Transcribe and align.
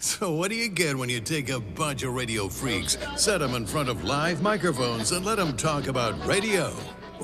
So, 0.00 0.30
what 0.30 0.50
do 0.50 0.56
you 0.56 0.68
get 0.68 0.96
when 0.96 1.08
you 1.08 1.18
take 1.18 1.48
a 1.48 1.58
bunch 1.58 2.04
of 2.04 2.14
radio 2.14 2.46
freaks, 2.48 2.96
set 3.16 3.38
them 3.38 3.56
in 3.56 3.66
front 3.66 3.88
of 3.88 4.04
live 4.04 4.40
microphones, 4.40 5.10
and 5.10 5.26
let 5.26 5.38
them 5.38 5.56
talk 5.56 5.88
about 5.88 6.24
radio? 6.24 6.72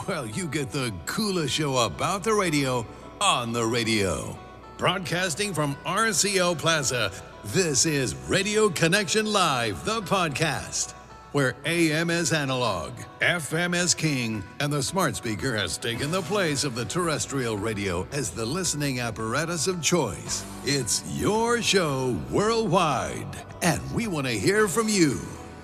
Well, 0.09 0.27
you 0.27 0.49
get 0.49 0.71
the 0.71 0.93
coolest 1.07 1.55
show 1.55 1.77
about 1.79 2.25
the 2.25 2.35
radio 2.35 2.85
on 3.21 3.53
the 3.53 3.65
radio. 3.65 4.37
Broadcasting 4.77 5.55
from 5.55 5.77
RCO 5.87 6.59
Plaza, 6.59 7.13
this 7.45 7.87
is 7.87 8.17
Radio 8.29 8.69
Connection 8.69 9.27
Live, 9.27 9.85
the 9.85 10.01
podcast, 10.03 10.95
where 11.35 11.57
AM 11.65 12.11
is 12.11 12.33
analog, 12.33 12.93
FM 13.21 13.75
is 13.75 13.93
king, 13.93 14.41
and 14.61 14.73
the 14.73 14.81
smart 14.81 15.17
speaker 15.17 15.57
has 15.57 15.77
taken 15.77 16.13
the 16.13 16.23
place 16.23 16.63
of 16.63 16.77
the 16.77 16.85
terrestrial 16.85 17.59
radio 17.59 18.07
as 18.13 18.31
the 18.31 18.47
listening 18.47 19.01
apparatus 19.01 19.67
of 19.67 19.83
choice. 19.83 20.45
It's 20.65 21.03
your 21.19 21.61
show 21.61 22.17
worldwide, 22.31 23.27
and 23.63 23.83
we 23.93 24.07
want 24.07 24.29
to 24.29 24.33
hear 24.33 24.69
from 24.69 24.89
you. 24.89 25.21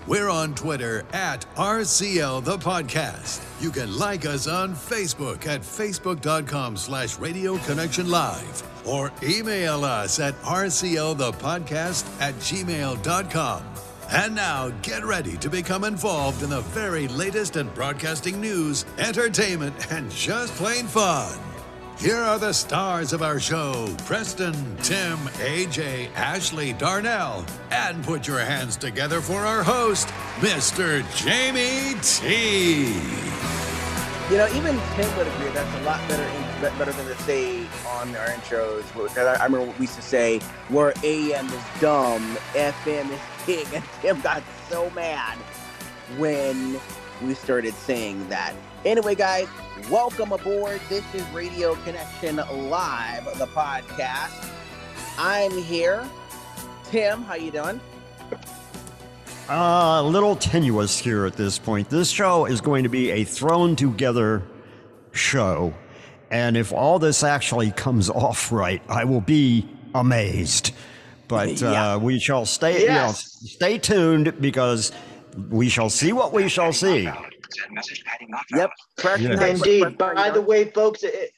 We're 0.08 0.28
on 0.28 0.56
Twitter 0.56 1.04
at 1.12 1.46
RCL 1.54 2.42
the 2.42 2.58
podcast. 2.58 3.40
You 3.62 3.70
can 3.70 3.96
like 3.96 4.26
us 4.26 4.48
on 4.48 4.74
Facebook 4.74 5.46
at 5.46 5.60
facebook.com 5.60 6.78
slash 6.78 7.16
radio 7.20 7.58
connection 7.58 8.10
live 8.10 8.64
or 8.84 9.12
email 9.22 9.84
us 9.84 10.18
at 10.18 10.34
rclthepodcast 10.42 12.20
at 12.20 12.34
gmail.com. 12.34 13.69
And 14.12 14.34
now 14.34 14.70
get 14.82 15.04
ready 15.04 15.36
to 15.36 15.48
become 15.48 15.84
involved 15.84 16.42
in 16.42 16.50
the 16.50 16.62
very 16.62 17.06
latest 17.06 17.54
in 17.54 17.68
broadcasting 17.68 18.40
news, 18.40 18.84
entertainment, 18.98 19.92
and 19.92 20.10
just 20.10 20.52
plain 20.54 20.86
fun. 20.86 21.38
Here 21.96 22.16
are 22.16 22.38
the 22.38 22.52
stars 22.52 23.12
of 23.12 23.22
our 23.22 23.38
show 23.38 23.86
Preston, 24.06 24.54
Tim, 24.78 25.16
AJ, 25.38 26.12
Ashley, 26.16 26.72
Darnell, 26.72 27.46
and 27.70 28.02
put 28.02 28.26
your 28.26 28.40
hands 28.40 28.76
together 28.76 29.20
for 29.20 29.46
our 29.46 29.62
host, 29.62 30.08
Mr. 30.40 31.04
Jamie 31.14 31.94
T. 32.02 32.86
You 34.28 34.38
know, 34.38 34.48
even 34.56 34.80
Tim 34.96 35.16
would 35.18 35.28
agree 35.28 35.50
that's 35.50 35.80
a 35.80 35.82
lot 35.84 36.00
better 36.08 36.50
better 36.60 36.92
than 36.92 37.06
to 37.06 37.22
say 37.22 37.64
on 37.86 38.14
our 38.16 38.26
intros. 38.26 38.84
I 39.16 39.44
remember 39.44 39.72
we 39.78 39.82
used 39.82 39.94
to 39.94 40.02
say, 40.02 40.40
where 40.68 40.92
AM 41.02 41.46
is 41.46 41.62
dumb, 41.80 42.36
FM 42.52 43.10
is 43.10 43.20
And 43.48 43.84
Tim 44.02 44.20
got 44.20 44.42
so 44.68 44.90
mad 44.90 45.36
when 46.18 46.78
we 47.22 47.34
started 47.34 47.74
saying 47.74 48.28
that. 48.28 48.54
Anyway, 48.84 49.14
guys, 49.14 49.48
welcome 49.90 50.32
aboard. 50.32 50.80
This 50.88 51.04
is 51.14 51.22
Radio 51.30 51.74
Connection 51.76 52.36
Live, 52.36 53.24
the 53.38 53.46
podcast. 53.46 54.50
I'm 55.18 55.50
here. 55.62 56.08
Tim, 56.84 57.22
how 57.22 57.34
you 57.34 57.50
doing? 57.50 57.80
Uh, 59.48 60.00
a 60.00 60.02
little 60.02 60.36
tenuous 60.36 60.98
here 60.98 61.26
at 61.26 61.34
this 61.34 61.58
point. 61.58 61.90
This 61.90 62.10
show 62.10 62.46
is 62.46 62.60
going 62.60 62.84
to 62.84 62.88
be 62.88 63.10
a 63.10 63.24
thrown 63.24 63.74
together 63.74 64.42
show. 65.12 65.74
And 66.30 66.56
if 66.56 66.72
all 66.72 66.98
this 66.98 67.24
actually 67.24 67.72
comes 67.72 68.08
off 68.10 68.52
right, 68.52 68.82
I 68.88 69.04
will 69.04 69.20
be 69.20 69.68
amazed. 69.94 70.72
But 71.30 71.60
yeah. 71.62 71.94
uh, 71.94 71.98
we 71.98 72.18
shall 72.18 72.44
stay, 72.44 72.82
yes. 72.82 73.38
you 73.40 73.46
know, 73.46 73.52
stay 73.54 73.78
tuned 73.78 74.40
because 74.40 74.90
we 75.48 75.68
shall 75.68 75.88
see 75.88 76.12
what 76.12 76.32
we 76.32 76.48
shall 76.48 76.72
see. 76.72 77.08
Message 77.70 78.04
padding 78.04 78.28
Yep. 78.54 78.70
Yeah. 79.20 79.46
Indeed. 79.46 79.96
By 79.96 80.30
the 80.30 80.40
way, 80.40 80.64
folks, 80.70 81.04
it, 81.04 81.30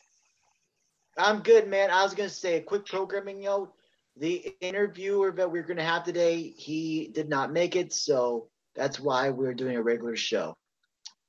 I'm 1.18 1.40
good, 1.40 1.68
man. 1.68 1.90
I 1.90 2.02
was 2.02 2.14
going 2.14 2.28
to 2.28 2.34
say 2.34 2.56
a 2.56 2.60
quick 2.60 2.86
programming 2.86 3.42
note. 3.42 3.72
The 4.16 4.54
interviewer 4.60 5.30
that 5.32 5.50
we're 5.50 5.62
going 5.62 5.76
to 5.78 5.84
have 5.84 6.04
today, 6.04 6.52
he 6.56 7.10
did 7.14 7.28
not 7.28 7.52
make 7.52 7.76
it, 7.76 7.92
so 7.92 8.48
that's 8.74 9.00
why 9.00 9.30
we're 9.30 9.54
doing 9.54 9.76
a 9.76 9.82
regular 9.82 10.16
show. 10.16 10.54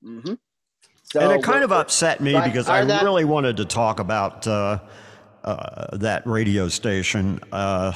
Mm-hmm. 0.03 0.33
So, 1.03 1.19
and 1.19 1.31
it 1.31 1.43
kind 1.43 1.63
of 1.63 1.71
upset 1.71 2.21
me 2.21 2.33
because 2.43 2.67
I 2.67 2.83
that, 2.85 3.03
really 3.03 3.23
wanted 3.23 3.57
to 3.57 3.65
talk 3.65 3.99
about 3.99 4.47
uh, 4.47 4.79
uh, 5.43 5.97
that 5.97 6.25
radio 6.25 6.67
station. 6.67 7.39
Uh, 7.51 7.93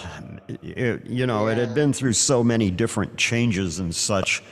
it, 0.63 1.06
you 1.06 1.25
know, 1.25 1.47
it 1.47 1.58
had 1.58 1.74
been 1.74 1.94
through 1.94 2.13
so 2.13 2.44
many 2.44 2.72
different 2.72 3.18
changes 3.18 3.80
and 3.80 3.94
such. 3.94 4.44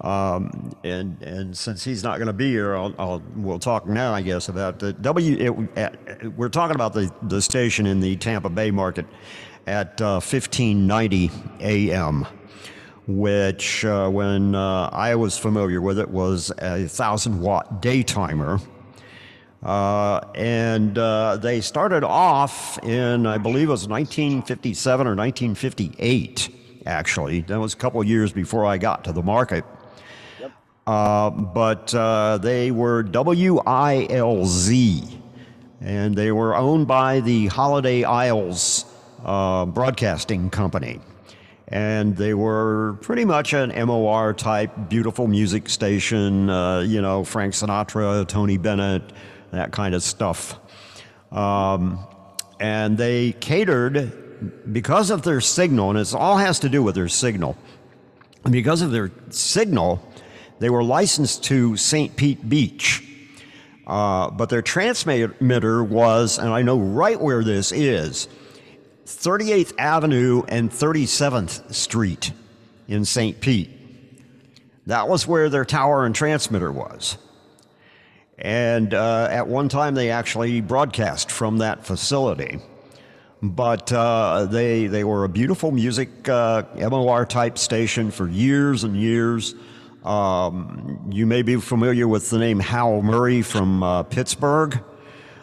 Um, 0.00 0.72
and 0.84 1.20
and 1.22 1.56
since 1.56 1.82
he's 1.82 2.04
not 2.04 2.18
going 2.18 2.28
to 2.28 2.32
be 2.32 2.50
here, 2.50 2.76
I'll, 2.76 2.94
I'll, 2.98 3.22
we'll 3.34 3.58
talk 3.58 3.86
now, 3.86 4.14
I 4.14 4.22
guess, 4.22 4.48
about 4.48 4.78
the 4.78 4.92
W. 4.92 5.36
It, 5.76 6.36
we're 6.36 6.48
talking 6.48 6.76
about 6.76 6.92
the 6.92 7.12
the 7.22 7.42
station 7.42 7.86
in 7.86 8.00
the 8.00 8.16
Tampa 8.16 8.48
Bay 8.48 8.70
market 8.70 9.06
at 9.66 10.00
1590 10.00 11.28
uh, 11.28 11.32
a.m., 11.60 12.26
which 13.06 13.84
uh, 13.84 14.08
when 14.08 14.54
uh, 14.54 14.88
I 14.92 15.16
was 15.16 15.36
familiar 15.36 15.80
with 15.80 15.98
it 15.98 16.08
was 16.08 16.52
a 16.58 16.86
thousand 16.86 17.40
watt 17.40 17.82
day 17.82 18.02
timer. 18.02 18.60
Uh, 19.62 20.20
and 20.34 20.96
uh, 20.98 21.36
they 21.36 21.60
started 21.60 22.04
off 22.04 22.78
in, 22.84 23.26
I 23.26 23.38
believe 23.38 23.68
it 23.68 23.72
was 23.72 23.88
1957 23.88 25.06
or 25.06 25.16
1958, 25.16 26.48
actually. 26.86 27.40
That 27.42 27.58
was 27.58 27.74
a 27.74 27.76
couple 27.76 28.02
years 28.04 28.32
before 28.32 28.64
I 28.64 28.78
got 28.78 29.04
to 29.04 29.12
the 29.12 29.22
market. 29.22 29.64
Uh, 30.86 31.28
but 31.28 31.94
uh, 31.94 32.38
they 32.38 32.70
were 32.70 33.04
WILZ, 33.04 33.50
and 35.82 36.16
they 36.16 36.32
were 36.32 36.56
owned 36.56 36.86
by 36.86 37.20
the 37.20 37.48
Holiday 37.48 38.04
Isles 38.04 38.86
uh, 39.22 39.66
Broadcasting 39.66 40.48
Company. 40.48 41.00
And 41.70 42.16
they 42.16 42.32
were 42.32 42.96
pretty 43.02 43.26
much 43.26 43.52
an 43.52 43.70
MOR 43.86 44.32
type, 44.32 44.70
beautiful 44.88 45.26
music 45.26 45.68
station, 45.68 46.48
uh, 46.48 46.80
you 46.80 47.02
know, 47.02 47.22
Frank 47.22 47.52
Sinatra, 47.52 48.26
Tony 48.26 48.56
Bennett, 48.56 49.02
that 49.50 49.72
kind 49.72 49.94
of 49.94 50.02
stuff. 50.02 50.58
Um, 51.30 51.98
and 52.60 52.96
they 52.98 53.32
catered 53.32 54.72
because 54.72 55.10
of 55.10 55.22
their 55.22 55.40
signal, 55.40 55.90
and 55.90 55.98
it 55.98 56.14
all 56.14 56.36
has 56.36 56.60
to 56.60 56.68
do 56.68 56.82
with 56.82 56.94
their 56.94 57.08
signal. 57.08 57.56
And 58.44 58.52
because 58.52 58.82
of 58.82 58.90
their 58.90 59.10
signal, 59.30 60.02
they 60.58 60.70
were 60.70 60.82
licensed 60.82 61.44
to 61.44 61.76
St. 61.76 62.16
Pete 62.16 62.48
Beach. 62.48 63.04
Uh, 63.86 64.30
but 64.30 64.50
their 64.50 64.62
transmitter 64.62 65.82
was, 65.82 66.38
and 66.38 66.50
I 66.50 66.62
know 66.62 66.78
right 66.78 67.18
where 67.18 67.42
this 67.42 67.72
is, 67.72 68.28
38th 69.06 69.72
Avenue 69.78 70.42
and 70.48 70.70
37th 70.70 71.72
Street 71.72 72.32
in 72.86 73.04
St. 73.06 73.40
Pete. 73.40 73.70
That 74.86 75.08
was 75.08 75.26
where 75.26 75.48
their 75.48 75.64
tower 75.64 76.04
and 76.04 76.14
transmitter 76.14 76.70
was. 76.70 77.16
And 78.38 78.94
uh, 78.94 79.28
at 79.30 79.48
one 79.48 79.68
time, 79.68 79.94
they 79.94 80.10
actually 80.10 80.60
broadcast 80.60 81.30
from 81.30 81.58
that 81.58 81.84
facility. 81.84 82.60
But 83.42 83.92
uh, 83.92 84.46
they, 84.46 84.86
they 84.86 85.04
were 85.04 85.24
a 85.24 85.28
beautiful 85.28 85.70
music 85.70 86.28
uh, 86.28 86.64
MOR 86.76 87.24
type 87.26 87.58
station 87.58 88.10
for 88.10 88.28
years 88.28 88.84
and 88.84 88.96
years. 88.96 89.54
Um, 90.04 91.10
you 91.10 91.26
may 91.26 91.42
be 91.42 91.56
familiar 91.56 92.06
with 92.06 92.30
the 92.30 92.38
name 92.38 92.60
Hal 92.60 93.02
Murray 93.02 93.42
from 93.42 93.82
uh, 93.82 94.02
Pittsburgh. 94.04 94.80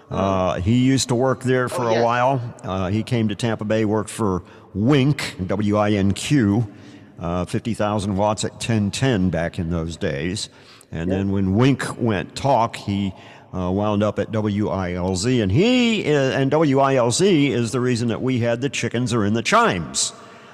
Uh, 0.09 0.59
he 0.59 0.77
used 0.85 1.09
to 1.09 1.15
work 1.15 1.43
there 1.43 1.67
for 1.67 1.85
oh, 1.85 1.95
a 1.95 2.03
while. 2.03 2.55
Uh, 2.63 2.89
he 2.89 3.03
came 3.03 3.27
to 3.29 3.35
Tampa 3.35 3.65
Bay, 3.65 3.85
worked 3.85 4.09
for 4.09 4.43
Wink, 4.73 5.35
W 5.45 5.77
I 5.77 5.91
N 5.91 6.13
Q, 6.13 6.71
uh, 7.19 7.45
50,000 7.45 8.15
watts 8.15 8.43
at 8.43 8.51
1010 8.51 9.29
back 9.29 9.57
in 9.57 9.69
those 9.69 9.97
days. 9.97 10.49
And 10.95 11.11
then 11.11 11.31
when 11.31 11.55
Wink 11.55 11.99
went 11.99 12.35
talk, 12.35 12.77
he 12.77 13.13
uh, 13.53 13.69
wound 13.69 14.01
up 14.01 14.17
at 14.17 14.31
WILZ. 14.31 15.43
And 15.43 15.51
he 15.51 16.05
is, 16.05 16.33
and 16.33 16.51
WILZ 16.51 17.49
is 17.49 17.71
the 17.71 17.81
reason 17.81 18.07
that 18.07 18.21
we 18.21 18.39
had 18.39 18.61
the 18.61 18.69
chickens 18.69 19.13
are 19.13 19.25
in 19.25 19.33
the 19.33 19.43
chimes. 19.43 20.13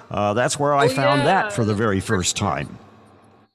Uh, 0.10 0.34
that's 0.34 0.58
where 0.58 0.74
I 0.74 0.86
oh, 0.86 0.90
found 0.90 1.20
yeah. 1.20 1.26
that 1.26 1.54
for 1.54 1.64
the 1.64 1.76
very 1.76 2.00
first 2.00 2.36
time. 2.36 2.80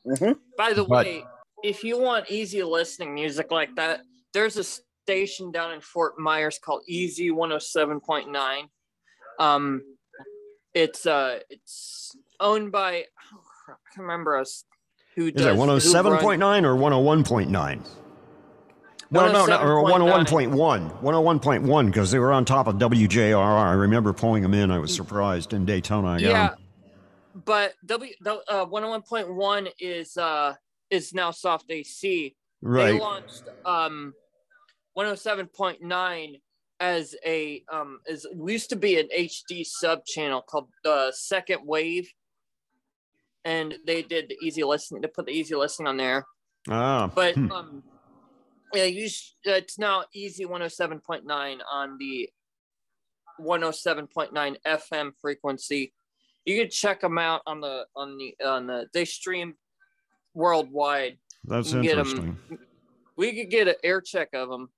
Mm-hmm. 0.07 0.33
By 0.57 0.73
the 0.73 0.85
but, 0.85 1.07
way, 1.07 1.25
if 1.65 1.83
you 1.83 1.99
want 1.99 2.31
easy 2.31 2.63
listening 2.63 3.15
music 3.15 3.51
like 3.51 3.75
that, 3.75 4.01
there's 4.33 4.57
a 4.57 4.65
station 4.65 5.51
down 5.51 5.73
in 5.73 5.81
Fort 5.81 6.19
Myers 6.19 6.59
called 6.63 6.83
Easy 6.87 7.31
107.9. 7.31 8.69
Um, 9.39 9.83
it's 10.73 11.05
uh, 11.05 11.41
it's 11.51 12.17
owned 12.39 12.71
by 12.71 13.05
oh, 13.33 13.41
I 13.69 13.73
can't 13.93 14.07
remember 14.07 14.37
us 14.37 14.65
who 15.17 15.31
does. 15.31 15.47
Is 15.47 15.53
it 15.55 15.59
107.9 15.59 16.65
or 16.65 16.77
101.9? 16.77 17.87
No, 19.11 19.33
no, 19.33 19.47
no, 19.47 19.59
or 19.61 19.85
101.1. 19.85 21.03
101.1 21.03 21.87
because 21.87 22.11
they 22.11 22.19
were 22.19 22.33
on 22.33 22.45
top 22.45 22.67
of 22.67 22.77
WJRR. 22.77 23.37
I 23.39 23.73
remember 23.73 24.13
pulling 24.13 24.43
them 24.43 24.53
in. 24.53 24.71
I 24.71 24.79
was 24.79 24.95
surprised 24.95 25.53
in 25.53 25.65
Daytona. 25.65 26.09
I 26.09 26.19
yeah, 26.19 26.55
but 27.45 27.75
W 27.87 28.13
uh, 28.27 28.67
101.1 28.67 29.69
is 29.79 30.17
uh 30.17 30.55
is 30.91 31.15
now 31.15 31.31
soft 31.31 31.67
AC. 31.71 32.35
Right. 32.63 32.93
They 32.93 32.99
launched 32.99 33.45
um 33.65 34.13
107.9 34.99 36.41
as 36.81 37.15
a 37.25 37.63
um 37.73 38.01
as 38.09 38.27
we 38.35 38.53
used 38.53 38.71
to 38.71 38.77
be 38.77 38.99
an 38.99 39.09
HD 39.17 39.65
sub 39.65 40.05
channel 40.05 40.43
called 40.43 40.69
the 40.83 40.91
uh, 40.91 41.13
Second 41.13 41.61
Wave, 41.65 42.11
and 43.47 43.75
they 43.87 44.03
did 44.03 44.29
the 44.29 44.37
easy 44.43 44.65
listening 44.65 45.03
to 45.03 45.09
put 45.09 45.25
the 45.27 45.33
easy 45.33 45.55
listening 45.55 45.87
on 45.87 45.97
there. 45.97 46.27
Ah, 46.69 47.07
But 47.15 47.35
hmm. 47.37 47.51
um, 47.53 47.83
yeah, 48.75 48.85
you 48.85 49.09
sh- 49.09 49.33
it's 49.45 49.79
now 49.79 50.03
easy 50.13 50.45
107.9 50.45 51.59
on 51.73 51.97
the 51.99 52.29
107.9 53.41 54.57
FM 54.67 55.11
frequency. 55.21 55.93
You 56.45 56.61
can 56.61 56.71
check 56.71 57.01
them 57.01 57.19
out 57.19 57.43
on 57.47 57.61
the 57.61 57.87
on 57.95 58.19
the 58.19 58.35
on 58.45 58.67
the 58.67 58.87
they 58.93 59.05
stream 59.05 59.55
worldwide. 60.35 61.19
that's 61.45 61.69
you 61.69 61.75
can 61.75 61.83
get 61.83 61.99
'em- 61.99 62.07
interesting. 62.07 62.39
We 63.17 63.35
could 63.35 63.51
get 63.51 63.69
an 63.69 63.77
air 63.83 64.01
check 64.01 64.29
of 64.35 64.49
them. 64.49 64.69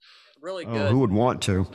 Really 0.40 0.64
Oh, 0.66 0.72
good. 0.72 0.90
who 0.92 0.98
would 1.00 1.10
want 1.12 1.42
to? 1.42 1.66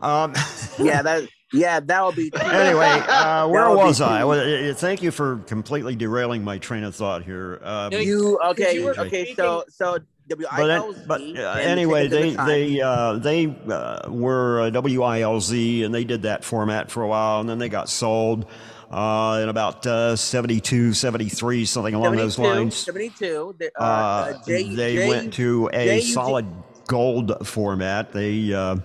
Um, 0.00 0.32
Yeah, 0.78 1.02
that 1.02 1.28
yeah, 1.52 1.80
that 1.80 2.04
would 2.04 2.16
be. 2.16 2.30
anyway, 2.40 3.02
uh, 3.08 3.46
where 3.52 3.68
would 3.68 3.76
be 3.76 3.84
was 3.84 4.00
I? 4.00 4.24
Well, 4.24 4.40
uh, 4.40 4.70
uh, 4.70 4.74
thank 4.74 5.02
you 5.02 5.10
for 5.10 5.36
completely 5.46 5.94
derailing 5.96 6.44
my 6.44 6.58
train 6.58 6.84
of 6.84 6.94
thought 6.94 7.24
here. 7.24 7.60
No, 7.62 7.88
You 7.90 8.38
okay? 8.46 8.74
you 8.74 8.84
were 8.84 8.98
okay, 8.98 9.34
so 9.34 9.64
so 9.68 9.98
WILZ. 10.28 11.06
but 11.06 11.08
but 11.08 11.20
uh, 11.20 11.58
anyway, 11.60 12.08
they 12.08 12.30
the 12.30 12.44
they 12.44 12.80
uh, 12.80 13.14
they 13.14 13.46
uh, 13.68 14.08
were 14.10 14.62
uh, 14.62 14.70
WILZ 14.70 15.84
and 15.84 15.94
they 15.94 16.04
did 16.04 16.22
that 16.22 16.44
format 16.44 16.90
for 16.90 17.02
a 17.02 17.08
while, 17.08 17.40
and 17.40 17.48
then 17.48 17.58
they 17.58 17.68
got 17.68 17.88
sold 17.88 18.46
uh, 18.90 19.40
in 19.42 19.48
about 19.48 19.86
uh, 19.86 20.14
72, 20.16 20.92
73, 20.92 21.64
something 21.64 21.94
along 21.94 22.16
those 22.16 22.38
lines. 22.38 22.76
72. 22.76 23.56
the, 23.58 23.70
Uh, 23.78 23.82
Uh, 23.82 23.84
uh, 23.84 24.38
J, 24.46 24.74
they 24.74 24.94
J- 24.96 25.08
went 25.08 25.34
to 25.34 25.70
a 25.72 26.00
solid 26.02 26.46
gold 26.86 27.46
format. 27.46 28.12
They 28.12 28.52
uh, 28.52 28.76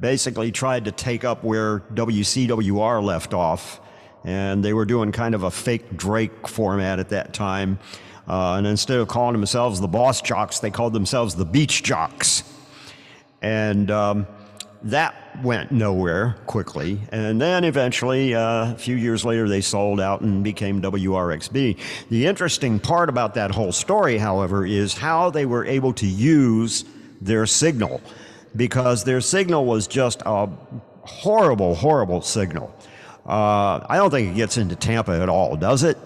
basically 0.00 0.52
tried 0.52 0.84
to 0.86 0.92
take 0.92 1.24
up 1.24 1.44
where 1.44 1.80
WCWR 1.94 3.02
left 3.02 3.34
off, 3.34 3.80
and 4.24 4.64
they 4.64 4.72
were 4.72 4.84
doing 4.84 5.12
kind 5.12 5.34
of 5.34 5.42
a 5.42 5.50
fake 5.50 5.96
Drake 5.96 6.48
format 6.48 6.98
at 6.98 7.10
that 7.10 7.32
time. 7.32 7.78
Uh, 8.28 8.56
and 8.56 8.66
instead 8.66 8.98
of 8.98 9.08
calling 9.08 9.32
themselves 9.32 9.80
the 9.80 9.88
Boss 9.88 10.20
Jocks, 10.20 10.58
they 10.60 10.70
called 10.70 10.92
themselves 10.92 11.34
the 11.34 11.46
Beach 11.46 11.82
Jocks. 11.82 12.42
And 13.40 13.90
um, 13.90 14.26
that 14.82 15.14
went 15.42 15.72
nowhere 15.72 16.36
quickly. 16.46 17.00
And 17.10 17.40
then 17.40 17.64
eventually, 17.64 18.34
uh, 18.34 18.72
a 18.72 18.76
few 18.76 18.96
years 18.96 19.24
later, 19.24 19.48
they 19.48 19.60
sold 19.60 20.00
out 20.00 20.20
and 20.20 20.44
became 20.44 20.82
WRXB. 20.82 21.78
The 22.10 22.26
interesting 22.26 22.78
part 22.78 23.08
about 23.08 23.34
that 23.34 23.50
whole 23.50 23.72
story, 23.72 24.18
however, 24.18 24.66
is 24.66 24.94
how 24.94 25.30
they 25.30 25.46
were 25.46 25.64
able 25.64 25.92
to 25.94 26.06
use 26.06 26.84
their 27.20 27.46
signal 27.46 28.00
because 28.56 29.04
their 29.04 29.20
signal 29.20 29.64
was 29.64 29.86
just 29.86 30.22
a 30.26 30.46
horrible, 31.02 31.74
horrible 31.74 32.22
signal. 32.22 32.74
Uh, 33.26 33.84
I 33.88 33.96
don't 33.96 34.10
think 34.10 34.30
it 34.32 34.36
gets 34.36 34.56
into 34.56 34.74
Tampa 34.76 35.20
at 35.20 35.28
all, 35.28 35.56
does 35.56 35.82
it? 35.84 35.96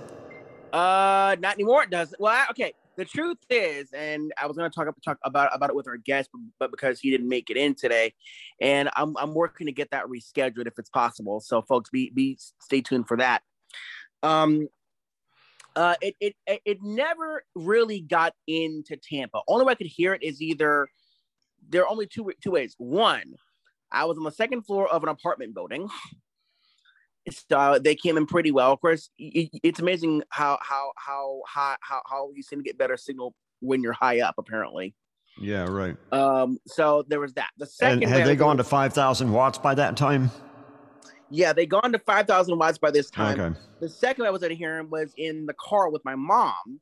Uh, 0.72 1.36
not 1.38 1.54
anymore. 1.54 1.84
It 1.84 1.90
does 1.90 2.14
well. 2.18 2.32
I- 2.32 2.46
Okay. 2.50 2.74
The 2.94 3.06
truth 3.06 3.38
is, 3.48 3.90
and 3.94 4.34
I 4.38 4.46
was 4.46 4.54
going 4.54 4.70
to 4.70 4.74
talk 4.74 4.86
talk 5.02 5.16
about 5.24 5.48
about 5.56 5.70
it 5.70 5.76
with 5.76 5.88
our 5.88 5.96
guest, 5.96 6.28
but, 6.30 6.40
but 6.58 6.70
because 6.70 7.00
he 7.00 7.10
didn't 7.10 7.26
make 7.28 7.48
it 7.48 7.56
in 7.56 7.74
today, 7.74 8.12
and 8.60 8.90
I'm 8.94 9.16
I'm 9.16 9.32
working 9.32 9.66
to 9.66 9.72
get 9.72 9.92
that 9.92 10.04
rescheduled 10.04 10.66
if 10.66 10.74
it's 10.78 10.90
possible. 10.90 11.40
So, 11.40 11.62
folks, 11.62 11.88
be 11.88 12.10
be 12.10 12.36
stay 12.60 12.82
tuned 12.82 13.08
for 13.08 13.16
that. 13.16 13.40
Um, 14.22 14.68
uh, 15.74 15.94
it 16.02 16.16
it 16.20 16.36
it 16.66 16.82
never 16.82 17.44
really 17.54 18.00
got 18.02 18.34
into 18.46 18.98
Tampa. 18.98 19.40
Only 19.48 19.64
way 19.64 19.72
I 19.72 19.76
could 19.76 19.86
hear 19.86 20.12
it 20.12 20.22
is 20.22 20.42
either 20.42 20.86
there 21.68 21.82
are 21.82 21.88
only 21.88 22.06
two 22.06 22.30
two 22.42 22.52
ways. 22.52 22.74
One, 22.78 23.34
I 23.90 24.04
was 24.04 24.18
on 24.18 24.24
the 24.24 24.30
second 24.30 24.62
floor 24.62 24.88
of 24.88 25.02
an 25.02 25.08
apartment 25.08 25.54
building. 25.54 25.88
So 27.30 27.78
they 27.78 27.94
came 27.94 28.16
in 28.16 28.26
pretty 28.26 28.50
well. 28.50 28.72
Of 28.72 28.80
course, 28.80 29.08
it's 29.16 29.78
amazing 29.78 30.24
how 30.30 30.58
how 30.60 30.90
how 30.96 31.42
how 31.48 31.76
how 32.04 32.30
you 32.34 32.42
seem 32.42 32.58
to 32.58 32.64
get 32.64 32.76
better 32.76 32.96
signal 32.96 33.32
when 33.60 33.80
you're 33.80 33.92
high 33.92 34.20
up. 34.22 34.34
Apparently, 34.38 34.94
Yeah, 35.40 35.66
right. 35.68 35.96
um. 36.10 36.58
So 36.66 37.04
there 37.06 37.20
was 37.20 37.32
that. 37.34 37.50
The 37.58 37.66
second, 37.66 38.02
And 38.02 38.12
had 38.12 38.26
they 38.26 38.34
gone 38.34 38.56
to 38.56 38.64
5,000 38.64 39.30
watts 39.30 39.56
by 39.58 39.74
that 39.76 39.96
time? 39.96 40.32
Yeah, 41.30 41.54
they 41.54 41.64
gone 41.64 41.92
to 41.92 41.98
five 41.98 42.26
thousand 42.26 42.58
watts 42.58 42.76
by 42.76 42.90
this 42.90 43.08
time. 43.08 43.40
Okay. 43.40 43.58
The 43.80 43.88
second 43.88 44.26
I 44.26 44.30
was 44.30 44.42
at 44.42 44.50
a 44.50 44.54
hearing 44.54 44.90
was 44.90 45.14
in 45.16 45.46
the 45.46 45.54
car 45.54 45.88
with 45.88 46.04
my 46.04 46.14
mom 46.14 46.80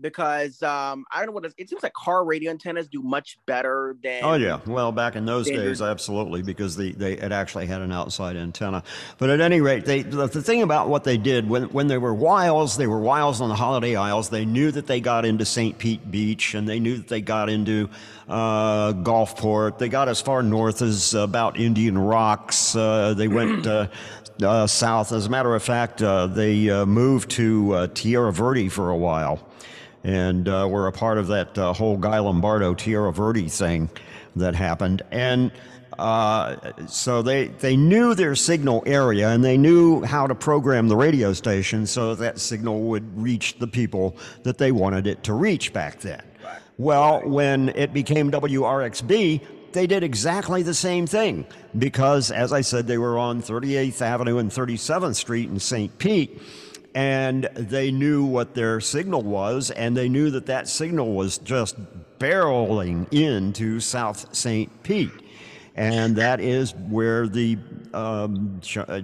because 0.00 0.62
um 0.62 1.04
I 1.10 1.18
don't 1.18 1.26
know 1.26 1.32
what 1.32 1.44
it, 1.44 1.48
is. 1.48 1.54
it 1.58 1.68
seems 1.68 1.82
like 1.82 1.92
car 1.92 2.24
radio 2.24 2.50
antennas 2.50 2.88
do 2.88 3.02
much 3.02 3.38
better 3.46 3.96
than 4.02 4.22
Oh 4.22 4.34
yeah, 4.34 4.60
well 4.66 4.92
back 4.92 5.16
in 5.16 5.26
those 5.26 5.46
days, 5.46 5.82
absolutely, 5.82 6.42
because 6.42 6.76
they 6.76 6.92
they 6.92 7.14
it 7.14 7.32
actually 7.32 7.66
had 7.66 7.82
an 7.82 7.92
outside 7.92 8.36
antenna. 8.36 8.82
But 9.18 9.30
at 9.30 9.40
any 9.40 9.60
rate, 9.60 9.84
they 9.84 10.02
the, 10.02 10.26
the 10.26 10.42
thing 10.42 10.62
about 10.62 10.88
what 10.88 11.04
they 11.04 11.16
did 11.16 11.48
when 11.48 11.64
when 11.64 11.88
they 11.88 11.98
were 11.98 12.14
wiles, 12.14 12.76
they 12.76 12.86
were 12.86 13.00
wiles 13.00 13.40
on 13.40 13.48
the 13.48 13.54
Holiday 13.54 13.96
Isles. 13.96 14.28
They 14.28 14.44
knew 14.44 14.70
that 14.72 14.86
they 14.86 15.00
got 15.00 15.24
into 15.24 15.44
St. 15.44 15.78
Pete 15.78 16.10
Beach, 16.10 16.54
and 16.54 16.68
they 16.68 16.80
knew 16.80 16.98
that 16.98 17.08
they 17.08 17.20
got 17.20 17.48
into 17.48 17.88
uh, 18.28 18.92
Gulfport. 18.92 19.78
They 19.78 19.88
got 19.88 20.08
as 20.08 20.20
far 20.20 20.42
north 20.42 20.82
as 20.82 21.14
about 21.14 21.58
Indian 21.58 21.98
Rocks. 21.98 22.76
Uh, 22.76 23.14
they 23.14 23.28
went. 23.28 23.66
Uh, 23.78 23.88
uh, 24.42 24.66
south. 24.66 25.12
As 25.12 25.26
a 25.26 25.30
matter 25.30 25.54
of 25.54 25.62
fact, 25.62 26.00
uh, 26.00 26.26
they 26.28 26.70
uh, 26.70 26.86
moved 26.86 27.30
to 27.32 27.72
uh, 27.72 27.86
Tierra 27.92 28.32
Verde 28.32 28.68
for 28.68 28.90
a 28.90 28.96
while 28.96 29.47
and 30.08 30.48
uh, 30.48 30.66
were 30.68 30.86
a 30.86 30.92
part 30.92 31.18
of 31.18 31.26
that 31.26 31.58
uh, 31.58 31.74
whole 31.74 31.98
Guy 31.98 32.18
Lombardo 32.18 32.72
Tierra 32.72 33.12
Verde 33.12 33.46
thing 33.48 33.90
that 34.36 34.54
happened. 34.54 35.02
And 35.10 35.52
uh, 35.98 36.56
so 36.86 37.20
they 37.20 37.48
they 37.48 37.76
knew 37.76 38.14
their 38.14 38.34
signal 38.34 38.82
area 38.86 39.28
and 39.28 39.44
they 39.44 39.58
knew 39.58 40.02
how 40.02 40.26
to 40.26 40.34
program 40.34 40.88
the 40.88 40.96
radio 40.96 41.34
station 41.34 41.86
so 41.86 42.14
that 42.14 42.38
signal 42.38 42.80
would 42.84 43.20
reach 43.20 43.58
the 43.58 43.66
people 43.66 44.16
that 44.44 44.56
they 44.56 44.72
wanted 44.72 45.06
it 45.06 45.22
to 45.24 45.34
reach 45.34 45.74
back 45.74 46.00
then. 46.00 46.22
Well, 46.78 47.20
when 47.28 47.68
it 47.70 47.92
became 47.92 48.30
WRXB, 48.30 49.44
they 49.72 49.86
did 49.86 50.02
exactly 50.02 50.62
the 50.62 50.72
same 50.72 51.06
thing 51.06 51.44
because, 51.76 52.30
as 52.30 52.54
I 52.54 52.62
said, 52.62 52.86
they 52.86 52.96
were 52.96 53.18
on 53.18 53.42
38th 53.42 54.00
Avenue 54.00 54.38
and 54.38 54.50
37th 54.50 55.16
Street 55.16 55.50
in 55.50 55.58
St. 55.58 55.98
Pete 55.98 56.40
and 56.94 57.44
they 57.54 57.90
knew 57.90 58.24
what 58.24 58.54
their 58.54 58.80
signal 58.80 59.22
was, 59.22 59.70
and 59.70 59.96
they 59.96 60.08
knew 60.08 60.30
that 60.30 60.46
that 60.46 60.68
signal 60.68 61.14
was 61.14 61.38
just 61.38 61.76
barreling 62.18 63.12
into 63.12 63.80
South 63.80 64.34
St. 64.34 64.82
Pete. 64.82 65.10
And 65.76 66.16
that 66.16 66.40
is 66.40 66.74
where 66.74 67.28
the, 67.28 67.56
um, 67.94 68.60
uh, 68.76 69.00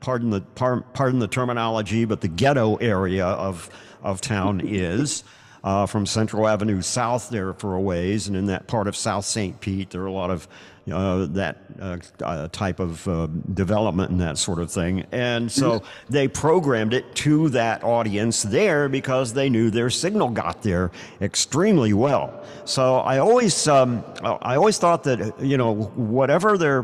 pardon 0.00 0.30
the 0.30 0.40
pardon 0.40 1.20
the 1.20 1.28
terminology, 1.28 2.04
but 2.04 2.20
the 2.20 2.28
ghetto 2.28 2.76
area 2.76 3.26
of 3.26 3.70
of 4.02 4.20
town 4.20 4.60
is. 4.64 5.24
Uh, 5.62 5.86
from 5.86 6.04
Central 6.04 6.46
Avenue 6.46 6.82
south 6.82 7.30
there 7.30 7.54
for 7.54 7.74
a 7.74 7.80
ways, 7.80 8.28
and 8.28 8.36
in 8.36 8.44
that 8.44 8.66
part 8.66 8.86
of 8.86 8.94
South 8.94 9.24
St. 9.24 9.58
Pete, 9.60 9.88
there 9.88 10.02
are 10.02 10.06
a 10.06 10.12
lot 10.12 10.30
of 10.30 10.46
uh, 10.92 11.24
that 11.30 11.56
uh, 11.80 11.96
uh, 12.22 12.46
type 12.48 12.78
of 12.78 13.08
uh, 13.08 13.26
development 13.54 14.10
and 14.10 14.20
that 14.20 14.36
sort 14.36 14.58
of 14.58 14.70
thing. 14.70 15.06
And 15.12 15.50
so 15.50 15.82
they 16.10 16.28
programmed 16.28 16.92
it 16.92 17.14
to 17.16 17.48
that 17.50 17.82
audience 17.82 18.42
there 18.42 18.90
because 18.90 19.32
they 19.32 19.48
knew 19.48 19.70
their 19.70 19.88
signal 19.88 20.28
got 20.28 20.62
there 20.62 20.90
extremely 21.22 21.94
well. 21.94 22.44
So 22.66 22.96
I 22.96 23.18
always, 23.18 23.66
um, 23.66 24.04
I 24.22 24.56
always 24.56 24.76
thought 24.76 25.04
that 25.04 25.40
you 25.40 25.56
know 25.56 25.74
whatever 25.74 26.58
their 26.58 26.82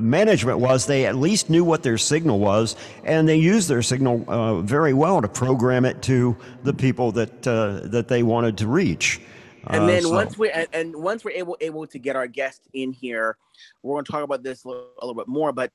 management 0.00 0.58
was, 0.58 0.84
they 0.84 1.06
at 1.06 1.16
least 1.16 1.48
knew 1.48 1.64
what 1.64 1.82
their 1.82 1.98
signal 1.98 2.38
was, 2.38 2.76
and 3.04 3.26
they 3.26 3.36
used 3.36 3.68
their 3.68 3.82
signal 3.82 4.62
very 4.62 4.92
well 4.92 5.22
to 5.22 5.28
program 5.28 5.86
it 5.86 6.02
to 6.02 6.36
the 6.64 6.74
people 6.74 7.12
that 7.12 7.42
that 7.42 8.08
they 8.08 8.22
wanted 8.22 8.58
to 8.58 8.66
reach. 8.66 9.20
And 9.68 9.84
Uh, 9.84 9.86
then 9.86 10.02
so- 10.02 10.10
once 10.12 10.36
we 10.38 10.50
and, 10.50 10.68
and 10.72 10.96
once 10.96 11.24
we're 11.24 11.30
able 11.32 11.56
able 11.60 11.86
to 11.86 11.98
get 11.98 12.16
our 12.16 12.26
guest 12.26 12.68
in 12.72 12.92
here, 12.92 13.36
we're 13.82 13.94
going 13.94 14.04
to 14.04 14.12
talk 14.12 14.22
about 14.24 14.42
this 14.42 14.64
a 14.64 14.68
little, 14.68 14.90
a 15.00 15.06
little 15.06 15.20
bit 15.20 15.28
more. 15.28 15.52
But 15.52 15.72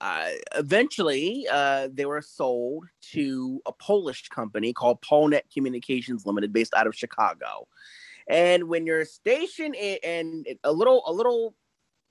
uh, 0.00 0.30
eventually, 0.54 1.46
uh, 1.50 1.88
they 1.92 2.06
were 2.06 2.22
sold 2.22 2.86
to 3.12 3.60
a 3.66 3.72
Polish 3.72 4.28
company 4.28 4.72
called 4.72 5.00
Polnet 5.02 5.42
Communications 5.52 6.24
Limited, 6.24 6.52
based 6.52 6.72
out 6.74 6.86
of 6.86 6.96
Chicago. 6.96 7.68
And 8.28 8.68
when 8.68 8.86
your 8.86 9.04
station 9.04 9.74
and 9.74 10.46
a 10.64 10.72
little 10.72 11.02
a 11.06 11.12
little 11.12 11.54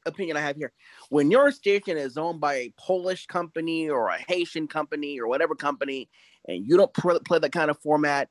opinion 0.05 0.37
I 0.37 0.41
have 0.41 0.55
here, 0.55 0.71
when 1.09 1.31
your 1.31 1.51
station 1.51 1.97
is 1.97 2.17
owned 2.17 2.39
by 2.39 2.53
a 2.55 2.73
Polish 2.77 3.25
company 3.25 3.89
or 3.89 4.09
a 4.09 4.17
Haitian 4.27 4.67
company 4.67 5.19
or 5.19 5.27
whatever 5.27 5.55
company, 5.55 6.09
and 6.47 6.67
you 6.67 6.77
don't 6.77 6.93
pr- 6.93 7.19
play 7.25 7.39
that 7.39 7.51
kind 7.51 7.71
of 7.71 7.79
format, 7.79 8.29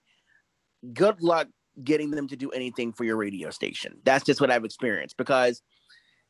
good 0.93 1.23
luck 1.23 1.49
getting 1.85 2.11
them 2.11 2.29
to 2.29 2.37
do 2.37 2.51
anything 2.51 2.93
for 2.93 3.05
your 3.05 3.17
radio 3.17 3.51
station. 3.51 3.99
That's 4.05 4.25
just 4.25 4.41
what 4.41 4.51
I've 4.51 4.65
experienced 4.65 5.17
because 5.17 5.63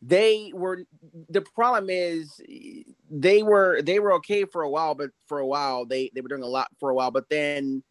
they 0.01 0.53
were 0.55 0.85
the 1.29 1.41
problem 1.41 1.91
is 1.91 2.41
they 3.11 3.43
were 3.43 3.83
they 3.83 3.99
were 3.99 4.13
okay 4.15 4.45
for 4.45 4.63
a 4.63 4.71
while, 4.71 4.95
but 4.95 5.11
for 5.27 5.39
a 5.39 5.47
while 5.47 5.87
they 5.87 6.11
they 6.15 6.21
were 6.21 6.29
doing 6.29 6.43
a 6.43 6.47
lot 6.47 6.69
for 6.79 6.91
a 6.91 6.95
while, 6.95 7.11
but 7.11 7.29
then 7.29 7.83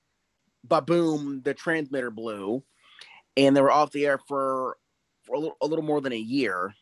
ba 0.64 0.82
boom, 0.82 1.42
the 1.44 1.54
transmitter 1.54 2.12
blew 2.12 2.64
and 3.38 3.56
they 3.56 3.62
were 3.62 3.72
off 3.72 3.92
the 3.92 4.06
air 4.06 4.18
for, 4.28 4.78
for 5.24 5.36
a, 5.36 5.40
little, 5.40 5.58
a 5.62 5.68
little 5.68 5.86
more 5.86 6.02
than 6.02 6.12
a 6.12 6.18
year. 6.18 6.74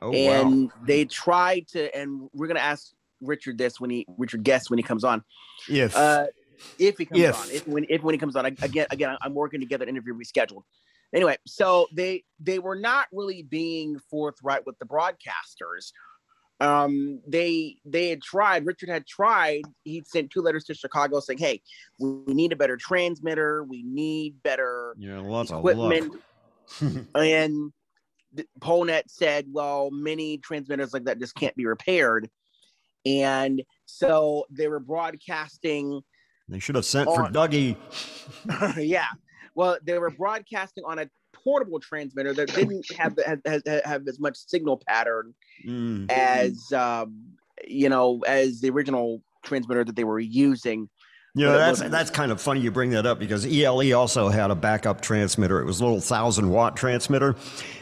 Oh, 0.00 0.12
and 0.12 0.64
wow. 0.64 0.72
they 0.84 1.04
tried 1.06 1.66
to. 1.68 1.94
And 1.96 2.28
we're 2.32 2.46
gonna 2.46 2.60
ask 2.60 2.92
Richard 3.20 3.58
this 3.58 3.80
when 3.80 3.90
he 3.90 4.06
Richard 4.16 4.44
guests 4.44 4.70
when 4.70 4.78
he 4.78 4.82
comes 4.82 5.02
on. 5.02 5.24
Yes. 5.68 5.96
Uh, 5.96 6.26
if 6.78 6.98
he 6.98 7.04
comes 7.04 7.20
on, 7.34 7.50
if 7.50 7.66
when 7.66 7.86
if 7.88 8.02
when 8.02 8.14
he 8.14 8.18
comes 8.18 8.36
on, 8.36 8.46
I- 8.46 8.54
again, 8.62 8.86
again, 8.90 9.16
I'm 9.22 9.34
working 9.34 9.60
together 9.60 9.84
an 9.84 9.88
interview 9.90 10.14
rescheduled. 10.14 10.62
Anyway, 11.14 11.36
so 11.46 11.86
they 11.94 12.24
they 12.40 12.58
were 12.58 12.76
not 12.76 13.06
really 13.12 13.42
being 13.42 13.98
forthright 14.10 14.66
with 14.66 14.78
the 14.78 14.86
broadcasters. 14.86 15.92
Um, 16.60 17.20
they 17.26 17.76
they 17.84 18.08
had 18.10 18.20
tried. 18.22 18.66
Richard 18.66 18.88
had 18.88 19.06
tried. 19.06 19.62
He'd 19.84 20.06
sent 20.06 20.30
two 20.30 20.42
letters 20.42 20.64
to 20.64 20.74
Chicago 20.74 21.20
saying, 21.20 21.38
"Hey, 21.38 21.62
we 21.98 22.34
need 22.34 22.52
a 22.52 22.56
better 22.56 22.76
transmitter. 22.76 23.64
We 23.64 23.82
need 23.84 24.42
better 24.42 24.94
yeah, 24.98 25.20
lots 25.20 25.50
of 25.50 25.64
luck. 25.64 25.74
equipment." 25.74 26.20
and 27.14 27.72
the- 28.34 28.46
Polnet 28.60 29.04
said, 29.08 29.46
"Well, 29.50 29.90
many 29.90 30.38
transmitters 30.38 30.92
like 30.92 31.04
that 31.04 31.20
just 31.20 31.34
can't 31.36 31.54
be 31.56 31.64
repaired." 31.66 32.28
And 33.06 33.62
so 33.86 34.44
they 34.50 34.68
were 34.68 34.80
broadcasting 34.80 36.02
They 36.48 36.58
should 36.58 36.74
have 36.76 36.84
sent 36.84 37.06
for 37.08 37.24
On- 37.24 37.32
Dougie. 37.32 37.76
yeah. 38.76 39.06
Well, 39.54 39.78
they 39.84 39.98
were 39.98 40.10
broadcasting 40.10 40.84
on 40.86 40.98
a 40.98 41.10
portable 41.32 41.80
transmitter 41.80 42.32
that 42.34 42.54
didn't 42.54 42.90
have 42.96 43.18
have, 43.24 43.40
have, 43.44 43.62
have 43.84 44.08
as 44.08 44.18
much 44.20 44.36
signal 44.36 44.80
pattern 44.86 45.34
Mm. 45.66 46.08
as 46.10 46.72
um, 46.72 47.16
you 47.66 47.88
know 47.88 48.22
as 48.26 48.60
the 48.60 48.70
original 48.70 49.20
transmitter 49.44 49.82
that 49.84 49.96
they 49.96 50.04
were 50.04 50.20
using. 50.20 50.88
Yeah, 51.34 51.52
that's 51.52 51.80
that's 51.80 52.10
kind 52.10 52.30
of 52.32 52.40
funny 52.40 52.60
you 52.60 52.70
bring 52.70 52.90
that 52.90 53.06
up 53.06 53.18
because 53.18 53.44
ELE 53.44 53.92
also 53.92 54.28
had 54.28 54.50
a 54.52 54.54
backup 54.54 55.00
transmitter. 55.00 55.60
It 55.60 55.64
was 55.64 55.80
a 55.80 55.84
little 55.84 56.00
thousand 56.00 56.48
watt 56.50 56.76
transmitter, 56.76 57.34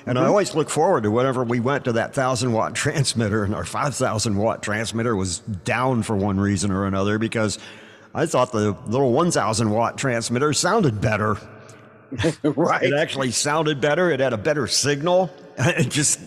and 0.07 0.19
I 0.19 0.23
Mhm. 0.25 0.29
always 0.29 0.55
look 0.55 0.71
forward 0.71 1.03
to 1.05 1.11
whenever 1.11 1.45
we 1.45 1.61
went 1.61 1.85
to 1.85 1.93
that 1.93 2.15
thousand 2.15 2.53
watt 2.53 2.75
transmitter, 2.83 3.45
and 3.45 3.55
our 3.55 3.65
five 3.65 3.95
thousand 3.95 4.37
watt 4.39 4.63
transmitter 4.63 5.15
was 5.15 5.39
down 5.41 6.03
for 6.03 6.17
one 6.17 6.41
reason 6.41 6.71
or 6.71 6.87
another 6.87 7.19
because 7.19 7.59
I 8.17 8.25
thought 8.25 8.51
the 8.51 8.73
little 8.87 9.13
one 9.13 9.31
thousand 9.31 9.71
watt 9.71 9.99
transmitter 9.99 10.53
sounded 10.55 11.01
better. 11.01 11.37
right. 12.43 12.83
It 12.83 12.95
actually 12.95 13.31
sounded 13.31 13.81
better. 13.81 14.11
It 14.11 14.21
had 14.21 14.33
a 14.33 14.39
better 14.39 14.67
signal. 14.67 15.31
It 15.59 15.89
just 15.91 16.21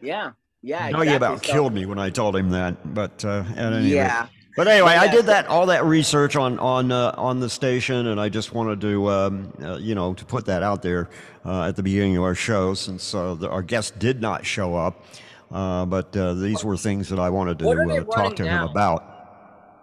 Yeah. 0.00 0.32
Yeah. 0.62 0.90
Dougie 0.90 1.02
exactly. 1.02 1.14
about 1.14 1.44
So- 1.44 1.52
killed 1.52 1.72
me 1.72 1.86
when 1.86 1.98
I 1.98 2.10
told 2.10 2.34
him 2.36 2.50
that. 2.50 2.94
But 2.94 3.24
uh, 3.24 3.44
at 3.56 3.72
any 3.72 3.86
rate. 3.86 3.94
Yeah. 3.94 4.26
But 4.56 4.68
anyway, 4.68 4.94
I 4.94 5.08
did 5.08 5.26
that 5.26 5.46
all 5.48 5.66
that 5.66 5.84
research 5.84 6.34
on 6.34 6.58
on 6.58 6.90
uh, 6.90 7.14
on 7.18 7.40
the 7.40 7.50
station, 7.50 8.06
and 8.06 8.18
I 8.18 8.30
just 8.30 8.54
wanted 8.54 8.80
to 8.80 9.10
um, 9.10 9.52
uh, 9.62 9.76
you 9.76 9.94
know 9.94 10.14
to 10.14 10.24
put 10.24 10.46
that 10.46 10.62
out 10.62 10.80
there 10.80 11.10
uh, 11.44 11.64
at 11.64 11.76
the 11.76 11.82
beginning 11.82 12.16
of 12.16 12.22
our 12.22 12.34
show, 12.34 12.72
since 12.72 13.14
uh, 13.14 13.34
the, 13.34 13.50
our 13.50 13.62
guest 13.62 13.98
did 13.98 14.22
not 14.22 14.46
show 14.46 14.74
up. 14.74 15.04
Uh, 15.52 15.84
but 15.84 16.16
uh, 16.16 16.32
these 16.34 16.64
were 16.64 16.76
things 16.76 17.10
that 17.10 17.18
I 17.18 17.28
wanted 17.28 17.58
to 17.58 17.66
What 17.66 17.76
are 17.76 17.86
they 17.86 17.98
uh, 17.98 18.04
talk 18.04 18.36
to 18.36 18.44
him 18.46 18.62
about. 18.62 19.15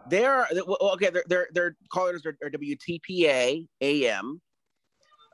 They're 0.10 0.48
well, 0.67 0.77
okay. 0.93 1.10
Their 1.10 1.24
their 1.27 1.48
their 1.53 1.75
callers 1.91 2.25
are, 2.25 2.38
are 2.43 2.50
WTPA 2.50 3.67
AM. 3.81 4.41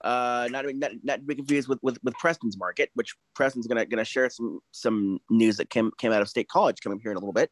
Uh, 0.03 0.47
not 0.51 0.65
be- 0.65 0.73
not 0.73 0.91
not 1.03 1.15
to 1.19 1.25
be 1.25 1.35
confused 1.35 1.67
with, 1.67 1.79
with 1.81 1.97
with 2.03 2.13
Preston's 2.15 2.57
market, 2.57 2.89
which 2.93 3.15
Preston's 3.35 3.67
gonna 3.67 3.85
gonna 3.85 4.05
share 4.05 4.29
some 4.29 4.59
some 4.71 5.19
news 5.29 5.57
that 5.57 5.69
came 5.69 5.91
came 5.97 6.11
out 6.11 6.21
of 6.21 6.29
State 6.29 6.47
College 6.47 6.77
coming 6.81 6.97
up 6.97 7.01
here 7.01 7.11
in 7.11 7.17
a 7.17 7.19
little 7.19 7.33
bit. 7.33 7.51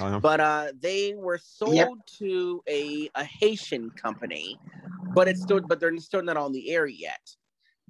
Uh, 0.00 0.18
But 0.20 0.40
uh, 0.40 0.72
they 0.80 1.14
were 1.14 1.38
sold 1.38 1.74
Yep. 1.74 1.88
to 2.18 2.62
a 2.68 3.10
a 3.14 3.24
Haitian 3.24 3.90
company, 3.90 4.58
but 5.14 5.28
it's 5.28 5.42
still 5.42 5.60
but 5.60 5.80
they're 5.80 5.96
still 5.98 6.22
not 6.22 6.36
on 6.36 6.52
the 6.52 6.70
air 6.70 6.86
yet. 6.86 7.20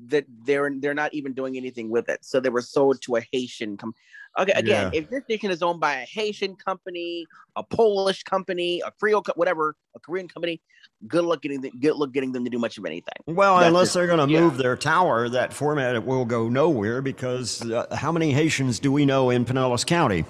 That 0.07 0.25
they're 0.45 0.73
they're 0.81 0.95
not 0.95 1.15
even 1.15 1.35
doing 1.35 1.57
anything 1.57 1.89
with 1.89 2.09
it. 2.09 2.25
So 2.25 2.41
they 2.41 2.49
were 2.49 2.63
sold 2.63 3.01
to 3.03 3.17
a 3.17 3.27
Haitian 3.31 3.77
company. 3.77 4.01
Okay, 4.37 4.53
again, 4.57 4.91
if 4.93 5.09
this 5.11 5.23
station 5.25 5.51
is 5.53 5.63
owned 5.63 5.79
by 5.79 5.95
a 6.01 6.05
Haitian 6.07 6.57
company, 6.57 7.25
a 7.55 7.63
Polish 7.63 8.25
company, 8.25 8.83
a 8.85 8.91
Creole, 8.91 9.23
co- 9.23 9.33
whatever, 9.37 9.77
a 9.95 10.01
Korean 10.01 10.27
company, 10.27 10.61
good 11.07 11.25
luck 11.25 11.41
getting 11.43 11.61
the, 11.61 11.71
good 11.81 11.95
luck 11.95 12.11
getting 12.13 12.33
them 12.33 12.43
to 12.45 12.51
do 12.51 12.59
much 12.59 12.77
of 12.77 12.85
anything. 12.85 13.15
well, 13.27 13.59
That's 13.59 13.69
unless 13.69 13.91
it. 13.91 13.95
they're 13.99 14.07
going 14.09 14.27
to 14.27 14.33
Yeah. 14.35 14.41
move 14.41 14.57
their 14.57 14.77
tower, 14.77 15.29
that 15.29 15.53
format 15.53 16.05
will 16.05 16.25
go 16.25 16.49
nowhere 16.49 17.01
because 17.01 17.63
uh, 17.71 17.87
how 17.95 18.11
many 18.11 18.33
Haitians 18.33 18.81
do 18.81 18.91
we 18.91 19.07
know 19.07 19.31
in 19.31 19.45
Pinellas 19.45 19.87
County? 19.87 20.25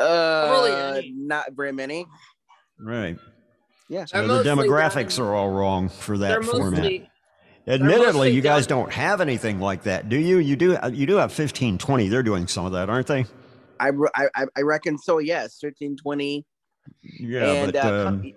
Uh, 0.00 0.48
really 0.50 1.12
not 1.14 1.52
very 1.52 1.72
many. 1.72 2.06
Right. 2.78 3.18
Yeah. 3.90 4.06
So 4.06 4.26
the 4.26 4.42
demographics 4.42 5.18
down- 5.18 5.26
are 5.26 5.34
all 5.34 5.50
wrong 5.50 5.90
for 5.90 6.16
They're 6.16 6.40
that 6.40 6.44
format. 6.48 6.78
mostly 6.80 7.10
Admittedly, 7.66 8.30
you 8.30 8.40
guys 8.40 8.66
down- 8.66 8.80
don't 8.84 8.92
have 8.92 9.20
anything 9.20 9.60
like 9.60 9.84
that, 9.84 10.08
do 10.08 10.16
you? 10.16 10.38
You 10.38 10.56
do. 10.56 10.76
You 10.92 11.06
do 11.06 11.16
have 11.16 11.32
fifteen 11.32 11.78
twenty. 11.78 12.08
They're 12.08 12.22
doing 12.22 12.46
some 12.48 12.66
of 12.66 12.72
that, 12.72 12.90
aren't 12.90 13.06
they? 13.06 13.24
I, 13.78 13.90
I 14.14 14.28
I- 14.34 14.46
I 14.56 14.60
reckon 14.62 14.98
so. 14.98 15.18
Yes, 15.18 15.58
thirteen 15.60 15.96
twenty. 15.96 16.44
Yeah, 17.02 17.52
and 17.52 17.72
but 17.72 17.84
uh, 17.84 18.06
um, 18.08 18.32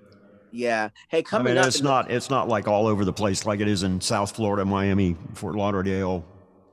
yeah. 0.51 0.89
Hey, 1.09 1.19
I 1.19 1.21
coming 1.23 1.53
mean, 1.55 1.57
up. 1.57 1.67
it's 1.67 1.79
in 1.79 1.83
the- 1.85 1.89
not. 1.89 2.11
It's 2.11 2.29
not 2.29 2.47
like 2.47 2.67
all 2.67 2.85
over 2.87 3.03
the 3.03 3.13
place 3.13 3.45
like 3.45 3.59
it 3.59 3.67
is 3.67 3.81
in 3.83 3.99
South 3.99 4.35
Florida, 4.35 4.63
Miami, 4.65 5.15
Fort 5.33 5.55
Lauderdale. 5.55 6.23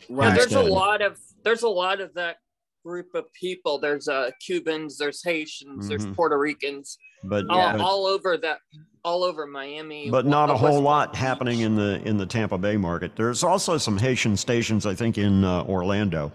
Yeah, 0.09 0.17
right. 0.17 0.37
there's 0.37 0.53
a 0.53 0.61
lot 0.63 1.01
of 1.01 1.19
there's 1.45 1.63
a 1.63 1.69
lot 1.69 2.01
of 2.01 2.13
that 2.15 2.37
group 2.85 3.15
of 3.15 3.33
people. 3.33 3.79
There's 3.79 4.09
uh 4.09 4.31
Cubans, 4.45 4.99
there's 4.99 5.23
Haitians, 5.25 5.89
there's 5.89 6.05
Mhm. 6.05 6.15
Puerto 6.17 6.37
Ricans, 6.39 6.99
But 7.25 7.47
all, 7.49 7.73
but, 7.73 7.81
all 7.81 8.07
over 8.07 8.37
that, 8.39 8.59
all 9.05 9.25
over 9.25 9.47
Miami. 9.47 10.11
but 10.11 10.27
not 10.27 10.51
a 10.51 10.55
whole 10.57 10.71
Palm 10.75 10.85
lot 10.85 11.13
Beach. 11.13 11.21
happening 11.21 11.61
in 11.61 11.75
the 11.75 12.01
in 12.05 12.17
the 12.17 12.27
Tampa 12.27 12.59
Bay 12.59 12.77
market. 12.77 13.17
There's 13.17 13.43
also 13.43 13.79
some 13.79 13.99
Haitian 13.99 14.37
stations, 14.37 14.87
I 14.87 14.95
think, 14.95 15.19
in 15.19 15.45
uh, 15.45 15.65
Orlando, 15.65 16.33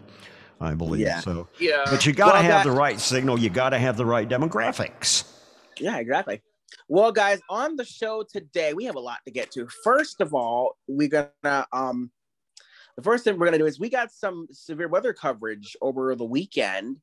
I 0.60 0.74
believe. 0.74 1.02
Yeah. 1.02 1.20
So, 1.22 1.48
Yeah, 1.60 1.86
but 1.90 2.06
you 2.06 2.14
got 2.14 2.28
to 2.28 2.34
Well, 2.34 2.42
have 2.44 2.64
that- 2.64 2.70
the 2.70 2.76
right 2.76 3.00
signal. 3.00 3.40
You 3.40 3.50
got 3.50 3.70
to 3.70 3.80
have 3.80 3.98
the 3.98 4.06
right 4.06 4.28
demographics. 4.28 5.24
Yeah, 5.80 5.98
exactly. 5.98 6.42
Well, 6.90 7.12
guys, 7.12 7.40
on 7.50 7.76
the 7.76 7.86
show 7.86 8.24
today, 8.30 8.74
we 8.74 8.86
have 8.86 8.96
a 8.96 9.00
lot 9.00 9.20
to 9.26 9.32
get 9.32 9.52
to. 9.52 9.68
First 9.84 10.22
of 10.22 10.34
all, 10.34 10.78
we're 10.88 11.10
gonna 11.10 11.68
um 11.72 12.12
the 12.96 13.04
first 13.04 13.24
thing 13.24 13.38
we're 13.38 13.46
gonna 13.46 13.58
do 13.60 13.66
is 13.66 13.80
we 13.80 13.90
got 13.90 14.12
some 14.12 14.48
severe 14.52 14.88
weather 14.88 15.14
coverage 15.14 15.76
over 15.82 16.16
the 16.16 16.26
weekend 16.26 16.98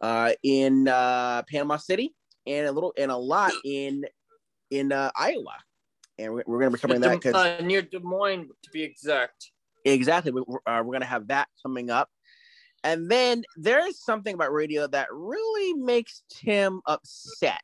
uh 0.00 0.32
in 0.42 0.88
uh 0.88 1.42
Panama 1.50 1.76
City 1.76 2.14
and 2.46 2.66
a 2.66 2.72
little 2.72 2.92
and 2.96 3.10
a 3.10 3.16
lot 3.16 3.52
in 3.64 4.04
in 4.70 4.92
uh 4.92 5.10
Iowa. 5.16 5.56
And 6.18 6.32
we're, 6.32 6.44
we're 6.46 6.58
gonna 6.60 6.70
be 6.72 6.78
covering 6.78 7.00
that 7.00 7.20
because 7.20 7.34
uh, 7.34 7.60
near 7.62 7.82
Des 7.82 7.98
Moines 7.98 8.48
to 8.62 8.70
be 8.70 8.82
exact. 8.82 9.50
Exactly. 9.84 10.32
We- 10.32 10.44
We're, 10.46 10.60
uh, 10.66 10.78
we're 10.82 10.92
going 10.92 11.00
to 11.02 11.06
have 11.06 11.28
that 11.28 11.48
coming 11.62 11.90
up. 11.90 12.08
And 12.84 13.10
then 13.10 13.44
there's 13.56 14.02
something 14.02 14.34
about 14.34 14.52
radio 14.52 14.86
that 14.88 15.08
really 15.10 15.74
makes 15.74 16.22
Tim 16.30 16.80
upset. 16.86 17.62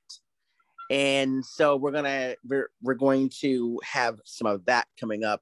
And 0.91 1.45
so 1.45 1.77
we're 1.77 1.93
going 1.93 2.05
to 2.05 2.37
we're, 2.47 2.71
we're 2.83 2.95
going 2.95 3.31
to 3.41 3.79
have 3.85 4.19
some 4.25 4.47
of 4.47 4.65
that 4.67 4.87
coming 4.99 5.25
up 5.25 5.41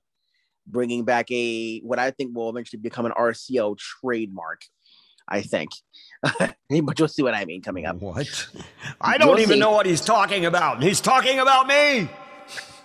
bringing 0.66 1.04
back 1.04 1.30
a 1.30 1.80
what 1.80 1.98
I 1.98 2.10
think 2.10 2.36
will 2.36 2.50
eventually 2.50 2.80
become 2.80 3.06
an 3.06 3.12
RCO 3.12 3.76
trademark. 3.78 4.60
I 5.28 5.42
think. 5.42 5.70
but 6.22 6.98
you'll 6.98 7.08
see 7.08 7.22
what 7.22 7.34
I 7.34 7.44
mean 7.44 7.62
coming 7.62 7.86
up. 7.86 7.96
What? 7.96 8.48
I 9.00 9.18
don't 9.18 9.28
You'll 9.28 9.40
even 9.40 9.54
see. 9.54 9.60
know 9.60 9.70
what 9.70 9.86
he's 9.86 10.00
talking 10.00 10.46
about. 10.46 10.82
He's 10.82 11.00
talking 11.00 11.38
about 11.38 11.66
me. 11.68 12.08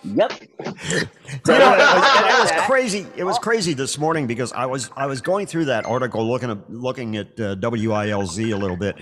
Yep. 0.04 0.32
You 1.46 1.58
know, 1.58 1.74
it 1.74 1.78
was, 1.78 2.50
it 2.50 2.56
was 2.56 2.66
crazy. 2.66 3.06
It 3.16 3.24
was 3.24 3.38
crazy 3.38 3.74
this 3.74 3.98
morning 3.98 4.26
because 4.26 4.52
I 4.52 4.66
was 4.66 4.90
I 4.96 5.06
was 5.06 5.20
going 5.20 5.46
through 5.46 5.66
that 5.66 5.84
article, 5.84 6.26
looking 6.26 6.50
at 6.50 6.70
looking 6.70 7.16
at 7.16 7.28
uh, 7.40 7.56
WILZ 7.56 8.52
a 8.52 8.56
little 8.56 8.76
bit, 8.76 8.96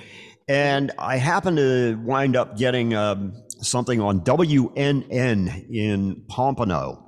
and 0.49 0.91
I 0.99 1.17
happened 1.19 1.59
to 1.59 2.01
wind 2.03 2.37
up 2.37 2.57
getting 2.57 2.95
um, 2.95 3.33
something 3.61 4.01
on 4.01 4.23
WNN 4.23 5.71
in 5.71 6.25
Pompano, 6.29 7.07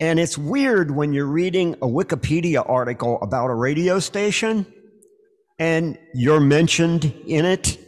and 0.00 0.18
it's 0.18 0.36
weird 0.36 0.90
when 0.90 1.12
you're 1.14 1.26
reading 1.26 1.74
a 1.74 1.86
Wikipedia 1.86 2.68
article 2.68 3.18
about 3.22 3.48
a 3.48 3.54
radio 3.54 3.98
station, 3.98 4.66
and 5.58 5.98
you're 6.14 6.40
mentioned 6.40 7.12
in 7.26 7.44
it. 7.44 7.78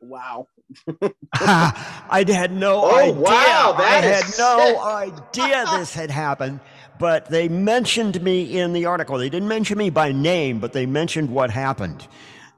Wow. 0.00 0.48
I 1.34 2.24
had 2.26 2.52
no 2.52 2.82
Oh, 2.84 2.96
idea. 2.96 3.14
wow, 3.20 3.74
I 3.78 4.00
had 4.00 4.24
is 4.24 4.38
no 4.38 4.80
idea 4.82 5.64
this 5.76 5.94
had 5.94 6.10
happened. 6.10 6.60
But 6.98 7.26
they 7.26 7.48
mentioned 7.48 8.22
me 8.22 8.58
in 8.58 8.72
the 8.72 8.86
article. 8.86 9.18
They 9.18 9.28
didn't 9.28 9.48
mention 9.48 9.76
me 9.78 9.90
by 9.90 10.12
name, 10.12 10.60
but 10.60 10.72
they 10.72 10.86
mentioned 10.86 11.28
what 11.30 11.50
happened. 11.50 12.06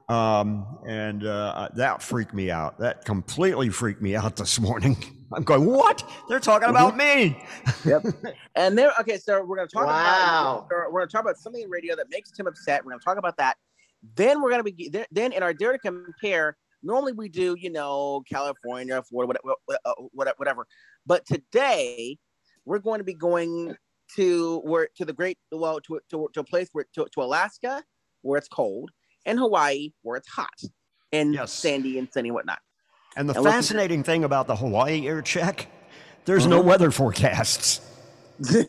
Um, 0.09 0.77
and 0.87 1.25
uh, 1.25 1.69
that 1.75 2.01
freaked 2.03 2.33
me 2.33 2.51
out. 2.51 2.79
That 2.79 3.03
completely 3.03 3.69
freaked 3.69 4.01
me 4.01 4.15
out 4.15 4.35
this 4.35 4.59
morning. 4.59 4.95
I'm 5.33 5.43
going, 5.43 5.65
what? 5.65 6.09
They're 6.29 6.39
talking 6.39 6.69
about 6.69 6.95
me. 6.95 7.43
Yep. 7.83 8.05
and 8.55 8.77
there, 8.77 8.91
okay, 9.01 9.17
so 9.17 9.43
we're 9.43 9.57
gonna 9.57 9.67
talk 9.67 9.87
Wow. 9.87 10.65
about 10.69 10.91
we're 10.93 11.01
gonna 11.01 11.07
talk 11.07 11.21
about 11.21 11.37
something 11.37 11.61
in 11.63 11.69
radio 11.69 11.97
that 11.97 12.09
makes 12.09 12.31
Tim 12.31 12.47
upset. 12.47 12.85
We're 12.85 12.91
gonna 12.91 13.01
talk 13.03 13.17
about 13.17 13.35
that. 13.37 13.57
Then 14.15 14.41
we're 14.41 14.51
gonna 14.51 14.63
be 14.63 14.89
then- 14.91 15.05
then 15.11 15.31
in 15.33 15.43
our 15.43 15.53
dare 15.53 15.73
to 15.73 15.79
compare. 15.79 16.57
Normally 16.83 17.13
we 17.13 17.27
do, 17.27 17.55
you 17.57 17.71
know, 17.71 18.21
California, 18.29 19.01
Florida, 19.03 19.39
whatever, 19.41 19.55
whatever, 20.13 20.35
whatever. 20.37 20.67
But 21.05 21.25
today 21.25 22.17
we're 22.65 22.79
going 22.79 22.99
to 22.99 23.03
be 23.03 23.13
going 23.15 23.75
to 24.15 24.59
where 24.59 24.87
to 24.97 25.03
the 25.05 25.11
great 25.13 25.37
well 25.51 25.79
to 25.81 25.99
to, 26.11 26.29
to 26.33 26.39
a 26.39 26.43
place 26.43 26.69
where 26.73 26.85
to, 26.95 27.07
to 27.13 27.21
Alaska 27.21 27.83
where 28.21 28.37
it's 28.37 28.47
cold, 28.47 28.91
and 29.25 29.39
Hawaii 29.39 29.91
where 30.03 30.17
it's 30.17 30.27
hot 30.29 30.49
and 31.11 31.33
Yes. 31.33 31.51
sandy 31.53 31.97
and 31.97 32.07
sunny 32.13 32.29
and 32.29 32.35
whatnot. 32.35 32.59
And 33.15 33.27
the 33.29 33.33
And 33.35 33.43
fascinating 33.43 34.03
thing 34.03 34.23
about 34.23 34.47
the 34.47 34.55
Hawaii 34.55 35.07
air 35.07 35.21
check, 35.21 35.67
there's 36.25 36.45
no 36.45 36.59
Mm-hmm. 36.59 36.69
weather 36.69 36.91
forecasts. 36.91 37.81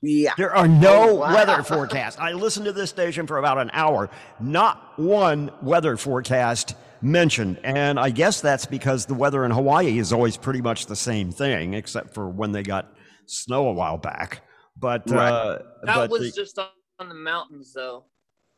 Yeah. 0.00 0.32
There 0.36 0.54
are 0.54 0.66
no 0.68 1.10
Oh, 1.10 1.14
wow. 1.16 1.34
weather 1.34 1.62
forecasts. 1.62 2.18
I 2.18 2.32
listened 2.32 2.66
to 2.66 2.72
this 2.72 2.90
station 2.90 3.26
for 3.26 3.38
about 3.38 3.58
an 3.58 3.70
hour. 3.72 4.08
Not 4.40 4.98
one 4.98 5.50
weather 5.62 5.96
forecast 5.96 6.74
mentioned. 7.02 7.58
And 7.64 8.00
I 8.00 8.10
guess 8.10 8.40
that's 8.40 8.64
because 8.66 9.04
the 9.06 9.14
weather 9.14 9.44
in 9.44 9.50
Hawaii 9.50 9.98
is 9.98 10.12
always 10.12 10.36
pretty 10.36 10.62
much 10.62 10.86
the 10.86 10.96
same 10.96 11.30
thing, 11.30 11.74
except 11.74 12.14
for 12.14 12.28
when 12.28 12.52
they 12.52 12.62
got 12.62 12.94
snow 13.26 13.68
a 13.68 13.72
while 13.72 13.98
back. 13.98 14.40
But, 14.76 15.08
Right. 15.10 15.30
uh, 15.30 15.58
That 15.82 15.94
but 15.96 16.10
was 16.10 16.20
the- 16.34 16.40
just 16.40 16.58
on, 16.58 16.68
on 16.98 17.08
the 17.10 17.14
mountains, 17.14 17.72
though. 17.74 18.04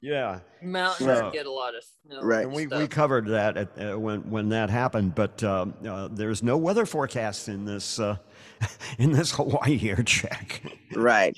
yeah. 0.01 0.41
Mountains 0.63 1.09
Right. 1.09 1.33
get 1.33 1.47
a 1.47 1.51
lot 1.51 1.75
of 1.75 1.83
snow. 1.85 2.23
Right. 2.23 2.39
and 2.45 2.47
And 2.49 2.55
we, 2.57 2.67
stuff. 2.67 2.79
we 2.81 2.87
covered 2.89 3.27
that 3.29 3.57
at, 3.57 3.69
uh, 3.95 3.99
when 3.99 4.31
when 4.31 4.49
that 4.51 4.71
happened, 4.71 5.15
but 5.17 5.43
um, 5.43 5.75
uh, 5.87 6.09
there's 6.13 6.43
no 6.43 6.57
weather 6.57 6.87
forecast 6.87 7.49
in 7.49 7.65
this 7.65 7.99
uh, 7.99 8.17
in 8.99 9.13
this 9.13 9.33
Hawaii 9.33 9.81
air 9.89 10.03
check. 10.03 10.63
right. 10.95 11.37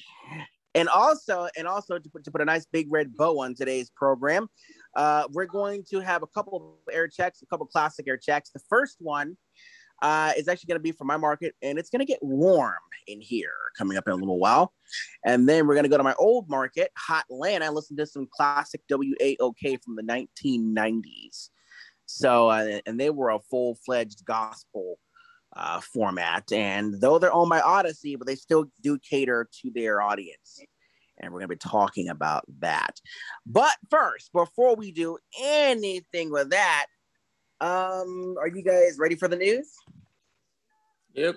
And 0.74 0.88
also 0.88 1.48
and 1.56 1.66
also 1.66 1.98
to 1.98 2.08
put, 2.10 2.24
to 2.24 2.30
put 2.30 2.40
a 2.40 2.44
nice 2.44 2.66
big 2.66 2.86
red 2.90 3.16
bow 3.16 3.40
on 3.40 3.54
today's 3.54 3.90
program 3.90 4.48
uh, 4.94 5.24
we're 5.32 5.46
going 5.46 5.84
to 5.90 6.00
have 6.00 6.22
a 6.22 6.26
couple 6.26 6.76
of 6.86 6.94
air 6.94 7.08
checks 7.08 7.42
a 7.42 7.46
couple 7.46 7.66
classic 7.66 8.06
air 8.06 8.16
checks. 8.16 8.50
The 8.50 8.60
first 8.68 8.96
one 9.00 9.36
uh, 10.02 10.32
is 10.36 10.46
actually 10.46 10.68
going 10.68 10.78
to 10.78 10.82
be 10.82 10.92
for 10.92 11.04
my 11.04 11.16
market 11.16 11.54
and 11.62 11.78
it's 11.78 11.90
going 11.90 12.00
to 12.00 12.04
get 12.04 12.18
warm 12.22 12.74
in 13.06 13.20
here 13.20 13.52
coming 13.76 13.96
up 13.96 14.06
in 14.06 14.12
a 14.12 14.16
little 14.16 14.38
while. 14.38 14.72
And 15.24 15.48
then 15.48 15.66
we're 15.66 15.74
going 15.74 15.84
to 15.84 15.90
go 15.90 15.96
to 15.96 16.04
my 16.04 16.14
old 16.18 16.48
market 16.48 16.90
hot 16.96 17.24
land 17.30 17.64
i 17.64 17.68
listened 17.68 17.98
to 17.98 18.06
some 18.06 18.28
classic 18.30 18.80
waok 18.90 19.80
from 19.82 19.96
the 19.96 20.02
1990s 20.02 21.50
so 22.06 22.48
uh, 22.48 22.80
and 22.86 22.98
they 22.98 23.10
were 23.10 23.30
a 23.30 23.38
full-fledged 23.38 24.24
gospel 24.24 24.98
uh, 25.54 25.80
format. 25.80 26.50
And 26.52 27.00
though 27.00 27.18
they're 27.18 27.32
owned 27.32 27.50
by 27.50 27.60
Audacy, 27.60 28.16
but 28.18 28.26
they 28.26 28.34
still 28.36 28.66
do 28.82 28.98
cater 28.98 29.48
to 29.62 29.70
their 29.70 30.00
audience. 30.00 30.60
And 31.20 31.32
we're 31.32 31.40
going 31.40 31.48
to 31.48 31.56
be 31.56 31.68
talking 31.70 32.08
about 32.08 32.44
that. 32.60 33.00
But 33.44 33.74
first, 33.90 34.32
before 34.32 34.76
we 34.76 34.92
do 34.92 35.18
anything 35.40 36.30
with 36.30 36.50
that, 36.50 36.86
um, 37.60 38.36
are 38.38 38.46
you 38.46 38.62
guys 38.62 38.98
ready 38.98 39.16
for 39.16 39.26
the 39.26 39.34
news? 39.36 39.68
Yep. 41.14 41.34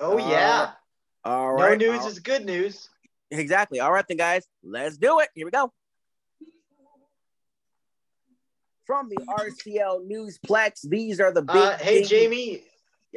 Oh 0.00 0.16
yeah. 0.16 0.70
All 1.22 1.56
no 1.56 1.64
right. 1.64 1.78
news 1.78 2.00
all- 2.00 2.06
is 2.08 2.18
good 2.18 2.46
news. 2.46 2.88
exactly. 3.30 3.80
All 3.80 3.92
right, 3.92 4.04
then, 4.08 4.16
guys, 4.16 4.46
let's 4.62 4.96
do 4.96 5.20
it. 5.20 5.28
Here 5.34 5.44
we 5.44 5.50
go. 5.50 5.70
From 8.86 9.08
the 9.08 9.16
RCL 9.16 10.06
Newsplex, 10.10 10.88
these 10.88 11.20
are 11.20 11.32
the 11.32 11.42
big. 11.42 11.56
Uh, 11.56 11.76
hey 11.78 11.96
things- 11.96 12.08
Jamie. 12.08 12.62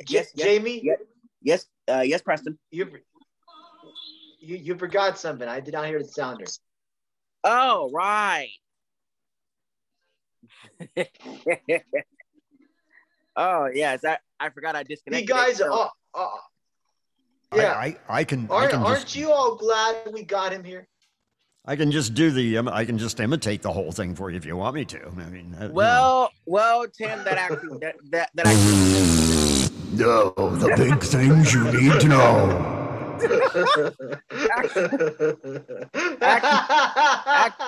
Yes, 0.08 0.32
yes, 0.36 0.46
Jamie, 0.46 0.82
yes. 0.84 0.98
Yes, 1.42 1.66
uh, 1.88 2.02
yes, 2.02 2.22
Preston. 2.22 2.58
you, 2.72 2.90
you 4.40 4.58
you 4.58 4.78
forgot 4.78 5.18
something. 5.18 5.48
I 5.48 5.60
did 5.60 5.74
not 5.74 5.88
hear 5.88 6.00
the 6.00 6.08
sounder. 6.08 6.46
Oh, 7.44 7.90
right. 7.94 8.50
oh, 13.36 13.70
yes. 13.74 14.04
I, 14.04 14.18
I 14.40 14.50
forgot 14.50 14.76
I 14.76 14.84
disconnected. 14.84 15.30
You 15.30 15.34
guys, 15.36 15.60
it, 15.60 15.64
so- 15.64 15.74
uh, 15.74 15.90
uh, 16.14 16.28
I- 17.52 17.58
yeah. 17.58 17.74
I, 17.74 17.98
I, 18.10 18.24
can 18.24 18.48
aren't, 18.52 18.72
can 18.72 18.84
aren't 18.84 19.00
just 19.04 19.16
you 19.16 19.32
all 19.32 19.56
glad 19.56 19.96
we 20.12 20.24
got 20.24 20.52
him 20.52 20.64
here? 20.64 20.88
I 21.66 21.76
can 21.76 21.92
just 21.92 22.14
do 22.14 22.32
the 22.32 22.58
um, 22.60 22.70
I 22.70 22.86
can 22.86 22.98
just 22.98 23.20
imitate 23.20 23.62
the 23.62 23.72
whole 23.72 23.92
thing 23.92 24.16
for 24.16 24.30
you 24.30 24.38
if 24.38 24.46
you 24.46 24.56
want 24.56 24.74
me 24.76 24.86
to. 24.86 25.06
I 25.06 25.30
mean, 25.30 25.54
uh, 25.60 25.64
you 25.64 25.68
know. 25.68 25.74
well, 25.74 26.32
well, 26.46 26.86
Tim, 26.88 27.24
that 27.26 27.38
actually, 27.38 27.80
that, 27.80 27.96
that, 28.12 28.30
that 28.36 28.46
actually, 28.48 29.27
no, 29.98 30.32
the 30.32 30.74
big 30.78 31.02
things 31.02 31.54
you 31.54 31.64
need 31.72 32.00
to 32.02 32.08
know. 32.08 32.74
act, 36.22 36.46
act, 37.26 37.62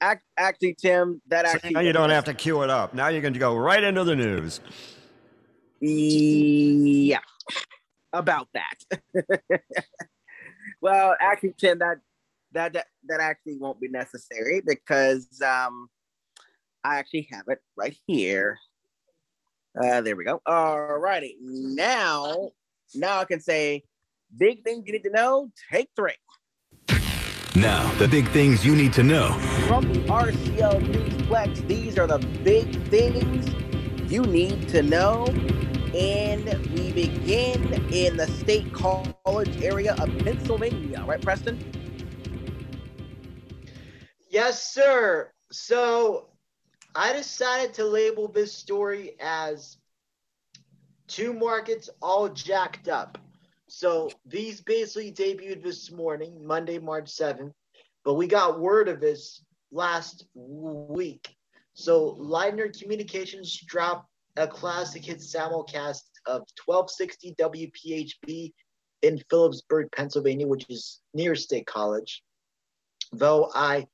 act, 0.00 0.24
actually, 0.36 0.74
Tim, 0.74 1.20
that 1.28 1.46
So 1.46 1.52
actually. 1.54 1.70
now 1.72 1.80
you 1.80 1.92
don't 1.92 2.10
have 2.10 2.24
to 2.24 2.34
cue 2.34 2.62
it 2.62 2.70
up. 2.70 2.94
Now 2.94 3.08
you're 3.08 3.22
going 3.22 3.34
to 3.34 3.40
go 3.40 3.56
right 3.56 3.82
into 3.82 4.04
the 4.04 4.14
news. 4.16 4.60
Yeah, 5.80 7.18
about 8.12 8.48
that. 8.54 9.24
well, 10.80 11.16
actually, 11.20 11.54
Tim, 11.58 11.78
that, 11.80 11.98
that 12.52 12.72
that 12.74 12.86
that 13.08 13.20
actually 13.20 13.58
won't 13.58 13.80
be 13.80 13.88
necessary 13.88 14.62
because 14.64 15.28
um, 15.42 15.88
I 16.84 16.98
actually 16.98 17.28
have 17.32 17.44
it 17.48 17.58
right 17.76 17.96
here. 18.06 18.58
Uh, 19.80 20.00
there 20.00 20.16
we 20.16 20.24
go. 20.24 20.40
All 20.46 20.98
righty. 20.98 21.36
Now, 21.40 22.50
now 22.94 23.20
I 23.20 23.24
can 23.24 23.40
say 23.40 23.84
big 24.36 24.64
things 24.64 24.84
you 24.86 24.92
need 24.92 25.04
to 25.04 25.10
know. 25.10 25.50
Take 25.70 25.90
three. 25.94 26.14
Now, 27.54 27.90
the 27.94 28.08
big 28.08 28.28
things 28.28 28.64
you 28.64 28.76
need 28.76 28.92
to 28.94 29.02
know. 29.02 29.32
From 29.66 29.90
the 29.90 30.00
RCL 30.00 30.82
Newsplex, 30.92 31.66
these 31.66 31.98
are 31.98 32.06
the 32.06 32.18
big 32.18 32.88
things 32.88 33.50
you 34.10 34.22
need 34.22 34.68
to 34.70 34.82
know. 34.82 35.26
And 35.94 36.44
we 36.74 36.92
begin 36.92 37.72
in 37.92 38.18
the 38.18 38.26
State 38.26 38.72
College 38.74 39.62
area 39.62 39.94
of 39.94 40.10
Pennsylvania, 40.18 41.02
right, 41.06 41.20
Preston? 41.20 41.72
Yes, 44.28 44.74
sir. 44.74 45.32
So 45.50 46.28
I 46.96 47.12
decided 47.12 47.74
to 47.74 47.84
label 47.84 48.26
this 48.26 48.54
story 48.54 49.16
as 49.20 49.76
two 51.08 51.34
markets 51.34 51.90
all 52.00 52.30
jacked 52.30 52.88
up. 52.88 53.18
So 53.68 54.08
these 54.24 54.62
basically 54.62 55.12
debuted 55.12 55.62
this 55.62 55.92
morning, 55.92 56.42
Monday, 56.42 56.78
March 56.78 57.06
7th, 57.06 57.52
but 58.02 58.14
we 58.14 58.26
got 58.26 58.60
word 58.60 58.88
of 58.88 59.00
this 59.00 59.44
last 59.70 60.24
week. 60.34 61.28
So 61.74 62.16
Lightner 62.18 62.76
Communications 62.80 63.60
dropped 63.66 64.08
a 64.36 64.48
classic 64.48 65.04
hit 65.04 65.18
simulcast 65.18 66.02
of 66.24 66.44
1260 66.64 67.34
WPHB 67.38 68.54
in 69.02 69.22
Philipsburg, 69.30 69.92
Pennsylvania, 69.92 70.46
which 70.46 70.64
is 70.70 71.00
near 71.12 71.34
State 71.34 71.66
College. 71.66 72.22
Though 73.12 73.50
I 73.54 73.86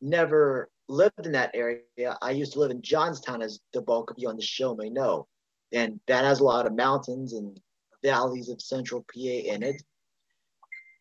never 0.00 0.68
lived 0.90 1.24
in 1.24 1.32
that 1.32 1.52
area. 1.54 1.80
I 2.20 2.32
used 2.32 2.52
to 2.54 2.58
live 2.58 2.70
in 2.70 2.82
Johnstown, 2.82 3.42
as 3.42 3.60
the 3.72 3.80
bulk 3.80 4.10
of 4.10 4.16
you 4.18 4.28
on 4.28 4.36
the 4.36 4.42
show 4.42 4.74
may 4.74 4.90
know. 4.90 5.26
And 5.72 6.00
that 6.08 6.24
has 6.24 6.40
a 6.40 6.44
lot 6.44 6.66
of 6.66 6.74
mountains 6.74 7.32
and 7.32 7.58
valleys 8.02 8.48
of 8.48 8.60
central 8.60 9.02
PA 9.02 9.20
in 9.20 9.62
it. 9.62 9.82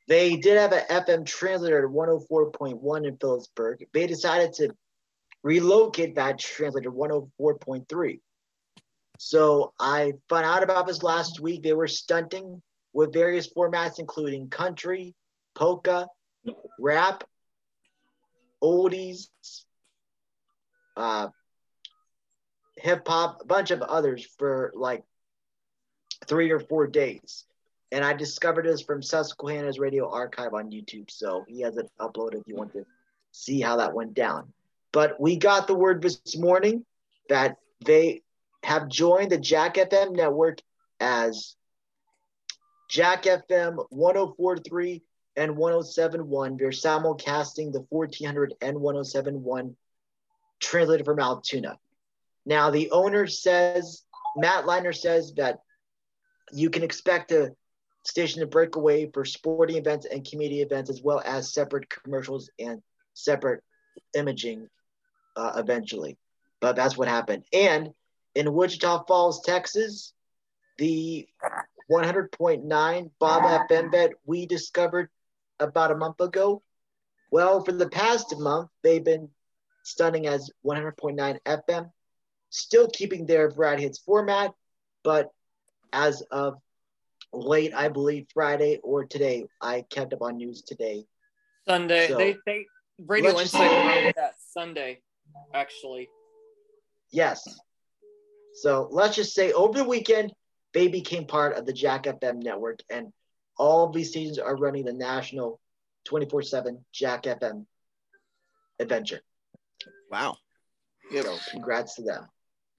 They 0.07 0.37
did 0.37 0.57
have 0.57 0.71
an 0.71 0.83
FM 0.89 1.25
translator 1.25 1.85
at 1.85 1.93
104.1 1.93 3.07
in 3.07 3.17
Philipsburg. 3.17 3.85
They 3.93 4.07
decided 4.07 4.53
to 4.53 4.75
relocate 5.43 6.15
that 6.15 6.39
translator 6.39 6.89
to 6.89 6.95
104.3. 6.95 8.19
So 9.17 9.73
I 9.79 10.13
found 10.29 10.45
out 10.45 10.63
about 10.63 10.87
this 10.87 11.03
last 11.03 11.39
week. 11.39 11.61
They 11.61 11.73
were 11.73 11.87
stunting 11.87 12.61
with 12.93 13.13
various 13.13 13.51
formats, 13.53 13.99
including 13.99 14.49
country, 14.49 15.13
polka, 15.55 16.07
rap, 16.79 17.23
oldies, 18.63 19.29
uh, 20.99 21.29
hip 22.77 23.07
hop, 23.07 23.41
a 23.41 23.45
bunch 23.45 23.71
of 23.71 23.81
others 23.81 24.27
for 24.37 24.71
like 24.75 25.03
three 26.27 26.51
or 26.51 26.59
four 26.59 26.87
days. 26.87 27.45
And 27.91 28.03
I 28.03 28.13
discovered 28.13 28.65
this 28.65 28.81
from 28.81 29.01
Susquehanna's 29.01 29.79
Radio 29.79 30.09
Archive 30.09 30.53
on 30.53 30.69
YouTube. 30.69 31.09
So 31.09 31.43
he 31.47 31.61
has 31.61 31.77
it 31.77 31.89
uploaded 31.99 32.41
if 32.41 32.47
you 32.47 32.55
want 32.55 32.73
to 32.73 32.85
see 33.31 33.59
how 33.59 33.77
that 33.77 33.93
went 33.93 34.13
down. 34.13 34.53
But 34.91 35.19
we 35.19 35.37
got 35.37 35.67
the 35.67 35.75
word 35.75 36.01
this 36.01 36.37
morning 36.37 36.85
that 37.29 37.57
they 37.85 38.21
have 38.63 38.89
joined 38.89 39.31
the 39.31 39.37
Jack 39.37 39.75
FM 39.75 40.15
network 40.15 40.59
as 40.99 41.55
Jack 42.89 43.23
FM 43.23 43.85
1043 43.89 45.01
and 45.35 45.55
1071. 45.55 46.57
They're 46.57 46.69
simulcasting 46.69 47.71
the 47.71 47.85
1400 47.89 48.55
and 48.61 48.79
1071 48.79 49.75
translated 50.59 51.05
from 51.05 51.19
Altoona. 51.19 51.77
Now, 52.45 52.71
the 52.71 52.91
owner 52.91 53.27
says, 53.27 54.03
Matt 54.35 54.65
Lightner 54.65 54.95
says 54.95 55.33
that 55.37 55.59
you 56.51 56.69
can 56.69 56.83
expect 56.83 57.31
a 57.31 57.55
station 58.03 58.41
to 58.41 58.47
break 58.47 58.75
away 58.75 59.09
for 59.13 59.25
sporting 59.25 59.77
events 59.77 60.05
and 60.05 60.27
community 60.27 60.61
events, 60.61 60.89
as 60.89 61.01
well 61.01 61.21
as 61.23 61.53
separate 61.53 61.89
commercials 61.89 62.49
and 62.59 62.81
separate 63.13 63.61
imaging 64.15 64.67
uh, 65.35 65.53
eventually. 65.57 66.17
But 66.59 66.75
that's 66.75 66.97
what 66.97 67.07
happened. 67.07 67.43
And 67.53 67.89
in 68.35 68.53
Wichita 68.53 69.05
Falls, 69.05 69.41
Texas, 69.43 70.13
the 70.77 71.27
100.9 71.91 73.11
Bob 73.19 73.69
FM 73.69 73.91
that 73.91 74.11
we 74.25 74.45
discovered 74.45 75.09
about 75.59 75.91
a 75.91 75.95
month 75.97 76.19
ago. 76.21 76.61
Well, 77.31 77.63
for 77.63 77.71
the 77.71 77.89
past 77.89 78.37
month, 78.37 78.69
they've 78.83 79.03
been 79.03 79.29
stunning 79.83 80.27
as 80.27 80.49
100.9 80.65 81.39
FM, 81.45 81.89
still 82.49 82.89
keeping 82.89 83.25
their 83.25 83.49
variety 83.51 83.83
hits 83.83 83.99
format, 83.99 84.53
but 85.03 85.31
as 85.93 86.21
of 86.31 86.55
late, 87.33 87.73
I 87.73 87.89
believe 87.89 88.27
Friday 88.33 88.79
or 88.83 89.05
today, 89.05 89.45
I 89.61 89.85
kept 89.89 90.13
up 90.13 90.21
on 90.21 90.37
news 90.37 90.61
today. 90.61 91.05
Sunday, 91.67 92.07
So, 92.07 92.17
they 92.17 92.35
they 92.45 92.65
Radio 93.05 93.39
Insight 93.39 94.15
that 94.15 94.33
Sunday, 94.39 95.01
actually. 95.53 96.09
Yes. 97.11 97.59
So 98.53 98.87
let's 98.91 99.15
just 99.15 99.33
say 99.33 99.51
over 99.51 99.77
the 99.77 99.83
weekend, 99.83 100.33
they 100.73 100.87
became 100.87 101.25
part 101.25 101.55
of 101.55 101.65
the 101.65 101.73
Jack 101.73 102.03
FM 102.03 102.41
network, 102.43 102.79
and 102.89 103.11
all 103.57 103.85
of 103.85 103.93
these 103.93 104.09
stations 104.09 104.39
are 104.39 104.55
running 104.55 104.85
the 104.85 104.93
national 104.93 105.59
24 106.05 106.41
7 106.43 106.83
Jack 106.91 107.23
FM 107.23 107.65
adventure. 108.79 109.21
Wow. 110.11 110.37
So 111.23 111.37
congrats 111.51 111.95
to 111.95 112.03
them. 112.03 112.27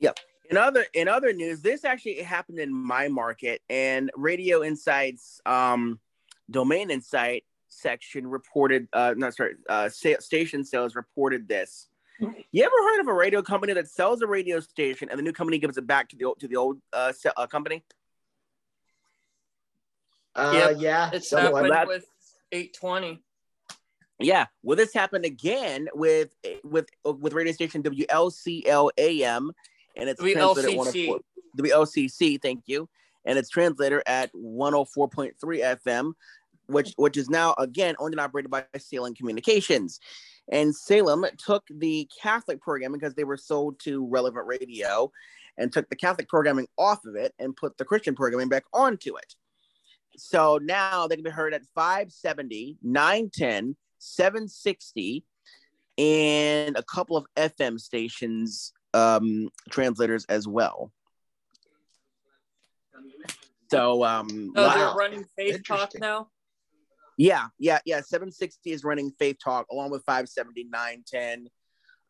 Yep. 0.01 0.19
In 0.51 0.57
other 0.57 0.85
in 0.95 1.07
other 1.09 1.33
news, 1.33 1.63
this 1.63 1.85
actually 1.85 2.23
happened 2.23 2.59
in 2.59 2.73
my 2.73 3.09
market, 3.09 3.63
and 3.71 4.11
Radio 4.17 4.63
Insights 4.65 5.41
um, 5.47 6.01
domain 6.51 6.91
insight 6.91 7.45
section 7.69 8.27
reported, 8.27 8.89
uh, 8.93 9.15
not 9.17 9.35
sorry, 9.35 9.55
uh, 9.69 9.89
sa- 9.89 10.19
station 10.19 10.65
sales 10.65 10.97
reported 10.97 11.49
this. 11.49 11.87
You 12.53 12.65
ever 12.65 12.75
heard 12.75 13.01
of 13.01 13.09
a 13.09 13.15
radio 13.15 13.41
company 13.41 13.73
that 13.73 13.89
sells 13.89 14.21
a 14.21 14.27
radio 14.27 14.61
station 14.61 15.09
and 15.09 15.19
the 15.19 15.23
new 15.23 15.33
company 15.33 15.59
gives 15.59 15.79
it 15.79 15.87
back 15.87 16.11
to 16.11 16.17
the 16.17 16.25
old, 16.27 16.41
to 16.41 16.49
the 16.49 16.57
old 16.57 16.79
uh, 16.93 17.13
se- 17.13 17.31
uh, 17.35 17.47
company? 17.47 17.83
Uh, 20.35 20.53
Yep. 20.53 20.77
Yeah. 20.81 21.11
It's 21.15 21.31
happened 21.31 21.71
with 21.87 22.05
820. 22.53 23.23
Yeah, 24.21 24.47
well, 24.63 24.77
this 24.77 24.93
happened 24.93 25.25
again 25.25 25.89
with 25.95 26.35
with 26.63 26.89
uh, 27.07 27.13
with 27.13 27.33
radio 27.33 27.53
station 27.53 27.83
WLCC 27.83 28.65
AM, 28.99 29.51
oh 29.51 29.53
and 29.97 30.09
it's 30.09 30.21
translated 30.21 30.71
at 30.71 30.77
WLCC. 30.77 31.09
104 31.09 31.21
WLCC. 31.59 32.41
Thank 32.41 32.65
you, 32.67 32.89
and 33.25 33.39
its 33.39 33.49
translator 33.49 34.03
at 34.07 34.33
104.3 34.35 35.33
FM, 35.43 36.13
which 36.67 36.93
which 36.97 37.17
is 37.17 37.31
now 37.31 37.55
again 37.59 37.97
owned 37.99 38.13
and 38.13 38.21
operated 38.21 38.51
by 38.51 38.65
Salem 38.79 39.15
Communications. 39.15 40.01
And 40.53 40.75
Salem 40.75 41.25
took 41.39 41.65
the 41.71 42.09
Catholic 42.21 42.61
programming 42.61 42.99
because 42.99 43.15
they 43.15 43.25
were 43.25 43.37
sold 43.37 43.79
to 43.85 44.07
Relevant 44.07 44.47
Radio, 44.47 45.11
and 45.57 45.73
took 45.73 45.89
the 45.89 45.97
Catholic 45.97 46.29
programming 46.29 46.67
off 46.77 47.05
of 47.07 47.15
it 47.17 47.33
and 47.39 47.57
put 47.57 47.79
the 47.79 47.85
Christian 47.85 48.15
programming 48.15 48.49
back 48.49 48.65
onto 48.73 49.17
it. 49.17 49.35
So 50.17 50.59
now 50.63 51.07
they 51.07 51.17
can 51.17 51.25
be 51.25 51.31
heard 51.31 51.55
at 51.55 51.63
570, 51.75 52.79
910, 52.83 53.77
760, 54.01 55.25
and 55.99 56.77
a 56.77 56.83
couple 56.83 57.17
of 57.17 57.27
FM 57.37 57.79
stations 57.79 58.73
um, 58.95 59.49
translators 59.71 60.25
as 60.29 60.49
well. 60.49 60.91
So 63.71 64.03
um, 64.05 64.53
Oh, 64.57 64.67
Wow. 64.67 64.75
they're 64.75 64.95
running 64.95 65.25
Faith 65.37 65.63
Talk 65.67 65.93
now? 66.01 66.29
yeah, 67.17 67.49
yeah, 67.59 67.79
yeah. 67.85 68.01
760 68.01 68.73
is 68.73 68.83
running 68.83 69.13
Faith 69.19 69.37
Talk 69.43 69.67
along 69.71 69.91
with 69.91 70.03
570, 70.05 70.65
910, 70.65 71.49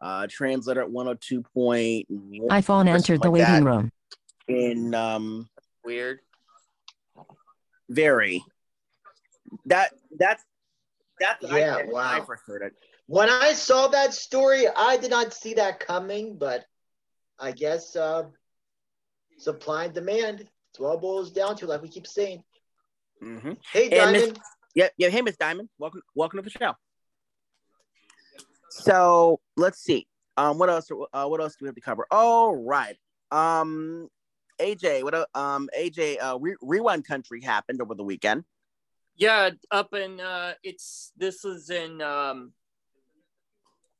uh, 0.01 0.27
translator 0.31 0.81
at 0.83 0.89
102.1 0.89 2.07
iPhone 2.49 2.87
or 2.87 2.95
entered 2.95 3.21
the 3.21 3.31
like 3.31 3.47
waiting 3.47 3.65
room. 3.65 3.91
in 4.49 4.95
um, 4.95 5.49
Weird. 5.85 6.21
very. 7.91 8.43
That 9.67 9.93
that's 10.17 10.45
that's 11.21 11.45
I 11.45 11.59
Yeah, 11.61 11.77
I 11.77 11.85
wow. 11.85 12.25
first 12.27 12.43
heard 12.47 12.63
it. 12.63 12.73
When 13.07 13.29
I 13.29 13.53
saw 13.53 13.89
that 13.89 14.15
story, 14.15 14.65
I 14.75 14.97
did 14.97 15.11
not 15.11 15.33
see 15.35 15.55
that 15.55 15.81
coming, 15.81 16.37
but 16.39 16.65
I 17.39 17.53
guess 17.53 17.95
uh, 17.97 18.25
supply 19.39 19.85
and 19.85 19.95
demand. 19.95 20.41
It's 20.71 20.79
what 20.79 20.95
it 20.95 21.01
boils 21.01 21.33
down 21.33 21.57
to, 21.57 21.67
like 21.67 21.83
we 21.83 21.89
keep 21.89 22.07
saying. 22.07 22.43
Mm-hmm. 23.23 23.53
Hey, 23.73 23.89
Diamond. 23.89 24.41
Yeah, 24.75 24.89
yeah. 24.97 25.09
Hey, 25.09 25.21
Miss 25.21 25.37
Diamond, 25.37 25.69
welcome, 25.79 26.03
welcome 26.15 26.39
to 26.39 26.43
the 26.45 26.51
show. 26.51 26.75
So 28.71 29.41
let's 29.57 29.81
see. 29.83 30.07
Um, 30.37 30.59
what 30.59 30.71
else? 30.71 30.89
Uh, 31.13 31.27
what 31.27 31.41
else 31.41 31.57
do 31.57 31.65
we 31.65 31.69
have 31.69 31.75
to 31.75 31.81
cover? 31.81 32.07
All 32.11 32.55
right. 32.55 32.97
Um, 33.33 34.09
AJ, 34.61 35.03
what? 35.03 35.15
el- 35.15 35.27
Um, 35.35 35.69
AJ, 35.77 36.19
uh, 36.21 36.39
Re- 36.39 36.57
Rewind 36.63 37.05
Country 37.07 37.43
happened 37.43 37.83
over 37.83 37.95
the 37.95 38.05
weekend. 38.05 38.45
Yeah, 39.17 39.51
up 39.71 39.93
in 39.95 40.21
uh 40.21 40.55
it's 40.63 41.13
this 41.17 41.45
is 41.45 41.71
in 41.71 42.01
um 42.01 42.53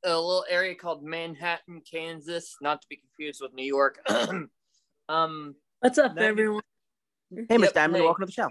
a 0.03 0.09
little 0.09 0.45
area 0.49 0.73
called 0.73 1.03
Manhattan, 1.03 1.81
Kansas, 1.89 2.55
not 2.61 2.81
to 2.81 2.87
be 2.89 2.95
confused 2.97 3.39
with 3.41 3.53
New 3.53 3.65
York. 3.65 3.99
um 5.09 5.55
What's 5.79 5.97
up, 5.97 6.15
Ninety- 6.15 6.27
everyone? 6.27 6.61
Hey, 7.49 7.57
Miss 7.57 7.67
Yep, 7.67 7.73
Diamond, 7.73 7.97
hey. 7.97 8.03
welcome 8.03 8.23
to 8.23 8.25
the 8.25 8.31
show. 8.33 8.49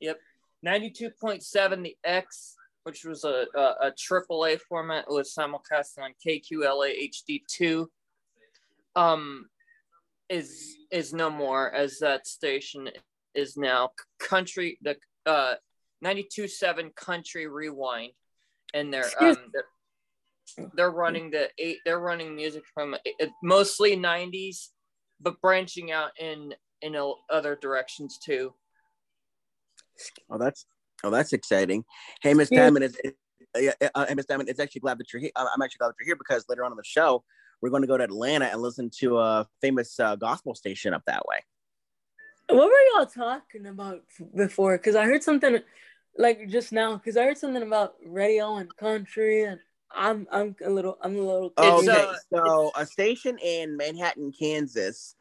Yep, 0.00 0.18
92.7 0.66 1.82
the 1.84 1.96
X, 2.02 2.56
which 2.84 3.04
was 3.04 3.24
a 3.24 3.46
a, 3.54 3.60
a 3.88 3.92
AAA 3.92 4.60
format, 4.60 5.04
was 5.08 5.34
simulcast 5.34 5.98
on 5.98 6.12
KQLA 6.26 7.10
HD2. 7.10 7.86
Um 8.96 9.46
is 10.30 10.76
is 10.90 11.12
no 11.12 11.28
more 11.28 11.70
as 11.74 11.98
that 11.98 12.26
station 12.26 12.88
is 13.34 13.56
now 13.58 13.90
country 14.18 14.78
the 14.80 14.96
uh 15.26 15.54
92.7 16.04 16.94
country 16.94 17.46
rewind 17.46 18.12
and 18.74 18.92
they're 18.92 19.10
um 19.20 19.36
they're, 19.52 20.68
they're 20.74 20.90
running 20.90 21.30
the 21.30 21.48
eight 21.58 21.78
they're 21.84 22.00
running 22.00 22.36
music 22.36 22.64
from 22.72 22.94
uh, 22.94 23.26
mostly 23.42 23.96
90s 23.96 24.68
but 25.20 25.40
branching 25.40 25.92
out 25.92 26.10
in 26.20 26.54
in 26.82 26.96
other 27.30 27.56
directions 27.56 28.18
too 28.18 28.52
Oh, 30.30 30.38
that's 30.38 30.66
oh, 31.02 31.10
that's 31.10 31.32
exciting. 31.32 31.84
Hey, 32.22 32.34
Miss 32.34 32.50
Diamond, 32.50 32.84
is 32.84 32.98
uh, 33.04 33.58
yeah, 33.58 33.72
uh, 33.94 34.06
hey, 34.06 34.14
Miss 34.14 34.26
Diamond, 34.26 34.48
it's 34.48 34.60
actually 34.60 34.80
glad 34.80 34.98
that 34.98 35.12
you're 35.12 35.20
here. 35.20 35.30
I'm 35.36 35.46
I'm 35.54 35.62
actually 35.62 35.78
glad 35.78 35.88
that 35.88 35.94
you're 36.00 36.06
here 36.06 36.16
because 36.16 36.44
later 36.48 36.64
on 36.64 36.72
in 36.72 36.76
the 36.76 36.84
show, 36.84 37.24
we're 37.60 37.70
going 37.70 37.82
to 37.82 37.88
go 37.88 37.96
to 37.96 38.04
Atlanta 38.04 38.46
and 38.46 38.60
listen 38.60 38.90
to 39.00 39.18
a 39.18 39.46
famous 39.60 39.98
uh, 40.00 40.16
gospel 40.16 40.54
station 40.54 40.94
up 40.94 41.02
that 41.06 41.22
way. 41.26 41.38
What 42.48 42.66
were 42.66 42.98
y'all 43.00 43.06
talking 43.06 43.66
about 43.66 44.02
before? 44.34 44.76
Because 44.76 44.96
I 44.96 45.04
heard 45.04 45.22
something 45.22 45.60
like 46.18 46.48
just 46.48 46.72
now. 46.72 46.96
Because 46.96 47.16
I 47.16 47.24
heard 47.24 47.38
something 47.38 47.62
about 47.62 47.94
radio 48.04 48.56
and 48.56 48.74
country, 48.76 49.44
and 49.44 49.60
I'm 49.90 50.26
I'm 50.30 50.54
a 50.64 50.70
little 50.70 50.98
I'm 51.00 51.16
a 51.16 51.20
little. 51.20 51.52
Oh, 51.56 51.78
okay, 51.78 52.06
uh, 52.06 52.14
so 52.32 52.72
a 52.76 52.84
station 52.84 53.38
in 53.38 53.76
Manhattan, 53.76 54.32
Kansas, 54.32 55.16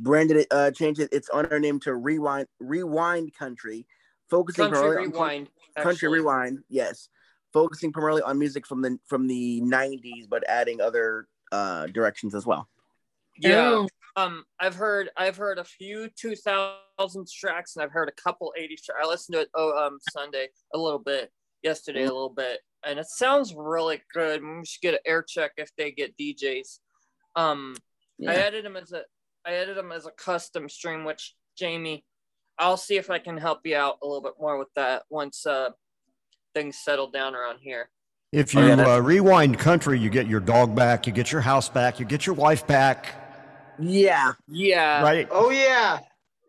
branded 0.00 0.38
it, 0.38 0.46
uh, 0.50 0.70
changed 0.70 1.00
it, 1.00 1.12
its 1.12 1.28
owner 1.30 1.60
name 1.60 1.78
to 1.80 1.94
Rewind 1.94 2.48
Rewind 2.58 3.34
Country, 3.34 3.86
focusing 4.28 4.64
country 4.64 4.78
primarily 4.78 5.06
on 5.06 5.12
rewind 5.12 5.48
country 5.76 5.90
actually. 5.92 6.08
rewind. 6.08 6.58
Yes, 6.68 7.08
focusing 7.52 7.92
primarily 7.92 8.22
on 8.22 8.38
music 8.38 8.66
from 8.66 8.82
the 8.82 8.98
from 9.06 9.28
the 9.28 9.60
'90s, 9.62 10.28
but 10.28 10.42
adding 10.48 10.80
other 10.80 11.28
uh, 11.52 11.86
directions 11.86 12.34
as 12.34 12.44
well. 12.44 12.68
yeah 13.38 13.70
Oh, 13.74 13.88
um 14.16 14.44
i've 14.60 14.74
heard 14.74 15.10
i've 15.16 15.36
heard 15.36 15.58
a 15.58 15.64
few 15.64 16.08
2000s 16.22 17.32
tracks 17.32 17.76
and 17.76 17.82
i've 17.82 17.90
heard 17.90 18.08
a 18.08 18.22
couple 18.22 18.52
80s 18.58 18.84
tracks 18.84 19.00
i 19.02 19.06
listened 19.06 19.34
to 19.34 19.40
it 19.40 19.48
oh 19.54 19.76
um 19.76 19.98
sunday 20.10 20.48
a 20.74 20.78
little 20.78 20.98
bit 20.98 21.30
yesterday 21.62 22.02
a 22.02 22.12
little 22.12 22.32
bit 22.34 22.60
and 22.86 22.98
it 22.98 23.06
sounds 23.06 23.54
really 23.56 24.02
good. 24.12 24.42
We 24.42 24.66
should 24.66 24.82
get 24.82 24.94
an 24.94 25.00
air 25.06 25.24
check 25.26 25.52
if 25.56 25.70
they 25.76 25.90
get 25.90 26.16
djs 26.16 26.78
um 27.36 27.74
i 28.28 28.34
added 28.34 28.64
them 28.64 28.76
as 28.76 28.92
a 28.92 29.02
i 29.46 29.54
added 29.54 29.76
them 29.76 29.90
as 29.90 30.06
a 30.06 30.10
custom 30.12 30.68
stream 30.68 31.04
which 31.04 31.34
jamie 31.58 32.04
i'll 32.58 32.76
see 32.76 32.96
if 32.96 33.10
i 33.10 33.18
can 33.18 33.36
help 33.36 33.60
you 33.64 33.76
out 33.76 33.96
a 34.02 34.06
little 34.06 34.22
bit 34.22 34.34
more 34.38 34.58
with 34.58 34.68
that 34.76 35.02
once 35.10 35.46
uh 35.46 35.70
things 36.54 36.78
settle 36.78 37.10
down 37.10 37.34
around 37.34 37.58
here. 37.60 37.90
If 38.32 38.56
Oh, 38.56 38.60
you 38.60 38.68
yeah, 38.68 38.94
uh, 38.96 38.98
rewind 38.98 39.58
country, 39.58 39.98
you 39.98 40.08
get 40.10 40.26
your 40.26 40.40
dog 40.40 40.74
back, 40.74 41.06
you 41.06 41.12
get 41.12 41.30
your 41.30 41.40
house 41.40 41.68
back, 41.68 42.00
you 42.00 42.06
get 42.06 42.26
your 42.26 42.34
wife 42.34 42.66
back, 42.66 43.23
Yeah. 43.78 44.32
yeah 44.48 45.02
right? 45.02 45.28
Oh 45.30 45.50
yeah, 45.50 46.00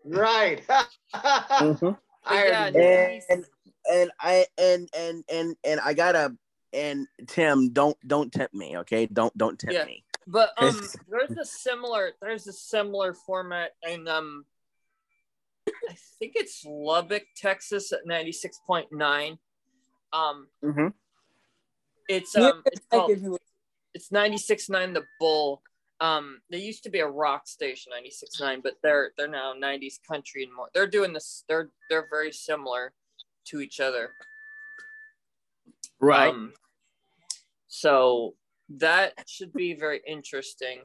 right. 0.06 0.64
Mhm. 1.14 1.98
I 2.26 2.46
Yeah, 2.46 2.70
already 2.70 2.78
nice. 2.78 3.26
and 3.30 3.46
and 3.92 4.12
I 4.20 4.46
and 4.58 4.90
and 4.94 5.24
and 5.32 5.56
and 5.64 5.80
I 5.80 5.94
gotta 5.94 6.36
and 6.74 7.08
Tim, 7.28 7.72
don't 7.72 7.98
don't 8.08 8.32
tempt 8.32 8.54
me, 8.54 8.78
okay? 8.80 9.06
Don't 9.06 9.36
don't 9.38 9.58
tempt 9.58 9.74
Yeah. 9.74 9.86
me. 9.86 10.04
But 10.28 10.52
um, 10.58 10.82
there's 11.08 11.38
a 11.38 11.46
similar 11.46 12.14
there's 12.22 12.48
a 12.48 12.54
similar 12.54 13.14
format 13.14 13.72
in 13.88 14.08
um, 14.08 14.46
I 15.68 15.96
think 16.20 16.34
it's 16.36 16.66
Lubbock, 16.66 17.24
Texas 17.38 17.92
at 17.92 18.06
ninety 18.06 18.32
six 18.32 18.60
point 18.66 18.88
nine. 18.92 19.38
Um, 20.12 20.48
Mhm. 20.64 20.94
it's 22.08 22.36
yeah, 22.36 22.50
um, 22.50 22.64
it's 22.66 22.86
I 22.92 22.98
called 22.98 23.40
it's 23.94 24.12
ninety 24.12 24.38
six 24.38 24.68
nine 24.68 24.94
the 24.94 25.04
Bull. 25.20 25.62
Um, 26.02 26.42
they 26.50 26.60
used 26.60 26.84
to 26.84 26.90
be 26.90 27.00
a 27.00 27.08
rock 27.08 27.48
station 27.48 27.92
ninety 27.94 28.12
six 28.12 28.40
nine, 28.40 28.62
but 28.62 28.74
they're 28.84 29.12
they're 29.18 29.28
now 29.28 29.54
nineties 29.58 30.00
country 30.08 30.44
and 30.44 30.54
more. 30.54 30.70
They're 30.74 30.88
doing 30.88 31.14
this. 31.14 31.44
They're 31.48 31.70
they're 31.90 32.08
very 32.10 32.32
similar 32.32 32.94
to 33.46 33.62
each 33.62 33.80
other. 33.80 34.12
Right. 36.00 36.30
Um, 36.30 36.54
so 37.68 38.36
That 38.70 39.14
should 39.28 39.54
be 39.54 39.74
very 39.74 40.02
interesting. 40.06 40.80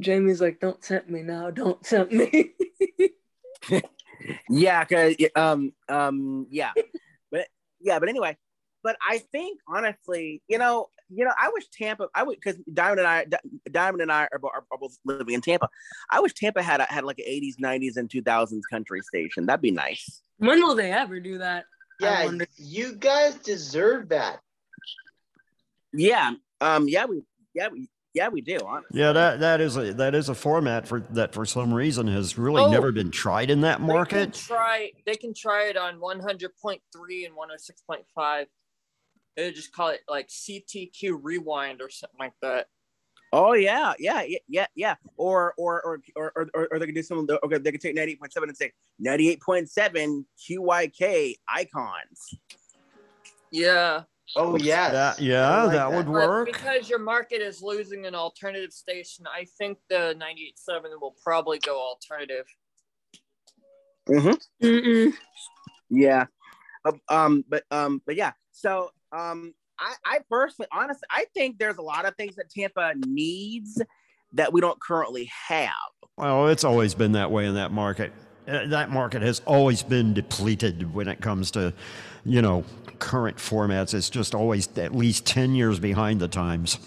Jamie's 0.00 0.40
like, 0.40 0.60
don't 0.60 0.80
tempt 0.80 1.10
me 1.10 1.22
now. 1.22 1.50
Don't 1.50 1.82
tempt 1.82 2.12
me. 2.12 2.52
Yeah, 4.48 4.84
cause 4.84 5.14
um 5.34 5.72
um 5.88 6.46
yeah, 6.50 6.72
but 7.30 7.46
yeah, 7.80 7.98
but 7.98 8.08
anyway, 8.08 8.36
but 8.82 8.96
I 9.06 9.18
think 9.18 9.60
honestly, 9.68 10.42
you 10.48 10.58
know, 10.58 10.88
you 11.08 11.24
know, 11.24 11.32
I 11.38 11.50
wish 11.52 11.68
Tampa. 11.68 12.08
I 12.14 12.22
would 12.22 12.36
because 12.36 12.56
Diamond 12.72 13.00
and 13.00 13.08
I, 13.08 13.26
Diamond 13.70 14.02
and 14.02 14.10
I 14.12 14.22
are, 14.32 14.40
are, 14.42 14.64
are 14.70 14.78
both 14.78 14.96
living 15.04 15.34
in 15.34 15.40
Tampa. 15.40 15.68
I 16.10 16.20
wish 16.20 16.34
Tampa 16.34 16.62
had 16.62 16.80
a, 16.80 16.84
had 16.84 17.04
like 17.04 17.18
an 17.18 17.26
'80s, 17.28 17.56
'90s, 17.60 17.96
and 17.96 18.08
2000s 18.08 18.60
country 18.70 19.00
station. 19.02 19.46
That'd 19.46 19.62
be 19.62 19.70
nice. 19.70 20.22
when 20.38 20.60
will 20.60 20.74
they 20.74 20.92
ever 20.92 21.20
do 21.20 21.38
that? 21.38 21.64
Yeah, 22.00 22.30
you 22.56 22.94
guys 22.96 23.36
deserve 23.36 24.08
that. 24.10 24.40
Yeah, 25.92 26.32
um, 26.60 26.88
yeah, 26.88 27.06
we, 27.06 27.22
yeah, 27.54 27.68
we, 27.72 27.88
yeah, 28.12 28.28
we 28.28 28.40
do. 28.42 28.58
Honestly. 28.66 29.00
Yeah, 29.00 29.12
that 29.12 29.40
that 29.40 29.60
is 29.60 29.76
a 29.76 29.92
that 29.94 30.14
is 30.14 30.28
a 30.28 30.34
format 30.34 30.86
for 30.86 31.00
that 31.10 31.32
for 31.32 31.46
some 31.46 31.72
reason 31.72 32.06
has 32.08 32.36
really 32.36 32.62
Oh. 32.62 32.70
never 32.70 32.92
been 32.92 33.10
tried 33.10 33.50
in 33.50 33.62
that 33.62 33.78
They 33.78 33.86
can 33.86 33.86
market. 33.86 34.34
try. 34.34 34.92
They 35.06 35.14
can 35.16 35.32
try 35.34 35.68
it 35.68 35.76
on 35.76 35.98
100.3 36.00 36.80
and 37.26 37.34
106.5. 37.34 38.46
They 39.36 39.52
just 39.52 39.72
call 39.72 39.88
it 39.88 40.00
like 40.08 40.28
CTQ 40.28 41.18
Rewind 41.22 41.82
or 41.82 41.90
something 41.90 42.18
like 42.18 42.32
that. 42.42 42.66
Oh 43.32 43.52
yeah, 43.52 43.92
yeah, 43.98 44.22
yeah, 44.22 44.38
yeah, 44.48 44.66
yeah. 44.74 44.94
Or 45.16 45.52
or 45.58 45.82
or 45.82 46.00
or 46.14 46.32
or, 46.36 46.48
or, 46.54 46.68
or 46.72 46.78
they 46.78 46.86
could 46.86 46.94
do 46.94 47.02
some. 47.02 47.26
Okay, 47.44 47.58
they 47.58 47.72
could 47.72 47.80
take 47.80 47.96
98.7 47.96 48.42
and 48.44 48.56
say 48.56 48.72
98.7 49.04 50.24
QYK 50.48 51.34
icons. 51.48 52.38
Yeah, 53.50 54.02
Oh 54.34 54.56
yeah, 54.56 54.90
That, 54.90 55.20
yeah, 55.20 55.62
like 55.64 55.72
that 55.72 55.92
would 55.92 56.06
but 56.06 56.12
work. 56.12 56.46
because 56.46 56.90
your 56.90 56.98
market 56.98 57.40
is 57.40 57.62
losing 57.62 58.06
an 58.06 58.14
alternative 58.14 58.72
station, 58.72 59.24
I 59.32 59.46
think 59.58 59.78
the 59.88 60.16
98.7 60.18 61.00
will 61.00 61.14
probably 61.22 61.58
go 61.60 61.78
alternative. 61.78 62.46
Mm-hmm. 64.08 64.66
Mm-mm. 64.66 65.12
Yeah. 65.90 66.26
Um, 67.08 67.44
but 67.48 67.64
um, 67.70 68.02
but 68.04 68.16
yeah. 68.16 68.32
So 68.52 68.90
um, 69.12 69.54
I, 69.78 69.94
I 70.04 70.18
personally, 70.30 70.68
honestly, 70.72 71.06
I 71.10 71.26
think 71.34 71.58
there's 71.58 71.76
a 71.76 71.82
lot 71.82 72.06
of 72.06 72.14
things 72.16 72.36
that 72.36 72.48
Tampa 72.50 72.92
needs 73.06 73.80
that 74.32 74.52
we 74.52 74.60
don't 74.60 74.80
currently 74.80 75.30
have. 75.48 75.70
Well, 76.16 76.48
it's 76.48 76.64
always 76.64 76.94
been 76.94 77.12
that 77.12 77.30
way 77.30 77.46
in 77.46 77.54
that 77.54 77.72
market. 77.72 78.12
Uh, 78.48 78.66
That 78.66 78.90
market 78.90 79.22
has 79.22 79.40
always 79.44 79.82
been 79.82 80.14
depleted 80.14 80.94
when 80.94 81.08
it 81.08 81.20
comes 81.20 81.50
to, 81.52 81.74
you 82.24 82.40
know, 82.40 82.64
current 82.98 83.36
formats. 83.36 83.92
It's 83.92 84.08
just 84.08 84.34
always 84.34 84.66
at 84.78 84.94
least 84.94 85.26
10 85.26 85.54
years 85.54 85.78
behind 85.78 86.20
the 86.20 86.28
times. 86.28 86.78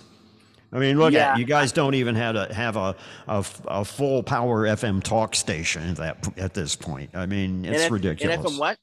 I 0.71 0.79
mean, 0.79 0.97
look 0.99 1.13
Yeah. 1.13 1.33
at 1.33 1.39
you 1.39 1.45
guys 1.45 1.71
don't 1.71 1.95
even 1.95 2.15
have 2.15 2.35
a 2.35 2.53
have 2.53 2.75
a, 2.75 2.95
a, 3.27 3.43
a 3.67 3.83
full 3.85 4.21
power 4.23 4.65
FM 4.67 5.01
talk 5.03 5.35
station 5.35 5.81
at 5.89 5.95
that 5.97 6.37
at 6.37 6.53
this 6.53 6.75
point. 6.75 7.11
I 7.15 7.25
mean, 7.25 7.65
it's 7.65 7.75
and 7.75 7.85
F- 7.85 7.91
ridiculous. 7.91 8.35
And 8.37 8.45
FM 8.45 8.59
what? 8.59 8.77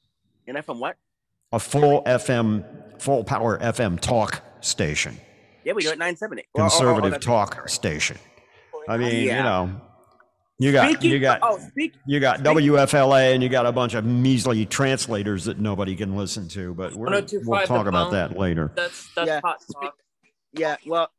And 0.47 0.57
FM 0.57 0.79
what? 0.79 0.97
A 1.53 1.59
full 1.59 2.03
FM, 2.03 3.01
full 3.01 3.23
power 3.23 3.57
FM 3.59 3.99
talk 3.99 4.43
station, 4.59 5.17
Yeah, 5.63 5.73
we 5.73 5.81
do 5.81 5.89
at 5.89 5.97
970. 5.97 6.43
Well, 6.53 6.63
oh, 6.63 6.63
oh, 6.63 6.67
oh, 6.67 6.69
conservative 6.69 7.11
that's- 7.11 7.25
talk 7.25 7.69
station. 7.69 8.17
I 8.89 8.95
oh, 8.95 8.97
mean, 8.97 9.25
Yeah. 9.25 9.37
you 9.37 9.43
know, 9.43 9.81
you 10.59 10.71
got 10.71 10.89
Speaking, 10.89 11.11
you 11.11 11.19
got 11.19 11.39
oh, 11.43 11.59
speak, 11.59 11.93
You 12.05 12.19
got 12.19 12.39
WFLA 12.39 13.33
and 13.33 13.43
you 13.43 13.49
got 13.49 13.65
a 13.65 13.71
bunch 13.71 13.93
of 13.93 14.03
measly 14.05 14.65
translators 14.65 15.45
that 15.45 15.59
nobody 15.59 15.95
can 15.95 16.15
listen 16.17 16.47
to, 16.49 16.73
but 16.73 16.93
we're, 16.95 17.05
1025 17.05 17.47
we'll 17.47 17.59
oh 17.61 17.65
talk 17.65 17.87
about 17.87 18.11
that 18.11 18.37
later. 18.37 18.71
That's 18.75 19.09
that's 19.13 19.27
Yeah. 19.27 19.39
hot 19.43 19.61
talk. 19.73 19.95
yeah, 20.53 20.77
well, 20.85 21.11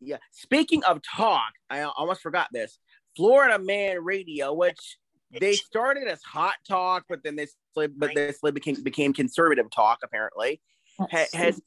yeah. 0.00 0.16
Speaking 0.32 0.82
of 0.84 1.00
talk, 1.02 1.52
I 1.70 1.82
almost 1.82 2.20
forgot 2.20 2.48
this. 2.52 2.78
Florida 3.16 3.58
Man 3.58 4.02
Radio, 4.02 4.52
which 4.52 4.98
they 5.40 5.52
started 5.54 6.08
as 6.08 6.22
hot 6.22 6.54
talk, 6.66 7.04
but 7.08 7.22
then 7.22 7.36
they 7.36 7.46
slid, 7.46 7.59
but 7.74 8.14
this 8.14 8.38
became 8.52 8.82
became 8.82 9.12
conservative 9.12 9.70
talk. 9.70 9.98
Apparently, 10.02 10.60
ha- 10.98 11.26
has 11.32 11.60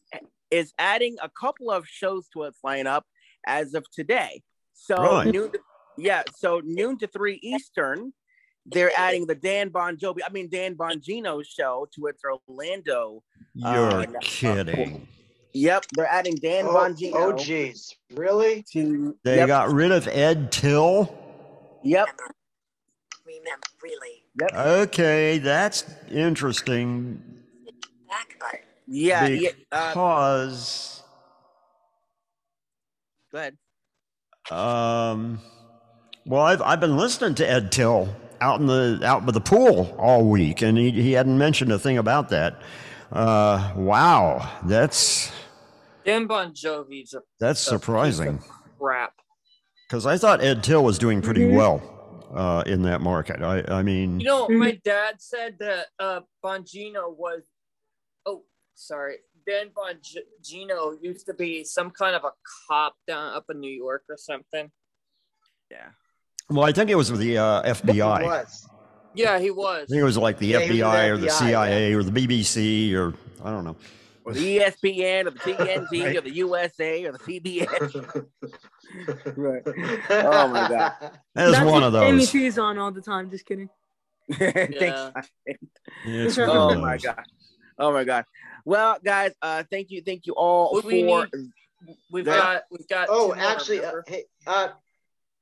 is 0.52 0.74
adding 0.78 1.16
a 1.22 1.30
couple 1.30 1.72
of 1.72 1.88
shows 1.88 2.28
to 2.30 2.44
its 2.44 2.60
lineup 2.66 3.02
as 3.46 3.74
of 3.74 3.90
today. 3.92 4.42
So 4.74 5.02
Really? 5.02 5.32
noon, 5.32 5.52
to, 5.52 5.60
yeah, 5.98 6.24
so 6.36 6.62
noon 6.64 6.98
to 7.00 7.08
three 7.08 7.40
Eastern, 7.42 8.14
they're 8.66 8.92
adding 8.98 9.26
the 9.26 9.36
Dan 9.36 9.70
Bon 9.70 9.98
Jovi, 9.98 10.20
I 10.26 10.32
mean 10.32 10.50
Dan 10.50 10.76
Bongino 10.76 11.44
show 11.46 11.88
to 11.96 12.08
its 12.08 12.22
Orlando. 12.24 13.24
You're 13.56 14.02
Uh, 14.02 14.06
kidding. 14.22 15.08
Yep, 15.56 15.86
they're 15.94 16.08
adding 16.08 16.36
Dan 16.36 16.66
Oh, 16.66 16.74
Bongino 16.74 17.12
oh 17.16 17.34
geez. 17.38 17.96
Really? 18.12 18.64
to. 18.74 19.16
They 19.24 19.38
yep, 19.38 19.48
got 19.48 19.72
rid 19.72 19.92
of 19.92 20.08
Ed 20.08 20.52
Till. 20.52 21.16
Yep. 21.84 22.08
Remember, 23.26 23.68
really. 23.82 24.23
Okay, 24.42 25.38
that's 25.38 25.86
interesting 26.10 27.22
Back 28.10 28.36
button. 28.40 28.60
Yeah, 28.88 29.28
yeah. 29.28 29.50
Uh, 29.72 29.90
because 29.90 31.04
go 33.32 33.38
ahead. 33.40 33.58
um, 34.52 35.40
well, 36.26 36.42
I've 36.42 36.62
I've 36.62 36.80
been 36.80 36.98
listening 36.98 37.36
to 37.36 37.50
Ed 37.50 37.72
Till 37.72 38.14
out 38.42 38.60
in 38.60 38.66
the 38.68 39.00
out 39.04 39.26
by 39.26 39.32
the 39.32 39.40
pool 39.42 39.96
all 40.00 40.28
week, 40.28 40.62
and 40.62 40.78
he 40.78 40.90
he 40.92 41.12
hadn't 41.14 41.38
mentioned 41.38 41.72
a 41.72 41.80
thing 41.80 41.98
about 41.98 42.30
that. 42.30 42.62
Uh, 43.12 43.72
wow, 43.76 44.50
that's 44.66 45.32
Dan 46.06 46.26
Bon 46.28 46.52
Jovi's 46.54 47.14
a 47.14 47.22
that's 47.40 47.68
a 47.68 47.72
piece 47.72 47.74
of 47.74 47.82
surprising. 47.82 48.44
crap. 48.80 49.14
Because 49.88 50.06
I 50.08 50.18
thought 50.18 50.42
Ed 50.44 50.64
Till 50.64 50.84
was 50.84 50.98
doing 50.98 51.22
pretty 51.22 51.42
Mhm. 51.48 51.56
well 51.56 51.93
uh, 52.34 52.64
in 52.66 52.84
that 52.84 53.02
market. 53.02 53.42
I, 53.42 53.64
I 53.68 53.84
mean, 53.84 54.20
You 54.20 54.26
know, 54.26 54.50
my 54.50 54.80
dad 54.84 55.16
said 55.20 55.58
that 55.60 55.88
uh, 56.00 56.22
Bongino 56.44 57.16
was. 57.16 57.44
Oh, 58.26 58.44
sorry. 58.76 59.18
Dan 59.48 59.70
Bongino 59.70 60.98
used 61.02 61.26
to 61.26 61.34
be 61.34 61.64
some 61.64 61.92
kind 61.92 62.16
of 62.16 62.24
a 62.24 62.32
cop 62.68 62.96
down 63.08 63.34
up 63.34 63.46
in 63.50 63.60
New 63.60 63.72
York 63.72 64.04
or 64.10 64.18
something. 64.18 64.72
Yeah. 65.70 65.90
well, 66.50 66.66
I 66.66 66.72
think 66.72 66.90
it 66.90 66.96
was 66.96 67.12
with 67.12 67.20
the 67.20 67.38
uh, 67.38 67.64
FBI. 67.64 68.22
It 68.22 68.26
was. 68.26 68.68
Yeah, 69.16 69.40
he 69.40 69.52
was. 69.52 69.84
I 69.84 69.86
think 69.88 70.02
it 70.02 70.06
was 70.06 70.18
like 70.18 70.40
the 70.40 70.48
Yeah, 70.48 70.60
he 70.62 70.70
was 70.72 70.80
FBI 70.80 71.10
or 71.10 71.18
the 71.18 71.22
the 71.26 71.28
FBI, 71.28 71.38
CIA 71.38 71.94
or 71.94 72.04
the 72.04 72.12
BBC 72.12 72.94
or 72.94 73.14
I 73.44 73.52
don't 73.52 73.64
know. 73.64 73.76
Or 74.26 74.34
the 74.34 74.60
ESPN 74.60 75.26
or 75.28 75.32
the 75.32 75.40
TNT 75.40 76.18
or 76.18 76.22
the 76.22 76.34
USA 76.36 77.06
or 77.06 77.12
the 77.12 77.20
CBS. 77.20 78.26
Right. 79.36 79.62
Oh 80.10 80.48
my 80.48 80.70
god. 80.70 80.94
That 81.36 81.48
is 81.48 81.54
That's 81.54 81.66
one 81.66 81.82
what 81.82 81.84
of 81.84 81.96
Amy 81.96 82.20
those. 82.20 82.32
T's 82.32 82.58
on 82.60 82.78
all 82.78 82.92
the 82.92 83.02
time. 83.02 83.30
Just 83.30 83.46
kidding. 83.46 83.70
Thanks. 84.32 84.80
Yeah. 84.86 85.54
It's 86.06 86.38
Oh 86.40 86.76
my 86.76 86.98
god. 86.98 87.24
Oh 87.78 87.92
my 87.92 88.04
god. 88.04 88.26
Well, 88.66 88.98
guys, 89.04 89.34
uh, 89.42 89.64
thank 89.70 89.90
you, 89.92 90.02
thank 90.02 90.26
you 90.26 90.34
all 90.34 90.72
What 90.72 90.86
we 90.86 91.04
for. 91.04 91.28
We've 92.12 92.26
Yeah. 92.26 92.38
got 92.38 92.64
we've 92.72 92.88
got. 92.88 93.08
Oh, 93.10 93.34
actually, 93.36 93.84
uh, 93.84 94.02
hey, 94.08 94.24
uh, 94.48 94.70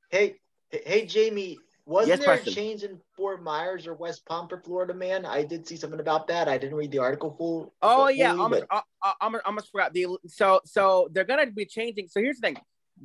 hey, 0.09 0.37
hey, 0.71 0.81
hey, 0.85 1.05
Jamie, 1.05 1.59
wasn't 1.85 2.09
Yes, 2.09 2.19
there 2.19 2.27
Preston. 2.29 2.53
a 2.53 2.55
change 2.55 2.83
in 2.83 2.99
Fort 3.15 3.43
Myers 3.43 3.85
or 3.85 3.93
West 3.93 4.25
Palm 4.25 4.47
for 4.47 4.59
Florida 4.61 4.93
man? 4.93 5.25
I 5.25 5.43
did 5.43 5.67
see 5.67 5.75
something 5.75 5.99
about 5.99 6.27
that. 6.29 6.47
I 6.47 6.57
didn't 6.57 6.75
read 6.75 6.89
the 6.91 6.97
article 6.99 7.35
full. 7.37 7.73
Oh 7.83 7.97
fully, 7.97 8.17
yeah, 8.17 8.31
almost, 8.35 8.65
but- 8.69 8.83
I, 9.03 9.09
I, 9.09 9.13
almost, 9.21 9.43
almost 9.45 9.71
forgot 9.71 9.93
the. 9.93 10.07
So, 10.27 10.61
so 10.65 11.09
they're 11.11 11.25
gonna 11.25 11.45
be 11.51 11.65
changing. 11.65 12.07
So 12.07 12.21
here's 12.21 12.37
the 12.39 12.47
thing: 12.47 12.57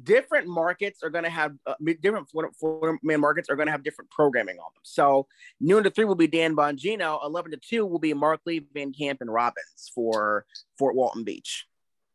different 0.03 0.47
markets 0.47 1.03
are 1.03 1.11
gonna 1.11 1.31
have 1.31 1.53
uh, 1.67 1.75
different 2.01 2.29
Florida, 2.31 2.53
Florida 2.59 2.99
man 3.03 3.21
markets 3.21 3.49
are 3.49 3.57
gonna 3.57 3.71
have 3.71 3.83
different 3.83 4.11
programming 4.11 4.59
on 4.59 4.71
them. 4.75 4.83
So 4.83 5.27
noon 5.61 5.85
to 5.85 5.91
three 5.91 6.05
will 6.05 6.15
be 6.15 6.27
Dan 6.27 6.55
Bongino. 6.55 7.25
Eleven 7.25 7.51
to 7.53 7.57
two 7.57 7.87
will 7.87 7.99
be 7.99 8.13
Markley, 8.15 8.67
Van 8.75 8.93
Camp, 8.93 9.21
and 9.21 9.33
Robbins 9.33 9.91
for 9.95 10.45
Fort 10.79 10.95
Walton 10.95 11.25
Beach. 11.25 11.67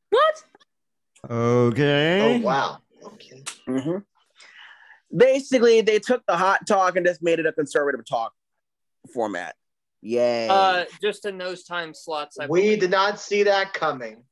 What? 0.09 0.43
Okay. 1.29 2.19
Oh 2.21 2.39
wow. 2.45 2.79
Okay. 3.03 3.43
hmm 3.67 3.97
Basically, 5.15 5.81
they 5.81 5.99
took 5.99 6.25
the 6.25 6.37
hot 6.37 6.65
talk 6.65 6.95
and 6.95 7.05
just 7.05 7.21
made 7.21 7.39
it 7.39 7.45
a 7.45 7.51
conservative 7.51 8.05
talk 8.05 8.33
format. 9.13 9.55
Yay! 10.01 10.47
Uh, 10.49 10.85
just 11.01 11.25
in 11.25 11.37
those 11.37 11.63
time 11.63 11.93
slots. 11.93 12.39
I 12.39 12.47
We 12.47 12.61
believe. 12.61 12.79
did 12.79 12.91
not 12.91 13.19
see 13.19 13.43
that 13.43 13.73
coming. 13.73 14.23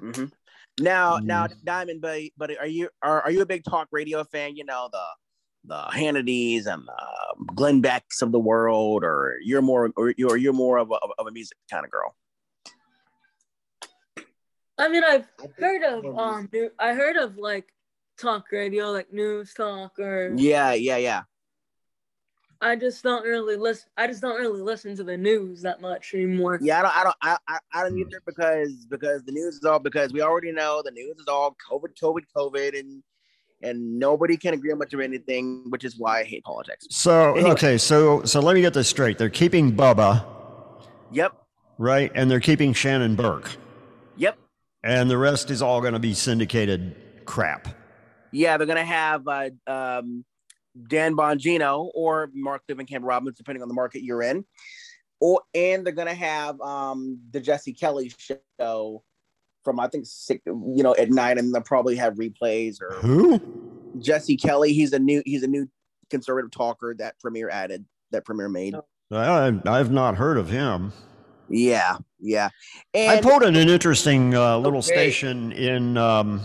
hmm 0.00 0.26
Now, 0.78 1.18
Mm. 1.18 1.24
now, 1.26 1.46
Diamond, 1.64 2.00
but 2.00 2.22
but 2.36 2.56
are 2.58 2.66
you 2.66 2.88
are, 3.02 3.22
are 3.22 3.30
you 3.30 3.42
a 3.42 3.46
big 3.46 3.64
talk 3.64 3.88
radio 3.90 4.24
fan? 4.24 4.56
You 4.56 4.64
know 4.64 4.88
the 4.92 5.04
the 5.64 5.82
Hannitys 5.90 6.66
and 6.66 6.86
the 6.86 7.44
Glenn 7.54 7.80
Becks 7.80 8.22
of 8.22 8.32
the 8.32 8.38
world, 8.38 9.04
or 9.04 9.38
you're 9.42 9.62
more 9.62 9.90
or 9.96 10.14
you're 10.16 10.36
you're 10.36 10.52
more 10.52 10.78
of 10.78 10.90
a 10.90 10.98
of 11.18 11.26
a 11.26 11.30
music 11.30 11.58
kind 11.70 11.84
of 11.84 11.90
girl. 11.90 12.14
I 14.78 14.88
mean, 14.88 15.02
I've 15.02 15.26
heard 15.58 15.82
of 15.82 16.04
um, 16.16 16.48
I 16.78 16.94
heard 16.94 17.16
of 17.16 17.36
like 17.36 17.66
talk 18.18 18.52
radio, 18.52 18.92
like 18.92 19.12
news 19.12 19.52
talk 19.54 19.98
or 19.98 20.34
Yeah, 20.36 20.72
yeah, 20.74 20.96
yeah. 20.96 21.22
I 22.60 22.74
just 22.74 23.04
don't 23.04 23.24
really 23.24 23.56
listen. 23.56 23.88
I 23.96 24.06
just 24.08 24.20
don't 24.20 24.38
really 24.38 24.60
listen 24.60 24.96
to 24.96 25.04
the 25.04 25.16
news 25.16 25.62
that 25.62 25.80
much 25.80 26.12
anymore. 26.14 26.58
Yeah, 26.60 26.80
I 26.80 26.82
don't, 26.82 26.94
I 26.96 27.04
don't, 27.04 27.16
I, 27.22 27.36
I, 27.46 27.58
I 27.74 27.82
don't 27.84 27.98
either 27.98 28.20
because 28.26 28.86
because 28.90 29.22
the 29.24 29.32
news 29.32 29.54
is 29.56 29.64
all 29.64 29.78
because 29.78 30.12
we 30.12 30.22
already 30.22 30.50
know 30.50 30.82
the 30.84 30.90
news 30.90 31.16
is 31.18 31.26
all 31.28 31.56
COVID, 31.70 31.94
COVID, 32.02 32.22
COVID, 32.36 32.78
and 32.78 33.02
and 33.62 33.98
nobody 33.98 34.36
can 34.36 34.54
agree 34.54 34.72
on 34.72 34.78
much 34.78 34.92
of 34.92 35.00
anything, 35.00 35.64
which 35.70 35.84
is 35.84 35.98
why 35.98 36.20
I 36.20 36.24
hate 36.24 36.42
politics. 36.44 36.86
So 36.90 37.34
Anyway. 37.34 37.50
okay, 37.52 37.78
so 37.78 38.24
so 38.24 38.40
let 38.40 38.54
me 38.54 38.60
get 38.60 38.74
this 38.74 38.88
straight. 38.88 39.18
They're 39.18 39.30
keeping 39.30 39.72
Bubba, 39.72 40.24
Yep, 41.12 41.34
right? 41.78 42.10
And 42.14 42.28
they're 42.30 42.40
keeping 42.40 42.72
Shannon 42.72 43.14
Burke. 43.14 43.56
yep, 44.16 44.36
And 44.82 45.08
the 45.10 45.18
rest 45.18 45.50
is 45.50 45.62
all 45.62 45.80
going 45.80 45.92
to 45.94 45.98
be 46.00 46.12
syndicated 46.14 46.96
crap. 47.24 47.68
yeah. 48.32 48.56
They're 48.56 48.66
gonna 48.66 48.84
have 48.84 49.26
uh, 49.28 49.50
um, 49.66 50.24
Dan 50.86 51.16
Bongino 51.16 51.90
or 51.94 52.30
Mark 52.34 52.62
Livingham 52.70 53.02
Robbins, 53.02 53.36
depending 53.36 53.62
on 53.62 53.68
the 53.68 53.74
market 53.74 54.02
you're 54.02 54.22
in, 54.22 54.44
or 55.20 55.42
and 55.54 55.84
they're 55.84 55.92
gonna 55.92 56.14
have 56.14 56.60
um, 56.60 57.18
the 57.32 57.40
Jesse 57.40 57.72
Kelly 57.72 58.12
show 58.60 59.02
from 59.64 59.80
I 59.80 59.88
think 59.88 60.06
six, 60.06 60.42
you 60.46 60.82
know, 60.82 60.94
at 60.94 61.10
night, 61.10 61.38
and 61.38 61.52
they'll 61.54 61.62
probably 61.62 61.96
have 61.96 62.14
replays 62.14 62.80
or 62.80 62.92
Who? 62.92 63.40
Jesse 63.98 64.36
Kelly. 64.36 64.72
He's 64.72 64.92
a 64.92 64.98
new 64.98 65.22
he's 65.24 65.42
a 65.42 65.48
new 65.48 65.68
conservative 66.10 66.50
talker 66.50 66.94
that 66.98 67.18
Premiere 67.20 67.50
added 67.50 67.84
that 68.10 68.24
Premiere 68.24 68.48
made. 68.48 68.76
I, 69.10 69.58
I've 69.66 69.90
not 69.90 70.16
heard 70.16 70.36
of 70.36 70.50
him. 70.50 70.92
Yeah, 71.48 71.96
yeah. 72.20 72.50
I 72.94 73.20
pulled 73.22 73.42
in 73.42 73.56
an 73.56 73.68
interesting 73.68 74.34
uh, 74.34 74.58
little 74.58 74.80
Okay. 74.80 74.86
station 74.86 75.52
in 75.52 75.96
um, 75.96 76.42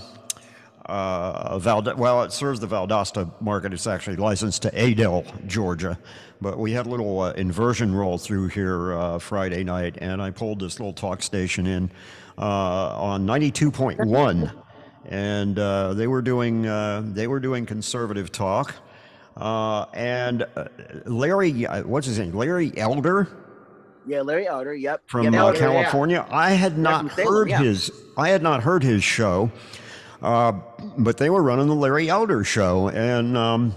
uh, 0.85 1.57
Valda. 1.59 1.95
Well, 1.95 2.23
it 2.23 2.31
serves 2.31 2.59
the 2.59 2.67
Valdosta 2.67 3.29
market. 3.41 3.73
It's 3.73 3.87
actually 3.87 4.17
licensed 4.17 4.61
to 4.63 4.71
Adel, 4.73 5.25
Georgia. 5.47 5.97
But 6.41 6.57
we 6.57 6.73
had 6.73 6.85
a 6.85 6.89
little 6.89 7.21
uh, 7.21 7.31
inversion 7.33 7.95
roll 7.95 8.17
through 8.17 8.49
here 8.49 8.93
uh, 8.93 9.19
Friday 9.19 9.63
night, 9.63 9.97
and 10.01 10.21
I 10.21 10.31
pulled 10.31 10.59
this 10.59 10.79
little 10.79 10.93
talk 10.93 11.23
station 11.23 11.65
in 11.67 11.89
uh, 12.37 12.41
on 12.41 13.25
92.1, 13.25 14.51
and 15.05 15.59
uh, 15.59 15.93
they 15.93 16.07
were 16.07 16.21
doing 16.21 16.67
uh, 16.67 17.01
they 17.05 17.27
were 17.27 17.39
doing 17.39 17.65
conservative 17.65 18.31
talk. 18.31 18.75
Uh, 19.37 19.85
and 19.93 20.45
Larry, 21.05 21.63
what's 21.63 22.07
his 22.07 22.19
name? 22.19 22.33
Larry 22.33 22.71
Elder 22.77 23.27
yeah, 24.05 24.21
Larry 24.21 24.47
Elder. 24.47 24.73
Yep. 24.73 25.03
from 25.05 25.25
yep, 25.25 25.33
uh, 25.33 25.37
Elder, 25.37 25.53
yeah. 25.53 25.59
California. 25.59 26.27
I 26.29 26.51
had 26.51 26.77
not 26.77 26.99
from 26.99 27.09
Salem, 27.11 27.33
heard 27.33 27.49
yeah. 27.49 27.61
his. 27.61 27.91
I 28.17 28.29
had 28.29 28.43
not 28.43 28.63
heard 28.63 28.83
his 28.83 29.03
show, 29.03 29.51
uh, 30.23 30.53
but 30.97 31.17
they 31.17 31.29
were 31.29 31.43
running 31.43 31.67
the 31.67 31.75
Larry 31.75 32.09
Elder 32.09 32.43
show, 32.43 32.89
and 32.89 33.37
um, 33.37 33.75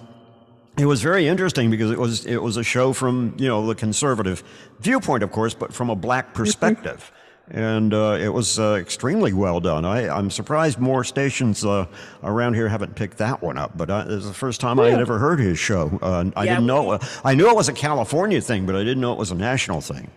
it 0.79 0.87
was 0.87 1.03
very 1.03 1.27
interesting 1.27 1.71
because 1.71 1.91
it 1.91 1.99
was 1.99 2.25
it 2.27 2.43
was 2.43 2.57
a 2.57 2.65
show 2.65 2.93
from 2.93 3.35
you 3.39 3.49
know 3.49 3.67
the 3.67 3.75
conservative 3.75 4.43
viewpoint, 4.81 5.23
of 5.23 5.33
course, 5.33 5.55
but 5.55 5.73
from 5.75 5.91
a 5.91 5.97
black 5.97 6.33
perspective. 6.35 7.13
And 7.49 7.95
uh, 7.95 8.19
it 8.21 8.31
was 8.31 8.59
uh, 8.59 8.75
extremely 8.81 9.33
well 9.33 9.61
done. 9.61 9.85
I, 9.85 10.09
I'm 10.09 10.31
surprised 10.33 10.81
more 10.81 11.05
stations 11.05 11.65
uh, 11.65 11.87
around 12.25 12.55
here 12.55 12.69
haven't 12.69 12.97
picked 12.97 13.19
that 13.19 13.41
one 13.41 13.57
up. 13.57 13.79
But 13.79 13.89
I, 13.89 14.01
it 14.03 14.09
was 14.09 14.27
the 14.27 14.35
first 14.35 14.61
time 14.61 14.81
I 14.81 14.91
had 14.91 14.99
ever 14.99 15.21
heard 15.21 15.39
his 15.39 15.57
show. 15.57 15.97
Uh, 16.03 16.25
I 16.35 16.43
Yeah, 16.45 16.55
didn't 16.57 16.63
we- 16.65 16.67
know. 16.67 16.99
I 17.25 17.35
knew 17.37 17.49
it 17.49 17.55
was 17.55 17.69
a 17.69 17.73
California 17.73 18.41
thing, 18.41 18.67
but 18.67 18.75
I 18.75 18.81
didn't 18.81 19.01
know 19.01 19.13
it 19.13 19.19
was 19.19 19.31
a 19.31 19.37
national 19.37 19.81
thing. 19.81 20.11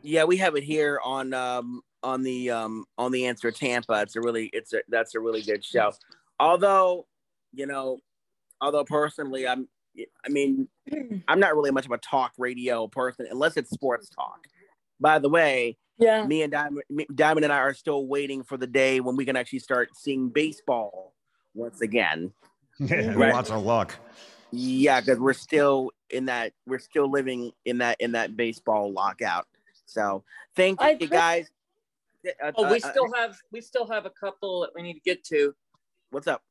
Yeah, 0.00 0.24
we 0.24 0.38
have 0.38 0.56
it 0.56 0.64
here 0.64 0.98
on 1.04 1.34
um 1.34 1.82
on 2.04 2.22
the 2.22 2.50
um 2.50 2.84
on 2.98 3.10
the 3.10 3.26
answer 3.26 3.50
Tampa. 3.50 4.02
It's 4.02 4.14
a 4.16 4.20
really 4.20 4.50
it's 4.52 4.72
a 4.72 4.82
that's 4.88 5.14
a 5.14 5.20
really 5.20 5.42
good 5.42 5.64
show. 5.64 5.92
Although, 6.38 7.06
you 7.52 7.66
know, 7.66 7.98
although 8.60 8.84
personally 8.84 9.48
I'm 9.48 9.68
I 10.24 10.28
mean, 10.28 10.68
I'm 11.28 11.40
not 11.40 11.54
really 11.54 11.70
much 11.70 11.86
of 11.86 11.92
a 11.92 11.98
talk 11.98 12.32
radio 12.38 12.86
person 12.88 13.26
unless 13.30 13.56
it's 13.56 13.70
sports 13.70 14.08
talk. 14.08 14.46
By 15.00 15.18
the 15.20 15.28
way, 15.28 15.76
Yeah. 15.98 16.26
me 16.26 16.42
and 16.42 16.50
Diamond, 16.52 16.82
me- 16.90 17.06
Diamond 17.14 17.44
and 17.44 17.52
I 17.52 17.58
are 17.58 17.74
still 17.74 18.06
waiting 18.06 18.42
for 18.42 18.56
the 18.56 18.66
day 18.66 19.00
when 19.00 19.16
we 19.16 19.24
can 19.24 19.36
actually 19.36 19.60
start 19.60 19.90
seeing 19.96 20.28
baseball 20.28 21.14
once 21.54 21.80
again. 21.80 22.32
Right. 22.80 23.32
Lots 23.32 23.50
of 23.50 23.62
luck. 23.64 23.94
Yeah, 24.50 25.00
because 25.00 25.18
we're 25.20 25.32
still 25.32 25.90
in 26.10 26.24
that 26.26 26.52
we're 26.66 26.80
still 26.80 27.08
living 27.10 27.52
in 27.64 27.78
that 27.78 28.00
in 28.00 28.12
that 28.12 28.36
baseball 28.36 28.92
lockout. 28.92 29.46
So 29.86 30.24
thank 30.56 30.82
I 30.82 30.96
you 30.98 31.06
guys. 31.06 31.46
Uh, 32.26 32.52
Oh, 32.56 32.70
we 32.70 32.80
uh, 32.80 32.90
still 32.90 33.12
have 33.14 33.36
we 33.52 33.60
still 33.60 33.86
have 33.86 34.06
a 34.06 34.10
couple 34.10 34.60
that 34.62 34.70
we 34.74 34.82
need 34.82 34.94
to 34.94 35.00
get 35.00 35.24
to. 35.24 35.54
what's 36.10 36.26
up? 36.26 36.42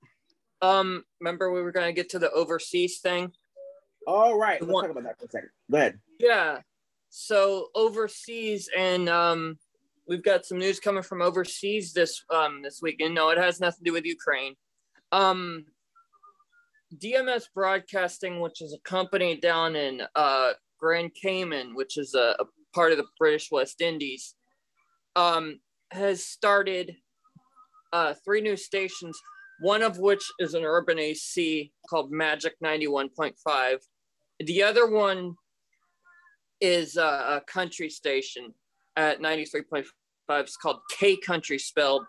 Um, 0.62 1.04
remember 1.20 1.52
we 1.52 1.62
were 1.62 1.72
gonna 1.72 1.94
get 1.94 2.10
to 2.10 2.20
the 2.20 2.32
overseas 2.32 3.00
thing? 3.00 3.32
All 4.08 4.38
right, 4.38 4.62
let's 4.62 4.72
One- 4.72 4.84
talk 4.84 4.92
about 4.92 5.04
that 5.04 5.20
for 5.20 5.26
a 5.26 5.30
second. 5.30 5.50
Go 5.72 5.78
ahead. 5.78 6.00
Yeah. 6.20 6.60
So 7.10 7.68
overseas, 7.76 8.70
and 8.76 9.08
um, 9.08 9.58
we've 10.08 10.24
got 10.24 10.46
some 10.46 10.58
news 10.58 10.80
coming 10.80 11.04
from 11.04 11.22
overseas 11.22 11.94
this 11.94 12.24
um 12.30 12.62
this 12.64 12.80
weekend. 12.82 13.14
No, 13.16 13.30
it 13.30 13.38
has 13.38 13.60
nothing 13.60 13.84
to 13.86 13.90
do 13.90 13.94
with 13.94 14.06
Ukraine. 14.06 14.56
Um, 15.12 15.66
DMS 16.96 17.46
Broadcasting, 17.54 18.40
which 18.40 18.62
is 18.62 18.74
a 18.74 18.80
company 18.80 19.36
down 19.38 19.76
in 19.76 20.02
uh, 20.16 20.52
Grand 20.80 21.12
Cayman, 21.16 21.76
which 21.76 21.98
is 21.98 22.14
a, 22.14 22.36
a 22.40 22.46
part 22.74 22.92
of 22.92 22.98
the 22.98 23.06
British 23.18 23.50
West 23.52 23.82
Indies, 23.82 24.36
um, 25.16 25.60
has 25.92 26.26
started 26.26 26.96
uh, 27.92 28.14
three 28.26 28.42
new 28.42 28.58
stations. 28.58 29.20
One 29.62 29.84
of 29.84 29.98
which 29.98 30.24
is 30.40 30.56
an 30.56 30.64
urban 30.64 31.00
AC 31.00 31.72
called 31.90 32.12
Magic 32.12 32.56
91.5. 32.64 33.78
The 34.40 34.64
other 34.64 34.90
one 34.90 35.36
is 36.60 36.98
uh, 36.98 37.40
a 37.40 37.42
country 37.42 37.90
station 37.90 38.54
at 38.96 39.22
93.5. 39.22 39.86
It's 40.30 40.58
called 40.58 40.80
K 40.92 41.18
Country, 41.18 41.60
spelled 41.60 42.06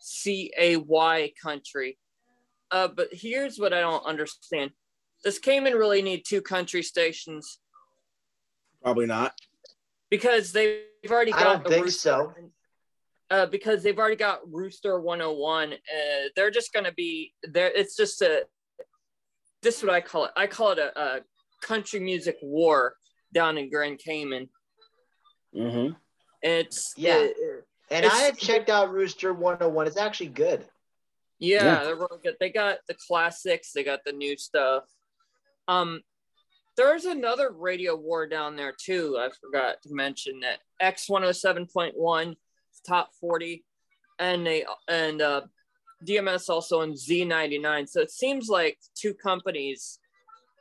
C 0.00 0.52
A 0.58 0.76
Y 0.76 1.32
Country. 1.42 1.98
Uh, 2.70 2.88
but 2.88 3.08
here's 3.12 3.58
what 3.58 3.72
I 3.72 3.80
don't 3.80 4.04
understand. 4.04 4.70
Does 5.24 5.38
Cayman 5.38 5.74
really 5.74 6.02
need 6.02 6.24
two 6.26 6.42
country 6.42 6.82
stations? 6.82 7.60
Probably 8.82 9.06
not. 9.06 9.32
Because 10.10 10.52
they've 10.52 10.82
already 11.10 11.32
I 11.32 11.38
got 11.42 11.64
don't 11.64 11.72
think 11.72 11.84
Rooster- 11.86 11.98
so. 12.00 12.34
Uh, 13.30 13.46
because 13.46 13.82
they've 13.82 13.98
already 13.98 14.16
got 14.16 14.40
Rooster 14.52 15.00
101. 15.00 15.72
Uh, 15.72 15.76
they're 16.36 16.50
just 16.50 16.72
going 16.72 16.84
to 16.84 16.92
be 16.92 17.32
there. 17.42 17.70
It's 17.74 17.96
just 17.96 18.20
a, 18.22 18.44
this 19.62 19.78
is 19.78 19.82
what 19.82 19.94
I 19.94 20.02
call 20.02 20.26
it. 20.26 20.30
I 20.36 20.46
call 20.46 20.72
it 20.72 20.78
a, 20.78 20.98
a 21.00 21.20
country 21.62 22.00
music 22.00 22.36
war 22.42 22.94
down 23.32 23.56
in 23.58 23.70
Grand 23.70 23.98
Cayman. 23.98 24.48
Mm-hmm. 25.56 25.94
It's 26.42 26.92
Yeah. 26.96 27.16
it- 27.18 27.36
And 27.90 28.04
It's- 28.04 28.12
I 28.20 28.24
had 28.24 28.38
checked 28.38 28.68
out 28.70 28.92
Rooster 28.92 29.32
101. 29.32 29.86
It's 29.86 29.96
actually 29.96 30.28
good. 30.28 30.68
Yeah, 31.38 31.64
Yeah. 31.64 31.84
they're 31.84 31.96
really 31.96 32.20
good. 32.22 32.36
They 32.40 32.50
got 32.50 32.78
the 32.88 32.94
classics, 33.08 33.72
they 33.72 33.84
got 33.84 34.00
the 34.04 34.12
new 34.12 34.36
stuff. 34.36 34.84
Um, 35.66 36.02
there's 36.76 37.04
another 37.04 37.50
radio 37.50 37.94
war 37.94 38.26
down 38.26 38.56
there 38.56 38.74
too. 38.76 39.16
I 39.18 39.28
forgot 39.40 39.82
to 39.82 39.94
mention 39.94 40.40
that 40.40 40.60
X107.1 40.82 42.36
top 42.86 43.10
40 43.20 43.64
and 44.18 44.46
they 44.46 44.64
and 44.88 45.22
uh 45.22 45.42
DMS 46.04 46.50
also 46.50 46.82
in 46.82 46.92
Z99. 46.92 47.88
So 47.88 48.00
it 48.00 48.10
seems 48.10 48.48
like 48.48 48.78
two 48.94 49.14
companies 49.14 49.98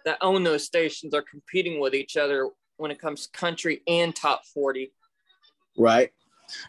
that 0.05 0.17
own 0.21 0.43
those 0.43 0.63
stations 0.65 1.13
are 1.13 1.23
competing 1.23 1.79
with 1.79 1.93
each 1.93 2.17
other 2.17 2.49
when 2.77 2.91
it 2.91 2.99
comes 2.99 3.27
to 3.27 3.37
country 3.37 3.81
and 3.87 4.15
top 4.15 4.45
40. 4.53 4.91
Right. 5.77 6.11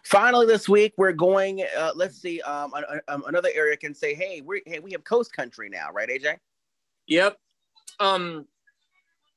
Finally, 0.04 0.46
this 0.46 0.68
week 0.68 0.94
we're 0.96 1.12
going. 1.12 1.64
Uh, 1.76 1.92
let's 1.94 2.20
see. 2.20 2.40
Um, 2.42 2.72
um, 3.09 3.24
another 3.26 3.50
area 3.54 3.76
can 3.76 3.94
say, 3.94 4.14
"Hey, 4.14 4.40
we 4.40 4.62
hey 4.66 4.78
we 4.78 4.92
have 4.92 5.04
Coast 5.04 5.33
Country 5.33 5.68
now, 5.68 5.90
right, 5.92 6.09
AJ?" 6.09 6.38
Yep. 7.09 7.37
Um, 8.00 8.46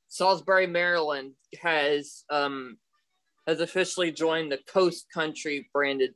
Salisbury, 0.07 0.67
Maryland 0.67 1.33
has 1.61 2.23
um 2.29 2.77
has 3.47 3.61
officially 3.61 4.11
joined 4.11 4.51
the 4.51 4.59
Coast 4.67 5.07
Country 5.13 5.69
branded 5.73 6.13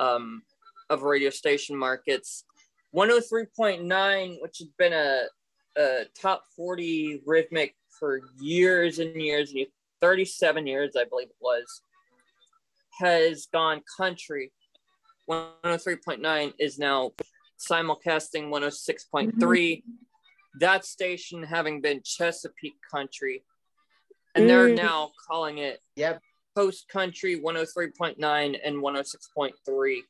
um 0.00 0.42
of 0.90 1.02
radio 1.02 1.30
station 1.30 1.76
markets. 1.76 2.44
103.9, 2.94 4.42
which 4.42 4.58
has 4.58 4.68
been 4.78 4.92
a, 4.92 5.22
a 5.78 6.04
top 6.20 6.44
40 6.54 7.22
rhythmic 7.26 7.74
for 7.98 8.20
years 8.38 8.98
and 8.98 9.20
years 9.20 9.48
and 9.48 9.58
years, 9.58 9.70
37 10.02 10.66
years, 10.66 10.90
I 10.98 11.04
believe 11.04 11.28
it 11.28 11.36
was, 11.40 11.64
has 13.00 13.46
gone 13.46 13.80
country. 13.96 14.52
103.9 15.30 16.52
is 16.58 16.78
now 16.78 17.12
simulcasting 17.58 18.50
106.3 18.50 19.82
that 20.60 20.84
station 20.84 21.42
having 21.42 21.80
been 21.80 22.02
Chesapeake 22.04 22.76
Country, 22.90 23.44
and 24.34 24.48
they're 24.48 24.68
Mm. 24.68 24.76
now 24.76 25.12
calling 25.26 25.58
it 25.58 25.80
Yep. 25.96 26.22
Coast 26.54 26.88
Country 26.88 27.36
103.9 27.36 28.54
and 28.54 28.82
106.3. 28.82 30.04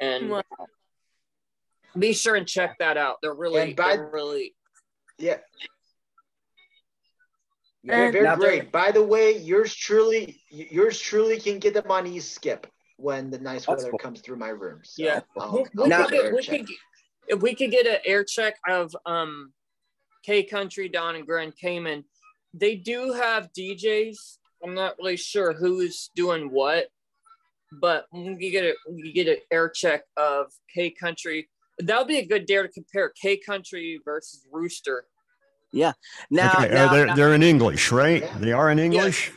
And 0.00 0.30
Wow. 0.30 0.42
be 1.98 2.12
sure 2.12 2.36
and 2.36 2.48
check 2.48 2.78
that 2.78 2.96
out. 2.96 3.18
They're 3.20 3.34
really, 3.34 3.74
by- 3.74 3.96
they're 3.96 4.06
really, 4.06 4.54
Yeah. 5.18 5.40
Yeah, 7.82 8.04
And- 8.04 8.12
very 8.12 8.24
Now, 8.24 8.36
great. 8.36 8.70
By 8.72 8.90
the 8.90 9.02
way, 9.04 9.36
yours 9.36 9.74
truly, 9.74 10.42
yours 10.48 10.98
truly 11.00 11.40
can 11.40 11.58
get 11.58 11.74
them 11.74 11.90
on 11.90 12.06
e 12.06 12.20
skip 12.20 12.66
when 12.96 13.30
the 13.30 13.38
nice 13.38 13.64
That's 13.66 13.80
weather 13.82 13.90
cool. 13.90 13.98
comes 13.98 14.20
through 14.20 14.36
my 14.36 14.48
room. 14.50 14.82
So 14.84 15.02
Yeah. 15.02 15.20
I'll- 15.36 15.42
I'll 15.42 15.66
we 15.74 15.88
Now- 15.88 16.04
could 16.06 16.12
get, 16.12 16.32
we 16.32 16.42
check. 16.42 16.58
could 16.60 16.68
get- 16.68 16.78
if 17.30 17.40
we 17.40 17.54
could 17.54 17.70
get 17.70 17.86
an 17.86 17.98
air 18.04 18.24
check 18.24 18.56
of 18.68 18.94
um 19.06 19.52
K 20.24 20.42
Country 20.42 20.88
down 20.88 21.16
in 21.16 21.24
Grand 21.24 21.56
Cayman. 21.56 22.04
They 22.52 22.74
do 22.76 23.12
have 23.12 23.50
DJs. 23.52 24.16
I'm 24.62 24.74
not 24.74 24.96
really 24.98 25.16
sure 25.16 25.52
who's 25.54 26.10
doing 26.14 26.50
what, 26.50 26.88
but 27.80 28.06
we 28.12 28.24
could 28.36 28.38
get 28.52 28.64
a 28.64 28.74
we 28.90 29.12
get 29.12 29.28
an 29.28 29.38
air 29.50 29.68
check 29.70 30.02
of 30.16 30.52
K 30.74 30.90
Country. 30.90 31.48
That 31.78 31.98
would 31.98 32.08
be 32.08 32.18
a 32.18 32.26
good 32.26 32.44
dare 32.46 32.62
to 32.66 32.68
compare 32.68 33.10
K 33.20 33.36
Country 33.38 34.00
versus 34.04 34.46
Rooster. 34.52 35.04
Now, 35.72 35.94
okay, 36.32 36.68
now, 36.68 36.92
they're, 36.92 37.06
now- 37.06 37.14
they're 37.14 37.32
in 37.34 37.42
English, 37.44 37.92
right? 37.92 38.22
Yeah. 38.22 38.38
They 38.38 38.52
are 38.52 38.70
in 38.70 38.78
English? 38.80 39.32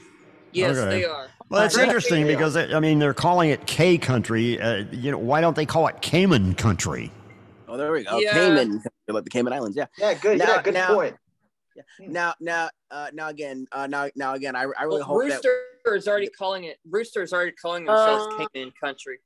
Yes, 0.51 0.75
Okay. 0.77 0.89
they 0.89 1.05
are. 1.05 1.27
Well, 1.49 1.61
that's 1.61 1.77
Right. 1.77 1.83
interesting 1.87 2.25
because, 2.25 2.57
I 2.57 2.79
mean, 2.79 2.97
they're 2.97 3.13
calling 3.13 3.51
it 3.51 3.65
K 3.67 3.97
country. 3.99 4.59
Uh, 4.59 4.83
you 4.91 5.11
know, 5.11 5.19
why 5.19 5.39
don't 5.41 5.55
they 5.55 5.65
call 5.67 5.87
it 5.87 6.01
Cayman 6.01 6.55
country? 6.55 7.11
Oh, 7.73 7.77
there 7.77 7.91
we 7.91 8.03
go. 8.03 8.19
Yeah. 8.19 8.33
Cayman, 8.33 8.83
like 9.07 9.23
the 9.23 9.29
Cayman 9.29 9.51
Islands. 9.53 9.75
Yeah. 9.75 9.87
Yeah, 9.97 10.13
good. 10.13 10.37
Now- 10.37 10.45
yeah, 10.47 10.61
good 10.61 10.73
now- 10.73 10.93
point. 10.93 11.15
Now, 11.99 12.35
now, 12.39 12.69
uh, 12.91 13.07
now 13.13 13.29
again, 13.29 13.65
uh, 13.71 13.87
now, 13.87 14.07
now 14.15 14.35
again, 14.35 14.55
I, 14.55 14.59
I 14.77 14.83
really 14.83 14.99
Well, 14.99 15.03
hope 15.03 15.21
that. 15.23 15.43
Rooster 15.43 15.95
is 15.95 16.07
already 16.07 16.29
calling 16.29 16.65
it. 16.65 16.77
Rooster 16.87 17.23
is 17.23 17.33
already 17.33 17.53
calling 17.53 17.85
themselves 17.85 18.31
Uh, 18.39 18.45
Cayman 18.53 18.71
Country. 18.79 19.17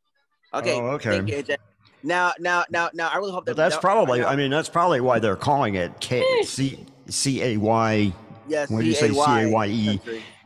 Okay. 0.54 0.74
Oh, 0.76 0.92
okay. 0.92 1.22
Thank 1.22 1.50
you, 1.50 1.56
Now, 2.04 2.32
now, 2.40 2.64
now, 2.70 2.90
now, 2.94 3.10
I 3.10 3.18
really 3.18 3.34
hope 3.34 3.46
that. 3.46 3.52
But 3.52 3.58
that's 3.58 3.76
that- 3.76 3.82
probably, 3.82 4.22
now- 4.22 4.30
I 4.30 4.38
mean, 4.38 4.50
that's 4.50 4.70
probably 4.70 5.02
why 5.02 5.20
they're 5.20 5.36
calling 5.36 5.76
it 5.76 6.00
K 6.00 6.24
C 6.44 6.86
C 7.10 7.42
A 7.44 7.58
Y 7.58 8.14
yes. 8.48 8.70
what 8.70 8.80
do 8.80 8.88
you 8.88 8.94
say, 8.94 9.12
C-A-Y-E? 9.12 9.98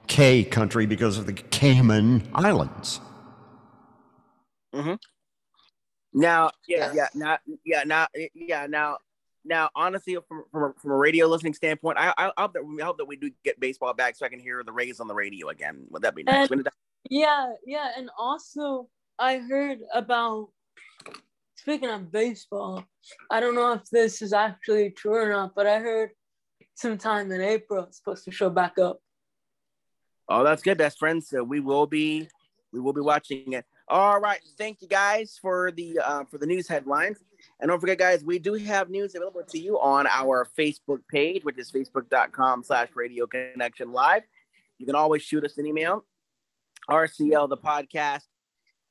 country. 0.08 0.44
Country 0.46 0.86
because 0.88 1.20
of 1.20 1.28
the 1.28 1.34
Cayman 1.34 2.28
Islands. 2.34 3.00
Now, 6.14 6.52
yeah, 6.68 6.92
yeah, 6.94 7.08
now, 7.16 7.38
yeah, 7.64 7.84
now, 7.86 8.08
eh, 8.16 8.28
yeah, 8.34 8.68
now, 8.68 8.98
now, 9.46 9.70
honestly, 9.76 10.18
from 10.28 10.44
from 10.52 10.64
a, 10.64 10.74
from 10.80 10.92
a 10.92 10.96
radio 10.98 11.28
listening 11.28 11.54
standpoint, 11.54 11.98
I, 11.98 12.14
I 12.18 12.32
hope 12.38 12.54
that 12.54 12.66
we 12.66 12.82
I 12.82 12.86
hope 12.86 12.98
that 12.98 13.06
we 13.06 13.16
do 13.16 13.32
get 13.46 13.60
baseball 13.60 13.94
back 13.94 14.16
so 14.16 14.26
I 14.26 14.30
can 14.30 14.40
hear 14.40 14.64
the 14.64 14.72
Rays 14.74 15.00
on 15.00 15.08
the 15.08 15.16
radio 15.16 15.50
again. 15.50 15.86
Would 15.90 16.02
that 16.04 16.16
be 16.16 16.24
nice? 16.24 16.50
And- 16.52 16.66
that- 16.66 16.74
Yeah, 17.10 17.54
yeah, 17.66 17.92
and 17.98 18.10
also 18.18 18.90
I 19.18 19.38
heard 19.38 19.80
about 19.94 20.50
speaking 21.56 21.90
of 21.90 22.12
baseball. 22.12 22.86
I 23.30 23.40
don't 23.40 23.56
know 23.56 23.72
if 23.74 23.86
this 23.90 24.22
is 24.22 24.34
actually 24.34 24.92
true 24.92 25.16
or 25.16 25.30
not, 25.30 25.56
but 25.56 25.66
I 25.66 25.80
heard 25.80 26.12
sometime 26.76 27.32
in 27.32 27.42
April 27.42 27.86
it's 27.86 27.98
supposed 27.98 28.26
to 28.26 28.32
show 28.32 28.50
back 28.50 28.78
up. 28.78 29.00
Oh, 30.30 30.44
that's 30.44 30.62
good, 30.62 30.78
best 30.78 31.00
friends. 31.00 31.28
So 31.30 31.44
we 31.44 31.60
will 31.60 31.88
be 31.88 32.28
we 32.74 32.80
will 32.80 32.94
be 32.94 33.02
watching 33.02 33.54
it. 33.54 33.66
All 33.92 34.22
right, 34.22 34.40
thank 34.58 34.82
you 34.82 34.88
guys 34.88 35.38
for 35.42 35.70
the 35.70 36.00
uh, 36.00 36.24
for 36.24 36.38
the 36.38 36.46
news 36.46 36.66
headlines, 36.66 37.18
and 37.60 37.68
don't 37.68 37.82
forget, 37.82 37.98
guys, 37.98 38.24
we 38.24 38.40
do 38.40 38.54
have 38.54 38.90
news 38.90 39.16
available 39.16 39.44
to 39.50 39.60
you 39.60 39.78
on 39.82 40.08
our 40.08 40.48
Facebook 40.58 41.00
page, 41.10 41.44
which 41.44 41.58
is 41.58 41.70
facebook.com/slash 41.70 42.88
Radio 42.96 43.28
Connection 43.28 43.92
Live. 43.92 44.24
You 44.78 44.86
can 44.86 44.96
always 44.96 45.24
shoot 45.24 45.44
us 45.44 45.58
an 45.58 45.66
email, 45.66 46.06
RCL 46.90 47.50
the 47.50 47.58
podcast 47.58 48.22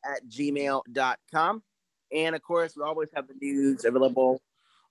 at 0.04 0.28
gmail.com. 0.28 1.62
And 2.12 2.36
of 2.36 2.42
course, 2.42 2.74
we 2.76 2.82
always 2.82 3.08
have 3.16 3.26
the 3.26 3.34
news 3.40 3.86
available 3.86 4.42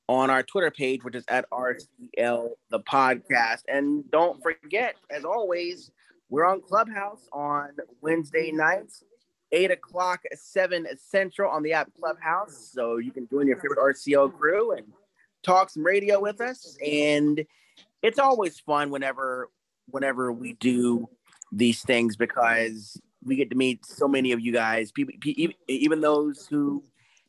on 0.07 0.32
our 0.32 0.41
Twitter 0.41 0.72
page, 0.72 1.03
which 1.03 1.14
is 1.14 1.26
at 1.28 1.45
RCL 1.51 2.49
the 2.72 2.80
podcast. 2.80 3.62
And 3.68 4.10
don't 4.10 4.41
forget, 4.41 4.95
as 5.12 5.24
always, 5.24 5.91
we're 6.30 6.47
on 6.47 6.62
Clubhouse 6.62 7.28
on 7.32 7.70
Wednesday 8.01 8.51
nights, 8.51 9.03
8 9.51 9.71
o'clock, 9.71 10.23
7 10.33 10.87
Central 10.97 11.51
on 11.51 11.63
the 11.63 11.73
app 11.73 11.91
Clubhouse. 11.99 12.69
So 12.73 12.97
you 12.97 13.11
can 13.11 13.27
join 13.27 13.47
your 13.47 13.57
favorite 13.57 13.79
RCL 13.79 14.37
crew 14.37 14.71
and 14.73 14.85
talk 15.43 15.69
some 15.69 15.83
radio 15.83 16.19
with 16.19 16.41
us. 16.41 16.77
And 16.85 17.45
it's 18.01 18.19
always 18.19 18.59
fun 18.59 18.89
whenever 18.89 19.49
whenever 19.89 20.31
we 20.31 20.53
do 20.53 21.09
these 21.51 21.81
things 21.81 22.15
because 22.15 22.99
we 23.23 23.35
get 23.35 23.49
to 23.49 23.55
meet 23.55 23.85
so 23.85 24.07
many 24.07 24.31
of 24.31 24.39
you 24.39 24.51
guys, 24.51 24.91
people, 24.91 25.13
even 25.67 25.99
those 25.99 26.45
who 26.45 26.83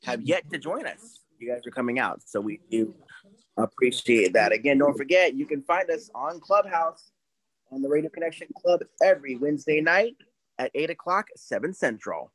have 0.04 0.20
yet 0.22 0.48
to 0.50 0.58
join 0.58 0.86
us. 0.86 1.20
You 1.38 1.50
guys 1.50 1.66
are 1.66 1.70
coming 1.70 1.98
out. 1.98 2.20
So 2.26 2.40
we 2.40 2.60
do 2.70 2.94
appreciate 3.56 4.34
that. 4.34 4.52
Again, 4.52 4.78
don't 4.78 4.96
forget, 4.96 5.34
you 5.34 5.46
can 5.46 5.62
find 5.62 5.90
us 5.90 6.10
on 6.14 6.38
Clubhouse 6.38 7.10
on 7.72 7.82
the 7.82 7.88
Radio 7.88 8.10
Connection 8.10 8.48
Club 8.56 8.82
every 9.02 9.36
Wednesday 9.36 9.80
night 9.80 10.16
at 10.61 10.70
8 10.74 10.90
o'clock, 10.90 11.28
7 11.36 11.72
Central. 11.72 12.30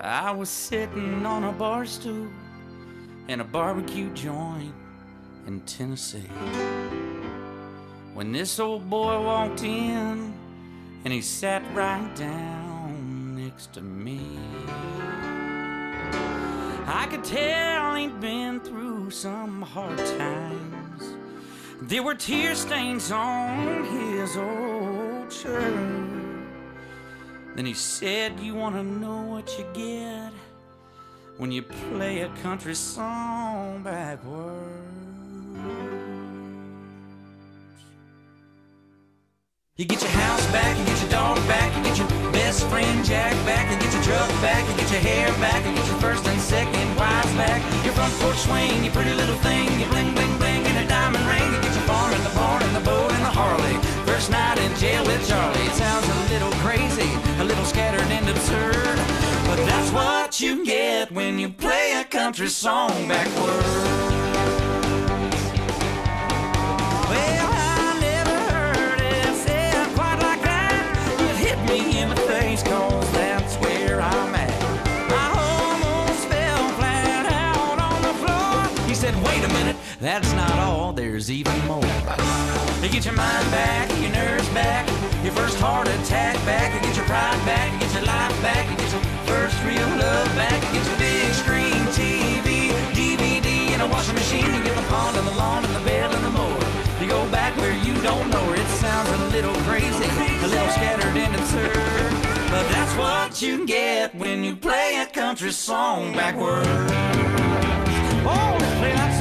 I 0.00 0.30
was 0.30 0.48
sitting 0.48 1.26
on 1.26 1.42
a 1.42 1.52
bar 1.52 1.84
stool 1.86 2.28
in 3.26 3.40
a 3.40 3.44
barbecue 3.44 4.14
joint 4.14 4.72
in 5.48 5.60
Tennessee. 5.62 6.30
When 8.14 8.30
this 8.30 8.60
old 8.60 8.88
boy 8.88 9.20
walked 9.20 9.64
in 9.64 10.32
and 11.04 11.12
he 11.12 11.20
sat 11.20 11.62
right 11.74 12.14
down 12.14 13.34
next 13.36 13.72
to 13.72 13.80
me. 13.80 14.38
I 16.86 17.06
could 17.06 17.24
tell 17.24 17.96
he'd 17.96 18.20
been 18.20 18.60
through 18.60 19.10
some 19.10 19.60
hard 19.62 19.98
times. 19.98 21.14
There 21.82 22.02
were 22.02 22.14
tear 22.14 22.54
stains 22.54 23.10
on 23.10 23.84
his 23.84 24.36
old 24.36 25.32
shirt. 25.32 26.06
Then 27.56 27.66
he 27.66 27.74
said, 27.74 28.38
You 28.38 28.54
want 28.54 28.76
to 28.76 28.84
know 28.84 29.22
what 29.22 29.58
you 29.58 29.66
get 29.74 30.32
when 31.38 31.50
you 31.50 31.62
play 31.62 32.20
a 32.20 32.28
country 32.42 32.74
song 32.74 33.82
backwards? 33.82 34.95
You 39.78 39.84
get 39.84 40.00
your 40.00 40.10
house 40.10 40.40
back, 40.52 40.72
you 40.78 40.86
get 40.86 40.98
your 41.02 41.10
dog 41.10 41.36
back, 41.46 41.68
you 41.76 41.84
get 41.84 41.98
your 41.98 42.08
best 42.32 42.64
friend 42.68 43.04
Jack 43.04 43.34
back, 43.44 43.70
you 43.70 43.76
get 43.76 43.92
your 43.92 44.02
truck 44.04 44.30
back, 44.40 44.66
you 44.70 44.74
get 44.74 44.90
your 44.90 45.00
hair 45.04 45.28
back, 45.36 45.66
you 45.66 45.74
get 45.74 45.86
your 45.86 46.00
first 46.00 46.26
and 46.26 46.40
second 46.40 46.96
wives 46.96 47.30
back, 47.36 47.60
your 47.84 47.92
front 47.92 48.10
porch 48.14 48.38
swing, 48.38 48.84
your 48.84 48.92
pretty 48.94 49.12
little 49.12 49.36
thing, 49.44 49.68
your 49.78 49.90
bling 49.90 50.14
bling 50.14 50.34
bling, 50.38 50.64
and 50.64 50.82
a 50.82 50.88
diamond 50.88 51.26
ring, 51.28 51.44
you 51.52 51.60
get 51.60 51.74
your 51.76 51.84
farm 51.84 52.10
and 52.10 52.24
the 52.24 52.34
barn 52.34 52.62
and 52.62 52.74
the 52.74 52.80
boat 52.88 53.12
and 53.12 53.20
the 53.20 53.28
Harley. 53.28 53.76
First 54.08 54.30
night 54.30 54.56
in 54.56 54.74
jail 54.76 55.04
with 55.04 55.28
Charlie. 55.28 55.60
It 55.68 55.74
sounds 55.76 56.08
a 56.08 56.32
little 56.32 56.52
crazy, 56.64 57.12
a 57.36 57.44
little 57.44 57.66
scattered 57.66 58.08
and 58.08 58.26
absurd, 58.30 58.96
but 59.44 59.60
that's 59.68 59.92
what 59.92 60.40
you 60.40 60.64
get 60.64 61.12
when 61.12 61.38
you 61.38 61.50
play 61.50 62.00
a 62.00 62.04
country 62.04 62.48
song 62.48 63.08
backwards. 63.08 64.05
That's 80.00 80.32
not 80.34 80.58
all, 80.58 80.92
there's 80.92 81.30
even 81.30 81.58
more. 81.66 81.82
You 82.82 82.88
get 82.88 83.04
your 83.04 83.14
mind 83.14 83.50
back, 83.50 83.90
your 84.00 84.12
nerves 84.12 84.48
back, 84.50 84.86
your 85.24 85.32
first 85.32 85.58
heart 85.58 85.88
attack 85.88 86.36
back, 86.44 86.74
you 86.74 86.80
get 86.80 86.96
your 86.96 87.06
pride 87.06 87.40
back, 87.46 87.72
you 87.72 87.80
get 87.80 87.94
your 87.94 88.04
life 88.04 88.42
back, 88.42 88.70
you 88.70 88.76
get 88.76 88.92
your 88.92 89.02
first 89.24 89.56
real 89.64 89.88
love 89.96 90.28
back, 90.36 90.62
you 90.72 90.78
get 90.78 90.86
your 90.86 90.98
big 90.98 91.32
screen 91.32 91.82
TV, 91.96 92.70
DVD, 92.92 93.72
and 93.72 93.82
a 93.82 93.86
washing 93.86 94.14
machine, 94.14 94.46
you 94.46 94.62
get 94.62 94.76
the 94.76 94.86
pond 94.88 95.16
and 95.16 95.26
the 95.26 95.34
lawn 95.34 95.64
and 95.64 95.74
the 95.74 95.80
bed 95.80 96.12
and 96.12 96.24
the 96.24 96.30
mower. 96.30 96.76
You 97.00 97.08
go 97.08 97.30
back 97.30 97.56
where 97.58 97.76
you 97.84 97.94
don't 98.02 98.30
know 98.30 98.44
her. 98.44 98.54
It 98.54 98.68
sounds 98.68 99.08
a 99.10 99.28
little 99.28 99.54
crazy, 99.68 100.08
a 100.44 100.48
little 100.48 100.68
scattered 100.70 101.16
and 101.16 101.34
absurd. 101.36 101.72
But 102.50 102.68
that's 102.68 102.94
what 102.96 103.42
you 103.42 103.66
get 103.66 104.14
when 104.14 104.42
you 104.42 104.56
play 104.56 104.96
a 105.02 105.06
country 105.06 105.52
song 105.52 106.12
backwards. 106.14 106.66
Oh, 108.28 108.56
play 108.78 108.92
that 108.92 109.15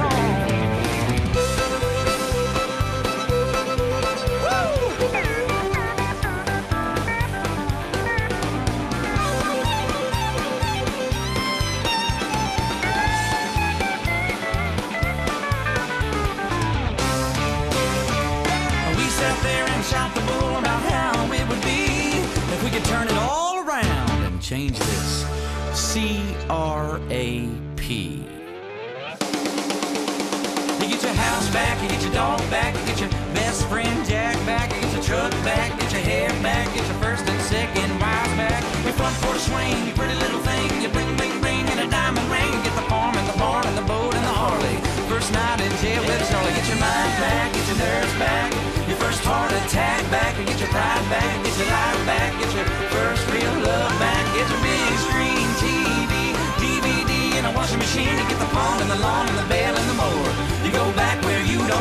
dog 32.16 32.40
back, 32.50 32.72
get 32.88 32.98
your 33.04 33.12
best 33.36 33.68
friend 33.68 34.08
Jack 34.08 34.40
back, 34.48 34.72
get 34.72 34.88
your 34.96 35.04
truck 35.04 35.36
back, 35.44 35.68
get 35.76 35.92
your 35.92 36.00
hair 36.00 36.32
back, 36.40 36.64
get 36.72 36.88
your 36.88 37.00
first 37.04 37.28
and 37.28 37.42
second 37.44 37.92
wives 38.00 38.32
back, 38.40 38.64
your 38.88 38.96
front 38.96 39.12
porch 39.20 39.44
swing, 39.44 39.76
your 39.84 39.96
pretty 40.00 40.16
little 40.24 40.40
thing, 40.48 40.64
your 40.80 40.96
bling 40.96 41.12
bling 41.20 41.36
ring 41.44 41.68
and 41.76 41.84
a 41.84 41.88
diamond 41.92 42.24
ring, 42.32 42.48
get 42.64 42.72
the 42.80 42.88
farm 42.88 43.12
and 43.20 43.28
the 43.28 43.36
barn 43.36 43.68
and 43.68 43.76
the 43.76 43.84
boat 43.84 44.16
and 44.16 44.24
the 44.24 44.32
Harley. 44.32 44.80
First 45.12 45.36
night 45.36 45.60
in 45.60 45.68
jail 45.84 46.00
with 46.08 46.24
a 46.24 46.28
Charlie, 46.32 46.56
get 46.56 46.64
your 46.72 46.80
mind 46.80 47.14
back, 47.20 47.52
get 47.52 47.68
your 47.68 47.80
nerves 47.84 48.16
back, 48.16 48.48
your 48.88 49.00
first 49.04 49.20
heart 49.28 49.52
attack 49.52 50.00
back, 50.08 50.40
get 50.40 50.56
your 50.56 50.72
pride 50.72 51.04
back, 51.12 51.36
get 51.44 51.56
your 51.60 51.68
life 51.68 52.00
back, 52.08 52.32
get 52.40 52.52
your 52.56 52.68
first 52.96 53.28
real 53.28 53.56
love 53.60 53.92
back, 54.00 54.24
get 54.32 54.48
your 54.48 54.62
big 54.64 54.92
screen 55.04 55.48
TV, 55.60 56.32
DVD 56.64 57.12
and 57.44 57.46
a 57.48 57.52
washing 57.52 57.76
machine, 57.84 58.08
you 58.08 58.24
get 58.32 58.40
the 58.40 58.52
pond 58.56 58.80
and 58.80 58.88
the 58.88 59.00
lawn 59.04 59.28
and 59.28 59.36
the 59.36 59.48
bell 59.52 59.75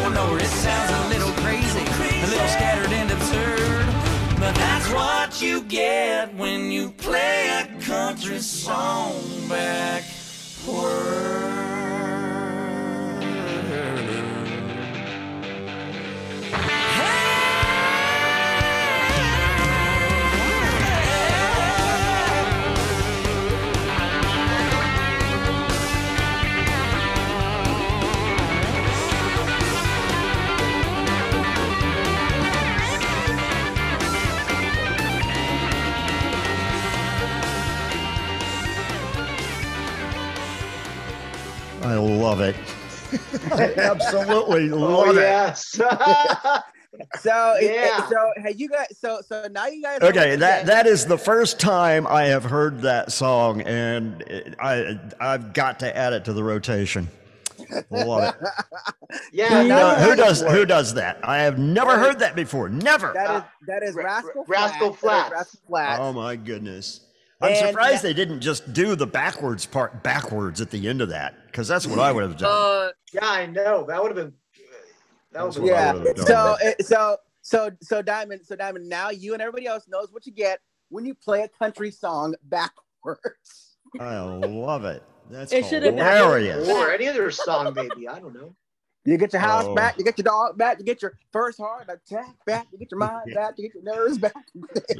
don't 0.00 0.14
know. 0.14 0.36
It 0.36 0.46
sounds 0.46 0.90
a 0.90 1.08
little 1.08 1.32
crazy, 1.42 1.80
a 1.80 2.26
little 2.26 2.48
scattered 2.48 2.92
and 2.92 3.10
absurd. 3.10 3.86
But 4.38 4.54
that's 4.54 4.90
what 4.92 5.40
you 5.40 5.62
get 5.62 6.34
when 6.34 6.70
you 6.70 6.90
play 6.90 7.48
a 7.62 7.80
country 7.80 8.38
song 8.38 9.34
I 41.94 41.98
love 41.98 42.40
it. 42.40 42.56
I 43.52 43.72
absolutely 43.76 44.70
Oh 44.72 44.76
love 44.76 45.16
it. 45.16 46.62
So 47.20 47.56
Yeah. 47.60 48.08
so 48.08 48.30
hey 48.36 48.54
you 48.56 48.68
guys 48.68 48.86
so 48.96 49.20
so 49.28 49.48
now 49.50 49.66
you 49.66 49.82
guys 49.82 49.98
Okay, 50.00 50.36
that 50.36 50.66
that 50.66 50.86
is 50.86 51.04
the 51.04 51.18
first 51.18 51.58
time 51.58 52.06
I 52.06 52.24
have 52.26 52.44
heard 52.44 52.82
that 52.82 53.10
song, 53.10 53.62
and 53.62 54.22
it- 54.22 54.54
I 54.60 55.00
I've 55.18 55.52
got 55.52 55.80
to 55.80 55.96
add 55.96 56.12
it 56.12 56.24
to 56.26 56.32
the 56.32 56.44
rotation. 56.44 57.08
Love 57.90 58.34
it. 58.40 58.48
yeah. 59.32 59.96
Who, 60.04 60.14
does 60.14 60.42
who 60.42 60.64
does 60.64 60.94
that? 60.94 61.18
I 61.24 61.38
have 61.38 61.58
never 61.58 61.98
heard 61.98 62.20
that 62.20 62.36
before. 62.36 62.68
Never. 62.68 63.12
That 63.12 63.36
is 63.38 63.42
that 63.66 63.82
is 63.82 63.94
Ra- 63.96 64.04
Rascal 64.04 64.32
Ra- 64.36 64.44
Rascal 64.46 64.92
Flatts. 64.92 64.92
That 64.92 64.92
is 64.92 65.00
Flatts. 65.00 65.32
Rascal 65.32 65.60
Flatts. 65.68 66.00
Oh 66.00 66.12
my 66.12 66.36
goodness. 66.36 67.00
I'm 67.40 67.52
And 67.54 67.68
surprised 67.68 67.96
that- 67.98 68.02
they 68.02 68.14
didn't 68.14 68.40
just 68.40 68.72
do 68.72 68.94
the 68.94 69.06
backwards 69.06 69.66
part 69.66 70.04
backwards 70.04 70.60
at 70.60 70.70
the 70.70 70.86
end 70.88 71.00
of 71.00 71.08
that, 71.08 71.34
because 71.54 71.68
that's 71.68 71.86
what 71.86 72.00
I 72.00 72.10
would 72.10 72.24
have 72.24 72.36
done. 72.36 72.50
Uh, 72.50 72.90
yeah, 73.12 73.20
I 73.30 73.46
know. 73.46 73.84
That 73.84 74.02
would 74.02 74.08
have 74.08 74.16
been. 74.16 74.32
That 75.30 75.44
would 75.44 75.54
That's 75.54 75.56
have 75.56 76.02
what 76.02 76.26
been. 76.26 76.26
I 76.28 76.66
yeah. 76.66 76.74
So 76.80 76.84
so 76.84 77.16
so 77.42 77.70
so 77.80 78.02
Diamond 78.02 78.40
so 78.44 78.56
Diamond 78.56 78.88
now 78.88 79.10
you 79.10 79.34
and 79.34 79.40
everybody 79.40 79.66
else 79.68 79.84
knows 79.86 80.08
what 80.10 80.26
you 80.26 80.32
get 80.32 80.58
when 80.88 81.06
you 81.06 81.14
play 81.14 81.42
a 81.42 81.48
country 81.48 81.92
song 81.92 82.34
backwards. 82.42 83.76
I 84.00 84.16
love 84.18 84.84
it. 84.84 85.04
That's 85.30 85.52
It 85.52 85.64
should 85.66 85.84
been- 85.84 85.96
hilarious. 85.96 86.68
Or 86.68 86.90
any 86.90 87.06
other 87.06 87.30
song, 87.30 87.72
maybe. 87.74 88.08
I 88.08 88.18
don't 88.18 88.34
know. 88.34 88.56
You 89.06 89.18
get 89.18 89.34
your 89.34 89.40
house 89.42 89.64
Oh. 89.66 89.74
back, 89.74 89.98
you 89.98 90.04
get 90.04 90.16
your 90.16 90.22
dog 90.24 90.56
back, 90.56 90.78
you 90.78 90.84
get 90.84 91.02
your 91.02 91.12
first 91.30 91.58
heart 91.58 91.88
attack 91.90 92.34
back, 92.46 92.66
you 92.72 92.78
get 92.78 92.90
your 92.90 92.98
mind 92.98 93.34
back, 93.34 93.52
you 93.58 93.68
get 93.68 93.74
your 93.74 93.94
nerves 93.94 94.16
back. 94.16 94.32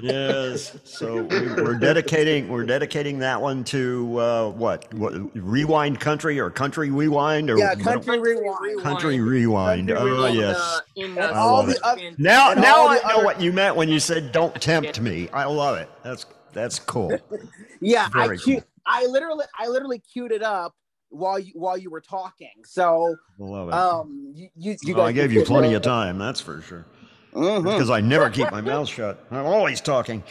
yes. 0.02 0.76
So 0.84 1.22
we- 1.22 1.54
we're 1.62 1.78
dedicating 1.78 2.48
we're 2.48 2.64
dedicating 2.64 3.18
that 3.20 3.40
one 3.40 3.64
to 3.64 4.20
uh, 4.20 4.50
what? 4.50 4.92
What 4.94 5.14
rewind 5.34 6.00
country 6.00 6.38
or 6.38 6.50
country 6.50 6.90
rewind 6.90 7.48
or 7.50 7.56
Yeah, 7.58 7.70
what- 7.74 7.82
country 7.82 8.18
rewind. 8.18 8.82
country 8.82 9.20
rewind. 9.20 9.88
Country 9.88 10.10
Oh 10.10 10.14
rewind. 10.16 10.36
yes. 10.36 10.80
in 10.96 11.04
And 11.06 11.16
the 11.16 11.34
all 11.34 11.54
love 11.54 11.66
the 11.66 11.72
it. 11.72 11.80
oth- 12.12 12.18
Now 12.18 12.52
and 12.52 12.60
now 12.60 12.86
I 12.88 12.96
know 12.96 13.00
other- 13.04 13.24
what 13.24 13.40
you 13.40 13.52
meant 13.52 13.74
when 13.76 13.88
you 13.88 13.98
said 13.98 14.32
"Don't 14.32 14.54
tempt 14.60 15.00
me." 15.00 15.28
I 15.32 15.44
love 15.44 15.78
it. 15.78 15.88
That's 16.02 16.26
that's 16.52 16.78
cool. 16.78 17.18
Yeah, 17.80 18.08
I 18.14 18.28
cu- 18.28 18.36
cool. 18.38 18.62
I 18.86 19.04
literally 19.06 19.44
I 19.58 19.66
literally 19.68 19.98
queued 20.12 20.32
it 20.32 20.42
up 20.42 20.74
while 21.14 21.38
you 21.38 21.52
while 21.54 21.78
you 21.78 21.90
were 21.90 22.00
talking. 22.00 22.50
So 22.64 23.16
love 23.38 23.68
it. 23.68 23.74
um 23.74 24.32
you 24.34 24.48
you, 24.56 24.76
you 24.82 24.94
Well, 24.94 25.06
I 25.06 25.12
gave 25.12 25.32
you 25.32 25.44
plenty 25.44 25.74
of 25.74 25.82
time. 25.82 26.18
That's 26.18 26.40
for 26.40 26.60
sure. 26.60 26.84
Mhm. 27.32 27.64
Because 27.64 27.90
I 27.90 28.00
never 28.00 28.30
keep 28.30 28.50
my 28.50 28.60
mouth 28.60 28.88
shut. 28.88 29.24
I'm 29.30 29.46
always 29.46 29.80
talking. 29.80 30.22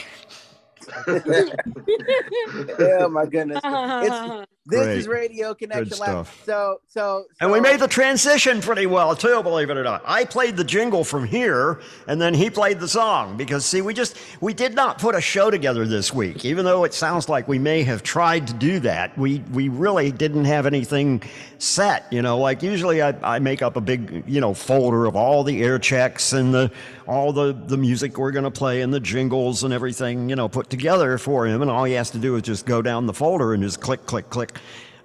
oh 1.08 3.10
my 3.10 3.26
goodness. 3.26 3.62
It's, 3.64 4.48
this 4.66 5.00
is 5.00 5.08
Radio 5.08 5.54
Connection 5.54 5.98
Live. 5.98 6.10
stuff. 6.10 6.44
So 6.46 6.80
so 6.88 7.26
And 7.42 7.52
we 7.52 7.60
made 7.60 7.80
the 7.80 7.88
transition 7.88 8.62
pretty 8.62 8.86
well 8.86 9.16
too, 9.16 9.44
believe 9.44 9.70
it 9.70 9.78
or 9.78 9.84
not. 9.84 10.04
I 10.06 10.24
played 10.24 10.56
the 10.56 10.64
jingle 10.64 11.04
from 11.04 11.26
here, 11.26 11.82
and 12.08 12.22
then 12.22 12.34
he 12.34 12.50
played 12.50 12.80
the 12.80 12.88
song 12.88 13.36
because 13.36 13.66
see, 13.66 13.82
we 13.82 13.94
just 13.94 14.18
we 14.40 14.54
did 14.54 14.74
not 14.74 15.00
put 15.00 15.16
a 15.16 15.22
show 15.22 15.52
together 15.52 15.86
this 15.86 16.14
week, 16.14 16.46
even 16.46 16.64
though 16.64 16.86
it 16.86 16.94
sounds 16.94 17.28
like 17.28 17.48
we 17.48 17.60
may 17.60 17.84
have 17.84 18.04
tried 18.04 18.48
to 18.48 18.54
do 18.54 18.80
that. 18.80 19.18
We 19.18 19.40
we 19.52 19.68
really 19.68 20.12
didn't 20.12 20.46
have 20.46 20.66
anything 20.66 21.22
set. 21.58 22.06
You 22.12 22.22
know, 22.22 22.38
like 22.38 22.64
usually 22.64 23.02
I, 23.02 23.16
I 23.22 23.40
make 23.40 23.62
up 23.62 23.76
a 23.76 23.82
big 23.82 24.24
you 24.28 24.40
know 24.40 24.54
folder 24.54 25.06
of 25.06 25.16
all 25.18 25.44
the 25.44 25.62
air 25.62 25.78
checks 25.78 26.32
and 26.32 26.54
the 26.54 26.72
all 27.06 27.34
the 27.34 27.52
the 27.52 27.78
music 27.78 28.18
we're 28.18 28.32
gonna 28.32 28.50
play 28.52 28.82
and 28.82 28.94
the 28.94 29.00
jingles 29.02 29.64
and 29.64 29.74
everything 29.74 30.30
you 30.30 30.38
know 30.38 30.48
put 30.48 30.70
together 30.70 31.18
for 31.18 31.46
him, 31.48 31.62
and 31.62 31.70
all 31.70 31.84
he 31.84 31.94
has 31.94 32.10
to 32.12 32.18
do 32.18 32.38
is 32.38 32.44
just 32.44 32.66
go 32.66 32.82
down 32.82 33.08
the 33.08 33.14
folder 33.14 33.54
and 33.54 33.62
just 33.62 33.82
click 33.82 34.06
click 34.06 34.30
click. 34.30 34.53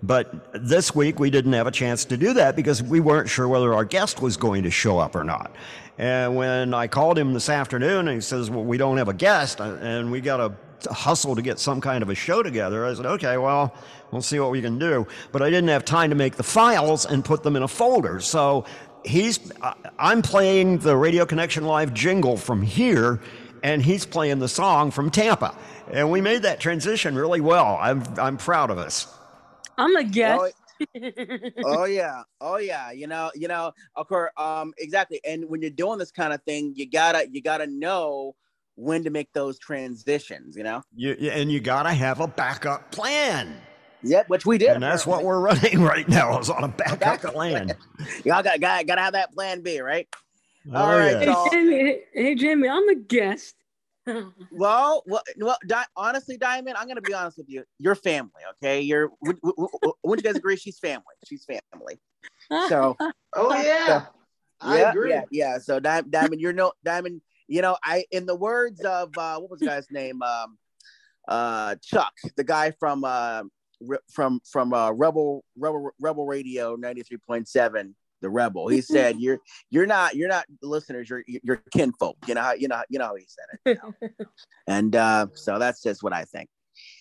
But 0.02 0.52
this 0.52 0.94
week 0.94 1.18
we 1.18 1.30
didn't 1.30 1.54
have 1.54 1.66
a 1.66 1.72
chance 1.72 2.04
to 2.06 2.16
do 2.16 2.34
that 2.34 2.54
because 2.54 2.82
we 2.82 3.00
weren't 3.00 3.28
sure 3.28 3.48
whether 3.48 3.74
our 3.74 3.84
guest 3.84 4.22
was 4.22 4.36
going 4.36 4.62
to 4.62 4.70
show 4.70 4.98
up 4.98 5.16
or 5.16 5.24
not. 5.24 5.52
And 5.98 6.36
when 6.36 6.72
I 6.74 6.86
called 6.86 7.18
him 7.18 7.32
this 7.32 7.48
afternoon 7.48 8.06
and 8.06 8.14
he 8.14 8.20
says, 8.20 8.50
Well, 8.50 8.64
we 8.64 8.78
don't 8.78 8.98
have 8.98 9.08
a 9.08 9.14
guest 9.14 9.60
and 9.60 10.12
we 10.12 10.20
got 10.20 10.36
to 10.36 10.92
hustle 10.92 11.34
to 11.34 11.42
get 11.42 11.58
some 11.58 11.80
kind 11.80 12.02
of 12.02 12.08
a 12.08 12.14
show 12.14 12.42
together, 12.42 12.86
I 12.86 12.94
said, 12.94 13.06
Okay, 13.06 13.36
well, 13.36 13.74
we'll 14.12 14.22
see 14.22 14.38
what 14.38 14.52
we 14.52 14.62
can 14.62 14.78
do. 14.78 15.06
But 15.32 15.42
I 15.42 15.50
didn't 15.50 15.68
have 15.70 15.84
time 15.84 16.10
to 16.10 16.16
make 16.16 16.36
the 16.36 16.44
files 16.44 17.04
and 17.04 17.24
put 17.24 17.42
them 17.42 17.56
in 17.56 17.64
a 17.64 17.68
folder. 17.68 18.20
So 18.20 18.64
he's, 19.04 19.52
I'm 19.98 20.22
playing 20.22 20.78
the 20.78 20.96
Radio 20.96 21.26
Connection 21.26 21.64
Live 21.64 21.92
jingle 21.92 22.36
from 22.36 22.62
here 22.62 23.20
and 23.64 23.82
he's 23.82 24.06
playing 24.06 24.38
the 24.38 24.48
song 24.48 24.92
from 24.92 25.10
Tampa. 25.10 25.56
And 25.90 26.12
we 26.12 26.20
made 26.20 26.42
that 26.42 26.60
transition 26.60 27.16
really 27.16 27.40
well. 27.40 27.76
I'm, 27.80 28.04
I'm 28.16 28.36
proud 28.36 28.70
of 28.70 28.78
us. 28.78 29.17
I'm 29.78 29.96
a 29.96 30.04
guest. 30.04 30.54
oh 31.64 31.84
yeah 31.84 32.22
oh 32.40 32.56
yeah 32.58 32.92
you 32.92 33.08
know 33.08 33.30
you 33.34 33.48
know 33.48 33.72
of 33.96 34.06
course 34.08 34.30
um 34.36 34.72
exactly 34.78 35.20
and 35.24 35.44
when 35.48 35.60
you're 35.60 35.70
doing 35.72 35.98
this 35.98 36.12
kind 36.12 36.32
of 36.32 36.40
thing 36.44 36.72
you 36.76 36.88
gotta 36.88 37.26
you 37.32 37.42
gotta 37.42 37.66
know 37.66 38.34
when 38.76 39.02
to 39.02 39.10
make 39.10 39.32
those 39.32 39.58
transitions 39.58 40.56
you 40.56 40.62
know 40.62 40.82
You, 40.94 41.16
you- 41.18 41.30
and 41.32 41.50
you 41.50 41.58
got 41.58 41.82
to 41.82 41.90
have 41.90 42.20
a 42.20 42.28
backup 42.28 42.92
plan. 42.92 43.60
yep 44.04 44.28
which 44.28 44.46
we 44.46 44.56
did 44.56 44.70
And 44.74 44.82
that's 44.82 45.04
what 45.04 45.24
we're 45.24 45.40
running 45.40 45.80
right 45.92 46.08
now 46.08 46.38
is 46.38 46.48
on 46.48 46.62
a 46.62 46.68
backup 46.68 47.00
Backup 47.00 47.32
plan. 47.34 47.74
y'all 48.24 48.42
got 48.42 48.60
gotta, 48.60 48.84
gotta 48.84 49.00
have 49.00 49.14
that 49.14 49.32
plan 49.32 49.62
b 49.62 49.80
right 49.80 50.06
Oh, 50.74 50.80
All 50.80 50.96
right, 50.98 51.16
yeah. 51.20 51.34
Hey 51.34 51.50
Jamie, 51.50 51.74
hey, 51.80 52.00
hey 52.12 52.34
Jamie, 52.36 52.68
I'm 52.68 52.88
a 52.88 52.94
guest. 52.94 53.54
well 54.52 55.02
well, 55.06 55.22
well 55.38 55.58
Di- 55.66 55.84
honestly 55.96 56.36
diamond 56.36 56.76
i'm 56.78 56.88
gonna 56.88 57.00
be 57.00 57.14
honest 57.14 57.38
with 57.38 57.48
you 57.48 57.64
you're 57.78 57.94
family 57.94 58.42
okay 58.54 58.80
you're 58.80 59.10
would, 59.20 59.38
would, 59.42 59.54
would- 59.56 59.92
wouldn't 60.02 60.24
you 60.24 60.32
guys 60.32 60.38
agree 60.38 60.56
she's 60.56 60.78
family 60.78 61.04
she's 61.24 61.44
family 61.44 61.98
so 62.68 62.96
Oh 63.34 63.62
yeah. 63.62 64.06
I 64.60 64.80
yeah, 64.80 64.90
agree. 64.90 65.10
Yeah, 65.10 65.22
yeah. 65.30 65.58
So 65.58 65.78
Di- 65.78 66.02
Diamond, 66.02 66.40
you're 66.40 66.52
no 66.52 66.72
Diamond. 66.84 67.20
You 67.46 67.62
know, 67.62 67.76
I 67.84 68.04
in 68.10 68.26
the 68.26 68.34
words 68.34 68.80
of 68.80 69.16
uh, 69.16 69.38
what 69.38 69.50
was 69.50 69.60
the 69.60 69.66
guy's 69.66 69.90
name? 69.90 70.20
Um, 70.22 70.58
uh, 71.28 71.76
Chuck, 71.82 72.12
the 72.36 72.44
guy 72.44 72.72
from 72.72 73.04
uh, 73.04 73.44
re- 73.80 73.98
from 74.10 74.40
from 74.50 74.74
uh, 74.74 74.90
Rebel 74.90 75.44
Rebel 75.56 75.90
Rebel 76.00 76.26
Radio 76.26 76.74
ninety 76.74 77.02
three 77.02 77.18
point 77.18 77.48
seven. 77.48 77.94
The 78.20 78.28
rebel. 78.28 78.68
He 78.68 78.80
said, 78.80 79.20
"You're 79.20 79.38
you're 79.70 79.86
not 79.86 80.16
you're 80.16 80.28
not 80.28 80.44
listeners. 80.62 81.08
You're 81.08 81.22
you're 81.26 81.62
kinfolk. 81.72 82.16
You 82.26 82.34
know 82.34 82.42
how 82.42 82.52
you 82.52 82.68
know 82.68 82.82
you 82.88 82.98
know 82.98 83.06
how 83.06 83.14
he 83.14 83.26
said 83.28 83.44
it. 83.64 83.78
you 83.78 84.08
know? 84.10 84.26
and 84.66 84.96
uh, 84.96 85.26
so 85.34 85.58
that's 85.58 85.82
just 85.82 86.02
what 86.02 86.12
I 86.12 86.24
think. 86.24 86.48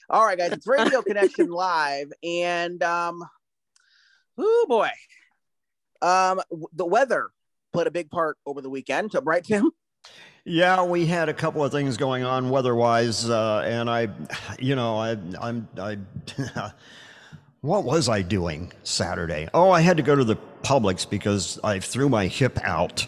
All 0.10 0.26
right, 0.26 0.38
guys, 0.38 0.52
it's 0.52 0.68
Radio 0.68 1.02
Connection 1.02 1.50
Live, 1.50 2.12
and 2.24 2.82
um, 2.84 3.24
oh 4.38 4.66
boy, 4.70 4.90
um, 6.02 6.42
w- 6.50 6.68
the 6.74 6.86
weather 6.86 7.30
played 7.74 7.88
a 7.88 7.92
big 7.92 8.10
part 8.10 8.38
over 8.46 8.62
the 8.62 8.70
weekend, 8.70 9.12
right, 9.24 9.44
Tim? 9.44 9.72
Yeah, 10.46 10.84
we 10.86 11.06
had 11.06 11.28
a 11.28 11.34
couple 11.34 11.64
of 11.64 11.72
things 11.72 11.98
going 11.98 12.24
on 12.24 12.50
weather-wise, 12.50 13.30
uh, 13.30 13.64
and 13.66 13.90
I, 13.90 14.08
you 14.58 14.76
know, 14.76 14.98
I, 14.98 15.18
I'm, 15.42 15.68
I, 15.78 15.98
what 17.62 17.84
was 17.84 18.08
I 18.10 18.22
doing 18.22 18.72
Saturday? 18.84 19.48
Oh, 19.54 19.72
I 19.72 19.82
had 19.82 19.98
to 19.98 20.04
go 20.04 20.16
to 20.16 20.24
the 20.24 20.38
Publix 20.64 21.10
because 21.10 21.60
I 21.64 21.80
threw 21.80 22.10
my 22.10 22.28
hip 22.28 22.60
out 22.64 23.06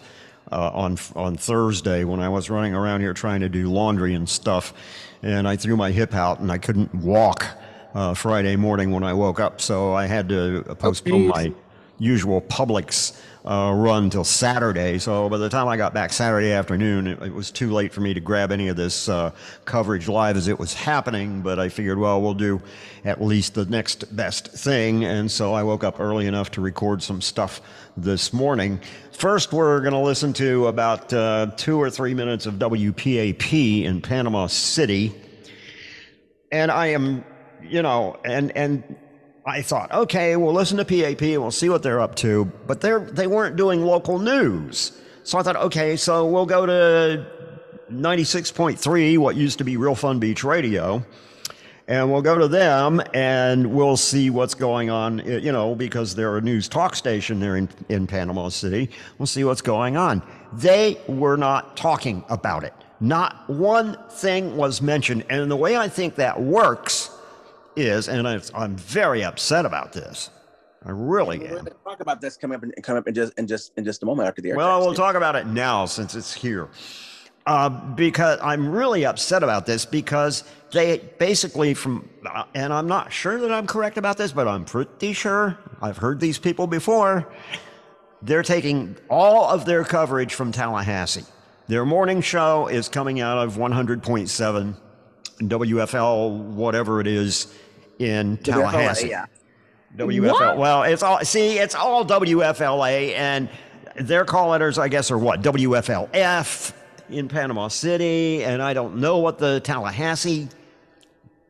uh, 0.50 0.70
on 0.72 0.98
on 1.14 1.36
Thursday 1.36 2.04
when 2.04 2.20
I 2.20 2.28
was 2.28 2.50
running 2.50 2.74
around 2.74 3.00
here 3.00 3.14
trying 3.14 3.40
to 3.40 3.48
do 3.48 3.70
laundry 3.70 4.14
and 4.14 4.28
stuff, 4.28 4.74
and 5.22 5.46
I 5.46 5.56
threw 5.56 5.76
my 5.76 5.90
hip 5.92 6.14
out 6.14 6.40
and 6.40 6.50
I 6.50 6.58
couldn't 6.58 6.94
walk 6.94 7.46
uh, 7.94 8.14
Friday 8.14 8.56
morning 8.56 8.90
when 8.90 9.04
I 9.04 9.12
woke 9.12 9.40
up, 9.40 9.60
so 9.60 9.94
I 9.94 10.06
had 10.06 10.28
to 10.30 10.62
postpone 10.78 11.28
my 11.28 11.52
usual 12.00 12.40
Publix 12.40 13.16
uh, 13.44 13.72
run 13.74 14.10
till 14.10 14.24
Saturday. 14.24 14.98
So 14.98 15.28
by 15.28 15.38
the 15.38 15.48
time 15.48 15.68
I 15.68 15.76
got 15.76 15.94
back 15.94 16.12
Saturday 16.12 16.52
afternoon, 16.52 17.06
it, 17.06 17.22
it 17.22 17.34
was 17.34 17.50
too 17.50 17.70
late 17.70 17.92
for 17.92 18.00
me 18.00 18.12
to 18.12 18.20
grab 18.20 18.52
any 18.52 18.68
of 18.68 18.76
this 18.76 19.08
uh, 19.08 19.30
coverage 19.64 20.08
live 20.08 20.36
as 20.36 20.48
it 20.48 20.58
was 20.58 20.74
happening. 20.74 21.40
But 21.40 21.58
I 21.58 21.68
figured, 21.68 21.98
well, 21.98 22.20
we'll 22.20 22.34
do 22.34 22.60
at 23.04 23.22
least 23.22 23.54
the 23.54 23.64
next 23.66 24.14
best 24.14 24.48
thing. 24.48 25.04
And 25.04 25.30
so 25.30 25.54
I 25.54 25.62
woke 25.62 25.84
up 25.84 26.00
early 26.00 26.26
enough 26.26 26.50
to 26.52 26.60
record 26.60 27.02
some 27.02 27.20
stuff 27.20 27.60
this 27.96 28.32
morning. 28.32 28.80
First, 29.12 29.52
we're 29.52 29.80
going 29.80 29.92
to 29.92 29.98
listen 29.98 30.32
to 30.34 30.66
about 30.66 31.12
uh, 31.12 31.50
two 31.56 31.80
or 31.80 31.90
three 31.90 32.14
minutes 32.14 32.46
of 32.46 32.54
WPAP 32.54 33.84
in 33.84 34.00
Panama 34.00 34.46
City. 34.48 35.14
And 36.52 36.70
I 36.70 36.88
am, 36.88 37.24
you 37.62 37.82
know, 37.82 38.18
and, 38.24 38.54
and, 38.56 38.96
I 39.46 39.62
thought, 39.62 39.90
okay, 39.92 40.36
we'll 40.36 40.52
listen 40.52 40.76
to 40.78 40.84
PAP 40.84 41.22
and 41.22 41.40
we'll 41.40 41.50
see 41.50 41.68
what 41.68 41.82
they're 41.82 42.00
up 42.00 42.14
to. 42.16 42.44
But 42.66 42.80
they're, 42.80 43.00
they 43.00 43.26
weren't 43.26 43.56
doing 43.56 43.84
local 43.84 44.18
news. 44.18 44.92
So 45.22 45.38
I 45.38 45.42
thought, 45.42 45.56
okay, 45.56 45.96
so 45.96 46.26
we'll 46.26 46.46
go 46.46 46.66
to 46.66 47.26
96.3, 47.90 49.18
what 49.18 49.36
used 49.36 49.58
to 49.58 49.64
be 49.64 49.76
Real 49.76 49.94
Fun 49.94 50.18
Beach 50.18 50.44
Radio, 50.44 51.04
and 51.88 52.10
we'll 52.10 52.22
go 52.22 52.38
to 52.38 52.48
them 52.48 53.02
and 53.14 53.72
we'll 53.72 53.96
see 53.96 54.30
what's 54.30 54.54
going 54.54 54.90
on, 54.90 55.20
eh, 55.22 55.38
you 55.38 55.52
know, 55.52 55.74
because 55.74 56.14
they're 56.14 56.36
a 56.36 56.40
news 56.40 56.68
talk 56.68 56.94
station 56.94 57.40
there 57.40 57.56
in, 57.56 57.68
in 57.88 58.06
Panama 58.06 58.48
City. 58.48 58.90
We'll 59.18 59.26
see 59.26 59.44
what's 59.44 59.62
going 59.62 59.96
on. 59.96 60.22
They 60.52 60.98
were 61.08 61.36
not 61.36 61.76
talking 61.76 62.24
about 62.28 62.64
it. 62.64 62.74
Not 63.00 63.48
one 63.48 63.96
thing 64.10 64.56
was 64.56 64.82
mentioned. 64.82 65.24
And 65.30 65.50
the 65.50 65.56
way 65.56 65.76
I 65.76 65.88
think 65.88 66.16
that 66.16 66.40
works 66.40 67.09
is, 67.82 68.08
and 68.08 68.26
I'm 68.54 68.76
very 68.76 69.24
upset 69.24 69.66
about 69.66 69.92
this. 69.92 70.30
I 70.84 70.90
really 70.90 71.38
We're 71.38 71.46
am. 71.46 71.52
going 71.52 71.64
to 71.66 71.74
talk 71.84 72.00
about 72.00 72.20
this 72.20 72.36
coming 72.36 72.56
up 72.56 72.62
in, 72.62 72.72
coming 72.82 73.00
up 73.00 73.08
in 73.08 73.14
just 73.14 73.38
in 73.38 73.46
just 73.46 73.72
in 73.76 73.84
just 73.84 74.02
a 74.02 74.06
moment 74.06 74.28
after 74.28 74.40
the 74.40 74.50
air. 74.50 74.56
Well, 74.56 74.80
we'll 74.80 74.94
talk 74.94 75.14
about 75.14 75.36
it 75.36 75.46
now 75.46 75.84
since 75.84 76.14
it's 76.14 76.32
here. 76.32 76.68
Uh, 77.46 77.68
because 77.68 78.38
I'm 78.42 78.70
really 78.70 79.04
upset 79.04 79.42
about 79.42 79.66
this 79.66 79.84
because 79.86 80.44
they 80.72 80.98
basically 81.18 81.74
from, 81.74 82.08
uh, 82.24 82.44
and 82.54 82.72
I'm 82.72 82.86
not 82.86 83.12
sure 83.12 83.38
that 83.40 83.50
I'm 83.50 83.66
correct 83.66 83.96
about 83.98 84.18
this, 84.18 84.30
but 84.30 84.46
I'm 84.46 84.64
pretty 84.64 85.14
sure 85.14 85.58
I've 85.80 85.96
heard 85.96 86.20
these 86.20 86.38
people 86.38 86.66
before. 86.66 87.32
They're 88.22 88.42
taking 88.42 88.96
all 89.08 89.48
of 89.48 89.64
their 89.64 89.84
coverage 89.84 90.34
from 90.34 90.52
Tallahassee. 90.52 91.24
Their 91.66 91.86
morning 91.86 92.20
show 92.20 92.68
is 92.68 92.88
coming 92.88 93.20
out 93.20 93.38
of 93.38 93.56
100.7 93.56 94.76
WFL, 95.40 96.38
whatever 96.50 97.00
it 97.00 97.06
is, 97.06 97.54
in 98.00 98.38
Tallahassee. 98.38 99.10
yeah. 99.10 99.26
WFL. 99.96 100.56
Well, 100.56 100.84
it's 100.84 101.02
all 101.02 101.20
see, 101.20 101.58
it's 101.58 101.74
all 101.74 102.04
WFLA, 102.04 103.14
and 103.14 103.48
their 103.96 104.24
call 104.24 104.50
letters, 104.50 104.78
I 104.78 104.88
guess, 104.88 105.10
are 105.10 105.18
what 105.18 105.42
WFLF 105.42 106.72
in 107.10 107.28
Panama 107.28 107.68
City, 107.68 108.44
and 108.44 108.62
I 108.62 108.72
don't 108.72 108.96
know 108.96 109.18
what 109.18 109.38
the 109.38 109.60
Tallahassee 109.60 110.48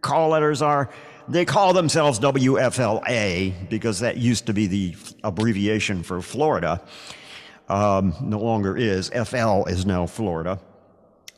call 0.01 0.31
letters 0.31 0.63
are. 0.63 0.91
They 1.29 1.45
call 1.45 1.75
themselves 1.75 2.19
WFLA 2.19 3.69
because 3.69 4.01
that 4.01 4.17
used 4.17 4.47
to 4.47 4.53
be 4.53 4.67
the 4.67 4.97
abbreviation 5.23 6.03
for 6.03 6.23
Florida. 6.23 6.81
Um, 7.69 8.15
no 8.23 8.41
longer 8.41 8.77
is. 8.77 9.11
FL 9.11 9.65
is 9.67 9.87
now 9.87 10.07
Florida. 10.07 10.59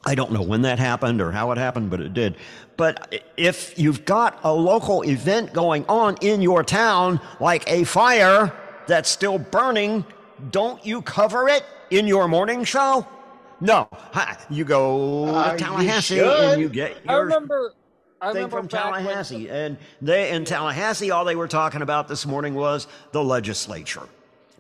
I 0.04 0.14
don't 0.14 0.32
know 0.32 0.42
when 0.42 0.62
that 0.62 0.78
happened 0.78 1.20
or 1.20 1.30
how 1.30 1.52
it 1.52 1.58
happened, 1.58 1.90
but 1.90 2.00
it 2.00 2.12
did. 2.12 2.36
But 2.76 3.22
if 3.36 3.78
you've 3.78 4.04
got 4.04 4.38
a 4.42 4.52
local 4.52 5.02
event 5.04 5.52
going 5.52 5.84
on 5.88 6.16
in 6.20 6.42
your 6.42 6.64
town, 6.64 7.20
like 7.38 7.62
a 7.70 7.84
fire 7.84 8.52
that's 8.88 9.08
still 9.08 9.38
burning, 9.38 10.04
don't 10.50 10.84
you 10.84 11.02
cover 11.02 11.48
it 11.48 11.64
in 11.90 12.06
your 12.08 12.26
morning 12.26 12.64
show? 12.64 13.06
No. 13.60 13.88
You 14.50 14.64
go 14.64 15.26
Uh, 15.26 15.44
to 15.46 15.52
you 15.52 15.58
Tallahassee 15.58 16.16
should. 16.16 16.26
and 16.52 16.60
you 16.60 16.68
get 16.68 16.96
I 17.06 17.12
your 17.12 17.22
remember. 17.24 17.72
I 18.20 18.32
thing 18.32 18.48
from 18.48 18.66
back 18.66 18.90
when- 18.92 19.02
Tallahassee. 19.04 19.48
And 19.50 19.76
they 20.00 20.30
in 20.30 20.44
Tallahassee, 20.44 21.10
all 21.12 21.24
they 21.24 21.36
were 21.36 21.48
talking 21.48 21.82
about 21.82 22.08
this 22.08 22.26
morning 22.26 22.54
was 22.54 22.88
the 23.12 23.22
legislature. 23.22 24.08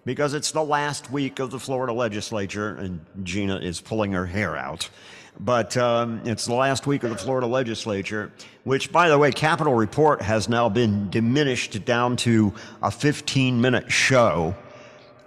Because 0.04 0.34
it's 0.34 0.50
the 0.50 0.62
last 0.64 1.12
week 1.12 1.38
of 1.38 1.52
the 1.52 1.60
Florida 1.60 1.92
legislature, 1.92 2.74
and 2.76 3.04
Gina 3.22 3.56
is 3.58 3.80
pulling 3.80 4.12
her 4.12 4.26
hair 4.26 4.56
out. 4.56 4.88
But 5.40 5.76
um, 5.76 6.20
it's 6.24 6.46
the 6.46 6.54
last 6.54 6.86
week 6.86 7.02
of 7.04 7.10
the 7.10 7.16
Florida 7.16 7.46
legislature, 7.46 8.32
which, 8.64 8.92
by 8.92 9.08
the 9.08 9.18
way, 9.18 9.32
Capitol 9.32 9.74
Report 9.74 10.22
has 10.22 10.48
now 10.48 10.68
been 10.68 11.10
diminished 11.10 11.84
down 11.84 12.16
to 12.18 12.54
a 12.82 12.90
15 12.90 13.60
minute 13.60 13.90
show 13.90 14.54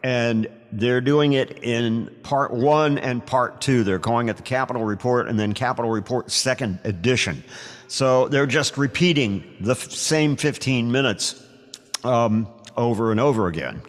and 0.05 0.47
they're 0.71 1.01
doing 1.01 1.33
it 1.33 1.63
in 1.63 2.13
part 2.21 2.51
one 2.53 2.99
and 2.99 3.25
part 3.25 3.59
two. 3.59 3.83
They're 3.83 3.97
calling 3.97 4.29
it 4.29 4.37
the 4.37 4.43
Capitol 4.43 4.83
Report 4.83 5.27
and 5.27 5.39
then 5.39 5.53
Capitol 5.53 5.89
Report 5.89 6.29
Second 6.29 6.77
Edition. 6.83 7.43
So 7.87 8.27
they're 8.27 8.45
just 8.45 8.77
repeating 8.77 9.43
the 9.59 9.71
f- 9.71 9.89
same 9.89 10.35
15 10.35 10.91
minutes 10.91 11.43
um, 12.03 12.47
over 12.77 13.09
and 13.09 13.19
over 13.19 13.47
again, 13.47 13.81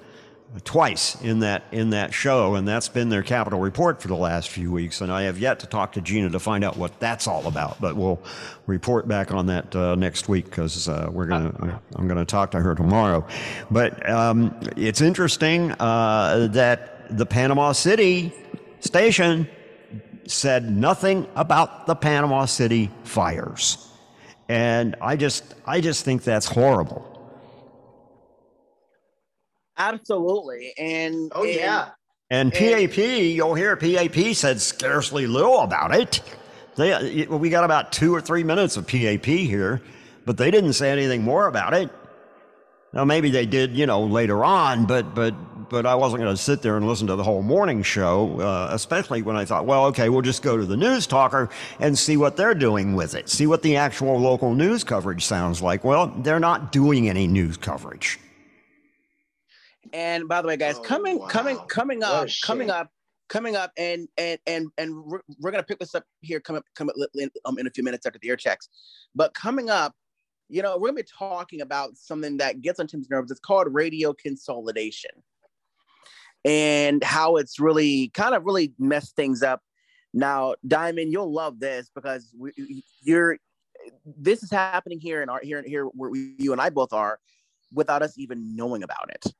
twice 0.64 1.20
in 1.22 1.40
that 1.40 1.64
in 1.72 1.90
that 1.90 2.14
show, 2.14 2.54
and 2.54 2.66
that's 2.66 2.88
been 2.88 3.08
their 3.08 3.22
Capitol 3.22 3.60
Report 3.60 4.00
for 4.00 4.08
the 4.08 4.16
last 4.16 4.48
few 4.48 4.72
weeks. 4.72 5.00
And 5.00 5.12
I 5.12 5.22
have 5.22 5.38
yet 5.38 5.60
to 5.60 5.66
talk 5.66 5.92
to 5.92 6.00
Gina 6.00 6.30
to 6.30 6.38
find 6.38 6.64
out 6.64 6.76
what 6.76 6.98
that's 7.00 7.26
all 7.26 7.46
about, 7.46 7.80
but 7.80 7.96
we'll 7.96 8.22
report 8.66 9.08
back 9.08 9.32
on 9.32 9.46
that 9.46 9.74
uh, 9.74 9.94
next 9.94 10.28
week 10.28 10.46
because 10.46 10.88
uh, 10.88 11.08
we're 11.12 11.26
gonna 11.26 11.80
I'm 11.94 12.08
gonna 12.08 12.24
talk 12.24 12.50
to 12.52 12.60
her 12.60 12.74
tomorrow. 12.74 13.26
But 13.70 14.08
um, 14.08 14.58
it's 14.76 15.00
interesting 15.00 15.72
uh, 15.72 16.48
that 16.52 17.16
the 17.16 17.26
Panama 17.26 17.72
City 17.72 18.32
station 18.80 19.48
said 20.26 20.70
nothing 20.70 21.26
about 21.36 21.86
the 21.86 21.94
Panama 21.94 22.46
City 22.46 22.90
fires. 23.04 23.82
And 24.48 24.96
I 25.00 25.16
just 25.16 25.54
I 25.64 25.80
just 25.80 26.04
think 26.04 26.22
that's 26.22 26.46
horrible. 26.46 27.15
Absolutely. 29.76 30.72
And 30.78 31.30
Oh 31.34 31.44
and- 31.44 31.54
yeah. 31.54 31.88
And 32.28 32.52
PAP, 32.52 32.96
you'll 32.96 33.54
hear 33.54 33.76
PAP 33.76 34.34
said 34.34 34.60
scarcely 34.60 35.28
little 35.28 35.60
about 35.60 35.94
it. 35.94 36.20
They, 36.74 37.24
we 37.26 37.50
got 37.50 37.62
about 37.62 37.92
two 37.92 38.12
or 38.12 38.20
three 38.20 38.42
minutes 38.42 38.76
of 38.76 38.86
PAP 38.88 39.24
here, 39.24 39.80
but 40.24 40.36
they 40.36 40.50
didn't 40.50 40.72
say 40.72 40.90
anything 40.90 41.22
more 41.22 41.46
about 41.46 41.72
it. 41.72 41.88
Now 42.92 43.04
maybe 43.04 43.30
they 43.30 43.46
did, 43.46 43.76
you 43.76 43.86
know, 43.86 44.02
later 44.02 44.44
on, 44.44 44.86
but 44.86 45.14
but 45.14 45.34
but 45.68 45.86
I 45.86 45.94
wasn't 45.94 46.22
going 46.22 46.34
to 46.34 46.40
sit 46.40 46.62
there 46.62 46.76
and 46.76 46.86
listen 46.86 47.06
to 47.08 47.16
the 47.16 47.22
whole 47.22 47.42
morning 47.42 47.82
show, 47.82 48.40
uh, 48.40 48.68
especially 48.72 49.22
when 49.22 49.36
I 49.36 49.44
thought, 49.44 49.66
well, 49.66 49.86
okay, 49.86 50.08
we'll 50.08 50.22
just 50.22 50.42
go 50.42 50.56
to 50.56 50.64
the 50.64 50.76
news 50.76 51.06
talker 51.06 51.48
and 51.80 51.98
see 51.98 52.16
what 52.16 52.36
they're 52.36 52.54
doing 52.54 52.94
with 52.94 53.14
it, 53.14 53.28
see 53.28 53.46
what 53.46 53.62
the 53.62 53.76
actual 53.76 54.18
local 54.18 54.54
news 54.54 54.84
coverage 54.84 55.24
sounds 55.24 55.62
like. 55.62 55.84
Well, 55.84 56.08
they're 56.08 56.40
not 56.40 56.72
doing 56.72 57.08
any 57.08 57.26
news 57.26 57.56
coverage. 57.56 58.18
And 59.96 60.28
by 60.28 60.42
the 60.42 60.48
way, 60.48 60.58
guys, 60.58 60.76
Oh, 60.76 60.82
coming, 60.82 61.18
wow. 61.18 61.26
coming, 61.26 61.56
coming 61.68 62.00
What 62.00 62.08
a 62.08 62.22
up, 62.24 62.28
coming 62.44 62.70
up, 62.70 62.90
coming 63.30 63.56
up, 63.56 63.72
and 63.78 64.06
and 64.18 64.38
and 64.46 64.68
and 64.76 65.02
we're, 65.02 65.20
we're 65.40 65.50
gonna 65.50 65.62
pick 65.62 65.78
this 65.78 65.94
up 65.94 66.04
here, 66.20 66.38
come 66.38 66.54
up, 66.54 66.64
come 66.74 66.90
up 66.90 66.96
in, 67.14 67.30
um, 67.46 67.58
in 67.58 67.66
a 67.66 67.70
few 67.70 67.82
minutes 67.82 68.04
after 68.04 68.18
the 68.18 68.28
air 68.28 68.36
checks. 68.36 68.68
But 69.14 69.32
coming 69.32 69.70
up, 69.70 69.94
you 70.50 70.60
know, 70.60 70.76
we're 70.76 70.88
gonna 70.88 71.02
be 71.02 71.08
talking 71.18 71.62
about 71.62 71.96
something 71.96 72.36
that 72.36 72.60
gets 72.60 72.78
on 72.78 72.88
Tim's 72.88 73.08
nerves. 73.08 73.30
It's 73.30 73.40
called 73.40 73.72
radio 73.72 74.12
consolidation, 74.12 75.12
and 76.44 77.02
how 77.02 77.36
it's 77.36 77.58
really 77.58 78.08
kind 78.08 78.34
of 78.34 78.44
really 78.44 78.74
messed 78.78 79.16
things 79.16 79.42
up. 79.42 79.62
Now, 80.12 80.56
Diamond, 80.66 81.10
you'll 81.10 81.32
love 81.32 81.58
this 81.58 81.90
because 81.94 82.34
we, 82.38 82.84
you're. 83.00 83.38
This 84.04 84.42
is 84.42 84.50
happening 84.50 85.00
here 85.00 85.22
in 85.22 85.30
our 85.30 85.40
here 85.42 85.64
here 85.66 85.84
where 85.86 86.10
we, 86.10 86.34
you 86.38 86.52
and 86.52 86.60
I 86.60 86.68
both 86.68 86.92
are, 86.92 87.18
without 87.72 88.02
us 88.02 88.18
even 88.18 88.54
knowing 88.54 88.82
about 88.82 89.08
it. 89.08 89.32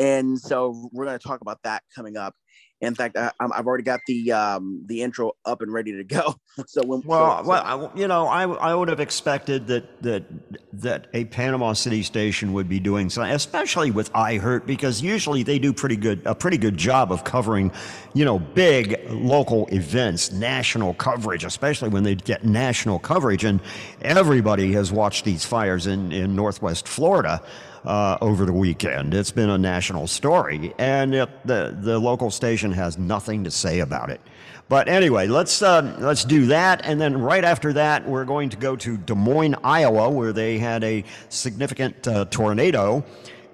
And 0.00 0.38
so 0.38 0.88
we're 0.92 1.04
going 1.04 1.18
to 1.18 1.26
talk 1.28 1.42
about 1.42 1.58
that 1.64 1.82
coming 1.94 2.16
up. 2.16 2.34
In 2.80 2.94
fact, 2.94 3.14
I, 3.18 3.30
I've 3.38 3.66
already 3.66 3.84
got 3.84 4.00
the 4.06 4.32
um, 4.32 4.84
the 4.86 5.02
intro 5.02 5.32
up 5.44 5.60
and 5.60 5.70
ready 5.70 5.92
to 5.92 6.04
go. 6.04 6.34
So 6.66 6.82
when 6.84 7.02
Well, 7.04 7.42
so- 7.42 7.48
well, 7.48 7.92
I, 7.94 7.98
you 7.98 8.08
know, 8.08 8.26
I, 8.26 8.42
I 8.44 8.74
would 8.74 8.88
have 8.88 9.00
expected 9.00 9.66
that 9.68 10.02
that 10.02 10.24
that 10.72 11.06
a 11.12 11.26
Panama 11.26 11.74
City 11.74 12.02
station 12.02 12.52
would 12.54 12.68
be 12.68 12.80
doing 12.80 13.10
something, 13.10 13.32
especially 13.32 13.90
with 13.90 14.10
iHeart, 14.14 14.66
because 14.66 15.00
usually 15.02 15.42
they 15.42 15.58
do 15.58 15.72
pretty 15.72 15.96
good 15.96 16.22
a 16.24 16.34
pretty 16.34 16.56
good 16.58 16.76
job 16.78 17.12
of 17.12 17.22
covering, 17.24 17.70
you 18.14 18.24
know, 18.24 18.38
big 18.38 18.98
local 19.10 19.66
events, 19.68 20.32
national 20.32 20.94
coverage, 20.94 21.44
especially 21.44 21.90
when 21.90 22.02
they 22.02 22.14
get 22.14 22.44
national 22.44 22.98
coverage. 22.98 23.44
And 23.44 23.60
everybody 24.02 24.72
has 24.72 24.90
watched 24.90 25.24
these 25.26 25.44
fires 25.44 25.86
in 25.86 26.12
in 26.12 26.34
Northwest 26.34 26.88
Florida. 26.88 27.42
Uh, 27.82 28.18
over 28.20 28.44
the 28.44 28.52
weekend, 28.52 29.14
it's 29.14 29.30
been 29.30 29.48
a 29.48 29.56
national 29.56 30.06
story, 30.06 30.74
and 30.78 31.14
it, 31.14 31.46
the 31.46 31.74
the 31.80 31.98
local 31.98 32.30
station 32.30 32.70
has 32.72 32.98
nothing 32.98 33.42
to 33.42 33.50
say 33.50 33.80
about 33.80 34.10
it. 34.10 34.20
But 34.68 34.88
anyway, 34.88 35.26
let's 35.26 35.62
uh, 35.62 35.96
let's 35.98 36.24
do 36.24 36.46
that, 36.46 36.84
and 36.84 37.00
then 37.00 37.20
right 37.20 37.42
after 37.42 37.72
that, 37.72 38.06
we're 38.06 38.24
going 38.24 38.50
to 38.50 38.56
go 38.56 38.76
to 38.76 38.96
Des 38.98 39.14
Moines, 39.14 39.56
Iowa, 39.64 40.10
where 40.10 40.32
they 40.32 40.58
had 40.58 40.84
a 40.84 41.02
significant 41.28 42.06
uh, 42.06 42.26
tornado, 42.26 43.02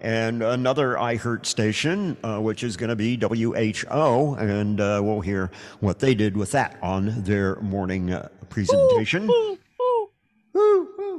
and 0.02 0.42
another 0.42 0.98
I 0.98 1.16
iHeart 1.16 1.46
station, 1.46 2.16
uh, 2.22 2.38
which 2.38 2.62
is 2.62 2.76
going 2.76 2.90
to 2.90 2.96
be 2.96 3.16
WHO, 3.16 4.34
and 4.38 4.80
uh, 4.80 5.00
we'll 5.02 5.20
hear 5.20 5.50
what 5.80 6.00
they 6.00 6.14
did 6.14 6.36
with 6.36 6.50
that 6.50 6.78
on 6.82 7.22
their 7.22 7.56
morning 7.62 8.12
uh, 8.12 8.28
presentation. 8.50 9.30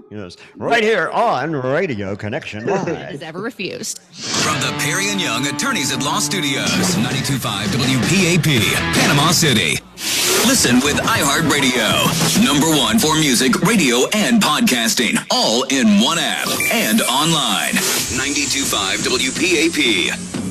Yes, 0.10 0.38
right 0.56 0.84
here 0.84 1.10
on 1.10 1.52
Radio 1.54 2.16
Connection 2.16 2.66
Live. 2.68 2.88
has 2.88 3.22
ever 3.22 3.42
refused. 3.42 4.00
From 4.14 4.56
the 4.62 4.72
Perry 4.80 5.10
and 5.10 5.20
Young 5.20 5.46
Attorneys 5.48 5.92
at 5.92 6.02
Law 6.04 6.20
Studios, 6.20 6.66
92.5 6.96 7.66
WPAP, 7.68 8.74
Panama 8.94 9.32
City. 9.32 9.82
Listen 10.48 10.76
with 10.78 10.96
iHeartRadio. 10.98 12.46
Number 12.46 12.68
one 12.70 13.00
for 13.00 13.16
music, 13.16 13.60
radio, 13.62 14.08
and 14.14 14.42
podcasting. 14.42 15.18
All 15.32 15.64
in 15.64 16.00
one 16.02 16.18
app 16.20 16.48
and 16.72 17.02
online. 17.02 17.74
92.5 18.16 19.04
WPAP. 19.08 20.47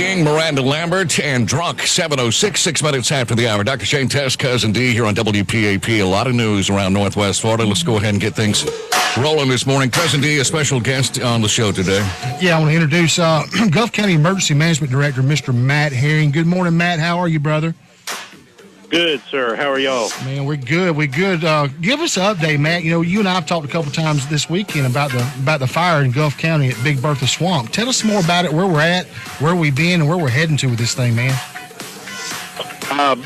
King, 0.00 0.24
Miranda 0.24 0.62
Lambert, 0.62 1.20
and 1.20 1.46
Drunk 1.46 1.82
706, 1.82 2.58
six 2.58 2.82
minutes 2.82 3.12
after 3.12 3.34
the 3.34 3.46
hour. 3.46 3.62
Dr. 3.62 3.84
Shane 3.84 4.08
Tess, 4.08 4.34
Cousin 4.34 4.72
D 4.72 4.94
here 4.94 5.04
on 5.04 5.14
WPAP. 5.14 6.00
A 6.00 6.04
lot 6.04 6.26
of 6.26 6.34
news 6.34 6.70
around 6.70 6.94
Northwest 6.94 7.42
Florida. 7.42 7.66
Let's 7.66 7.82
go 7.82 7.98
ahead 7.98 8.14
and 8.14 8.20
get 8.20 8.34
things 8.34 8.64
rolling 9.18 9.50
this 9.50 9.66
morning. 9.66 9.90
Cousin 9.90 10.22
D, 10.22 10.38
a 10.38 10.44
special 10.46 10.80
guest 10.80 11.20
on 11.20 11.42
the 11.42 11.48
show 11.48 11.70
today. 11.70 11.98
Yeah, 12.40 12.56
I 12.56 12.60
want 12.60 12.70
to 12.70 12.76
introduce 12.76 13.18
uh, 13.18 13.44
Gulf 13.70 13.92
County 13.92 14.14
Emergency 14.14 14.54
Management 14.54 14.90
Director, 14.90 15.20
Mr. 15.20 15.54
Matt 15.54 15.92
Herring. 15.92 16.30
Good 16.30 16.46
morning, 16.46 16.78
Matt. 16.78 16.98
How 16.98 17.18
are 17.18 17.28
you, 17.28 17.38
brother? 17.38 17.74
Good, 18.90 19.20
sir. 19.30 19.54
How 19.54 19.70
are 19.70 19.78
y'all? 19.78 20.10
Man, 20.24 20.44
we're 20.44 20.56
good. 20.56 20.96
We're 20.96 21.06
good. 21.06 21.44
Uh, 21.44 21.68
give 21.80 22.00
us 22.00 22.16
an 22.16 22.24
update, 22.24 22.58
Matt. 22.58 22.82
You 22.82 22.90
know, 22.90 23.02
you 23.02 23.20
and 23.20 23.28
I 23.28 23.34
have 23.34 23.46
talked 23.46 23.64
a 23.64 23.68
couple 23.68 23.92
times 23.92 24.26
this 24.28 24.50
weekend 24.50 24.84
about 24.84 25.12
the 25.12 25.20
about 25.40 25.60
the 25.60 25.68
fire 25.68 26.02
in 26.02 26.10
Gulf 26.10 26.36
County 26.36 26.70
at 26.70 26.82
Big 26.82 27.00
Bertha 27.00 27.28
Swamp. 27.28 27.70
Tell 27.70 27.88
us 27.88 28.02
more 28.02 28.18
about 28.18 28.46
it, 28.46 28.52
where 28.52 28.66
we're 28.66 28.80
at, 28.80 29.06
where 29.38 29.54
we've 29.54 29.76
been, 29.76 30.00
and 30.00 30.08
where 30.08 30.18
we're 30.18 30.28
heading 30.28 30.56
to 30.56 30.66
with 30.68 30.80
this 30.80 30.92
thing, 30.92 31.14
man. 31.14 31.38
Um, 32.90 33.22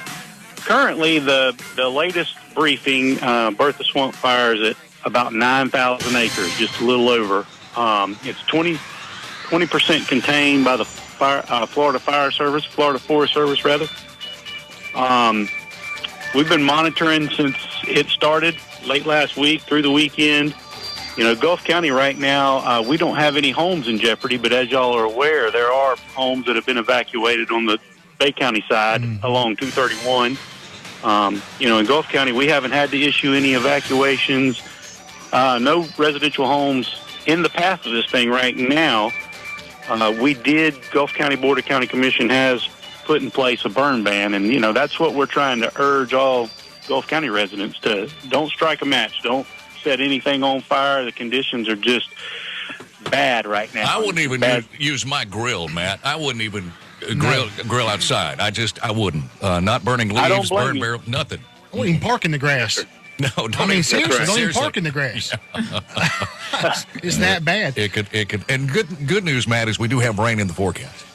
currently, 0.56 1.18
the 1.18 1.58
the 1.76 1.88
latest 1.88 2.36
briefing, 2.54 3.18
uh, 3.22 3.50
Bertha 3.52 3.84
Swamp 3.84 4.14
Fire 4.14 4.52
is 4.52 4.60
at 4.70 4.76
about 5.06 5.32
9,000 5.32 6.14
acres, 6.14 6.58
just 6.58 6.78
a 6.80 6.84
little 6.84 7.08
over. 7.08 7.46
Um, 7.74 8.18
it's 8.22 8.42
20 8.42 8.76
percent 9.66 10.06
contained 10.08 10.66
by 10.66 10.76
the 10.76 10.84
fire, 10.84 11.42
uh, 11.48 11.64
Florida 11.64 11.98
Fire 11.98 12.30
Service, 12.30 12.66
Florida 12.66 12.98
Forest 12.98 13.32
Service, 13.32 13.64
rather. 13.64 13.86
Um, 14.94 15.48
we've 16.34 16.48
been 16.48 16.62
monitoring 16.62 17.28
since 17.30 17.56
it 17.86 18.08
started 18.08 18.56
late 18.86 19.06
last 19.06 19.36
week 19.36 19.62
through 19.62 19.82
the 19.82 19.90
weekend. 19.90 20.54
You 21.16 21.24
know, 21.24 21.34
Gulf 21.34 21.62
County 21.64 21.90
right 21.90 22.18
now, 22.18 22.58
uh, 22.58 22.82
we 22.82 22.96
don't 22.96 23.16
have 23.16 23.36
any 23.36 23.50
homes 23.50 23.86
in 23.86 23.98
jeopardy, 23.98 24.36
but 24.36 24.52
as 24.52 24.70
y'all 24.70 24.96
are 24.96 25.04
aware, 25.04 25.50
there 25.50 25.72
are 25.72 25.96
homes 26.14 26.46
that 26.46 26.56
have 26.56 26.66
been 26.66 26.78
evacuated 26.78 27.50
on 27.50 27.66
the 27.66 27.78
Bay 28.18 28.32
County 28.32 28.64
side 28.68 29.02
along 29.22 29.56
231. 29.56 30.36
Um, 31.04 31.40
you 31.60 31.68
know, 31.68 31.78
in 31.78 31.86
Gulf 31.86 32.08
County, 32.08 32.32
we 32.32 32.48
haven't 32.48 32.72
had 32.72 32.90
to 32.90 33.00
issue 33.00 33.32
any 33.32 33.54
evacuations. 33.54 34.62
Uh, 35.32 35.58
no 35.60 35.86
residential 35.98 36.46
homes 36.46 37.00
in 37.26 37.42
the 37.42 37.48
path 37.48 37.86
of 37.86 37.92
this 37.92 38.06
thing 38.06 38.28
right 38.30 38.56
now. 38.56 39.12
Uh, 39.88 40.16
we 40.18 40.34
did, 40.34 40.74
Gulf 40.90 41.12
County 41.12 41.36
Board 41.36 41.58
of 41.58 41.64
County 41.64 41.86
Commission 41.86 42.28
has 42.30 42.68
put 43.04 43.22
in 43.22 43.30
place 43.30 43.64
a 43.64 43.68
burn 43.68 44.02
ban, 44.04 44.34
and, 44.34 44.46
you 44.46 44.60
know, 44.60 44.72
that's 44.72 44.98
what 44.98 45.14
we're 45.14 45.26
trying 45.26 45.60
to 45.60 45.72
urge 45.80 46.14
all 46.14 46.48
Gulf 46.88 47.06
County 47.06 47.28
residents 47.28 47.78
to 47.80 48.08
don't 48.28 48.48
strike 48.50 48.82
a 48.82 48.84
match. 48.84 49.22
Don't 49.22 49.46
set 49.82 50.00
anything 50.00 50.42
on 50.42 50.60
fire. 50.60 51.04
The 51.04 51.12
conditions 51.12 51.68
are 51.68 51.76
just 51.76 52.08
bad 53.10 53.46
right 53.46 53.72
now. 53.74 53.84
I 53.94 53.98
wouldn't 53.98 54.18
even 54.20 54.40
Bad. 54.40 54.64
use, 54.72 54.80
use 54.80 55.06
my 55.06 55.24
grill, 55.24 55.68
Matt. 55.68 56.00
I 56.04 56.16
wouldn't 56.16 56.42
even 56.42 56.72
grill 57.18 57.48
grill 57.68 57.86
outside. 57.88 58.40
I 58.40 58.50
just 58.50 58.82
I 58.84 58.90
wouldn't. 58.90 59.24
Uh, 59.42 59.60
not 59.60 59.84
burning 59.84 60.08
leaves, 60.08 60.48
blame 60.50 60.66
burn 60.66 60.74
you. 60.76 60.80
barrel, 60.82 61.02
nothing. 61.06 61.40
I 61.72 61.76
wouldn't 61.76 61.96
even 61.96 62.06
park 62.08 62.24
in 62.24 62.30
the 62.30 62.38
grass. 62.38 62.84
No, 63.16 63.28
don't 63.46 63.56
I 63.60 63.60
mean, 63.60 63.70
even- 63.74 63.82
seriously, 63.84 64.10
don't 64.10 64.22
even 64.22 64.34
Seriously. 64.34 64.60
park 64.60 64.76
in 64.76 64.82
the 64.82 64.90
grass. 64.90 65.32
it's 67.04 67.18
that 67.18 67.44
bad. 67.44 67.78
It 67.78 67.92
could 67.92 68.08
it 68.12 68.28
could. 68.28 68.44
And 68.48 68.68
good 68.68 68.88
good 69.06 69.22
news, 69.22 69.46
Matt, 69.46 69.68
is 69.68 69.78
we 69.78 69.86
do 69.86 70.00
have 70.00 70.18
rain 70.18 70.40
in 70.40 70.48
the 70.48 70.52
forecast. 70.52 71.06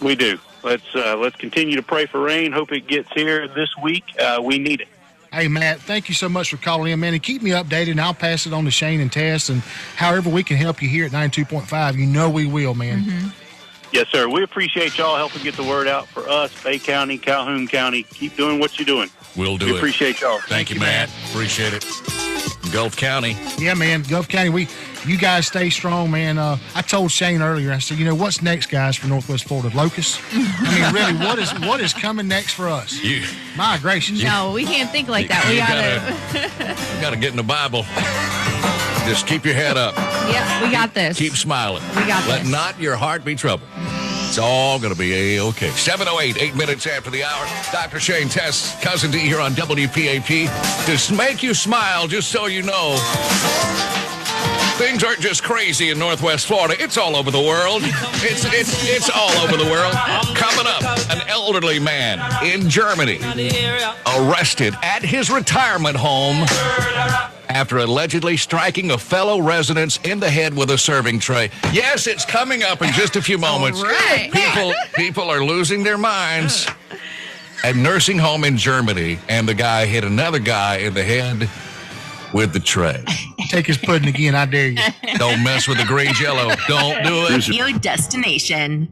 We 0.00 0.14
do. 0.14 0.38
Let's 0.66 0.96
uh, 0.96 1.16
let's 1.16 1.36
continue 1.36 1.76
to 1.76 1.82
pray 1.82 2.06
for 2.06 2.20
rain. 2.20 2.50
Hope 2.50 2.72
it 2.72 2.88
gets 2.88 3.08
here 3.12 3.46
this 3.46 3.76
week. 3.76 4.02
Uh, 4.20 4.40
we 4.42 4.58
need 4.58 4.80
it. 4.80 4.88
Hey, 5.32 5.46
Matt, 5.46 5.78
thank 5.80 6.08
you 6.08 6.14
so 6.14 6.28
much 6.28 6.50
for 6.50 6.56
calling 6.56 6.90
in, 6.90 6.98
man. 6.98 7.14
And 7.14 7.22
keep 7.22 7.40
me 7.40 7.50
updated, 7.50 7.92
and 7.92 8.00
I'll 8.00 8.14
pass 8.14 8.46
it 8.46 8.52
on 8.52 8.64
to 8.64 8.70
Shane 8.72 9.00
and 9.00 9.12
Tess. 9.12 9.48
And 9.48 9.60
however 9.94 10.28
we 10.28 10.42
can 10.42 10.56
help 10.56 10.82
you 10.82 10.88
here 10.88 11.04
at 11.04 11.12
92.5, 11.12 11.96
you 11.96 12.06
know 12.06 12.28
we 12.28 12.46
will, 12.46 12.74
man. 12.74 13.32
Yes, 13.92 14.08
sir. 14.08 14.28
We 14.28 14.42
appreciate 14.42 14.98
y'all 14.98 15.16
helping 15.16 15.44
get 15.44 15.54
the 15.54 15.62
word 15.62 15.86
out 15.86 16.08
for 16.08 16.28
us, 16.28 16.52
Bay 16.64 16.80
County, 16.80 17.16
Calhoun 17.16 17.68
County. 17.68 18.02
Keep 18.02 18.36
doing 18.36 18.58
what 18.58 18.76
you're 18.76 18.86
doing. 18.86 19.08
We'll 19.36 19.58
do 19.58 19.66
we 19.66 19.72
it. 19.72 19.76
appreciate 19.76 20.20
y'all. 20.20 20.40
Thank, 20.48 20.70
you, 20.70 20.80
Matt. 20.80 21.10
Appreciate 21.30 21.74
it. 21.74 22.55
Gulf 22.72 22.96
County. 22.96 23.36
Yeah, 23.58 23.74
man. 23.74 24.02
Gulf 24.02 24.28
County, 24.28 24.50
we 24.50 24.68
you 25.06 25.16
guys 25.16 25.46
stay 25.46 25.70
strong, 25.70 26.10
man. 26.10 26.38
Uh, 26.38 26.58
I 26.74 26.82
told 26.82 27.10
Shane 27.10 27.42
earlier, 27.42 27.72
I 27.72 27.78
said, 27.78 27.98
you 27.98 28.04
know, 28.04 28.14
what's 28.14 28.42
next, 28.42 28.66
guys, 28.66 28.96
for 28.96 29.06
Northwest 29.06 29.44
Florida? 29.44 29.74
Locusts? 29.76 30.20
I 30.32 30.74
mean, 30.74 30.94
really, 30.94 31.14
what 31.24 31.38
is 31.38 31.52
what 31.60 31.80
is 31.80 31.92
coming 31.92 32.28
next 32.28 32.54
for 32.54 32.68
us? 32.68 33.02
You 33.02 33.24
My 33.56 33.78
gracious. 33.78 34.22
No, 34.22 34.52
we 34.52 34.64
can't 34.64 34.90
think 34.90 35.08
like 35.08 35.28
that. 35.28 35.44
You 35.44 35.52
We 35.52 35.58
gotta. 35.58 36.94
you 36.94 37.00
gotta 37.00 37.16
get 37.16 37.30
in 37.30 37.36
the 37.36 37.42
Bible. 37.42 37.84
Just 39.06 39.26
keep 39.26 39.44
your 39.44 39.54
head 39.54 39.76
up. 39.76 39.94
Yep, 39.96 40.62
we 40.62 40.70
got 40.70 40.92
this. 40.92 41.16
Keep 41.18 41.34
smiling. 41.34 41.82
We 41.90 42.06
got 42.06 42.26
Let 42.28 42.42
this. 42.42 42.50
not 42.50 42.80
your 42.80 42.96
heart 42.96 43.24
be 43.24 43.36
troubled. 43.36 43.68
It's 44.28 44.38
all 44.38 44.80
going 44.80 44.92
to 44.92 44.98
be 44.98 45.36
A-OK. 45.38 45.70
708, 45.70 46.42
eight 46.42 46.56
minutes 46.56 46.86
after 46.88 47.10
the 47.10 47.22
hour. 47.22 47.46
Dr. 47.72 48.00
Shane 48.00 48.28
Tess, 48.28 48.78
Cousin 48.82 49.12
D 49.12 49.18
here 49.20 49.40
on 49.40 49.52
WPAP. 49.52 51.06
To 51.08 51.14
make 51.14 51.42
you 51.44 51.54
smile, 51.54 52.08
just 52.08 52.30
so 52.32 52.46
you 52.46 52.62
know, 52.62 52.96
things 54.76 55.04
aren't 55.04 55.20
just 55.20 55.44
crazy 55.44 55.90
in 55.90 55.98
Northwest 56.00 56.46
Florida. 56.46 56.74
It's 56.78 56.98
all 56.98 57.14
over 57.14 57.30
the 57.30 57.40
world. 57.40 57.82
It's, 57.84 58.44
it's, 58.46 58.88
it's 58.88 59.08
all 59.08 59.30
over 59.38 59.56
the 59.56 59.70
world. 59.70 59.94
Coming 60.36 60.66
up, 60.66 60.82
an 61.10 61.22
elderly 61.28 61.78
man 61.78 62.18
in 62.44 62.68
Germany 62.68 63.20
arrested 64.18 64.74
at 64.82 65.02
his 65.02 65.30
retirement 65.30 65.96
home 65.96 66.44
after 67.56 67.78
allegedly 67.78 68.36
striking 68.36 68.90
a 68.90 68.98
fellow 68.98 69.40
resident 69.40 69.98
in 70.06 70.20
the 70.20 70.28
head 70.28 70.54
with 70.54 70.70
a 70.70 70.76
serving 70.76 71.18
tray. 71.18 71.50
Yes, 71.72 72.06
it's 72.06 72.26
coming 72.26 72.62
up 72.62 72.82
in 72.82 72.92
just 72.92 73.16
a 73.16 73.22
few 73.22 73.38
moments. 73.38 73.82
right. 73.82 74.28
People 74.30 74.74
people 74.94 75.30
are 75.30 75.42
losing 75.42 75.82
their 75.82 75.96
minds. 75.96 76.66
A 77.64 77.72
nursing 77.72 78.18
home 78.18 78.44
in 78.44 78.58
Germany, 78.58 79.18
and 79.30 79.48
the 79.48 79.54
guy 79.54 79.86
hit 79.86 80.04
another 80.04 80.38
guy 80.38 80.76
in 80.76 80.92
the 80.92 81.02
head 81.02 81.48
with 82.34 82.52
the 82.52 82.60
tray. 82.60 83.02
Take 83.48 83.66
his 83.66 83.78
pudding 83.78 84.08
again, 84.08 84.34
I 84.34 84.44
dare 84.44 84.68
you. 84.68 84.82
Don't 85.16 85.42
mess 85.42 85.66
with 85.66 85.78
the 85.78 85.84
green 85.84 86.12
jello. 86.12 86.54
Don't 86.68 87.02
do 87.02 87.34
it. 87.34 87.48
Your 87.48 87.72
destination. 87.78 88.90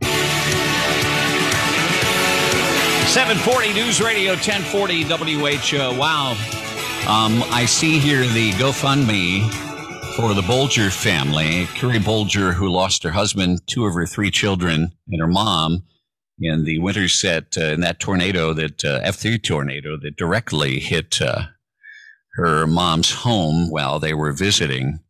740 3.13 3.75
News 3.75 4.01
Radio 4.01 4.33
1040 4.33 5.03
WHO. 5.03 5.99
Wow. 6.01 6.64
Um, 7.07 7.43
I 7.51 7.67
see 7.67 7.99
here 7.99 8.23
the 8.23 8.53
GoFundMe 8.53 9.53
for 10.17 10.33
the 10.33 10.41
Bolger 10.41 10.91
family. 10.91 11.67
Carrie 11.75 11.99
Bolger, 11.99 12.55
who 12.55 12.71
lost 12.71 13.03
her 13.03 13.11
husband, 13.11 13.61
two 13.67 13.85
of 13.85 13.93
her 13.93 14.07
three 14.07 14.31
children, 14.31 14.91
and 15.09 15.21
her 15.21 15.27
mom 15.27 15.83
in 16.39 16.65
the 16.65 16.79
Winterset, 16.79 17.59
uh, 17.59 17.75
in 17.75 17.81
that 17.83 18.01
tornado, 18.01 18.55
that 18.55 18.83
uh, 18.87 19.03
F3 19.03 19.43
tornado 19.43 19.99
that 19.99 20.17
directly 20.17 20.81
hit 20.81 21.21
uh, 21.21 21.43
her 22.37 22.67
mom's 22.67 23.11
home 23.11 23.71
while 23.71 23.99
they 23.99 24.15
were 24.15 24.33
visiting 24.33 25.01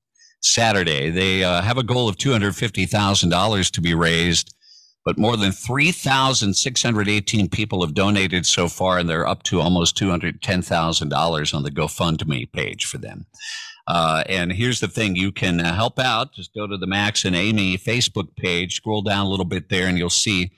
Saturday. 0.40 1.11
They 1.11 1.45
uh, 1.45 1.62
have 1.62 1.78
a 1.78 1.84
goal 1.84 2.09
of 2.09 2.16
$250,000 2.16 3.70
to 3.70 3.80
be 3.80 3.95
raised, 3.95 4.53
but 5.05 5.18
more 5.18 5.36
than 5.36 5.52
3,618 5.52 7.48
people 7.48 7.84
have 7.84 7.94
donated 7.94 8.46
so 8.46 8.68
far, 8.68 8.98
and 8.98 9.09
they're 9.09 9.26
up 9.26 9.42
to 9.44 9.61
almost 9.61 9.96
$210,000 9.96 11.55
on 11.55 11.62
the 11.62 11.70
GoFundMe 11.70 12.50
page 12.50 12.86
for 12.86 12.98
them. 12.98 13.26
Uh, 13.86 14.24
and 14.28 14.52
here's 14.52 14.80
the 14.80 14.88
thing 14.88 15.14
you 15.14 15.30
can 15.30 15.61
uh, 15.61 15.74
help 15.74 15.98
out. 15.98 16.32
Just 16.32 16.55
go 16.55 16.66
to 16.66 16.78
the 16.78 16.86
Max 16.86 17.24
and 17.24 17.36
Amy 17.36 17.76
Facebook 17.76 18.34
page, 18.36 18.76
scroll 18.76 19.02
down 19.02 19.26
a 19.26 19.28
little 19.28 19.44
bit 19.44 19.68
there, 19.68 19.86
and 19.86 19.98
you'll 19.98 20.09
see 20.09 20.52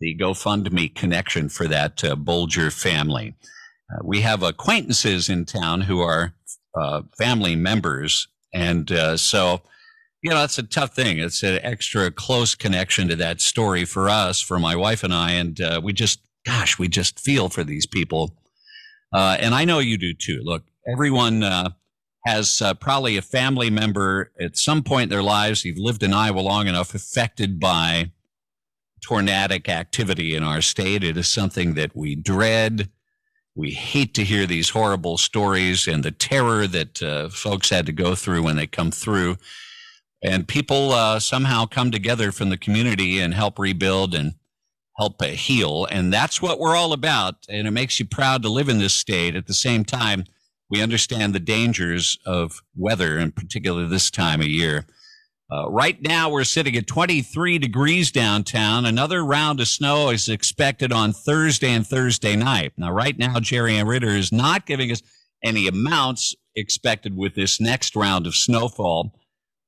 the 0.00 0.16
GoFundMe 0.16 0.94
connection 0.94 1.48
for 1.48 1.68
that 1.68 2.02
uh, 2.02 2.16
Bolger 2.16 2.72
family. 2.72 3.34
Uh, 3.92 3.98
we 4.02 4.22
have 4.22 4.42
acquaintances 4.42 5.28
in 5.28 5.44
town 5.44 5.82
who 5.82 6.00
are 6.00 6.34
uh, 6.74 7.02
family 7.18 7.56
members. 7.56 8.28
And 8.54 8.90
uh, 8.90 9.16
so, 9.16 9.62
you 10.22 10.30
know, 10.30 10.44
it's 10.44 10.58
a 10.58 10.62
tough 10.62 10.94
thing. 10.94 11.18
It's 11.18 11.42
an 11.42 11.58
extra 11.62 12.10
close 12.10 12.54
connection 12.54 13.08
to 13.08 13.16
that 13.16 13.40
story 13.40 13.84
for 13.84 14.08
us, 14.08 14.40
for 14.40 14.58
my 14.58 14.76
wife 14.76 15.02
and 15.02 15.12
I. 15.12 15.32
And 15.32 15.60
uh, 15.60 15.80
we 15.82 15.92
just, 15.92 16.20
gosh, 16.46 16.78
we 16.78 16.88
just 16.88 17.18
feel 17.18 17.48
for 17.48 17.64
these 17.64 17.86
people. 17.86 18.36
Uh, 19.12 19.36
and 19.40 19.54
I 19.54 19.64
know 19.64 19.80
you 19.80 19.98
do 19.98 20.14
too. 20.14 20.40
Look, 20.44 20.62
everyone 20.90 21.42
uh, 21.42 21.70
has 22.24 22.62
uh, 22.62 22.74
probably 22.74 23.16
a 23.16 23.22
family 23.22 23.68
member 23.68 24.30
at 24.40 24.56
some 24.56 24.84
point 24.84 25.04
in 25.04 25.08
their 25.08 25.24
lives, 25.24 25.64
you've 25.64 25.78
lived 25.78 26.04
in 26.04 26.14
Iowa 26.14 26.40
long 26.40 26.68
enough, 26.68 26.94
affected 26.94 27.58
by 27.58 28.12
tornadic 29.04 29.68
activity 29.68 30.36
in 30.36 30.44
our 30.44 30.62
state. 30.62 31.02
It 31.02 31.16
is 31.16 31.26
something 31.26 31.74
that 31.74 31.96
we 31.96 32.14
dread. 32.14 32.88
We 33.56 33.72
hate 33.72 34.14
to 34.14 34.24
hear 34.24 34.46
these 34.46 34.70
horrible 34.70 35.18
stories 35.18 35.88
and 35.88 36.04
the 36.04 36.12
terror 36.12 36.68
that 36.68 37.02
uh, 37.02 37.28
folks 37.28 37.70
had 37.70 37.86
to 37.86 37.92
go 37.92 38.14
through 38.14 38.44
when 38.44 38.54
they 38.54 38.68
come 38.68 38.92
through. 38.92 39.36
And 40.22 40.46
people 40.46 40.92
uh, 40.92 41.18
somehow 41.18 41.66
come 41.66 41.90
together 41.90 42.30
from 42.30 42.50
the 42.50 42.56
community 42.56 43.18
and 43.18 43.34
help 43.34 43.58
rebuild 43.58 44.14
and 44.14 44.34
help 44.96 45.20
uh, 45.20 45.26
heal. 45.26 45.86
And 45.90 46.12
that's 46.12 46.40
what 46.40 46.60
we're 46.60 46.76
all 46.76 46.92
about. 46.92 47.34
And 47.48 47.66
it 47.66 47.72
makes 47.72 47.98
you 47.98 48.06
proud 48.06 48.42
to 48.42 48.48
live 48.48 48.68
in 48.68 48.78
this 48.78 48.94
state. 48.94 49.34
At 49.34 49.46
the 49.46 49.54
same 49.54 49.84
time, 49.84 50.24
we 50.70 50.80
understand 50.80 51.34
the 51.34 51.40
dangers 51.40 52.18
of 52.24 52.62
weather, 52.76 53.18
in 53.18 53.32
particular 53.32 53.86
this 53.86 54.10
time 54.10 54.40
of 54.40 54.46
year. 54.46 54.86
Uh, 55.52 55.68
right 55.68 56.00
now, 56.00 56.30
we're 56.30 56.44
sitting 56.44 56.74
at 56.76 56.86
23 56.86 57.58
degrees 57.58 58.10
downtown. 58.10 58.86
Another 58.86 59.22
round 59.22 59.60
of 59.60 59.68
snow 59.68 60.08
is 60.08 60.28
expected 60.30 60.92
on 60.92 61.12
Thursday 61.12 61.72
and 61.72 61.86
Thursday 61.86 62.36
night. 62.36 62.72
Now, 62.78 62.90
right 62.90 63.18
now, 63.18 63.38
Jerry 63.38 63.76
Ann 63.76 63.86
Ritter 63.86 64.08
is 64.08 64.32
not 64.32 64.64
giving 64.64 64.90
us 64.90 65.02
any 65.44 65.66
amounts 65.68 66.34
expected 66.56 67.16
with 67.16 67.34
this 67.34 67.60
next 67.60 67.94
round 67.94 68.26
of 68.26 68.34
snowfall. 68.34 69.12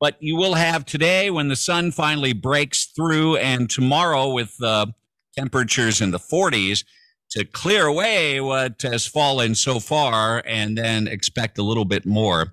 But 0.00 0.16
you 0.20 0.36
will 0.36 0.54
have 0.54 0.84
today 0.84 1.30
when 1.30 1.48
the 1.48 1.56
sun 1.56 1.90
finally 1.90 2.32
breaks 2.32 2.86
through, 2.86 3.36
and 3.36 3.70
tomorrow 3.70 4.30
with 4.30 4.54
uh, 4.62 4.86
temperatures 5.36 6.00
in 6.00 6.10
the 6.10 6.18
40s 6.18 6.84
to 7.30 7.44
clear 7.44 7.86
away 7.86 8.40
what 8.40 8.82
has 8.82 9.06
fallen 9.06 9.54
so 9.54 9.80
far, 9.80 10.42
and 10.46 10.76
then 10.76 11.08
expect 11.08 11.58
a 11.58 11.62
little 11.62 11.84
bit 11.84 12.06
more. 12.06 12.52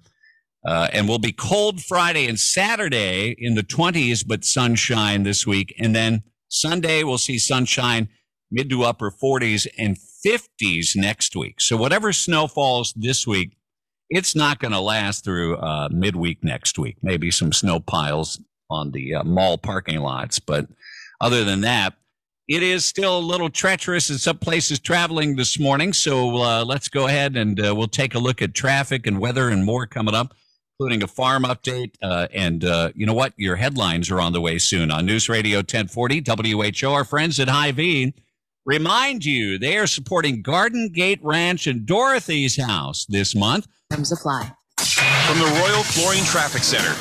Uh, 0.66 0.88
and 0.94 1.08
we'll 1.08 1.20
be 1.20 1.32
cold 1.32 1.82
Friday 1.84 2.28
and 2.28 2.40
Saturday 2.40 3.36
in 3.38 3.56
the 3.56 3.64
20s, 3.64 4.26
but 4.26 4.46
sunshine 4.46 5.24
this 5.24 5.46
week. 5.46 5.74
And 5.80 5.96
then 5.96 6.24
Sunday, 6.50 7.04
we'll 7.04 7.18
see 7.18 7.40
sunshine 7.40 8.10
mid 8.52 8.70
to 8.70 8.84
upper 8.84 9.12
40s 9.12 9.66
and 9.78 9.98
50s 10.26 10.96
next 10.96 11.36
week. 11.36 11.62
So 11.62 11.78
whatever 11.78 12.14
snow 12.14 12.48
falls 12.48 12.94
this 12.96 13.26
week, 13.26 13.58
it's 14.12 14.36
not 14.36 14.60
going 14.60 14.74
to 14.74 14.80
last 14.80 15.24
through 15.24 15.58
uh, 15.58 15.90
midweek 15.92 16.44
next 16.44 16.78
week. 16.78 16.98
Maybe 17.02 17.32
some 17.32 17.52
snow 17.52 17.80
piles 17.80 18.40
on 18.70 18.92
the 18.92 19.16
uh, 19.16 19.24
mall 19.24 19.58
parking 19.58 20.00
lots. 20.00 20.38
But 20.38 20.68
other 21.20 21.44
than 21.44 21.62
that, 21.62 21.94
it 22.48 22.62
is 22.62 22.86
still 22.86 23.18
a 23.18 23.20
little 23.20 23.50
treacherous 23.50 24.10
in 24.10 24.18
some 24.18 24.38
places 24.38 24.80
traveling 24.80 25.36
this 25.36 25.60
morning. 25.60 25.94
So 25.94 26.38
uh, 26.38 26.66
let's 26.66 26.90
go 26.90 27.08
ahead 27.08 27.36
and 27.36 27.60
uh, 27.66 27.74
we'll 27.76 27.88
take 27.88 28.14
a 28.14 28.20
look 28.20 28.42
at 28.42 28.54
traffic 28.54 29.08
and 29.08 29.20
weather 29.20 29.50
and 29.50 29.66
more 29.66 29.88
coming 29.88 30.14
up 30.14 30.36
including 30.82 31.04
a 31.04 31.08
farm 31.08 31.44
update. 31.44 31.92
Uh, 32.02 32.28
and 32.34 32.66
uh, 32.66 32.90
you 32.96 33.06
know 33.06 33.14
what? 33.14 33.34
Your 33.38 33.56
headlines 33.56 34.10
are 34.10 34.20
on 34.20 34.34
the 34.34 34.42
way 34.42 34.58
soon 34.58 34.90
on 34.90 35.06
News 35.06 35.30
Radio 35.30 35.60
1040 35.60 36.24
WHO. 36.26 36.90
Our 36.90 37.04
friends 37.04 37.40
at 37.40 37.48
Hy-Vee 37.48 38.16
remind 38.66 39.24
you 39.24 39.60
they 39.60 39.78
are 39.78 39.86
supporting 39.86 40.42
Garden 40.42 40.90
Gate 40.92 41.20
Ranch 41.22 41.68
and 41.68 41.86
Dorothy's 41.86 42.60
house 42.60 43.06
this 43.06 43.36
month. 43.36 43.68
Terms 43.92 44.12
apply. 44.14 44.50
From 45.28 45.40
the 45.40 45.46
Royal 45.46 45.84
Flooring 45.84 46.24
Traffic 46.24 46.64
Center. 46.64 46.96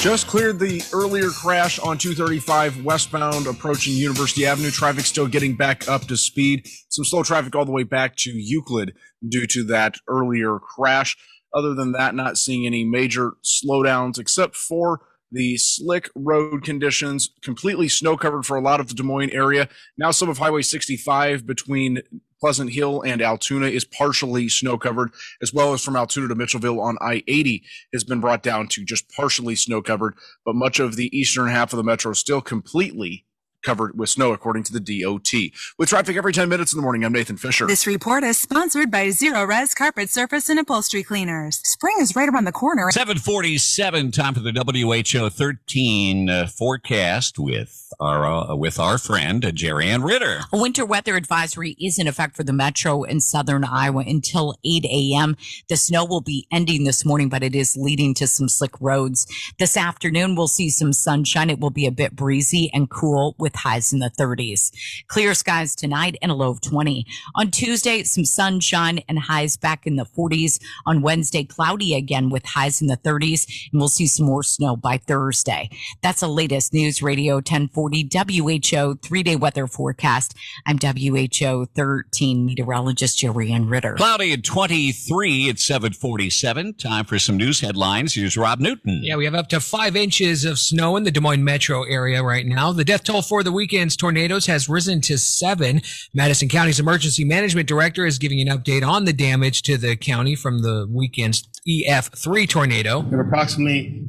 Just 0.00 0.26
cleared 0.26 0.58
the 0.58 0.82
earlier 0.94 1.28
crash 1.28 1.78
on 1.78 1.98
235 1.98 2.82
westbound 2.82 3.46
approaching 3.46 3.92
University 3.92 4.46
Avenue. 4.46 4.70
Traffic 4.70 5.04
still 5.04 5.26
getting 5.26 5.54
back 5.54 5.86
up 5.86 6.06
to 6.06 6.16
speed. 6.16 6.66
Some 6.88 7.04
slow 7.04 7.24
traffic 7.24 7.54
all 7.54 7.66
the 7.66 7.72
way 7.72 7.82
back 7.82 8.16
to 8.16 8.30
Euclid 8.30 8.94
due 9.26 9.46
to 9.48 9.64
that 9.64 9.96
earlier 10.08 10.58
crash. 10.58 11.14
Other 11.54 11.74
than 11.74 11.92
that, 11.92 12.14
not 12.14 12.38
seeing 12.38 12.66
any 12.66 12.84
major 12.84 13.34
slowdowns 13.44 14.18
except 14.18 14.56
for 14.56 15.00
the 15.30 15.58
slick 15.58 16.10
road 16.14 16.62
conditions, 16.64 17.28
completely 17.42 17.88
snow 17.88 18.16
covered 18.16 18.46
for 18.46 18.56
a 18.56 18.62
lot 18.62 18.80
of 18.80 18.88
the 18.88 18.94
Des 18.94 19.02
Moines 19.02 19.30
area. 19.30 19.68
Now, 19.98 20.10
some 20.10 20.28
of 20.30 20.38
Highway 20.38 20.62
65 20.62 21.46
between 21.46 22.00
Pleasant 22.44 22.74
Hill 22.74 23.00
and 23.00 23.22
Altoona 23.22 23.68
is 23.68 23.86
partially 23.86 24.50
snow 24.50 24.76
covered, 24.76 25.14
as 25.40 25.54
well 25.54 25.72
as 25.72 25.82
from 25.82 25.96
Altoona 25.96 26.28
to 26.28 26.34
Mitchellville 26.34 26.78
on 26.78 26.98
I 27.00 27.22
80 27.26 27.64
has 27.94 28.04
been 28.04 28.20
brought 28.20 28.42
down 28.42 28.68
to 28.68 28.84
just 28.84 29.08
partially 29.08 29.56
snow 29.56 29.80
covered. 29.80 30.14
But 30.44 30.54
much 30.54 30.78
of 30.78 30.96
the 30.96 31.08
eastern 31.18 31.48
half 31.48 31.72
of 31.72 31.78
the 31.78 31.82
metro 31.82 32.12
is 32.12 32.18
still 32.18 32.42
completely 32.42 33.23
covered 33.64 33.98
with 33.98 34.08
snow, 34.08 34.32
according 34.32 34.62
to 34.64 34.72
the 34.72 34.80
DOT. 34.80 35.32
With 35.78 35.88
traffic 35.88 36.16
every 36.16 36.32
10 36.32 36.48
minutes 36.48 36.72
in 36.72 36.76
the 36.76 36.82
morning, 36.82 37.04
I'm 37.04 37.12
Nathan 37.12 37.36
Fisher. 37.36 37.66
This 37.66 37.86
report 37.86 38.22
is 38.22 38.38
sponsored 38.38 38.90
by 38.90 39.08
Zerorez 39.08 39.74
Carpet 39.74 40.10
Surface 40.10 40.48
and 40.48 40.60
Upholstery 40.60 41.02
Cleaners. 41.02 41.60
Spring 41.64 41.96
is 42.00 42.14
right 42.14 42.28
around 42.28 42.44
the 42.44 42.52
corner. 42.52 42.90
747, 42.90 44.12
time 44.12 44.34
for 44.34 44.40
the 44.40 44.52
WHO 44.52 45.30
13 45.30 46.30
uh, 46.30 46.46
forecast 46.46 47.38
with 47.38 47.92
our 48.00 48.26
uh, 48.26 48.54
with 48.54 48.78
our 48.78 48.98
friend 48.98 49.44
uh, 49.44 49.50
Jerry 49.50 49.88
Ann 49.88 50.02
Ritter. 50.02 50.40
A 50.52 50.60
winter 50.60 50.84
weather 50.84 51.16
advisory 51.16 51.76
is 51.80 51.98
in 51.98 52.06
effect 52.06 52.36
for 52.36 52.44
the 52.44 52.52
metro 52.52 53.04
and 53.04 53.22
southern 53.22 53.64
Iowa 53.64 54.04
until 54.06 54.54
8 54.64 54.84
a.m. 54.84 55.36
The 55.68 55.76
snow 55.76 56.04
will 56.04 56.20
be 56.20 56.46
ending 56.50 56.84
this 56.84 57.04
morning, 57.04 57.28
but 57.28 57.42
it 57.42 57.54
is 57.54 57.76
leading 57.76 58.14
to 58.14 58.26
some 58.26 58.48
slick 58.48 58.72
roads. 58.80 59.26
This 59.58 59.76
afternoon, 59.76 60.34
we'll 60.34 60.48
see 60.48 60.70
some 60.70 60.92
sunshine. 60.92 61.50
It 61.50 61.60
will 61.60 61.70
be 61.70 61.86
a 61.86 61.92
bit 61.92 62.14
breezy 62.14 62.70
and 62.72 62.90
cool 62.90 63.34
with 63.38 63.53
highs 63.56 63.92
in 63.92 63.98
the 63.98 64.10
30s. 64.10 64.72
Clear 65.08 65.34
skies 65.34 65.74
tonight 65.74 66.16
and 66.22 66.30
a 66.30 66.34
low 66.34 66.50
of 66.50 66.60
20. 66.60 67.06
On 67.36 67.50
Tuesday, 67.50 68.02
some 68.02 68.24
sunshine 68.24 69.00
and 69.08 69.18
highs 69.18 69.56
back 69.56 69.86
in 69.86 69.96
the 69.96 70.04
40s. 70.04 70.60
On 70.86 71.02
Wednesday, 71.02 71.44
cloudy 71.44 71.94
again 71.94 72.30
with 72.30 72.44
highs 72.44 72.80
in 72.80 72.88
the 72.88 72.96
30s, 72.96 73.46
and 73.72 73.80
we'll 73.80 73.88
see 73.88 74.06
some 74.06 74.26
more 74.26 74.42
snow 74.42 74.76
by 74.76 74.98
Thursday. 74.98 75.70
That's 76.02 76.20
the 76.20 76.28
latest 76.28 76.72
News 76.72 77.02
Radio 77.02 77.36
1040 77.36 78.08
WHO 78.12 78.94
three 79.02 79.22
day 79.22 79.36
weather 79.36 79.66
forecast. 79.66 80.34
I'm 80.66 80.78
WHO 80.78 81.66
13 81.74 82.46
meteorologist 82.46 83.18
Jerry 83.18 83.54
Ritter. 83.58 83.94
Cloudy 83.94 84.32
at 84.32 84.44
23 84.44 85.50
at 85.50 85.58
747. 85.58 86.74
Time 86.74 87.04
for 87.04 87.18
some 87.18 87.36
news 87.36 87.60
headlines. 87.60 88.14
Here's 88.14 88.36
Rob 88.36 88.58
Newton. 88.58 89.00
Yeah, 89.02 89.16
we 89.16 89.24
have 89.24 89.34
up 89.34 89.48
to 89.50 89.60
five 89.60 89.96
inches 89.96 90.44
of 90.44 90.58
snow 90.58 90.96
in 90.96 91.04
the 91.04 91.10
Des 91.10 91.20
Moines 91.20 91.44
metro 91.44 91.84
area 91.84 92.22
right 92.22 92.46
now. 92.46 92.72
The 92.72 92.84
death 92.84 93.04
toll 93.04 93.22
for 93.22 93.42
the 93.44 93.52
weekend's 93.52 93.96
tornadoes 93.96 94.46
has 94.46 94.68
risen 94.68 95.00
to 95.02 95.18
seven. 95.18 95.82
Madison 96.12 96.48
County's 96.48 96.80
emergency 96.80 97.24
management 97.24 97.68
director 97.68 98.04
is 98.06 98.18
giving 98.18 98.40
an 98.40 98.48
update 98.48 98.86
on 98.86 99.04
the 99.04 99.12
damage 99.12 99.62
to 99.62 99.76
the 99.76 99.96
county 99.96 100.34
from 100.34 100.62
the 100.62 100.88
weekend's 100.90 101.48
EF3 101.68 102.48
tornado. 102.48 103.02
There 103.02 103.18
were 103.18 103.24
approximately 103.24 104.04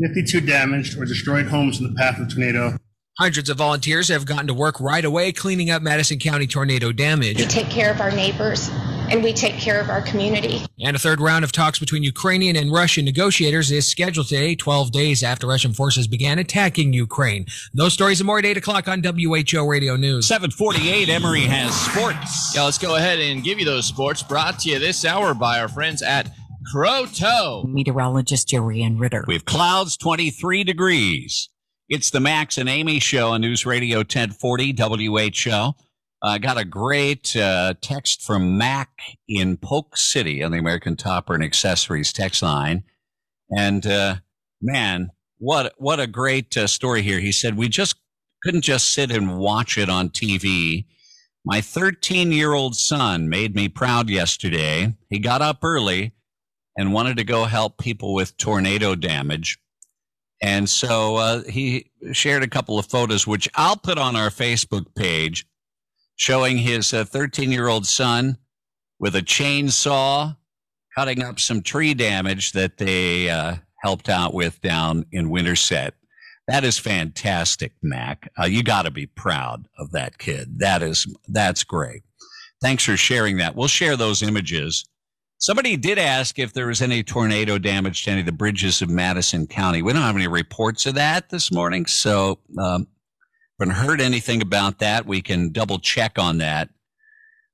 52 0.00 0.40
damaged 0.42 0.98
or 0.98 1.04
destroyed 1.04 1.46
homes 1.46 1.80
in 1.80 1.88
the 1.88 1.94
path 1.94 2.18
of 2.18 2.28
the 2.28 2.34
tornado. 2.34 2.76
Hundreds 3.18 3.48
of 3.48 3.56
volunteers 3.56 4.08
have 4.08 4.26
gotten 4.26 4.48
to 4.48 4.54
work 4.54 4.80
right 4.80 5.04
away 5.04 5.30
cleaning 5.30 5.70
up 5.70 5.82
Madison 5.82 6.18
County 6.18 6.48
tornado 6.48 6.90
damage. 6.90 7.38
We 7.38 7.46
take 7.46 7.70
care 7.70 7.92
of 7.92 8.00
our 8.00 8.10
neighbors 8.10 8.68
and 9.10 9.22
we 9.22 9.32
take 9.32 9.54
care 9.54 9.80
of 9.80 9.90
our 9.90 10.02
community. 10.02 10.60
And 10.80 10.96
a 10.96 10.98
third 10.98 11.20
round 11.20 11.44
of 11.44 11.52
talks 11.52 11.78
between 11.78 12.02
Ukrainian 12.02 12.56
and 12.56 12.72
Russian 12.72 13.04
negotiators 13.04 13.70
is 13.70 13.86
scheduled 13.86 14.28
today, 14.28 14.54
12 14.54 14.92
days 14.92 15.22
after 15.22 15.46
Russian 15.46 15.72
forces 15.72 16.06
began 16.06 16.38
attacking 16.38 16.92
Ukraine. 16.92 17.46
Those 17.72 17.92
stories 17.92 18.20
and 18.20 18.26
more 18.26 18.38
at 18.38 18.44
8 18.44 18.56
o'clock 18.56 18.88
on 18.88 19.02
WHO 19.02 19.68
Radio 19.68 19.96
News. 19.96 20.26
748, 20.26 21.08
Emory 21.08 21.40
has 21.42 21.74
sports. 21.74 22.54
Yeah, 22.54 22.64
let's 22.64 22.78
go 22.78 22.96
ahead 22.96 23.18
and 23.18 23.42
give 23.44 23.58
you 23.58 23.64
those 23.64 23.86
sports 23.86 24.22
brought 24.22 24.58
to 24.60 24.70
you 24.70 24.78
this 24.78 25.04
hour 25.04 25.34
by 25.34 25.60
our 25.60 25.68
friends 25.68 26.02
at 26.02 26.30
Croto. 26.72 27.64
Meteorologist 27.68 28.48
Jerry 28.48 28.82
Ann 28.82 28.98
Ritter. 28.98 29.24
We 29.26 29.34
have 29.34 29.44
clouds 29.44 29.96
23 29.96 30.64
degrees. 30.64 31.50
It's 31.88 32.10
the 32.10 32.20
Max 32.20 32.56
and 32.56 32.68
Amy 32.68 32.98
show 32.98 33.30
on 33.30 33.42
News 33.42 33.66
Radio 33.66 33.98
1040 33.98 34.74
WHO. 34.78 35.74
I 36.24 36.38
got 36.38 36.56
a 36.56 36.64
great 36.64 37.36
uh, 37.36 37.74
text 37.82 38.22
from 38.22 38.56
Mac 38.56 38.98
in 39.28 39.58
Polk 39.58 39.94
City 39.94 40.42
on 40.42 40.52
the 40.52 40.58
American 40.58 40.96
Topper 40.96 41.34
and 41.34 41.44
Accessories 41.44 42.14
text 42.14 42.42
line. 42.42 42.82
And 43.50 43.86
uh, 43.86 44.16
man, 44.62 45.10
what 45.36 45.74
what 45.76 46.00
a 46.00 46.06
great 46.06 46.56
uh, 46.56 46.66
story 46.66 47.02
here. 47.02 47.20
He 47.20 47.30
said 47.30 47.58
we 47.58 47.68
just 47.68 47.96
couldn't 48.42 48.62
just 48.62 48.94
sit 48.94 49.10
and 49.10 49.36
watch 49.36 49.76
it 49.76 49.90
on 49.90 50.08
TV. 50.08 50.86
My 51.44 51.60
13 51.60 52.32
year 52.32 52.54
old 52.54 52.74
son 52.74 53.28
made 53.28 53.54
me 53.54 53.68
proud 53.68 54.08
yesterday. 54.08 54.96
He 55.10 55.18
got 55.18 55.42
up 55.42 55.58
early 55.62 56.14
and 56.74 56.94
wanted 56.94 57.18
to 57.18 57.24
go 57.24 57.44
help 57.44 57.76
people 57.76 58.14
with 58.14 58.38
tornado 58.38 58.94
damage. 58.94 59.58
And 60.40 60.70
so 60.70 61.16
uh, 61.16 61.42
he 61.42 61.90
shared 62.12 62.42
a 62.42 62.48
couple 62.48 62.78
of 62.78 62.86
photos, 62.86 63.26
which 63.26 63.46
I'll 63.54 63.76
put 63.76 63.98
on 63.98 64.16
our 64.16 64.30
Facebook 64.30 64.94
page, 64.94 65.46
showing 66.16 66.58
his 66.58 66.90
13 66.90 67.50
year 67.50 67.68
old 67.68 67.86
son 67.86 68.38
with 68.98 69.16
a 69.16 69.22
chainsaw 69.22 70.36
cutting 70.94 71.22
up 71.22 71.40
some 71.40 71.62
tree 71.62 71.94
damage 71.94 72.52
that 72.52 72.78
they 72.78 73.28
uh, 73.28 73.56
helped 73.82 74.08
out 74.08 74.32
with 74.32 74.60
down 74.60 75.04
in 75.12 75.30
Winterset. 75.30 75.94
That 76.46 76.64
is 76.64 76.78
fantastic, 76.78 77.72
Mac. 77.82 78.30
Uh, 78.38 78.46
you 78.46 78.62
got 78.62 78.82
to 78.82 78.90
be 78.90 79.06
proud 79.06 79.66
of 79.78 79.92
that 79.92 80.18
kid. 80.18 80.58
That 80.58 80.82
is 80.82 81.06
that's 81.28 81.64
great. 81.64 82.02
Thanks 82.60 82.84
for 82.84 82.96
sharing 82.96 83.38
that. 83.38 83.56
We'll 83.56 83.68
share 83.68 83.96
those 83.96 84.22
images. 84.22 84.84
Somebody 85.38 85.76
did 85.76 85.98
ask 85.98 86.38
if 86.38 86.52
there 86.52 86.68
was 86.68 86.80
any 86.80 87.02
tornado 87.02 87.58
damage 87.58 88.04
to 88.04 88.10
any 88.10 88.20
of 88.20 88.26
the 88.26 88.32
bridges 88.32 88.80
of 88.80 88.88
Madison 88.88 89.46
County. 89.46 89.82
We 89.82 89.92
don't 89.92 90.02
have 90.02 90.16
any 90.16 90.28
reports 90.28 90.86
of 90.86 90.94
that 90.94 91.28
this 91.30 91.50
morning, 91.50 91.86
so 91.86 92.38
um, 92.58 92.86
haven't 93.58 93.74
heard 93.74 94.00
anything 94.00 94.42
about 94.42 94.78
that. 94.80 95.06
We 95.06 95.22
can 95.22 95.52
double 95.52 95.78
check 95.78 96.18
on 96.18 96.38
that 96.38 96.70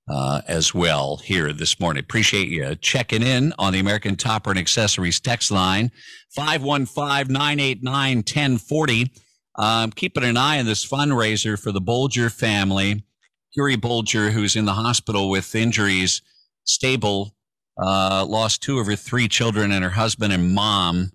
uh, 0.08 0.40
as 0.48 0.74
well 0.74 1.18
here 1.18 1.52
this 1.52 1.78
morning. 1.78 2.02
Appreciate 2.02 2.48
you 2.48 2.74
checking 2.76 3.22
in 3.22 3.52
on 3.58 3.72
the 3.72 3.78
American 3.78 4.16
Topper 4.16 4.50
and 4.50 4.58
Accessories 4.58 5.20
text 5.20 5.50
line 5.50 5.90
515 6.30 7.32
989 7.32 8.16
1040. 8.18 9.12
Um, 9.58 9.90
keeping 9.90 10.24
an 10.24 10.36
eye 10.36 10.58
on 10.58 10.66
this 10.66 10.86
fundraiser 10.86 11.60
for 11.60 11.70
the 11.70 11.80
Bolger 11.80 12.32
family. 12.32 13.04
Curie 13.52 13.76
Bolger, 13.76 14.30
who's 14.30 14.56
in 14.56 14.64
the 14.64 14.72
hospital 14.72 15.28
with 15.28 15.54
injuries, 15.54 16.22
stable, 16.64 17.34
uh, 17.76 18.24
lost 18.26 18.62
two 18.62 18.78
of 18.78 18.86
her 18.86 18.96
three 18.96 19.28
children 19.28 19.72
and 19.72 19.84
her 19.84 19.90
husband 19.90 20.32
and 20.32 20.54
mom 20.54 21.10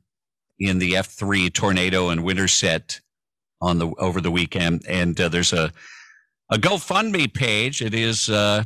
in 0.60 0.80
the 0.80 0.94
F3 0.94 1.52
tornado 1.54 2.10
in 2.10 2.24
Winterset 2.24 3.02
on 3.66 3.80
the 3.80 3.88
over 3.98 4.22
the 4.22 4.32
weekend. 4.32 4.84
And 4.88 5.20
uh, 5.20 5.30
there's 5.30 5.54
a 5.54 5.72
a 6.52 6.58
GoFundMe 6.58 7.34
page. 7.34 7.82
It 7.82 7.96
is 7.96 8.30
uh, 8.30 8.66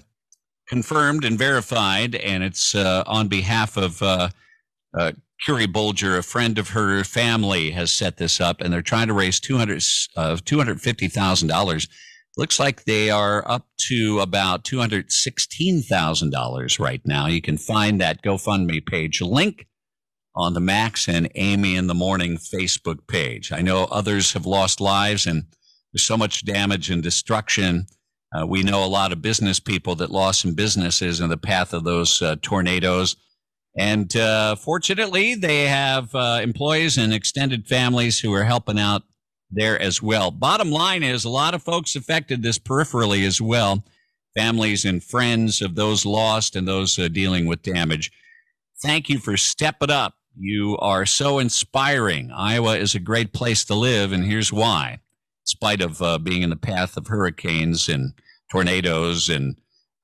confirmed 0.68 1.24
and 1.24 1.38
verified, 1.38 2.16
and 2.16 2.43
it's 2.43 2.76
uh, 2.76 3.04
on 3.08 3.30
behalf 3.30 3.78
of 3.78 4.04
uh, 4.04 4.30
uh, 4.97 5.14
Curie 5.43 5.68
Bolger, 5.68 6.18
a 6.18 6.24
friend 6.24 6.58
of 6.60 6.70
her 6.70 7.04
family, 7.06 7.72
has 7.72 7.91
set 7.91 8.18
this 8.18 8.41
up, 8.41 8.60
and 8.60 8.74
they're 8.74 8.82
trying 8.82 9.08
to 9.08 9.14
raise 9.14 9.39
200 9.39 9.78
uh, 10.18 10.36
$250,000. 10.36 11.88
Looks 12.38 12.60
like 12.60 12.84
they 12.84 13.10
are 13.10 13.50
up 13.50 13.66
to 13.88 14.20
about 14.20 14.66
$216,000 14.66 16.80
right 16.80 17.02
now. 17.06 17.28
You 17.28 17.41
can 17.41 17.58
find 17.58 18.02
that 18.02 18.22
GoFundMe 18.22 18.86
page 18.86 19.22
link 19.22 19.69
on 20.40 20.54
the 20.54 20.62
Max 20.62 21.10
and 21.10 21.30
Amy 21.36 21.76
in 21.76 21.88
the 21.88 21.94
Morning 21.94 22.38
Facebook 22.38 23.06
page. 23.08 23.52
I 23.52 23.62
know 23.62 23.84
others 23.92 24.32
have 24.32 24.46
lost 24.46 24.80
lives, 24.80 25.28
and 25.28 25.44
there's 25.92 26.06
so 26.06 26.16
much 26.16 26.46
damage 26.46 26.90
and 26.90 27.04
destruction. 27.04 27.88
Uh, 28.34 28.48
we 28.48 28.64
know 28.64 28.82
a 28.84 28.88
lot 28.88 29.12
of 29.12 29.22
business 29.22 29.60
people 29.60 29.96
that 29.96 30.12
lost 30.12 30.42
some 30.42 30.54
businesses 30.54 31.20
in 31.20 31.30
the 31.30 31.36
path 31.36 31.74
of 31.74 31.84
those 31.84 32.22
uh, 32.22 32.38
tornadoes. 32.42 33.18
And 33.78 34.16
uh, 34.16 34.56
fortunately, 34.56 35.36
they 35.36 35.66
have 35.66 36.16
uh, 36.16 36.40
employees 36.42 36.98
and 36.98 37.14
extended 37.14 37.68
families 37.68 38.18
who 38.18 38.34
are 38.34 38.46
helping 38.46 38.80
out 38.80 39.04
there 39.52 39.78
as 39.82 40.02
well. 40.02 40.32
Bottom 40.32 40.72
line 40.72 41.04
is 41.04 41.26
a 41.26 41.30
lot 41.30 41.54
of 41.54 41.64
folks 41.64 41.98
affected 41.98 42.42
this 42.42 42.58
peripherally 42.58 43.28
as 43.28 43.42
well 43.42 43.84
families 44.38 44.86
and 44.86 45.04
friends 45.04 45.62
of 45.62 45.76
those 45.76 46.06
lost 46.06 46.56
and 46.56 46.66
those 46.66 46.98
uh, 46.98 47.10
dealing 47.10 47.46
with 47.46 47.62
damage. 47.62 48.12
Thank 48.82 49.10
you 49.10 49.20
for 49.20 49.36
stepping 49.36 49.92
up. 49.92 50.14
You 50.38 50.78
are 50.78 51.06
so 51.06 51.40
inspiring. 51.40 52.32
Iowa 52.32 52.78
is 52.78 52.96
a 52.96 53.00
great 53.00 53.34
place 53.34 53.66
to 53.66 53.76
live, 53.76 54.12
and 54.12 54.24
here's 54.24 54.54
why. 54.54 54.94
In 54.94 55.46
spite 55.46 55.82
of 55.82 56.02
uh, 56.02 56.18
being 56.18 56.42
in 56.42 56.50
the 56.50 56.56
path 56.56 56.98
of 56.98 57.08
hurricanes 57.08 57.90
and 57.90 58.14
tornadoes 58.52 59.30
and 59.30 59.56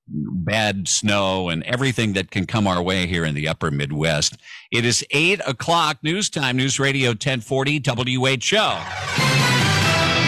bad 0.08 0.88
snow 0.88 1.50
and 1.50 1.64
everything 1.64 2.14
that 2.14 2.32
can 2.32 2.46
come 2.46 2.68
our 2.68 2.82
way 2.82 3.08
here 3.08 3.26
in 3.26 3.34
the 3.34 3.48
upper 3.48 3.72
Midwest. 3.72 4.38
It 4.72 4.86
is 4.86 5.06
8 5.12 5.42
o'clock 5.48 5.98
news 6.04 6.30
time, 6.30 6.58
News 6.58 6.80
Radio 6.80 7.10
1040 7.10 7.82
WHO. 7.84 9.55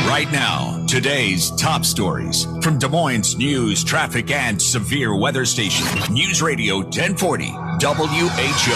Right 0.07 0.31
now, 0.31 0.85
today's 0.87 1.51
top 1.51 1.83
stories 1.83 2.45
from 2.63 2.79
Des 2.79 2.87
Moines 2.87 3.35
News, 3.35 3.83
Traffic, 3.83 4.31
and 4.31 4.59
Severe 4.59 5.13
Weather 5.13 5.43
Station. 5.43 5.85
News 6.13 6.41
Radio 6.41 6.77
1040 6.77 7.47
WHO. 7.79 8.73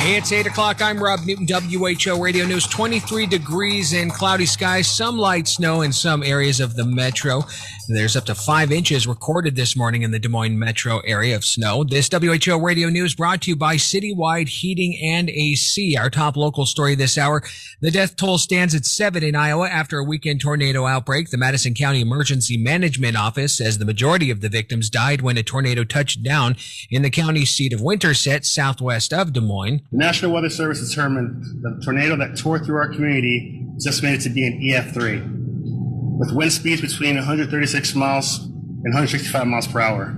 Hey, 0.00 0.16
it's 0.16 0.32
8 0.32 0.46
o'clock. 0.46 0.80
I'm 0.80 1.00
Rob 1.00 1.20
Newton, 1.26 1.46
WHO 1.46 2.20
Radio 2.20 2.46
News. 2.46 2.66
23 2.66 3.26
degrees 3.26 3.92
and 3.92 4.10
cloudy 4.10 4.46
skies, 4.46 4.90
some 4.90 5.18
light 5.18 5.46
snow 5.46 5.82
in 5.82 5.92
some 5.92 6.22
areas 6.22 6.58
of 6.60 6.74
the 6.74 6.84
metro. 6.84 7.44
There's 7.86 8.16
up 8.16 8.24
to 8.26 8.34
five 8.34 8.72
inches 8.72 9.06
recorded 9.06 9.56
this 9.56 9.76
morning 9.76 10.02
in 10.02 10.10
the 10.10 10.18
Des 10.18 10.28
Moines 10.28 10.58
metro 10.58 11.00
area 11.00 11.36
of 11.36 11.44
snow. 11.44 11.84
This 11.84 12.08
WHO 12.08 12.56
Radio 12.58 12.88
News 12.88 13.14
brought 13.14 13.42
to 13.42 13.50
you 13.50 13.56
by 13.56 13.76
Citywide 13.76 14.48
Heating 14.48 14.98
and 15.02 15.28
AC. 15.28 15.96
Our 15.96 16.08
top 16.08 16.36
local 16.36 16.66
story 16.66 16.94
this 16.94 17.18
hour. 17.18 17.42
The 17.80 17.90
death 17.90 18.16
toll 18.16 18.38
stands 18.38 18.74
at 18.74 18.86
seven 18.86 19.22
in 19.22 19.36
Iowa 19.36 19.68
after 19.68 19.98
a 19.98 20.04
weekend 20.04 20.40
tornado 20.40 20.69
outbreak. 20.78 21.30
The 21.30 21.36
Madison 21.36 21.74
County 21.74 22.00
Emergency 22.00 22.56
Management 22.56 23.16
Office 23.16 23.56
says 23.56 23.78
the 23.78 23.84
majority 23.84 24.30
of 24.30 24.40
the 24.40 24.48
victims 24.48 24.90
died 24.90 25.20
when 25.20 25.36
a 25.36 25.42
tornado 25.42 25.84
touched 25.84 26.22
down 26.22 26.56
in 26.90 27.02
the 27.02 27.10
county 27.10 27.44
seat 27.44 27.72
of 27.72 27.80
Winterset, 27.80 28.44
southwest 28.44 29.12
of 29.12 29.32
Des 29.32 29.40
Moines. 29.40 29.82
The 29.92 29.98
National 29.98 30.32
Weather 30.32 30.50
Service 30.50 30.88
determined 30.88 31.42
the 31.62 31.80
tornado 31.84 32.16
that 32.16 32.36
tore 32.36 32.58
through 32.58 32.76
our 32.76 32.88
community 32.88 33.66
is 33.76 33.86
estimated 33.86 34.20
to 34.22 34.30
be 34.30 34.46
an 34.46 34.60
EF3, 34.60 36.18
with 36.18 36.32
wind 36.32 36.52
speeds 36.52 36.80
between 36.80 37.16
136 37.16 37.94
miles 37.94 38.38
and 38.38 38.94
165 38.94 39.46
miles 39.46 39.66
per 39.66 39.80
hour. 39.80 40.16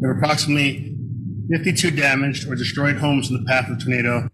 There 0.00 0.12
were 0.12 0.18
approximately 0.18 0.96
52 1.50 1.90
damaged 1.90 2.48
or 2.48 2.54
destroyed 2.54 2.96
homes 2.96 3.30
in 3.30 3.36
the 3.36 3.44
path 3.44 3.68
of 3.68 3.78
the 3.78 3.84
tornado. 3.84 4.28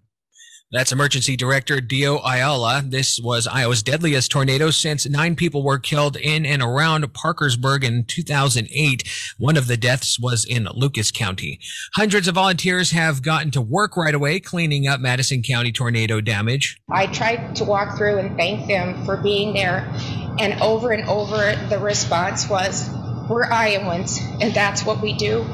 That's 0.72 0.92
Emergency 0.92 1.34
Director 1.36 1.80
Dio 1.80 2.18
Ayala. 2.18 2.84
This 2.86 3.18
was 3.18 3.48
Iowa's 3.48 3.82
deadliest 3.82 4.30
tornado 4.30 4.70
since 4.70 5.04
nine 5.04 5.34
people 5.34 5.64
were 5.64 5.80
killed 5.80 6.16
in 6.16 6.46
and 6.46 6.62
around 6.62 7.12
Parkersburg 7.12 7.82
in 7.82 8.04
2008. 8.04 9.02
One 9.36 9.56
of 9.56 9.66
the 9.66 9.76
deaths 9.76 10.20
was 10.20 10.44
in 10.44 10.68
Lucas 10.72 11.10
County. 11.10 11.58
Hundreds 11.94 12.28
of 12.28 12.36
volunteers 12.36 12.92
have 12.92 13.20
gotten 13.20 13.50
to 13.50 13.60
work 13.60 13.96
right 13.96 14.14
away 14.14 14.38
cleaning 14.38 14.86
up 14.86 15.00
Madison 15.00 15.42
County 15.42 15.72
tornado 15.72 16.20
damage. 16.20 16.80
I 16.88 17.08
tried 17.08 17.56
to 17.56 17.64
walk 17.64 17.98
through 17.98 18.18
and 18.18 18.36
thank 18.36 18.68
them 18.68 19.04
for 19.04 19.16
being 19.16 19.52
there. 19.54 19.92
And 20.38 20.62
over 20.62 20.92
and 20.92 21.08
over, 21.08 21.56
the 21.68 21.80
response 21.80 22.48
was, 22.48 22.88
We're 23.28 23.50
Iowans, 23.50 24.20
and 24.40 24.54
that's 24.54 24.84
what 24.84 25.02
we 25.02 25.14
do. 25.14 25.44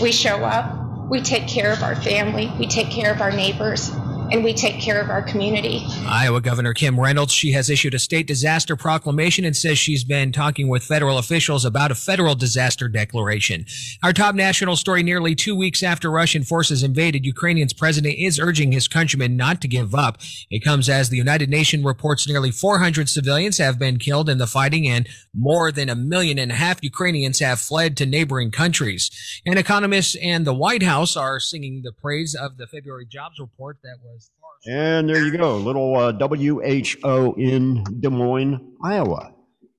We 0.00 0.12
show 0.12 0.42
up, 0.42 1.10
we 1.10 1.20
take 1.20 1.46
care 1.46 1.74
of 1.74 1.82
our 1.82 1.94
family, 1.94 2.50
we 2.58 2.66
take 2.66 2.88
care 2.88 3.12
of 3.12 3.20
our 3.20 3.32
neighbors, 3.32 3.92
and 4.32 4.42
we 4.42 4.54
take 4.54 4.80
care 4.80 4.98
of 4.98 5.10
our 5.10 5.20
community. 5.20 5.84
Iowa 6.06 6.40
Governor 6.40 6.72
Kim 6.72 6.98
Reynolds, 6.98 7.34
she 7.34 7.52
has 7.52 7.68
issued 7.68 7.92
a 7.92 7.98
state 7.98 8.26
disaster 8.26 8.76
proclamation 8.76 9.44
and 9.44 9.54
says 9.54 9.78
she's 9.78 10.04
been 10.04 10.32
talking 10.32 10.68
with 10.68 10.82
federal 10.82 11.18
officials 11.18 11.66
about 11.66 11.90
a 11.90 11.94
federal 11.94 12.34
disaster 12.34 12.88
declaration. 12.88 13.66
Our 14.02 14.14
top 14.14 14.34
national 14.34 14.76
story 14.76 15.02
nearly 15.02 15.34
two 15.34 15.54
weeks 15.54 15.82
after 15.82 16.10
Russian 16.10 16.44
forces 16.44 16.82
invaded, 16.82 17.26
Ukrainian's 17.26 17.74
president 17.74 18.14
is 18.16 18.40
urging 18.40 18.72
his 18.72 18.88
countrymen 18.88 19.36
not 19.36 19.60
to 19.60 19.68
give 19.68 19.94
up. 19.94 20.16
It 20.50 20.64
comes 20.64 20.88
as 20.88 21.10
the 21.10 21.18
United 21.18 21.50
Nations 21.50 21.84
reports 21.84 22.26
nearly 22.26 22.50
400 22.50 23.10
civilians 23.10 23.58
have 23.58 23.78
been 23.78 23.98
killed 23.98 24.30
in 24.30 24.38
the 24.38 24.46
fighting 24.46 24.88
and 24.88 25.06
more 25.34 25.70
than 25.70 25.90
a 25.90 25.94
million 25.94 26.38
and 26.38 26.52
a 26.52 26.54
half 26.54 26.82
Ukrainians 26.82 27.40
have 27.40 27.60
fled 27.60 27.98
to 27.98 28.06
neighboring 28.06 28.50
countries. 28.50 29.10
And 29.44 29.58
economists 29.58 30.16
and 30.22 30.46
the 30.46 30.54
White 30.54 30.82
House 30.82 31.18
are 31.18 31.38
singing 31.38 31.82
the 31.82 31.92
praise 31.92 32.34
of 32.34 32.56
the 32.56 32.66
February 32.66 33.04
jobs 33.04 33.38
report 33.38 33.76
that 33.82 33.98
was 34.02 34.21
And 34.66 35.08
there 35.08 35.22
you 35.24 35.36
go, 35.36 35.56
little 35.56 35.96
uh, 35.96 36.12
WHO 36.12 37.34
in 37.36 37.82
Des 38.00 38.08
Moines, 38.10 38.60
Iowa, 38.84 39.34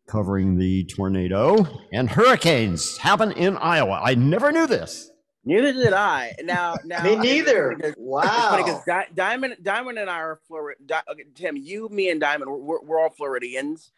covering 0.10 0.58
the 0.58 0.84
tornado 0.86 1.66
and 1.94 2.10
hurricanes 2.10 2.98
happen 2.98 3.32
in 3.32 3.56
Iowa. 3.58 4.02
I 4.04 4.16
never 4.16 4.52
knew 4.52 4.68
this. 4.68 5.10
Neither 5.46 5.72
did 5.74 5.94
I. 5.94 6.34
Now, 6.44 6.76
now 6.86 7.04
Me 7.04 7.16
neither. 7.16 7.72
It's 7.80 7.96
Wow. 7.98 8.22
It's 8.24 8.32
funny 8.34 8.64
'cause 8.64 8.84
Di- 8.86 9.08
Diamond, 9.16 9.56
Diamond, 9.64 10.00
and 10.00 10.10
I 10.10 10.18
are 10.20 10.40
Florida. 10.48 10.80
Di- 10.86 11.02
okay, 11.12 11.24
Tim, 11.36 11.56
you, 11.58 11.88
me, 11.90 12.10
and 12.10 12.20
Diamond, 12.20 12.52
we're, 12.52 12.82
we're 12.82 13.00
all 13.02 13.10
Floridians, 13.10 13.92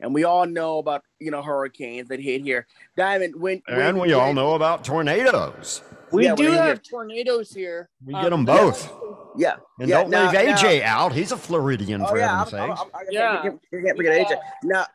and 0.00 0.14
we 0.14 0.24
all 0.24 0.46
know 0.46 0.78
about 0.78 1.02
you 1.18 1.30
know 1.30 1.42
hurricanes 1.42 2.08
that 2.08 2.20
hit 2.20 2.42
here. 2.42 2.66
Diamond, 2.96 3.34
when, 3.36 3.60
when 3.68 3.78
And 3.80 4.00
we 4.00 4.12
all 4.14 4.32
know 4.34 4.54
about 4.54 4.84
tornadoes. 4.84 5.82
We 6.12 6.24
Yeah, 6.24 6.34
do 6.34 6.50
have 6.52 6.76
get- 6.78 6.84
tornadoes 6.90 7.52
here. 7.52 7.88
We 8.04 8.14
Um, 8.14 8.22
get 8.22 8.30
them 8.30 8.44
both. 8.44 8.90
Yeah, 9.40 9.56
And 9.78 9.88
yeah, 9.88 10.00
don't 10.02 10.10
now- 10.10 10.30
leave 10.30 10.38
AJ 10.56 10.80
now- 10.80 10.98
out. 10.98 11.12
He's 11.12 11.32
a 11.32 11.36
Floridian, 11.36 12.02
Oh 12.02 12.06
for 12.08 12.18
yeah, 12.18 12.38
heaven's 12.44 12.54
I'm, 12.54 12.70
I'm, 12.72 12.76
sakes. 12.76 12.90
I'm, 12.94 13.00
I 13.00 13.04
Yeah. 13.10 13.42
can't, 13.42 13.60
can't 13.84 13.96
forget 13.96 14.26
AJ. 14.28 14.38
Now, 14.64 14.86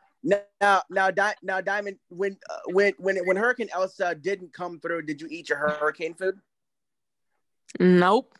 now, 0.60 0.82
now, 0.88 1.10
Di- 1.10 1.34
now, 1.42 1.60
Diamond, 1.60 1.98
when 2.08 2.36
uh, 2.48 2.58
when 2.66 2.92
when 2.98 3.16
when 3.26 3.36
Hurricane 3.36 3.68
Elsa 3.72 4.14
didn't 4.14 4.52
come 4.52 4.78
through, 4.80 5.02
did 5.02 5.20
you 5.20 5.26
eat 5.30 5.48
your 5.48 5.58
hurricane 5.58 6.14
food? 6.14 6.38
Nope. 7.80 8.32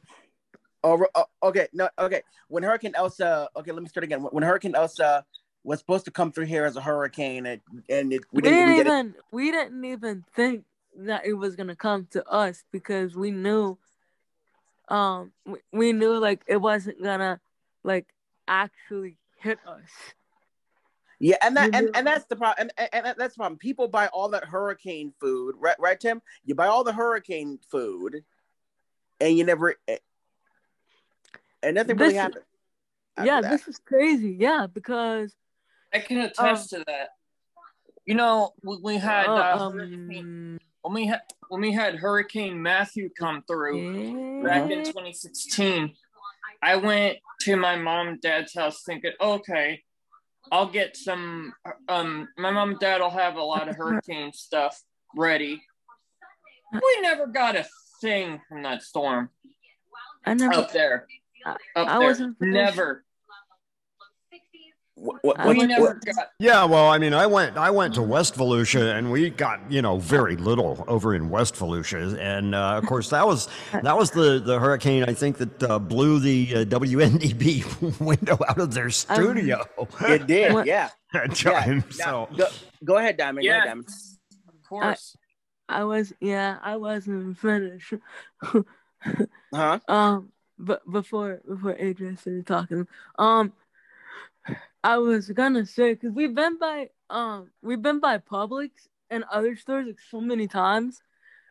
Oh, 0.85 0.95
re- 0.95 1.09
oh, 1.15 1.25
okay, 1.43 1.67
no, 1.73 1.89
okay. 1.99 2.23
When 2.49 2.63
Hurricane 2.63 2.93
Elsa, 2.95 3.49
okay, 3.57 3.73
let 3.73 3.83
me 3.83 3.89
start 3.89 4.05
again. 4.05 4.23
When, 4.23 4.31
when 4.33 4.43
Hurricane 4.45 4.75
Elsa 4.77 5.25
was 5.65 5.81
supposed 5.81 6.05
to 6.05 6.11
come 6.13 6.31
through 6.31 6.47
here 6.47 6.65
as 6.65 6.77
a 6.77 6.81
hurricane, 6.81 7.47
and, 7.47 7.61
and 7.89 8.13
it, 8.13 8.23
we 8.33 8.37
We 8.37 8.43
didn't, 8.43 8.59
didn't 8.59 8.75
even 8.75 8.77
get 8.77 8.87
it. 8.87 8.99
even 8.99 9.15
we 9.33 9.51
didn't 9.51 9.85
even 9.85 10.25
think 10.35 10.65
that 10.99 11.27
it 11.27 11.33
was 11.35 11.57
gonna 11.57 11.77
come 11.77 12.07
to 12.13 12.25
us 12.29 12.63
because 12.73 13.17
we 13.17 13.31
knew 13.31 13.77
um 14.89 15.32
we, 15.45 15.59
we 15.72 15.93
knew 15.93 16.18
like 16.18 16.43
it 16.47 16.59
wasn't 16.59 17.03
gonna 17.03 17.41
like 17.84 18.07
actually 18.49 19.18
hit 19.41 19.59
us. 19.66 19.91
Yeah, 21.18 21.37
and 21.43 21.57
that 21.57 21.74
and, 21.74 21.89
and 21.95 22.07
that's 22.07 22.26
the 22.26 22.37
problem. 22.37 22.68
And, 22.76 22.89
and, 22.93 23.07
and 23.07 23.16
that's 23.18 23.34
the 23.34 23.39
problem. 23.39 23.59
People 23.59 23.89
buy 23.89 24.09
all 24.09 24.28
that 24.30 24.45
hurricane 24.45 25.14
food, 25.18 25.55
right? 25.59 25.76
Right, 25.78 25.99
Tim? 25.99 26.20
You 26.45 26.55
buy 26.55 26.66
all 26.66 26.84
the 26.84 26.93
hurricane 26.93 27.59
food, 27.70 28.22
and 29.20 29.37
you 29.37 29.45
never, 29.45 29.76
and 31.62 31.74
nothing 31.74 31.97
really 31.97 32.12
This- 32.12 32.20
happened. 32.20 32.45
yeah, 33.24 33.41
that. 33.41 33.51
this 33.51 33.66
is 33.66 33.78
crazy. 33.78 34.37
Yeah, 34.39 34.66
because 34.66 35.34
I 35.95 36.01
can 36.01 36.18
attest 36.18 36.70
to 36.70 36.84
that. 36.87 37.11
You 38.05 38.14
know, 38.14 38.53
when 38.61 38.82
we 38.82 38.99
had 38.99 39.26
Uh, 39.26 39.34
uh, 39.34 39.59
um, 39.59 39.78
hurricane, 39.78 40.59
when 40.87 40.95
we 40.95 41.07
had 41.07 41.22
when 41.49 41.61
we 41.61 41.72
had 41.72 41.97
Hurricane 41.97 42.62
Matthew 42.62 43.11
come 43.18 43.43
through 43.49 44.43
back 44.45 44.70
in 44.70 44.84
2016, 44.84 45.93
I 46.62 46.76
went 46.76 47.18
to 47.41 47.57
my 47.57 47.74
mom 47.74 48.07
and 48.09 48.20
dad's 48.20 48.55
house 48.55 48.82
thinking, 48.84 49.11
okay, 49.20 49.82
I'll 50.53 50.68
get 50.68 50.97
some. 50.97 51.55
Um, 51.89 52.28
my 52.39 52.53
mom 52.53 52.70
and 52.70 52.78
dad 52.78 53.01
will 53.01 53.11
have 53.11 53.34
a 53.34 53.43
lot 53.43 53.68
of 53.68 53.74
hurricane 53.78 54.32
stuff 54.32 54.80
ready. 55.16 55.61
We 56.72 57.01
never 57.01 57.26
got 57.26 57.57
a 57.57 57.66
thing 58.01 58.41
from 58.49 58.62
that 58.62 58.82
storm 58.82 59.30
I 60.24 60.34
never 60.34 60.55
up 60.55 60.72
there. 60.72 61.09
I, 61.45 61.51
Up 61.51 61.89
I 61.89 61.99
there, 61.99 62.09
wasn't 62.09 62.41
never. 62.41 63.05
What, 64.99 65.22
what, 65.22 65.38
we 65.40 65.55
wasn't 65.55 65.68
never 65.68 65.88
finished. 66.03 66.16
got. 66.16 66.30
Yeah, 66.38 66.64
well, 66.64 66.88
I 66.88 66.97
mean, 66.97 67.12
I 67.12 67.26
went, 67.26 67.59
I 67.59 67.70
went 67.70 67.94
to 67.94 68.03
West 68.03 68.34
Volusia, 68.34 68.97
and 68.97 69.12
we 69.12 69.28
got, 69.28 69.61
you 69.70 69.82
know, 69.82 69.99
very 69.99 70.36
little 70.36 70.82
over 70.88 71.14
in 71.14 71.28
West 71.28 71.55
Volusia, 71.55 72.18
and 72.18 72.55
uh, 72.55 72.80
of 72.82 72.86
course, 72.86 73.11
that 73.11 73.26
was 73.26 73.49
that 73.72 73.94
was 73.97 74.11
the 74.11 74.40
the 74.40 74.59
hurricane 74.59 75.05
I 75.05 75.12
think 75.12 75.36
that 75.36 75.62
uh, 75.62 75.78
blew 75.78 76.18
the 76.18 76.49
uh, 76.57 76.64
WNDB 76.64 78.01
window 78.01 78.38
out 78.49 78.59
of 78.59 78.72
their 78.72 78.88
studio. 78.88 79.64
It 80.01 80.26
did, 80.26 80.66
yeah. 80.66 80.88
That 81.12 81.34
time, 81.34 81.84
Yeah. 81.99 82.05
Now, 82.07 82.28
so 82.30 82.36
go, 82.36 82.47
go 82.84 82.97
ahead, 82.97 83.16
Diamond. 83.18 83.44
Go 83.44 83.49
Yeah. 83.51 83.57
ahead, 83.59 83.68
Diamond. 83.68 83.88
Of 84.49 84.68
course. 84.68 85.16
I 85.68 85.84
was 85.84 86.12
yeah, 86.20 86.57
I 86.62 86.76
wasn't 86.76 87.36
finished. 87.38 87.92
Huh? 89.55 89.78
um 89.88 90.32
but 90.59 90.90
before 90.90 91.40
before 91.47 91.74
AJ 91.74 92.18
started 92.18 92.47
talking, 92.47 92.88
um 93.18 93.53
I 94.87 94.99
was 94.99 95.28
gonna 95.30 95.66
say 95.66 95.95
because 95.95 96.12
we've 96.12 96.32
been 96.34 96.59
by 96.59 96.91
um 97.11 97.51
we've 97.61 97.82
been 97.82 97.99
by 97.99 98.18
Publix 98.18 98.70
and 99.11 99.24
other 99.32 99.57
stores 99.57 99.87
like 99.89 99.99
so 100.11 100.20
many 100.20 100.47
times 100.47 101.03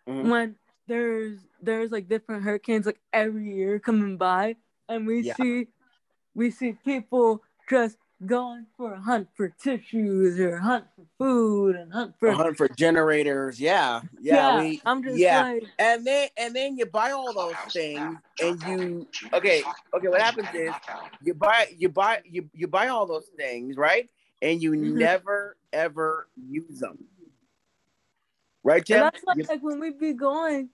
Mhm. 0.07 0.29
when 0.29 0.55
there's 0.88 1.39
there's 1.61 1.91
like 1.91 2.07
different 2.07 2.43
hurricanes 2.43 2.86
like 2.86 3.01
every 3.11 3.53
year 3.53 3.77
coming 3.77 4.15
by 4.15 4.55
and 4.88 5.05
we 5.05 5.23
Yeah. 5.23 5.33
see 5.36 5.67
we 6.33 6.49
see 6.49 6.73
people 6.86 7.43
just 7.69 7.97
going 8.26 8.66
for 8.78 8.93
a 8.93 8.99
hunt 9.01 9.28
for 9.36 9.49
tissues 9.49 10.39
or 10.39 10.57
hunt 10.57 10.86
for 10.95 11.05
food 11.18 11.76
and 11.76 11.91
hunt 11.91 12.16
for 12.20 12.30
A 12.30 12.36
hunt 12.36 12.57
for 12.57 12.68
generators. 12.70 13.59
Yeah, 13.59 14.01
yeah. 14.22 14.36
Yeah, 14.55 14.63
we, 14.63 14.82
I'm 14.86 15.03
just 15.03 15.18
yeah. 15.18 15.41
like- 15.43 15.63
and 15.80 16.05
then 16.07 16.30
and 16.38 16.55
then 16.55 16.78
you 16.78 16.86
buy 16.86 17.11
all 17.11 17.34
those 17.34 17.55
things, 17.74 18.18
and 18.41 18.61
you 18.63 19.07
okay, 19.34 19.63
okay. 19.93 20.07
What 20.07 20.22
happens 20.22 20.47
is 20.53 20.74
you 21.24 21.34
buy 21.34 21.68
you 21.78 21.89
buy 21.89 22.22
you 22.26 22.49
you 22.53 22.68
buy 22.68 22.88
all 22.88 23.05
those 23.05 23.28
things, 23.38 23.76
right? 23.76 24.09
And 24.41 24.61
you 24.61 24.72
Mhm. 24.72 24.95
never 24.95 25.57
ever 25.74 26.28
use 26.36 26.80
them, 26.80 27.03
right, 28.63 28.88
And 28.89 29.01
that's 29.03 29.22
why, 29.24 29.34
You- 29.36 29.43
like 29.49 29.61
when 29.63 29.80
we 29.80 29.91
be 29.91 30.13
going 30.13 30.70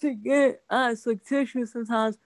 to 0.00 0.14
get 0.14 0.62
us 0.68 1.06
like 1.06 1.24
tissues 1.24 1.72
sometimes. 1.72 2.18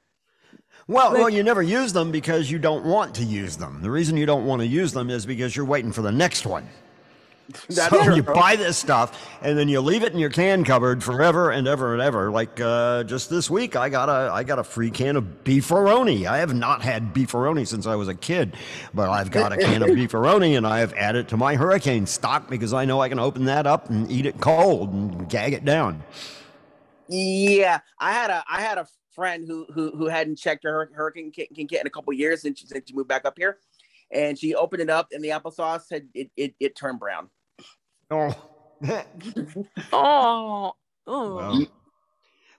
Well, 0.89 1.11
Like- 1.11 1.19
well, 1.19 1.31
you 1.31 1.43
never 1.43 1.63
use 1.63 1.93
them 1.93 2.11
because 2.13 2.51
you 2.51 2.59
don't 2.59 2.85
want 2.85 3.15
to 3.17 3.25
use 3.25 3.57
them. 3.57 3.81
The 3.83 3.91
reason 3.91 4.17
you 4.17 4.27
don't 4.27 4.47
want 4.47 4.61
to 4.63 4.67
use 4.67 4.93
them 4.93 5.11
is 5.11 5.27
because 5.27 5.57
you're 5.57 5.67
waiting 5.67 5.93
for 5.93 6.03
the 6.03 6.13
next 6.13 6.47
one. 6.47 6.69
That's 7.69 7.91
so 7.91 8.03
true. 8.03 8.17
you 8.17 8.23
buy 8.25 8.57
this 8.57 8.77
stuff 8.77 9.25
and 9.41 9.57
then 9.57 9.69
you 9.69 9.81
leave 9.81 10.03
it 10.03 10.13
in 10.13 10.19
your 10.19 10.31
can 10.31 10.65
cupboard 10.65 11.05
forever 11.05 11.51
and 11.53 11.69
ever 11.69 11.93
and 11.93 12.03
ever. 12.03 12.29
Like 12.29 12.61
uh, 12.61 13.05
just 13.05 13.31
this 13.31 13.49
week, 13.49 13.77
I 13.77 13.89
got 13.89 14.09
a 14.09 14.33
I 14.33 14.43
got 14.43 14.59
a 14.59 14.65
free 14.65 14.91
can 14.91 15.15
of 15.15 15.23
beefaroni. 15.45 16.27
I 16.27 16.39
have 16.39 16.53
not 16.55 16.83
had 16.83 17.15
beefaroni 17.15 17.65
since 17.65 17.87
I 17.87 17.95
was 17.95 18.09
a 18.09 18.15
kid, 18.17 18.57
but 18.95 19.11
I've 19.11 19.31
got 19.31 19.53
a 19.53 19.57
can 19.59 19.83
of 19.85 19.91
beefaroni 19.97 20.57
and 20.57 20.67
I 20.67 20.81
have 20.81 20.93
added 20.95 21.29
to 21.29 21.37
my 21.37 21.55
hurricane 21.55 22.07
stock 22.07 22.51
because 22.51 22.73
I 22.75 22.85
know 22.85 23.01
I 23.01 23.09
can 23.09 23.21
open 23.21 23.45
that 23.45 23.65
up 23.65 23.91
and 23.91 24.11
eat 24.11 24.27
it 24.27 24.41
cold 24.41 24.93
and 24.93 25.29
gag 25.29 25.53
it 25.53 25.65
down. 25.65 26.03
Yeah, 27.09 27.81
I 27.99 28.13
had 28.13 28.31
a 28.31 28.45
I 28.49 28.61
had 28.61 28.79
a 28.79 28.87
friend 29.15 29.45
who 29.47 29.67
who 29.73 29.91
who 29.97 30.07
hadn't 30.07 30.37
checked 30.37 30.65
her 30.65 30.73
hur- 30.73 30.95
hurricane 30.95 31.31
kit, 31.31 31.49
kit 31.55 31.81
in 31.81 31.87
a 31.87 31.91
couple 31.91 32.13
years 32.13 32.43
since 32.43 32.61
she, 32.61 32.67
since 32.67 32.89
she 32.89 32.95
moved 32.95 33.09
back 33.09 33.25
up 33.25 33.35
here, 33.37 33.59
and 34.11 34.39
she 34.39 34.55
opened 34.55 34.83
it 34.83 34.91
up 34.91 35.09
and 35.13 35.25
the 35.25 35.31
applesauce 35.31 35.91
had 35.91 36.09
it 36.15 36.31
it, 36.37 36.55
it 36.61 36.77
turned 36.77 37.01
brown. 37.01 37.29
Oh. 38.11 38.35
Oh, 39.93 40.73
oh. 41.07 41.35
Well, 41.37 41.67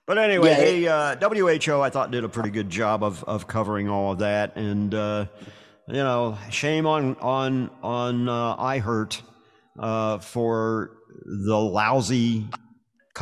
but 0.08 0.18
anyway, 0.18 0.50
Yeah, 0.50 0.56
hey, 0.56 0.88
uh, 0.88 1.16
WHO, 1.30 1.82
I 1.82 1.90
thought 1.90 2.12
did 2.12 2.24
a 2.24 2.30
pretty 2.30 2.50
good 2.50 2.70
job 2.70 3.04
of, 3.04 3.24
of 3.26 3.46
covering 3.46 3.90
all 3.90 4.14
of 4.14 4.20
that, 4.20 4.56
and 4.56 4.96
uh, 4.96 5.26
you 5.88 5.96
know, 5.96 6.38
shame 6.50 6.88
on 6.88 7.18
on 7.18 7.70
on 7.84 8.30
uh, 8.30 8.56
iHeart 8.56 9.22
uh, 9.78 10.18
for 10.20 10.98
the 11.26 11.58
lousy 11.58 12.48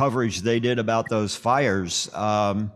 coverage 0.00 0.42
they 0.42 0.60
did 0.60 0.78
about 0.78 1.08
those 1.08 1.34
fires. 1.34 2.10
Um, 2.14 2.70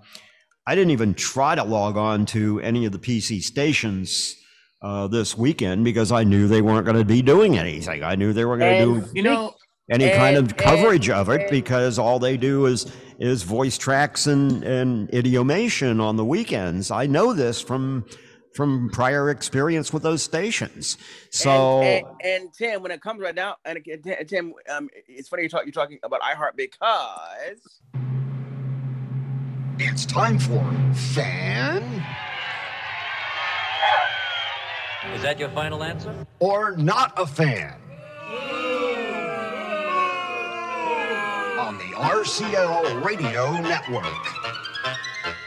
I 0.67 0.75
didn't 0.75 0.93
even 0.93 1.13
try 1.15 1.55
to 1.55 1.63
log 1.65 1.99
on 1.99 2.25
to 2.27 2.61
any 2.61 2.87
of 2.87 2.93
the 2.93 2.99
PC 2.99 3.43
stations 3.43 4.35
uh, 4.83 5.07
this 5.07 5.37
weekend 5.37 5.85
because 5.85 6.11
I 6.13 6.25
knew 6.25 6.49
they 6.49 6.63
weren't 6.63 6.87
going 6.87 6.97
to 6.97 7.05
be 7.05 7.21
doing 7.21 7.59
anything. 7.59 8.03
I 8.03 8.15
knew 8.15 8.33
they 8.33 8.47
were 8.47 8.57
going 8.57 8.79
to 8.79 9.03
do 9.03 9.13
You 9.15 9.23
know, 9.23 9.55
any 9.91 10.09
kind 10.11 10.37
of 10.39 10.57
coverage 10.57 11.09
and- 11.11 11.19
of 11.19 11.29
it 11.29 11.43
and- 11.43 11.51
because 11.51 11.99
all 11.99 12.19
they 12.19 12.37
do 12.39 12.65
is 12.67 12.91
is 13.19 13.43
voice 13.43 13.77
tracks 13.77 14.27
and 14.27 14.65
and 14.65 15.11
idiomation 15.11 16.01
on 16.01 16.17
the 16.17 16.25
weekends. 16.25 16.91
I 16.91 17.05
know 17.07 17.35
this 17.35 17.61
from 17.61 18.07
from 18.55 18.91
prior 18.91 19.31
experience 19.31 19.93
with 19.93 20.03
those 20.03 20.23
stations. 20.23 20.99
So 21.31 21.83
and, 21.83 22.07
and, 22.07 22.43
and 22.45 22.53
Tim, 22.55 22.83
when 22.83 22.91
it 22.91 23.01
comes 23.01 23.21
right 23.21 23.35
now, 23.35 23.57
and 23.65 23.79
again, 23.79 24.03
Tim- 24.03 24.27
Tim, 24.27 24.55
um, 24.69 24.89
it's 25.09 25.29
funny 25.29 25.43
you're, 25.43 25.49
talk, 25.49 25.65
you're 25.65 25.73
talking 25.73 25.99
about 26.03 26.21
iHeart 26.21 26.57
because 26.57 27.61
it's 29.79 30.05
time 30.05 30.39
for 30.39 30.63
fan 30.95 31.83
Is 35.15 35.23
that 35.23 35.39
your 35.39 35.49
final 35.51 35.83
answer? 35.83 36.15
or 36.41 36.77
not 36.77 37.13
a 37.17 37.27
fan 37.27 37.77
on 41.59 41.77
the 41.79 41.95
RCL 41.95 43.05
Radio 43.05 43.53
Network. 43.61 44.70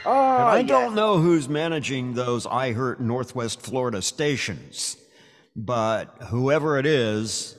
Oh, 0.06 0.34
And 0.34 0.42
I 0.42 0.58
yeah. 0.58 0.66
don't 0.66 0.94
know 0.94 1.18
who's 1.18 1.48
managing 1.48 2.14
those 2.14 2.46
iHeart 2.46 3.00
Northwest 3.00 3.60
Florida 3.62 4.02
stations, 4.02 4.96
but 5.56 6.16
whoever 6.28 6.78
it 6.78 6.86
is, 6.86 7.56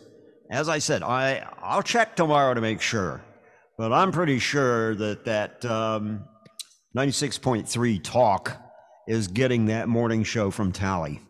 as 0.50 0.70
I 0.70 0.80
said, 0.80 1.04
I 1.04 1.48
I'll 1.62 1.84
check 1.84 2.16
tomorrow 2.16 2.54
to 2.54 2.62
make 2.62 2.82
sure, 2.82 3.24
but 3.78 3.92
I'm 3.92 4.12
pretty 4.12 4.40
sure 4.40 4.96
that 4.96 5.26
that 5.26 5.66
um, 5.66 6.26
96.3 6.96 8.04
Talk 8.04 8.58
is 9.08 9.28
getting 9.28 9.66
that 9.66 9.88
morning 9.88 10.24
show 10.24 10.52
from 10.52 10.72
Tally, 10.72 11.22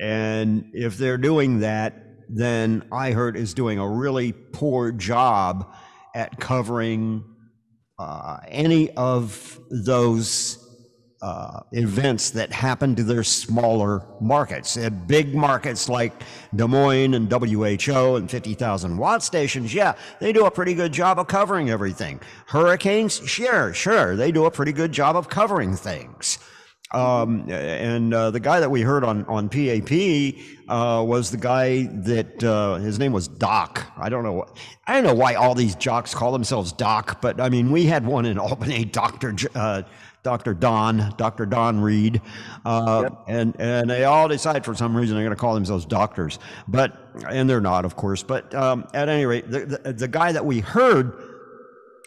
and 0.00 0.70
if 0.72 0.96
they're 0.96 1.18
doing 1.18 1.60
that, 1.60 2.02
then 2.28 2.82
iHeart 2.90 3.36
is 3.36 3.54
doing 3.54 3.78
a 3.78 3.88
really 3.88 4.32
poor 4.32 4.90
job 4.92 5.72
at 6.14 6.40
covering 6.40 7.24
uh, 7.98 8.38
any 8.48 8.90
of 8.92 9.58
those 9.70 10.62
uh, 11.22 11.60
events 11.72 12.30
that 12.30 12.52
happen 12.52 12.94
to 12.94 13.02
their 13.02 13.24
smaller 13.24 14.06
markets. 14.20 14.76
At 14.76 15.08
big 15.08 15.34
markets 15.34 15.88
like 15.88 16.12
Des 16.54 16.66
Moines 16.66 17.14
and 17.14 17.32
WHO 17.32 18.16
and 18.16 18.30
50,000 18.30 18.96
watt 18.96 19.22
stations, 19.22 19.72
yeah, 19.72 19.94
they 20.20 20.32
do 20.32 20.44
a 20.44 20.50
pretty 20.50 20.74
good 20.74 20.92
job 20.92 21.18
of 21.18 21.26
covering 21.26 21.70
everything. 21.70 22.20
Hurricanes, 22.46 23.26
sure, 23.26 23.72
sure, 23.72 24.14
they 24.14 24.30
do 24.30 24.44
a 24.44 24.50
pretty 24.50 24.72
good 24.72 24.92
job 24.92 25.16
of 25.16 25.28
covering 25.28 25.74
things. 25.74 26.35
Um, 26.92 27.50
and 27.50 28.14
uh, 28.14 28.30
the 28.30 28.38
guy 28.38 28.60
that 28.60 28.70
we 28.70 28.82
heard 28.82 29.02
on 29.02 29.24
on 29.24 29.48
PAP 29.48 29.90
uh, 30.68 31.02
was 31.04 31.32
the 31.32 31.36
guy 31.36 31.82
that 31.82 32.42
uh, 32.44 32.76
his 32.76 32.98
name 33.00 33.12
was 33.12 33.26
Doc. 33.26 33.84
I 33.96 34.08
don't 34.08 34.22
know. 34.22 34.34
What, 34.34 34.56
I 34.86 34.94
don't 34.94 35.02
know 35.02 35.14
why 35.14 35.34
all 35.34 35.56
these 35.56 35.74
jocks 35.74 36.14
call 36.14 36.30
themselves 36.32 36.70
Doc, 36.72 37.20
but 37.20 37.40
I 37.40 37.48
mean, 37.48 37.72
we 37.72 37.86
had 37.86 38.06
one 38.06 38.24
in 38.24 38.38
Albany, 38.46 38.84
Doctor 38.84 39.34
uh, 39.56 39.82
Doctor 40.22 40.54
Don, 40.54 41.12
Doctor 41.16 41.44
Don 41.44 41.80
Reed, 41.80 42.20
uh, 42.64 43.00
yep. 43.02 43.24
and 43.26 43.56
and 43.58 43.90
they 43.90 44.04
all 44.04 44.28
decide 44.28 44.64
for 44.64 44.74
some 44.74 44.96
reason 44.96 45.16
they're 45.16 45.24
going 45.24 45.36
to 45.36 45.40
call 45.40 45.54
themselves 45.54 45.84
doctors, 45.86 46.38
but 46.68 47.12
and 47.28 47.50
they're 47.50 47.60
not, 47.60 47.84
of 47.84 47.96
course. 47.96 48.22
But 48.22 48.54
um, 48.54 48.86
at 48.94 49.08
any 49.08 49.26
rate, 49.26 49.50
the, 49.50 49.66
the, 49.66 49.92
the 49.92 50.08
guy 50.08 50.30
that 50.30 50.46
we 50.46 50.60
heard 50.60 51.12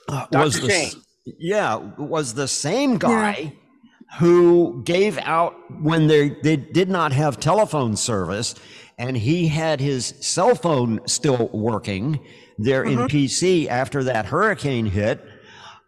uh, 0.08 0.26
was 0.32 0.62
the, 0.62 0.96
yeah 1.38 1.76
was 1.76 2.34
the 2.34 2.48
same 2.48 2.98
guy. 2.98 3.40
Yeah 3.40 3.50
who 4.18 4.82
gave 4.84 5.18
out 5.20 5.56
when 5.82 6.08
they, 6.08 6.30
they 6.42 6.56
did 6.56 6.90
not 6.90 7.12
have 7.12 7.40
telephone 7.40 7.96
service 7.96 8.56
and 8.98 9.16
he 9.16 9.48
had 9.48 9.80
his 9.80 10.14
cell 10.20 10.56
phone 10.56 11.00
still 11.08 11.50
working 11.54 12.20
there 12.58 12.84
in 12.84 12.98
mm-hmm. 12.98 13.06
PC 13.06 13.68
after 13.68 14.04
that 14.04 14.26
hurricane 14.26 14.86
hit, 14.86 15.26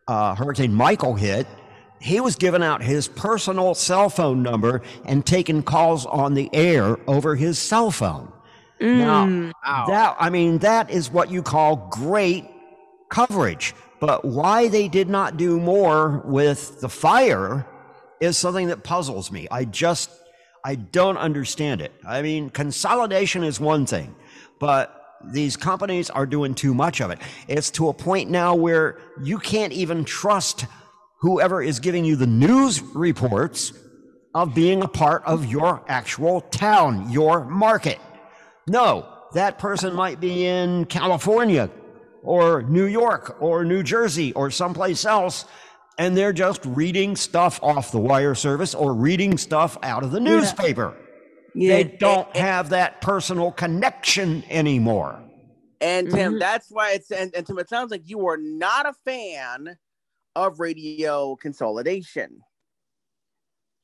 uh, 0.07 0.35
Hurricane 0.35 0.73
Michael 0.73 1.15
hit. 1.15 1.45
He 1.99 2.19
was 2.19 2.35
giving 2.35 2.63
out 2.63 2.81
his 2.81 3.07
personal 3.07 3.75
cell 3.75 4.09
phone 4.09 4.41
number 4.41 4.81
and 5.05 5.25
taking 5.25 5.61
calls 5.61 6.05
on 6.05 6.33
the 6.33 6.49
air 6.53 6.97
over 7.07 7.35
his 7.35 7.59
cell 7.59 7.91
phone. 7.91 8.31
Mm. 8.79 8.97
Now, 8.97 9.51
wow. 9.63 9.85
that 9.87 10.15
I 10.19 10.29
mean, 10.29 10.57
that 10.59 10.89
is 10.89 11.11
what 11.11 11.29
you 11.29 11.43
call 11.43 11.75
great 11.91 12.49
coverage. 13.09 13.75
But 13.99 14.25
why 14.25 14.67
they 14.67 14.87
did 14.87 15.09
not 15.09 15.37
do 15.37 15.59
more 15.59 16.23
with 16.25 16.81
the 16.81 16.89
fire 16.89 17.67
is 18.21 18.37
something 18.37 18.67
that 18.67 18.83
puzzles 18.83 19.31
me. 19.31 19.47
I 19.51 19.65
just, 19.65 20.09
I 20.63 20.75
don't 20.75 21.17
understand 21.17 21.81
it. 21.81 21.91
I 22.07 22.21
mean, 22.21 22.49
consolidation 22.51 23.43
is 23.43 23.59
one 23.59 23.85
thing, 23.85 24.15
but 24.59 24.97
these 25.33 25.57
companies 25.57 26.09
are 26.09 26.25
doing 26.25 26.55
too 26.55 26.73
much 26.73 27.01
of 27.01 27.11
it. 27.11 27.19
It's 27.47 27.71
to 27.71 27.89
a 27.89 27.93
point 27.93 28.29
now 28.29 28.55
where 28.55 28.99
you 29.21 29.39
can't 29.39 29.73
even 29.73 30.05
trust 30.05 30.65
whoever 31.19 31.61
is 31.61 31.79
giving 31.79 32.05
you 32.05 32.15
the 32.15 32.27
news 32.27 32.81
reports 32.81 33.73
of 34.33 34.55
being 34.55 34.81
a 34.81 34.87
part 34.87 35.23
of 35.25 35.45
your 35.45 35.83
actual 35.87 36.41
town, 36.41 37.11
your 37.11 37.43
market. 37.45 37.99
No, 38.67 39.07
that 39.33 39.59
person 39.59 39.93
might 39.93 40.19
be 40.19 40.45
in 40.45 40.85
California 40.85 41.69
or 42.23 42.61
New 42.63 42.85
York 42.85 43.37
or 43.41 43.65
New 43.65 43.83
Jersey 43.83 44.31
or 44.33 44.51
someplace 44.51 45.05
else 45.05 45.45
and 46.01 46.17
they're 46.17 46.33
just 46.33 46.65
reading 46.65 47.15
stuff 47.15 47.61
off 47.61 47.91
the 47.91 47.99
wire 47.99 48.33
service 48.33 48.73
or 48.73 48.91
reading 48.91 49.37
stuff 49.37 49.77
out 49.83 50.03
of 50.03 50.09
the 50.09 50.19
newspaper. 50.19 50.97
Yeah. 51.53 51.75
They 51.75 51.83
don't 51.83 52.35
have 52.35 52.69
that 52.69 53.01
personal 53.01 53.51
connection 53.51 54.43
anymore. 54.49 55.21
And 55.79 56.09
Tim, 56.09 56.31
mm-hmm. 56.31 56.39
that's 56.39 56.71
why 56.71 56.93
it's 56.93 57.11
and, 57.11 57.31
and 57.35 57.45
Tim, 57.45 57.59
it 57.59 57.69
sounds 57.69 57.91
like 57.91 58.09
you 58.09 58.27
are 58.27 58.37
not 58.37 58.89
a 58.89 58.93
fan 59.05 59.77
of 60.35 60.59
radio 60.59 61.35
consolidation. 61.35 62.41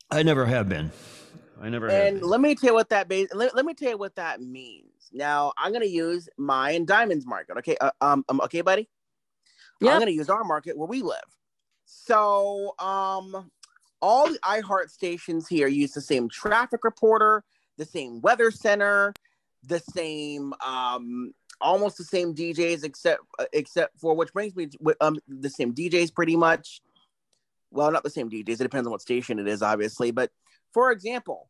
I 0.09 0.23
never 0.23 0.47
have 0.47 0.67
been. 0.67 0.91
I 1.61 1.69
never 1.69 1.87
and 1.87 2.23
let 2.23 2.41
me 2.41 2.55
tell 2.55 2.71
you 2.71 2.73
what 2.73 2.89
that 2.89 3.07
base, 3.07 3.29
let, 3.31 3.55
let 3.55 3.65
me 3.65 3.75
tell 3.75 3.91
you 3.91 3.97
what 3.97 4.15
that 4.15 4.41
means. 4.41 5.09
Now 5.11 5.53
I'm 5.55 5.71
gonna 5.71 5.85
use 5.85 6.29
my 6.35 6.71
and 6.71 6.87
Diamonds 6.87 7.27
market. 7.27 7.57
Okay, 7.59 7.77
uh, 7.79 7.91
um, 8.01 8.25
um, 8.27 8.41
okay, 8.41 8.61
buddy. 8.61 8.89
Yeah. 9.79 9.93
I'm 9.93 9.99
gonna 9.99 10.11
use 10.11 10.29
our 10.29 10.43
market 10.43 10.75
where 10.75 10.87
we 10.87 11.03
live. 11.03 11.36
So, 11.87 12.75
um, 12.79 13.49
all 14.01 14.27
the 14.27 14.39
iHeart 14.43 14.89
stations 14.89 15.47
here 15.47 15.67
use 15.67 15.93
the 15.93 16.01
same 16.01 16.27
traffic 16.27 16.83
reporter, 16.83 17.43
the 17.77 17.85
same 17.85 18.19
weather 18.19 18.51
center, 18.51 19.13
the 19.63 19.79
same, 19.79 20.53
um, 20.63 21.33
almost 21.61 21.97
the 21.97 22.03
same 22.03 22.35
DJs, 22.35 22.83
except 22.83 23.21
uh, 23.39 23.45
except 23.53 23.97
for 23.99 24.13
which 24.15 24.33
brings 24.33 24.53
me 24.53 24.67
to, 24.67 24.95
um 24.99 25.17
the 25.29 25.49
same 25.49 25.73
DJs 25.73 26.13
pretty 26.13 26.35
much. 26.35 26.81
Well, 27.71 27.89
not 27.89 28.03
the 28.03 28.09
same 28.09 28.29
DJs. 28.29 28.49
It 28.49 28.63
depends 28.63 28.85
on 28.85 28.91
what 28.91 29.01
station 29.01 29.39
it 29.39 29.47
is, 29.47 29.61
obviously. 29.61 30.11
But 30.11 30.29
for 30.73 30.91
example, 30.91 31.49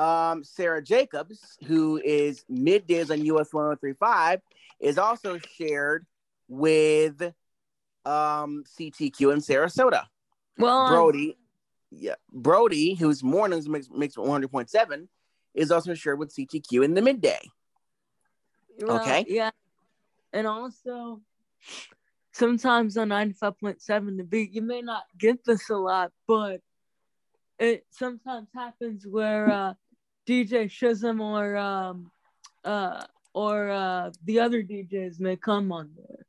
um, 0.00 0.42
Sarah 0.42 0.82
Jacobs, 0.82 1.56
who 1.64 2.00
is 2.04 2.44
middays 2.50 3.12
on 3.12 3.24
US 3.24 3.52
1035, 3.52 4.40
is 4.80 4.98
also 4.98 5.38
shared 5.38 6.06
with 6.48 7.32
um, 8.06 8.64
CTQ 8.78 9.32
in 9.32 9.40
Sarasota. 9.40 10.04
Well, 10.58 10.86
Brody, 10.86 11.36
yeah, 11.90 12.14
Brody, 12.32 12.94
who's 12.94 13.22
mornings 13.22 13.68
makes 13.68 13.88
Mix 13.90 14.16
one 14.16 14.28
hundred 14.28 14.50
point 14.50 14.70
seven, 14.70 15.08
is 15.54 15.70
also 15.70 15.94
shared 15.94 16.18
with 16.18 16.34
CTQ 16.34 16.84
in 16.84 16.94
the 16.94 17.02
midday. 17.02 17.40
Well, 18.78 18.96
okay. 18.96 19.24
Yeah, 19.28 19.50
and 20.32 20.46
also 20.46 21.20
sometimes 22.32 22.96
on 22.96 23.08
ninety 23.08 23.34
five 23.34 23.58
point 23.58 23.82
seven, 23.82 24.16
the 24.16 24.24
beat 24.24 24.52
you 24.52 24.62
may 24.62 24.82
not 24.82 25.04
get 25.18 25.44
this 25.44 25.68
a 25.68 25.76
lot, 25.76 26.12
but 26.28 26.60
it 27.58 27.86
sometimes 27.90 28.48
happens 28.54 29.06
where 29.06 29.48
uh, 29.48 29.74
DJ 30.28 30.66
Shizm 30.66 31.20
or 31.20 31.56
um, 31.56 32.10
uh, 32.64 33.04
or 33.34 33.70
uh, 33.70 34.10
the 34.24 34.40
other 34.40 34.62
DJs 34.62 35.20
may 35.20 35.36
come 35.36 35.72
on 35.72 35.90
there. 35.96 36.25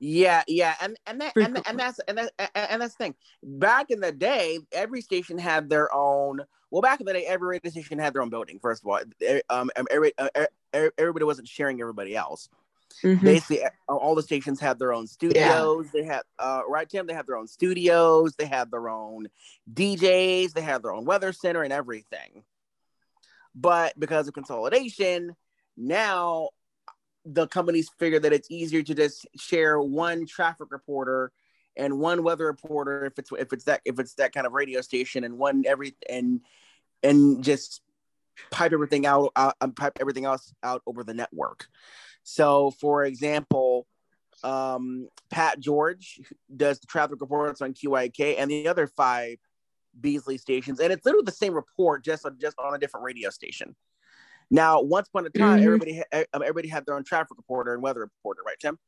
Yeah, 0.00 0.44
yeah, 0.46 0.74
and 0.80 0.96
and 1.06 1.20
that 1.20 1.32
and, 1.36 1.60
and 1.66 1.78
that's 1.78 1.98
and 2.06 2.18
that 2.18 2.30
and 2.54 2.80
that's 2.80 2.94
the 2.94 3.04
thing. 3.04 3.14
Back 3.42 3.90
in 3.90 4.00
the 4.00 4.12
day, 4.12 4.60
every 4.72 5.00
station 5.00 5.38
had 5.38 5.68
their 5.68 5.92
own. 5.92 6.40
Well, 6.70 6.82
back 6.82 7.00
in 7.00 7.06
the 7.06 7.14
day, 7.14 7.24
every 7.24 7.48
radio 7.48 7.70
station 7.70 7.98
had 7.98 8.12
their 8.12 8.22
own 8.22 8.28
building. 8.30 8.58
First 8.60 8.84
of 8.84 8.88
all, 8.88 9.00
um, 9.48 9.70
every, 9.90 10.12
uh, 10.18 10.28
everybody 10.98 11.24
wasn't 11.24 11.48
sharing 11.48 11.80
everybody 11.80 12.14
else. 12.14 12.50
Mm-hmm. 13.02 13.24
Basically, 13.24 13.62
all 13.88 14.14
the 14.14 14.22
stations 14.22 14.60
had 14.60 14.78
their 14.78 14.92
own 14.92 15.06
studios. 15.06 15.86
Yeah. 15.86 16.00
They 16.00 16.06
had, 16.06 16.22
uh, 16.38 16.62
right, 16.68 16.88
Tim? 16.88 17.06
They 17.06 17.14
had 17.14 17.26
their 17.26 17.36
own 17.36 17.46
studios. 17.46 18.34
They 18.36 18.46
had 18.46 18.70
their 18.70 18.88
own 18.88 19.28
DJs. 19.72 20.52
They 20.52 20.60
had 20.60 20.82
their 20.82 20.92
own 20.92 21.04
weather 21.06 21.32
center 21.32 21.62
and 21.62 21.72
everything. 21.72 22.44
But 23.54 23.98
because 23.98 24.28
of 24.28 24.34
consolidation, 24.34 25.34
now 25.76 26.50
the 27.32 27.46
companies 27.46 27.90
figure 27.98 28.18
that 28.18 28.32
it's 28.32 28.50
easier 28.50 28.82
to 28.82 28.94
just 28.94 29.26
share 29.36 29.80
one 29.80 30.26
traffic 30.26 30.68
reporter 30.70 31.30
and 31.76 31.98
one 31.98 32.22
weather 32.22 32.46
reporter 32.46 33.04
if 33.04 33.18
it's 33.18 33.30
if 33.38 33.52
it's 33.52 33.64
that 33.64 33.80
if 33.84 33.98
it's 33.98 34.14
that 34.14 34.32
kind 34.32 34.46
of 34.46 34.52
radio 34.52 34.80
station 34.80 35.24
and 35.24 35.38
one 35.38 35.64
every 35.66 35.94
and 36.08 36.40
and 37.02 37.44
just 37.44 37.82
pipe 38.50 38.72
everything 38.72 39.04
out 39.04 39.30
uh, 39.36 39.52
pipe 39.76 39.98
everything 40.00 40.24
else 40.24 40.52
out 40.62 40.82
over 40.86 41.04
the 41.04 41.14
network. 41.14 41.66
So 42.22 42.70
for 42.70 43.04
example 43.04 43.86
um, 44.44 45.08
pat 45.30 45.58
george 45.58 46.20
does 46.56 46.78
the 46.78 46.86
traffic 46.86 47.20
reports 47.20 47.60
on 47.60 47.74
QYK 47.74 48.36
and 48.38 48.50
the 48.50 48.68
other 48.68 48.86
five 48.86 49.36
beasley 50.00 50.38
stations 50.38 50.78
and 50.80 50.92
it's 50.92 51.04
literally 51.04 51.24
the 51.24 51.32
same 51.32 51.52
report 51.52 52.04
just 52.04 52.24
just 52.40 52.56
on 52.58 52.74
a 52.74 52.78
different 52.78 53.04
radio 53.04 53.30
station 53.30 53.74
now, 54.50 54.80
once 54.80 55.08
upon 55.08 55.26
a 55.26 55.30
time, 55.30 55.58
mm-hmm. 55.58 55.66
everybody 55.66 56.02
ha- 56.12 56.24
um, 56.32 56.42
everybody 56.42 56.68
had 56.68 56.86
their 56.86 56.94
own 56.94 57.04
traffic 57.04 57.36
reporter 57.36 57.74
and 57.74 57.82
weather 57.82 58.00
reporter, 58.00 58.40
right, 58.46 58.56
Tim? 58.60 58.78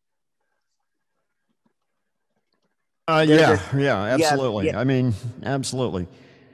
Uh, 3.06 3.24
yeah, 3.26 3.56
just, 3.56 3.74
yeah, 3.74 4.02
absolutely. 4.02 4.66
Yeah, 4.66 4.72
yeah. 4.72 4.80
I 4.80 4.84
mean, 4.84 5.14
absolutely. 5.42 6.06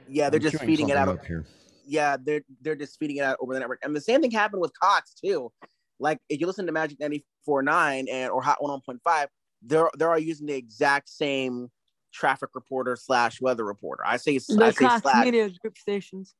Yeah, 0.09 0.29
they're 0.29 0.39
I'm 0.39 0.51
just 0.51 0.63
feeding 0.63 0.89
it 0.89 0.97
out 0.97 1.07
up 1.07 1.25
here. 1.25 1.45
Yeah, 1.85 2.17
they're 2.21 2.41
they're 2.61 2.75
just 2.75 2.97
feeding 2.99 3.17
it 3.17 3.23
out 3.23 3.37
over 3.39 3.53
the 3.53 3.59
network, 3.59 3.79
and 3.83 3.95
the 3.95 4.01
same 4.01 4.21
thing 4.21 4.31
happened 4.31 4.61
with 4.61 4.77
Cox 4.77 5.13
too. 5.13 5.51
Like 5.99 6.19
if 6.29 6.39
you 6.39 6.47
listen 6.47 6.65
to 6.65 6.71
Magic 6.71 6.99
94.9 6.99 8.05
and 8.11 8.31
or 8.31 8.41
Hot 8.41 8.59
101.5, 8.61 9.27
they're 9.61 9.89
they're 9.97 10.11
all 10.11 10.19
using 10.19 10.47
the 10.47 10.55
exact 10.55 11.09
same 11.09 11.69
traffic 12.13 12.49
reporter 12.55 12.95
slash 12.95 13.39
weather 13.39 13.63
reporter. 13.63 14.03
I 14.05 14.17
say 14.17 14.37
the 14.37 14.65
I 14.65 14.71
Cox 14.71 15.03
say 15.03 15.23
Media 15.23 15.49
group 15.61 15.77
stations. 15.77 16.33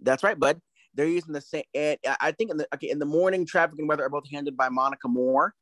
That's 0.00 0.22
right, 0.22 0.38
bud. 0.38 0.60
They're 0.94 1.06
using 1.06 1.32
the 1.32 1.40
same. 1.40 1.64
I 1.74 2.32
think 2.32 2.50
in 2.50 2.56
the 2.56 2.66
okay 2.74 2.90
in 2.90 2.98
the 2.98 3.06
morning, 3.06 3.46
traffic 3.46 3.78
and 3.78 3.88
weather 3.88 4.04
are 4.04 4.10
both 4.10 4.28
handled 4.30 4.56
by 4.56 4.68
Monica 4.68 5.08
Moore, 5.08 5.54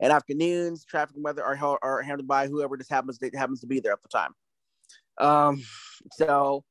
and 0.00 0.12
afternoons, 0.12 0.84
traffic 0.84 1.16
and 1.16 1.24
weather 1.24 1.44
are 1.44 1.78
are 1.82 2.02
handled 2.02 2.28
by 2.28 2.46
whoever 2.46 2.76
just 2.76 2.90
happens 2.90 3.18
to 3.18 3.30
happens 3.34 3.60
to 3.60 3.66
be 3.66 3.80
there 3.80 3.92
at 3.92 4.02
the 4.02 4.08
time. 4.08 4.34
Um, 5.18 5.62
so 6.12 6.64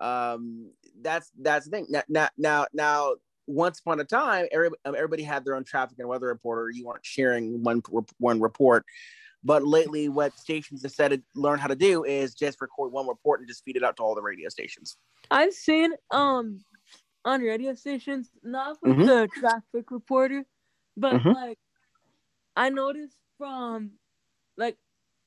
um, 0.00 0.70
that's 1.00 1.30
that's 1.40 1.66
the 1.66 1.70
thing. 1.70 1.86
Now 2.08 2.28
now 2.36 2.66
now, 2.72 3.14
once 3.46 3.80
upon 3.80 4.00
a 4.00 4.04
time, 4.04 4.46
everybody, 4.52 4.80
um, 4.84 4.94
everybody 4.94 5.22
had 5.22 5.44
their 5.44 5.54
own 5.54 5.64
traffic 5.64 5.98
and 5.98 6.08
weather 6.08 6.26
reporter. 6.26 6.70
You 6.70 6.86
weren't 6.86 7.04
sharing 7.04 7.62
one 7.62 7.82
one 8.18 8.40
report. 8.40 8.84
But 9.44 9.64
lately, 9.64 10.08
what 10.08 10.36
stations 10.36 10.82
have 10.82 10.92
said 10.92 11.12
to 11.12 11.22
learn 11.36 11.60
how 11.60 11.68
to 11.68 11.76
do 11.76 12.04
is 12.04 12.34
just 12.34 12.60
record 12.60 12.92
one 12.92 13.06
report 13.06 13.40
and 13.40 13.48
just 13.48 13.64
feed 13.64 13.76
it 13.76 13.84
out 13.84 13.96
to 13.96 14.02
all 14.02 14.14
the 14.14 14.22
radio 14.22 14.48
stations. 14.48 14.96
I've 15.30 15.52
seen 15.52 15.92
um 16.10 16.60
on 17.28 17.42
radio 17.52 17.74
stations, 17.76 18.36
not 18.42 18.82
with 18.82 18.96
Mhm. 18.96 19.08
the 19.08 19.28
traffic 19.34 19.90
reporter, 19.90 20.44
but 20.96 21.20
Mhm. 21.20 21.38
like 21.38 21.58
I 22.56 22.70
noticed 22.70 23.18
from 23.38 23.92
like 24.56 24.78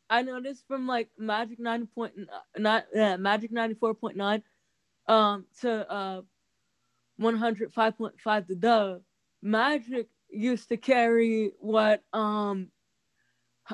I 0.10 0.22
noticed 0.23 0.68
from 0.68 0.88
like 0.88 1.10
Magic 1.18 1.60
ninety 1.60 1.88
point 1.88 2.14
nine, 2.57 2.84
uh, 2.98 3.18
Magic 3.18 3.52
ninety 3.52 3.76
four 3.76 3.94
point 3.95 4.18
nine, 4.18 4.44
um 5.07 5.45
to 5.61 5.90
uh 5.91 6.22
one 7.18 7.38
hundred 7.38 7.73
five 7.73 7.98
point 7.98 8.19
five 8.19 8.48
the 8.48 8.56
dove. 8.56 9.03
Magic 9.41 10.10
used 10.30 10.69
to 10.69 10.78
carry 10.78 11.52
what 11.60 12.03
um 12.14 12.72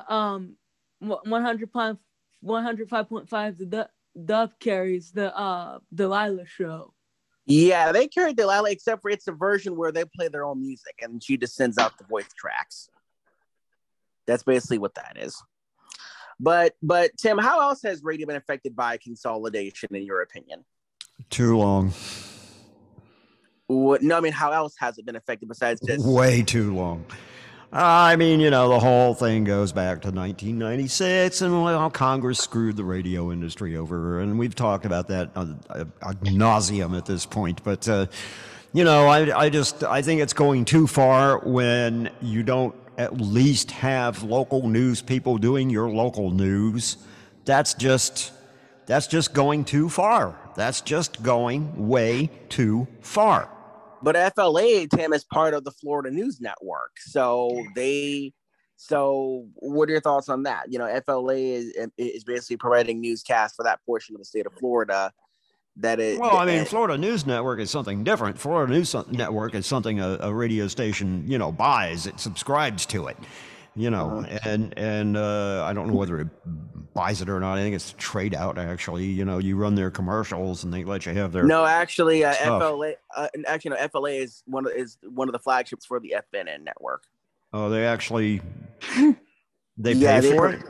um 0.09 0.57
one 0.99 1.41
hundred 1.43 1.71
point 1.71 1.99
one 2.41 2.63
hundred 2.63 2.89
five 2.89 3.09
point 3.09 3.29
five 3.29 3.57
the 3.57 3.65
dove, 3.65 3.87
dove 4.25 4.59
carries 4.59 5.11
the 5.13 5.35
uh 5.37 5.79
Delilah 5.93 6.45
show. 6.45 6.93
Yeah, 7.47 7.93
they 7.93 8.09
carry 8.09 8.33
Delilah, 8.33 8.71
except 8.71 9.01
for 9.01 9.09
it's 9.09 9.27
a 9.27 9.31
version 9.31 9.77
where 9.77 9.91
they 9.91 10.03
play 10.03 10.27
their 10.27 10.43
own 10.43 10.61
music 10.61 10.95
and 11.01 11.23
she 11.23 11.37
just 11.37 11.55
sends 11.55 11.77
out 11.77 11.97
the 11.97 12.03
voice 12.03 12.27
tracks. 12.37 12.89
That's 14.25 14.43
basically 14.43 14.79
what 14.79 14.95
that 14.95 15.15
is. 15.17 15.41
But 16.39 16.75
but 16.83 17.11
Tim, 17.17 17.37
how 17.37 17.61
else 17.61 17.81
has 17.83 18.03
radio 18.03 18.27
been 18.27 18.35
affected 18.35 18.75
by 18.75 18.97
consolidation 18.97 19.95
in 19.95 20.03
your 20.03 20.21
opinion? 20.21 20.65
Too 21.29 21.57
long. 21.57 21.93
What, 23.67 24.01
no, 24.01 24.17
I 24.17 24.21
mean, 24.21 24.33
how 24.33 24.51
else 24.51 24.75
has 24.79 24.97
it 24.97 25.05
been 25.05 25.15
affected 25.15 25.49
besides 25.49 25.81
just 25.81 26.05
Way 26.05 26.43
too 26.43 26.75
long. 26.75 27.05
I 27.71 28.15
mean, 28.15 28.39
you 28.39 28.49
know, 28.49 28.69
the 28.69 28.79
whole 28.79 29.13
thing 29.13 29.43
goes 29.43 29.73
back 29.73 30.01
to 30.03 30.07
1996, 30.07 31.41
and 31.41 31.63
well, 31.63 31.89
Congress 31.89 32.39
screwed 32.39 32.77
the 32.77 32.83
radio 32.85 33.31
industry 33.31 33.75
over, 33.75 34.21
and 34.21 34.39
we've 34.39 34.55
talked 34.55 34.85
about 34.85 35.09
that 35.09 35.31
ad 35.35 35.59
ad 36.01 36.19
nauseum 36.21 36.97
at 36.97 37.05
this 37.05 37.25
point. 37.25 37.61
But 37.65 37.87
uh, 37.89 38.07
you 38.71 38.85
know, 38.85 39.07
I, 39.07 39.37
I 39.37 39.49
just 39.49 39.83
I 39.83 40.01
think 40.01 40.21
it's 40.21 40.33
going 40.33 40.63
too 40.63 40.87
far 40.87 41.39
when 41.39 42.09
you 42.21 42.41
don't 42.41 42.73
at 42.97 43.19
least 43.19 43.71
have 43.71 44.23
local 44.23 44.69
news 44.69 45.01
people 45.01 45.37
doing 45.37 45.69
your 45.69 45.89
local 45.89 46.31
news. 46.31 46.97
That's 47.43 47.73
just 47.73 48.31
that's 48.85 49.07
just 49.07 49.33
going 49.33 49.65
too 49.65 49.89
far. 49.89 50.39
That's 50.55 50.79
just 50.79 51.21
going 51.21 51.89
way 51.89 52.29
too 52.47 52.87
far. 53.01 53.49
But 54.01 54.35
FLA, 54.35 54.87
Tim, 54.87 55.13
is 55.13 55.23
part 55.23 55.53
of 55.53 55.63
the 55.63 55.71
Florida 55.71 56.11
News 56.11 56.39
Network. 56.39 56.91
So 56.99 57.65
they, 57.75 58.33
so 58.75 59.47
what 59.55 59.89
are 59.89 59.91
your 59.91 60.01
thoughts 60.01 60.29
on 60.29 60.43
that? 60.43 60.71
You 60.71 60.79
know, 60.79 61.01
FLA 61.05 61.33
is 61.33 61.73
is 61.97 62.23
basically 62.23 62.57
providing 62.57 63.01
newscasts 63.01 63.55
for 63.55 63.63
that 63.63 63.79
portion 63.85 64.15
of 64.15 64.19
the 64.19 64.25
state 64.25 64.45
of 64.45 64.53
Florida. 64.53 65.11
That 65.77 65.99
it. 65.99 66.19
Well, 66.19 66.37
I 66.37 66.45
mean, 66.45 66.65
Florida 66.65 66.97
News 66.97 67.27
Network 67.27 67.59
is 67.59 67.69
something 67.69 68.03
different. 68.03 68.39
Florida 68.39 68.71
News 68.71 68.95
Network 69.11 69.53
is 69.53 69.67
something 69.67 69.99
a, 69.99 70.17
a 70.21 70.33
radio 70.33 70.67
station, 70.67 71.23
you 71.27 71.37
know, 71.37 71.51
buys. 71.51 72.07
It 72.07 72.19
subscribes 72.19 72.85
to 72.87 73.07
it, 73.07 73.17
you 73.77 73.89
know, 73.89 74.25
and 74.43 74.77
and 74.77 75.15
uh, 75.15 75.63
I 75.63 75.73
don't 75.73 75.87
know 75.87 75.93
whether 75.93 76.19
it 76.19 76.27
buys 76.93 77.21
it 77.21 77.29
or 77.29 77.39
not. 77.39 77.57
I 77.57 77.61
think 77.61 77.75
it's 77.75 77.93
trade 77.97 78.33
out. 78.33 78.57
Actually, 78.57 79.05
you 79.05 79.23
know, 79.23 79.37
you 79.37 79.55
run 79.55 79.75
their 79.75 79.91
commercials 79.91 80.63
and 80.63 80.73
they 80.73 80.83
let 80.83 81.05
you 81.05 81.13
have 81.13 81.31
their. 81.31 81.43
No, 81.43 81.65
actually, 81.65 82.25
uh. 82.25 82.33
FLA. 82.33 82.93
Uh, 83.15 83.27
and 83.33 83.45
actually, 83.47 83.71
no, 83.71 83.87
FLA 83.87 84.09
is 84.11 84.43
one 84.47 84.65
of 84.65 84.73
is 84.73 84.97
one 85.03 85.27
of 85.29 85.33
the 85.33 85.39
flagships 85.39 85.85
for 85.85 85.99
the 85.99 86.15
FNN 86.33 86.63
network. 86.63 87.03
Oh, 87.53 87.69
they 87.69 87.85
actually 87.85 88.41
they 89.77 89.93
Yeah, 89.93 90.19
pay 90.19 90.27
they 90.27 90.35
for 90.35 90.49
it. 90.49 90.61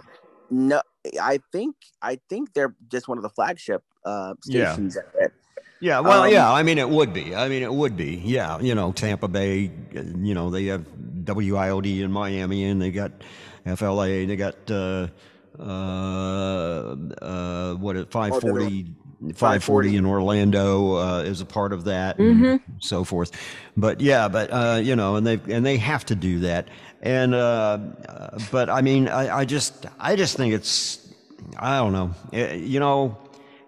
No, 0.50 0.82
I 1.22 1.40
think 1.52 1.76
I 2.02 2.20
think 2.30 2.54
they're 2.54 2.76
just 2.90 3.08
one 3.08 3.18
of 3.18 3.22
the 3.22 3.30
flagship 3.30 3.84
uh, 4.06 4.34
Yeah. 4.46 4.74
stations. 4.74 4.98
it. 5.20 5.34
Yeah, 5.80 6.00
well, 6.00 6.24
Um, 6.24 6.32
yeah. 6.32 6.52
I 6.52 6.64
mean, 6.64 6.80
it 6.80 6.90
would 6.90 7.14
be. 7.14 7.36
I 7.36 7.50
mean, 7.50 7.62
it 7.62 7.72
would 7.74 7.96
be. 7.96 8.22
Yeah, 8.26 8.60
you 8.60 8.74
know, 8.74 8.92
Tampa 8.92 9.28
Bay. 9.28 9.72
You 9.94 10.34
know, 10.34 10.50
they 10.50 10.66
have 10.66 10.86
WIOD 11.28 12.02
in 12.02 12.12
Miami, 12.12 12.64
and 12.66 12.82
they 12.82 12.92
got 12.92 13.12
FLA. 13.66 14.26
They 14.26 14.36
got 14.36 14.56
uh, 14.72 15.08
uh, 15.60 16.96
uh, 17.22 17.74
what 17.76 17.96
it 17.96 18.12
540, 18.12 18.86
540 19.36 19.96
in 19.98 20.06
Orlando 20.06 20.96
uh, 20.96 21.20
is 21.26 21.42
a 21.42 21.46
part 21.46 21.74
of 21.74 21.84
that, 21.86 22.18
Mhm. 22.18 22.52
and 22.54 22.62
so 22.80 23.04
forth. 23.04 23.32
But 23.76 24.02
yeah, 24.02 24.28
but 24.28 24.50
uh, 24.52 24.80
you 24.84 24.96
know, 24.96 25.16
and 25.16 25.26
they 25.28 25.40
and 25.50 25.66
they 25.66 25.78
have 25.78 26.06
to 26.06 26.16
do 26.16 26.40
that. 26.40 26.68
And 27.02 27.34
uh, 27.36 27.80
uh, 28.10 28.40
but 28.52 28.70
I 28.70 28.82
mean, 28.82 29.08
I, 29.08 29.40
I 29.40 29.46
just 29.46 29.86
I 30.00 30.16
just 30.16 30.36
think 30.38 30.54
it's 30.54 31.00
I 31.58 31.78
don't 31.78 31.94
know. 31.94 32.12
Eh, 32.34 32.56
You 32.56 32.80
know, 32.80 33.18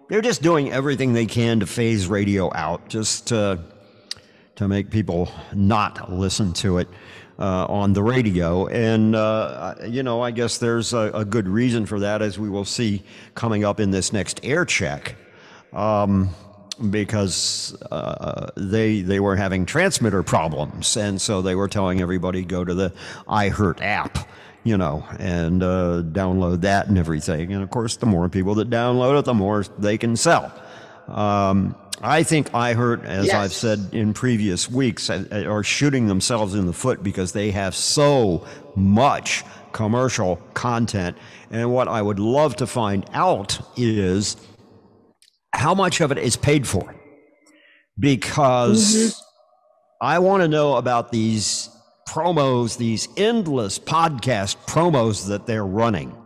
they're 0.08 0.20
just 0.22 0.42
doing 0.42 0.72
everything 0.72 1.12
they 1.12 1.26
can 1.26 1.60
to 1.60 1.66
phase 1.66 2.06
radio 2.08 2.50
out, 2.54 2.88
just 2.88 3.26
to 3.28 3.60
to 4.56 4.68
make 4.68 4.90
people 4.90 5.30
not 5.54 6.12
listen 6.12 6.52
to 6.52 6.78
it 6.78 6.88
uh, 7.40 7.66
on 7.68 7.92
the 7.94 8.02
radio. 8.02 8.66
And 8.66 9.16
uh, 9.16 9.74
you 9.86 10.02
know, 10.02 10.20
I 10.20 10.30
guess 10.30 10.58
there's 10.58 10.92
a, 10.92 11.10
a 11.14 11.24
good 11.24 11.48
reason 11.48 11.86
for 11.86 12.00
that, 12.00 12.22
as 12.22 12.38
we 12.38 12.48
will 12.48 12.64
see 12.64 13.02
coming 13.34 13.64
up 13.64 13.80
in 13.80 13.90
this 13.90 14.12
next 14.12 14.40
air 14.42 14.64
check. 14.64 15.16
Um, 15.72 16.30
because 16.90 17.76
uh, 17.90 18.50
they 18.56 19.02
they 19.02 19.20
were 19.20 19.36
having 19.36 19.66
transmitter 19.66 20.22
problems, 20.22 20.96
and 20.96 21.20
so 21.20 21.42
they 21.42 21.54
were 21.54 21.68
telling 21.68 22.00
everybody 22.00 22.44
go 22.44 22.64
to 22.64 22.72
the 22.72 22.92
iHeart 23.28 23.82
app, 23.82 24.26
you 24.64 24.78
know, 24.78 25.04
and 25.18 25.62
uh, 25.62 26.02
download 26.06 26.62
that 26.62 26.88
and 26.88 26.96
everything. 26.96 27.52
And 27.52 27.62
of 27.62 27.70
course, 27.70 27.96
the 27.96 28.06
more 28.06 28.28
people 28.30 28.54
that 28.56 28.70
download 28.70 29.18
it, 29.18 29.26
the 29.26 29.34
more 29.34 29.64
they 29.78 29.98
can 29.98 30.16
sell. 30.16 30.52
Um, 31.10 31.74
I 32.02 32.22
think 32.22 32.50
iHeart, 32.52 33.04
as 33.04 33.26
Yes. 33.26 33.34
I've 33.34 33.52
said 33.52 33.90
in 33.92 34.14
previous 34.14 34.70
weeks, 34.70 35.10
uh, 35.10 35.44
are 35.46 35.62
shooting 35.62 36.06
themselves 36.06 36.54
in 36.54 36.66
the 36.66 36.72
foot 36.72 37.02
because 37.02 37.32
they 37.32 37.50
have 37.50 37.74
so 37.74 38.46
much 38.74 39.44
commercial 39.72 40.36
content. 40.54 41.16
And 41.50 41.72
what 41.72 41.88
I 41.88 42.00
would 42.00 42.18
love 42.18 42.56
to 42.56 42.66
find 42.66 43.04
out 43.12 43.60
is 43.76 44.36
how 45.52 45.74
much 45.74 46.00
of 46.00 46.10
it 46.10 46.18
is 46.18 46.36
paid 46.36 46.66
for. 46.66 46.94
Because 47.98 49.22
I 50.00 50.20
want 50.20 50.42
to 50.42 50.48
know 50.48 50.76
about 50.76 51.12
these 51.12 51.68
promos, 52.08 52.78
these 52.78 53.08
endless 53.16 53.78
podcast 53.78 54.56
promos 54.66 55.28
that 55.28 55.46
they're 55.46 55.66
running. 55.66 56.16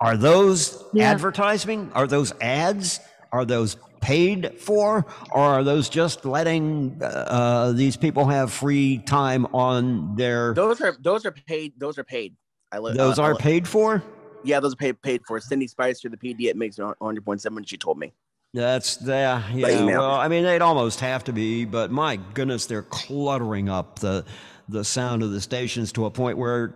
Are 0.00 0.16
those 0.16 0.82
advertising? 0.98 1.90
Are 1.94 2.06
those 2.06 2.32
ads? 2.40 3.00
Are 3.32 3.44
those 3.44 3.76
paid 4.06 4.60
for? 4.60 5.04
Or 5.32 5.42
are 5.42 5.64
those 5.64 5.88
just 5.88 6.24
letting 6.24 7.02
uh, 7.02 7.72
these 7.72 7.96
people 7.96 8.26
have 8.26 8.52
free 8.52 8.98
time 8.98 9.46
on 9.46 10.14
their. 10.14 10.54
Those 10.54 10.80
are 10.80 10.96
those 11.00 11.26
are 11.26 11.32
paid. 11.32 11.72
Those 11.76 11.98
are 11.98 12.04
paid. 12.04 12.36
I 12.70 12.78
li- 12.78 12.94
Those 12.96 13.18
uh, 13.18 13.22
are 13.22 13.34
li- 13.34 13.40
paid 13.40 13.66
for? 13.66 14.02
Yeah, 14.44 14.60
those 14.60 14.74
are 14.74 14.76
paid 14.76 15.02
paid 15.02 15.22
for. 15.26 15.40
Cindy 15.40 15.66
Spicer, 15.66 16.08
the 16.08 16.16
PD 16.16 16.48
at 16.48 16.56
Mix 16.56 16.76
100.7, 16.76 17.68
she 17.68 17.76
told 17.76 17.98
me. 17.98 18.12
That's 18.54 19.02
yeah, 19.02 19.42
yeah. 19.52 19.84
Well, 19.84 20.12
I 20.12 20.28
mean, 20.28 20.44
they'd 20.44 20.62
almost 20.62 21.00
have 21.00 21.24
to 21.24 21.32
be, 21.32 21.64
but 21.64 21.90
my 21.90 22.16
goodness, 22.16 22.66
they're 22.66 22.82
cluttering 22.82 23.68
up 23.68 23.98
the 23.98 24.24
the 24.68 24.84
sound 24.84 25.22
of 25.22 25.32
the 25.32 25.40
stations 25.40 25.92
to 25.92 26.06
a 26.06 26.10
point 26.10 26.38
where 26.38 26.74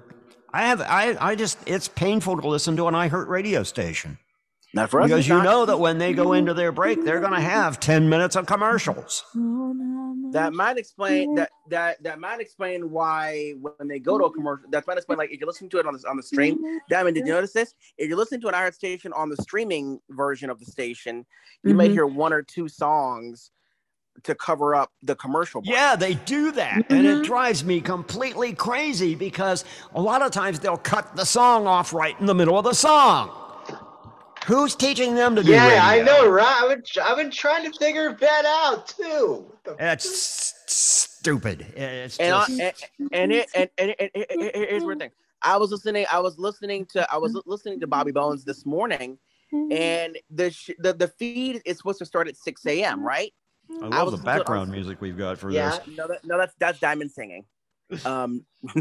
I 0.52 0.62
have 0.66 0.80
I 0.80 1.16
I 1.20 1.36
just 1.36 1.58
it's 1.66 1.86
painful 1.86 2.40
to 2.40 2.48
listen 2.48 2.76
to 2.76 2.88
an 2.88 2.94
I 2.94 3.08
iHeart 3.08 3.28
radio 3.28 3.62
station. 3.62 4.18
Not 4.72 4.90
for 4.90 5.00
us. 5.00 5.08
because 5.08 5.26
you 5.26 5.34
not. 5.34 5.44
know 5.44 5.66
that 5.66 5.78
when 5.78 5.98
they 5.98 6.12
go 6.12 6.32
into 6.32 6.54
their 6.54 6.70
break, 6.72 7.04
they're 7.04 7.20
going 7.20 7.32
to 7.32 7.40
have 7.40 7.80
ten 7.80 8.08
minutes 8.08 8.36
of 8.36 8.46
commercials. 8.46 9.24
that 10.32 10.52
might 10.52 10.78
explain 10.78 11.34
that 11.34 11.50
that 11.70 12.02
that 12.02 12.20
might 12.20 12.40
explain 12.40 12.90
why 12.90 13.54
when 13.60 13.88
they 13.88 13.98
go 13.98 14.16
to 14.18 14.24
a 14.26 14.30
commercial 14.32 14.64
that 14.70 14.86
might 14.86 14.96
explain 14.96 15.18
like 15.18 15.30
if 15.32 15.40
you're 15.40 15.46
listening 15.46 15.70
to 15.70 15.78
it 15.78 15.86
on 15.86 15.94
the 15.94 16.08
on 16.08 16.16
the 16.16 16.22
stream 16.22 16.58
Diamond 16.88 17.16
did 17.16 17.26
you 17.26 17.32
notice 17.32 17.52
this 17.52 17.74
if 17.98 18.08
you're 18.08 18.16
listening 18.16 18.40
to 18.42 18.48
an 18.48 18.54
iHeart 18.54 18.74
station 18.74 19.12
on 19.12 19.28
the 19.28 19.36
streaming 19.38 19.98
version 20.10 20.48
of 20.50 20.60
the 20.60 20.66
station 20.66 21.26
you 21.64 21.74
may 21.74 21.88
Mhm. 21.88 21.92
hear 21.92 22.06
one 22.06 22.32
or 22.32 22.42
two 22.42 22.68
songs 22.68 23.50
to 24.22 24.34
cover 24.36 24.74
up 24.74 24.92
the 25.02 25.14
commercial 25.16 25.62
break. 25.62 25.72
Yeah, 25.74 25.96
they 25.96 26.14
do 26.14 26.52
that. 26.52 26.84
And 26.90 27.06
it 27.06 27.24
drives 27.24 27.64
me 27.64 27.80
completely 27.80 28.52
crazy 28.52 29.14
because 29.14 29.64
a 29.94 30.00
lot 30.00 30.20
of 30.20 30.30
times 30.30 30.60
they'll 30.60 30.76
cut 30.76 31.16
the 31.16 31.24
song 31.24 31.66
off 31.66 31.92
right 31.94 32.18
in 32.20 32.26
the 32.26 32.34
middle 32.34 32.58
of 32.58 32.64
the 32.64 32.74
song. 32.74 33.30
Who's 34.46 34.74
teaching 34.74 35.14
them 35.14 35.36
to 35.36 35.42
do 35.42 35.52
that? 35.52 35.70
Yeah, 35.72 35.90
radio? 35.90 36.02
I 36.02 36.06
know, 36.06 36.28
right? 36.28 36.46
I've 36.62 36.68
been, 36.70 36.82
I've 37.02 37.16
been 37.16 37.30
trying 37.30 37.70
to 37.70 37.78
figure 37.78 38.12
that 38.20 38.44
out 38.46 38.88
too. 38.88 39.52
That's 39.78 40.54
stupid. 40.66 41.66
It's 41.76 42.16
and, 42.18 42.34
I, 42.34 42.44
and 42.48 42.72
and 43.12 43.32
it 43.32 43.48
and, 43.54 43.70
and, 43.78 43.94
and, 43.98 44.10
and- 44.14 44.24
and- 44.30 44.42
and 44.42 44.54
here's 44.54 44.82
the 44.84 44.96
thing. 44.96 45.10
I 45.42 45.56
was 45.56 45.70
listening. 45.70 46.06
I 46.12 46.18
was 46.20 46.38
listening 46.38 46.86
to. 46.92 47.10
I 47.12 47.16
was 47.18 47.38
listening 47.46 47.80
to 47.80 47.86
Bobby 47.86 48.12
Bones 48.12 48.44
this 48.44 48.66
morning, 48.66 49.18
and 49.52 50.18
the 50.30 50.50
sh- 50.50 50.70
the 50.78 50.92
the 50.92 51.08
feed 51.08 51.62
is 51.64 51.78
supposed 51.78 51.98
to 52.00 52.04
start 52.06 52.28
at 52.28 52.36
six 52.36 52.64
a.m. 52.66 53.02
Right? 53.06 53.32
I 53.70 53.86
I 53.86 53.88
love 53.88 53.90
was 53.90 53.92
the 53.92 54.00
listening 54.16 54.24
to 54.24 54.30
it 54.30 54.38
background 54.38 54.70
music 54.70 55.00
we've 55.00 55.16
got 55.16 55.38
for 55.38 55.50
Yeah. 55.50 55.70
this. 55.70 55.96
No, 55.96 56.08
that, 56.08 56.24
no, 56.24 56.36
that's 56.38 56.54
that's 56.58 56.78
Diamond 56.80 57.10
singing. 57.10 57.44
Um, 58.04 58.44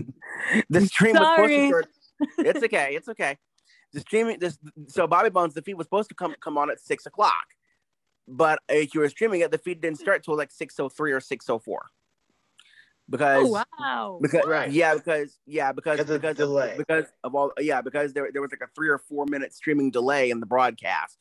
the 0.70 0.82
stream 0.86 1.16
was 1.16 1.28
supposed 1.36 1.50
to 1.52 1.68
start. 1.68 1.88
it's 2.40 2.64
okay. 2.64 2.96
It's 2.96 3.08
okay. 3.10 3.38
The 3.94 4.02
streaming 4.02 4.40
this 4.40 4.58
so 4.88 5.08
Bobby 5.08 5.30
Bones 5.30 5.54
the 5.54 5.62
feed 5.62 5.74
was 5.76 5.86
supposed 5.88 6.10
to 6.10 6.16
come 6.16 6.36
come 6.42 6.58
on 6.58 6.70
at 6.70 6.80
six 6.80 7.06
o'clock, 7.06 7.46
but 8.28 8.60
if 8.70 8.94
you 8.94 9.00
were 9.02 9.10
streaming 9.10 9.42
it, 9.42 9.50
the 9.52 9.58
feed 9.58 9.82
didn't 9.82 10.00
start 10.00 10.24
till 10.24 10.38
like 10.38 10.52
six 10.52 10.80
oh 10.80 10.90
three 10.90 11.12
or 11.12 11.20
six 11.20 11.50
oh 11.50 11.58
four. 11.60 11.88
Because 13.10 13.48
Oh, 13.48 13.64
wow. 13.80 14.20
because 14.22 14.46
Right. 14.46 14.72
yeah 14.72 14.94
because 14.94 15.40
yeah 15.48 15.72
because 15.72 15.98
Because 15.98 16.10
of 16.16 16.22
because 16.22 16.38
delay. 16.38 16.72
of, 16.74 16.78
because 16.78 17.06
of 17.24 17.34
all 17.34 17.52
yeah 17.60 17.82
because 17.82 18.14
there 18.14 18.30
there 18.32 18.42
was 18.44 18.52
like 18.52 18.62
a 18.62 18.70
three 18.76 18.90
or 18.90 19.00
four 19.00 19.26
minute 19.28 19.54
streaming 19.56 19.90
delay 19.90 20.30
in 20.30 20.40
the 20.40 20.46
broadcast. 20.46 21.18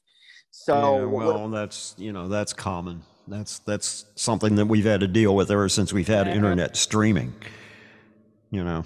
So 0.51 0.75
Yeah, 0.99 1.05
what- 1.07 1.27
well, 1.27 1.49
that's 1.49 1.95
you 1.97 2.13
know 2.13 2.29
that's 2.29 2.53
common. 2.53 3.03
That's 3.27 3.61
that's 3.61 4.05
something 4.15 4.57
that 4.57 4.67
we've 4.67 4.85
had 4.85 5.01
to 5.01 5.07
deal 5.09 5.35
with 5.35 5.51
ever 5.51 5.69
since 5.71 5.93
we've 5.93 6.09
had 6.09 6.29
internet 6.29 6.77
streaming. 6.77 7.33
You 8.51 8.65
know. 8.65 8.85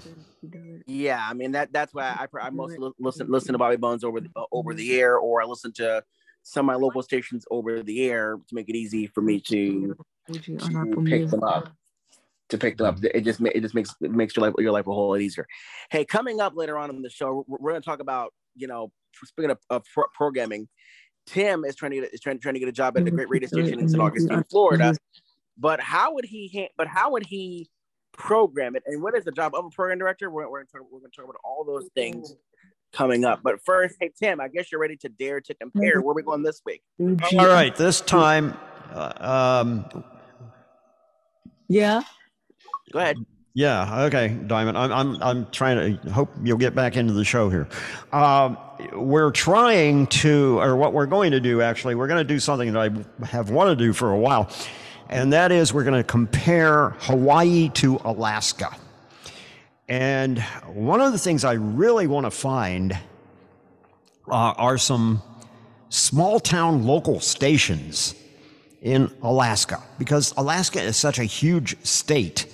Yeah, 0.85 1.25
I 1.27 1.33
mean 1.33 1.51
that 1.53 1.71
that's 1.71 1.93
why 1.93 2.03
I 2.05 2.27
I 2.41 2.49
mostly 2.49 2.77
li- 2.79 2.91
listen 2.99 3.27
listen 3.29 3.53
to 3.53 3.57
Bobby 3.57 3.77
Bones 3.77 4.03
over 4.03 4.19
the, 4.19 4.29
uh, 4.35 4.43
over 4.51 4.73
the 4.73 4.99
air, 4.99 5.17
or 5.17 5.41
I 5.41 5.45
listen 5.45 5.71
to 5.73 6.03
some 6.43 6.69
of 6.69 6.73
my 6.73 6.75
local 6.75 7.01
stations 7.01 7.45
over 7.49 7.81
the 7.83 8.05
air 8.09 8.37
to 8.47 8.55
make 8.55 8.67
it 8.69 8.75
easy 8.75 9.07
for 9.07 9.21
me 9.21 9.39
to, 9.39 9.95
to 10.59 11.01
pick 11.05 11.29
them 11.29 11.43
up. 11.43 11.69
To 12.49 12.57
pick 12.57 12.77
them 12.77 12.87
up, 12.87 13.03
it 13.03 13.21
just 13.21 13.39
it 13.41 13.61
just 13.61 13.73
makes 13.73 13.95
it 14.01 14.11
makes 14.11 14.35
your 14.35 14.45
life 14.45 14.53
your 14.59 14.71
life 14.71 14.85
a 14.87 14.93
whole 14.93 15.09
lot 15.09 15.21
easier. 15.21 15.47
Hey, 15.89 16.05
coming 16.05 16.39
up 16.39 16.55
later 16.55 16.77
on 16.77 16.89
in 16.89 17.01
the 17.01 17.09
show, 17.09 17.45
we're, 17.47 17.57
we're 17.59 17.71
going 17.71 17.81
to 17.81 17.85
talk 17.85 17.99
about 17.99 18.33
you 18.55 18.67
know 18.67 18.91
speaking 19.23 19.49
of, 19.51 19.59
of 19.69 19.83
pro- 19.93 20.03
programming, 20.13 20.67
Tim 21.25 21.63
is 21.65 21.75
trying 21.75 21.91
to 21.91 22.01
get 22.01 22.13
is 22.13 22.19
trying, 22.19 22.39
trying 22.39 22.55
to 22.55 22.59
get 22.59 22.69
a 22.69 22.73
job 22.73 22.97
at 22.97 23.07
a 23.07 23.11
great 23.11 23.29
radio 23.29 23.47
station 23.47 23.79
in 23.79 23.87
St. 23.87 24.01
Augustine, 24.01 24.43
Florida. 24.51 24.83
But 25.57 25.79
how 25.79 26.13
would 26.15 26.25
he 26.25 26.51
ha- 26.53 26.71
but 26.77 26.87
how 26.87 27.11
would 27.13 27.25
he 27.25 27.69
program 28.13 28.75
it? 28.75 28.83
And 28.85 29.01
what 29.03 29.15
is 29.15 29.25
the 29.25 29.31
job 29.31 29.53
of 29.55 29.65
a 29.65 29.69
program 29.69 29.99
director? 29.99 30.29
We're, 30.29 30.49
we're, 30.49 30.59
gonna 30.63 30.83
talk, 30.83 30.91
we're 30.91 30.99
going 30.99 31.11
to 31.11 31.15
talk 31.15 31.25
about 31.25 31.37
all 31.43 31.63
those 31.65 31.89
things 31.93 32.35
coming 32.93 33.25
up. 33.25 33.41
But 33.43 33.63
first, 33.65 33.97
hey 33.99 34.11
Tim, 34.17 34.39
I 34.39 34.47
guess 34.47 34.71
you're 34.71 34.81
ready 34.81 34.95
to 34.97 35.09
dare 35.09 35.41
to 35.41 35.53
compare. 35.55 36.01
Where 36.01 36.11
are 36.11 36.15
we 36.15 36.23
going 36.23 36.43
this 36.43 36.61
week? 36.65 36.81
All 36.99 37.47
right, 37.47 37.75
this 37.75 38.01
time, 38.01 38.57
uh, 38.91 39.61
um, 39.61 40.03
Yeah. 41.67 42.01
Go 42.91 42.99
ahead. 42.99 43.17
Yeah. 43.55 44.05
Okay, 44.05 44.29
Diamond. 44.29 44.77
I'm 44.77 44.91
I'm 44.91 45.23
I'm 45.23 45.51
trying 45.51 45.99
to 45.99 46.11
hope 46.11 46.29
you'll 46.43 46.57
get 46.57 46.73
back 46.73 46.97
into 46.97 47.13
the 47.13 47.23
show 47.23 47.49
here. 47.49 47.67
Um, 48.11 48.57
we're 48.93 49.31
trying 49.31 50.07
to, 50.07 50.59
or 50.59 50.75
what 50.75 50.93
we're 50.93 51.05
going 51.05 51.31
to 51.31 51.39
do 51.39 51.61
actually, 51.61 51.95
we're 51.95 52.07
going 52.07 52.19
to 52.19 52.23
do 52.23 52.39
something 52.39 52.73
that 52.73 53.05
I 53.21 53.25
have 53.25 53.49
wanted 53.49 53.77
to 53.77 53.85
do 53.85 53.93
for 53.93 54.11
a 54.11 54.17
while, 54.17 54.49
and 55.13 55.31
that 55.31 55.51
is 55.51 55.71
we're 55.71 55.83
going 55.83 56.01
to 56.01 56.03
compare 56.03 56.89
Hawaii 57.01 57.69
to 57.75 58.01
Alaska. 58.03 58.75
And 59.87 60.39
one 60.65 61.01
of 61.01 61.11
the 61.11 61.19
things 61.19 61.45
I 61.45 61.53
really 61.53 62.07
want 62.07 62.25
to 62.25 62.31
find 62.31 62.93
uh, 64.27 64.33
are 64.57 64.79
some 64.79 65.21
small 65.89 66.39
town 66.39 66.87
local 66.87 67.19
stations 67.19 68.15
in 68.81 69.11
Alaska 69.21 69.83
because 69.99 70.33
Alaska 70.35 70.81
is 70.81 70.97
such 70.97 71.19
a 71.19 71.25
huge 71.25 71.77
state 71.85 72.51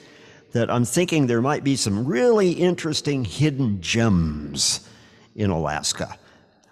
that 0.52 0.70
I'm 0.70 0.84
thinking 0.84 1.28
there 1.28 1.42
might 1.42 1.64
be 1.64 1.78
some 1.78 2.06
really 2.06 2.52
interesting 2.52 3.24
hidden 3.24 3.80
gems 3.80 4.90
in 5.36 5.50
Alaska. 5.50 6.18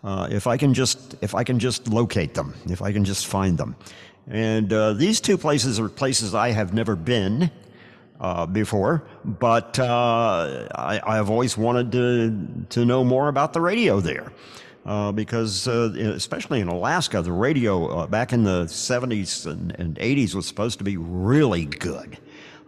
Uh, 0.03 0.27
if 0.30 0.47
I 0.47 0.57
can 0.57 0.73
just 0.73 1.15
if 1.22 1.34
I 1.34 1.43
can 1.43 1.59
just 1.59 1.88
locate 1.88 2.34
them, 2.34 2.53
if 2.69 2.81
I 2.81 2.91
can 2.91 3.05
just 3.05 3.27
find 3.27 3.57
them, 3.57 3.76
and 4.29 4.71
uh, 4.73 4.93
these 4.93 5.21
two 5.21 5.37
places 5.37 5.79
are 5.79 5.87
places 5.89 6.35
I 6.35 6.49
have 6.49 6.73
never 6.73 6.95
been 6.95 7.49
uh, 8.19 8.45
before, 8.45 9.03
but 9.23 9.79
uh, 9.79 10.67
I, 10.73 11.15
have 11.15 11.29
always 11.29 11.57
wanted 11.57 11.91
to 11.93 12.65
to 12.69 12.85
know 12.85 13.03
more 13.03 13.29
about 13.29 13.53
the 13.53 13.61
radio 13.61 13.99
there. 13.99 14.31
Uh, 14.85 15.11
because 15.11 15.67
uh, 15.67 15.93
especially 15.97 16.61
in 16.61 16.69
Alaska, 16.69 17.21
the 17.21 17.31
radio 17.31 17.87
uh, 17.87 18.07
back 18.07 18.31
in 18.31 18.45
the 18.45 18.63
70s 18.63 19.45
and, 19.45 19.75
and 19.77 19.97
80s 19.97 20.33
was 20.33 20.47
supposed 20.47 20.77
to 20.77 20.85
be 20.85 20.95
really 20.95 21.65
good. 21.65 22.17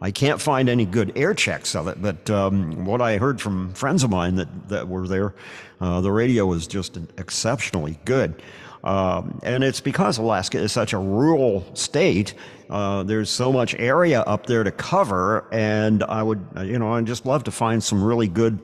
I 0.01 0.11
can't 0.11 0.41
find 0.41 0.67
any 0.67 0.85
good 0.85 1.13
air 1.15 1.33
checks 1.33 1.75
of 1.75 1.87
it, 1.87 2.01
but 2.01 2.29
um, 2.29 2.83
what 2.83 3.01
I 3.01 3.17
heard 3.17 3.39
from 3.39 3.73
friends 3.73 4.03
of 4.03 4.09
mine 4.09 4.35
that, 4.35 4.67
that 4.67 4.89
were 4.89 5.07
there, 5.07 5.33
the 5.79 6.11
radio 6.11 6.45
was 6.45 6.67
just 6.67 6.97
exceptionally 7.17 7.97
good. 8.03 8.41
Um, 8.83 9.39
and 9.43 9.63
it's 9.63 9.81
because 9.81 10.17
Alaska 10.17 10.57
is 10.57 10.71
such 10.71 10.93
a 10.93 10.97
rural 10.97 11.65
state. 11.75 12.33
Uh, 12.69 13.03
there's 13.03 13.29
so 13.29 13.51
much 13.51 13.75
area 13.75 14.21
up 14.21 14.45
there 14.45 14.63
to 14.63 14.71
cover, 14.71 15.45
and 15.51 16.03
I 16.03 16.23
would, 16.23 16.45
you 16.63 16.79
know, 16.79 16.93
I'd 16.93 17.05
just 17.05 17.25
love 17.25 17.43
to 17.45 17.51
find 17.51 17.83
some 17.83 18.03
really 18.03 18.27
good 18.27 18.59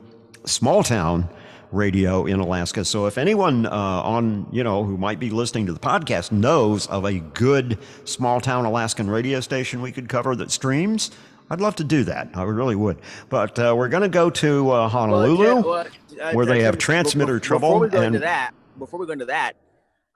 small 0.46 0.84
town 0.84 1.28
radio 1.72 2.26
in 2.26 2.40
Alaska. 2.40 2.86
So 2.86 3.08
if 3.08 3.18
anyone 3.18 3.66
uh, 3.66 3.70
on, 3.72 4.48
you 4.52 4.64
know, 4.64 4.84
who 4.86 4.98
might 4.98 5.20
be 5.20 5.32
listening 5.32 5.66
to 5.66 5.74
the 5.74 5.80
podcast 5.80 6.32
knows 6.32 6.88
of 6.88 7.04
a 7.04 7.20
good 7.20 7.78
small 8.06 8.40
town 8.40 8.64
Alaskan 8.66 9.10
radio 9.10 9.40
station 9.42 9.82
we 9.82 9.92
could 9.92 10.08
cover 10.08 10.36
that 10.38 10.52
streams, 10.52 11.12
I'd 11.50 11.60
love 11.60 11.76
to 11.78 11.84
do 11.84 12.04
that. 12.06 12.30
I 12.36 12.44
really 12.44 12.76
would. 12.76 13.00
But 13.30 13.60
uh, 13.60 13.74
we're 13.76 13.90
going 13.90 14.04
to 14.04 14.10
go 14.10 14.30
to 14.30 14.72
uh, 14.72 14.88
Honolulu, 14.88 15.38
Well, 15.62 15.88
yeah, 16.10 16.26
well, 16.26 16.36
where 16.36 16.46
they 16.46 16.62
have 16.62 16.78
transmitter 16.78 17.40
before- 17.40 17.40
trouble. 17.48 17.70
Before 17.72 17.80
we 17.82 17.90
go 17.90 17.98
and 17.98 18.06
into 18.08 18.20
that, 18.20 18.52
before 18.80 19.00
we 19.00 19.06
go 19.08 19.12
into 19.14 19.26
that, 19.26 19.54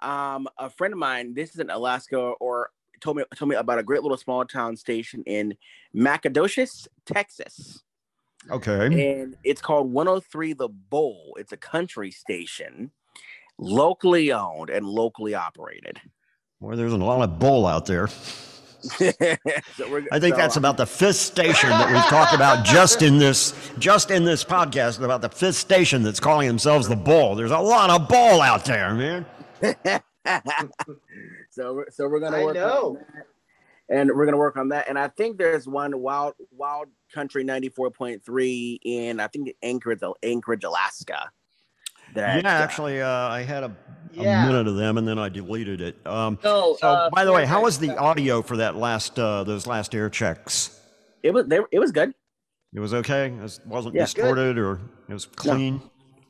um, 0.02 0.48
a 0.58 0.70
friend 0.70 0.94
of 0.94 1.00
mine, 1.00 1.34
this 1.34 1.54
is 1.54 1.60
in 1.60 1.70
Alaska, 1.70 2.18
or 2.18 2.72
told 3.00 3.18
me 3.18 3.24
told 3.36 3.50
me 3.50 3.56
about 3.56 3.80
a 3.80 3.84
great 3.84 4.02
little 4.02 4.18
small 4.18 4.46
town 4.46 4.76
station 4.76 5.24
in 5.26 5.56
Nacogdoches, 5.94 6.88
Texas. 7.06 7.84
okay. 8.52 9.20
and 9.20 9.36
it's 9.44 9.62
called 9.62 9.92
103 9.92 10.54
The 10.54 10.70
Bull. 10.70 11.36
It's 11.40 11.52
a 11.52 11.58
country 11.58 12.12
station, 12.12 12.92
locally 13.58 14.32
owned 14.32 14.70
and 14.70 14.86
locally 14.86 15.34
operated. 15.34 16.00
Well, 16.60 16.76
there's 16.76 16.94
a 16.94 16.98
lot 16.98 17.22
of 17.22 17.40
bull 17.40 17.66
out 17.66 17.86
there. 17.86 18.08
so 18.82 19.12
we're, 19.90 20.06
I 20.10 20.20
think 20.20 20.36
so, 20.36 20.42
that's 20.42 20.56
um, 20.56 20.62
about 20.62 20.78
the 20.78 20.86
fifth 20.86 21.18
station 21.18 21.70
that 21.70 21.92
we've 21.92 22.02
talked 22.04 22.34
about 22.34 22.66
just 22.66 23.02
in 23.02 23.18
this 23.18 23.54
just 23.78 24.10
in 24.10 24.24
this 24.24 24.44
podcast 24.44 25.04
about 25.04 25.22
the 25.22 25.30
fifth 25.30 25.58
station 25.58 26.02
that's 26.02 26.20
calling 26.20 26.48
themselves 26.48 26.88
the 26.88 26.96
Bull. 26.96 27.36
There's 27.36 27.52
a 27.52 27.60
lot 27.60 27.90
of 27.90 28.08
bull 28.08 28.42
out 28.42 28.64
there, 28.64 28.94
man. 28.94 29.26
so 31.50 31.74
we're, 31.74 31.90
so 31.90 32.08
we're 32.08 32.20
gonna 32.20 32.38
I 32.38 32.44
work 32.46 32.56
know. 32.56 32.88
on 32.88 32.94
that, 32.96 33.26
and 33.90 34.12
we're 34.14 34.26
gonna 34.26 34.38
work 34.38 34.58
on 34.58 34.70
that. 34.70 34.88
And 34.90 34.98
I 34.98 35.08
think 35.08 35.38
there's 35.38 35.68
one 35.68 36.00
wild 36.00 36.34
wild 36.52 36.88
country 37.14 37.44
94.3 37.44 38.80
in 38.84 39.20
I 39.20 39.28
think 39.28 39.50
Anchorage, 39.64 40.02
Anchorage, 40.24 40.64
Alaska. 40.64 41.30
That 42.16 42.44
yeah, 42.44 42.50
uh, 42.60 42.64
actually, 42.64 43.02
uh, 43.02 43.08
I 43.08 43.44
had 43.44 43.64
a, 43.64 43.76
a 44.18 44.24
minute 44.24 44.68
of 44.68 44.76
them 44.76 44.98
and 44.98 45.08
then 45.08 45.20
I 45.20 45.30
deleted 45.30 45.80
it. 45.82 45.96
Um, 46.08 46.40
No, 46.44 46.76
so, 46.80 46.88
uh, 46.88 47.10
by 47.12 47.24
the 47.24 47.32
way, 47.32 47.46
how 47.46 47.62
was 47.62 47.78
the 47.78 47.96
audio 47.98 48.42
for 48.42 48.58
that 48.58 48.76
last 48.76 49.20
uh, 49.20 49.44
those 49.44 49.68
last 49.68 49.94
air 49.94 50.10
checks? 50.10 50.76
it 51.22 51.32
was 51.34 51.46
they, 51.48 51.60
it 51.72 51.80
was 51.80 51.92
good. 51.92 52.14
It 52.74 52.80
was 52.80 52.94
okay. 52.94 53.28
It 53.28 53.42
was- 53.42 53.60
wasn't 53.66 53.96
Yeah. 53.96 54.04
distorted 54.06 54.58
or 54.58 54.80
it 55.08 55.14
was 55.14 55.26
clean. 55.26 55.82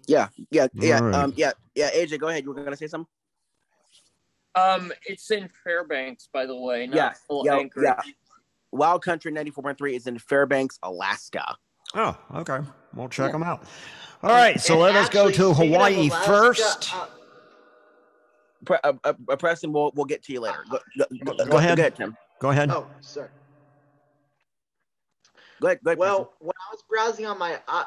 Yeah, 0.07 0.29
yeah, 0.51 0.67
yeah, 0.73 0.97
All 0.97 1.03
right. 1.03 1.15
um, 1.15 1.33
yeah, 1.37 1.51
yeah. 1.75 1.91
AJ, 1.91 2.19
go 2.19 2.27
ahead. 2.29 2.43
You 2.43 2.51
were 2.51 2.63
gonna 2.63 2.75
say 2.75 2.87
something? 2.87 3.07
Um, 4.55 4.91
it's 5.05 5.29
in 5.31 5.49
Fairbanks, 5.63 6.27
by 6.31 6.45
the 6.45 6.55
way. 6.55 6.87
Not 6.87 6.95
yeah, 6.95 7.13
full 7.27 7.45
yeah, 7.45 7.55
Anchorage. 7.57 7.85
yeah. 7.85 8.11
Wild 8.71 9.03
Country 9.03 9.31
94.3 9.31 9.95
is 9.95 10.07
in 10.07 10.19
Fairbanks, 10.19 10.79
Alaska. 10.83 11.55
Oh, 11.95 12.17
okay. 12.35 12.59
We'll 12.93 13.09
check 13.09 13.31
them 13.31 13.43
out. 13.43 13.63
All 14.21 14.29
right, 14.29 14.59
so 14.59 14.77
let 14.77 14.95
us 14.95 15.09
go 15.09 15.31
to 15.31 15.53
Hawaii 15.53 16.09
Alaska, 16.09 16.25
first. 16.27 16.95
uh, 16.95 17.05
Pre- 18.65 18.77
uh, 18.83 18.93
uh, 19.03 19.13
uh, 19.29 19.35
Preston, 19.37 19.71
we'll, 19.71 19.91
we'll 19.95 20.05
get 20.05 20.21
to 20.23 20.33
you 20.33 20.41
later. 20.41 20.65
Go, 20.69 20.79
go, 20.97 21.05
go, 21.23 21.45
Go 21.45 21.57
ahead. 21.57 21.77
Go 21.77 21.81
ahead, 21.81 21.95
Tim. 21.95 22.17
Go 22.39 22.49
ahead. 22.49 22.69
Oh, 22.69 22.87
sorry. 22.99 23.29
Go 25.61 25.67
ahead. 25.67 25.79
Go 25.83 25.91
ahead. 25.91 25.97
Well, 25.99 26.33
when 26.39 26.51
I 26.51 26.73
was 26.73 26.83
browsing 26.89 27.25
on 27.25 27.39
my 27.39 27.59
uh, 27.67 27.85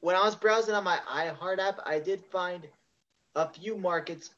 when 0.00 0.16
I 0.16 0.22
was 0.24 0.36
browsing 0.36 0.74
on 0.74 0.84
my 0.84 0.98
iHeart 1.08 1.58
app, 1.58 1.80
I 1.86 1.98
did 1.98 2.22
find 2.24 2.68
a 3.34 3.48
few 3.48 3.76
markets 3.76 4.30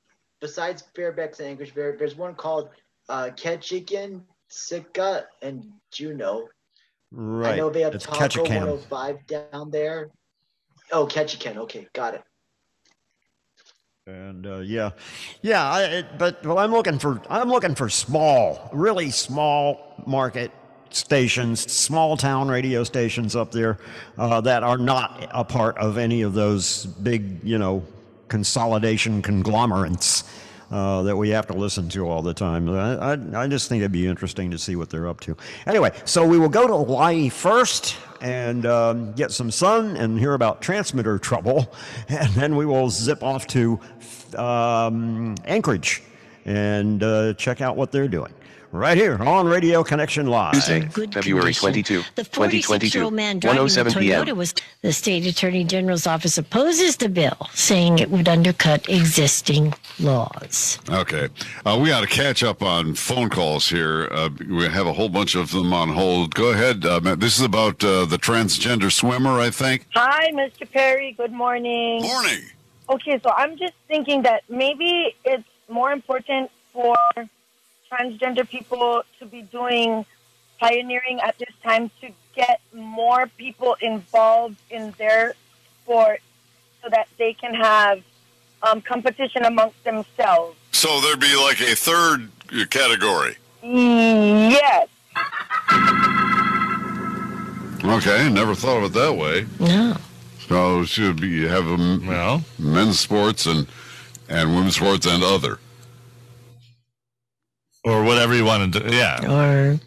besides 0.45 0.85
Fairbanks 0.95 1.41
and 1.41 1.49
Anchorage. 1.49 1.73
There, 1.73 1.97
there's 1.99 2.17
one 2.17 2.35
called 2.35 2.69
uh, 3.09 3.31
Ketchikan, 3.35 4.21
Sitka, 4.49 5.25
and 5.41 5.65
Juneau. 5.91 6.49
Right. 7.11 7.55
I 7.55 7.57
know 7.57 7.71
they 7.71 7.81
have 7.81 7.95
it's 7.95 8.05
Taco 8.05 8.45
Ketchikan. 8.45 8.67
105 8.67 9.27
down 9.27 9.71
there. 9.71 10.11
Oh, 10.93 11.07
Ketchikan. 11.07 11.57
Okay, 11.57 11.89
got 11.95 12.13
it. 12.13 12.23
And 14.07 14.47
uh, 14.47 14.59
yeah, 14.59 14.91
yeah. 15.41 15.65
I, 15.67 15.83
it, 15.85 16.19
but 16.19 16.45
well, 16.45 16.59
I'm 16.59 16.73
looking 16.73 16.99
for 16.99 17.23
I'm 17.31 17.49
looking 17.49 17.75
for 17.75 17.89
small, 17.89 18.69
really 18.71 19.11
small 19.11 19.95
market 20.07 20.51
stations, 20.91 21.73
small 21.73 22.19
town 22.19 22.49
radio 22.49 22.85
stations 22.85 23.35
up 23.35 23.51
there 23.51 23.79
uh, 24.19 24.43
that 24.43 24.63
are 24.63 24.77
not 24.77 25.27
a 25.31 25.43
part 25.43 25.79
of 25.79 25.97
any 25.97 26.21
of 26.21 26.35
those 26.35 26.85
big, 26.85 27.43
you 27.43 27.57
know, 27.57 27.83
consolidation 28.35 29.23
conglomerates. 29.23 30.25
uh, 30.73 31.03
that 31.03 31.17
we 31.17 31.29
have 31.29 31.47
to 31.47 31.53
listen 31.53 31.89
to 31.89 32.09
all 32.09 32.21
the 32.21 32.35
time. 32.35 32.69
I, 32.69 33.13
I, 33.13 33.45
I 33.45 33.47
just 33.47 33.69
think 33.69 33.83
it'd 33.83 33.93
be 33.93 34.09
interesting 34.09 34.51
to 34.51 34.59
see 34.59 34.75
what 34.75 34.91
they're 34.91 35.07
up 35.07 35.21
to. 35.21 35.37
Anyway, 35.69 35.93
so 36.05 36.27
we 36.27 36.37
will 36.37 36.49
go 36.49 36.67
to 36.67 36.75
Hawaii 36.75 37.29
first 37.29 37.97
and 38.21 38.67
um, 38.67 39.13
get 39.13 39.31
some 39.31 39.53
sun 39.53 39.97
and 39.97 40.19
hear 40.19 40.35
about 40.35 40.61
transmitter 40.61 41.17
trouble, 41.17 41.73
and 42.09 42.29
then 42.35 42.57
we 42.57 42.67
will 42.67 42.91
zip 42.91 43.23
off 43.23 43.47
to 43.49 43.79
um, 44.37 45.37
Anchorage 45.45 46.03
and 46.45 47.05
uh, 47.05 47.35
check 47.35 47.61
out 47.61 47.77
what 47.77 47.93
they're 47.93 48.09
doing. 48.09 48.33
Right 48.75 48.97
here 48.97 49.23
on 49.23 49.47
Radio 49.47 49.85
Connection 49.85 50.27
Live. 50.27 50.55
Tuesday, 50.55 50.81
February 50.81 51.55
22, 51.55 52.03
The 52.17 52.25
2022, 52.25 52.89
46-year-old 52.89 53.15
man 53.15 53.39
driving 53.39 53.63
the 53.63 53.69
Toyota 53.71 54.25
p.m. 54.25 54.37
was 54.37 54.53
the 54.83 54.93
state 54.93 55.25
attorney 55.27 55.63
general's 55.63 56.09
office 56.09 56.39
opposes 56.39 56.97
the 56.97 57.09
bill, 57.09 57.37
saying 57.53 58.01
it 58.01 58.11
would 58.11 58.29
undercut 58.29 58.89
existing 58.89 59.75
laws. 60.01 60.81
Okay. 60.91 61.29
Uh, 61.65 61.79
we 61.81 61.91
got 61.91 62.01
to 62.01 62.09
catch 62.09 62.43
up 62.43 62.63
on 62.65 62.95
phone 62.95 63.31
calls 63.31 63.69
here. 63.69 64.09
Uh, 64.11 64.29
we 64.51 64.65
have 64.67 64.89
a 64.89 64.93
whole 64.93 65.09
bunch 65.09 65.37
of 65.37 65.53
them 65.53 65.73
on 65.73 65.91
hold. 65.91 66.35
Go 66.35 66.49
ahead. 66.49 66.85
Uh, 66.85 66.99
Matt. 67.01 67.21
this 67.21 67.39
is 67.39 67.45
about 67.45 67.85
uh, 67.85 68.07
the 68.07 68.19
transgender 68.19 68.91
swimmer, 68.91 69.39
I 69.39 69.51
think. 69.51 69.87
Hi, 69.95 70.33
Mr. 70.33 70.69
Perry. 70.69 71.13
Good 71.13 71.33
morning. 71.33 72.03
Morning. 72.03 72.41
Okay, 72.91 73.21
so 73.23 73.31
I'm 73.37 73.57
just 73.57 73.75
thinking 73.87 74.23
that 74.23 74.43
maybe 74.49 75.15
it's 75.25 75.45
more 75.69 75.93
important 75.93 76.51
for 76.73 76.97
transgender 77.95 78.49
people 78.49 79.03
to 79.19 79.27
be 79.27 79.43
doing 79.43 80.05
pioneering 80.59 81.21
at 81.21 81.39
this 81.39 81.55
time 81.63 81.91
to 82.01 82.11
get 82.35 82.61
more 82.73 83.27
people 83.39 83.77
involved 83.81 84.57
in 84.71 84.93
their 84.99 85.35
sport 85.83 86.21
so 86.83 86.89
that 86.89 87.09
they 87.19 87.33
can 87.33 87.55
have 87.55 88.03
um, 88.63 88.81
competition 88.81 89.45
amongst 89.45 89.83
themselves. 89.85 90.57
So 90.73 91.01
there'd 91.01 91.21
be 91.21 91.37
like 91.37 91.61
a 91.61 91.75
third 91.75 92.31
category. 92.71 93.37
Yes. 93.63 94.89
Okay, 97.85 98.31
never 98.31 98.55
thought 98.55 98.79
of 98.79 98.85
it 98.85 98.93
that 98.95 99.15
way. 99.15 99.47
No. 99.61 99.97
So 100.49 100.85
should 100.85 101.21
be 101.21 101.29
you 101.29 101.49
have 101.49 101.67
um, 101.67 102.07
well 102.07 102.43
men's 102.59 103.01
sports 103.01 103.47
and 103.47 103.67
and 104.29 104.55
women's 104.55 104.77
sports 104.77 105.07
and 105.07 105.23
other 105.23 105.59
or 107.85 108.03
whatever 108.05 108.35
you 108.35 108.45
want 108.45 108.73
to 108.73 108.81
do. 108.81 108.95
Yeah. 108.97 109.21
Or 109.31 109.79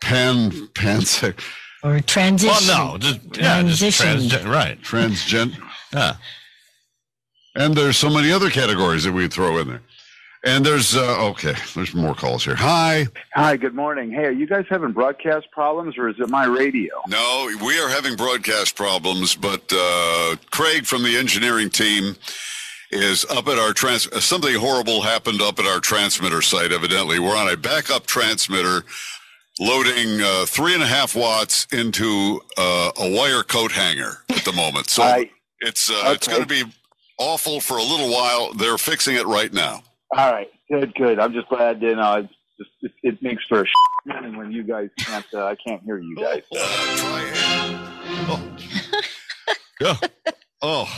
pan 0.00 0.50
pansec 0.74 1.40
or 1.82 2.00
transition. 2.00 2.68
Well, 2.68 2.92
no, 2.92 2.98
just 2.98 3.20
yeah, 3.36 3.62
just 3.62 3.82
Transitioned. 3.82 4.28
transgen- 4.28 4.52
right. 4.52 4.80
transgen. 4.82 5.56
Yeah. 5.94 6.16
And 7.54 7.76
there's 7.76 7.96
so 7.96 8.10
many 8.10 8.32
other 8.32 8.50
categories 8.50 9.04
that 9.04 9.12
we 9.12 9.28
throw 9.28 9.58
in 9.58 9.68
there. 9.68 9.80
And 10.44 10.66
there's 10.66 10.96
uh, 10.96 11.24
okay, 11.30 11.54
there's 11.76 11.94
more 11.94 12.16
calls 12.16 12.44
here. 12.44 12.56
Hi. 12.56 13.06
Hi, 13.34 13.56
good 13.56 13.74
morning. 13.74 14.10
Hey, 14.10 14.24
are 14.24 14.32
you 14.32 14.46
guys 14.48 14.64
having 14.68 14.90
broadcast 14.90 15.46
problems 15.52 15.96
or 15.96 16.08
is 16.08 16.16
it 16.18 16.28
my 16.30 16.46
radio? 16.46 16.92
No, 17.06 17.48
we 17.64 17.78
are 17.80 17.88
having 17.88 18.16
broadcast 18.16 18.74
problems, 18.74 19.36
but 19.36 19.72
uh, 19.72 20.34
Craig 20.50 20.84
from 20.84 21.04
the 21.04 21.16
engineering 21.16 21.70
team 21.70 22.16
is 22.94 23.24
up 23.26 23.48
at 23.48 23.58
our 23.58 23.72
trans. 23.72 24.06
uh, 24.08 24.20
Something 24.20 24.54
horrible 24.54 25.02
happened 25.02 25.42
up 25.42 25.58
at 25.58 25.66
our 25.66 25.80
transmitter 25.80 26.42
site. 26.42 26.72
Evidently, 26.72 27.18
we're 27.18 27.36
on 27.36 27.48
a 27.52 27.56
backup 27.56 28.06
transmitter, 28.06 28.84
loading 29.60 30.20
uh, 30.20 30.46
three 30.46 30.74
and 30.74 30.82
a 30.82 30.86
half 30.86 31.14
watts 31.16 31.66
into 31.72 32.40
uh, 32.56 32.90
a 32.98 33.10
wire 33.16 33.42
coat 33.42 33.72
hanger 33.72 34.18
at 34.30 34.44
the 34.44 34.52
moment. 34.52 34.88
So 34.90 35.02
it's 35.60 35.90
uh, 35.90 36.12
it's 36.14 36.28
going 36.28 36.42
to 36.42 36.46
be 36.48 36.64
awful 37.18 37.60
for 37.60 37.76
a 37.78 37.82
little 37.82 38.10
while. 38.12 38.52
They're 38.54 38.78
fixing 38.78 39.16
it 39.16 39.26
right 39.26 39.52
now. 39.52 39.82
All 40.16 40.32
right, 40.32 40.50
good, 40.70 40.94
good. 40.94 41.18
I'm 41.18 41.32
just 41.32 41.48
glad, 41.48 41.82
you 41.82 41.96
know, 41.96 42.14
it's 42.14 42.32
just, 42.58 42.70
it, 42.82 42.92
it 43.02 43.22
makes 43.22 43.44
for 43.48 43.62
a 43.62 43.66
morning 44.06 44.36
when 44.36 44.52
you 44.52 44.62
guys 44.62 44.90
can't, 44.98 45.26
uh, 45.34 45.46
I 45.46 45.56
can't 45.56 45.82
hear 45.82 45.98
you 45.98 46.16
guys. 46.16 46.42
Yeah. 49.80 49.96
oh, 50.62 50.88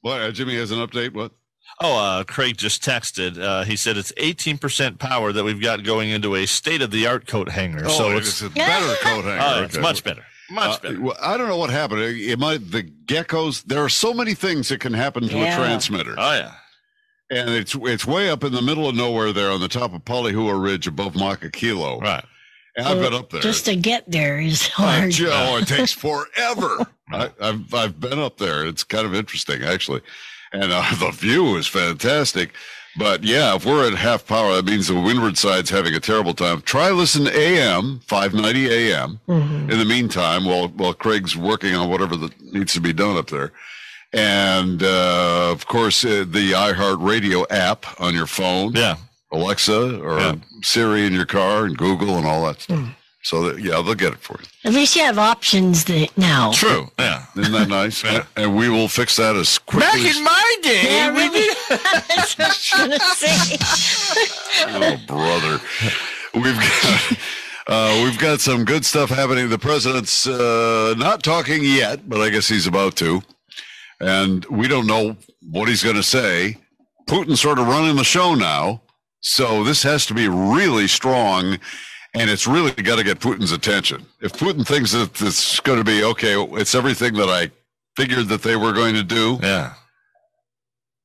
what? 0.00 0.20
uh, 0.20 0.30
Jimmy 0.32 0.56
has 0.56 0.72
an 0.72 0.78
update. 0.78 1.14
What? 1.14 1.30
Oh, 1.80 1.96
uh, 1.98 2.24
Craig 2.24 2.56
just 2.56 2.82
texted. 2.82 3.38
Uh, 3.38 3.64
he 3.64 3.74
said 3.76 3.96
it's 3.96 4.12
18% 4.12 4.98
power 4.98 5.32
that 5.32 5.42
we've 5.44 5.60
got 5.60 5.82
going 5.82 6.10
into 6.10 6.36
a 6.36 6.46
state 6.46 6.82
of 6.82 6.90
the 6.90 7.06
art 7.06 7.26
coat 7.26 7.48
hanger. 7.48 7.82
Oh, 7.86 7.88
so 7.88 8.10
it's 8.16 8.28
it's, 8.28 8.42
a 8.42 8.50
better 8.50 8.94
coat 9.02 9.24
hanger. 9.24 9.38
Oh, 9.42 9.62
it's 9.64 9.74
Okay. 9.74 9.82
much 9.82 10.04
better. 10.04 10.24
Much 10.50 10.76
Uh, 10.76 10.78
better. 10.82 11.00
well, 11.00 11.16
I 11.20 11.36
don't 11.36 11.48
know 11.48 11.56
what 11.56 11.70
happened. 11.70 12.00
It, 12.02 12.16
it 12.30 12.38
might 12.38 12.70
the 12.70 12.82
geckos. 12.84 13.64
There 13.64 13.82
are 13.82 13.88
so 13.88 14.14
many 14.14 14.34
things 14.34 14.68
that 14.68 14.78
can 14.80 14.92
happen 14.92 15.26
to 15.28 15.36
Yeah. 15.36 15.54
a 15.54 15.56
transmitter. 15.56 16.14
Oh 16.16 16.32
yeah, 16.34 16.52
and 17.30 17.50
it's 17.50 17.74
it's 17.74 18.04
way 18.06 18.30
up 18.30 18.44
in 18.44 18.52
the 18.52 18.62
middle 18.62 18.88
of 18.88 18.94
nowhere 18.94 19.32
there 19.32 19.50
on 19.50 19.60
the 19.60 19.68
top 19.68 19.92
of 19.94 20.04
Palehua 20.04 20.62
Ridge 20.62 20.86
above 20.86 21.14
Makakilo. 21.14 22.00
Right. 22.00 22.24
And 22.76 22.86
I've 22.86 22.98
So 22.98 23.02
been 23.02 23.14
up 23.14 23.30
there. 23.30 23.40
Just 23.40 23.64
to 23.66 23.76
get 23.76 24.10
there 24.10 24.38
is 24.38 24.68
Uh, 24.78 24.82
hard. 24.82 25.10
Joe, 25.12 25.58
it 25.62 25.66
takes 25.68 25.92
forever. 26.06 26.86
I, 27.10 27.30
I've 27.40 27.72
I've 27.74 27.98
been 28.00 28.18
up 28.18 28.36
there. 28.38 28.64
It's 28.66 28.84
kind 28.84 29.06
of 29.06 29.14
interesting 29.14 29.62
actually, 29.64 30.02
and 30.54 30.72
uh, 30.72 30.84
the 30.98 31.10
view 31.10 31.56
is 31.56 31.66
fantastic. 31.66 32.52
But 32.96 33.24
yeah, 33.24 33.56
if 33.56 33.66
we're 33.66 33.88
at 33.88 33.94
half 33.94 34.24
power, 34.24 34.54
that 34.54 34.66
means 34.66 34.86
the 34.86 34.94
windward 34.94 35.36
side's 35.36 35.68
having 35.68 35.94
a 35.94 36.00
terrible 36.00 36.32
time. 36.32 36.62
Try 36.62 36.90
listen 36.90 37.26
AM 37.26 37.98
590 38.06 38.72
AM. 38.72 39.18
Mm-hmm. 39.26 39.70
In 39.70 39.78
the 39.78 39.84
meantime, 39.84 40.44
while 40.44 40.68
while 40.68 40.94
Craig's 40.94 41.36
working 41.36 41.74
on 41.74 41.90
whatever 41.90 42.16
that 42.16 42.40
needs 42.52 42.72
to 42.74 42.80
be 42.80 42.92
done 42.92 43.16
up 43.16 43.28
there, 43.28 43.50
and 44.12 44.82
uh, 44.82 45.50
of 45.50 45.66
course 45.66 46.04
uh, 46.04 46.24
the 46.28 46.52
iHeartRadio 46.52 47.46
app 47.50 48.00
on 48.00 48.14
your 48.14 48.26
phone. 48.26 48.72
Yeah. 48.74 48.96
Alexa 49.32 50.00
or 50.00 50.36
Siri 50.62 51.06
in 51.06 51.12
your 51.12 51.26
car 51.26 51.64
and 51.64 51.76
Google 51.76 52.16
and 52.16 52.24
all 52.24 52.46
that 52.46 52.60
stuff. 52.60 52.78
Hmm. 52.78 52.90
So 53.24 53.42
that 53.48 53.58
yeah, 53.58 53.80
they'll 53.82 53.94
get 53.94 54.12
it 54.12 54.18
for 54.20 54.38
you. 54.38 54.46
At 54.64 54.74
least 54.74 54.94
you 54.96 55.02
have 55.02 55.18
options 55.18 55.84
that 55.86 56.16
now. 56.18 56.52
True. 56.52 56.90
Yeah. 56.98 57.24
Isn't 57.36 57.52
that 57.52 57.68
nice? 57.68 58.04
and, 58.04 58.24
and 58.36 58.54
we 58.54 58.68
will 58.68 58.86
fix 58.86 59.16
that 59.16 59.34
as 59.34 59.58
quickly. 59.58 59.86
Back 59.86 59.96
as- 60.10 60.16
in 60.18 60.24
my 60.24 60.56
day, 60.62 60.82
Yeah, 60.84 61.08
we 61.10 61.22
really. 61.22 61.54
That's 61.70 62.38
what 62.38 62.46
I 62.74 62.86
was 62.86 62.98
gonna 62.98 63.00
say. 63.16 63.56
oh, 64.68 64.96
brother, 65.06 65.60
we've 66.34 66.54
got. 66.56 67.18
Uh, 67.66 68.02
we've 68.04 68.18
got 68.18 68.40
some 68.40 68.62
good 68.66 68.84
stuff 68.84 69.08
happening. 69.08 69.48
The 69.48 69.58
president's 69.58 70.26
uh, 70.26 70.94
not 70.98 71.22
talking 71.22 71.64
yet, 71.64 72.06
but 72.06 72.20
I 72.20 72.28
guess 72.28 72.46
he's 72.46 72.66
about 72.66 72.94
to. 72.96 73.22
And 74.00 74.44
we 74.50 74.68
don't 74.68 74.86
know 74.86 75.16
what 75.50 75.68
he's 75.70 75.82
going 75.82 75.96
to 75.96 76.02
say. 76.02 76.58
Putin's 77.08 77.40
sort 77.40 77.58
of 77.58 77.66
running 77.66 77.96
the 77.96 78.04
show 78.04 78.34
now. 78.34 78.82
So 79.22 79.64
this 79.64 79.82
has 79.82 80.04
to 80.06 80.14
be 80.14 80.28
really 80.28 80.86
strong. 80.88 81.58
And 82.14 82.30
it's 82.30 82.46
really 82.46 82.70
got 82.70 82.96
to 82.96 83.04
get 83.04 83.18
Putin's 83.18 83.50
attention. 83.50 84.06
If 84.20 84.34
Putin 84.34 84.66
thinks 84.66 84.92
that 84.92 85.20
it's 85.20 85.58
going 85.60 85.78
to 85.78 85.84
be 85.84 86.04
okay, 86.04 86.40
it's 86.52 86.74
everything 86.74 87.14
that 87.14 87.28
I 87.28 87.50
figured 87.96 88.28
that 88.28 88.42
they 88.42 88.56
were 88.56 88.72
going 88.72 88.94
to 88.94 89.02
do. 89.02 89.38
Yeah. 89.42 89.74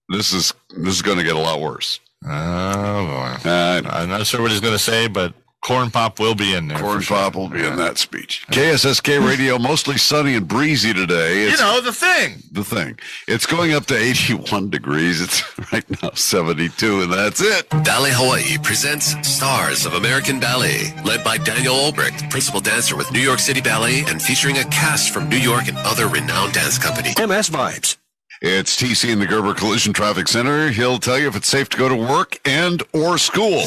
This 0.10 0.34
is 0.34 0.54
this 0.70 0.96
is 0.96 1.02
going 1.02 1.18
to 1.18 1.24
get 1.24 1.36
a 1.36 1.40
lot 1.40 1.60
worse. 1.60 2.00
Oh 2.26 3.06
boy. 3.06 3.50
Uh, 3.50 3.82
I'm 3.86 4.10
not 4.10 4.26
sure 4.28 4.42
what 4.42 4.52
he's 4.52 4.60
going 4.60 4.74
to 4.74 4.80
say, 4.80 5.08
but 5.08 5.34
corn 5.62 5.92
pop 5.92 6.20
will 6.20 6.36
be 6.36 6.54
in 6.54 6.68
there. 6.68 6.80
Corn 6.80 7.02
Pop 7.02 7.36
will 7.36 7.50
be 7.50 7.64
in 7.66 7.76
that 7.78 7.98
speech. 7.98 8.46
KSSK 8.52 9.26
radio, 9.26 9.58
mostly 9.58 9.98
sunny 9.98 10.36
and 10.36 10.48
breezy 10.48 10.94
today. 10.94 11.50
You 11.50 11.58
know 11.58 11.82
the 11.82 11.94
thing. 11.94 12.42
the 12.52 12.64
thing. 12.64 12.98
It's 13.28 13.46
going 13.46 13.74
up 13.74 13.86
to 13.88 13.98
81 13.98 14.70
degrees. 14.70 15.22
It's 15.22 15.44
right 15.74 15.86
now 16.02 16.12
72, 16.14 17.02
and 17.02 17.12
that's 17.14 17.42
it. 17.42 17.70
Ballet 17.70 18.12
Hawaii 18.14 18.58
presents 18.62 19.16
Stars 19.28 19.86
of 19.86 19.94
American 19.94 20.40
Ballet, 20.40 20.94
led 21.04 21.24
by 21.24 21.38
Daniel 21.38 21.76
Ulbricht, 21.76 22.30
principal 22.30 22.62
dancer 22.62 22.96
with 22.96 23.12
New 23.12 23.22
York 23.22 23.40
City 23.40 23.62
Ballet, 23.62 24.04
and 24.08 24.22
featuring 24.22 24.58
a 24.58 24.64
cast 24.66 25.12
from 25.12 25.30
New 25.30 25.38
York 25.38 25.68
and 25.68 25.78
other 25.80 26.08
renowned 26.08 26.54
dance 26.54 26.78
companies. 26.78 27.18
MS 27.18 27.50
Vibes. 27.50 27.98
It's 28.42 28.82
TC 28.82 29.12
in 29.12 29.20
the 29.20 29.28
Gerber 29.28 29.54
Collision 29.54 29.92
Traffic 29.92 30.30
Center. 30.30 30.70
He'll 30.70 30.98
tell 30.98 31.20
you 31.20 31.28
if 31.28 31.36
it's 31.36 31.50
safe 31.50 31.68
to 31.70 31.78
go 31.78 31.90
to 31.90 31.96
work 31.96 32.40
and 32.46 32.82
or 32.94 33.18
school. 33.18 33.64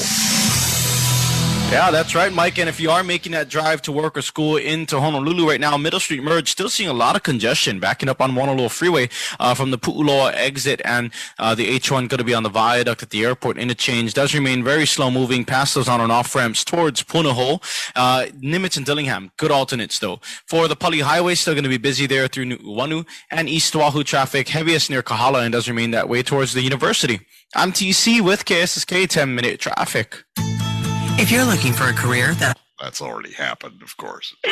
Yeah, 1.73 1.91
that's 1.91 2.15
right, 2.15 2.31
Mike. 2.31 2.59
And 2.59 2.69
if 2.69 2.79
you 2.79 2.91
are 2.91 3.03
making 3.03 3.33
that 3.33 3.49
drive 3.49 3.81
to 3.83 3.93
work 3.93 4.19
or 4.19 4.21
school 4.21 4.59
into 4.59 5.01
Honolulu 5.01 5.49
right 5.49 5.59
now, 5.59 5.79
Middle 5.79 6.01
Street 6.01 6.23
Merge 6.23 6.51
still 6.51 6.69
seeing 6.69 6.91
a 6.91 6.93
lot 6.93 7.17
of 7.17 7.23
congestion 7.23 7.81
backing 7.81 8.11
up 8.11 8.21
on 8.21 8.35
Honolulu 8.35 8.69
Freeway 8.69 9.09
uh, 9.41 9.55
from 9.55 9.71
the 9.71 9.79
Pu'uloa 9.79 10.35
exit 10.35 10.83
and 10.85 11.11
uh, 11.39 11.55
the 11.55 11.67
H1 11.79 12.11
going 12.11 12.19
to 12.19 12.25
be 12.25 12.35
on 12.35 12.43
the 12.43 12.51
viaduct 12.51 13.03
at 13.03 13.09
the 13.09 13.25
airport 13.25 13.57
interchange. 13.57 14.13
Does 14.13 14.35
remain 14.35 14.63
very 14.63 14.85
slow 14.85 15.11
moving 15.11 15.47
past 15.47 15.75
those 15.75 15.89
on 15.89 16.03
and 16.03 16.13
off 16.13 16.35
ramps 16.35 16.63
towards 16.63 17.03
Punahou. 17.05 17.63
Uh, 17.97 18.27
Nimitz 18.39 18.77
and 18.77 18.85
Dillingham, 18.85 19.33
good 19.39 19.51
alternates 19.51 19.99
though. 19.99 20.21
For 20.47 20.69
the 20.69 20.77
Pali 20.77 21.01
Highway, 21.01 21.35
still 21.37 21.55
going 21.55 21.65
to 21.65 21.71
be 21.71 21.79
busy 21.79 22.07
there 22.07 22.29
through 22.29 22.51
Nu'uanu 22.51 23.07
and 23.31 23.49
East 23.49 23.75
Oahu 23.75 24.05
traffic, 24.05 24.49
heaviest 24.49 24.91
near 24.91 25.03
Kahala 25.03 25.43
and 25.43 25.53
does 25.53 25.69
remain 25.69 25.93
that 25.93 26.11
way 26.11 26.23
towards 26.23 26.53
the 26.53 26.61
university. 26.61 27.21
I'm 27.57 27.73
TC 27.73 28.21
with 28.21 28.45
KSSK 28.45 29.09
10 29.09 29.35
minute 29.35 29.59
traffic. 29.59 30.23
If 31.19 31.31
you're 31.31 31.45
looking 31.45 31.73
for 31.73 31.85
a 31.85 31.93
career 31.93 32.35
that 32.35 32.59
That's 32.81 33.01
already 33.01 33.33
happened, 33.33 33.83
of 33.83 33.97
course. 33.97 34.35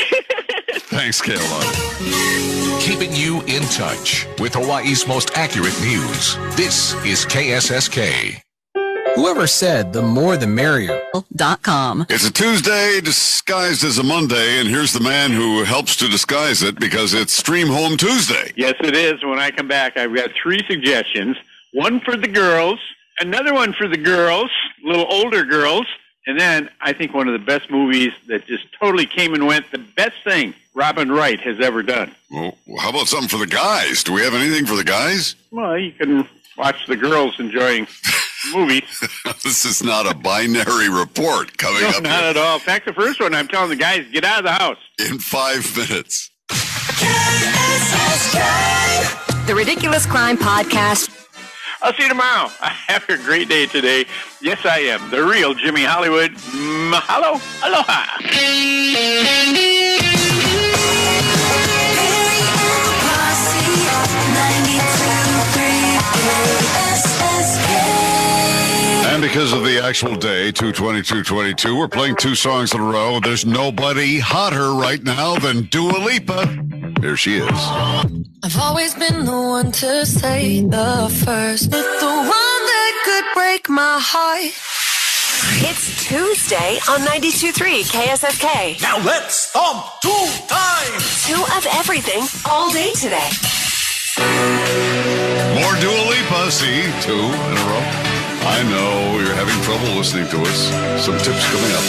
Thanks, 0.72 1.20
Kayla. 1.20 2.80
Keeping 2.80 3.12
you 3.14 3.40
in 3.42 3.62
touch 3.64 4.26
with 4.38 4.54
Hawaii's 4.54 5.06
most 5.06 5.36
accurate 5.36 5.78
news. 5.80 6.36
This 6.56 6.94
is 7.04 7.24
KSSK. 7.26 8.40
Whoever 9.16 9.46
said 9.48 9.92
the 9.92 10.02
more 10.02 10.36
the 10.36 10.46
merrier? 10.46 11.02
Dot 11.34 11.62
com. 11.62 12.06
It's 12.08 12.26
a 12.28 12.32
Tuesday 12.32 13.00
disguised 13.00 13.82
as 13.82 13.98
a 13.98 14.04
Monday, 14.04 14.60
and 14.60 14.68
here's 14.68 14.92
the 14.92 15.00
man 15.00 15.32
who 15.32 15.64
helps 15.64 15.96
to 15.96 16.08
disguise 16.08 16.62
it 16.62 16.78
because 16.78 17.12
it's 17.14 17.32
Stream 17.32 17.66
Home 17.66 17.96
Tuesday. 17.96 18.52
Yes, 18.56 18.74
it 18.80 18.94
is. 18.96 19.22
When 19.24 19.40
I 19.40 19.50
come 19.50 19.66
back, 19.66 19.96
I've 19.96 20.14
got 20.14 20.30
three 20.40 20.60
suggestions. 20.68 21.36
One 21.72 22.00
for 22.00 22.16
the 22.16 22.28
girls, 22.28 22.78
another 23.18 23.52
one 23.52 23.72
for 23.72 23.88
the 23.88 23.96
girls, 23.98 24.50
little 24.84 25.06
older 25.10 25.44
girls, 25.44 25.86
and 26.26 26.38
then 26.38 26.68
I 26.80 26.92
think 26.92 27.14
one 27.14 27.26
of 27.28 27.32
the 27.32 27.44
best 27.44 27.70
movies 27.70 28.12
that 28.28 28.46
just 28.46 28.64
totally 28.78 29.06
came 29.06 29.34
and 29.34 29.46
went, 29.46 29.70
the 29.70 29.78
best 29.78 30.16
thing 30.24 30.54
Robin 30.74 31.10
Wright 31.10 31.40
has 31.40 31.60
ever 31.60 31.82
done. 31.82 32.14
Well, 32.30 32.56
how 32.78 32.90
about 32.90 33.08
something 33.08 33.28
for 33.28 33.38
the 33.38 33.46
guys? 33.46 34.04
Do 34.04 34.12
we 34.12 34.22
have 34.22 34.34
anything 34.34 34.66
for 34.66 34.76
the 34.76 34.84
guys? 34.84 35.34
Well, 35.50 35.76
you 35.78 35.92
can 35.92 36.28
watch 36.56 36.86
the 36.86 36.96
girls 36.96 37.38
enjoying 37.40 37.86
movies. 38.54 38.82
this 39.42 39.64
is 39.64 39.82
not 39.82 40.10
a 40.10 40.14
binary 40.14 40.88
report 40.88 41.56
coming 41.58 41.82
No, 41.82 41.88
up 41.88 42.02
not 42.02 42.20
here 42.20 42.30
at 42.30 42.36
all. 42.36 42.54
In 42.54 42.60
fact, 42.60 42.84
the 42.86 42.92
first 42.92 43.18
one, 43.20 43.34
I'm 43.34 43.48
telling 43.48 43.70
the 43.70 43.76
guys, 43.76 44.06
get 44.12 44.24
out 44.24 44.38
of 44.38 44.44
the 44.44 44.52
house. 44.52 44.78
in 45.00 45.18
five 45.18 45.64
minutes. 45.76 46.30
The 49.46 49.54
Ridiculous 49.56 50.06
Crime 50.06 50.36
Podcast. 50.36 51.19
I'll 51.82 51.94
see 51.94 52.02
you 52.02 52.08
tomorrow. 52.08 52.48
Have 52.60 53.08
a 53.08 53.16
great 53.16 53.48
day 53.48 53.66
today. 53.66 54.06
Yes, 54.40 54.64
I 54.64 54.80
am. 54.80 55.10
The 55.10 55.24
real 55.24 55.54
Jimmy 55.54 55.84
Hollywood. 55.84 56.32
Mahalo. 56.32 57.40
Aloha. 57.64 58.06
Because 69.30 69.52
of 69.52 69.62
the 69.62 69.78
actual 69.80 70.16
day, 70.16 70.50
22222, 70.50 71.78
we're 71.78 71.86
playing 71.86 72.16
two 72.16 72.34
songs 72.34 72.74
in 72.74 72.80
a 72.80 72.82
row. 72.82 73.20
There's 73.20 73.46
nobody 73.46 74.18
hotter 74.18 74.72
right 74.72 75.00
now 75.00 75.38
than 75.38 75.66
Dua 75.66 75.98
Lipa. 76.02 76.48
Here 77.00 77.16
she 77.16 77.36
is. 77.36 77.48
I've 78.42 78.58
always 78.58 78.92
been 78.96 79.24
the 79.24 79.30
one 79.30 79.70
to 79.70 80.04
say 80.04 80.62
the 80.62 81.22
first, 81.24 81.70
but 81.70 81.84
the 82.00 82.06
one 82.06 82.26
that 82.26 83.02
could 83.04 83.24
break 83.40 83.68
my 83.68 84.00
heart. 84.02 84.50
It's 85.62 86.08
Tuesday 86.08 86.80
on 86.90 86.98
92.3 87.06 87.84
KSSK. 87.86 88.82
Now 88.82 88.98
let's 89.04 89.36
stomp 89.36 89.86
two 90.02 90.26
times. 90.48 91.24
Two 91.24 91.40
of 91.56 91.66
everything 91.78 92.26
all 92.50 92.72
day 92.72 92.90
today. 92.94 93.30
More 95.54 95.76
Dua 95.78 96.02
Lipa. 96.10 96.50
See, 96.50 96.82
two 97.00 97.14
in 97.14 97.56
a 97.56 97.70
row. 97.70 97.99
I 98.42 98.62
know 98.64 99.18
you're 99.20 99.34
having 99.34 99.62
trouble 99.62 99.96
listening 99.96 100.28
to 100.30 100.40
us. 100.42 101.04
Some 101.04 101.18
tips 101.18 101.44
coming 101.52 101.72
up. 101.72 101.84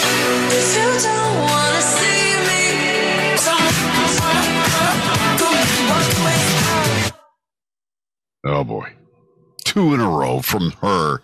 You 0.52 1.02
don't 1.02 1.36
wanna 1.48 1.82
see 1.82 2.36
me. 2.48 2.72
Oh 8.44 8.64
boy. 8.64 8.90
Two 9.64 9.94
in 9.94 10.00
a 10.00 10.10
row 10.10 10.42
from 10.42 10.72
her. 10.82 11.22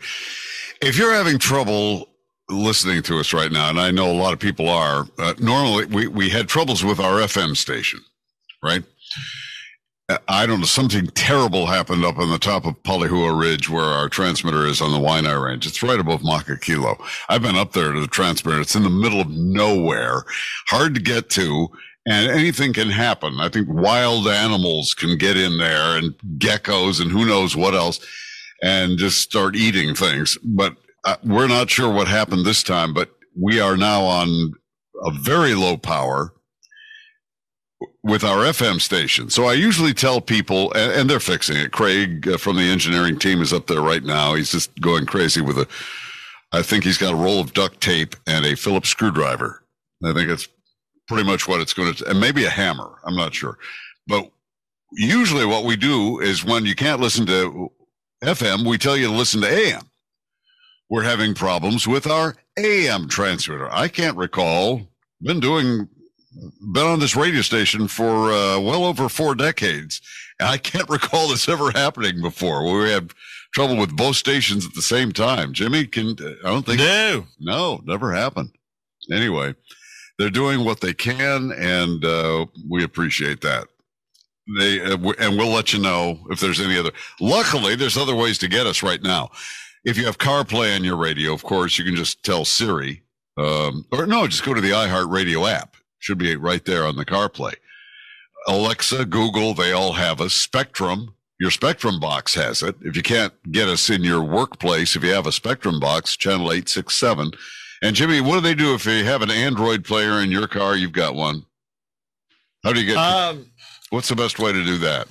If 0.82 0.98
you're 0.98 1.14
having 1.14 1.40
trouble 1.40 2.10
listening 2.50 3.02
to 3.04 3.20
us 3.20 3.34
right 3.34 3.52
now, 3.52 3.70
and 3.70 3.80
I 3.80 3.92
know 3.92 4.10
a 4.10 4.14
lot 4.14 4.34
of 4.34 4.40
people 4.40 4.70
are, 4.70 5.08
uh, 5.18 5.34
normally 5.40 5.86
we, 5.86 6.08
we 6.08 6.30
had 6.30 6.48
troubles 6.48 6.84
with 6.84 7.00
our 7.00 7.20
FM 7.20 7.58
station, 7.58 8.00
right? 8.64 8.84
I 10.30 10.46
don't 10.46 10.62
know, 10.62 10.66
something 10.66 11.08
terrible 11.08 11.66
happened 11.66 12.06
up 12.06 12.18
on 12.18 12.30
the 12.30 12.40
top 12.40 12.66
of 12.66 12.82
Palehua 12.84 13.38
Ridge 13.38 13.70
where 13.70 13.84
our 13.84 14.08
transmitter 14.08 14.66
is 14.66 14.80
on 14.82 14.94
the 14.94 15.06
Waianae 15.06 15.44
Range. 15.44 15.68
It's 15.68 15.84
right 15.84 16.00
above 16.00 16.22
Makakilo. 16.22 16.98
I've 17.28 17.42
been 17.42 17.58
up 17.58 17.74
there 17.74 17.92
to 17.92 18.00
the 18.00 18.08
transmitter. 18.08 18.62
It's 18.62 18.76
in 18.76 18.84
the 18.84 18.90
middle 18.90 19.20
of 19.20 19.30
nowhere, 19.30 20.24
hard 20.68 20.96
to 20.96 21.02
get 21.02 21.30
to, 21.32 21.68
and 22.06 22.32
anything 22.32 22.72
can 22.72 22.90
happen. 22.90 23.42
I 23.42 23.50
think 23.50 23.68
wild 23.70 24.30
animals 24.30 24.94
can 24.94 25.18
get 25.18 25.36
in 25.36 25.58
there 25.58 25.98
and 25.98 26.18
geckos 26.38 27.02
and 27.02 27.12
who 27.12 27.26
knows 27.26 27.58
what 27.58 27.74
else 27.74 28.00
and 28.64 28.98
just 28.98 29.20
start 29.20 29.58
eating 29.58 29.94
things. 29.94 30.38
But 30.42 30.78
uh, 31.04 31.18
we're 31.26 31.50
not 31.50 31.70
sure 31.70 31.94
what 31.94 32.08
happened 32.08 32.46
this 32.46 32.64
time, 32.64 32.94
but 32.94 33.10
we 33.38 33.60
are 33.60 33.76
now 33.76 34.04
on 34.04 34.54
a 35.04 35.12
very 35.12 35.54
low 35.54 35.76
power 35.76 36.34
with 38.08 38.24
our 38.24 38.38
FM 38.38 38.80
station. 38.80 39.30
So 39.30 39.46
I 39.46 39.54
usually 39.54 39.94
tell 39.94 40.22
people, 40.22 40.72
and, 40.74 40.92
and 40.94 41.10
they're 41.10 41.20
fixing 41.20 41.58
it. 41.58 41.72
Craig 41.74 42.28
uh, 42.28 42.38
from 42.38 42.56
the 42.56 42.64
engineering 42.64 43.20
team 43.20 43.42
is 43.42 43.52
up 43.52 43.68
there 43.68 43.82
right 43.82 44.04
now. 44.04 44.34
He's 44.34 44.52
just 44.52 44.80
going 44.80 45.06
crazy 45.06 45.42
with 45.42 45.58
a, 45.58 45.68
I 46.54 46.62
think 46.62 46.86
he's 46.86 46.98
got 46.98 47.14
a 47.14 47.18
roll 47.18 47.42
of 47.42 47.54
duct 47.54 47.82
tape 47.82 48.16
and 48.26 48.46
a 48.46 48.56
Phillips 48.56 48.90
screwdriver. 48.90 49.62
I 50.06 50.14
think 50.14 50.30
it's 50.30 50.48
pretty 51.08 51.26
much 51.26 51.48
what 51.48 51.60
it's 51.60 51.74
going 51.74 51.94
to, 51.94 52.10
and 52.10 52.20
maybe 52.20 52.46
a 52.46 52.50
hammer. 52.50 53.00
I'm 53.04 53.16
not 53.16 53.34
sure. 53.34 53.58
But 54.08 54.32
usually 54.94 55.46
what 55.46 55.66
we 55.66 55.76
do 55.76 56.22
is 56.22 56.46
when 56.46 56.66
you 56.66 56.76
can't 56.76 57.02
listen 57.02 57.26
to 57.26 57.70
FM, 58.24 58.66
we 58.66 58.78
tell 58.78 58.96
you 58.96 59.08
to 59.08 59.14
listen 59.14 59.42
to 59.42 59.52
AM. 59.52 59.84
We're 60.90 61.04
having 61.04 61.34
problems 61.34 61.86
with 61.86 62.08
our 62.08 62.36
AM 62.58 63.10
transmitter. 63.10 63.70
I 63.70 63.90
can't 63.90 64.16
recall, 64.16 64.88
been 65.22 65.42
doing 65.42 65.90
been 66.74 66.86
on 66.86 67.00
this 67.00 67.16
radio 67.16 67.42
station 67.42 67.88
for 67.88 68.32
uh, 68.32 68.60
well 68.60 68.86
over 68.86 69.10
four 69.10 69.36
decades. 69.36 70.02
And 70.40 70.50
I 70.50 70.58
can't 70.58 70.90
recall 70.90 71.28
this 71.30 71.50
ever 71.50 71.72
happening 71.72 72.22
before. 72.22 72.64
We 72.64 72.90
have 72.92 73.10
trouble 73.54 73.78
with 73.78 73.96
both 73.96 74.16
stations 74.16 74.66
at 74.66 74.74
the 74.74 74.82
same 74.82 75.12
time. 75.12 75.54
Jimmy, 75.54 75.86
can 75.86 76.16
I 76.44 76.50
don't 76.50 76.66
think 76.66 76.80
no, 76.80 77.26
no, 77.40 77.82
never 77.86 78.14
happened. 78.14 78.52
Anyway, 79.12 79.56
they're 80.18 80.30
doing 80.30 80.66
what 80.66 80.82
they 80.82 80.94
can, 80.94 81.52
and 81.54 82.04
uh, 82.04 82.46
we 82.70 82.84
appreciate 82.84 83.42
that. 83.42 83.68
They 84.58 84.82
uh, 84.82 84.92
w- 84.92 85.16
and 85.20 85.38
we'll 85.38 85.54
let 85.54 85.74
you 85.74 85.80
know 85.80 86.20
if 86.30 86.40
there's 86.40 86.60
any 86.60 86.78
other. 86.78 86.92
Luckily, 87.20 87.76
there's 87.76 87.98
other 87.98 88.16
ways 88.16 88.38
to 88.40 88.48
get 88.48 88.68
us 88.68 88.84
right 88.84 89.02
now. 89.02 89.30
If 89.84 89.98
you 89.98 90.06
have 90.06 90.18
CarPlay 90.18 90.76
on 90.76 90.84
your 90.84 90.98
radio, 90.98 91.34
of 91.34 91.44
course, 91.44 91.78
you 91.78 91.86
can 91.86 91.96
just 91.96 92.24
tell 92.24 92.46
Siri, 92.46 93.04
um, 93.38 93.86
or 93.92 94.06
no, 94.06 94.28
just 94.28 94.44
go 94.44 94.54
to 94.54 94.62
the 94.62 94.72
iHeartRadio 94.72 95.50
app. 95.50 95.76
Should 96.00 96.18
be 96.18 96.36
right 96.36 96.64
there 96.64 96.86
on 96.86 96.96
the 96.96 97.06
CarPlay. 97.06 97.56
Alexa, 98.48 99.06
Google, 99.06 99.54
they 99.54 99.72
all 99.72 99.94
have 99.94 100.22
us. 100.22 100.34
Spectrum, 100.34 101.16
your 101.40 101.52
Spectrum 101.52 102.00
box 102.00 102.34
has 102.36 102.64
it. 102.64 102.76
If 102.82 102.96
you 102.96 103.04
can't 103.04 103.34
get 103.52 103.68
us 103.68 103.90
in 103.90 104.04
your 104.04 104.24
workplace, 104.24 104.96
if 104.96 105.04
you 105.04 105.12
have 105.12 105.28
a 105.28 105.32
Spectrum 105.32 105.80
box, 105.80 106.16
channel 106.16 106.52
867. 106.52 107.32
And 107.84 107.96
Jimmy, 107.96 108.22
what 108.22 108.36
do 108.36 108.42
they 108.42 108.56
do 108.56 108.74
if 108.74 108.86
you 108.86 109.04
have 109.04 109.22
an 109.22 109.32
Android 109.32 109.84
player 109.84 110.22
in 110.22 110.32
your 110.32 110.48
car? 110.48 110.76
You've 110.76 110.94
got 110.94 111.16
one. 111.16 111.46
How 112.64 112.74
do 112.74 112.80
you 112.80 112.88
get? 112.88 112.98
Um, 112.98 113.46
what's 113.90 114.10
the 114.10 114.16
best 114.16 114.40
way 114.40 114.52
to 114.52 114.64
do 114.64 114.78
that? 114.80 115.08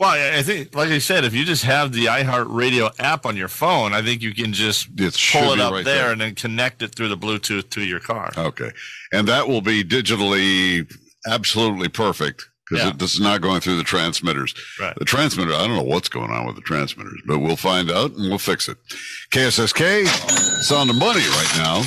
Well, 0.00 0.38
I 0.38 0.42
think, 0.42 0.74
like 0.74 0.88
I 0.88 0.98
said, 0.98 1.24
if 1.26 1.34
you 1.34 1.44
just 1.44 1.62
have 1.64 1.92
the 1.92 2.06
iHeartRadio 2.06 2.98
app 2.98 3.26
on 3.26 3.36
your 3.36 3.48
phone, 3.48 3.92
I 3.92 4.00
think 4.00 4.22
you 4.22 4.32
can 4.32 4.54
just 4.54 4.88
should 5.14 5.42
pull 5.42 5.52
it 5.52 5.60
up 5.60 5.72
right 5.72 5.84
there, 5.84 6.04
there. 6.04 6.12
and 6.12 6.20
then 6.22 6.34
connect 6.34 6.80
it 6.80 6.94
through 6.94 7.08
the 7.08 7.18
Bluetooth 7.18 7.68
to 7.72 7.82
your 7.82 8.00
car. 8.00 8.32
Okay. 8.34 8.70
And 9.12 9.28
that 9.28 9.46
will 9.46 9.60
be 9.60 9.84
digitally 9.84 10.90
absolutely 11.26 11.88
perfect 11.88 12.48
because 12.66 12.86
Yeah. 12.86 12.92
this 12.96 13.12
is 13.12 13.20
not 13.20 13.42
going 13.42 13.60
through 13.60 13.76
the 13.76 13.84
transmitters. 13.84 14.54
Right. 14.80 14.94
The 14.98 15.04
transmitter, 15.04 15.52
I 15.52 15.66
don't 15.66 15.76
know 15.76 15.82
what's 15.82 16.08
going 16.08 16.30
on 16.30 16.46
with 16.46 16.56
the 16.56 16.62
transmitters, 16.62 17.20
but 17.26 17.40
we'll 17.40 17.56
find 17.56 17.90
out 17.90 18.12
and 18.12 18.30
we'll 18.30 18.38
fix 18.38 18.68
it. 18.70 18.78
KSSK, 19.32 20.06
sound 20.62 20.88
of 20.88 20.96
money 20.96 21.20
right 21.20 21.52
now. 21.58 21.82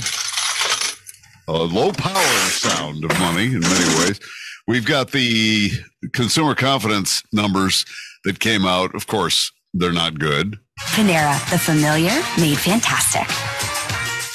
A 1.47 1.51
low 1.53 1.91
power 1.91 2.49
sound 2.49 3.03
of 3.03 3.19
money 3.19 3.45
in 3.47 3.59
many 3.61 3.85
ways. 4.05 4.19
We've 4.67 4.85
got 4.85 5.11
the 5.11 5.71
consumer 6.13 6.55
confidence 6.55 7.21
numbers 7.31 7.85
that 8.23 8.39
came 8.39 8.65
out. 8.65 8.95
Of 8.95 9.07
course, 9.07 9.51
they're 9.73 9.91
not 9.91 10.19
good. 10.19 10.57
Panera, 10.79 11.37
the 11.51 11.59
familiar 11.59 12.11
made 12.39 12.57
fantastic. 12.57 13.27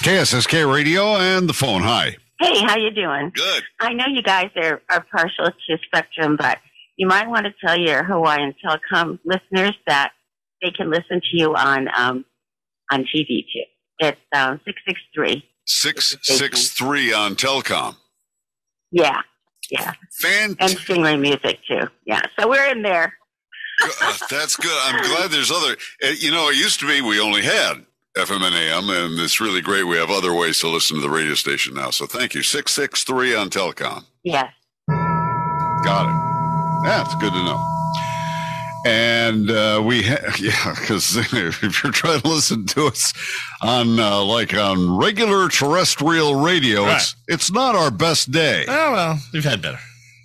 KSSK 0.02 0.72
radio 0.72 1.16
and 1.16 1.48
the 1.48 1.54
phone. 1.54 1.82
Hi. 1.82 2.16
Hey, 2.40 2.60
how 2.62 2.76
you 2.76 2.90
doing? 2.90 3.32
Good. 3.34 3.64
I 3.80 3.92
know 3.94 4.04
you 4.06 4.22
guys 4.22 4.50
are, 4.56 4.80
are 4.90 5.04
partial 5.10 5.46
to 5.46 5.78
Spectrum, 5.86 6.36
but 6.38 6.58
you 6.96 7.06
might 7.06 7.28
want 7.28 7.46
to 7.46 7.52
tell 7.64 7.78
your 7.78 8.04
Hawaiian 8.04 8.54
Telecom 8.64 9.18
listeners 9.24 9.74
that 9.86 10.12
they 10.62 10.70
can 10.70 10.90
listen 10.90 11.20
to 11.20 11.28
you 11.32 11.54
on 11.54 11.88
um, 11.96 12.24
on 12.90 13.00
TV 13.00 13.44
too. 13.52 13.64
It's 13.98 14.20
um, 14.34 14.60
six 14.64 14.80
six 14.86 15.00
three. 15.14 15.44
663 15.66 17.12
on 17.12 17.34
telecom. 17.34 17.94
Yeah, 18.90 19.20
yeah, 19.70 19.92
Fan- 20.20 20.56
and 20.60 20.70
Stingray 20.72 21.18
music 21.20 21.58
too. 21.66 21.88
Yeah, 22.04 22.22
so 22.38 22.48
we're 22.48 22.66
in 22.70 22.82
there. 22.82 23.14
Uh, 24.02 24.16
That's 24.30 24.56
good. 24.56 24.76
I'm 24.84 25.02
glad 25.04 25.30
there's 25.30 25.50
other. 25.52 25.76
uh, 26.02 26.08
You 26.08 26.30
know, 26.32 26.48
it 26.48 26.56
used 26.56 26.80
to 26.80 26.86
be 26.88 27.00
we 27.00 27.20
only 27.20 27.42
had 27.42 27.74
FM 28.16 28.42
and 28.42 28.54
AM, 28.54 28.88
and 28.90 29.20
it's 29.20 29.40
really 29.40 29.60
great. 29.60 29.84
We 29.84 29.96
have 29.98 30.10
other 30.10 30.34
ways 30.34 30.58
to 30.60 30.68
listen 30.68 30.96
to 30.96 31.02
the 31.02 31.10
radio 31.10 31.34
station 31.34 31.74
now. 31.74 31.90
So 31.90 32.06
thank 32.06 32.34
you. 32.34 32.42
663 32.42 33.36
on 33.36 33.50
telecom. 33.50 34.04
Yes. 34.24 34.52
Got 34.88 36.06
it. 36.08 36.88
Yeah, 36.88 37.04
it's 37.04 37.14
good 37.16 37.32
to 37.32 37.44
know. 37.44 37.77
And 38.86 39.50
uh, 39.50 39.82
we, 39.84 40.02
ha- 40.04 40.34
yeah, 40.38 40.74
because 40.78 41.16
if 41.32 41.62
you're 41.82 41.92
trying 41.92 42.20
to 42.20 42.28
listen 42.28 42.64
to 42.66 42.86
us 42.86 43.12
on 43.60 43.98
uh, 43.98 44.22
like 44.24 44.54
on 44.54 44.96
regular 44.96 45.48
terrestrial 45.48 46.36
radio, 46.36 46.86
it's 46.86 47.16
it's 47.26 47.50
not 47.50 47.74
our 47.74 47.90
best 47.90 48.30
day. 48.30 48.64
Oh 48.68 48.92
well, 48.92 49.18
we've 49.32 49.44
had 49.44 49.60
better. 49.62 49.78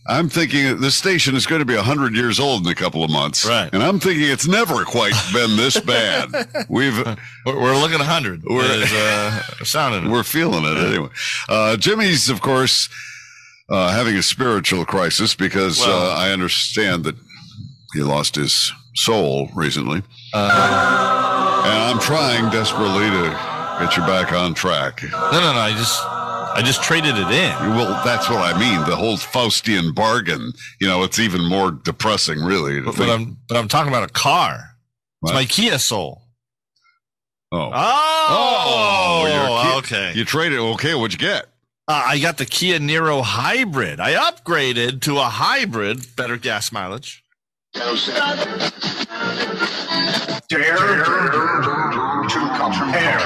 I'm 0.05 0.27
thinking 0.27 0.81
this 0.81 0.95
station 0.95 1.33
is 1.33 1.45
going 1.45 1.59
to 1.59 1.65
be 1.65 1.75
100 1.77 2.13
years 2.13 2.37
old 2.37 2.65
in 2.65 2.71
a 2.71 2.75
couple 2.75 3.05
of 3.05 3.09
months. 3.09 3.45
Right. 3.45 3.69
And 3.71 3.81
I'm 3.81 4.01
thinking 4.01 4.25
it's 4.29 4.45
never 4.45 4.83
quite 4.83 5.13
been 5.31 5.55
this 5.55 5.79
bad. 5.85 6.29
We've 6.67 6.97
We're, 7.45 7.61
we're 7.61 7.77
looking 7.77 7.99
100. 7.99 8.43
We're- 8.43 8.83
Is, 8.83 8.91
uh, 8.91 9.41
sounding 9.63 10.11
we're 10.11 10.23
feeling 10.23 10.65
it 10.65 10.77
anyway. 10.77 11.07
Uh, 11.47 11.77
Jimmy's, 11.77 12.29
of 12.29 12.41
course, 12.41 12.89
uh, 13.69 13.93
having 13.93 14.15
a 14.17 14.23
spiritual 14.23 14.83
crisis 14.83 15.35
because 15.35 15.79
Well- 15.79 16.11
uh, 16.11 16.15
I 16.17 16.31
understand 16.33 17.05
that 17.05 17.15
he 17.93 18.01
lost 18.01 18.35
his 18.35 18.71
soul 18.95 19.49
recently. 19.55 20.01
Uh, 20.33 21.63
and 21.65 21.77
I'm 21.95 21.99
trying 21.99 22.49
desperately 22.51 23.09
to 23.09 23.37
get 23.79 23.95
you 23.97 24.03
back 24.03 24.31
on 24.33 24.53
track. 24.53 25.01
No, 25.03 25.09
no, 25.31 25.53
no. 25.53 25.59
I 25.59 25.71
just, 25.71 26.01
I 26.05 26.61
just 26.63 26.83
traded 26.83 27.15
it 27.15 27.27
in. 27.31 27.51
Well, 27.75 28.01
that's 28.05 28.29
what 28.29 28.39
I 28.39 28.57
mean. 28.59 28.79
The 28.89 28.95
whole 28.95 29.17
Faustian 29.17 29.93
bargain. 29.95 30.51
You 30.79 30.87
know, 30.87 31.03
it's 31.03 31.19
even 31.19 31.43
more 31.47 31.71
depressing, 31.71 32.39
really. 32.39 32.81
But, 32.81 32.97
but 32.97 33.09
I'm, 33.09 33.37
but 33.47 33.57
I'm 33.57 33.67
talking 33.67 33.91
about 33.91 34.09
a 34.09 34.13
car. 34.13 34.55
It's 35.23 35.31
What? 35.31 35.33
my 35.35 35.45
Kia 35.45 35.79
Soul. 35.79 36.21
Oh. 37.51 37.69
Oh, 37.73 39.25
your 39.27 39.61
Kia- 39.63 39.77
okay. 39.79 40.17
You 40.17 40.25
traded. 40.25 40.59
Okay, 40.59 40.95
what'd 40.95 41.13
you 41.13 41.19
get? 41.27 41.45
Uh, 41.87 42.01
I 42.07 42.19
got 42.19 42.37
the 42.37 42.45
Kia 42.45 42.79
Niro 42.79 43.21
hybrid. 43.21 43.99
I 43.99 44.13
upgraded 44.13 45.01
to 45.01 45.17
a 45.17 45.23
hybrid, 45.25 46.15
better 46.15 46.37
gas 46.37 46.71
mileage. 46.71 47.22
Dare, 50.47 50.77
to 52.29 52.39
compare. 52.73 53.19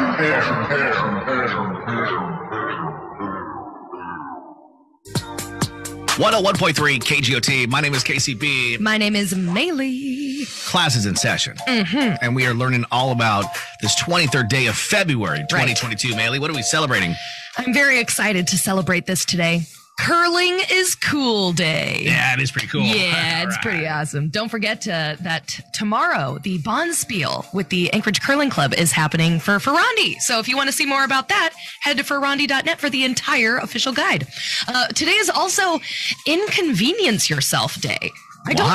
101.3 6.18 7.00
KGOT. 7.00 7.68
My 7.68 7.82
name 7.82 7.94
is 7.94 8.04
KCB. 8.04 8.80
My 8.80 8.98
name 8.98 9.16
is 9.16 9.34
Maylee. 9.34 10.46
Class 10.66 10.96
is 10.96 11.06
in 11.06 11.16
session. 11.16 11.58
Mm-hmm. 11.68 12.16
And 12.22 12.36
we 12.36 12.46
are 12.48 12.54
learning 12.54 12.86
all 12.92 13.12
about 13.12 13.46
this 13.82 14.00
23rd 14.02 14.50
day 14.50 14.66
of 14.68 14.76
February 14.76 15.46
2022. 15.50 16.14
Maylee, 16.14 16.40
what 16.40 16.50
are 16.50 16.56
we 16.56 16.64
celebrating? 16.64 17.14
I'm 17.58 17.74
very 17.74 18.00
excited 18.00 18.48
to 18.48 18.58
celebrate 18.58 19.06
this 19.06 19.26
today. 19.26 19.62
Curling 20.00 20.60
is 20.72 20.96
cool 20.96 21.54
day. 21.54 22.02
Yeah, 22.04 22.34
it 22.34 22.42
is 22.42 22.52
pretty 22.52 22.68
cool. 22.68 22.82
Yeah, 22.84 23.44
it's 23.48 23.58
pretty 23.58 23.88
awesome. 23.88 24.30
Don't 24.30 24.50
forget 24.50 24.82
to, 24.82 25.18
that 25.22 25.60
tomorrow 25.74 26.38
the 26.44 26.60
Bonspiel 26.60 27.52
with 27.54 27.70
the 27.70 27.92
Anchorage 27.94 28.22
Curling 28.22 28.50
Club 28.50 28.74
is 28.76 28.92
happening 28.92 29.40
for 29.40 29.60
Fur 29.60 29.74
Rondy. 29.74 30.20
So 30.20 30.40
if 30.40 30.48
you 30.48 30.56
want 30.56 30.70
to 30.70 30.74
see 30.74 30.86
more 30.86 31.04
about 31.04 31.30
that, 31.30 31.54
head 31.82 31.98
to 31.98 32.04
furrondy.net 32.04 32.80
for 32.80 32.90
the 32.90 33.04
entire 33.04 33.58
official 33.58 33.92
guide. 33.92 34.28
Uh, 34.68 34.88
today 34.88 35.12
is 35.12 35.30
also 35.30 35.80
Inconvenience 36.26 37.30
Yourself 37.30 37.82
Day. 37.82 38.12
I 38.46 38.54
don't 38.54 38.68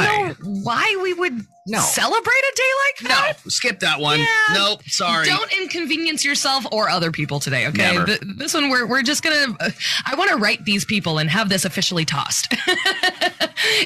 know 0.43 0.61
why 0.63 0.99
we 1.03 1.15
would 1.15 1.47
No. 1.65 1.79
celebrate 1.81 2.19
a 2.27 2.57
day 2.57 2.63
like 2.87 3.09
that. 3.11 3.37
No. 3.45 3.49
Skip 3.51 3.81
that 3.81 4.01
one. 4.01 4.19
Yeah. 4.19 4.27
Nope, 4.55 4.83
sorry. 4.87 5.27
Don't 5.27 5.53
inconvenience 5.53 6.25
yourself 6.25 6.67
or 6.73 6.89
other 6.89 7.13
people 7.13 7.39
today, 7.39 7.69
okay? 7.69 7.93
Never. 7.93 8.07
Th- 8.07 8.21
this 8.37 8.53
one, 8.53 8.69
we're, 8.69 8.85
we're 8.87 9.03
just 9.03 9.23
gonna, 9.23 9.57
uh, 9.61 9.71
I 10.05 10.17
wanna 10.17 10.37
write 10.37 10.65
these 10.65 10.85
people 10.85 11.19
and 11.19 11.31
have 11.31 11.49
this 11.49 11.65
officially 11.65 12.05
tossed. 12.05 12.49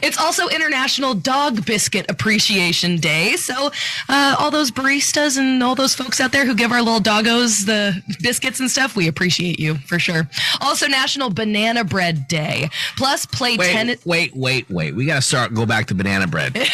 it's 0.03 0.17
also 0.19 0.49
International 0.49 1.13
Dog 1.15 1.67
Biscuit 1.67 2.07
Appreciation 2.09 2.97
Day. 2.97 3.37
So, 3.37 3.71
uh, 4.09 4.37
all 4.39 4.51
those 4.51 4.71
baristas 4.71 5.37
and 5.37 5.63
all 5.63 5.75
those 5.75 5.95
folks 5.95 6.19
out 6.19 6.33
there 6.33 6.47
who 6.47 6.55
give 6.55 6.73
our 6.73 6.81
little 6.81 7.01
doggos 7.01 7.67
the 7.67 8.03
biscuits 8.21 8.59
and 8.59 8.71
stuff, 8.71 8.97
we 8.97 9.07
appreciate 9.07 9.61
you 9.61 9.75
for 9.87 9.99
sure. 9.99 10.29
Also, 10.63 10.87
National 10.87 11.29
Banana 11.29 11.85
Bread 11.85 12.27
Day. 12.27 12.71
Plus, 12.97 13.27
play 13.27 13.57
Wait, 13.59 13.73
tennis. 13.73 14.07
wait, 14.07 14.35
wait, 14.35 14.71
wait. 14.71 14.95
We 14.97 15.05
got 15.05 15.17
to 15.17 15.23
start, 15.23 15.53
go 15.53 15.67
back 15.67 15.87
to 15.87 15.95
banana 15.95 16.27
bread. 16.27 16.57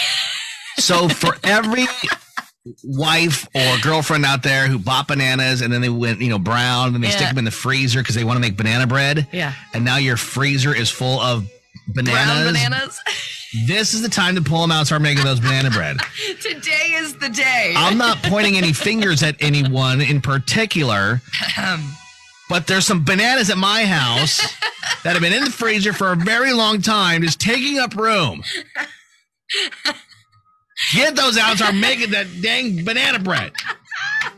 so 0.76 1.08
for 1.08 1.36
every 1.44 1.86
wife 2.84 3.48
or 3.54 3.78
girlfriend 3.82 4.24
out 4.24 4.42
there 4.42 4.68
who 4.68 4.78
bought 4.78 5.08
bananas 5.08 5.60
and 5.60 5.72
then 5.72 5.80
they 5.80 5.88
went, 5.88 6.20
you 6.20 6.28
know, 6.28 6.38
brown 6.38 6.94
and 6.94 7.02
they 7.02 7.10
stick 7.10 7.28
them 7.28 7.38
in 7.38 7.44
the 7.44 7.50
freezer 7.50 8.00
because 8.00 8.14
they 8.14 8.24
want 8.24 8.36
to 8.36 8.40
make 8.40 8.56
banana 8.56 8.86
bread. 8.86 9.26
Yeah. 9.32 9.52
And 9.74 9.84
now 9.84 9.96
your 9.96 10.16
freezer 10.16 10.74
is 10.74 10.90
full 10.90 11.20
of 11.20 11.48
bananas. 11.88 12.24
Brown 12.24 12.46
bananas. 12.52 13.00
This 13.66 13.92
is 13.92 14.00
the 14.00 14.08
time 14.08 14.34
to 14.36 14.42
pull 14.42 14.62
them 14.62 14.70
out 14.70 14.78
and 14.78 14.86
start 14.86 15.02
making 15.02 15.24
those 15.24 15.40
banana 15.40 15.70
bread. 15.70 15.98
Today 16.40 16.92
is 16.94 17.16
the 17.18 17.28
day. 17.28 17.74
I'm 17.76 17.98
not 17.98 18.22
pointing 18.22 18.56
any 18.56 18.72
fingers 18.72 19.22
at 19.22 19.36
anyone 19.40 20.00
in 20.00 20.22
particular, 20.22 21.20
but 22.48 22.66
there's 22.66 22.86
some 22.86 23.04
bananas 23.04 23.50
at 23.50 23.58
my 23.58 23.84
house 23.84 24.38
that 25.02 25.12
have 25.12 25.20
been 25.20 25.34
in 25.34 25.44
the 25.44 25.50
freezer 25.50 25.92
for 25.92 26.12
a 26.12 26.16
very 26.16 26.52
long 26.52 26.80
time, 26.80 27.22
just 27.22 27.40
taking 27.40 27.78
up 27.78 27.94
room. 27.94 28.42
Get 30.94 31.14
those 31.16 31.36
out 31.38 31.50
and 31.50 31.58
start 31.58 31.74
making 31.74 32.10
that 32.12 32.26
dang 32.40 32.84
banana 32.84 33.18
bread. 33.18 33.52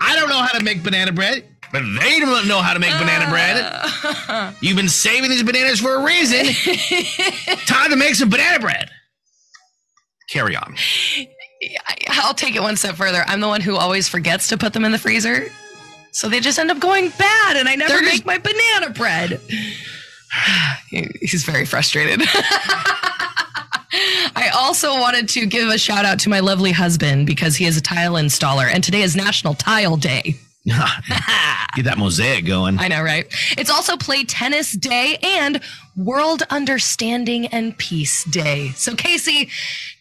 I 0.01 0.17
don't 0.17 0.29
know 0.29 0.43
how 0.43 0.57
to 0.59 0.65
make 0.65 0.83
banana 0.83 1.13
bread, 1.13 1.45
but 1.73 1.83
they 2.01 2.19
don't 2.21 2.47
know 2.49 2.61
how 2.61 2.75
to 2.75 2.81
make 2.81 2.91
banana 2.93 3.31
bread. 3.31 3.57
Uh. 4.29 4.53
You've 4.61 4.77
been 4.77 4.89
saving 4.89 5.31
these 5.31 5.43
bananas 5.43 5.81
for 5.81 5.95
a 5.95 6.05
reason. 6.05 6.47
Time 7.67 7.91
to 7.91 7.97
make 7.97 8.15
some 8.15 8.29
banana 8.31 8.59
bread. 8.59 8.91
Carry 10.29 10.57
on. 10.57 10.75
I'll 12.11 12.35
take 12.35 12.57
it 12.57 12.63
one 12.63 12.77
step 12.77 12.97
further. 12.97 13.25
I'm 13.27 13.41
the 13.41 13.49
one 13.49 13.61
who 13.61 13.77
always 13.77 14.09
forgets 14.09 14.49
to 14.49 14.59
put 14.59 14.73
them 14.73 14.85
in 14.85 14.93
the 14.93 14.99
freezer. 14.99 15.47
So 16.13 16.29
they 16.29 16.41
just 16.41 16.59
end 16.59 16.71
up 16.71 16.79
going 16.81 17.11
bad 17.19 17.57
and 17.57 17.69
I 17.69 17.75
never 17.75 17.95
They're 17.95 18.03
make 18.03 18.13
just- 18.13 18.27
my 18.27 18.39
banana 18.39 18.91
bread. 18.91 19.41
He's 21.21 21.45
very 21.45 21.65
frustrated. 21.65 22.23
I 24.37 24.49
also 24.49 24.99
wanted 25.01 25.29
to 25.31 25.47
give 25.47 25.69
a 25.69 25.79
shout 25.79 26.05
out 26.05 26.19
to 26.21 26.29
my 26.29 26.41
lovely 26.41 26.73
husband 26.73 27.27
because 27.27 27.57
he 27.57 27.67
is 27.67 27.77
a 27.77 27.81
tile 27.81 28.15
installer 28.15 28.69
and 28.73 28.83
today 28.83 29.03
is 29.03 29.15
National 29.15 29.55
Tile 29.55 29.97
Day. 29.97 30.37
Get 30.67 31.85
that 31.85 31.99
mosaic 31.99 32.47
going. 32.47 32.79
I 32.79 32.89
know, 32.89 33.03
right? 33.03 33.27
It's 33.59 33.71
also 33.71 33.97
Play 33.97 34.25
Tennis 34.25 34.73
Day 34.73 35.19
and 35.23 35.61
World 35.97 36.43
Understanding 36.49 37.47
and 37.49 37.77
Peace 37.77 38.25
Day. 38.25 38.71
So, 38.75 38.97
Casey, 38.97 39.51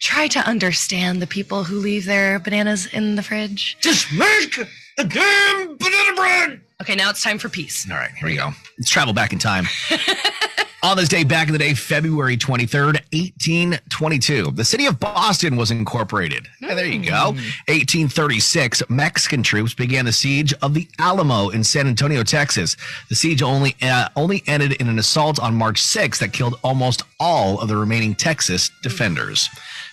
try 0.00 0.26
to 0.28 0.40
understand 0.40 1.20
the 1.20 1.26
people 1.26 1.64
who 1.64 1.78
leave 1.78 2.06
their 2.06 2.38
bananas 2.38 2.86
in 2.86 3.16
the 3.16 3.22
fridge. 3.22 3.76
Just 3.80 4.10
make 4.12 4.58
a 4.98 5.04
damn 5.04 5.76
banana 5.76 6.16
bread. 6.16 6.60
Okay, 6.80 6.94
now 6.94 7.10
it's 7.10 7.22
time 7.22 7.38
for 7.38 7.50
peace. 7.50 7.86
All 7.90 7.96
right, 7.96 8.10
here 8.12 8.28
we 8.28 8.36
go. 8.36 8.50
Let's 8.78 8.90
travel 8.90 9.12
back 9.12 9.34
in 9.34 9.38
time. 9.38 9.66
On 10.84 10.98
this 10.98 11.08
day, 11.08 11.24
back 11.24 11.46
in 11.46 11.54
the 11.54 11.58
day, 11.58 11.72
February 11.72 12.36
23rd, 12.36 13.00
1822, 13.14 14.50
the 14.50 14.66
city 14.66 14.84
of 14.84 15.00
Boston 15.00 15.56
was 15.56 15.70
incorporated. 15.70 16.46
Hey, 16.60 16.74
there 16.74 16.84
you 16.84 17.02
go. 17.02 17.28
1836, 17.68 18.82
Mexican 18.90 19.42
troops 19.42 19.72
began 19.72 20.04
the 20.04 20.12
siege 20.12 20.52
of 20.60 20.74
the 20.74 20.86
Alamo 20.98 21.48
in 21.48 21.64
San 21.64 21.86
Antonio, 21.86 22.22
Texas. 22.22 22.76
The 23.08 23.14
siege 23.14 23.40
only 23.40 23.74
uh, 23.80 24.10
only 24.14 24.42
ended 24.46 24.72
in 24.74 24.88
an 24.88 24.98
assault 24.98 25.38
on 25.40 25.54
March 25.54 25.82
6th 25.82 26.18
that 26.18 26.34
killed 26.34 26.60
almost 26.62 27.02
all 27.18 27.58
of 27.60 27.68
the 27.68 27.76
remaining 27.78 28.14
Texas 28.14 28.70
defenders. 28.82 29.48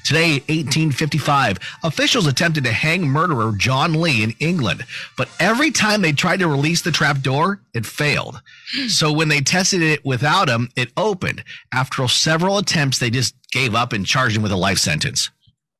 Today, 0.05 0.33
1855, 0.49 1.57
officials 1.83 2.27
attempted 2.27 2.63
to 2.63 2.71
hang 2.71 3.07
murderer 3.07 3.53
John 3.57 3.93
Lee 3.93 4.23
in 4.23 4.33
England, 4.39 4.85
but 5.17 5.29
every 5.39 5.71
time 5.71 6.01
they 6.01 6.11
tried 6.11 6.39
to 6.39 6.47
release 6.47 6.81
the 6.81 6.91
trap 6.91 7.21
door, 7.21 7.61
it 7.73 7.85
failed. 7.85 8.41
So 8.87 9.11
when 9.11 9.29
they 9.29 9.41
tested 9.41 9.81
it 9.81 10.03
without 10.05 10.49
him, 10.49 10.69
it 10.75 10.91
opened. 10.97 11.43
After 11.73 12.07
several 12.07 12.57
attempts, 12.57 12.99
they 12.99 13.09
just 13.09 13.35
gave 13.51 13.75
up 13.75 13.93
and 13.93 14.05
charged 14.05 14.35
him 14.35 14.43
with 14.43 14.51
a 14.51 14.57
life 14.57 14.79
sentence. 14.79 15.29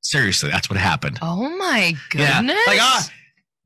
Seriously, 0.02 0.50
that's 0.50 0.70
what 0.70 0.80
happened. 0.80 1.20
Oh 1.22 1.50
my 1.58 1.94
goodness. 2.10 2.56
Yeah. 2.56 2.64
Like, 2.68 2.82
ah, 2.82 3.10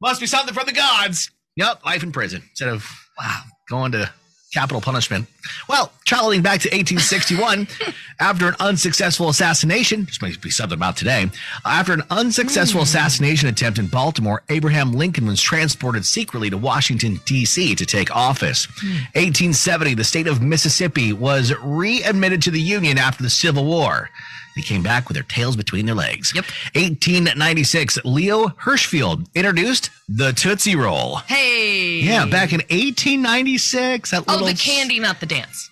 must 0.02 0.20
be 0.20 0.28
something 0.28 0.54
from 0.54 0.66
the 0.66 0.74
gods. 0.74 1.32
Yep, 1.56 1.86
life 1.86 2.04
in 2.04 2.12
prison 2.12 2.44
instead 2.50 2.70
of 2.70 2.86
wow, 3.18 3.42
going 3.70 3.94
to 3.94 4.12
capital 4.56 4.80
punishment. 4.80 5.28
Well, 5.68 5.92
traveling 6.06 6.42
back 6.42 6.62
to 6.62 6.70
1861, 6.70 7.68
after 8.20 8.48
an 8.48 8.56
unsuccessful 8.62 9.28
assassination, 9.28 10.06
this 10.06 10.22
might 10.22 10.42
be 10.42 10.50
something 10.50 10.78
about 10.78 10.96
today. 10.96 11.30
After 11.66 11.92
an 11.92 12.04
unsuccessful 12.10 12.80
hmm. 12.80 12.86
assassination 12.86 13.50
attempt 13.50 13.78
in 13.78 13.88
Baltimore, 13.88 14.44
Abraham 14.50 14.94
Lincoln 14.94 15.28
was 15.28 15.42
transported 15.42 16.06
secretly 16.06 16.50
to 16.50 16.58
Washington, 16.58 17.20
D.C. 17.26 17.76
to 17.76 17.86
take 17.86 18.16
office. 18.16 18.66
Hmm. 18.80 19.04
1870, 19.14 19.94
the 19.96 20.04
state 20.06 20.28
of 20.28 20.42
Mississippi 20.42 21.12
was 21.12 21.54
readmitted 21.62 22.42
to 22.44 22.52
the 22.52 22.62
Union 22.62 22.98
after 22.98 23.24
the 23.24 23.30
Civil 23.30 23.66
War. 23.66 24.10
They 24.56 24.62
came 24.62 24.84
back 24.84 25.08
with 25.10 25.16
their 25.16 25.24
tails 25.24 25.56
between 25.56 25.86
their 25.86 25.96
legs. 25.96 26.32
Yep. 26.34 26.46
1896, 26.76 28.00
Leo 28.06 28.48
Hirshfield 28.48 29.28
introduced 29.36 29.90
the 30.08 30.32
Tootsie 30.32 30.76
Roll. 30.76 31.18
Hey. 31.18 32.00
Yeah, 32.00 32.26
back 32.26 32.54
in 32.54 32.60
1896. 32.70 34.12
That 34.12 34.24
Oh, 34.28 34.46
the 34.46 34.54
candy, 34.54 35.00
not 35.00 35.20
the 35.20 35.26
dance. 35.26 35.70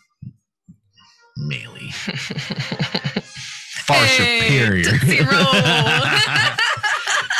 Melee. 1.38 1.92
Far 3.86 4.06
superior. 4.08 4.92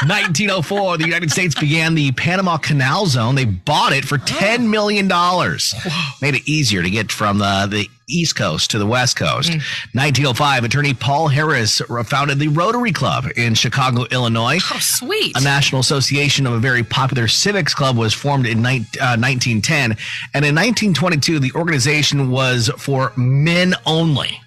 1904, 0.02 0.98
the 0.98 1.06
United 1.06 1.32
States 1.32 1.56
began 1.56 1.95
the 1.95 2.11
Panama 2.14 2.57
Canal 2.57 3.06
Zone. 3.06 3.36
They 3.36 3.45
bought 3.45 3.94
it 3.94 4.06
for 4.06 4.18
$10 4.18 4.70
million. 4.70 5.07
Made 5.07 6.36
it 6.36 6.48
easier 6.48 6.84
to 6.84 6.90
get 6.90 7.11
from 7.11 7.38
the, 7.38 7.68
the 7.70 7.90
East 8.10 8.36
Coast 8.36 8.72
to 8.72 8.80
the 8.80 8.86
West 8.86 9.15
Coast. 9.15 9.49
1905, 9.49 10.64
attorney 10.64 10.94
Paul 10.94 11.28
Harris 11.28 11.82
founded 12.06 12.40
the 12.40 12.49
Rotary 12.49 12.91
Club 12.91 13.28
in 13.38 13.53
Chicago, 13.53 14.06
Illinois. 14.11 14.60
Oh, 14.74 14.80
sweet. 14.80 15.38
A 15.38 15.41
national 15.41 15.82
association 15.82 16.45
of 16.45 16.53
a 16.53 16.60
very 16.60 16.84
popular 16.84 17.28
civics 17.28 17.74
club 17.74 17.98
was 17.98 18.14
formed 18.14 18.45
in 18.45 18.60
uh, 18.60 18.61
1910. 18.61 19.91
And 20.34 20.45
in 20.45 20.56
1922, 20.56 21.40
the 21.40 21.52
organization 21.53 22.30
was 22.30 22.70
for 22.78 23.14
men 23.15 23.74
only. 23.86 24.43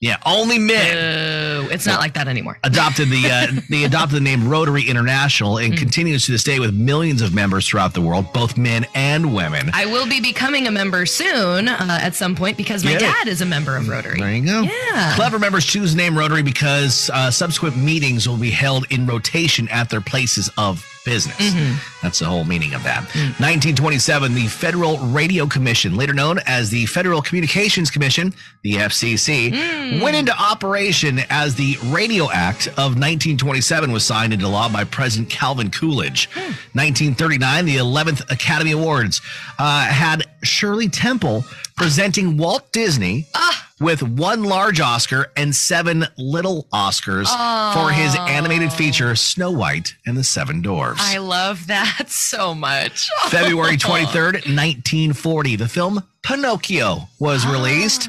Yeah, 0.00 0.16
only 0.24 0.58
men 0.58 1.68
it's 1.70 1.84
not 1.86 2.00
like 2.00 2.14
that 2.14 2.26
anymore. 2.26 2.58
adopted 2.64 3.10
the 3.10 3.30
uh, 3.30 3.60
they 3.70 3.84
adopted 3.84 4.16
the 4.16 4.20
name 4.22 4.48
Rotary 4.48 4.82
International 4.88 5.58
and 5.58 5.76
continues 5.76 6.24
to 6.24 6.32
this 6.32 6.42
day 6.42 6.58
with 6.58 6.74
millions 6.74 7.20
of 7.20 7.34
members 7.34 7.68
throughout 7.68 7.92
the 7.92 8.00
world, 8.00 8.32
both 8.32 8.56
men 8.56 8.86
and 8.94 9.34
women. 9.34 9.70
I 9.74 9.84
will 9.84 10.08
be 10.08 10.20
becoming 10.20 10.66
a 10.66 10.70
member 10.70 11.04
soon 11.04 11.68
uh, 11.68 11.98
at 12.00 12.14
some 12.14 12.34
point 12.34 12.56
because 12.56 12.82
my 12.82 12.92
Get 12.92 13.00
dad 13.00 13.28
is 13.28 13.42
a 13.42 13.46
member 13.46 13.76
of 13.76 13.88
Rotary. 13.88 14.18
There 14.20 14.32
you 14.32 14.44
go. 14.44 14.62
Yeah. 14.62 15.14
Clever 15.16 15.38
members 15.38 15.66
choose 15.66 15.92
the 15.92 15.98
name 15.98 16.16
Rotary 16.16 16.42
because 16.42 17.10
uh, 17.12 17.30
subsequent 17.30 17.76
meetings 17.76 18.26
will 18.26 18.38
be 18.38 18.50
held 18.50 18.86
in 18.90 19.06
rotation 19.06 19.68
at 19.68 19.90
their 19.90 20.00
places 20.00 20.50
of 20.56 20.84
business. 21.04 21.36
Mm-hmm. 21.38 21.76
That's 22.02 22.18
the 22.18 22.26
whole 22.26 22.44
meaning 22.44 22.74
of 22.74 22.82
that. 22.82 23.04
Mm. 23.08 23.40
1927, 23.40 24.34
the 24.34 24.46
Federal 24.48 24.98
Radio 24.98 25.46
Commission, 25.46 25.96
later 25.96 26.12
known 26.12 26.38
as 26.46 26.68
the 26.68 26.84
Federal 26.86 27.22
Communications 27.22 27.90
Commission, 27.90 28.34
the 28.62 28.74
FCC, 28.74 29.50
Mm. 29.50 29.89
Went 30.00 30.16
into 30.16 30.32
operation 30.38 31.20
as 31.30 31.54
the 31.56 31.76
Radio 31.86 32.30
Act 32.30 32.68
of 32.68 32.96
1927 32.96 33.90
was 33.92 34.04
signed 34.04 34.32
into 34.32 34.46
law 34.48 34.68
by 34.70 34.84
President 34.84 35.30
Calvin 35.30 35.70
Coolidge. 35.70 36.28
Hmm. 36.32 36.52
1939, 36.78 37.64
the 37.64 37.76
11th 37.76 38.30
Academy 38.30 38.70
Awards 38.72 39.20
uh, 39.58 39.84
had 39.86 40.24
Shirley 40.42 40.88
Temple 40.88 41.44
presenting 41.76 42.36
Walt 42.36 42.70
Disney 42.72 43.26
Ah. 43.34 43.68
with 43.80 44.02
one 44.02 44.44
large 44.44 44.80
Oscar 44.80 45.32
and 45.36 45.54
seven 45.56 46.04
little 46.18 46.66
Oscars 46.72 47.26
for 47.72 47.90
his 47.90 48.14
animated 48.16 48.72
feature 48.72 49.16
Snow 49.16 49.50
White 49.50 49.94
and 50.06 50.16
the 50.16 50.24
Seven 50.24 50.60
Dwarfs. 50.62 51.00
I 51.02 51.18
love 51.18 51.66
that 51.68 52.04
so 52.08 52.54
much. 52.54 53.08
February 53.28 53.76
23rd, 53.78 54.32
1940, 54.46 55.56
the 55.56 55.68
film 55.68 56.02
Pinocchio 56.22 57.08
was 57.18 57.46
released. 57.46 58.08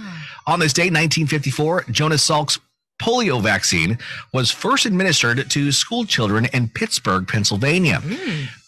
On 0.52 0.60
this 0.60 0.74
date, 0.74 0.92
1954, 0.92 1.86
Jonas 1.92 2.22
Salk's 2.22 2.60
polio 3.02 3.42
vaccine 3.42 3.98
was 4.34 4.52
first 4.52 4.86
administered 4.86 5.50
to 5.50 5.72
school 5.72 6.04
children 6.04 6.44
in 6.52 6.68
Pittsburgh, 6.68 7.26
Pennsylvania. 7.26 8.02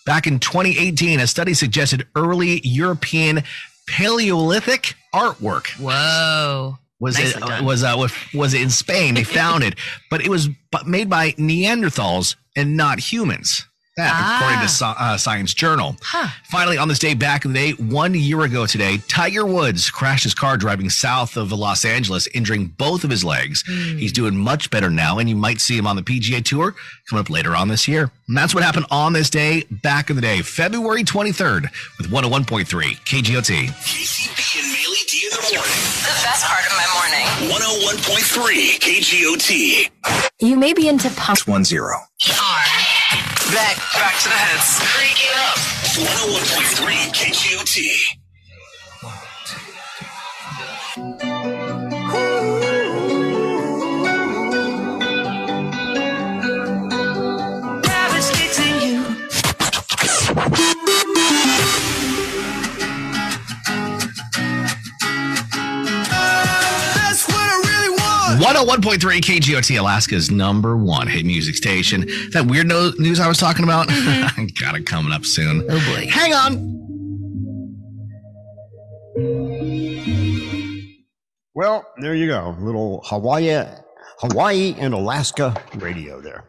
Back 0.05 0.25
in 0.25 0.39
2018, 0.39 1.19
a 1.19 1.27
study 1.27 1.53
suggested 1.53 2.07
early 2.15 2.61
European 2.63 3.43
Paleolithic 3.89 4.95
artwork. 5.13 5.67
Whoa. 5.77 6.77
Was 7.01 7.17
Nicely 7.17 7.41
it 7.43 7.47
done. 7.47 7.65
was 7.65 7.83
uh, 7.83 7.95
was 7.97 8.13
was 8.33 8.53
in 8.53 8.69
Spain? 8.69 9.15
They 9.15 9.25
found 9.25 9.65
it, 9.65 9.75
but 10.09 10.21
it 10.21 10.29
was 10.29 10.47
made 10.85 11.09
by 11.09 11.31
Neanderthals 11.31 12.37
and 12.55 12.77
not 12.77 13.01
humans. 13.01 13.67
That, 13.95 14.39
according 14.41 14.67
to 14.67 14.85
uh, 14.85 15.17
Science 15.17 15.53
Journal. 15.53 15.95
Finally, 16.45 16.79
on 16.79 16.87
this 16.87 16.97
day 16.97 17.13
back 17.13 17.45
in 17.45 17.53
the 17.53 17.73
day, 17.73 17.83
one 17.83 18.15
year 18.15 18.41
ago 18.41 18.65
today, 18.65 18.97
Tiger 19.07 19.45
Woods 19.45 19.91
crashed 19.91 20.23
his 20.23 20.33
car 20.33 20.57
driving 20.57 20.89
south 20.89 21.37
of 21.37 21.51
Los 21.51 21.85
Angeles, 21.85 22.25
injuring 22.33 22.67
both 22.67 23.03
of 23.03 23.11
his 23.11 23.23
legs. 23.23 23.61
He's 23.67 24.11
doing 24.11 24.35
much 24.35 24.71
better 24.71 24.89
now, 24.89 25.19
and 25.19 25.29
you 25.29 25.35
might 25.35 25.61
see 25.61 25.77
him 25.77 25.85
on 25.85 25.95
the 25.95 26.01
PGA 26.01 26.43
Tour 26.43 26.73
coming 27.07 27.21
up 27.21 27.29
later 27.29 27.55
on 27.55 27.67
this 27.67 27.87
year. 27.87 28.11
And 28.27 28.35
that's 28.35 28.55
what 28.55 28.63
happened 28.63 28.87
on 28.89 29.13
this 29.13 29.29
day 29.29 29.63
back 29.69 30.09
in 30.09 30.15
the 30.15 30.23
day, 30.23 30.41
February 30.41 31.03
23rd, 31.03 31.67
with 31.99 32.09
101.3 32.09 32.65
KGOT. 32.65 33.67
KCP 33.67 34.59
and 34.59 34.73
Mailey 34.73 35.05
D 35.07 35.21
in 35.23 35.29
the 35.29 35.55
morning. 35.55 35.83
The 36.01 36.17
best 36.23 36.45
part 36.45 36.65
of 36.65 36.73
my 36.73 36.87
morning. 36.97 37.27
101.3 37.53 38.79
KGOT. 38.79 40.31
You 40.39 40.55
may 40.55 40.73
be 40.73 40.87
into 40.87 41.11
punk. 41.11 41.41
One 41.47 41.63
zero. 41.63 41.97
Back, 43.53 43.77
back 43.93 44.17
to 44.23 44.29
the 44.29 44.35
heads. 44.35 44.79
Freak 44.81 45.19
it 45.29 45.35
up. 45.37 45.57
101.3 45.93 47.13
KGOT. 47.13 47.77
That's 51.19 51.52
101.3 68.47 69.21
KGOT, 69.21 69.79
Alaska's 69.79 70.29
number 70.29 70.75
one 70.75 71.07
hit 71.07 71.25
music 71.25 71.55
station. 71.55 72.01
That 72.31 72.45
weird 72.47 72.67
no- 72.67 72.91
news 72.97 73.21
I 73.21 73.27
was 73.29 73.37
talking 73.37 73.63
about, 73.63 73.87
got 74.59 74.75
it 74.75 74.85
coming 74.85 75.13
up 75.13 75.23
soon. 75.23 75.63
Oh 75.69 75.93
boy. 75.95 76.07
Hang 76.09 76.33
on. 76.33 76.73
Well, 81.55 81.85
there 82.01 82.15
you 82.15 82.27
go. 82.27 82.55
Little 82.59 83.01
Hawaii, 83.05 83.63
Hawaii 84.19 84.75
and 84.77 84.93
Alaska 84.93 85.55
radio 85.75 86.19
there. 86.19 86.43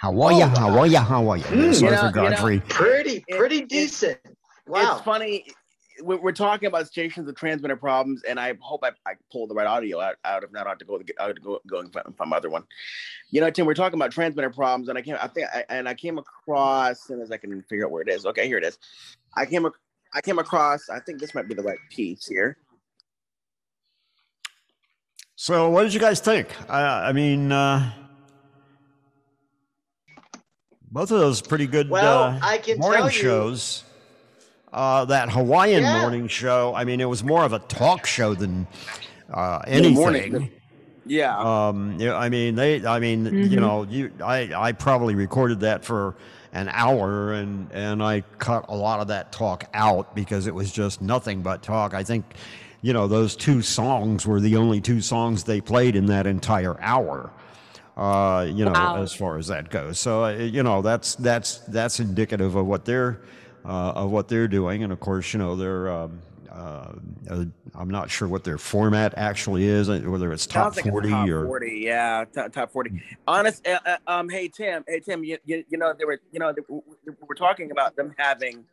Hawaii, 0.00 0.36
Oh, 0.36 0.38
wow. 0.48 0.54
Hawaii, 0.70 0.94
Hawaii. 0.94 1.40
Mm, 1.42 1.74
Sorry 1.74 1.92
you 1.92 1.98
for 1.98 2.10
know- 2.10 2.22
you 2.24 2.30
know, 2.30 2.30
Godfrey. 2.30 2.60
Pretty, 2.68 3.24
pretty 3.30 3.60
decent. 3.66 4.18
Wow. 4.66 4.94
It's 4.96 5.04
funny. 5.04 5.44
We're, 6.02 6.20
we're 6.20 6.32
talking 6.32 6.66
about 6.66 6.86
stations 6.86 7.26
with 7.26 7.36
transmitter 7.36 7.76
problems, 7.76 8.22
and 8.22 8.38
I 8.38 8.54
hope 8.60 8.82
I, 8.82 8.90
I 9.06 9.14
pulled 9.32 9.50
the 9.50 9.54
right 9.54 9.66
audio 9.66 10.00
out, 10.00 10.16
out. 10.24 10.44
If 10.44 10.52
not, 10.52 10.66
I 10.66 10.70
have 10.70 10.78
to 10.78 10.84
go 10.84 11.00
I 11.18 11.26
have 11.26 11.34
to 11.34 11.40
go, 11.40 11.60
go 11.66 11.80
and 11.80 11.92
find, 11.92 12.06
find 12.16 12.30
my 12.30 12.36
other 12.36 12.50
one. 12.50 12.64
You 13.30 13.40
know, 13.40 13.50
Tim, 13.50 13.66
we're 13.66 13.74
talking 13.74 13.98
about 13.98 14.12
transmitter 14.12 14.50
problems, 14.50 14.88
and 14.88 14.96
I 14.98 15.02
came. 15.02 15.16
I 15.20 15.26
think, 15.28 15.46
I, 15.54 15.64
and 15.68 15.88
I 15.88 15.94
came 15.94 16.18
across. 16.18 16.92
As 16.92 17.02
soon 17.02 17.20
as 17.20 17.30
I 17.30 17.36
can 17.36 17.62
figure 17.62 17.86
out 17.86 17.90
where 17.90 18.02
it 18.02 18.08
is. 18.08 18.26
Okay, 18.26 18.46
here 18.46 18.58
it 18.58 18.64
is. 18.64 18.78
I 19.36 19.46
came. 19.46 19.66
I 20.14 20.20
came 20.20 20.38
across. 20.38 20.88
I 20.88 21.00
think 21.00 21.20
this 21.20 21.34
might 21.34 21.48
be 21.48 21.54
the 21.54 21.62
right 21.62 21.78
piece 21.90 22.26
here. 22.26 22.56
So, 25.36 25.70
what 25.70 25.84
did 25.84 25.94
you 25.94 26.00
guys 26.00 26.20
think? 26.20 26.48
I, 26.68 27.08
I 27.08 27.12
mean, 27.12 27.50
uh, 27.50 27.92
both 30.90 31.10
of 31.10 31.18
those 31.20 31.40
pretty 31.40 31.66
good 31.66 31.88
Well, 31.88 32.24
uh, 32.24 32.38
I 32.42 32.58
can 32.58 32.78
morning 32.78 32.98
tell 33.00 33.10
you- 33.10 33.18
shows. 33.18 33.84
Uh, 34.72 35.04
that 35.06 35.30
Hawaiian 35.30 35.82
Yeah. 35.82 36.00
morning 36.00 36.28
show. 36.28 36.72
I 36.76 36.84
mean, 36.84 37.00
it 37.00 37.08
was 37.08 37.24
more 37.24 37.44
of 37.44 37.52
a 37.52 37.58
talk 37.58 38.06
show 38.06 38.34
than 38.34 38.66
uh, 39.32 39.60
anything. 39.66 39.94
morning- 39.94 40.50
Yeah. 41.06 41.36
Um, 41.38 41.96
yeah, 41.98 42.16
I 42.16 42.28
mean, 42.28 42.54
they. 42.54 42.84
I 42.86 43.00
mean, 43.00 43.24
you 43.24 43.56
Mhm. 43.56 43.60
know, 43.60 43.82
you. 43.88 44.12
I. 44.22 44.50
I 44.56 44.72
probably 44.72 45.14
recorded 45.16 45.60
that 45.60 45.84
for 45.84 46.14
an 46.52 46.68
hour, 46.72 47.32
and 47.32 47.68
and 47.72 48.02
I 48.02 48.22
cut 48.38 48.66
a 48.68 48.76
lot 48.76 49.00
of 49.00 49.08
that 49.08 49.32
talk 49.32 49.64
out 49.74 50.14
because 50.14 50.46
it 50.46 50.54
was 50.54 50.70
just 50.70 51.00
nothing 51.02 51.42
but 51.42 51.62
talk. 51.62 51.94
I 51.94 52.04
think, 52.04 52.24
you 52.82 52.92
know, 52.92 53.08
those 53.08 53.34
two 53.34 53.62
songs 53.62 54.24
were 54.26 54.40
the 54.40 54.56
only 54.56 54.80
two 54.80 55.00
songs 55.00 55.42
they 55.44 55.60
played 55.60 55.96
in 55.96 56.06
that 56.06 56.26
entire 56.28 56.76
hour. 56.80 57.30
Uh, 57.96 58.46
you 58.48 58.64
know, 58.64 58.70
Wow. 58.72 59.02
as 59.02 59.12
far 59.12 59.36
as 59.36 59.48
that 59.48 59.68
goes. 59.70 59.98
So, 59.98 60.24
uh, 60.24 60.30
you 60.30 60.62
know, 60.62 60.80
that's 60.80 61.16
that's 61.16 61.58
that's 61.68 61.98
indicative 61.98 62.54
of 62.54 62.66
what 62.66 62.84
they're 62.84 63.20
of 63.64 64.10
what 64.10 64.28
they're 64.28 64.48
doing, 64.48 64.82
and 64.82 64.92
of 64.92 65.00
course, 65.00 65.32
you 65.32 65.38
know, 65.38 65.56
they're. 65.56 65.90
Um, 65.90 66.20
uh, 66.50 66.92
uh, 67.30 67.44
I'm 67.76 67.88
not 67.88 68.10
sure 68.10 68.26
what 68.26 68.42
their 68.42 68.58
format 68.58 69.14
actually 69.16 69.66
is, 69.66 69.88
uh, 69.88 70.00
whether 70.00 70.32
it's 70.32 70.46
top 70.46 70.74
Sounds 70.74 70.76
like 70.78 70.86
it's 70.86 70.92
40 70.92 71.10
top 71.10 71.28
or 71.28 71.46
40 71.46 71.80
yeah 71.80 72.24
top, 72.34 72.52
top 72.52 72.72
40 72.72 73.00
honest 73.28 73.64
uh, 73.68 73.78
uh, 73.86 73.96
um 74.08 74.28
hey 74.28 74.48
tim 74.48 74.84
hey 74.88 74.98
tim 74.98 75.22
you, 75.22 75.38
you, 75.44 75.64
you 75.68 75.78
know 75.78 75.94
they 75.96 76.04
were 76.04 76.20
you 76.32 76.40
know 76.40 76.52
they, 76.52 76.62
we 76.68 77.12
we're 77.28 77.36
talking 77.36 77.70
about 77.70 77.94
them 77.94 78.12
having 78.18 78.64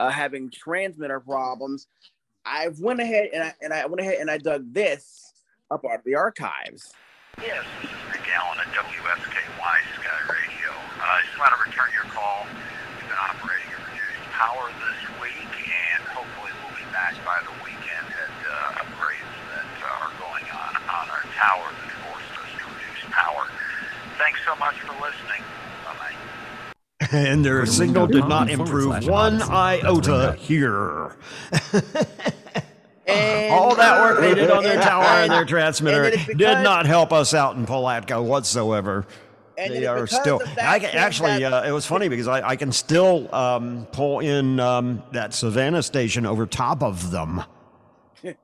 uh 0.00 0.10
having 0.10 0.50
transmitter 0.50 1.20
problems 1.20 1.86
i 2.44 2.68
went 2.80 2.98
ahead 2.98 3.30
and 3.32 3.44
i 3.44 3.54
and 3.62 3.72
i 3.72 3.86
went 3.86 4.00
ahead 4.00 4.16
and 4.18 4.28
i 4.28 4.36
dug 4.36 4.74
this 4.74 5.32
up 5.70 5.84
out 5.84 6.00
of 6.00 6.04
the 6.04 6.16
archives 6.16 6.92
Yes, 7.38 7.64
this 7.80 7.88
is 7.88 7.96
Rick 8.12 8.28
Allen 8.36 8.58
at 8.58 8.68
WSKY 8.74 9.76
Sky 9.96 10.20
Radio. 10.28 10.70
Uh, 11.00 11.08
I 11.08 11.22
just 11.24 11.38
want 11.38 11.54
to 11.56 11.60
return 11.64 11.88
your 11.94 12.04
call. 12.12 12.44
We've 12.44 13.08
been 13.08 13.16
operating 13.16 13.70
at 13.72 13.80
reduced 13.80 14.28
power 14.40 14.72
this 14.80 15.20
week, 15.20 15.52
and 15.52 16.02
hopefully 16.16 16.50
we'll 16.64 16.72
be 16.74 16.88
back 16.92 17.12
by 17.26 17.36
the 17.44 17.52
weekend 17.62 18.08
at 18.08 18.32
uh, 18.48 18.80
upgrades 18.80 19.36
that 19.52 19.68
uh, 19.84 20.00
are 20.00 20.12
going 20.16 20.44
on 20.48 20.76
on 20.88 21.10
our 21.12 21.24
tower 21.36 21.68
that 21.68 21.92
forced 22.08 22.32
us 22.40 22.48
to 22.56 22.64
reduce 22.64 23.04
power. 23.10 23.44
Thanks 24.16 24.40
so 24.46 24.56
much 24.56 24.76
for 24.80 24.94
listening. 24.94 25.44
Bye-bye. 25.84 26.16
and 27.18 27.44
their 27.44 27.66
signal 27.66 28.06
did 28.06 28.26
not 28.28 28.48
improve 28.48 29.06
one 29.06 29.42
iota 29.42 30.36
here. 30.38 31.16
All 33.50 33.74
that 33.74 34.00
work 34.00 34.20
they 34.20 34.34
did 34.34 34.50
on 34.50 34.62
their 34.62 34.80
tower 34.80 35.04
and 35.04 35.30
their 35.30 35.44
transmitter 35.44 36.04
and 36.04 36.38
did 36.38 36.62
not 36.62 36.86
help 36.86 37.12
us 37.12 37.34
out 37.34 37.56
in 37.56 37.66
Palatka 37.66 38.22
whatsoever. 38.22 39.06
And 39.60 39.74
they 39.74 39.86
are 39.86 40.06
still. 40.06 40.40
I 40.60 40.78
can, 40.78 40.96
actually, 40.96 41.40
that- 41.40 41.52
uh, 41.52 41.62
it 41.66 41.72
was 41.72 41.86
funny 41.86 42.08
because 42.08 42.26
I, 42.28 42.48
I 42.50 42.56
can 42.56 42.72
still 42.72 43.32
um, 43.34 43.86
pull 43.92 44.20
in 44.20 44.58
um, 44.60 45.02
that 45.12 45.34
Savannah 45.34 45.82
station 45.82 46.24
over 46.26 46.46
top 46.46 46.82
of 46.82 47.10
them. 47.10 47.42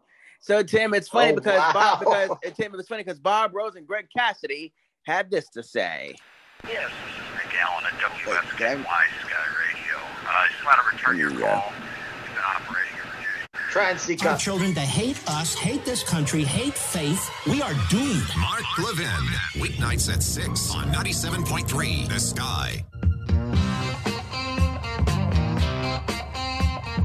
So 0.40 0.62
Tim, 0.62 0.94
it's 0.94 1.08
funny 1.08 1.32
Oh, 1.32 1.34
because 1.34 1.72
Bob 1.72 1.98
because 1.98 2.30
uh, 2.30 2.50
Tim, 2.56 2.72
it's 2.76 2.86
funny 2.88 3.02
because 3.02 3.18
Bob 3.18 3.52
Rose 3.52 3.74
and 3.74 3.84
Greg 3.84 4.06
Cassidy 4.16 4.72
had 5.02 5.28
this 5.28 5.48
to 5.48 5.62
say. 5.64 6.14
Yes, 6.62 6.88
this 7.04 7.14
is 7.16 7.32
Rick 7.34 7.52
Allen 7.60 7.82
at 7.84 7.94
WSKY 7.94 8.54
Sky 8.54 8.76
Radio. 8.78 9.96
Uh, 9.96 10.28
I 10.28 10.46
just 10.52 10.64
want 10.64 10.78
to 10.78 10.96
return 10.96 11.18
your 11.18 11.30
call. 11.30 11.72
We've 11.72 12.28
been 12.28 12.44
operating 12.46 12.92
at 12.94 13.06
reduced. 13.18 13.56
Try 13.76 13.90
and 13.90 14.00
seek 14.00 14.24
Our 14.24 14.30
up. 14.32 14.38
children 14.38 14.72
to 14.72 14.80
hate 14.80 15.22
us, 15.28 15.52
hate 15.54 15.84
this 15.84 16.02
country, 16.02 16.44
hate 16.44 16.72
faith. 16.72 17.30
We 17.46 17.60
are 17.60 17.74
doomed. 17.90 18.24
Mark 18.38 18.64
Levin, 18.78 19.06
weeknights 19.52 20.10
at 20.10 20.22
6 20.22 20.74
on 20.74 20.86
97.3 20.94 22.08
The 22.08 22.18
Sky. 22.18 22.86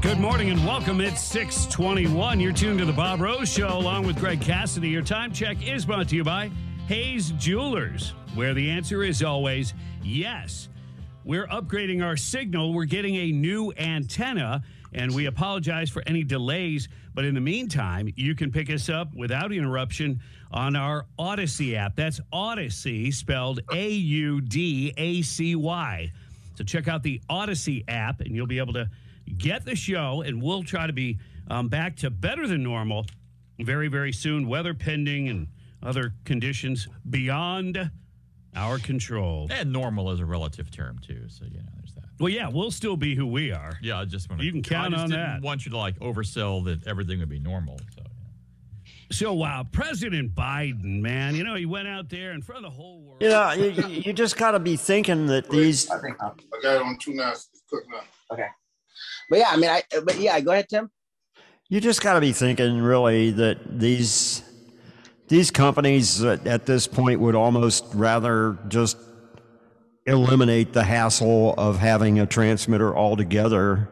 Good 0.00 0.18
morning 0.18 0.48
and 0.48 0.66
welcome. 0.66 1.02
It's 1.02 1.20
621. 1.20 2.40
You're 2.40 2.54
tuned 2.54 2.78
to 2.78 2.86
the 2.86 2.92
Bob 2.94 3.20
Rose 3.20 3.52
Show 3.52 3.76
along 3.76 4.06
with 4.06 4.18
Greg 4.18 4.40
Cassidy. 4.40 4.88
Your 4.88 5.02
time 5.02 5.30
check 5.30 5.58
is 5.68 5.84
brought 5.84 6.08
to 6.08 6.16
you 6.16 6.24
by 6.24 6.50
Hayes 6.88 7.32
Jewelers, 7.32 8.14
where 8.34 8.54
the 8.54 8.70
answer 8.70 9.02
is 9.02 9.22
always 9.22 9.74
yes. 10.02 10.70
We're 11.24 11.46
upgrading 11.48 12.02
our 12.02 12.16
signal. 12.16 12.72
We're 12.72 12.86
getting 12.86 13.14
a 13.16 13.30
new 13.30 13.74
antenna, 13.76 14.62
and 14.94 15.14
we 15.14 15.26
apologize 15.26 15.90
for 15.90 16.02
any 16.06 16.22
delays. 16.22 16.88
But 17.14 17.24
in 17.24 17.34
the 17.34 17.40
meantime, 17.40 18.12
you 18.16 18.34
can 18.34 18.50
pick 18.50 18.70
us 18.70 18.88
up 18.88 19.14
without 19.14 19.52
interruption 19.52 20.20
on 20.50 20.76
our 20.76 21.06
Audacy 21.18 21.74
app. 21.74 21.96
That's 21.96 22.20
Audacy, 22.32 23.12
spelled 23.12 23.60
A 23.72 23.90
U 23.90 24.40
D 24.40 24.92
A 24.96 25.22
C 25.22 25.54
Y. 25.56 26.12
So 26.56 26.64
check 26.64 26.88
out 26.88 27.02
the 27.02 27.20
Audacy 27.30 27.84
app, 27.88 28.20
and 28.20 28.34
you'll 28.34 28.46
be 28.46 28.58
able 28.58 28.74
to 28.74 28.88
get 29.38 29.64
the 29.64 29.76
show. 29.76 30.22
And 30.22 30.42
we'll 30.42 30.62
try 30.62 30.86
to 30.86 30.92
be 30.92 31.18
um, 31.48 31.68
back 31.68 31.96
to 31.96 32.10
better 32.10 32.46
than 32.46 32.62
normal 32.62 33.06
very, 33.60 33.88
very 33.88 34.12
soon. 34.12 34.46
Weather 34.46 34.74
pending 34.74 35.28
and 35.28 35.48
other 35.82 36.14
conditions 36.24 36.88
beyond 37.08 37.90
our 38.54 38.78
control. 38.78 39.48
And 39.50 39.72
normal 39.72 40.10
is 40.10 40.20
a 40.20 40.26
relative 40.26 40.70
term 40.70 40.98
too, 40.98 41.24
so 41.28 41.44
you 41.44 41.58
know. 41.58 41.81
Well, 42.22 42.30
yeah, 42.30 42.48
we'll 42.48 42.70
still 42.70 42.96
be 42.96 43.16
who 43.16 43.26
we 43.26 43.50
are. 43.50 43.72
Yeah, 43.82 43.98
I 43.98 44.04
just 44.04 44.30
want 44.30 44.40
to. 44.40 44.46
You 44.46 44.52
can 44.52 44.62
count 44.62 44.94
I 44.94 44.96
just 44.96 45.02
on 45.02 45.10
didn't 45.10 45.24
that. 45.24 45.42
Want 45.42 45.64
you 45.64 45.72
to 45.72 45.76
like 45.76 45.98
oversell 45.98 46.64
that 46.66 46.86
everything 46.86 47.18
would 47.18 47.28
be 47.28 47.40
normal. 47.40 47.80
So 47.96 48.04
yeah. 48.04 48.08
So, 49.10 49.32
wow, 49.32 49.66
President 49.72 50.32
Biden, 50.32 51.00
man, 51.00 51.34
you 51.34 51.42
know, 51.42 51.56
he 51.56 51.66
went 51.66 51.88
out 51.88 52.08
there 52.08 52.30
in 52.30 52.40
front 52.40 52.64
of 52.64 52.70
the 52.70 52.76
whole 52.76 53.02
world. 53.02 53.22
You 53.22 53.28
know, 53.28 53.50
you, 53.50 53.70
you 53.70 53.86
you 54.02 54.12
just 54.12 54.36
got 54.36 54.52
to 54.52 54.60
be 54.60 54.76
thinking 54.76 55.26
that 55.26 55.50
these. 55.50 55.90
I 55.90 56.00
got 56.00 56.36
it 56.62 56.82
on 56.82 56.96
two 56.98 57.12
now. 57.12 57.32
It's 57.32 57.48
cooking 57.68 57.92
up. 57.92 58.06
Okay. 58.32 58.46
But 59.28 59.40
yeah, 59.40 59.48
I 59.50 59.56
mean, 59.56 59.70
I 59.70 59.82
but 60.04 60.20
yeah, 60.20 60.38
go 60.38 60.52
ahead, 60.52 60.68
Tim. 60.68 60.92
You 61.70 61.80
just 61.80 62.02
got 62.02 62.14
to 62.14 62.20
be 62.20 62.32
thinking 62.32 62.80
really 62.80 63.32
that 63.32 63.80
these 63.80 64.44
these 65.26 65.50
companies 65.50 66.22
at, 66.22 66.46
at 66.46 66.66
this 66.66 66.86
point 66.86 67.18
would 67.18 67.34
almost 67.34 67.84
rather 67.94 68.58
just 68.68 68.96
eliminate 70.06 70.72
the 70.72 70.84
hassle 70.84 71.54
of 71.56 71.78
having 71.78 72.18
a 72.18 72.26
transmitter 72.26 72.96
altogether 72.96 73.88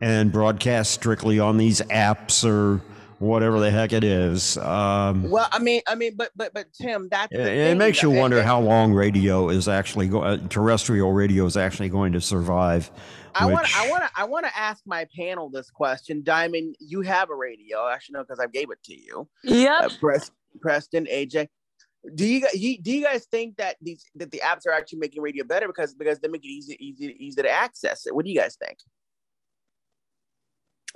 and 0.00 0.32
broadcast 0.32 0.90
strictly 0.92 1.38
on 1.38 1.56
these 1.56 1.80
apps 1.82 2.44
or 2.44 2.80
whatever 3.18 3.58
the 3.58 3.70
heck 3.70 3.92
it 3.92 4.04
is. 4.04 4.56
Um, 4.58 5.28
Well, 5.28 5.48
I 5.50 5.58
mean, 5.58 5.80
I 5.88 5.94
mean, 5.96 6.14
but 6.16 6.30
but 6.36 6.54
but 6.54 6.66
Tim, 6.72 7.08
that's 7.10 7.32
it, 7.32 7.38
the 7.38 7.50
it 7.50 7.76
makes 7.76 8.00
you 8.02 8.12
that- 8.12 8.18
wonder 8.20 8.42
how 8.42 8.60
long 8.60 8.92
radio 8.92 9.48
is 9.48 9.66
actually 9.68 10.08
go- 10.08 10.22
uh, 10.22 10.36
terrestrial 10.48 11.12
radio 11.12 11.44
is 11.46 11.56
actually 11.56 11.88
going 11.88 12.12
to 12.12 12.20
survive. 12.20 12.90
I 13.34 13.46
want 13.46 13.62
which- 13.62 13.76
I 13.76 13.90
want 13.90 14.02
to 14.04 14.10
I 14.16 14.24
want 14.24 14.46
to 14.46 14.56
ask 14.56 14.82
my 14.86 15.06
panel 15.16 15.50
this 15.50 15.68
question. 15.70 16.22
Diamond, 16.24 16.76
you 16.80 17.00
have 17.02 17.30
a 17.30 17.34
radio. 17.34 17.88
Actually, 17.88 18.14
no, 18.14 18.22
because 18.24 18.38
I 18.38 18.46
gave 18.46 18.70
it 18.70 18.82
to 18.84 18.94
you. 18.94 19.28
Yep. 19.44 19.82
Uh, 19.82 19.88
Pres- 20.00 20.30
Preston, 20.60 21.06
AJ. 21.06 21.48
Do 22.14 22.24
you, 22.26 22.40
do 22.80 22.92
you 22.92 23.02
guys 23.04 23.26
think 23.26 23.56
that 23.56 23.76
these 23.82 24.04
that 24.14 24.30
the 24.30 24.40
apps 24.44 24.66
are 24.66 24.72
actually 24.72 25.00
making 25.00 25.20
radio 25.20 25.44
better 25.44 25.66
because 25.66 25.94
because 25.94 26.20
they 26.20 26.28
make 26.28 26.44
it 26.44 26.48
easy 26.48 26.76
easy 26.78 27.16
easy 27.18 27.42
to 27.42 27.50
access 27.50 28.06
it? 28.06 28.14
What 28.14 28.24
do 28.24 28.30
you 28.30 28.38
guys 28.38 28.56
think? 28.56 28.78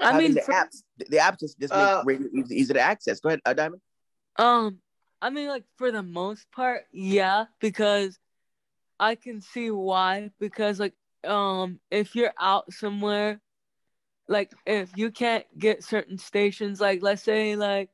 I 0.01 0.12
Having 0.12 0.19
mean, 0.27 0.35
the 0.35 0.41
for- 0.43 0.53
apps 0.53 0.83
the, 0.99 1.16
apps 1.19 1.41
just, 1.41 1.59
just 1.61 1.73
make 1.73 1.81
Uh, 1.83 2.03
radio 2.05 2.29
easy, 2.35 2.55
easy 2.57 2.74
to 2.74 2.81
access. 2.81 3.20
Go 3.20 3.29
ahead, 3.31 3.41
uh, 3.45 3.53
Diamond. 3.53 3.83
Um, 4.37 4.79
I 5.20 5.31
mean, 5.31 5.49
like 5.49 5.65
for 5.77 5.91
the 5.93 6.03
most 6.03 6.51
part, 6.53 6.85
yeah, 6.93 7.47
because 7.61 8.19
I 8.99 9.15
can 9.16 9.41
see 9.41 9.70
why. 9.70 10.31
Because 10.41 10.81
like, 10.81 10.95
um, 11.24 11.79
if 11.91 12.15
you're 12.16 12.33
out 12.41 12.73
somewhere, 12.73 13.41
like 14.29 14.53
if 14.66 14.97
you 14.97 15.11
can't 15.11 15.45
get 15.59 15.85
certain 15.85 16.16
stations, 16.16 16.81
like 16.81 17.03
let's 17.03 17.23
say 17.23 17.55
like 17.57 17.91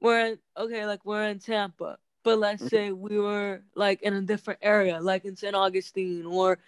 we're 0.00 0.20
in, 0.26 0.38
okay, 0.56 0.86
like 0.86 1.04
we're 1.04 1.24
in 1.24 1.38
Tampa, 1.40 1.98
but 2.24 2.38
let's 2.38 2.66
say 2.68 2.90
we 2.90 3.18
were 3.18 3.62
like 3.76 4.02
in 4.02 4.14
a 4.14 4.22
different 4.22 4.60
area, 4.62 4.98
like 5.00 5.24
in 5.24 5.36
St. 5.36 5.54
Augustine 5.54 6.26
or 6.26 6.58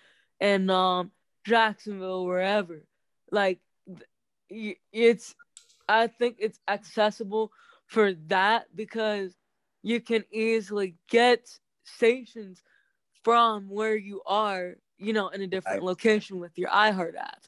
in 0.41 0.70
um 0.70 1.11
Jacksonville, 1.45 2.27
wherever, 2.27 2.85
like 3.31 3.59
it's 4.49 5.35
I 5.89 6.07
think 6.09 6.37
it's 6.39 6.61
accessible 6.69 7.53
for 7.87 8.12
that 8.28 8.66
because 8.74 9.35
you 9.83 10.01
can 10.01 10.24
easily 10.31 10.97
get 11.09 11.49
stations 11.85 12.62
from 13.23 13.69
where 13.69 13.97
you 13.97 14.20
are, 14.27 14.74
you 14.99 15.12
know, 15.12 15.28
in 15.28 15.43
a 15.43 15.47
different 15.47 15.83
location 15.83 16.39
with 16.39 16.59
your 16.59 16.70
iHeart 16.70 17.16
app. 17.16 17.43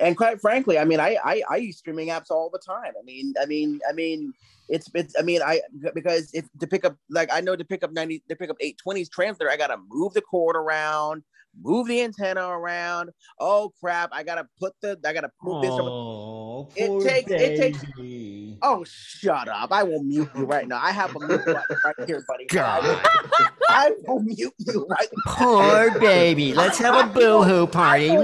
And 0.00 0.16
quite 0.16 0.40
frankly, 0.40 0.78
I 0.78 0.84
mean, 0.84 1.00
I, 1.00 1.18
I 1.24 1.42
I 1.50 1.56
use 1.56 1.78
streaming 1.78 2.08
apps 2.08 2.30
all 2.30 2.50
the 2.52 2.58
time. 2.58 2.92
I 2.98 3.02
mean, 3.04 3.34
I 3.40 3.46
mean, 3.46 3.80
I 3.88 3.92
mean, 3.92 4.32
it's 4.68 4.88
it's. 4.94 5.14
I 5.18 5.22
mean, 5.22 5.42
I 5.42 5.60
because 5.94 6.30
if 6.32 6.46
to 6.60 6.66
pick 6.66 6.84
up 6.84 6.96
like 7.10 7.32
I 7.32 7.40
know 7.40 7.56
to 7.56 7.64
pick 7.64 7.82
up 7.82 7.92
ninety 7.92 8.22
to 8.28 8.36
pick 8.36 8.50
up 8.50 8.56
eight 8.60 8.78
twenties 8.78 9.08
transmitter, 9.08 9.50
I 9.50 9.56
gotta 9.56 9.76
move 9.88 10.14
the 10.14 10.22
cord 10.22 10.56
around, 10.56 11.22
move 11.62 11.86
the 11.88 12.02
antenna 12.02 12.46
around. 12.46 13.10
Oh 13.38 13.72
crap! 13.80 14.10
I 14.12 14.22
gotta 14.22 14.46
put 14.58 14.72
the 14.82 14.98
I 15.04 15.12
gotta 15.12 15.30
move 15.42 15.62
this. 15.62 15.70
Oh, 15.72 16.68
it 16.76 17.04
takes 17.04 17.30
it 17.30 17.56
takes. 17.56 18.58
Oh, 18.62 18.84
shut 18.84 19.48
up! 19.48 19.70
I 19.72 19.82
will 19.82 20.02
mute 20.02 20.30
you 20.36 20.44
right 20.44 20.66
now. 20.66 20.80
I 20.82 20.92
have 20.92 21.14
a 21.14 21.20
mute 21.20 21.44
button 21.44 21.76
right 21.84 22.06
here, 22.06 22.24
buddy. 22.26 22.46
God. 22.46 23.06
I 23.68 23.92
will 24.06 24.20
mute 24.20 24.54
you 24.58 24.86
right 24.88 25.08
now. 25.26 25.32
Poor 25.32 26.00
baby. 26.00 26.54
Let's 26.54 26.78
have 26.78 27.08
a 27.08 27.12
boo-hoo 27.12 27.66
party. 27.66 28.08
and, 28.10 28.20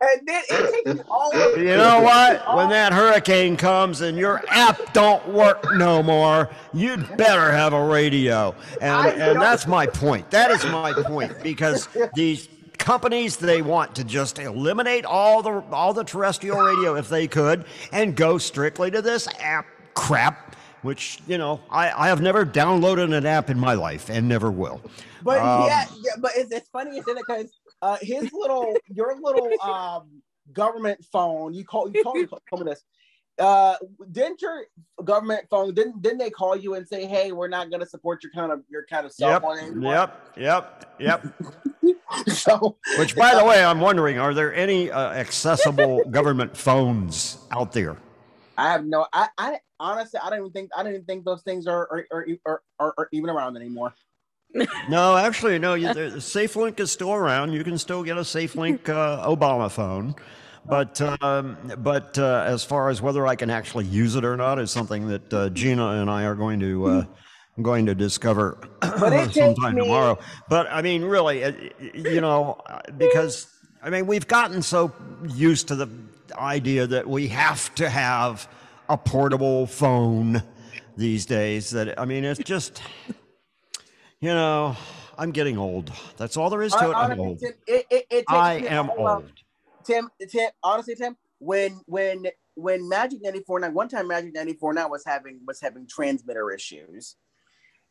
and 0.00 0.28
then 0.28 0.42
it 0.48 0.84
takes 0.84 1.00
all 1.10 1.30
over. 1.34 1.60
You 1.60 1.76
know 1.76 2.00
what? 2.00 2.56
When 2.56 2.68
that 2.70 2.92
hurricane 2.92 3.56
comes 3.56 4.00
and 4.00 4.16
your 4.16 4.42
app 4.48 4.92
don't 4.92 5.26
work 5.28 5.64
no 5.74 6.02
more, 6.02 6.48
you'd 6.72 7.16
better 7.16 7.50
have 7.50 7.72
a 7.72 7.84
radio. 7.84 8.54
And 8.80 9.20
and 9.20 9.40
that's 9.40 9.66
my 9.66 9.86
point. 9.86 10.30
That 10.30 10.50
is 10.50 10.64
my 10.66 10.92
point 10.92 11.42
because 11.42 11.88
these 12.14 12.48
companies 12.78 13.36
they 13.36 13.60
want 13.60 13.96
to 13.96 14.04
just 14.04 14.38
eliminate 14.38 15.04
all 15.04 15.42
the 15.42 15.62
all 15.72 15.92
the 15.92 16.04
terrestrial 16.04 16.58
radio 16.60 16.94
if 16.94 17.08
they 17.08 17.26
could 17.26 17.64
and 17.92 18.14
go 18.14 18.38
strictly 18.38 18.90
to 18.90 19.02
this 19.02 19.26
app 19.40 19.66
crap 19.94 20.56
which 20.82 21.20
you 21.26 21.38
know 21.38 21.60
I, 21.70 21.90
I 21.90 22.08
have 22.08 22.20
never 22.20 22.46
downloaded 22.46 23.16
an 23.16 23.26
app 23.26 23.50
in 23.50 23.58
my 23.58 23.74
life 23.74 24.08
and 24.10 24.28
never 24.28 24.50
will 24.50 24.80
But 25.22 25.42
Um, 25.42 25.66
yeah, 25.66 25.84
yeah, 26.02 26.12
but 26.20 26.32
it's, 26.36 26.52
it's 26.52 26.68
funny 26.68 27.00
say 27.02 27.14
that 27.14 27.24
because 27.26 27.50
uh, 27.82 27.96
his 28.00 28.32
little, 28.32 28.76
your 28.88 29.16
little 29.20 29.52
um, 29.62 30.22
government 30.52 31.04
phone, 31.12 31.54
you 31.54 31.64
call 31.64 31.90
you 31.90 32.02
call 32.02 32.18
you 32.18 32.28
call 32.28 32.58
me 32.58 32.64
this. 32.64 32.84
Uh, 33.38 33.76
didn't 34.10 34.42
your 34.42 34.64
government 35.04 35.46
phone 35.48 35.72
didn't 35.72 36.02
didn't 36.02 36.18
they 36.18 36.30
call 36.30 36.56
you 36.56 36.74
and 36.74 36.86
say, 36.88 37.06
hey, 37.06 37.30
we're 37.30 37.48
not 37.48 37.70
going 37.70 37.80
to 37.80 37.86
support 37.86 38.22
your 38.22 38.32
kind 38.32 38.50
of 38.50 38.62
your 38.68 38.84
kind 38.86 39.06
of 39.06 39.12
cell 39.12 39.30
Yep, 39.30 39.42
phone 39.42 39.58
anymore? 39.58 39.92
yep, 39.92 40.36
yep, 40.36 40.96
yep. 40.98 41.26
so, 42.28 42.76
which, 42.96 43.14
by 43.14 43.34
the 43.34 43.44
way, 43.44 43.64
I'm 43.64 43.80
wondering, 43.80 44.18
are 44.18 44.34
there 44.34 44.52
any 44.54 44.90
uh, 44.90 45.10
accessible 45.12 46.04
government 46.10 46.56
phones 46.56 47.38
out 47.52 47.72
there? 47.72 47.96
I 48.56 48.72
have 48.72 48.84
no. 48.84 49.06
I, 49.12 49.28
I 49.38 49.60
honestly, 49.80 50.20
I 50.22 50.30
don't 50.30 50.40
even 50.40 50.52
think 50.52 50.70
I 50.76 50.82
don't 50.82 50.92
even 50.92 51.04
think 51.04 51.24
those 51.24 51.42
things 51.42 51.66
are 51.66 52.06
are, 52.10 52.26
are, 52.46 52.62
are, 52.78 52.94
are, 52.98 53.08
even 53.12 53.30
around 53.30 53.56
anymore. 53.56 53.94
No, 54.88 55.14
actually, 55.14 55.58
no. 55.58 55.74
You, 55.74 55.92
the, 55.92 56.00
SafeLink 56.16 56.80
is 56.80 56.90
still 56.90 57.12
around. 57.12 57.52
You 57.52 57.62
can 57.62 57.76
still 57.76 58.02
get 58.02 58.16
a 58.16 58.22
SafeLink 58.22 58.88
uh, 58.88 59.28
Obama 59.28 59.70
phone, 59.70 60.14
but 60.64 61.02
um, 61.22 61.58
but 61.78 62.18
uh, 62.18 62.44
as 62.46 62.64
far 62.64 62.88
as 62.88 63.02
whether 63.02 63.26
I 63.26 63.36
can 63.36 63.50
actually 63.50 63.84
use 63.84 64.16
it 64.16 64.24
or 64.24 64.38
not 64.38 64.58
is 64.58 64.70
something 64.70 65.08
that 65.08 65.34
uh, 65.34 65.50
Gina 65.50 66.00
and 66.00 66.08
I 66.10 66.24
are 66.24 66.34
going 66.34 66.60
to 66.60 66.86
uh, 66.86 67.04
going 67.60 67.86
to 67.86 67.94
discover 67.94 68.58
But 68.80 69.12
it 69.12 69.24
takes 69.32 69.36
sometime 69.36 69.74
me- 69.74 69.82
tomorrow. 69.82 70.18
But 70.48 70.66
I 70.70 70.80
mean, 70.80 71.04
really, 71.04 71.44
uh, 71.44 71.52
you 71.94 72.22
know, 72.22 72.58
because 72.96 73.46
I 73.82 73.90
mean, 73.90 74.06
we've 74.06 74.26
gotten 74.26 74.62
so 74.62 74.92
used 75.28 75.68
to 75.68 75.76
the 75.76 75.90
idea 76.36 76.86
that 76.86 77.06
we 77.06 77.28
have 77.28 77.74
to 77.76 77.88
have 77.88 78.48
a 78.88 78.96
portable 78.96 79.66
phone 79.66 80.42
these 80.96 81.26
days. 81.26 81.70
That 81.70 81.98
I 81.98 82.04
mean, 82.04 82.24
it's 82.24 82.40
just, 82.40 82.82
you 84.20 84.28
know, 84.28 84.76
I'm 85.16 85.30
getting 85.30 85.58
old. 85.58 85.92
That's 86.16 86.36
all 86.36 86.50
there 86.50 86.62
is 86.62 86.72
to 86.72 86.90
it. 86.90 86.94
I'm 86.94 87.20
old. 87.20 87.40
Tim, 87.40 87.52
it, 87.66 87.86
it, 87.90 88.06
it 88.10 88.24
I 88.28 88.54
am 88.54 88.90
old. 88.90 89.30
Tim, 89.84 90.08
Tim, 90.28 90.50
honestly, 90.62 90.94
Tim, 90.94 91.16
when 91.38 91.80
when 91.86 92.26
when 92.54 92.88
Magic 92.88 93.22
94.9, 93.22 93.72
one 93.72 93.88
time 93.88 94.08
Magic 94.08 94.34
94.9 94.34 94.90
was 94.90 95.04
having 95.04 95.40
was 95.46 95.60
having 95.60 95.86
transmitter 95.86 96.50
issues. 96.50 97.16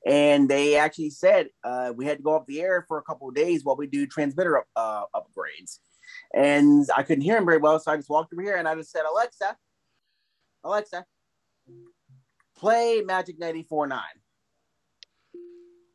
And 0.05 0.47
they 0.47 0.77
actually 0.77 1.09
said 1.09 1.49
uh, 1.63 1.91
we 1.95 2.05
had 2.05 2.17
to 2.17 2.23
go 2.23 2.35
off 2.35 2.45
the 2.45 2.61
air 2.61 2.85
for 2.87 2.97
a 2.97 3.01
couple 3.01 3.27
of 3.27 3.35
days 3.35 3.65
while 3.65 3.75
we 3.75 3.87
do 3.87 4.05
transmitter 4.05 4.59
up, 4.59 4.67
uh, 4.75 5.03
upgrades. 5.15 5.79
And 6.33 6.87
I 6.95 7.03
couldn't 7.03 7.23
hear 7.23 7.37
him 7.37 7.45
very 7.45 7.57
well, 7.57 7.79
so 7.79 7.91
I 7.91 7.97
just 7.97 8.09
walked 8.09 8.31
over 8.31 8.41
here 8.41 8.55
and 8.55 8.67
I 8.67 8.75
just 8.75 8.91
said, 8.91 9.03
Alexa, 9.09 9.57
Alexa, 10.67 11.05
play 12.57 13.01
Magic 13.05 13.39
94.9. 13.39 13.99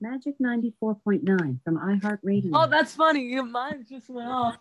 Magic 0.00 0.34
94.9 0.42 1.58
from 1.62 1.76
iHeartRadio. 1.76 2.50
Oh, 2.54 2.66
that's 2.66 2.94
funny. 2.94 3.40
Mine 3.40 3.84
just 3.88 4.08
went 4.08 4.28
off. 4.28 4.56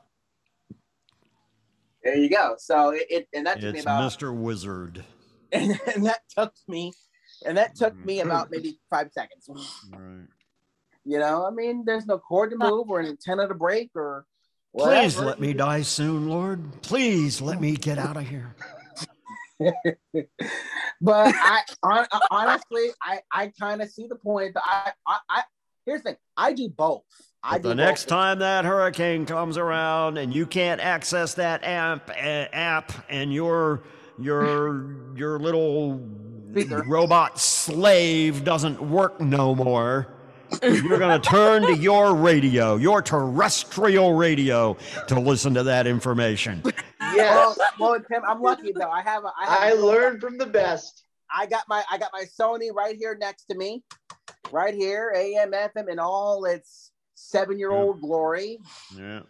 There 2.03 2.15
you 2.15 2.29
go. 2.29 2.55
So 2.57 2.89
it, 2.89 3.07
it 3.09 3.27
and 3.33 3.47
that 3.47 3.61
took 3.61 3.73
me 3.73 3.79
It's 3.79 3.85
about 3.85 4.11
Mr. 4.11 4.35
Wizard. 4.35 5.03
and, 5.51 5.79
and 5.95 6.05
that 6.05 6.21
took 6.35 6.53
me 6.67 6.93
and 7.45 7.57
that 7.57 7.75
took 7.75 7.95
me 8.05 8.17
mm-hmm. 8.17 8.29
about 8.29 8.51
maybe 8.51 8.79
five 8.89 9.11
seconds. 9.11 9.49
Right. 9.91 10.27
You 11.05 11.17
know, 11.17 11.45
I 11.47 11.51
mean, 11.51 11.83
there's 11.85 12.05
no 12.05 12.19
cord 12.19 12.51
to 12.51 12.57
move 12.57 12.89
or 12.89 12.99
an 12.99 13.07
antenna 13.07 13.47
to 13.47 13.55
break 13.55 13.89
or 13.95 14.25
Please 14.77 15.17
let 15.17 15.39
me 15.39 15.53
die 15.53 15.81
soon, 15.81 16.29
Lord. 16.29 16.81
Please 16.81 17.41
let 17.41 17.59
me 17.59 17.75
get 17.75 17.97
out 17.97 18.15
of 18.15 18.27
here. 18.27 18.55
but 21.01 21.33
I 21.35 21.61
hon- 21.83 22.07
honestly, 22.29 22.89
I 23.01 23.19
I 23.31 23.51
kind 23.59 23.81
of 23.81 23.89
see 23.89 24.07
the 24.07 24.15
point. 24.15 24.53
That 24.55 24.63
I, 24.65 24.91
I 25.07 25.17
I 25.29 25.43
here's 25.85 26.01
the 26.01 26.09
thing. 26.09 26.17
I 26.37 26.53
do 26.53 26.69
both. 26.69 27.03
I 27.43 27.57
do 27.57 27.63
the 27.63 27.69
both. 27.69 27.77
next 27.77 28.05
time 28.05 28.39
that 28.39 28.65
hurricane 28.65 29.25
comes 29.25 29.57
around 29.57 30.17
and 30.17 30.33
you 30.33 30.45
can't 30.45 30.81
access 30.81 31.35
that 31.35 31.63
app 31.63 32.09
uh, 32.09 32.13
app 32.13 32.91
and 33.09 33.33
your 33.33 33.83
your 34.19 35.15
your 35.15 35.39
little 35.39 35.99
robot 36.85 37.39
slave 37.39 38.43
doesn't 38.43 38.81
work 38.81 39.19
no 39.21 39.55
more, 39.55 40.07
you're 40.61 40.97
going 40.99 41.19
to 41.21 41.29
turn 41.29 41.63
to 41.63 41.77
your 41.77 42.15
radio, 42.15 42.75
your 42.75 43.01
terrestrial 43.01 44.13
radio, 44.13 44.75
to 45.07 45.19
listen 45.19 45.53
to 45.53 45.63
that 45.63 45.87
information. 45.87 46.61
Yes. 47.13 47.57
Well, 47.79 47.91
well, 47.91 47.99
Tim, 47.99 48.21
I'm 48.27 48.41
lucky 48.41 48.71
though. 48.73 48.89
I 48.89 49.01
have 49.01 49.23
a. 49.25 49.31
I, 49.39 49.45
have 49.45 49.59
I 49.61 49.71
a- 49.71 49.75
learned 49.75 50.21
from 50.21 50.37
the 50.37 50.45
best. 50.45 51.03
I 51.35 51.45
got 51.45 51.63
my 51.67 51.83
I 51.91 51.97
got 51.97 52.11
my 52.13 52.23
Sony 52.23 52.73
right 52.73 52.95
here 52.95 53.17
next 53.19 53.45
to 53.45 53.55
me, 53.57 53.83
right 54.51 54.73
here, 54.73 55.13
AM, 55.15 55.51
FM, 55.51 55.89
and 55.89 55.99
all 55.99 56.45
its 56.45 56.91
seven 57.15 57.57
year 57.59 57.71
old 57.71 58.01
glory. 58.01 58.59
Yeah. 58.97 59.21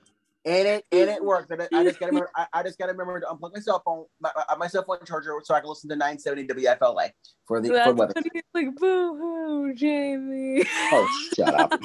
And 0.43 0.67
it 0.67 0.85
and 0.91 1.07
it 1.09 1.23
works. 1.23 1.51
And 1.51 1.61
I, 1.61 1.67
I 1.71 1.83
just 1.83 1.99
gotta 1.99 2.11
remember. 2.13 2.31
I, 2.35 2.47
I 2.51 2.63
just 2.63 2.79
gotta 2.79 2.93
remember 2.93 3.19
to 3.19 3.27
unplug 3.27 3.53
my 3.53 3.59
cell 3.59 3.81
phone, 3.85 4.05
my, 4.19 4.31
my- 4.35 4.55
my 4.57 4.67
cell 4.67 4.83
phone 4.83 4.97
charger, 5.05 5.33
so 5.43 5.53
I 5.53 5.59
can 5.59 5.69
listen 5.69 5.89
to 5.89 5.95
970 5.95 6.47
WFLA 6.47 7.09
for 7.45 7.61
the 7.61 7.67
for 7.69 7.73
That's 7.75 7.93
weather. 7.93 8.13
funny. 8.15 8.29
It's 8.33 8.47
like, 8.53 8.75
boo 8.75 9.17
hoo, 9.17 9.73
Jamie. 9.75 10.63
Oh, 10.91 11.29
shut 11.35 11.53
up! 11.53 11.81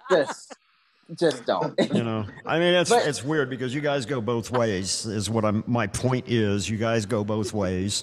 just, 0.10 0.56
just 1.16 1.44
don't. 1.46 1.74
You 1.94 2.02
know, 2.02 2.26
I 2.44 2.58
mean, 2.58 2.74
it's 2.74 2.90
But- 2.90 3.06
it's 3.06 3.22
weird 3.22 3.50
because 3.50 3.72
you 3.74 3.80
guys 3.80 4.04
go 4.04 4.20
both 4.20 4.50
ways. 4.50 5.06
Is 5.06 5.30
what 5.30 5.44
I'm. 5.44 5.62
My 5.68 5.86
point 5.86 6.28
is, 6.28 6.68
you 6.68 6.76
guys 6.76 7.06
go 7.06 7.22
both 7.24 7.52
ways. 7.52 8.02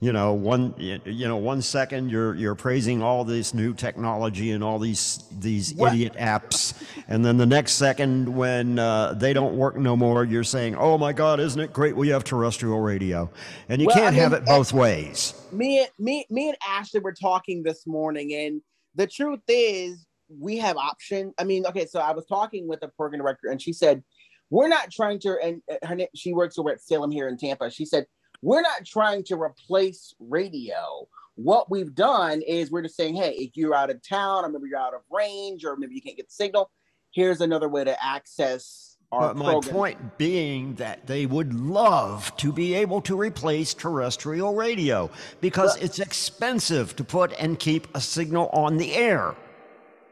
You 0.00 0.12
know, 0.12 0.32
one 0.32 0.74
you 0.78 1.26
know, 1.26 1.36
one 1.38 1.60
second 1.60 2.08
you're 2.08 2.32
you're 2.36 2.54
praising 2.54 3.02
all 3.02 3.24
this 3.24 3.52
new 3.52 3.74
technology 3.74 4.52
and 4.52 4.62
all 4.62 4.78
these 4.78 5.24
these 5.40 5.74
What? 5.74 5.92
idiot 5.92 6.12
apps, 6.14 6.72
and 7.08 7.24
then 7.24 7.36
the 7.36 7.46
next 7.46 7.72
second 7.72 8.28
when 8.36 8.78
uh, 8.78 9.14
they 9.14 9.32
don't 9.32 9.56
work 9.56 9.76
no 9.76 9.96
more, 9.96 10.24
you're 10.24 10.44
saying, 10.44 10.76
"Oh 10.76 10.98
my 10.98 11.12
God, 11.12 11.40
isn't 11.40 11.60
it 11.60 11.72
great 11.72 11.96
we 11.96 12.10
have 12.10 12.22
terrestrial 12.22 12.78
radio?" 12.78 13.28
And 13.68 13.80
you 13.82 13.88
Well, 13.88 13.96
can't 13.96 14.14
have 14.14 14.30
mean, 14.30 14.42
it 14.42 14.46
both 14.46 14.72
ways. 14.72 15.34
me 15.50 15.84
me 15.98 16.24
me 16.30 16.50
and 16.50 16.58
Ashley 16.64 17.00
were 17.00 17.12
talking 17.14 17.64
this 17.64 17.84
morning, 17.84 18.32
and 18.34 18.62
the 18.94 19.08
truth 19.08 19.40
is 19.48 20.06
we 20.28 20.58
have 20.58 20.76
option. 20.76 21.34
I 21.38 21.44
mean, 21.44 21.66
okay, 21.66 21.86
so 21.86 21.98
I 21.98 22.12
was 22.12 22.24
talking 22.26 22.68
with 22.68 22.84
a 22.84 22.88
program 22.88 23.20
director, 23.22 23.48
and 23.48 23.60
she 23.60 23.72
said 23.72 24.04
we're 24.50 24.68
not 24.68 24.92
trying 24.92 25.18
to. 25.20 25.36
And 25.42 25.60
uh, 25.68 25.84
her 25.88 25.98
she 26.14 26.32
works 26.34 26.56
over 26.56 26.70
at 26.70 26.80
Salem 26.80 27.10
here 27.10 27.26
in 27.28 27.36
Tampa. 27.36 27.68
She 27.68 27.84
said 27.84 28.06
we're 28.42 28.62
not 28.62 28.84
trying 28.84 29.24
to 29.24 29.40
replace 29.40 30.14
radio. 30.18 31.08
What 31.34 31.70
we've 31.70 31.94
done 31.94 32.42
is 32.42 32.70
we're 32.70 32.82
just 32.82 32.96
saying, 32.96 33.14
hey, 33.14 33.32
if 33.34 33.56
you're 33.56 33.74
out 33.74 33.90
of 33.90 34.06
town, 34.06 34.44
or 34.44 34.48
maybe 34.48 34.68
you're 34.70 34.78
out 34.78 34.94
of 34.94 35.02
range, 35.10 35.64
or 35.64 35.76
maybe 35.76 35.94
you 35.94 36.02
can't 36.02 36.16
get 36.16 36.28
the 36.28 36.34
signal, 36.34 36.70
here's 37.12 37.40
another 37.40 37.68
way 37.68 37.84
to 37.84 38.04
access 38.04 38.96
our 39.12 39.28
But 39.28 39.36
my 39.36 39.52
program. 39.52 39.74
point 39.74 40.18
being 40.18 40.74
that 40.74 41.06
they 41.06 41.26
would 41.26 41.54
love 41.54 42.36
to 42.36 42.52
be 42.52 42.74
able 42.74 43.00
to 43.02 43.16
replace 43.16 43.72
terrestrial 43.72 44.54
radio 44.54 45.10
because 45.40 45.76
it's 45.76 45.98
expensive 45.98 46.94
to 46.96 47.04
put 47.04 47.32
and 47.38 47.58
keep 47.58 47.88
a 47.94 48.00
signal 48.00 48.50
on 48.52 48.76
the 48.76 48.94
air. 48.94 49.34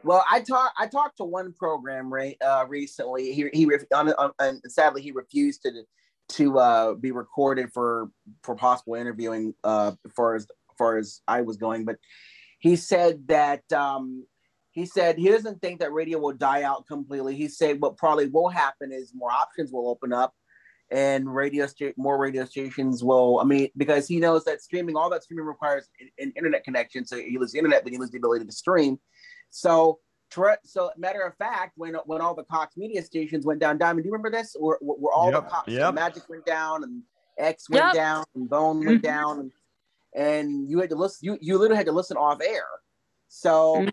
Well, 0.03 0.23
I 0.31 0.39
talked. 0.39 0.73
I 0.79 0.87
talked 0.87 1.17
to 1.17 1.25
one 1.25 1.53
program 1.53 2.11
re- 2.11 2.37
uh, 2.41 2.65
recently. 2.67 3.33
He 3.33 3.49
he 3.53 3.69
on, 3.93 4.13
on, 4.13 4.31
and 4.39 4.61
sadly 4.67 5.01
he 5.01 5.11
refused 5.11 5.63
to 5.63 5.71
to 6.29 6.59
uh, 6.59 6.93
be 6.93 7.11
recorded 7.11 7.71
for 7.73 8.09
for 8.43 8.55
possible 8.55 8.95
interviewing 8.95 9.53
uh, 9.63 9.93
as 10.05 10.11
far 10.77 10.97
as 10.97 11.21
I 11.27 11.41
was 11.41 11.57
going. 11.57 11.85
But 11.85 11.97
he 12.59 12.75
said 12.75 13.27
that 13.27 13.71
um, 13.71 14.25
he 14.71 14.85
said 14.85 15.17
he 15.17 15.29
doesn't 15.29 15.61
think 15.61 15.79
that 15.79 15.93
radio 15.93 16.19
will 16.19 16.33
die 16.33 16.63
out 16.63 16.85
completely. 16.87 17.35
He 17.35 17.47
said 17.47 17.81
what 17.81 17.97
probably 17.97 18.27
will 18.27 18.49
happen 18.49 18.91
is 18.91 19.11
more 19.13 19.31
options 19.31 19.71
will 19.71 19.89
open 19.89 20.13
up, 20.13 20.33
and 20.91 21.33
radio 21.33 21.65
sta- 21.65 21.93
more 21.97 22.17
radio 22.17 22.45
stations 22.45 23.03
will. 23.03 23.39
I 23.39 23.43
mean, 23.43 23.69
because 23.77 24.07
he 24.07 24.19
knows 24.19 24.43
that 24.45 24.61
streaming, 24.61 24.95
all 24.95 25.09
that 25.09 25.23
streaming 25.23 25.45
requires 25.45 25.89
an, 25.99 26.09
an 26.19 26.33
internet 26.35 26.63
connection. 26.63 27.05
So 27.05 27.15
you 27.15 27.39
lose 27.39 27.53
the 27.53 27.59
internet, 27.59 27.83
then 27.83 27.93
you 27.93 27.99
lose 27.99 28.11
the 28.11 28.17
ability 28.17 28.45
to 28.45 28.51
stream. 28.51 28.99
So, 29.49 29.99
so 30.63 30.91
matter 30.97 31.21
of 31.21 31.35
fact, 31.37 31.73
when 31.77 31.95
when 32.05 32.21
all 32.21 32.33
the 32.35 32.43
Cox 32.43 32.77
media 32.77 33.01
stations 33.01 33.45
went 33.45 33.59
down, 33.59 33.77
Diamond, 33.77 34.03
do 34.03 34.07
you 34.07 34.13
remember 34.13 34.31
this? 34.31 34.55
Where, 34.59 34.77
where 34.81 34.97
where 34.97 35.13
all 35.13 35.31
Yep, 35.31 35.43
the 35.43 35.49
Cox 35.49 35.67
yep. 35.71 35.93
Magic 35.93 36.23
went 36.29 36.45
down 36.45 36.83
and 36.83 37.01
X 37.37 37.69
went 37.69 37.85
Yep. 37.85 37.93
down 37.93 38.23
and 38.35 38.49
Bone 38.49 38.85
went 38.85 38.99
Mhm. 38.99 39.03
down, 39.03 39.39
and, 39.39 39.51
and 40.15 40.69
you 40.69 40.79
had 40.79 40.89
to 40.89 40.95
listen. 40.95 41.19
You 41.25 41.37
you 41.41 41.57
literally 41.57 41.77
had 41.77 41.85
to 41.87 41.91
listen 41.91 42.17
off 42.17 42.39
air. 42.41 42.65
So. 43.27 43.85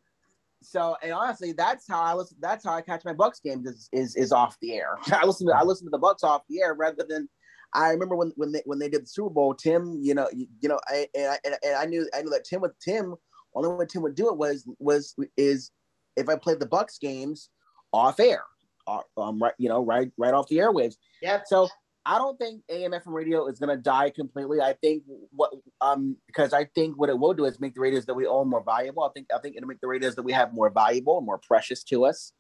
So 0.67 0.97
and 1.03 1.13
honestly, 1.13 1.53
that's 1.53 1.87
how 1.87 2.01
I 2.01 2.15
listen. 2.15 2.39
That's 2.41 2.65
how 2.65 2.73
I 2.73 2.81
catch 2.81 3.05
my 3.05 3.13
Bucks 3.13 3.39
games 3.39 3.67
is 3.67 3.91
is, 3.93 4.17
is 4.17 4.33
off 4.33 4.57
the 4.63 4.73
air. 4.73 4.97
I 5.13 5.27
listen 5.27 5.47
to 5.49 5.53
I 5.55 5.63
listen 5.63 5.87
to 5.87 5.91
the 5.91 5.99
Bucks 5.99 6.25
off 6.25 6.43
the 6.49 6.63
air 6.63 6.73
rather 6.75 7.05
than. 7.07 7.29
I 7.75 7.91
remember 7.91 8.17
when 8.17 8.33
when 8.37 8.51
they 8.53 8.63
when 8.65 8.79
they 8.79 8.89
did 8.89 9.03
the 9.03 9.07
Super 9.07 9.29
Bowl, 9.29 9.53
Tim. 9.53 9.99
You 10.01 10.15
know, 10.15 10.27
you, 10.33 10.47
you 10.61 10.71
know, 10.71 10.79
I, 10.89 11.07
and, 11.15 11.27
I, 11.33 11.39
and- 11.45 11.57
and 11.63 11.75
I 11.77 11.85
knew 11.85 12.09
I 12.15 12.23
knew 12.23 12.31
that 12.31 12.45
Tim 12.45 12.63
with 12.63 12.73
Tim. 12.79 13.15
Only 13.55 13.69
way 13.69 13.85
Tim 13.85 14.01
would 14.03 14.15
do 14.15 14.29
it 14.31 14.39
was 14.39 14.67
was 14.79 15.15
is 15.37 15.71
if 16.17 16.29
I 16.29 16.37
played 16.37 16.61
the 16.61 16.67
Bucks 16.67 16.99
games 16.99 17.51
off 17.93 18.21
air, 18.21 18.43
uh, 18.87 19.01
um, 19.17 19.43
right, 19.43 19.55
you 19.59 19.69
know, 19.69 19.85
right 19.85 20.11
right 20.19 20.35
off 20.35 20.49
the 20.49 20.57
airwaves. 20.57 20.97
Yeah. 21.23 21.41
So 21.47 21.69
I 22.07 22.19
don't 22.19 22.39
think 22.39 22.63
AM 22.69 22.93
FM 22.93 23.03
radio 23.07 23.47
is 23.47 23.59
going 23.59 23.75
to 23.75 23.83
die 23.83 24.11
completely. 24.11 24.61
I 24.61 24.75
think 24.75 25.05
what 25.31 25.53
um 25.81 26.17
because 26.27 26.53
I 26.53 26.67
think 26.75 26.99
what 26.99 27.09
it 27.09 27.19
will 27.19 27.35
do 27.35 27.47
is 27.47 27.61
make 27.61 27.75
the 27.75 27.81
radios 27.81 28.05
that 28.07 28.15
we 28.15 28.27
own 28.27 28.49
more 28.49 28.63
valuable. 28.63 29.05
I 29.05 29.11
think 29.15 29.29
I 29.35 29.39
think 29.39 29.57
it'll 29.57 29.69
make 29.69 29.81
the 29.81 29.89
radios 29.89 30.15
that 30.17 30.23
we 30.23 30.33
have 30.33 30.53
more 30.53 30.71
valuable 30.71 31.19
and 31.19 31.27
more 31.27 31.41
precious 31.47 31.83
to 31.85 32.05
us. 32.05 32.33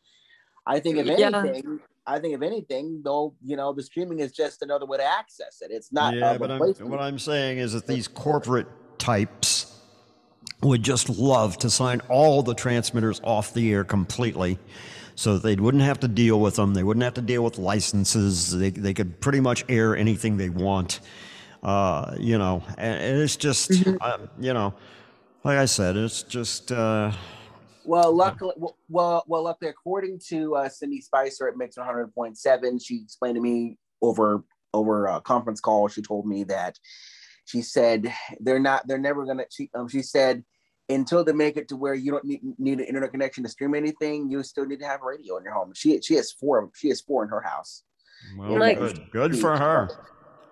I 0.67 0.81
think 0.81 0.99
if 0.99 1.07
Yeah. 1.07 1.29
anything, 1.29 1.81
I 2.07 2.19
think 2.19 2.35
if 2.35 2.43
anything, 2.43 3.03
though, 3.03 3.35
you 3.43 3.57
know, 3.57 3.73
the 3.73 3.83
streaming 3.83 4.21
is 4.21 4.33
just 4.33 4.63
another 4.63 4.87
way 4.87 4.99
to 4.99 5.05
access 5.05 5.63
it. 5.63 5.71
It's 5.71 5.93
not 5.93 6.15
yeah, 6.15 6.33
a 6.33 6.39
but 6.39 6.51
I'm, 6.51 6.61
what 6.61 7.01
I'm 7.01 7.19
saying 7.19 7.59
is 7.59 7.73
that 7.73 7.87
these 7.87 8.09
corporate 8.09 8.67
types 8.99 9.54
would 10.63 10.83
just 10.83 11.09
love 11.09 11.59
to 11.59 11.71
sign 11.71 12.01
all 12.09 12.43
the 12.43 12.55
transmitters 12.55 13.21
off 13.23 13.53
the 13.53 13.73
air 13.73 13.85
completely 13.85 14.59
so 15.15 15.35
that 15.35 15.43
they 15.43 15.55
wouldn't 15.57 15.83
have 15.83 16.01
to 16.01 16.09
deal 16.09 16.41
with 16.41 16.57
them. 16.57 16.75
They 16.75 16.83
wouldn't 16.83 17.05
have 17.05 17.15
to 17.15 17.23
deal 17.23 17.45
with 17.45 17.59
licenses. 17.59 18.57
They, 18.57 18.71
they 18.71 18.95
could 18.95 19.21
pretty 19.21 19.41
much 19.41 19.65
air 19.69 19.97
anything 19.97 20.37
they 20.37 20.49
want. 20.49 21.01
Uh, 21.63 22.15
you 22.19 22.37
know, 22.37 22.63
and, 22.77 23.01
and 23.01 23.23
it's 23.23 23.37
just, 23.37 23.73
uh, 24.01 24.19
you 24.39 24.53
know, 24.53 24.75
like 25.45 25.59
I 25.59 25.65
said, 25.65 25.97
it's 25.97 26.23
just, 26.23 26.73
uh, 26.73 27.13
Well, 27.85 28.15
luckily, 28.15 28.55
well, 28.57 28.77
well, 28.89 29.25
well, 29.27 29.45
luckily, 29.45 29.71
according 29.71 30.21
to 30.29 30.57
uh, 30.57 30.69
Cindy 30.69 31.01
Spicer 31.01 31.49
at 31.49 31.57
Mix 31.57 31.77
100.7, 31.77 32.85
she 32.85 33.01
explained 33.03 33.37
to 33.37 33.41
me 33.41 33.79
over 34.03 34.45
over 34.75 35.07
a 35.07 35.21
conference 35.21 35.61
call. 35.61 35.89
She 35.89 36.03
told 36.03 36.27
me 36.27 36.45
that 36.45 36.79
she 37.45 37.63
said 37.63 38.13
they're 38.41 38.59
not, 38.61 38.87
they're 38.87 38.99
never 38.99 39.25
gonna. 39.25 39.45
She, 39.51 39.71
um, 39.75 39.89
she 39.89 40.03
said 40.03 40.45
until 40.89 41.25
they 41.25 41.33
make 41.33 41.57
it 41.57 41.69
to 41.69 41.77
where 41.77 41.95
you 41.95 42.11
don't 42.13 42.25
need 42.25 42.41
need 42.59 42.79
an 42.81 42.85
internet 42.87 43.11
connection 43.11 43.43
to 43.45 43.49
stream 43.51 43.75
anything, 43.75 44.31
you 44.31 44.43
still 44.43 44.67
need 44.67 44.81
to 44.81 44.87
have 44.87 45.01
a 45.03 45.07
radio 45.07 45.37
in 45.39 45.45
your 45.45 45.55
home. 45.55 45.73
She 45.75 46.01
she 46.01 46.15
has 46.15 46.33
four. 46.33 46.71
She 46.75 46.89
has 46.89 47.01
four 47.01 47.23
in 47.25 47.29
her 47.31 47.41
house. 47.41 47.83
well, 48.39 48.59
Like- 48.59 48.79
good, 48.79 49.11
good 49.11 49.39
for 49.39 49.57
her. 49.57 49.89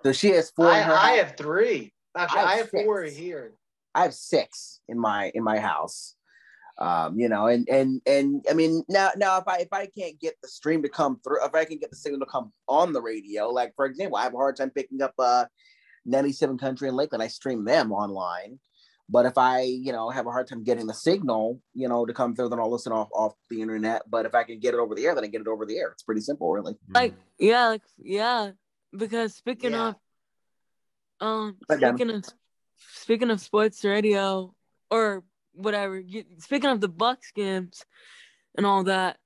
So 0.03 0.11
she 0.11 0.29
has 0.31 0.49
four. 0.51 0.67
I, 0.67 0.79
in 0.79 0.83
her 0.85 0.93
I 0.93 0.95
house. 1.09 1.17
have 1.19 1.37
three. 1.37 1.93
Actually, 2.15 2.39
I 2.39 2.41
have 2.41 2.49
I 2.49 2.55
have 2.57 2.69
four 2.69 3.03
here. 3.03 3.53
I 3.95 4.01
have 4.03 4.13
six 4.13 4.79
in 4.87 4.99
my 4.99 5.31
in 5.33 5.43
my 5.43 5.59
house. 5.59 6.15
Um, 6.79 7.19
you 7.19 7.29
know, 7.29 7.45
and 7.47 7.69
and 7.69 8.01
and 8.07 8.43
I 8.49 8.53
mean 8.53 8.83
now 8.89 9.11
now 9.15 9.37
if 9.37 9.47
I 9.47 9.57
if 9.59 9.67
I 9.71 9.85
can't 9.85 10.19
get 10.19 10.33
the 10.41 10.49
stream 10.49 10.81
to 10.81 10.89
come 10.89 11.19
through, 11.23 11.45
if 11.45 11.53
I 11.53 11.65
can 11.65 11.77
get 11.77 11.91
the 11.91 11.95
signal 11.95 12.19
to 12.21 12.25
come 12.25 12.51
on 12.67 12.91
the 12.93 13.01
radio, 13.01 13.49
like 13.49 13.73
for 13.75 13.85
example, 13.85 14.17
I 14.17 14.23
have 14.23 14.33
a 14.33 14.37
hard 14.37 14.55
time 14.57 14.71
picking 14.71 15.01
up 15.01 15.13
uh 15.19 15.45
97 16.05 16.57
Country 16.57 16.89
in 16.89 16.95
Lakeland. 16.95 17.23
I 17.23 17.27
stream 17.27 17.63
them 17.65 17.91
online. 17.91 18.59
But 19.09 19.25
if 19.25 19.37
I, 19.37 19.61
you 19.61 19.91
know, 19.91 20.09
have 20.09 20.27
a 20.27 20.31
hard 20.31 20.47
time 20.47 20.63
getting 20.63 20.87
the 20.87 20.93
signal, 20.93 21.59
you 21.73 21.87
know, 21.89 22.05
to 22.05 22.13
come 22.13 22.35
through, 22.35 22.49
then 22.49 22.59
I'll 22.59 22.71
listen 22.71 22.93
off 22.93 23.09
off 23.13 23.33
the 23.49 23.61
internet. 23.61 24.03
But 24.09 24.25
if 24.25 24.33
I 24.33 24.43
can 24.43 24.59
get 24.59 24.73
it 24.73 24.79
over 24.79 24.95
the 24.95 25.05
air, 25.05 25.13
then 25.13 25.23
I 25.23 25.27
get 25.27 25.41
it 25.41 25.47
over 25.47 25.65
the 25.65 25.77
air. 25.77 25.89
It's 25.89 26.03
pretty 26.03 26.21
simple, 26.21 26.51
really. 26.51 26.75
Like 26.93 27.13
yeah, 27.37 27.67
like 27.67 27.81
yeah. 27.97 28.51
Because 28.95 29.35
speaking 29.35 29.73
of 29.73 29.95
um 31.19 31.57
speaking 31.69 32.09
of 32.09 32.23
speaking 32.77 33.29
of 33.29 33.41
sports 33.41 33.83
radio 33.83 34.53
or 34.89 35.23
whatever, 35.53 35.99
you, 35.99 36.23
speaking 36.39 36.69
of 36.69 36.79
the 36.79 36.87
Bucks 36.87 37.31
games 37.35 37.83
and 38.55 38.65
all 38.65 38.85
that, 38.85 39.17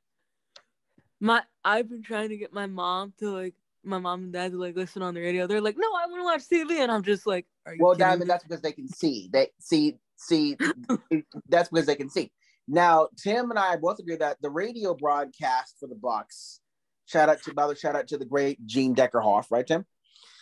my 1.19 1.43
I've 1.63 1.89
been 1.89 2.03
trying 2.03 2.29
to 2.29 2.37
get 2.37 2.51
my 2.51 2.65
mom 2.65 3.13
to 3.19 3.29
like 3.29 3.55
my 3.87 3.99
mom 3.99 4.23
and 4.23 4.33
dad 4.33 4.51
to 4.51 4.57
like 4.57 4.75
listen 4.75 5.01
on 5.01 5.13
the 5.13 5.21
radio. 5.21 5.47
They're 5.47 5.61
like, 5.61 5.77
no, 5.77 5.87
I 5.87 6.05
want 6.07 6.21
to 6.21 6.23
watch 6.23 6.67
TV, 6.69 6.79
and 6.81 6.91
I'm 6.91 7.03
just 7.03 7.25
like, 7.25 7.45
are 7.65 7.73
you 7.73 7.79
Well, 7.81 7.93
kidding 7.93 8.05
Diamond, 8.07 8.21
me? 8.21 8.27
that's 8.27 8.43
because 8.43 8.61
they 8.61 8.71
can 8.71 8.87
see. 8.87 9.29
They 9.31 9.49
see 9.59 9.97
see. 10.17 10.57
that's 11.49 11.69
because 11.69 11.85
they 11.85 11.95
can 11.95 12.09
see. 12.09 12.31
Now, 12.67 13.07
Tim 13.17 13.49
and 13.49 13.57
I 13.59 13.77
both 13.77 13.99
agree 13.99 14.17
that 14.17 14.37
the 14.41 14.49
radio 14.49 14.93
broadcast 14.93 15.75
for 15.79 15.87
the 15.87 15.95
Bucks. 15.95 16.59
Shout 17.05 17.29
out 17.29 17.41
to 17.43 17.53
by 17.53 17.67
the 17.67 17.75
shout 17.75 17.95
out 17.95 18.07
to 18.09 18.17
the 18.17 18.25
great 18.25 18.65
Gene 18.65 18.93
Deckerhoff, 18.93 19.45
right, 19.49 19.65
Tim? 19.65 19.85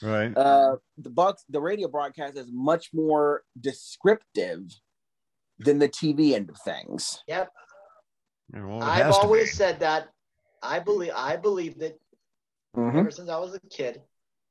Right. 0.01 0.35
Uh, 0.35 0.77
the 0.97 1.11
Bucks, 1.11 1.43
the 1.49 1.61
radio 1.61 1.87
broadcast 1.87 2.37
is 2.37 2.47
much 2.51 2.89
more 2.93 3.43
descriptive 3.59 4.63
than 5.59 5.79
the 5.79 5.87
TV 5.87 6.33
end 6.33 6.49
of 6.49 6.57
things. 6.65 7.23
Yep. 7.27 7.51
well, 8.53 8.81
I've 8.83 9.11
always 9.11 9.53
said 9.53 9.79
that. 9.81 10.09
I 10.63 10.79
believe 10.79 11.11
I 11.15 11.35
believe 11.35 11.79
it 11.81 11.99
Mhm. 12.75 12.99
ever 12.99 13.11
since 13.11 13.29
I 13.29 13.37
was 13.37 13.53
a 13.55 13.59
kid. 13.69 14.01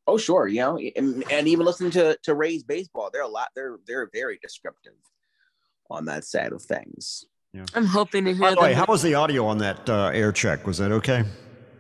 Oh, 0.07 0.19
sure, 0.19 0.47
you 0.49 0.61
know, 0.61 0.77
and, 0.79 1.25
and 1.31 1.49
even 1.49 1.65
listening 1.65 1.91
to 1.93 2.19
to 2.25 2.35
Ray's 2.35 2.63
baseball, 2.63 3.11
they're 3.13 3.23
a 3.23 3.29
lot. 3.29 3.49
They're 3.55 3.79
they're 3.87 4.09
very 4.13 4.39
descriptive 4.43 4.95
on 5.91 6.05
that 6.07 6.25
side 6.25 6.53
of 6.53 6.63
things. 6.63 7.25
Yeah. 7.53 7.65
I'm 7.75 7.87
hoping 7.87 8.25
to 8.25 8.33
hear 8.33 8.41
By 8.41 8.55
the 8.55 8.61
way, 8.61 8.69
them. 8.71 8.79
how 8.79 8.87
was 8.89 9.03
the 9.03 9.15
audio 9.15 9.47
on 9.47 9.59
that 9.59 9.89
uh, 9.89 10.07
air 10.13 10.33
check? 10.33 10.67
Was 10.67 10.79
that 10.79 10.91
okay? 10.93 11.25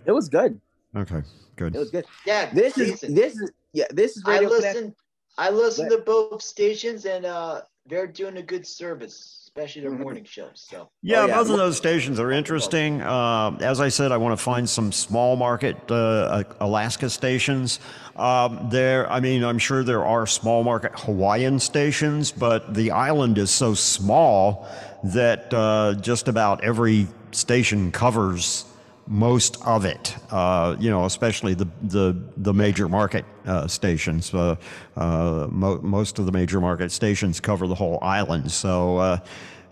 It 0.07 0.13
was 0.13 0.29
good. 0.29 0.61
Okay, 0.95 1.23
good. 1.57 1.75
It 1.75 1.79
was 1.79 1.91
good. 1.91 2.05
Yeah, 2.25 2.53
This 2.55 2.79
is 2.79 3.01
this 3.01 3.35
is 3.35 3.51
yeah. 3.73 3.87
This 3.91 4.17
is 4.17 4.23
I 4.25 4.35
radio. 4.35 4.49
Connect- 4.51 4.75
listen. 4.77 4.95
I 5.37 5.51
listen 5.51 5.91
to 5.91 5.99
both 5.99 6.43
stations, 6.43 7.07
and 7.07 7.27
uh, 7.27 7.63
they're 7.87 8.07
doing 8.07 8.37
a 8.37 8.43
good 8.43 8.65
service, 8.65 9.44
especially 9.57 9.83
their 9.83 9.93
morning 9.93 10.25
shows. 10.25 10.67
So 10.69 10.91
Yeah, 11.01 11.29
both 11.29 11.49
of 11.49 11.57
those 11.57 11.77
stations 11.77 12.19
are 12.19 12.33
interesting. 12.33 13.01
Uh, 13.01 13.57
as 13.61 13.81
I 13.81 13.89
said, 13.89 14.11
I 14.11 14.17
want 14.17 14.37
to 14.37 14.43
find 14.43 14.69
some 14.69 14.91
small 14.91 15.37
market 15.37 15.77
uh, 15.93 16.43
Alaska 16.59 17.09
stations. 17.09 17.79
Um, 18.17 18.69
there, 18.71 19.09
I 19.09 19.21
mean, 19.21 19.45
I'm 19.45 19.59
sure 19.59 19.85
there 19.85 20.05
are 20.05 20.27
small 20.27 20.65
market 20.65 20.99
Hawaiian 20.99 21.61
stations, 21.61 22.33
but 22.33 22.75
the 22.75 22.91
island 22.91 23.39
is 23.39 23.53
so 23.53 23.75
small 23.75 24.69
that 25.05 25.55
uh, 25.55 25.95
just 26.01 26.27
about 26.27 26.65
every 26.65 27.07
station 27.31 27.93
covers 27.93 28.65
most 29.07 29.57
of 29.67 29.85
it. 29.85 30.17
Uh, 30.31 30.77
you 30.79 30.91
know, 30.91 31.05
especially 31.05 31.55
the 31.55 31.67
the 31.83 32.17
the 32.37 32.55
major 32.55 32.89
market 32.89 33.25
uh, 33.47 33.67
stations. 33.67 34.33
Uh, 34.33 34.57
uh, 34.97 35.47
mo- 35.51 35.81
most 35.83 36.19
of 36.19 36.27
the 36.27 36.33
major 36.33 36.61
market 36.61 36.91
stations 36.93 37.41
cover 37.41 37.67
the 37.67 37.75
whole 37.75 37.99
island. 38.03 38.51
So. 38.51 38.99
Uh, 38.99 39.19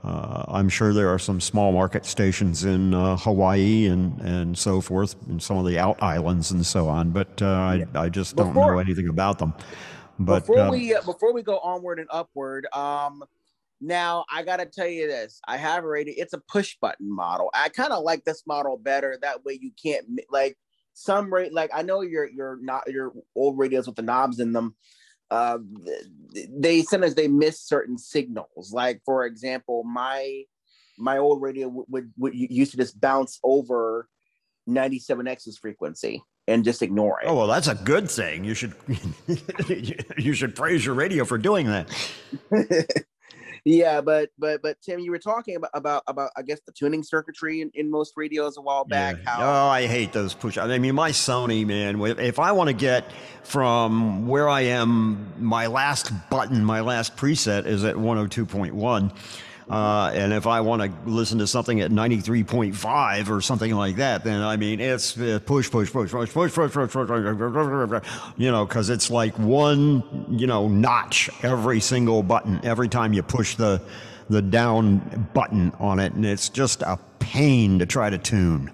uh, 0.04 0.44
I'm 0.48 0.68
sure 0.68 0.92
there 0.92 1.08
are 1.10 1.18
some 1.20 1.40
small 1.40 1.70
market 1.70 2.04
stations 2.04 2.64
in 2.64 2.92
uh, 2.92 3.16
Hawaii 3.18 3.86
and, 3.86 4.20
and 4.20 4.58
so 4.58 4.80
forth, 4.80 5.14
and 5.28 5.40
some 5.40 5.58
of 5.58 5.64
the 5.64 5.78
out 5.78 6.02
islands 6.02 6.50
and 6.50 6.66
so 6.66 6.88
on, 6.88 7.10
but 7.10 7.40
uh, 7.40 7.46
I, 7.46 7.86
I 7.94 8.08
just 8.08 8.34
don't 8.34 8.48
Before- 8.48 8.72
know 8.72 8.78
anything 8.80 9.08
about 9.08 9.38
them. 9.38 9.54
But 10.18 10.40
before 10.40 10.58
uh, 10.58 10.70
we 10.72 10.92
uh, 10.92 11.02
before 11.02 11.32
we 11.32 11.42
go 11.44 11.58
onward 11.60 12.00
and 12.00 12.08
upward, 12.10 12.66
um, 12.74 13.22
now 13.82 14.24
I 14.30 14.44
gotta 14.44 14.66
tell 14.66 14.86
you 14.86 15.08
this: 15.08 15.40
I 15.46 15.56
have 15.56 15.84
a 15.84 15.88
radio. 15.88 16.14
It's 16.16 16.32
a 16.32 16.38
push 16.38 16.76
button 16.80 17.14
model. 17.14 17.50
I 17.52 17.68
kind 17.68 17.92
of 17.92 18.04
like 18.04 18.24
this 18.24 18.44
model 18.46 18.78
better. 18.78 19.18
That 19.20 19.44
way, 19.44 19.58
you 19.60 19.72
can't 19.82 20.06
like 20.30 20.56
some 20.94 21.32
rate. 21.32 21.52
Like 21.52 21.70
I 21.74 21.82
know 21.82 22.00
your 22.00 22.26
your 22.26 22.58
not 22.62 22.88
your 22.88 23.12
old 23.34 23.58
radios 23.58 23.86
with 23.86 23.96
the 23.96 24.02
knobs 24.02 24.38
in 24.38 24.52
them. 24.52 24.76
Uh, 25.30 25.58
they 26.48 26.82
sometimes 26.82 27.16
they 27.16 27.26
miss 27.28 27.60
certain 27.60 27.98
signals. 27.98 28.72
Like 28.72 29.02
for 29.04 29.26
example, 29.26 29.82
my 29.82 30.44
my 30.96 31.18
old 31.18 31.42
radio 31.42 31.68
would, 31.68 31.86
would, 31.88 32.12
would 32.16 32.34
used 32.34 32.70
to 32.72 32.76
just 32.76 33.00
bounce 33.00 33.40
over 33.42 34.08
97x's 34.68 35.58
frequency 35.58 36.22
and 36.46 36.64
just 36.64 36.82
ignore 36.82 37.20
it. 37.20 37.26
oh 37.26 37.34
well, 37.34 37.46
that's 37.46 37.68
a 37.68 37.74
good 37.74 38.10
thing. 38.10 38.44
You 38.44 38.54
should 38.54 38.74
you 40.18 40.34
should 40.34 40.54
praise 40.54 40.84
your 40.86 40.94
radio 40.94 41.24
for 41.24 41.38
doing 41.38 41.66
that. 41.66 41.88
yeah, 43.64 44.00
but 44.00 44.30
but 44.38 44.60
but 44.62 44.76
Tim, 44.82 44.98
you 45.00 45.10
were 45.10 45.18
talking 45.18 45.56
about 45.56 45.70
about 45.74 46.02
about 46.08 46.30
I 46.36 46.42
guess 46.42 46.60
the 46.66 46.72
tuning 46.72 47.02
circuitry 47.02 47.60
in, 47.60 47.70
in 47.74 47.90
most 47.90 48.14
radios 48.16 48.56
a 48.56 48.60
while 48.60 48.84
back. 48.84 49.16
How 49.24 49.40
Oh, 49.42 49.68
I 49.68 49.86
hate 49.86 50.12
those 50.12 50.34
push. 50.34 50.58
I 50.58 50.78
mean, 50.78 50.94
my 50.94 51.10
Sony 51.10 51.66
man. 51.66 52.00
if- 52.02 52.18
If 52.18 52.38
I 52.38 52.52
want 52.52 52.68
to 52.68 52.74
get 52.74 53.04
from 53.44 54.26
where 54.26 54.48
I 54.48 54.62
am, 54.62 55.32
my 55.38 55.66
last 55.66 56.10
button, 56.30 56.64
my 56.64 56.80
last 56.80 57.16
preset 57.16 57.66
is 57.66 57.84
at 57.84 57.96
102.1. 57.96 59.12
Uh, 59.72 60.10
and 60.12 60.34
if 60.34 60.46
I 60.46 60.60
want 60.60 60.82
to 60.82 61.10
listen 61.10 61.38
to 61.38 61.46
something 61.46 61.80
at 61.80 61.90
93.5 61.90 63.30
or 63.30 63.40
something 63.40 63.74
like 63.74 63.96
that, 63.96 64.22
then 64.22 64.42
I 64.42 64.58
mean, 64.58 64.80
it's 64.80 65.18
uh, 65.18 65.38
push, 65.46 65.70
push, 65.70 65.90
push, 65.90 66.10
push, 66.10 66.30
push, 66.30 66.52
push, 66.52 66.72
push, 66.72 66.92
push, 66.92 67.08
push, 67.08 67.08
push, 67.08 67.38
push, 67.38 67.90
push. 67.90 68.32
you 68.36 68.50
know, 68.50 68.66
because 68.66 68.90
it's 68.90 69.10
like 69.10 69.38
one, 69.38 70.26
you 70.28 70.46
know, 70.46 70.68
notch 70.68 71.30
every 71.42 71.80
single 71.80 72.22
button 72.22 72.60
every 72.62 72.86
time 72.86 73.14
you 73.14 73.22
push 73.22 73.56
the 73.56 73.80
the 74.28 74.42
down 74.42 75.28
button 75.32 75.72
on 75.78 75.98
it, 75.98 76.12
and 76.12 76.26
it's 76.26 76.50
just 76.50 76.82
a 76.82 76.98
pain 77.18 77.78
to 77.78 77.86
try 77.86 78.10
to 78.10 78.18
tune. 78.18 78.70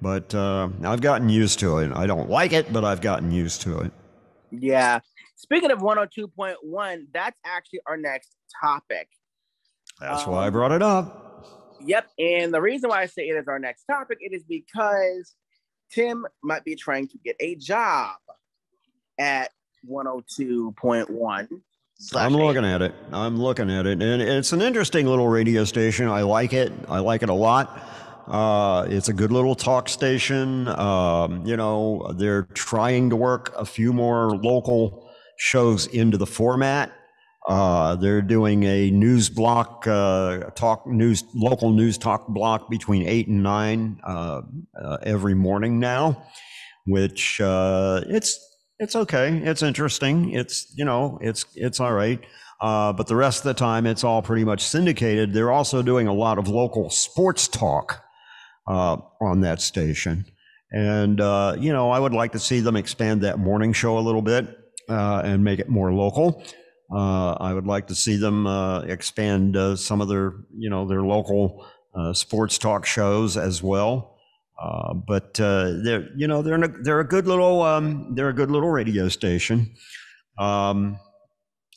But 0.00 0.34
uh, 0.34 0.70
I've 0.82 1.02
gotten 1.02 1.28
used 1.28 1.58
to 1.58 1.78
it. 1.78 1.92
I 1.94 2.06
don't 2.06 2.30
like 2.30 2.54
it, 2.54 2.72
but 2.72 2.84
I've 2.84 3.02
gotten 3.02 3.30
used 3.30 3.60
to 3.62 3.80
it. 3.80 3.92
yeah. 4.50 5.00
Speaking 5.36 5.70
of 5.70 5.80
102.1, 5.80 7.06
that's 7.12 7.38
actually 7.44 7.80
our 7.86 7.96
next 7.96 8.34
topic. 8.60 9.08
That's 10.00 10.26
why 10.26 10.46
I 10.46 10.50
brought 10.50 10.72
it 10.72 10.82
up. 10.82 11.28
Yep. 11.80 12.08
And 12.18 12.52
the 12.52 12.60
reason 12.60 12.90
why 12.90 13.02
I 13.02 13.06
say 13.06 13.28
it 13.28 13.36
is 13.36 13.48
our 13.48 13.58
next 13.58 13.84
topic, 13.84 14.18
it 14.20 14.32
is 14.32 14.44
because 14.44 15.34
Tim 15.90 16.26
might 16.42 16.64
be 16.64 16.74
trying 16.74 17.08
to 17.08 17.18
get 17.24 17.36
a 17.40 17.54
job 17.56 18.16
at 19.18 19.50
102.1. 19.88 21.48
I'm 22.14 22.32
looking 22.32 22.64
at 22.64 22.80
it. 22.80 22.94
I'm 23.12 23.40
looking 23.40 23.70
at 23.70 23.86
it, 23.86 24.00
and 24.00 24.22
it's 24.22 24.52
an 24.52 24.62
interesting 24.62 25.06
little 25.06 25.26
radio 25.26 25.64
station. 25.64 26.06
I 26.06 26.22
like 26.22 26.52
it. 26.52 26.72
I 26.88 27.00
like 27.00 27.24
it 27.24 27.28
a 27.28 27.34
lot. 27.34 27.82
Uh, 28.28 28.86
it's 28.88 29.08
a 29.08 29.12
good 29.12 29.32
little 29.32 29.56
talk 29.56 29.88
station. 29.88 30.68
Um, 30.68 31.44
you 31.44 31.56
know, 31.56 32.12
they're 32.14 32.42
trying 32.54 33.10
to 33.10 33.16
work 33.16 33.52
a 33.56 33.64
few 33.64 33.92
more 33.92 34.36
local 34.36 35.10
shows 35.38 35.86
into 35.88 36.16
the 36.16 36.26
format. 36.26 36.92
Uh, 37.48 37.96
they're 37.96 38.20
doing 38.20 38.62
a 38.64 38.90
news 38.90 39.30
block, 39.30 39.86
uh, 39.86 40.50
talk 40.54 40.86
news, 40.86 41.24
local 41.34 41.70
news 41.70 41.96
talk 41.96 42.28
block 42.28 42.68
between 42.68 43.06
eight 43.08 43.26
and 43.26 43.42
nine 43.42 43.98
uh, 44.04 44.42
uh, 44.78 44.98
every 45.02 45.32
morning 45.32 45.80
now, 45.80 46.22
which 46.84 47.40
uh, 47.40 48.02
it's 48.06 48.38
it's 48.78 48.94
okay. 48.94 49.38
It's 49.38 49.62
interesting. 49.62 50.34
It's 50.34 50.70
you 50.76 50.84
know 50.84 51.18
it's 51.22 51.46
it's 51.54 51.80
all 51.80 51.94
right. 51.94 52.20
Uh, 52.60 52.92
but 52.92 53.06
the 53.06 53.16
rest 53.16 53.38
of 53.38 53.44
the 53.44 53.54
time, 53.54 53.86
it's 53.86 54.04
all 54.04 54.20
pretty 54.20 54.44
much 54.44 54.60
syndicated. 54.60 55.32
They're 55.32 55.52
also 55.52 55.80
doing 55.80 56.06
a 56.06 56.12
lot 56.12 56.38
of 56.38 56.48
local 56.48 56.90
sports 56.90 57.48
talk 57.48 58.02
on 58.66 59.40
that 59.40 59.62
station, 59.62 60.26
and 60.70 61.18
you 61.18 61.72
know 61.72 61.90
I 61.92 61.98
would 61.98 62.12
like 62.12 62.32
to 62.32 62.38
see 62.38 62.60
them 62.60 62.76
expand 62.76 63.22
that 63.22 63.38
morning 63.38 63.72
show 63.72 63.96
a 63.96 64.00
little 64.00 64.20
bit 64.20 64.46
and 64.86 65.42
make 65.42 65.60
it 65.60 65.70
more 65.70 65.94
local. 65.94 66.44
Uh, 66.92 67.32
I 67.32 67.52
would 67.52 67.66
like 67.66 67.88
to 67.88 67.94
see 67.94 68.16
them 68.16 68.46
uh, 68.46 68.80
expand 68.80 69.56
uh, 69.56 69.76
some 69.76 70.00
of 70.00 70.08
their, 70.08 70.32
you 70.56 70.70
know, 70.70 70.86
their 70.86 71.02
local 71.02 71.66
uh, 71.94 72.12
sports 72.12 72.56
talk 72.58 72.86
shows 72.86 73.36
as 73.36 73.62
well. 73.62 74.16
Uh, 74.60 74.94
but 74.94 75.38
uh, 75.38 75.72
they're, 75.84 76.08
you 76.16 76.26
know, 76.26 76.42
they're 76.42 76.54
in 76.54 76.64
a, 76.64 76.68
they're 76.68 77.00
a 77.00 77.06
good 77.06 77.26
little 77.26 77.62
um, 77.62 78.14
they're 78.14 78.30
a 78.30 78.34
good 78.34 78.50
little 78.50 78.70
radio 78.70 79.08
station. 79.08 79.72
Um, 80.38 80.98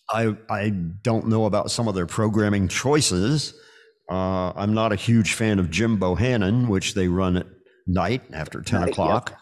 I 0.09 0.35
I 0.49 0.69
don't 0.69 1.27
know 1.27 1.45
about 1.45 1.71
some 1.71 1.87
of 1.87 1.95
their 1.95 2.07
programming 2.07 2.67
choices. 2.67 3.53
Uh, 4.09 4.51
I'm 4.55 4.73
not 4.73 4.91
a 4.91 4.95
huge 4.95 5.33
fan 5.33 5.59
of 5.59 5.69
Jim 5.69 5.99
Bohannon, 5.99 6.67
which 6.67 6.95
they 6.95 7.07
run 7.07 7.37
at 7.37 7.47
night 7.85 8.23
after 8.33 8.61
ten 8.61 8.81
Night, 8.81 8.87
yep. 8.87 8.93
o'clock. 8.93 9.37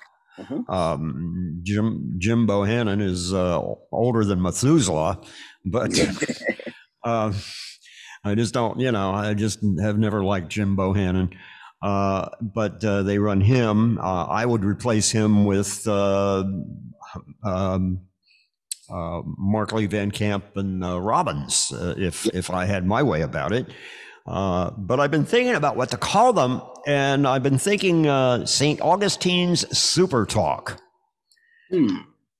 Um, 0.69 1.59
Jim 1.63 2.15
Jim 2.17 2.47
Bohannon 2.47 3.01
is 3.01 3.33
uh, 3.33 3.61
older 3.91 4.23
than 4.23 4.41
Methuselah, 4.41 5.21
but 5.65 5.97
uh, 7.03 7.33
I 8.23 8.35
just 8.35 8.53
don't, 8.53 8.79
you 8.79 8.91
know, 8.91 9.11
I 9.11 9.33
just 9.33 9.59
have 9.81 9.97
never 9.97 10.23
liked 10.23 10.49
Jim 10.49 10.75
Bohannon. 10.75 11.33
Uh, 11.81 12.27
but 12.41 12.83
uh, 12.83 13.03
they 13.03 13.17
run 13.19 13.39
him. 13.39 13.97
Uh, 13.99 14.25
I 14.25 14.45
would 14.45 14.65
replace 14.65 15.11
him 15.11 15.45
with 15.45 15.87
uh, 15.87 16.43
um, 17.43 18.01
uh, 18.89 19.21
Markley 19.37 19.85
Van 19.85 20.11
Camp 20.11 20.45
and 20.55 20.83
uh, 20.83 20.99
Robbins 20.99 21.71
uh, 21.71 21.95
if 21.97 22.25
if 22.33 22.49
I 22.49 22.65
had 22.65 22.85
my 22.85 23.03
way 23.03 23.21
about 23.21 23.53
it. 23.53 23.67
Uh, 24.27 24.71
but 24.77 24.99
I've 24.99 25.09
been 25.11 25.25
thinking 25.25 25.55
about 25.55 25.75
what 25.75 25.89
to 25.91 25.97
call 25.97 26.33
them, 26.33 26.61
and 26.85 27.25
I've 27.27 27.43
been 27.43 27.57
thinking 27.57 28.07
uh, 28.07 28.45
St. 28.45 28.79
Augustine's 28.81 29.65
Super 29.77 30.25
Talk 30.25 30.79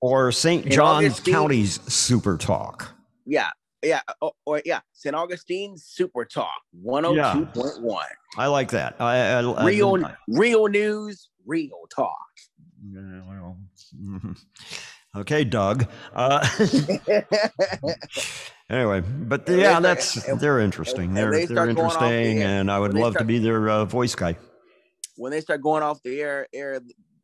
or 0.00 0.30
St. 0.32 0.70
Johns 0.70 1.18
County's 1.20 1.80
Super 1.92 2.36
Talk. 2.36 2.94
Yeah, 3.30 3.50
yeah, 3.84 4.00
or, 4.20 4.32
or 4.44 4.60
yeah, 4.64 4.80
St. 4.92 5.14
Augustine 5.14 5.76
Super 5.78 6.24
Talk, 6.24 6.50
one 6.72 7.04
hundred 7.04 7.32
two 7.32 7.46
point 7.46 7.80
one. 7.80 8.04
I 8.36 8.48
like 8.48 8.72
that. 8.72 8.96
I, 8.98 9.18
I, 9.34 9.64
Real, 9.64 10.04
I- 10.04 10.16
real 10.26 10.66
news, 10.66 11.28
real 11.46 11.86
talk. 11.94 12.18
Yeah, 12.92 13.20
well, 13.28 13.56
okay, 15.18 15.44
Doug. 15.44 15.86
Uh, 16.12 16.44
anyway, 18.68 19.00
but 19.00 19.48
And 19.48 19.58
yeah, 19.60 19.78
that's 19.78 20.14
they're 20.40 20.58
interesting. 20.58 21.14
They're 21.14 21.30
they 21.30 21.46
they're 21.46 21.54
start 21.54 21.66
the 21.66 21.70
interesting, 21.70 22.42
air- 22.42 22.48
and 22.48 22.70
I 22.70 22.80
would 22.80 22.94
love 22.94 23.16
to 23.16 23.24
be 23.24 23.38
their 23.38 23.68
uh, 23.68 23.84
voice 23.84 24.16
guy. 24.16 24.36
When 25.16 25.30
they 25.30 25.40
start 25.40 25.62
going 25.62 25.84
off 25.84 26.02
the 26.02 26.20
air, 26.20 26.48
air, 26.52 26.80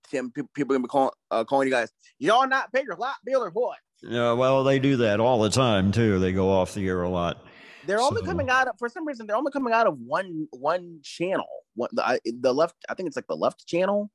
Tim, 0.08 0.30
people 0.30 0.48
are 0.62 0.64
gonna 0.66 0.80
be 0.80 0.86
calling, 0.88 1.10
uh, 1.32 1.42
calling 1.42 1.66
you 1.66 1.74
guys. 1.74 1.90
Y'all 2.20 2.46
not 2.46 2.72
pay 2.72 2.82
your 2.86 2.96
lot 2.96 3.16
bill 3.24 3.42
or 3.42 3.50
what? 3.50 3.78
Yeah, 4.02 4.32
well, 4.32 4.62
they 4.64 4.78
do 4.78 4.96
that 4.98 5.20
all 5.20 5.40
the 5.40 5.50
time 5.50 5.90
too. 5.92 6.18
They 6.18 6.32
go 6.32 6.50
off 6.50 6.74
the 6.74 6.86
air 6.86 7.02
a 7.02 7.08
lot. 7.08 7.44
They're 7.86 8.00
only 8.00 8.22
coming 8.22 8.50
out 8.50 8.68
of 8.68 8.78
for 8.78 8.88
some 8.88 9.06
reason. 9.06 9.26
They're 9.26 9.36
only 9.36 9.52
coming 9.52 9.72
out 9.72 9.86
of 9.86 9.98
one 9.98 10.48
one 10.50 11.00
channel. 11.02 11.46
What 11.76 11.94
the 11.94 12.06
I, 12.06 12.18
the 12.24 12.52
left? 12.52 12.74
I 12.88 12.94
think 12.94 13.06
it's 13.06 13.16
like 13.16 13.26
the 13.28 13.36
left 13.36 13.66
channel. 13.66 14.10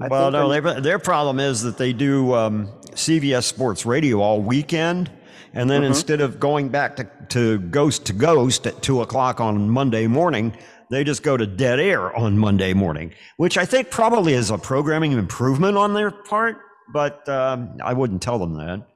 I 0.00 0.08
well, 0.08 0.30
no, 0.30 0.48
their 0.48 0.80
their 0.80 0.98
problem 0.98 1.38
is 1.38 1.62
that 1.62 1.78
they 1.78 1.92
do 1.92 2.34
um, 2.34 2.66
CBS 2.92 3.44
Sports 3.44 3.86
Radio 3.86 4.20
all 4.20 4.40
weekend, 4.42 5.10
and 5.52 5.70
then 5.70 5.82
Mhm. 5.82 5.86
instead 5.86 6.20
of 6.20 6.40
going 6.40 6.68
back 6.68 6.96
to, 6.96 7.08
to 7.28 7.58
Ghost 7.60 8.06
to 8.06 8.12
Ghost 8.12 8.66
at 8.66 8.82
two 8.82 9.02
o'clock 9.02 9.40
on 9.40 9.70
Monday 9.70 10.08
morning, 10.08 10.52
they 10.90 11.04
just 11.04 11.22
go 11.22 11.36
to 11.36 11.46
Dead 11.46 11.78
Air 11.78 12.14
on 12.16 12.36
Monday 12.36 12.74
morning, 12.74 13.14
which 13.36 13.56
I 13.56 13.64
think 13.64 13.90
probably 13.90 14.32
is 14.34 14.50
a 14.50 14.58
programming 14.58 15.12
improvement 15.12 15.76
on 15.76 15.94
their 15.94 16.10
part. 16.10 16.56
But 16.92 17.28
um, 17.28 17.76
I 17.82 17.92
wouldn't 17.92 18.22
tell 18.22 18.38
them 18.38 18.54
that. 18.54 18.86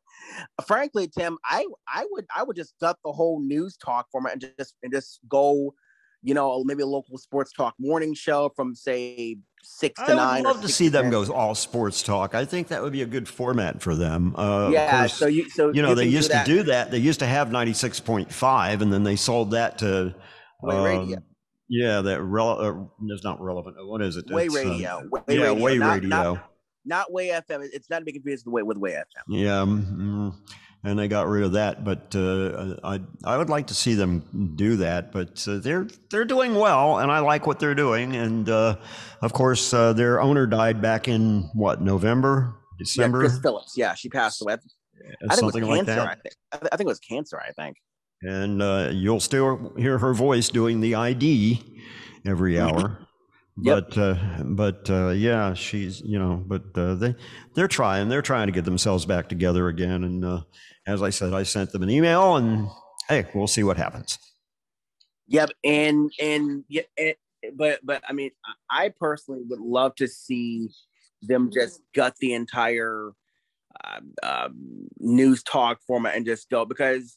Frankly, 0.67 1.09
Tim, 1.09 1.39
I 1.45 1.67
I 1.89 2.07
would 2.11 2.27
I 2.35 2.43
would 2.43 2.57
just 2.57 2.75
gut 2.81 2.97
the 3.05 3.13
whole 3.13 3.41
news 3.41 3.77
talk 3.77 4.07
format 4.11 4.33
and 4.33 4.53
just 4.59 4.75
and 4.83 4.93
just 4.93 5.21
go, 5.29 5.75
you 6.23 6.35
know, 6.35 6.65
maybe 6.65 6.83
a 6.83 6.87
local 6.87 7.19
sports 7.19 7.53
talk 7.53 7.75
morning 7.79 8.15
show 8.15 8.51
from 8.57 8.75
say 8.75 9.37
six 9.63 10.01
to 10.03 10.13
I 10.13 10.15
nine. 10.15 10.45
would 10.45 10.55
love 10.55 10.63
to 10.63 10.69
see 10.69 10.89
them 10.89 11.11
go 11.11 11.25
all 11.33 11.55
sports 11.55 12.03
talk. 12.03 12.35
I 12.35 12.45
think 12.45 12.69
that 12.69 12.83
would 12.83 12.93
be 12.93 13.03
a 13.03 13.07
good 13.07 13.29
format 13.29 13.83
for 13.83 13.95
them. 13.95 14.35
Uh, 14.37 14.71
Yeah, 14.71 15.01
course, 15.01 15.15
so 15.15 15.27
you 15.27 15.49
so 15.51 15.73
you 15.73 15.83
know, 15.83 15.95
they 15.95 16.05
can 16.05 16.11
do 16.11 16.17
used 16.17 16.31
to 16.31 16.43
do 16.45 16.63
that. 16.65 16.91
They 16.91 16.99
used 16.99 17.21
to 17.21 17.27
have 17.27 17.49
96.5 17.49 18.81
and 18.81 18.93
then 18.93 19.05
they 19.05 19.17
sold 19.17 19.53
that 19.53 19.79
to 19.79 20.15
um, 20.65 21.15
Yeah, 21.69 22.01
that 22.03 22.23
rel- 22.23 22.61
uh, 22.61 23.05
it's 23.09 23.25
not 23.25 23.41
relevant. 23.41 23.77
What 23.81 24.03
is 24.03 24.17
it? 24.17 24.31
Way 24.31 24.47
It's, 24.47 24.57
um, 24.57 24.71
Radio. 24.71 25.03
Way 25.11 25.21
yeah, 25.29 25.43
Radio. 25.43 25.55
Way 25.65 25.79
not, 25.79 25.95
Radio. 25.95 26.09
Not, 26.09 26.51
not 26.85 27.13
Way 27.13 27.29
FM. 27.29 27.69
It's 27.73 27.91
not 27.91 27.99
to 28.01 28.05
be 28.05 28.13
confused 28.13 28.47
with 28.47 28.53
Way 28.53 28.63
with 28.63 28.79
Way 28.79 28.93
FM. 28.93 29.05
yeah, 29.29 29.65
mm, 29.67 30.33
and 30.85 30.99
they 30.99 31.09
got 31.09 31.27
rid 31.27 31.43
of 31.43 31.53
that. 31.53 31.83
But 31.83 32.15
uh, 32.15 32.77
I 32.85 33.01
I 33.25 33.37
would 33.37 33.51
like 33.51 33.67
to 33.69 33.75
see 33.75 33.95
them 33.95 34.55
do 34.57 34.77
that. 34.77 35.11
But 35.11 35.45
uh, 35.49 35.59
they're 35.59 35.89
they're 36.11 36.25
doing 36.25 36.55
well, 36.55 36.99
and 37.01 37.11
I 37.11 37.19
like 37.19 37.47
what 37.49 37.59
they're 37.59 37.75
doing. 37.75 38.15
And 38.15 38.49
uh, 38.49 38.77
of 39.21 39.33
course, 39.33 39.75
uh, 39.75 39.93
their 39.93 40.21
owner 40.21 40.47
died 40.47 40.81
back 40.81 41.09
in 41.09 41.51
what 41.53 41.81
November, 41.83 42.55
Yeah, 42.55 42.85
December. 42.85 43.19
Chris 43.21 43.39
Phillips. 43.41 43.75
Yeah, 43.77 43.95
she 43.95 44.09
passed 44.09 44.41
away. 44.41 44.55
I 44.55 44.57
think 44.57 44.65
it 45.21 45.27
was 45.29 45.39
something 45.39 45.65
like 45.65 45.87
that. 45.87 45.99
I 45.99 46.15
think. 46.15 46.35
I, 46.53 46.57
th- 46.59 46.69
I 46.73 46.77
think 46.77 46.87
it 46.87 46.91
was 46.91 47.01
cancer. 47.01 47.41
I 47.41 47.51
think. 47.53 47.77
And 48.23 48.63
uh, 48.63 48.91
you'll 48.93 49.21
still 49.21 49.73
hear 49.77 49.99
her 49.99 50.15
voice 50.15 50.49
doing 50.49 50.81
the 50.81 50.95
ID 50.95 51.63
every 52.27 52.59
hour. 52.59 52.99
Yep. 53.59 53.89
But 53.89 53.99
uh, 53.99 54.17
but 54.45 54.91
uh, 54.91 55.09
yeah, 55.11 55.55
she's 55.55 56.03
you 56.03 56.19
know, 56.19 56.43
but 56.47 56.65
uh, 56.77 56.95
they 56.95 57.15
they're 57.55 57.69
trying 57.69 58.09
they're 58.09 58.23
trying 58.23 58.49
to 58.49 58.53
get 58.53 58.65
themselves 58.65 59.07
back 59.07 59.29
together 59.29 59.69
again. 59.69 60.05
And 60.05 60.25
uh, 60.25 60.41
as 60.87 61.03
I 61.03 61.11
said, 61.11 61.33
I 61.33 61.43
sent 61.43 61.73
them 61.73 61.83
an 61.83 61.89
email, 61.89 62.37
and 62.37 62.69
hey, 63.09 63.27
we'll 63.35 63.47
see 63.47 63.63
what 63.63 63.79
happens. 63.79 64.19
Yep, 65.29 65.51
and 65.65 66.13
and 66.21 66.65
yeah, 66.69 66.83
but 67.55 67.81
but 67.83 68.03
I 68.07 68.13
mean, 68.13 68.31
I 68.71 68.87
I 68.87 68.89
personally 68.91 69.43
would 69.49 69.61
love 69.61 69.95
to 69.97 70.07
see 70.07 70.69
them 71.23 71.51
just 71.53 71.81
gut 71.95 72.15
the 72.21 72.35
entire 72.35 73.13
um, 73.85 74.13
um, 74.23 74.89
news 74.99 75.43
talk 75.43 75.81
format 75.87 76.15
and 76.15 76.27
just 76.27 76.51
go 76.51 76.65
because 76.65 77.17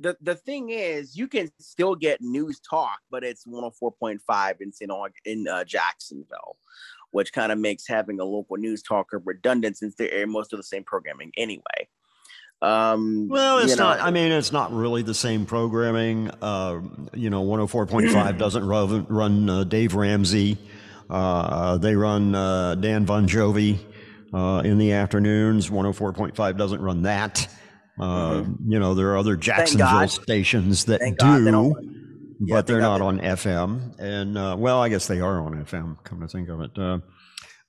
the 0.00 0.16
the 0.20 0.34
thing 0.34 0.70
is, 0.70 1.16
you 1.16 1.28
can 1.28 1.50
still 1.60 1.94
get 1.94 2.20
news 2.20 2.58
talk, 2.60 2.98
but 3.10 3.22
it's 3.22 3.46
one 3.46 3.62
hundred 3.62 3.74
four 3.76 3.92
point 3.92 4.20
five 4.22 4.56
in 4.60 4.72
St. 4.72 4.90
Aug- 4.90 5.12
in 5.24 5.46
uh, 5.46 5.64
Jacksonville, 5.64 6.56
which 7.10 7.32
kind 7.32 7.52
of 7.52 7.58
makes 7.58 7.86
having 7.86 8.18
a 8.18 8.24
local 8.24 8.56
news 8.56 8.82
talker 8.82 9.20
redundant 9.24 9.76
since 9.76 9.94
they 9.94 10.10
air 10.10 10.26
most 10.26 10.52
of 10.52 10.58
the 10.58 10.64
same 10.64 10.84
programming 10.84 11.30
anyway. 11.36 11.88
Um, 12.62 13.28
Well, 13.28 13.58
it's 13.58 13.70
you 13.70 13.76
know, 13.76 13.84
not. 13.84 14.00
I 14.00 14.10
mean, 14.10 14.32
it's 14.32 14.52
not 14.52 14.72
really 14.72 15.02
the 15.02 15.14
same 15.14 15.46
programming. 15.46 16.30
Uh, 16.42 16.80
you 17.14 17.30
know, 17.30 17.42
104.5 17.44 18.38
doesn't 18.38 18.66
run, 18.66 19.06
run 19.08 19.48
uh, 19.48 19.64
Dave 19.64 19.94
Ramsey. 19.94 20.58
Uh, 21.08 21.78
they 21.78 21.96
run 21.96 22.34
uh, 22.34 22.74
Dan 22.76 23.06
Bongino 23.06 23.78
uh, 24.32 24.62
in 24.64 24.78
the 24.78 24.92
afternoons. 24.92 25.70
104.5 25.70 26.56
doesn't 26.56 26.80
run 26.80 27.02
that. 27.02 27.48
Uh, 28.00 28.44
You 28.66 28.78
know, 28.78 28.94
there 28.94 29.10
are 29.10 29.16
other 29.18 29.36
Jacksonville 29.36 30.08
stations 30.08 30.84
that 30.86 31.00
Thank 31.00 31.18
God 31.18 31.42
they 31.44 31.50
do, 31.50 31.74
but 32.48 32.66
they're 32.66 32.80
not 32.80 33.00
on 33.00 33.18
FM. 33.20 33.98
And 33.98 34.38
uh, 34.38 34.56
well, 34.58 34.80
I 34.80 34.88
guess 34.88 35.06
they 35.06 35.20
are 35.20 35.40
on 35.40 35.64
FM. 35.64 36.02
Come 36.04 36.20
to 36.20 36.28
think 36.28 36.48
of 36.48 36.60
it. 36.60 36.70
Uh, 36.78 36.98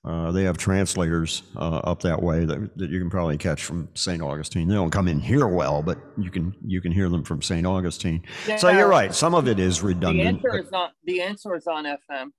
uh, 0.04 0.32
they 0.32 0.42
have 0.42 0.58
translators 0.58 1.44
uh, 1.56 1.78
up 1.84 2.00
that 2.02 2.20
way 2.20 2.44
that, 2.44 2.76
that 2.76 2.90
you 2.90 2.98
can 2.98 3.08
probably 3.08 3.38
catch 3.38 3.62
from 3.64 3.88
St. 3.94 4.20
Augustine. 4.20 4.66
They 4.66 4.74
don't 4.74 4.90
come 4.90 5.06
in 5.06 5.20
here 5.20 5.46
well, 5.46 5.80
but 5.80 5.96
you 6.18 6.28
can 6.30 6.52
you 6.66 6.80
can 6.80 6.90
hear 6.90 7.08
them 7.08 7.22
from 7.22 7.40
St. 7.40 7.64
Augustine. 7.64 8.24
So 8.56 8.68
you're 8.70 8.88
right. 8.88 9.14
Some 9.14 9.32
of 9.34 9.46
it 9.46 9.60
is 9.60 9.80
redundant. 9.80 10.42
The 10.42 10.48
redundant. 10.48 10.56
answer 10.56 10.66
is 10.66 10.72
not. 10.72 10.92
The 11.04 11.20
answer 11.22 11.54
is 11.54 11.66
on 11.68 11.84
FM 11.84 12.32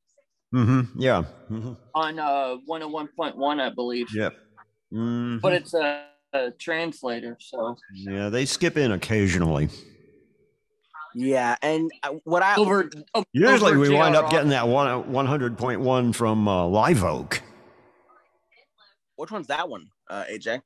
Mm-hmm. 0.54 1.02
Yeah. 1.02 1.24
hmm 1.48 1.74
on 1.96 2.20
uh 2.20 2.58
101.1, 2.70 3.60
I 3.62 3.70
believe. 3.74 4.08
Yep. 4.14 4.34
Mhm. 4.94 5.42
But 5.42 5.54
it's 5.54 5.74
a, 5.74 6.04
a 6.34 6.52
translator, 6.52 7.38
so 7.40 7.78
Yeah, 7.94 8.30
they 8.30 8.46
skip 8.46 8.78
in 8.78 8.92
occasionally. 8.92 9.70
yeah, 11.16 11.56
and 11.62 11.92
uh, 12.02 12.14
what 12.24 12.42
I 12.44 12.56
over. 12.56 12.90
Usually 13.32 13.72
over 13.72 13.80
we 13.80 13.90
wind 13.90 14.16
up 14.16 14.30
getting 14.32 14.50
that 14.50 14.68
one 14.68 15.04
100.1 15.06 16.16
from 16.16 16.48
uh, 16.48 16.66
Live 16.68 17.04
Oak. 17.04 17.42
Which 19.16 19.32
one's 19.32 19.48
that 19.48 19.70
one, 19.70 19.88
uh, 20.10 20.24
AJ? 20.32 20.62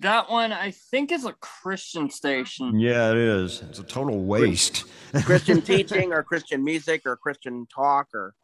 That 0.00 0.30
one, 0.30 0.52
I 0.52 0.70
think, 0.70 1.10
is 1.10 1.24
a 1.24 1.32
Christian 1.32 2.08
station. 2.10 2.78
Yeah, 2.78 3.10
it 3.10 3.16
is. 3.16 3.62
It's 3.62 3.80
a 3.80 3.82
total 3.82 4.20
waste. 4.20 4.84
Christian 5.24 5.60
teaching 5.72 6.12
or 6.12 6.22
Christian 6.22 6.62
music 6.62 7.02
or 7.04 7.16
Christian 7.16 7.66
talk 7.74 8.08
or 8.14 8.34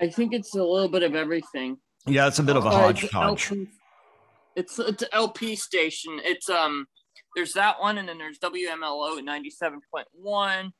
I 0.00 0.08
think 0.08 0.32
it's 0.32 0.54
a 0.54 0.62
little 0.62 0.88
bit 0.88 1.02
of 1.02 1.14
everything. 1.14 1.76
Yeah, 2.06 2.28
it's 2.28 2.38
a 2.38 2.42
bit 2.42 2.56
of 2.56 2.64
a 2.64 2.68
Uh, 2.68 2.72
hodgepodge. 2.72 3.52
It's 4.56 4.78
it's 4.78 5.02
an 5.02 5.08
LP 5.12 5.56
station. 5.56 6.20
It's 6.22 6.48
um 6.48 6.86
there's 7.36 7.52
that 7.54 7.80
one 7.80 7.98
and 7.98 8.08
then 8.08 8.18
there's 8.18 8.38
WMLO 8.38 9.18
at 9.18 9.24
97.1 9.24 10.70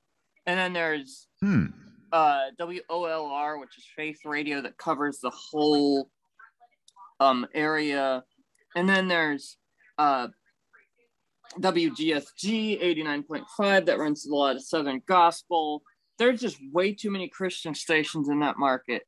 and 0.47 0.59
then 0.59 0.73
there's 0.73 1.27
Hmm. 1.41 1.67
uh 2.13 2.51
WOLR 2.61 3.61
which 3.61 3.77
is 3.79 3.85
Faith 3.97 4.19
Radio 4.25 4.61
that 4.63 4.77
covers 4.79 5.19
the 5.21 5.31
whole 5.31 6.09
um 7.21 7.47
area 7.55 8.23
and 8.77 8.89
then 8.89 9.09
there's 9.09 9.57
uh 9.99 10.29
WGSG 11.61 12.81
89.5 12.83 13.87
that 13.87 13.99
runs 13.99 14.27
a 14.27 14.35
lot 14.35 14.57
of 14.57 14.63
Southern 14.63 15.03
Gospel. 15.07 15.83
There's 16.19 16.41
just 16.41 16.59
way 16.73 16.93
too 16.95 17.11
many 17.11 17.29
Christian 17.29 17.75
stations 17.75 18.29
in 18.29 18.41
that 18.41 18.59
market. 18.59 19.03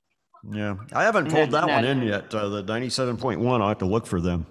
Yeah, 0.48 0.76
I 0.92 1.02
haven't 1.04 1.30
pulled 1.30 1.50
that- 1.50 1.66
that 1.66 1.68
one 1.68 1.84
in 1.84 2.02
yet. 2.02 2.32
Uh, 2.32 2.48
the 2.48 2.62
97.1, 2.62 3.60
I 3.62 3.68
have 3.68 3.78
to 3.78 3.86
look 3.86 4.06
for 4.06 4.20
them. 4.20 4.46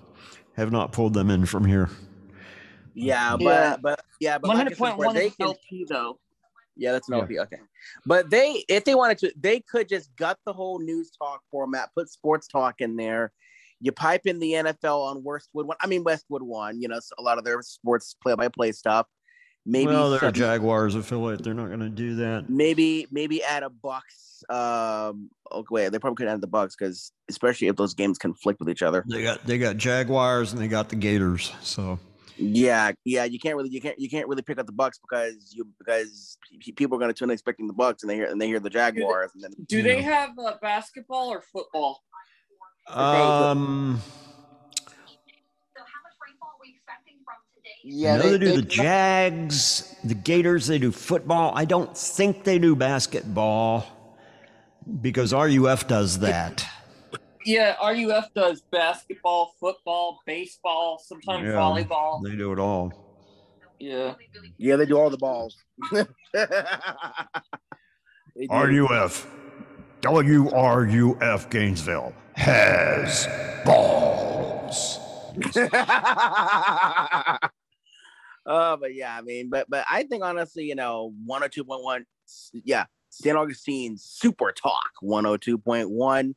Have 0.56 0.72
not 0.72 0.91
pulled 0.91 1.14
them 1.14 1.30
in 1.30 1.45
from 1.45 1.65
here. 1.65 1.90
yeah, 2.94 3.36
but 3.36 3.44
Yeah. 3.44 3.77
but 3.82 4.06
yeah, 4.19 4.38
but 4.38 4.48
like 4.49 4.68
I 4.68 4.69
said, 4.69 4.80
where 4.98 5.10
100.1 5.10 5.26
is 5.26 5.36
can, 5.36 5.48
LP 5.48 5.86
though. 5.88 6.19
Yeah, 6.77 6.91
that's 6.91 7.07
an 7.10 7.15
OP. 7.15 7.32
Okay, 7.32 7.60
but 8.06 8.30
they, 8.30 8.65
if 8.68 8.84
they 8.84 8.95
wanted 8.95 9.18
to, 9.19 9.34
they 9.38 9.61
could 9.61 9.88
just 9.88 10.14
gut 10.18 10.38
the 10.45 10.53
whole 10.53 10.80
news 10.80 11.11
talk 11.11 11.41
format, 11.49 11.90
put 11.95 12.10
sports 12.10 12.48
talk 12.48 12.82
in 12.82 12.95
there. 12.95 13.32
You 13.82 13.91
pipe 13.91 14.22
in 14.26 14.40
the 14.40 14.53
NFL 14.53 14.99
on 15.06 15.23
Westwood 15.23 15.68
one. 15.68 15.77
I 15.82 15.88
mean 15.88 16.03
Westwood 16.03 16.41
one. 16.41 16.82
You 16.82 16.88
know, 16.88 16.99
so 16.99 17.15
a 17.18 17.22
lot 17.22 17.38
of 17.38 17.44
their 17.44 17.61
sports 17.61 18.15
play-by-play 18.22 18.72
stuff. 18.72 19.07
Maybe 19.66 19.88
well, 19.88 20.10
they're 20.12 20.20
a 20.20 20.26
some- 20.26 20.34
Jaguars 20.34 20.96
affiliate. 20.96 21.44
They're 21.44 21.54
not 21.54 21.68
going 21.68 21.80
to 21.80 21.90
do 21.90 22.16
that. 22.18 22.50
maybe 22.50 23.08
maybe 23.12 23.44
add 23.44 23.64
a 23.64 23.70
Bucks. 23.70 24.44
Um, 24.50 25.32
okay, 25.52 25.66
wait, 25.72 25.90
they 25.92 25.98
probably 26.00 26.18
could 26.18 26.28
add 26.28 26.42
the 26.42 26.48
Bucks 26.48 26.76
because 26.78 27.12
especially 27.30 27.68
if 27.68 27.76
those 27.76 27.94
games 27.96 28.18
conflict 28.20 28.60
with 28.60 28.70
each 28.70 28.84
other. 28.84 29.04
They 29.10 29.24
got 29.24 29.44
they 29.46 29.58
got 29.58 29.78
Jaguars 29.78 30.54
and 30.54 30.62
they 30.62 30.68
got 30.68 30.90
the 30.90 30.96
Gators. 30.96 31.52
So 31.62 31.98
Yeah, 32.38 32.92
yeah, 33.06 33.24
you 33.24 33.40
can't 33.40 33.56
really 33.56 33.70
you 33.70 33.82
can't 33.82 33.98
you 34.00 34.08
can't 34.10 34.28
really 34.28 34.44
pick 34.44 34.60
up 34.60 34.68
the 34.68 34.72
Bucks 34.72 35.00
because 35.00 35.52
you 35.56 35.68
because 35.80 36.38
people 36.76 36.98
are 36.98 37.00
going 37.00 37.12
to 37.12 37.18
tune 37.18 37.30
in 37.32 37.34
expecting 37.34 37.66
the 37.66 37.74
Bucks 37.74 38.04
and 38.04 38.10
they 38.10 38.16
hear 38.16 38.26
and 38.30 38.40
they 38.40 38.48
hear 38.48 38.60
the 38.60 38.70
Jaguars 38.70 39.32
and 39.34 39.44
then 39.44 39.52
Do 39.68 39.82
they 39.82 40.02
have 40.04 40.38
uh, 40.38 40.54
basketball 40.62 41.30
or 41.30 41.42
football? 41.42 42.04
um, 42.88 44.00
yeah, 47.88 48.16
I 48.16 48.18
know 48.18 48.32
they, 48.32 48.40
do 48.40 48.56
the 48.56 48.64
Jags, 48.64 49.95
the 50.03 50.16
Gators. 50.16 50.66
They 50.66 50.80
do 50.80 50.91
football. 50.91 51.53
I 51.56 51.66
don't 51.66 51.95
think 51.95 52.44
they 52.44 52.57
do 52.57 52.76
basketball 52.76 53.86
because 55.02 55.34
RUF 55.34 55.88
does 55.88 56.18
that. 56.20 56.66
Yeah, 57.45 57.76
RUF 57.80 58.34
does 58.34 58.64
basketball, 58.72 59.53
football, 59.60 60.20
baseball, 60.26 60.98
sometimes 60.98 61.45
Yeah, 61.45 61.52
volleyball. 61.52 62.24
They 62.24 62.36
do 62.36 62.52
it 62.53 62.57
all. 62.57 62.91
Yeah. 63.80 64.16
Yeah, 64.57 64.78
they 64.78 64.88
do 64.88 64.98
all 64.98 65.12
the 65.12 65.18
balls. 65.18 65.56
RUF, 68.49 69.28
WRUF 70.02 71.49
Gainesville 71.52 72.14
has 72.36 73.28
balls. 73.64 74.99
uh, 78.46 78.78
but 78.78 78.94
yeah, 78.94 79.18
I 79.18 79.22
mean, 79.22 79.50
but 79.50 79.70
but 79.70 79.86
I 79.90 80.04
think 80.04 80.24
honestly, 80.24 80.66
you 80.66 80.76
know, 80.76 81.14
one 81.26 81.42
hundred 81.42 81.54
two 81.54 81.64
point 81.64 81.84
one, 81.84 82.06
yeah, 82.54 82.86
St. 83.10 83.36
Augustine 83.36 83.98
Super 83.98 84.52
Talk 84.52 84.92
one 85.02 85.26
hundred 85.26 85.42
two 85.42 85.58
point 85.58 85.90
one, 85.90 86.36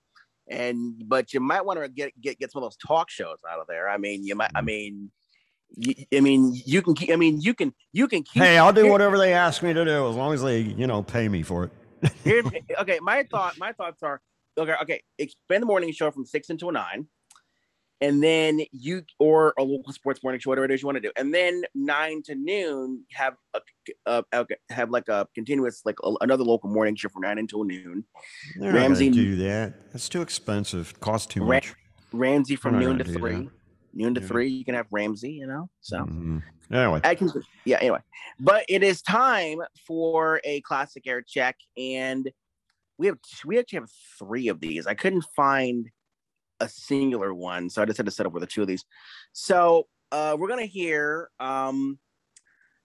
and 0.48 1.02
but 1.06 1.34
you 1.34 1.40
might 1.40 1.64
want 1.64 1.80
to 1.82 1.88
get 1.88 2.18
get 2.20 2.38
get 2.38 2.50
some 2.50 2.62
of 2.62 2.66
those 2.66 2.76
talk 2.76 3.10
shows 3.10 3.38
out 3.50 3.60
of 3.60 3.66
there. 3.66 3.88
I 3.88 3.98
mean, 3.98 4.24
you 4.24 4.34
might. 4.34 4.50
I 4.54 4.62
mean. 4.62 5.10
You, 5.76 5.92
I 6.14 6.20
mean, 6.20 6.58
you 6.64 6.80
can 6.80 6.94
keep. 6.94 7.10
I 7.10 7.16
mean, 7.16 7.42
you 7.42 7.52
can. 7.52 7.74
You 7.92 8.08
can 8.08 8.22
keep. 8.22 8.42
Hey, 8.42 8.56
I'll 8.56 8.72
do 8.72 8.90
whatever 8.90 9.18
they 9.18 9.34
ask 9.34 9.62
me 9.62 9.74
to 9.74 9.84
do 9.84 10.08
as 10.08 10.16
long 10.16 10.32
as 10.32 10.40
they, 10.40 10.60
you 10.60 10.86
know, 10.86 11.02
pay 11.02 11.28
me 11.28 11.42
for 11.42 11.64
it. 11.64 11.72
Here, 12.24 12.42
okay, 12.80 12.98
my 13.02 13.24
thought, 13.30 13.58
my 13.58 13.72
thoughts 13.72 14.02
are 14.02 14.22
okay. 14.56 14.74
Okay, 14.80 15.02
expand 15.18 15.62
the 15.62 15.66
morning 15.66 15.92
show 15.92 16.10
from 16.10 16.24
six 16.24 16.48
until 16.48 16.72
nine, 16.72 17.06
and 18.00 18.22
then 18.22 18.60
you 18.72 19.02
or 19.18 19.54
a 19.58 19.62
local 19.62 19.92
sports 19.92 20.22
morning 20.22 20.40
show, 20.40 20.50
whatever 20.50 20.66
it 20.66 20.70
is 20.70 20.82
you 20.82 20.86
want 20.86 20.96
to 20.96 21.00
do, 21.00 21.10
and 21.16 21.32
then 21.34 21.62
nine 21.74 22.22
to 22.24 22.34
noon 22.34 23.04
have 23.12 23.34
a, 23.54 23.60
a, 24.06 24.24
a 24.32 24.46
have 24.70 24.90
like 24.90 25.08
a 25.08 25.26
continuous 25.34 25.82
like 25.84 25.96
a, 26.04 26.12
another 26.20 26.44
local 26.44 26.70
morning 26.70 26.94
show 26.94 27.08
from 27.08 27.22
nine 27.22 27.38
until 27.38 27.64
noon. 27.64 28.04
They're 28.56 28.72
Ramsey 28.72 29.10
do 29.10 29.36
that. 29.36 29.92
That's 29.92 30.08
too 30.08 30.22
expensive. 30.22 30.98
Costs 31.00 31.26
too 31.26 31.44
much. 31.44 31.74
Ramsey 32.12 32.56
from 32.56 32.78
noon 32.78 32.98
to 32.98 33.04
three. 33.04 33.32
that. 33.32 33.50
Noon 33.94 34.14
to 34.14 34.20
three, 34.20 34.48
you 34.48 34.64
can 34.64 34.74
have 34.74 34.86
Ramsey. 34.90 35.32
You 35.32 35.46
know, 35.46 35.70
so. 35.80 35.98
Mhm. 35.98 36.42
Anyway, 36.70 37.00
I 37.02 37.14
can, 37.14 37.30
yeah, 37.64 37.78
anyway. 37.80 38.00
But 38.38 38.66
it 38.68 38.82
is 38.82 39.00
time 39.00 39.60
for 39.86 40.38
a 40.44 40.60
classic 40.60 41.06
air 41.06 41.22
check, 41.22 41.56
and 41.78 42.30
we 42.98 43.06
have 43.06 43.18
we 43.46 43.58
actually 43.58 43.80
have 43.80 43.90
three 44.18 44.48
of 44.48 44.60
these. 44.60 44.86
I 44.86 44.94
couldn't 44.94 45.24
find 45.34 45.88
a 46.60 46.68
singular 46.68 47.32
one, 47.34 47.70
so 47.70 47.82
I 47.82 47.84
just 47.84 47.96
had 47.96 48.06
to 48.06 48.12
set 48.12 48.26
up 48.26 48.32
with 48.32 48.42
the 48.42 48.46
two 48.46 48.62
of 48.62 48.68
these. 48.68 48.84
So 49.32 49.86
uh, 50.12 50.36
we're 50.38 50.48
gonna 50.48 50.66
hear 50.66 51.30
um, 51.38 51.98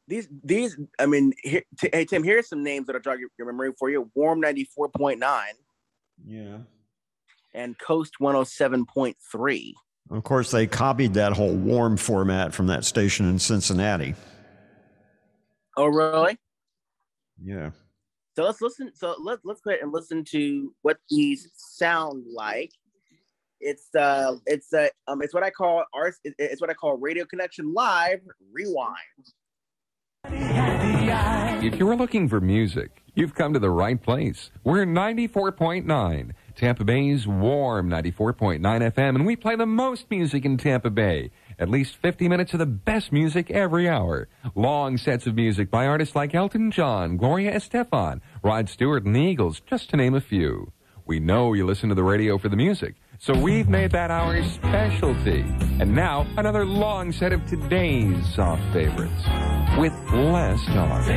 these 0.08 0.28
these. 0.44 0.78
I 1.00 1.06
mean, 1.06 1.34
here, 1.44 1.64
t- 1.80 1.90
hey 1.92 2.06
Tim, 2.06 2.24
here's 2.24 2.50
some 2.50 2.64
names 2.64 2.88
that'll 2.88 3.02
jog 3.02 3.20
your, 3.20 3.30
your 3.38 3.48
memory 3.48 3.72
for 3.78 3.90
you. 3.90 4.12
Warm 4.16 4.40
ninety 4.40 4.66
four 4.66 4.90
point 4.90 5.20
nine 5.20 5.54
yeah. 6.26 6.58
and 7.54 7.78
Coast 7.80 8.20
one 8.20 8.36
hundred 8.36 8.48
seven 8.48 8.86
point 8.86 9.18
three. 9.32 9.76
Of 10.12 10.24
course, 10.24 10.52
they 10.52 10.68
copied 10.68 11.14
that 11.14 11.34
whole 11.34 11.56
warm 11.56 11.98
format 11.98 12.54
from 12.54 12.68
that 12.68 12.84
station 12.84 13.28
in 13.28 13.40
Cincinnati. 13.40 14.16
Oh, 15.78 15.88
really? 15.88 16.38
Yeah. 17.42 17.72
So 18.36 18.44
let's 18.44 18.62
listen. 18.62 18.92
So 18.94 19.16
let, 19.20 19.40
let's 19.44 19.62
go 19.62 19.72
ahead 19.72 19.82
and 19.82 19.94
listen 19.94 20.24
to 20.26 20.76
what 20.82 20.98
these 21.10 21.50
sound 21.56 22.26
like. 22.32 22.72
It's 23.64 23.96
uh, 23.96 24.36
it's 24.46 24.74
uh, 24.74 24.90
um, 25.08 25.22
it's 25.22 25.34
what 25.34 25.44
I 25.44 25.50
call 25.50 25.86
ours. 25.94 26.20
It's 26.24 26.60
what 26.60 26.70
I 26.70 26.74
call 26.74 26.98
Radio 26.98 27.24
Connection 27.26 27.74
Live 27.74 28.20
Rewind. 28.52 28.98
If 31.64 31.76
you're 31.76 31.96
looking 31.96 32.28
for 32.28 32.42
music, 32.42 33.02
you've 33.16 33.36
come 33.36 33.54
to 33.54 33.60
the 33.60 33.70
right 33.70 34.02
place. 34.02 34.52
We're 34.66 34.86
94.9, 34.86 36.32
Tampa 36.56 36.84
Bay's 36.84 37.26
warm 37.26 37.90
94.9 37.90 38.60
FM, 38.60 39.16
and 39.16 39.26
we 39.26 39.38
play 39.38 39.56
the 39.56 39.66
most 39.66 40.12
music 40.12 40.44
in 40.44 40.58
Tampa 40.58 40.90
Bay. 40.90 41.32
At 41.58 41.70
least 41.70 41.96
50 41.96 42.28
minutes 42.28 42.52
of 42.52 42.60
the 42.60 42.66
best 42.66 43.14
music 43.14 43.50
every 43.50 43.88
hour. 43.88 44.28
Long 44.56 44.98
sets 44.98 45.26
of 45.26 45.36
music 45.36 45.72
by 45.72 45.88
artists 45.88 46.16
like 46.18 46.36
Elton 46.36 46.70
John, 46.70 47.16
Gloria 47.16 47.54
Estefan, 47.54 48.20
Rod 48.44 48.68
Stewart, 48.68 49.06
and 49.06 49.16
the 49.16 49.22
Eagles, 49.22 49.62
just 49.62 49.90
to 49.92 49.98
name 49.98 50.16
a 50.16 50.22
few. 50.22 50.74
We 51.06 51.20
know 51.20 51.54
you 51.54 51.66
listen 51.66 51.90
to 51.90 51.96
the 51.96 52.04
radio 52.04 52.38
for 52.38 52.50
the 52.50 52.56
music, 52.56 52.96
so 53.24 53.34
we've 53.40 53.70
made 53.70 53.90
that 53.92 54.12
our 54.12 54.44
specialty. 54.44 55.46
And 55.80 55.96
now, 55.96 56.28
another 56.36 56.66
long 56.66 57.14
set 57.14 57.32
of 57.32 57.46
today's 57.46 58.18
soft 58.36 58.62
favorites 58.74 59.24
with 59.78 59.94
less 60.12 60.60
talk. 60.66 61.08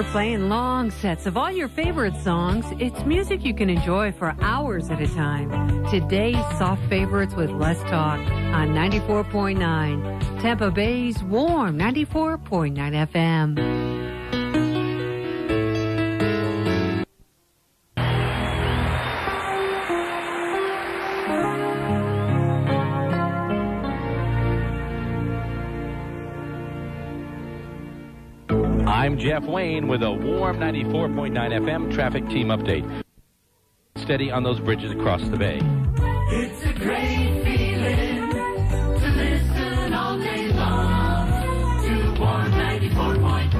We're 0.00 0.12
playing 0.12 0.48
long 0.48 0.90
sets 0.90 1.26
of 1.26 1.36
all 1.36 1.50
your 1.50 1.68
favorite 1.68 2.16
songs. 2.16 2.64
It's 2.78 3.04
music 3.04 3.44
you 3.44 3.52
can 3.52 3.68
enjoy 3.68 4.12
for 4.12 4.34
hours 4.40 4.88
at 4.88 4.98
a 5.02 5.06
time. 5.06 5.84
Today's 5.90 6.42
soft 6.56 6.82
favorites 6.88 7.34
with 7.34 7.50
less 7.50 7.78
talk 7.82 8.18
on 8.18 8.70
94.9. 8.70 10.40
Tampa 10.40 10.70
Bay's 10.70 11.22
warm 11.24 11.76
94.9 11.78 13.08
FM. 13.12 13.99
I'm 29.00 29.16
Jeff 29.16 29.44
Wayne 29.44 29.88
with 29.88 30.02
a 30.02 30.12
warm 30.12 30.58
94.9 30.58 31.32
FM 31.32 31.90
traffic 31.90 32.28
team 32.28 32.48
update. 32.48 32.84
Steady 33.96 34.30
on 34.30 34.42
those 34.42 34.60
bridges 34.60 34.92
across 34.92 35.22
the 35.22 35.38
bay. 35.38 35.58
It's 36.28 36.62
a 36.66 36.72
great 36.74 37.42
feeling 37.42 38.28
to 39.00 39.08
listen 39.08 39.94
all 39.94 40.18
day 40.18 40.48
long 40.52 41.82
to 41.82 42.20
Warm 42.20 42.52
94.9. 42.52 43.59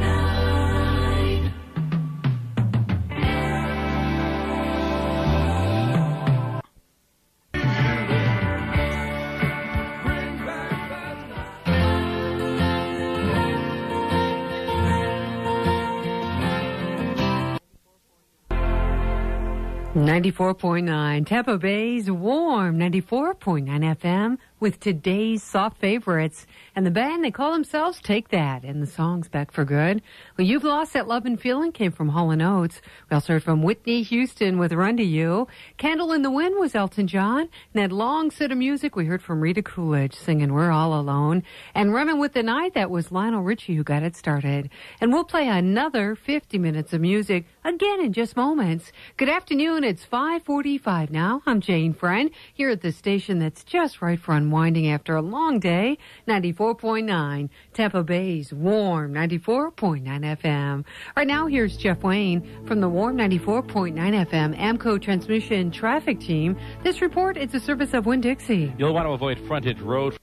Ninety-four 19.95 20.55
point 20.55 20.87
nine, 20.87 21.25
Tampa 21.25 21.59
Bay's 21.59 22.09
warm. 22.09 22.79
Ninety-four 22.79 23.35
point 23.35 23.67
nine 23.67 23.83
FM. 23.83 24.39
With 24.61 24.79
today's 24.79 25.43
soft 25.43 25.81
favorites. 25.81 26.47
And 26.77 26.87
the 26.87 26.91
band, 26.91 27.25
they 27.25 27.31
call 27.31 27.53
themselves 27.53 27.99
Take 28.01 28.29
That, 28.29 28.63
and 28.63 28.83
the 28.83 28.87
song's 28.87 29.29
Back 29.29 29.51
for 29.51 29.65
Good. 29.65 30.03
Well, 30.37 30.47
You've 30.47 30.65
Lost 30.65 30.93
That 30.93 31.09
Love 31.09 31.25
and 31.25 31.41
Feeling 31.41 31.73
came 31.73 31.91
from 31.91 32.11
Hall 32.11 32.31
& 32.31 32.43
Oates. 32.43 32.83
We 33.09 33.15
also 33.15 33.33
heard 33.33 33.43
from 33.43 33.63
Whitney 33.63 34.03
Houston 34.03 34.59
with 34.59 34.73
Run 34.73 34.99
to 34.99 35.03
You. 35.03 35.49
Candle 35.79 36.13
in 36.13 36.23
the 36.23 36.31
Wind 36.31 36.57
was 36.59 36.75
Elton 36.75 37.07
John. 37.07 37.41
And 37.41 37.83
that 37.83 37.91
long 37.91 38.31
set 38.31 38.53
of 38.53 38.59
music 38.59 38.95
we 38.95 39.07
heard 39.07 39.23
from 39.23 39.41
Rita 39.41 39.63
Coolidge 39.63 40.15
singing 40.15 40.53
We're 40.53 40.71
All 40.71 40.99
Alone. 40.99 41.43
And 41.75 41.95
Running 41.95 42.19
with 42.19 42.35
the 42.35 42.43
Night, 42.43 42.75
that 42.75 42.91
was 42.91 43.11
Lionel 43.11 43.43
Richie 43.43 43.75
who 43.75 43.83
got 43.83 44.03
it 44.03 44.15
started. 44.15 44.69
And 45.01 45.13
we'll 45.13 45.25
play 45.25 45.49
another 45.49 46.15
50 46.15 46.59
minutes 46.59 46.93
of 46.93 47.01
music 47.01 47.47
again 47.65 48.01
in 48.01 48.13
just 48.13 48.37
moments. 48.37 48.93
Good 49.17 49.31
afternoon. 49.31 49.85
It's 49.85 50.05
545 50.05 51.11
now. 51.11 51.43
I'm 51.47 51.61
Jane 51.61 51.95
Friend 51.95 52.31
here 52.53 52.69
at 52.69 52.83
the 52.83 52.93
station 52.93 53.39
that's 53.39 53.65
just 53.65 54.03
right 54.03 54.21
for 54.21 54.35
unwinding 54.51 54.91
after 54.91 55.15
a 55.15 55.23
long 55.23 55.61
day. 55.61 55.97
94.9 56.27 57.49
Tampa 57.73 58.03
Bay's 58.03 58.53
Warm 58.53 59.15
94.9 59.15 60.03
FM. 60.43 60.85
Right 61.17 61.27
now, 61.27 61.47
here's 61.47 61.77
Jeff 61.77 62.03
Wayne 62.03 62.67
from 62.67 62.81
the 62.81 62.89
Warm 62.89 63.17
94.9 63.17 63.95
FM 63.95 64.59
AAMCO 64.59 65.01
Transmission 65.01 65.71
Traffic 65.71 66.19
Team. 66.19 66.57
This 66.83 67.01
report 67.01 67.37
is 67.37 67.55
a 67.55 67.61
service 67.61 67.95
of 67.95 68.07
Winn-Dixie. 68.07 68.75
You'll 68.77 68.93
want 68.93 69.07
to 69.07 69.13
avoid 69.13 69.39
frontage 69.47 69.81
road. 69.81 70.19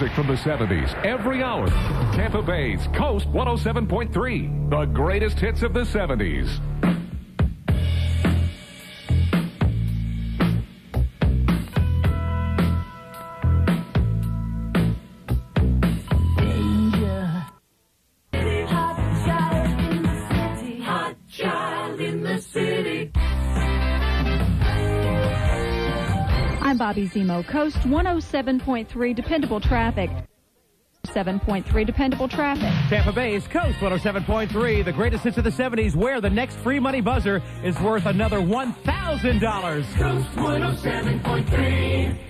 music 0.00 0.14
from 0.14 0.28
the 0.28 0.34
70s, 0.34 0.94
every 1.04 1.42
hour. 1.42 1.66
Tampa 2.14 2.40
Bay's 2.40 2.86
Coast 2.94 3.26
107.3, 3.32 4.70
the 4.70 4.84
greatest 4.84 5.40
hits 5.40 5.62
of 5.62 5.72
the 5.72 5.80
70s. 5.80 6.97
Bobby 26.88 27.06
Zemo, 27.06 27.46
Coast 27.46 27.76
107.3 27.80 29.14
Dependable 29.14 29.60
Traffic. 29.60 30.08
7.3 31.08 31.84
Dependable 31.84 32.28
Traffic. 32.28 32.72
Tampa 32.88 33.12
Bay's 33.12 33.46
Coast 33.46 33.76
107.3, 33.80 34.86
the 34.86 34.92
greatest 34.92 35.22
hits 35.22 35.36
of 35.36 35.44
the 35.44 35.50
70s, 35.50 35.94
where 35.94 36.22
the 36.22 36.30
next 36.30 36.56
free 36.60 36.80
money 36.80 37.02
buzzer 37.02 37.42
is 37.62 37.78
worth 37.80 38.06
another 38.06 38.40
$1,000. 38.40 39.96
Coast 39.98 40.30
107.3. 40.30 42.27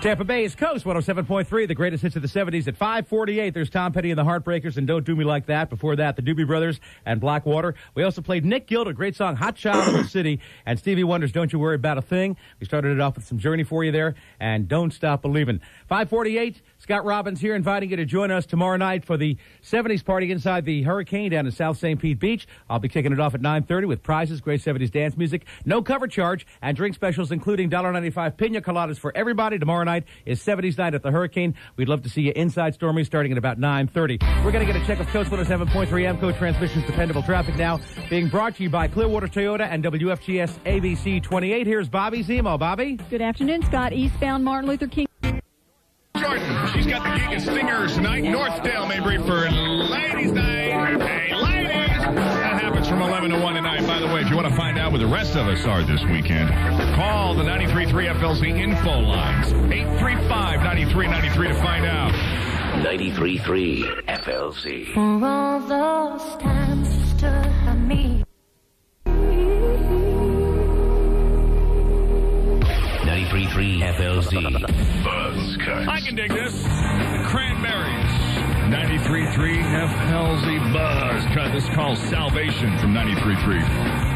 Tampa 0.00 0.24
Bay's 0.24 0.54
Coast 0.54 0.86
107.3, 0.86 1.68
the 1.68 1.74
greatest 1.74 2.02
hits 2.02 2.16
of 2.16 2.22
the 2.22 2.28
70s. 2.28 2.66
At 2.66 2.74
548, 2.74 3.52
there's 3.52 3.68
Tom 3.68 3.92
Petty 3.92 4.10
and 4.10 4.18
the 4.18 4.24
Heartbreakers 4.24 4.78
and 4.78 4.86
Don't 4.86 5.04
Do 5.04 5.14
Me 5.14 5.26
Like 5.26 5.44
That. 5.44 5.68
Before 5.68 5.94
that, 5.94 6.16
the 6.16 6.22
Doobie 6.22 6.46
Brothers 6.46 6.80
and 7.04 7.20
Blackwater. 7.20 7.74
We 7.94 8.02
also 8.02 8.22
played 8.22 8.46
Nick 8.46 8.66
Gilder, 8.66 8.92
a 8.92 8.94
great 8.94 9.14
song, 9.14 9.36
Hot 9.36 9.56
Child 9.56 9.88
in 9.88 10.00
the 10.00 10.08
City, 10.08 10.40
and 10.64 10.78
Stevie 10.78 11.04
Wonder's 11.04 11.32
Don't 11.32 11.52
You 11.52 11.58
Worry 11.58 11.74
About 11.74 11.98
a 11.98 12.02
Thing. 12.02 12.38
We 12.60 12.64
started 12.64 12.92
it 12.92 13.00
off 13.00 13.16
with 13.16 13.26
some 13.26 13.38
Journey 13.38 13.62
for 13.62 13.84
you 13.84 13.92
there, 13.92 14.14
and 14.40 14.66
Don't 14.66 14.90
Stop 14.90 15.20
Believing. 15.20 15.60
548, 15.88 16.62
Scott 16.90 17.04
Robbins 17.04 17.40
here 17.40 17.54
inviting 17.54 17.90
you 17.90 17.96
to 17.98 18.04
join 18.04 18.32
us 18.32 18.46
tomorrow 18.46 18.76
night 18.76 19.04
for 19.04 19.16
the 19.16 19.36
70s 19.62 20.04
party 20.04 20.32
inside 20.32 20.64
the 20.64 20.82
Hurricane 20.82 21.30
down 21.30 21.46
in 21.46 21.52
South 21.52 21.78
St. 21.78 22.00
Pete 22.00 22.18
Beach. 22.18 22.48
I'll 22.68 22.80
be 22.80 22.88
kicking 22.88 23.12
it 23.12 23.20
off 23.20 23.32
at 23.32 23.40
9.30 23.40 23.86
with 23.86 24.02
prizes, 24.02 24.40
great 24.40 24.60
70s 24.60 24.90
dance 24.90 25.16
music, 25.16 25.46
no 25.64 25.82
cover 25.82 26.08
charge, 26.08 26.48
and 26.60 26.76
drink 26.76 26.96
specials 26.96 27.30
including 27.30 27.70
$1.95 27.70 28.36
pina 28.36 28.60
coladas 28.60 28.98
for 28.98 29.16
everybody. 29.16 29.56
Tomorrow 29.56 29.84
night 29.84 30.02
is 30.26 30.42
70s 30.42 30.78
night 30.78 30.94
at 30.94 31.04
the 31.04 31.12
Hurricane. 31.12 31.54
We'd 31.76 31.88
love 31.88 32.02
to 32.02 32.08
see 32.08 32.22
you 32.22 32.32
inside 32.34 32.74
Stormy 32.74 33.04
starting 33.04 33.30
at 33.30 33.38
about 33.38 33.60
9.30. 33.60 34.44
We're 34.44 34.50
going 34.50 34.66
to 34.66 34.72
get 34.72 34.82
a 34.82 34.84
check 34.84 34.98
of 34.98 35.06
Coast 35.10 35.30
107.3 35.30 35.86
AAMCO 35.86 36.36
Transmissions 36.36 36.86
Dependable 36.86 37.22
Traffic 37.22 37.54
now, 37.54 37.78
being 38.08 38.28
brought 38.28 38.56
to 38.56 38.64
you 38.64 38.68
by 38.68 38.88
Clearwater 38.88 39.28
Toyota 39.28 39.68
and 39.70 39.84
WFTS 39.84 40.58
ABC 40.64 41.22
28. 41.22 41.68
Here's 41.68 41.88
Bobby 41.88 42.24
Zemo. 42.24 42.58
Bobby? 42.58 42.98
Good 43.10 43.22
afternoon, 43.22 43.62
Scott. 43.62 43.92
Eastbound 43.92 44.44
Martin 44.44 44.68
Luther 44.68 44.88
King. 44.88 45.06
Jordan. 46.20 46.68
She's 46.74 46.86
got 46.86 47.02
the 47.02 47.18
gig 47.18 47.32
at 47.32 47.40
Stingers 47.42 47.94
tonight. 47.94 48.24
Northdale, 48.24 48.86
Mabry 48.88 49.16
for 49.18 49.50
Ladies 49.50 50.32
Night. 50.32 51.00
Hey, 51.00 51.34
ladies! 51.34 51.98
That 52.14 52.60
happens 52.60 52.86
from 52.88 53.00
11 53.00 53.30
to 53.30 53.40
1 53.40 53.54
tonight. 53.54 53.86
By 53.86 53.98
the 54.00 54.06
way, 54.06 54.20
if 54.20 54.28
you 54.28 54.36
want 54.36 54.48
to 54.48 54.54
find 54.54 54.78
out 54.78 54.92
where 54.92 54.98
the 54.98 55.06
rest 55.06 55.36
of 55.36 55.46
us 55.46 55.64
are 55.64 55.82
this 55.82 56.02
weekend, 56.04 56.50
call 56.94 57.34
the 57.34 57.42
93.3 57.42 58.14
FLZ 58.14 58.58
info 58.58 59.00
lines. 59.00 59.52
835-9393 59.52 61.48
to 61.48 61.54
find 61.54 61.86
out. 61.86 62.12
93.3 62.84 64.04
FLZ. 64.04 64.92
For 64.94 65.24
all 65.26 65.60
those 65.60 66.36
times 66.42 66.94
you 66.94 67.04
stood 67.06 67.50
by 67.64 67.74
me. 67.74 68.24
93.3 73.50 73.94
FLZ. 73.96 75.04
Buzz 75.04 75.56
cut. 75.56 75.88
I 75.88 76.00
can 76.00 76.14
dig 76.14 76.30
this. 76.30 76.52
The 76.62 77.24
Cranberries. 77.26 78.10
93.3 78.70 79.62
FLZ 79.98 80.72
Buzz 80.72 81.24
cut. 81.34 81.52
This 81.52 81.64
is 81.64 81.70
called 81.74 81.98
Salvation 81.98 82.78
from 82.78 82.94
93.3. 82.94 84.09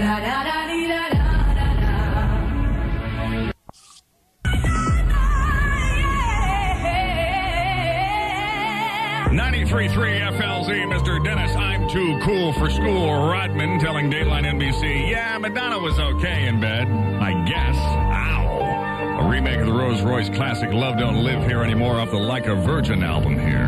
La 0.00 0.18
da 0.18 0.20
da 0.20 0.43
da 0.43 0.43
93.3 9.74 10.38
FLZ. 10.38 10.64
FLZ, 10.64 10.86
Mr. 10.86 11.24
Dennis, 11.24 11.56
I'm 11.56 11.88
too 11.88 12.18
cool 12.22 12.52
for 12.52 12.70
school. 12.70 13.28
Rodman 13.28 13.80
telling 13.80 14.08
Dateline 14.08 14.44
NBC, 14.44 15.10
yeah, 15.10 15.36
Madonna 15.38 15.80
was 15.80 15.98
okay 15.98 16.46
in 16.46 16.60
bed, 16.60 16.88
I 16.88 17.44
guess. 17.44 17.76
Ow. 17.76 19.18
A 19.20 19.28
remake 19.28 19.58
of 19.58 19.66
the 19.66 19.72
Rose 19.72 20.00
Royce 20.02 20.28
classic 20.30 20.72
Love 20.72 20.96
Don't 20.98 21.24
Live 21.24 21.44
Here 21.44 21.62
Anymore 21.64 21.98
off 21.98 22.10
the 22.10 22.16
Like 22.16 22.46
a 22.46 22.54
Virgin 22.54 23.02
album 23.02 23.36
here. 23.36 23.66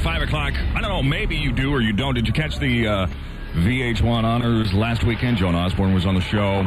5 0.00 0.22
o'clock. 0.22 0.54
I 0.54 0.80
don't 0.80 0.90
know, 0.90 1.02
maybe 1.02 1.36
you 1.36 1.52
do 1.52 1.70
or 1.70 1.80
you 1.80 1.92
don't. 1.92 2.14
Did 2.14 2.26
you 2.26 2.32
catch 2.32 2.58
the 2.58 2.86
uh, 2.86 3.06
VH1 3.54 4.24
honors 4.24 4.72
last 4.72 5.04
weekend? 5.04 5.36
Joan 5.36 5.54
Osborne 5.54 5.92
was 5.94 6.06
on 6.06 6.14
the 6.14 6.20
show. 6.20 6.62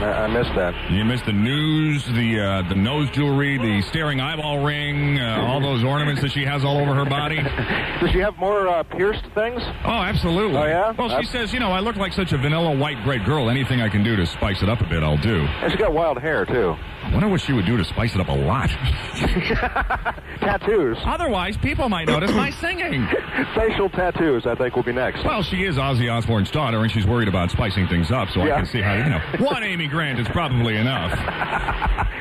I 0.00 0.26
missed 0.28 0.54
that. 0.56 0.74
You 0.90 1.04
missed 1.04 1.26
the 1.26 1.32
news, 1.32 2.04
the 2.06 2.40
uh, 2.40 2.68
the 2.68 2.74
nose 2.74 3.08
jewelry, 3.10 3.58
the 3.58 3.82
staring 3.82 4.20
eyeball 4.20 4.64
ring, 4.64 5.18
uh, 5.18 5.44
all 5.46 5.60
those 5.60 5.84
ornaments 5.84 6.22
that 6.22 6.32
she 6.32 6.44
has 6.44 6.64
all 6.64 6.78
over 6.78 6.94
her 6.94 7.04
body. 7.04 7.36
Does 8.00 8.10
she 8.10 8.18
have 8.18 8.36
more 8.38 8.66
uh, 8.68 8.82
pierced 8.82 9.24
things? 9.34 9.60
Oh, 9.84 9.90
absolutely. 9.90 10.56
Oh, 10.56 10.64
yeah? 10.66 10.92
Well, 10.92 11.08
she 11.08 11.14
That's- 11.16 11.30
says, 11.30 11.52
you 11.52 11.60
know, 11.60 11.70
I 11.70 11.80
look 11.80 11.96
like 11.96 12.12
such 12.12 12.32
a 12.32 12.38
vanilla 12.38 12.74
white 12.76 13.02
great 13.04 13.24
girl. 13.24 13.50
Anything 13.50 13.80
I 13.80 13.88
can 13.88 14.02
do 14.02 14.16
to 14.16 14.26
spice 14.26 14.62
it 14.62 14.68
up 14.68 14.80
a 14.80 14.86
bit, 14.86 15.02
I'll 15.02 15.18
do. 15.18 15.40
And 15.44 15.70
she's 15.70 15.78
got 15.80 15.92
wild 15.92 16.18
hair, 16.18 16.44
too. 16.46 16.74
I 17.10 17.12
wonder 17.14 17.28
what 17.28 17.40
she 17.40 17.52
would 17.52 17.66
do 17.66 17.76
to 17.76 17.84
spice 17.84 18.14
it 18.14 18.20
up 18.20 18.28
a 18.28 18.32
lot. 18.32 18.70
Tattoos. 20.40 20.96
Otherwise, 21.04 21.56
people 21.56 21.88
might 21.88 22.06
notice 22.06 22.32
my 22.32 22.50
singing. 22.60 23.04
Facial 23.52 23.90
tattoos, 23.90 24.46
I 24.46 24.54
think, 24.54 24.76
will 24.76 24.84
be 24.84 24.92
next. 24.92 25.24
Well, 25.24 25.42
she 25.42 25.64
is 25.64 25.76
Ozzy 25.76 26.10
Osbourne's 26.10 26.52
daughter, 26.52 26.78
and 26.78 26.90
she's 26.90 27.06
worried 27.08 27.26
about 27.26 27.50
spicing 27.50 27.88
things 27.88 28.12
up, 28.12 28.28
so 28.30 28.42
I 28.42 28.50
can 28.50 28.66
see 28.66 28.80
how, 28.80 28.94
you 28.94 29.10
know, 29.10 29.20
one 29.44 29.64
Amy 29.64 29.88
Grant 29.88 30.20
is 30.20 30.28
probably 30.28 30.76
enough. 30.76 31.10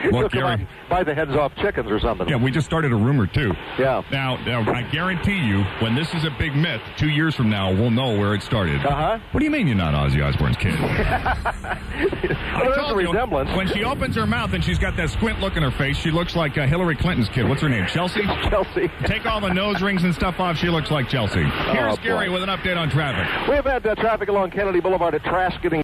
Look, 0.11 0.32
Gary. 0.32 0.68
buy 0.90 1.03
the 1.03 1.14
heads 1.14 1.36
off 1.36 1.56
chickens 1.57 1.91
or 1.91 1.99
something. 1.99 2.28
Yeah, 2.28 2.38
we 2.38 2.49
just 2.49 2.66
started 2.66 2.91
a 2.91 2.95
rumor, 2.95 3.28
too. 3.28 3.53
Yeah. 3.78 4.02
Now, 4.11 4.38
now, 4.38 4.61
I 4.74 4.82
guarantee 4.82 5.38
you, 5.38 5.64
when 5.82 5.94
this 5.94 6.11
is 6.16 6.24
a 6.24 6.32
big 6.32 6.56
myth, 6.56 6.82
two 6.98 7.10
years 7.10 7.36
from 7.36 7.49
now, 7.49 7.72
we'll 7.72 7.91
know 7.91 8.18
where 8.18 8.34
it 8.34 8.41
started. 8.41 8.84
Uh-huh. 8.84 9.20
What 9.32 9.40
do 9.40 9.45
you 9.45 9.52
mean 9.52 9.68
you're 9.68 9.76
not 9.76 9.94
Ozzy 9.94 10.26
Osbourne's 10.26 10.57
kid? 10.57 10.80
Well, 10.80 12.64
there's 12.64 12.78
a 12.78 12.90
told 12.90 13.48
you. 13.48 13.56
When 13.56 13.68
she 13.68 13.84
opens 13.84 14.16
her 14.16 14.26
mouth 14.26 14.53
and 14.53 14.64
she's 14.64 14.78
got 14.80 14.95
that 14.97 15.10
squint 15.10 15.39
look 15.39 15.56
in 15.57 15.64
her 15.64 15.72
face, 15.72 15.97
she 15.97 16.11
looks 16.11 16.35
like 16.35 16.57
uh, 16.57 16.65
Hillary 16.65 16.95
Clinton's 16.95 17.30
kid. 17.30 17.47
What's 17.47 17.61
her 17.61 17.69
name? 17.69 17.85
Chelsea? 17.88 18.22
Chelsea. 18.49 18.89
Take 19.06 19.26
all 19.26 19.41
the 19.41 19.53
nose 19.53 19.81
rings 19.81 20.03
and 20.03 20.14
stuff 20.14 20.39
off. 20.39 20.57
She 20.57 20.69
looks 20.69 20.91
like 20.91 21.10
Chelsea. 21.10 21.43
Here's 21.43 21.97
boy. 21.97 22.03
Gary 22.03 22.30
with 22.30 22.43
an 22.43 22.49
update 22.49 22.77
on 22.77 22.89
traffic. 22.89 23.47
We 23.47 23.56
have 23.56 23.65
had 23.65 23.85
uh, 23.85 23.95
traffic 23.95 24.30
along 24.30 24.51
Kennedy 24.51 24.80
Boulevard 24.80 25.15
at 25.15 25.23
trash 25.23 25.60
getting. 25.61 25.84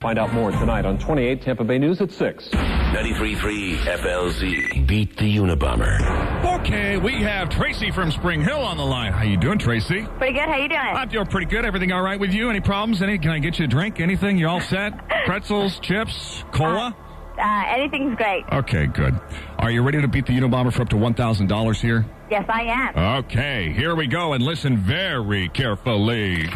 Find 0.00 0.18
out 0.18 0.32
more 0.32 0.50
tonight 0.50 0.84
on 0.84 0.98
28 0.98 1.40
Tampa 1.42 1.64
Bay 1.64 1.78
News 1.78 2.00
at 2.02 2.12
6. 2.12 2.48
93.3 2.50 3.76
FLZ. 3.78 4.86
Beat 4.86 5.16
the 5.16 5.36
Unabomber. 5.38 6.60
Okay, 6.60 6.98
we 6.98 7.14
have 7.22 7.48
Tracy 7.48 7.90
from 7.90 8.10
Spring 8.12 8.42
Hill 8.42 8.58
on 8.58 8.76
the 8.76 8.84
line. 8.84 9.12
How 9.12 9.22
you 9.22 9.38
doing, 9.38 9.58
Tracy? 9.58 10.06
Pretty 10.18 10.34
good. 10.34 10.48
How 10.48 10.56
you 10.56 10.68
doing? 10.68 10.80
I'm 10.80 11.08
doing 11.08 11.26
pretty 11.26 11.46
good. 11.46 11.64
Everything 11.64 11.92
all 11.92 12.02
right 12.02 12.20
with 12.20 12.32
you? 12.32 12.50
Any 12.50 12.60
problems? 12.60 13.00
Any? 13.00 13.18
Can 13.18 13.30
I 13.30 13.38
get 13.38 13.58
you 13.58 13.64
a 13.64 13.68
drink? 13.68 13.98
Anything? 13.98 14.36
You 14.36 14.48
all 14.48 14.60
set? 14.60 14.92
Pretzels, 15.24 15.80
chips, 15.80 16.44
cola? 16.52 16.94
Uh, 16.96 17.05
Uh, 17.38 17.64
anything's 17.68 18.16
great. 18.16 18.44
Okay, 18.52 18.86
good. 18.86 19.18
Are 19.58 19.70
you 19.70 19.82
ready 19.82 20.00
to 20.00 20.08
beat 20.08 20.26
the 20.26 20.32
Unabomber 20.32 20.72
for 20.72 20.82
up 20.82 20.88
to 20.90 20.96
$1,000 20.96 21.76
here? 21.80 22.06
Yes, 22.30 22.44
I 22.48 22.62
am. 22.62 23.24
Okay, 23.24 23.72
here 23.72 23.94
we 23.94 24.06
go, 24.06 24.32
and 24.32 24.42
listen 24.42 24.78
very 24.78 25.48
carefully. 25.50 26.48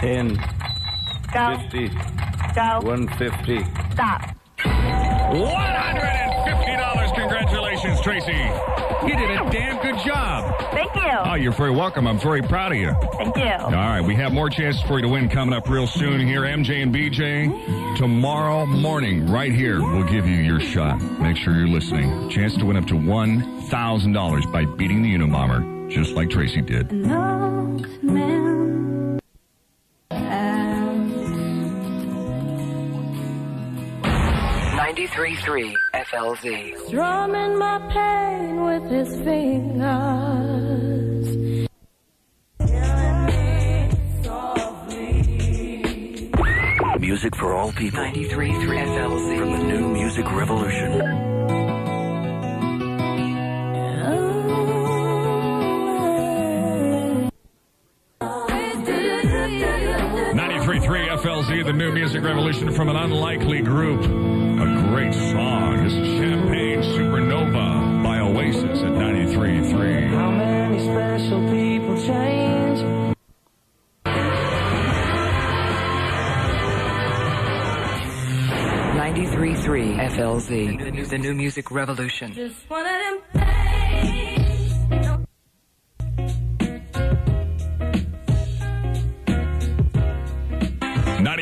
10, 0.00 0.36
Go. 1.32 1.58
50, 1.70 1.88
Go. 1.88 2.80
150. 2.82 3.64
Stop. 3.92 4.36
$150. 4.64 7.14
Congratulations, 7.14 8.00
Tracy. 8.00 8.32
You 9.06 9.16
did 9.16 9.30
a 9.30 9.48
damn 9.50 9.80
good 9.82 9.98
job. 10.04 10.54
Thank 10.72 10.94
you. 10.94 11.02
Oh, 11.24 11.34
you're 11.34 11.52
very 11.52 11.70
welcome. 11.70 12.06
I'm 12.06 12.18
very 12.18 12.42
proud 12.42 12.72
of 12.72 12.78
you. 12.78 12.92
Thank 13.16 13.36
you. 13.36 13.44
All 13.44 13.70
right, 13.70 14.00
we 14.00 14.14
have 14.16 14.32
more 14.32 14.48
chances 14.48 14.82
for 14.82 14.94
you 14.94 15.02
to 15.02 15.08
win 15.08 15.28
coming 15.28 15.54
up 15.54 15.68
real 15.68 15.86
soon 15.86 16.26
here. 16.26 16.42
MJ 16.42 16.82
and 16.82 16.94
BJ, 16.94 17.96
tomorrow 17.96 18.66
morning, 18.66 19.30
right 19.30 19.52
here, 19.52 19.82
we'll 19.82 20.04
give 20.04 20.26
you 20.26 20.36
your 20.36 20.60
shot. 20.60 21.00
Make 21.20 21.36
sure 21.36 21.54
you're 21.54 21.68
listening. 21.68 22.30
Chance 22.30 22.56
to 22.58 22.64
win 22.64 22.76
up 22.76 22.86
to 22.86 22.94
$1,000 22.94 24.52
by 24.52 24.64
beating 24.64 25.02
the 25.02 25.14
Unabomber, 25.14 25.90
just 25.90 26.12
like 26.12 26.30
Tracy 26.30 26.62
did. 26.62 26.90
Ninety-three 34.84 35.36
three 35.36 35.74
FLZ. 35.94 36.88
Strumming 36.88 37.56
my 37.56 37.78
pain 37.88 38.64
with 38.64 38.84
his 38.90 39.08
fingers. 39.24 39.78
Music 47.00 47.34
for 47.36 47.54
all 47.54 47.72
people. 47.72 48.00
93.3 48.00 48.60
FLZ. 48.68 49.38
From 49.38 49.52
the 49.52 49.64
new 49.64 49.88
music 49.88 50.30
revolution. 50.30 51.00
93.3 60.34 61.08
FLZ, 61.08 61.64
the 61.64 61.72
new 61.72 61.90
music 61.90 62.22
revolution 62.22 62.70
from 62.70 62.90
an 62.90 62.96
unlikely 62.96 63.62
group. 63.62 64.43
A 64.64 64.88
great 64.88 65.12
song. 65.12 65.84
This 65.84 65.92
is 65.92 66.08
Champagne 66.18 66.80
Supernova 66.80 68.02
by 68.02 68.18
Oasis 68.20 68.80
at 68.80 68.92
93.3. 68.92 70.08
How 70.08 70.30
many 70.30 70.78
special 70.78 71.40
people 71.50 71.96
change? 71.98 73.04
Ninety-three 78.96 79.54
three 79.56 79.92
FLZ. 79.92 80.48
The 80.82 80.90
new, 80.92 81.04
the 81.04 81.18
new 81.18 81.34
music 81.34 81.70
revolution. 81.70 82.32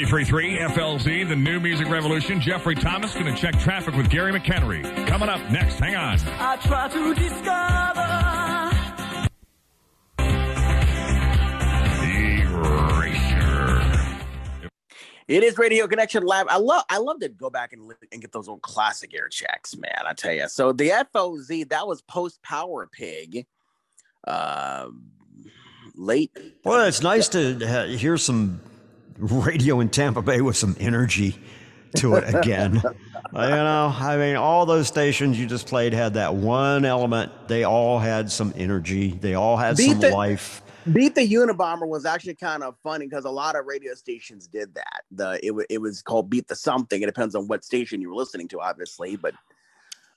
93.3 0.06 0.58
FLZ, 0.70 1.28
the 1.28 1.36
new 1.36 1.60
music 1.60 1.89
revolution. 1.89 2.40
Jeffrey 2.40 2.74
Thomas 2.74 3.14
going 3.14 3.32
to 3.32 3.34
check 3.40 3.56
traffic 3.60 3.94
with 3.94 4.10
Gary 4.10 4.32
McHenry. 4.32 4.82
Coming 5.06 5.28
up 5.28 5.40
next. 5.52 5.76
Hang 5.76 5.94
on. 5.94 6.18
I 6.40 6.56
try 6.56 6.89
to 6.89 7.14
discover. 7.14 8.08
Eraser. 12.42 13.82
It 15.28 15.44
is 15.44 15.56
Radio 15.56 15.86
Connection 15.86 16.24
Live. 16.24 16.47
I 16.48 16.56
love 16.56 16.82
I 16.89 16.98
love 16.98 17.20
to 17.20 17.28
go 17.28 17.48
back 17.48 17.72
and, 17.72 17.86
li- 17.86 17.94
and 18.10 18.20
get 18.20 18.32
those 18.32 18.48
old 18.48 18.62
classic 18.62 19.14
air 19.14 19.28
checks, 19.28 19.76
man. 19.76 19.92
I 20.05 20.14
tell 20.14 20.32
you. 20.32 20.48
So 20.48 20.72
the 20.72 20.89
FLZ 21.14 21.68
that 21.68 21.86
was 21.86 22.02
post 22.02 22.42
Power 22.42 22.89
Pig, 22.90 23.47
um, 24.26 25.12
late. 25.94 26.32
Well, 26.64 26.86
it's 26.89 27.02
nice 27.02 27.28
to 27.28 27.64
ha- 27.64 27.86
hear 27.86 28.16
some 28.18 28.60
radio 29.23 29.81
in 29.81 29.89
Tampa 29.89 30.23
Bay 30.23 30.41
with 30.41 30.57
some 30.57 30.76
energy 30.81 31.39
to 31.97 32.15
it 32.17 32.34
again. 32.34 32.83
You 33.34 33.39
know, 33.39 33.94
I 33.99 34.18
mean, 34.18 34.36
all 34.36 34.67
those 34.67 34.89
stations 34.89 35.41
you 35.41 35.47
just 35.47 35.67
played 35.67 35.94
had 35.94 36.15
that 36.15 36.34
one 36.34 36.84
element. 36.84 37.33
They 37.49 37.65
all 37.65 37.99
had 37.99 38.31
some 38.31 38.52
energy. 38.57 39.12
They 39.12 39.33
all 39.33 39.57
had 39.57 39.78
Beat 39.78 39.92
some 39.92 40.01
the- 40.01 40.10
life. 40.10 40.60
Beat 40.92 41.15
the 41.15 41.26
Unabomber 41.26 41.89
was 41.89 42.05
actually 42.05 42.34
kind 42.34 42.62
of 42.62 42.75
funny 42.83 43.07
because 43.07 43.25
a 43.25 43.31
lot 43.31 43.57
of 43.57 43.65
radio 43.65 43.94
stations 43.94 44.47
did 44.49 44.75
that. 44.75 45.05
The 45.12 45.41
it, 45.42 45.52
wa- 45.52 45.62
it 45.70 45.81
was 45.81 46.02
called 46.02 46.28
Beat 46.28 46.49
the 46.49 46.57
Something. 46.57 47.01
It 47.02 47.07
depends 47.07 47.34
on 47.34 47.47
what 47.49 47.65
station 47.65 48.02
you 48.02 48.10
were 48.10 48.17
listening 48.17 48.49
to, 48.49 48.60
obviously, 48.60 49.17
but 49.17 49.33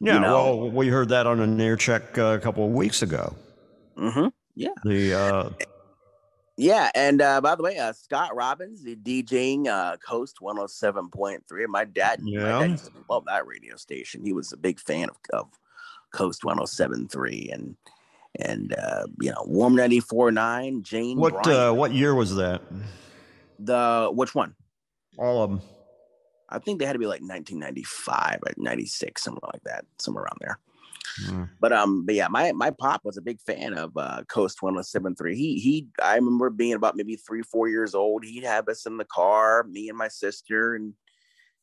Yeah, 0.01 0.15
you 0.15 0.19
know. 0.19 0.57
well, 0.57 0.71
we 0.71 0.89
heard 0.89 1.07
that 1.09 1.25
on 1.25 1.39
an 1.39 1.61
air 1.61 1.77
check 1.77 2.17
uh, 2.17 2.35
a 2.37 2.39
couple 2.39 2.65
of 2.65 2.71
weeks 2.73 3.01
ago. 3.01 3.33
Mm-hmm. 3.97 4.27
Yeah. 4.55 4.69
The 4.83 5.13
uh, 5.13 5.49
Yeah, 6.57 6.89
and 6.95 7.21
uh, 7.21 7.41
by 7.41 7.55
the 7.55 7.63
way, 7.63 7.77
uh, 7.77 7.91
Scott 7.91 8.33
Robbins, 8.35 8.81
the 8.81 8.95
DJing 8.95 9.67
uh, 9.67 9.97
Coast 9.97 10.37
107.3. 10.41 11.67
My 11.67 11.83
dad, 11.83 12.21
my 12.21 12.29
Yeah. 12.29 12.59
dad 12.59 12.71
used 12.71 12.85
to 12.85 12.91
love 13.09 13.25
that 13.25 13.45
radio 13.45 13.75
station. 13.75 14.23
He 14.23 14.31
was 14.31 14.53
a 14.53 14.57
big 14.57 14.79
fan 14.79 15.09
of, 15.09 15.17
of 15.33 15.47
Coast 16.13 16.43
107.3 16.43 17.53
and 17.53 17.75
and 18.39 18.73
uh, 18.77 19.05
you 19.21 19.31
know 19.31 19.43
Warm 19.45 19.75
94.9. 19.75 20.81
Jane 20.83 21.17
what 21.17 21.33
Bryant. 21.33 21.59
uh, 21.71 21.73
what 21.73 21.91
year 21.93 22.15
was 22.15 22.35
that? 22.35 22.61
the 23.59 24.09
which 24.13 24.33
one? 24.35 24.55
All 25.17 25.43
of 25.43 25.49
them. 25.49 25.61
I 26.47 26.59
think 26.59 26.79
they 26.79 26.85
had 26.85 26.93
to 26.93 26.99
be 26.99 27.05
like 27.07 27.21
1995 27.21 28.39
or 28.45 28.53
96, 28.57 29.21
somewhere 29.23 29.49
like 29.51 29.63
that, 29.63 29.85
somewhere 29.97 30.23
around 30.25 30.37
there. 30.39 30.59
Mm. 31.27 31.49
But 31.59 31.73
um, 31.73 32.05
but 32.05 32.15
yeah, 32.15 32.27
my 32.27 32.51
my 32.51 32.71
pop 32.71 33.01
was 33.03 33.17
a 33.17 33.21
big 33.21 33.41
fan 33.41 33.73
of 33.73 33.95
uh, 33.97 34.23
Coast 34.27 34.59
107.3. 34.61 35.33
He 35.35 35.59
he, 35.59 35.87
I 36.01 36.15
remember 36.15 36.49
being 36.49 36.73
about 36.73 36.95
maybe 36.95 37.15
three 37.15 37.41
four 37.41 37.67
years 37.67 37.95
old. 37.95 38.25
He'd 38.25 38.43
have 38.43 38.67
us 38.67 38.85
in 38.85 38.97
the 38.97 39.05
car, 39.05 39.63
me 39.63 39.89
and 39.89 39.97
my 39.97 40.07
sister, 40.07 40.75
and 40.75 40.93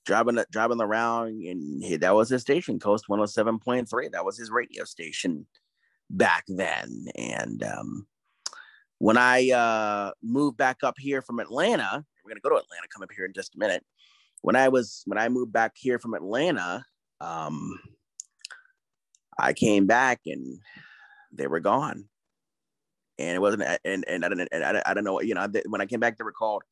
driving 0.04 0.42
driving 0.50 0.80
around, 0.80 1.28
and 1.28 1.82
he, 1.82 1.96
that 1.96 2.14
was 2.14 2.28
his 2.28 2.42
station, 2.42 2.78
Coast 2.78 3.06
107.3. 3.08 4.12
That 4.12 4.24
was 4.24 4.38
his 4.38 4.50
radio 4.50 4.84
station 4.84 5.46
back 6.10 6.44
then. 6.48 7.06
And 7.16 7.62
um, 7.62 8.06
when 8.98 9.16
I 9.16 9.50
uh, 9.50 10.12
moved 10.22 10.56
back 10.56 10.78
up 10.82 10.96
here 10.98 11.22
from 11.22 11.40
Atlanta, 11.40 12.04
we're 12.24 12.30
gonna 12.30 12.40
go 12.40 12.50
to 12.50 12.56
Atlanta, 12.56 12.88
come 12.92 13.02
up 13.02 13.10
here 13.14 13.26
in 13.26 13.32
just 13.32 13.54
a 13.54 13.58
minute. 13.58 13.84
When 14.42 14.56
I 14.56 14.68
was 14.68 15.02
when 15.06 15.18
I 15.18 15.28
moved 15.28 15.52
back 15.52 15.72
here 15.76 15.98
from 15.98 16.14
Atlanta, 16.14 16.84
um, 17.20 17.78
I 19.38 19.52
came 19.52 19.86
back 19.86 20.20
and 20.26 20.58
they 21.32 21.46
were 21.46 21.60
gone. 21.60 22.08
And 23.18 23.36
it 23.36 23.40
wasn't, 23.40 23.62
and 23.84 24.04
and 24.08 24.24
I 24.24 24.28
didn't, 24.28 24.48
and 24.52 24.64
I, 24.64 24.82
I 24.86 24.94
don't 24.94 25.04
know, 25.04 25.20
you 25.20 25.34
know, 25.34 25.46
when 25.68 25.80
I 25.80 25.86
came 25.86 26.00
back, 26.00 26.16
they 26.18 26.24
were 26.24 26.32
called 26.32 26.62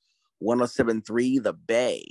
107.3 0.42 1.42
The 1.42 1.52
Bay. 1.52 2.04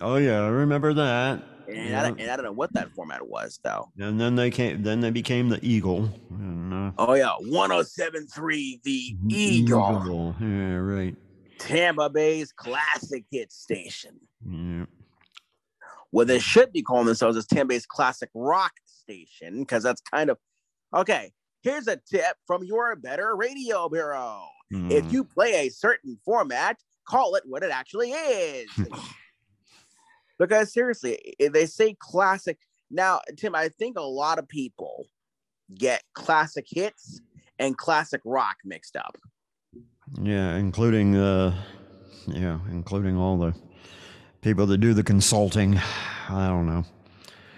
Oh 0.00 0.16
yeah, 0.16 0.42
I 0.42 0.48
remember 0.48 0.94
that. 0.94 1.42
And, 1.68 1.90
Yeah. 1.90 2.02
I, 2.02 2.06
and 2.06 2.30
I 2.30 2.36
don't 2.36 2.44
know 2.44 2.52
what 2.52 2.72
that 2.74 2.92
format 2.94 3.26
was 3.26 3.58
though. 3.64 3.90
And 3.98 4.20
then 4.20 4.36
they 4.36 4.50
came. 4.50 4.82
Then 4.82 5.00
they 5.00 5.10
became 5.10 5.48
the 5.48 5.58
Eagle. 5.62 6.10
And, 6.30 6.72
uh, 6.72 6.92
Oh 6.98 7.14
yeah, 7.14 7.32
107.3 7.42 8.82
The 8.82 9.16
Eagle, 9.28 10.00
Eagle. 10.02 10.36
Yeah, 10.40 10.76
right. 10.76 11.16
Tampa 11.58 12.08
Bay's 12.10 12.52
classic 12.52 13.24
hit 13.30 13.50
station. 13.50 14.20
Yeah. 14.48 14.84
Well, 16.12 16.26
they 16.26 16.38
should 16.38 16.72
be 16.72 16.82
calling 16.82 17.06
themselves 17.06 17.36
as 17.36 17.46
Tampa 17.46 17.70
Bay's 17.70 17.86
classic 17.86 18.30
rock 18.34 18.72
station 19.10 19.60
because 19.60 19.82
that's 19.82 20.00
kind 20.00 20.30
of 20.30 20.38
okay. 20.94 21.32
Here's 21.62 21.88
a 21.88 21.96
tip 21.96 22.36
from 22.46 22.62
your 22.64 22.94
Better 22.96 23.34
Radio 23.36 23.88
Bureau. 23.88 24.42
If 24.70 25.06
Mm. 25.06 25.12
you 25.12 25.24
play 25.24 25.66
a 25.66 25.68
certain 25.68 26.18
format, 26.24 26.78
call 27.08 27.36
it 27.36 27.44
what 27.46 27.62
it 27.62 27.70
actually 27.70 28.10
is. 28.10 28.68
because 30.38 30.72
seriously, 30.72 31.34
they 31.38 31.66
say 31.66 31.94
classic. 31.98 32.58
Now, 32.90 33.20
Tim, 33.36 33.54
I 33.54 33.68
think 33.68 33.96
a 33.98 34.02
lot 34.02 34.38
of 34.38 34.48
people 34.48 35.06
get 35.74 36.02
classic 36.14 36.66
hits 36.68 37.20
and 37.58 37.76
classic 37.76 38.20
rock 38.24 38.56
mixed 38.64 38.96
up. 38.96 39.16
Yeah, 40.20 40.56
including 40.56 41.16
uh, 41.16 41.54
yeah, 42.26 42.58
including 42.70 43.16
all 43.16 43.38
the 43.38 43.54
people 44.40 44.66
that 44.66 44.78
do 44.78 44.94
the 44.94 45.02
consulting. 45.02 45.78
I 46.28 46.48
don't 46.48 46.66
know. 46.66 46.84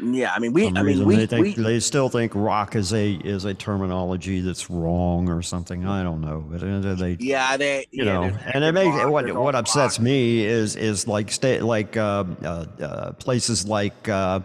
Yeah, 0.01 0.33
I 0.35 0.39
mean, 0.39 0.53
we, 0.53 0.69
I 0.69 0.83
mean, 0.83 1.05
we, 1.05 1.17
they 1.17 1.27
think 1.27 1.57
we, 1.57 1.63
they 1.63 1.81
still 1.81 2.09
think 2.09 2.33
rock 2.35 2.77
is 2.77 2.93
a 2.93 3.13
is 3.15 3.45
a 3.45 3.55
terminology 3.55 4.41
that's 4.41 4.71
wrong 4.71 5.29
or 5.29 5.43
something. 5.43 5.87
I 5.87 6.03
don't 6.03 6.21
know, 6.21 6.45
but 6.49 6.63
uh, 6.63 6.95
they 6.95 7.17
yeah, 7.19 7.57
they, 7.57 7.87
you 7.91 8.05
yeah, 8.05 8.13
know, 8.13 8.39
and 8.55 8.63
it 8.63 8.73
makes 8.73 8.95
what 9.07 9.33
what 9.35 9.55
upsets 9.57 9.99
me 9.99 10.45
is 10.45 10.77
is 10.77 11.09
like 11.09 11.33
state 11.33 11.63
like 11.63 11.97
uh, 11.97 12.25
uh, 12.45 12.67
uh, 12.81 13.13
places 13.13 13.67
like 13.67 14.09
uh, 14.09 14.41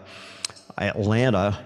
Atlanta. 0.76 1.64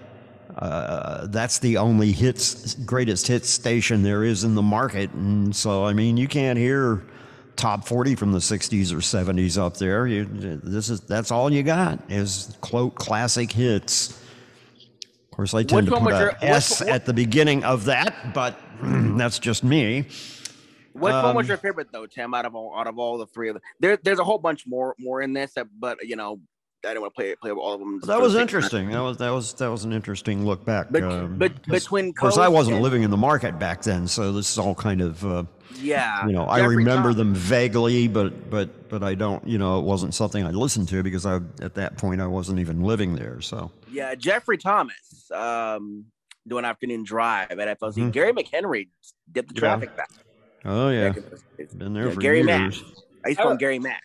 Uh, 0.55 1.25
that's 1.27 1.59
the 1.59 1.77
only 1.77 2.11
hits 2.11 2.75
greatest 2.75 3.27
hits 3.27 3.49
station 3.49 4.03
there 4.03 4.23
is 4.23 4.43
in 4.43 4.55
the 4.55 4.61
market, 4.61 5.11
and 5.13 5.55
so 5.55 5.85
I 5.85 5.93
mean 5.93 6.15
you 6.17 6.27
can't 6.27 6.59
hear 6.59 7.03
top 7.59 7.85
40 7.85 8.15
from 8.15 8.31
the 8.31 8.39
60s 8.39 8.91
or 8.93 8.97
70s 8.97 9.57
up 9.57 9.77
there. 9.77 10.07
You, 10.07 10.25
this 10.25 10.89
is 10.89 11.01
that's 11.01 11.29
all 11.29 11.51
you 11.51 11.61
got 11.61 11.99
is 12.09 12.57
quote 12.61 12.95
classic 12.95 13.51
hits. 13.51 14.11
Of 14.11 15.31
course, 15.35 15.53
I 15.53 15.63
tend 15.63 15.87
Which 15.87 15.93
to 15.93 15.99
put 15.99 16.05
was 16.05 16.15
a 16.15 16.19
your- 16.19 16.35
S 16.41 16.79
what- 16.79 16.89
at 16.89 17.05
the 17.05 17.13
beginning 17.13 17.63
of 17.63 17.85
that, 17.85 18.33
but 18.33 18.57
that's 18.81 19.39
just 19.39 19.63
me. 19.63 20.07
Which 20.93 21.13
one 21.13 21.35
was 21.35 21.45
Um, 21.45 21.49
your 21.49 21.57
favorite 21.57 21.87
though, 21.91 22.05
Tim? 22.07 22.33
Out 22.33 22.45
of 22.45 22.55
all, 22.55 22.75
out 22.77 22.87
of 22.87 22.97
all 22.97 23.17
the 23.17 23.27
three 23.27 23.49
of 23.49 23.55
them, 23.55 23.61
there, 23.79 23.97
there's 24.03 24.19
a 24.19 24.23
whole 24.23 24.37
bunch 24.39 24.65
more, 24.67 24.95
more 24.99 25.21
in 25.21 25.33
this, 25.33 25.53
but 25.79 25.97
you 26.03 26.15
know, 26.15 26.39
I 26.83 26.89
didn't 26.89 27.01
want 27.01 27.13
to 27.13 27.21
play 27.21 27.35
play 27.41 27.51
all 27.51 27.73
of 27.73 27.79
them. 27.79 27.99
That 28.05 28.19
was 28.21 28.35
interesting. 28.35 28.89
That 28.89 29.01
was 29.01 29.17
that 29.17 29.29
was 29.29 29.53
that 29.55 29.67
was 29.67 29.83
an 29.85 29.93
interesting 29.93 30.45
look 30.45 30.65
back. 30.65 30.87
But- 30.91 31.03
um, 31.03 31.37
but 31.37 31.61
between 31.67 32.09
of 32.09 32.15
course, 32.15 32.37
I 32.37 32.47
wasn't 32.47 32.75
and- 32.75 32.83
living 32.83 33.03
in 33.03 33.11
the 33.11 33.17
market 33.17 33.59
back 33.59 33.81
then, 33.83 34.07
so 34.07 34.31
this 34.33 34.49
is 34.51 34.57
all 34.57 34.75
kind 34.75 35.01
of 35.01 35.25
uh, 35.25 35.43
Yeah, 35.81 36.25
you 36.27 36.33
know 36.33 36.43
I 36.43 36.63
remember 36.63 37.09
Thomas. 37.13 37.15
them 37.15 37.33
vaguely, 37.35 38.07
but 38.07 38.49
but 38.49 38.89
but 38.89 39.03
I 39.03 39.15
don't. 39.15 39.45
You 39.47 39.57
know, 39.57 39.79
it 39.79 39.83
wasn't 39.85 40.13
something 40.13 40.43
I 40.45 40.51
listened 40.51 40.87
to 40.89 41.03
because 41.03 41.25
I 41.25 41.35
at 41.61 41.75
that 41.75 41.97
point 41.97 42.21
I 42.21 42.27
wasn't 42.27 42.59
even 42.59 42.83
living 42.83 43.15
there. 43.15 43.41
So 43.41 43.71
Yeah, 43.91 44.15
Jeffrey 44.15 44.57
Thomas, 44.57 45.29
um, 45.33 46.05
doing 46.47 46.65
afternoon 46.65 47.03
drive 47.03 47.51
at 47.51 47.79
FLZ. 47.79 47.97
Mhm. 47.97 48.11
Gary 48.11 48.33
McHenry 48.33 48.89
did 49.31 49.47
the 49.49 49.53
Yeah. 49.55 49.59
traffic 49.59 49.95
back. 49.95 50.09
oh 50.65 50.89
yeah, 50.89 51.09
back 51.09 51.17
in 51.57 51.77
been 51.77 51.93
there 51.93 52.07
yeah, 52.07 52.13
for 52.13 52.21
Gary 52.21 52.43
Mack. 52.43 52.61
years. 52.73 52.83
I 53.25 53.29
used 53.29 53.37
to 53.39 53.43
call 53.43 53.51
him 53.53 53.57
Gary 53.57 53.79
Mack. 53.79 54.03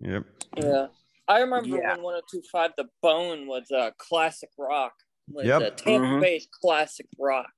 Yep. 0.00 0.24
Yeah. 0.56 0.86
I 1.26 1.40
remember 1.40 1.68
Yeah. 1.76 1.94
when 1.96 2.02
1025 2.02 2.72
The 2.76 2.88
Bone 3.02 3.46
was 3.46 3.70
uh, 3.70 3.90
classic 3.98 4.50
rock. 4.58 4.94
Was 5.30 5.46
Yep. 5.46 5.60
uh, 5.62 5.70
Tampa 5.76 6.06
Mhm. 6.06 6.20
Bay's 6.22 6.46
classic 6.50 7.06
rock. 7.18 7.50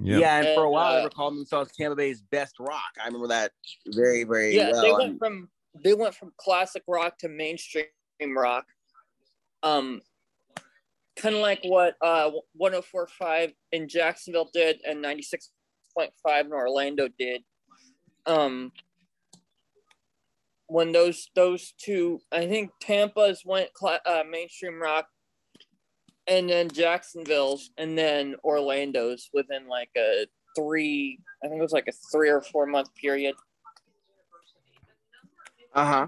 Yep. 0.00 0.20
Yeah, 0.20 0.38
and 0.38 0.54
for 0.54 0.64
a 0.64 0.70
while 0.70 0.92
uh, 0.94 0.96
they 0.98 1.04
were 1.04 1.10
calling 1.10 1.36
themselves 1.36 1.70
Tampa 1.72 1.96
Bay's 1.96 2.20
best 2.22 2.54
rock. 2.58 2.80
I 3.02 3.06
remember 3.06 3.28
that 3.28 3.52
very, 3.88 4.24
very 4.24 4.54
Yeah, 4.56 4.70
well. 4.72 4.82
they 4.82 4.88
And- 4.90 4.98
went 4.98 5.18
from 5.18 5.48
they 5.82 5.94
went 5.94 6.14
from 6.14 6.32
classic 6.36 6.82
rock 6.86 7.18
to 7.18 7.28
mainstream 7.28 7.86
rock. 8.36 8.66
Um 9.62 10.00
kind 11.16 11.34
of 11.34 11.40
like 11.42 11.60
what 11.64 11.96
uh 12.00 12.30
1045 12.54 13.52
in 13.72 13.88
Jacksonville 13.88 14.48
did 14.52 14.80
and 14.86 15.02
96.5 15.04 16.40
in 16.46 16.52
Orlando 16.52 17.08
did. 17.18 17.42
Um 18.26 18.72
when 20.66 20.92
those 20.92 21.28
those 21.34 21.72
two 21.78 22.20
I 22.30 22.46
think 22.46 22.70
Tampa's 22.80 23.42
went 23.44 23.72
cla 23.74 24.00
uh, 24.06 24.22
mainstream 24.28 24.80
rock 24.80 25.06
and 26.38 26.48
then 26.48 26.68
Jacksonville's 26.68 27.70
and 27.76 27.96
then 27.96 28.36
Orlando's 28.44 29.28
within 29.32 29.68
like 29.68 29.90
a 29.96 30.26
three 30.56 31.18
I 31.44 31.48
think 31.48 31.58
it 31.58 31.62
was 31.62 31.72
like 31.72 31.88
a 31.88 31.92
3 32.12 32.30
or 32.30 32.40
4 32.40 32.66
month 32.66 32.94
period. 32.94 33.34
Uh 35.74 35.86
huh. 35.86 36.06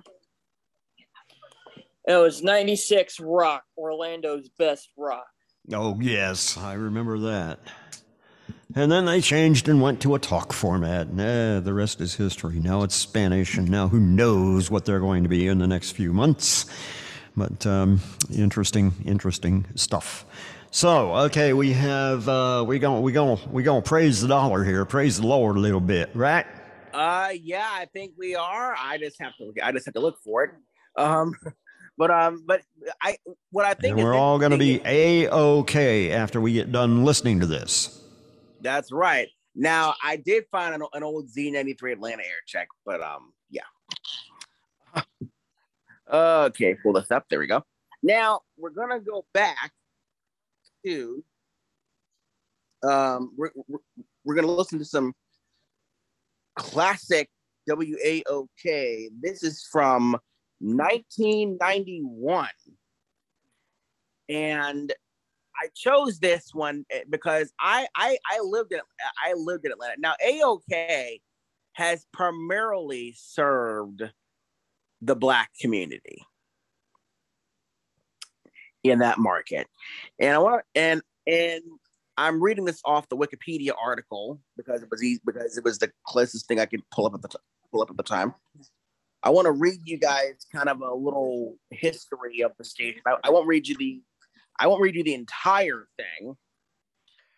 It 2.07 2.17
was 2.17 2.43
96 2.43 3.19
rock, 3.21 3.65
Orlando's 3.79 4.49
best 4.59 4.91
rock. 4.97 5.27
Oh 5.73 5.99
yes, 6.01 6.59
I 6.59 6.75
remember 6.75 7.19
that. 7.19 7.61
And 8.77 8.93
then 8.93 9.07
they 9.07 9.21
changed 9.21 9.69
and 9.69 9.81
went 9.81 10.03
to 10.03 10.15
a 10.15 10.19
talk 10.19 10.53
format. 10.53 11.07
And 11.07 11.21
eh, 11.21 11.61
the 11.61 11.73
rest 11.73 12.01
is 12.01 12.17
history. 12.17 12.59
Now 12.59 12.83
it's 12.83 12.95
Spanish, 12.95 13.57
and 13.57 13.71
now 13.71 13.89
who 13.89 14.01
knows 14.01 14.71
what 14.71 14.85
they're 14.85 15.01
going 15.01 15.23
to 15.23 15.29
be 15.29 15.47
in 15.47 15.59
the 15.59 15.67
next 15.67 15.93
few 15.93 16.13
months. 16.13 16.67
But 17.37 17.67
um, 17.67 18.01
interesting, 18.33 18.95
interesting 19.05 19.67
stuff. 19.75 20.25
So, 20.71 21.15
okay, 21.27 21.53
we 21.53 21.73
have 21.73 22.29
uh, 22.29 22.65
we 22.67 22.79
gonna 22.79 23.01
we 23.01 23.13
gonna 23.13 23.39
we 23.51 23.63
to 23.63 23.81
praise 23.81 24.21
the 24.21 24.29
dollar 24.29 24.65
here, 24.65 24.85
praise 24.85 25.21
the 25.21 25.27
Lord 25.27 25.57
a 25.57 25.61
little 25.61 25.81
bit, 25.81 26.11
right? 26.15 26.47
Uh, 26.93 27.31
yeah, 27.41 27.69
I 27.71 27.87
think 27.93 28.13
we 28.17 28.35
are. 28.35 28.75
I 28.79 28.99
just 28.99 29.21
have 29.21 29.33
to. 29.39 29.53
I 29.63 29.73
just 29.73 29.87
have 29.87 29.95
to 29.95 30.01
look 30.01 30.19
for 30.23 30.45
it. 30.45 30.51
Um, 30.97 31.35
but 31.99 32.11
um, 32.11 32.45
but 32.47 32.63
I 33.01 33.19
what 33.51 33.65
I 33.65 33.75
think 33.75 33.97
And 33.97 34.05
we're 34.05 34.15
all 34.15 34.39
to 34.53 34.59
be 34.59 34.81
a 34.85 35.29
okay 35.29 36.13
after 36.13 36.41
we 36.41 36.53
get 36.53 36.73
done 36.73 37.05
listening 37.05 37.41
to 37.41 37.47
this. 37.47 38.03
That's 38.61 38.91
right. 38.93 39.29
Now 39.55 39.95
I 40.03 40.17
did 40.17 40.45
find 40.51 40.75
an, 40.75 40.83
an 40.93 41.03
old 41.03 41.29
Z93 41.29 41.93
Atlanta 41.93 42.23
air 42.23 42.43
check, 42.47 42.69
but 42.85 43.01
um, 43.01 43.33
yeah. 43.51 43.63
okay, 46.15 46.77
pull 46.83 46.93
this 46.93 47.11
up. 47.11 47.25
There 47.29 47.39
we 47.39 47.47
go. 47.47 47.63
Now 48.03 48.41
we're 48.57 48.71
gonna 48.71 49.01
go 49.01 49.25
back 49.33 49.73
to 50.85 51.25
um, 52.83 53.33
we're, 53.37 53.51
we're, 53.69 53.79
we're 54.25 54.35
gonna 54.35 54.47
listen 54.47 54.79
to 54.79 54.85
some 54.85 55.15
classic 56.57 57.31
WAOK. 57.69 59.09
This 59.21 59.43
is 59.43 59.67
from 59.71 60.19
1991, 60.61 62.49
and 64.29 64.93
I 65.61 65.69
chose 65.75 66.19
this 66.19 66.51
one 66.53 66.85
eh, 66.91 67.05
because 67.09 67.53
I 67.59 67.87
I 67.97 68.19
I 68.31 68.41
lived 68.43 68.73
in 68.73 68.81
I 69.25 69.33
lived 69.35 69.65
in 69.65 69.73
Atlanta. 69.73 69.95
Now 69.99 70.15
AOK 70.25 71.21
has 71.73 72.07
primarily 72.13 73.15
served 73.17 74.03
the 75.01 75.17
black 75.17 75.51
community 75.61 76.25
in 78.83 78.99
that 79.01 79.19
market. 79.19 79.67
And 80.19 80.35
I 80.35 80.39
want 80.39 80.65
and 80.75 81.03
and 81.27 81.63
I'm 82.17 82.43
reading 82.43 82.65
this 82.65 82.81
off 82.85 83.09
the 83.09 83.17
Wikipedia 83.17 83.73
article 83.83 84.41
because 84.57 84.83
it 84.83 84.89
was 84.91 85.03
easy 85.03 85.21
because 85.25 85.57
it 85.57 85.65
was 85.65 85.79
the 85.79 85.91
closest 86.07 86.47
thing 86.47 86.61
I 86.61 86.67
could 86.67 86.83
pull 86.91 87.07
up 87.07 87.15
at 87.15 87.23
the 87.23 87.29
t- 87.29 87.39
pull 87.73 87.83
up 87.83 87.91
at 87.91 87.97
the 87.97 88.03
time. 88.03 88.35
I 89.23 89.31
want 89.31 89.47
to 89.47 89.53
read 89.53 89.81
you 89.85 89.99
guys 89.99 90.47
kind 90.53 90.69
of 90.69 90.81
a 90.83 90.95
little 90.95 91.57
history 91.71 92.43
of 92.43 92.53
the 92.59 92.65
station. 92.65 93.01
I, 93.07 93.17
I 93.25 93.31
won't 93.31 93.47
read 93.47 93.67
you 93.67 93.77
the 93.77 94.03
I 94.61 94.69
won't 94.69 94.83
read 94.83 94.95
you 94.95 95.03
the 95.03 95.15
entire 95.15 95.89
thing 95.97 96.37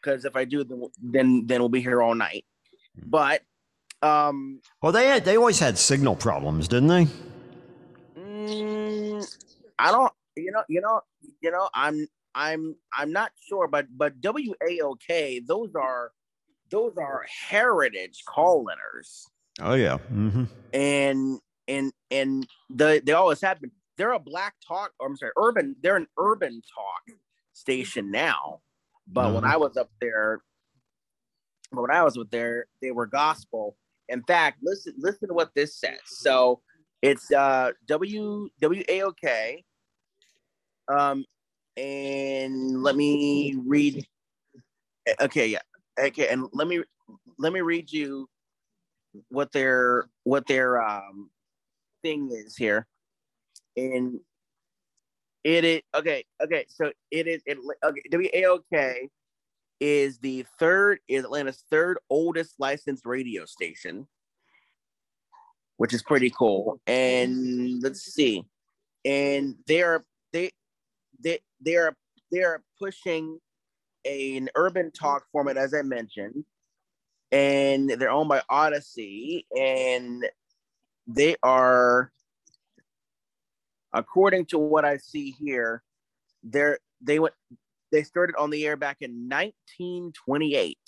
because 0.02 0.24
if 0.24 0.36
I 0.36 0.44
do, 0.44 0.64
then 0.64 0.82
then 1.00 1.46
then 1.46 1.60
we'll 1.60 1.68
be 1.68 1.80
here 1.80 2.02
all 2.02 2.14
night. 2.14 2.44
But 3.04 3.42
um, 4.02 4.60
Well, 4.82 4.92
they 4.92 5.06
had, 5.06 5.24
they 5.24 5.36
always 5.36 5.58
had 5.58 5.78
signal 5.78 6.16
problems, 6.16 6.68
didn't 6.68 6.88
they? 6.88 7.08
Mm, 8.46 9.36
I 9.78 9.90
don't, 9.90 10.12
you 10.36 10.50
know, 10.52 10.62
you 10.68 10.80
know, 10.80 11.00
you 11.40 11.50
know, 11.50 11.68
I'm 11.74 12.06
I'm 12.34 12.76
I'm 12.96 13.12
not 13.12 13.32
sure, 13.48 13.68
but 13.68 13.86
but 13.96 14.20
WAOK, 14.20 15.46
those 15.46 15.74
are 15.74 16.12
those 16.70 16.96
are 16.98 17.24
heritage 17.48 18.22
call 18.26 18.64
letters. 18.64 19.26
Oh 19.60 19.74
yeah. 19.74 19.98
hmm 19.98 20.44
and 20.72 21.40
and 21.68 21.92
and 22.10 22.46
the 22.70 23.02
they 23.04 23.12
always 23.12 23.40
have 23.40 23.60
been. 23.60 23.70
They're 23.96 24.12
a 24.12 24.18
black 24.18 24.54
talk, 24.66 24.92
or 25.00 25.06
I'm 25.08 25.16
sorry, 25.16 25.32
urban. 25.38 25.74
They're 25.82 25.96
an 25.96 26.06
urban 26.18 26.60
talk 26.74 27.16
station 27.54 28.10
now, 28.10 28.60
but 29.06 29.32
when 29.32 29.42
Mhm. 29.44 29.52
I 29.52 29.56
was 29.56 29.78
up 29.78 29.90
there, 30.02 30.42
when 31.70 31.90
I 31.90 32.02
was 32.02 32.18
up 32.18 32.30
there, 32.30 32.66
they 32.82 32.90
were 32.90 33.06
gospel. 33.06 33.78
In 34.10 34.22
fact, 34.24 34.58
listen 34.62 34.94
listen 34.98 35.28
to 35.28 35.34
what 35.34 35.54
this 35.54 35.76
says. 35.76 36.00
So 36.04 36.60
it's 37.02 37.30
uh 37.32 37.72
W 37.86 38.48
W 38.60 38.82
A 38.88 39.02
O 39.02 39.12
K. 39.12 39.64
Um, 40.88 41.24
and 41.76 42.82
let 42.82 42.96
me 42.96 43.56
read. 43.66 44.06
Okay, 45.20 45.48
yeah, 45.48 45.60
okay, 45.98 46.28
and 46.28 46.46
let 46.52 46.68
me 46.68 46.82
let 47.38 47.52
me 47.52 47.60
read 47.60 47.92
you 47.92 48.28
what 49.28 49.52
their 49.52 50.08
what 50.24 50.46
their 50.46 50.82
um 50.82 51.30
thing 52.02 52.30
is 52.32 52.56
here 52.56 52.86
and 53.76 54.18
it 55.44 55.64
is 55.64 55.80
okay 55.94 56.24
okay 56.42 56.64
so 56.68 56.90
it 57.10 57.26
is 57.26 57.42
it 57.46 57.58
okay 57.84 58.02
waok 58.12 59.08
is 59.80 60.18
the 60.18 60.44
third 60.58 60.98
is 61.08 61.24
atlanta's 61.24 61.64
third 61.70 61.98
oldest 62.10 62.54
licensed 62.58 63.06
radio 63.06 63.44
station 63.44 64.06
which 65.76 65.92
is 65.92 66.02
pretty 66.02 66.30
cool. 66.30 66.80
And 66.86 67.82
let's 67.82 68.02
see. 68.02 68.44
And 69.04 69.56
they're 69.66 70.04
they 70.32 70.50
they 71.22 71.40
they're 71.60 71.96
they're 72.30 72.62
pushing 72.78 73.38
an 74.04 74.48
urban 74.54 74.90
talk 74.90 75.24
format 75.32 75.56
as 75.56 75.74
i 75.74 75.82
mentioned. 75.82 76.44
And 77.32 77.90
they're 77.90 78.10
owned 78.10 78.28
by 78.28 78.40
Audacy, 78.48 79.46
and 79.58 80.24
they 81.08 81.34
are, 81.42 82.12
according 83.92 84.46
to 84.46 84.58
what 84.58 84.84
I 84.84 84.98
see 84.98 85.32
here, 85.32 85.82
they're 86.44 86.78
they 87.00 87.18
went 87.18 87.34
they 87.90 88.04
started 88.04 88.36
on 88.36 88.50
the 88.50 88.64
air 88.64 88.76
back 88.76 88.98
in 89.00 89.28
1928, 89.28 90.78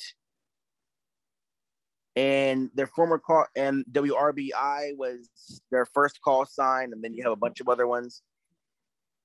and 2.18 2.68
their 2.74 2.88
former 2.88 3.20
call 3.20 3.46
and 3.54 3.84
WRBI 3.92 4.96
was 4.96 5.30
their 5.70 5.86
first 5.86 6.20
call 6.20 6.44
sign, 6.44 6.92
and 6.92 7.02
then 7.02 7.14
you 7.14 7.22
have 7.22 7.30
a 7.30 7.36
bunch 7.36 7.60
of 7.60 7.68
other 7.68 7.86
ones, 7.86 8.22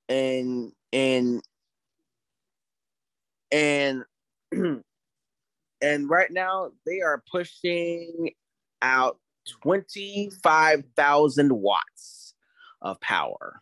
and 0.08 0.72
and 0.92 1.42
and 3.52 4.04
and 4.52 4.84
right 6.08 6.30
now 6.30 6.70
they 6.86 7.02
are 7.02 7.24
pushing 7.32 8.30
out 8.84 9.18
25,000 9.64 11.52
watts 11.52 12.36
of 12.80 13.02
power. 13.02 13.60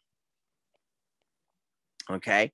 Okay. 2.12 2.52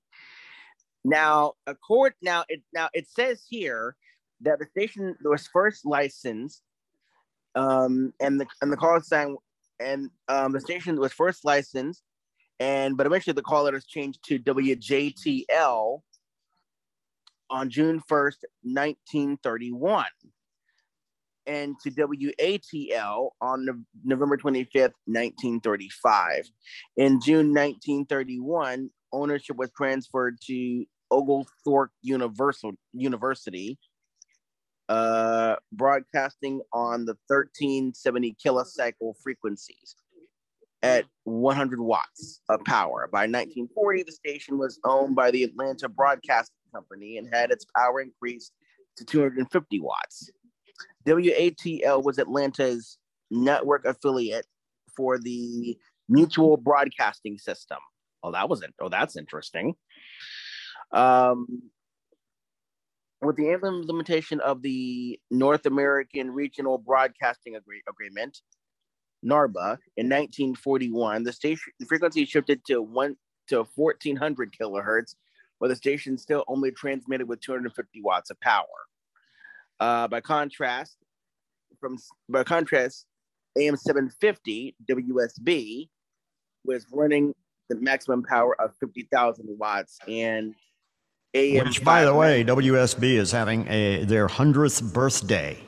Now, 1.04 1.54
accord 1.66 2.14
now 2.22 2.44
it 2.48 2.62
now 2.72 2.88
it 2.94 3.08
says 3.08 3.44
here 3.48 3.96
that 4.42 4.60
the 4.60 4.66
station 4.66 5.16
was 5.24 5.48
first 5.48 5.84
licensed 5.84 6.62
um 7.58 8.12
and 8.20 8.40
the 8.40 8.46
and 8.62 8.72
the 8.72 8.76
call 8.76 9.00
sign 9.00 9.36
and 9.80 10.10
um 10.28 10.52
the 10.52 10.60
station 10.60 10.98
was 10.98 11.12
first 11.12 11.44
licensed 11.44 12.02
and 12.60 12.96
but 12.96 13.06
eventually 13.06 13.34
the 13.34 13.42
call 13.42 13.64
letters 13.64 13.84
changed 13.84 14.20
to 14.24 14.38
WJTL 14.38 16.00
on 17.50 17.70
June 17.70 18.00
1st, 18.10 18.44
1931, 18.62 20.04
and 21.46 21.74
to 21.82 21.90
WATL 21.90 23.30
on 23.40 23.64
Nov- 23.64 23.76
November 24.04 24.36
25th, 24.36 24.92
1935. 25.06 26.50
In 26.96 27.20
June 27.20 27.54
1931, 27.54 28.90
ownership 29.12 29.56
was 29.56 29.70
transferred 29.76 30.38
to 30.46 30.84
Oglethorpe 31.10 31.90
Universal 32.02 32.72
University, 32.92 33.78
uh, 34.88 35.56
broadcasting 35.72 36.60
on 36.72 37.04
the 37.04 37.16
1370 37.26 38.36
kilocycle 38.44 39.14
frequencies 39.22 39.96
at 40.82 41.04
100 41.24 41.80
watts 41.80 42.40
of 42.48 42.64
power. 42.64 43.08
By 43.10 43.22
1940, 43.22 44.04
the 44.04 44.12
station 44.12 44.58
was 44.58 44.78
owned 44.84 45.16
by 45.16 45.30
the 45.30 45.42
Atlanta 45.44 45.88
Broadcasting 45.88 46.54
Company 46.72 47.18
and 47.18 47.28
had 47.32 47.50
its 47.50 47.66
power 47.76 48.00
increased 48.00 48.52
to 48.96 49.04
250 49.04 49.80
watts. 49.80 50.30
WATL 51.06 52.02
was 52.02 52.18
Atlanta's 52.18 52.98
network 53.30 53.84
affiliate 53.84 54.46
for 54.96 55.18
the 55.18 55.76
Mutual 56.08 56.56
Broadcasting 56.56 57.38
System. 57.38 57.78
Oh, 58.22 58.32
that 58.32 58.48
was 58.48 58.62
it. 58.62 58.74
Oh, 58.80 58.88
that's 58.88 59.16
interesting. 59.16 59.74
Um, 60.92 61.70
with 63.20 63.36
the 63.36 63.50
implementation 63.50 64.40
of 64.40 64.62
the 64.62 65.18
North 65.30 65.66
American 65.66 66.30
Regional 66.30 66.78
Broadcasting 66.78 67.56
Agree- 67.56 67.82
Agreement, 67.88 68.40
NARBA, 69.24 69.78
in 69.96 70.08
1941, 70.08 71.24
the 71.24 71.32
station 71.32 71.72
frequency 71.88 72.24
shifted 72.24 72.64
to 72.66 72.80
one 72.80 73.16
to 73.48 73.64
1400 73.74 74.52
kilohertz, 74.52 75.14
where 75.58 75.68
the 75.68 75.74
station 75.74 76.16
still 76.16 76.44
only 76.46 76.70
transmitted 76.70 77.28
with 77.28 77.40
250 77.40 78.00
watts 78.02 78.30
of 78.30 78.38
power. 78.40 78.66
Uh, 79.80 80.06
by 80.06 80.20
contrast, 80.20 80.96
from 81.80 81.96
by 82.28 82.44
contrast, 82.44 83.06
AM 83.58 83.76
750 83.76 84.76
WSB 84.88 85.88
was 86.64 86.86
running 86.92 87.34
the 87.68 87.76
maximum 87.76 88.22
power 88.22 88.60
of 88.60 88.72
50,000 88.78 89.46
watts, 89.58 89.98
and 90.06 90.54
AM 91.34 91.66
Which, 91.66 91.84
by 91.84 92.04
the 92.04 92.14
way, 92.14 92.42
WSB 92.44 93.02
is 93.16 93.30
having 93.32 93.66
a 93.68 94.04
their 94.04 94.28
hundredth 94.28 94.82
birthday 94.94 95.58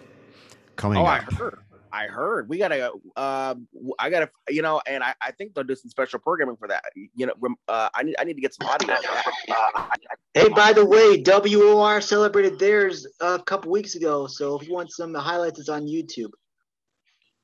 coming 0.77 0.99
Oh, 0.99 1.05
I 1.05 1.19
up. 1.19 1.33
heard. 1.35 1.59
I 1.93 2.07
heard. 2.07 2.49
We 2.49 2.57
gotta. 2.59 2.93
Uh, 3.17 3.57
I 3.99 4.11
gotta. 4.11 4.31
You 4.49 4.63
know, 4.63 4.81
and 4.87 5.03
I, 5.03 5.13
I 5.21 5.33
think 5.33 5.55
they'll 5.55 5.65
do 5.65 5.75
some 5.75 5.91
special 5.91 6.19
programming 6.21 6.57
for 6.57 6.69
that. 6.69 6.85
You 7.15 7.27
know, 7.27 7.35
uh, 7.69 7.89
I 7.95 8.05
need. 8.05 8.15
I 8.19 8.25
need 8.25 8.35
to 8.35 8.41
get 8.41 8.55
some 8.55 8.69
audio. 8.69 8.95
of 8.95 9.03
that. 9.03 9.27
Uh, 9.51 9.87
Hey, 10.33 10.49
by 10.49 10.73
the 10.73 10.87
way, 10.87 11.21
WOR 11.27 12.01
celebrated 12.01 12.59
theirs 12.61 13.05
a 13.21 13.41
couple 13.41 13.73
weeks 13.73 13.97
ago. 13.97 14.29
So 14.29 14.57
if 14.59 14.67
you 14.69 14.73
want 14.73 14.93
some 14.93 15.13
highlights, 15.13 15.59
it's 15.59 15.69
on 15.69 15.83
YouTube. 15.89 16.31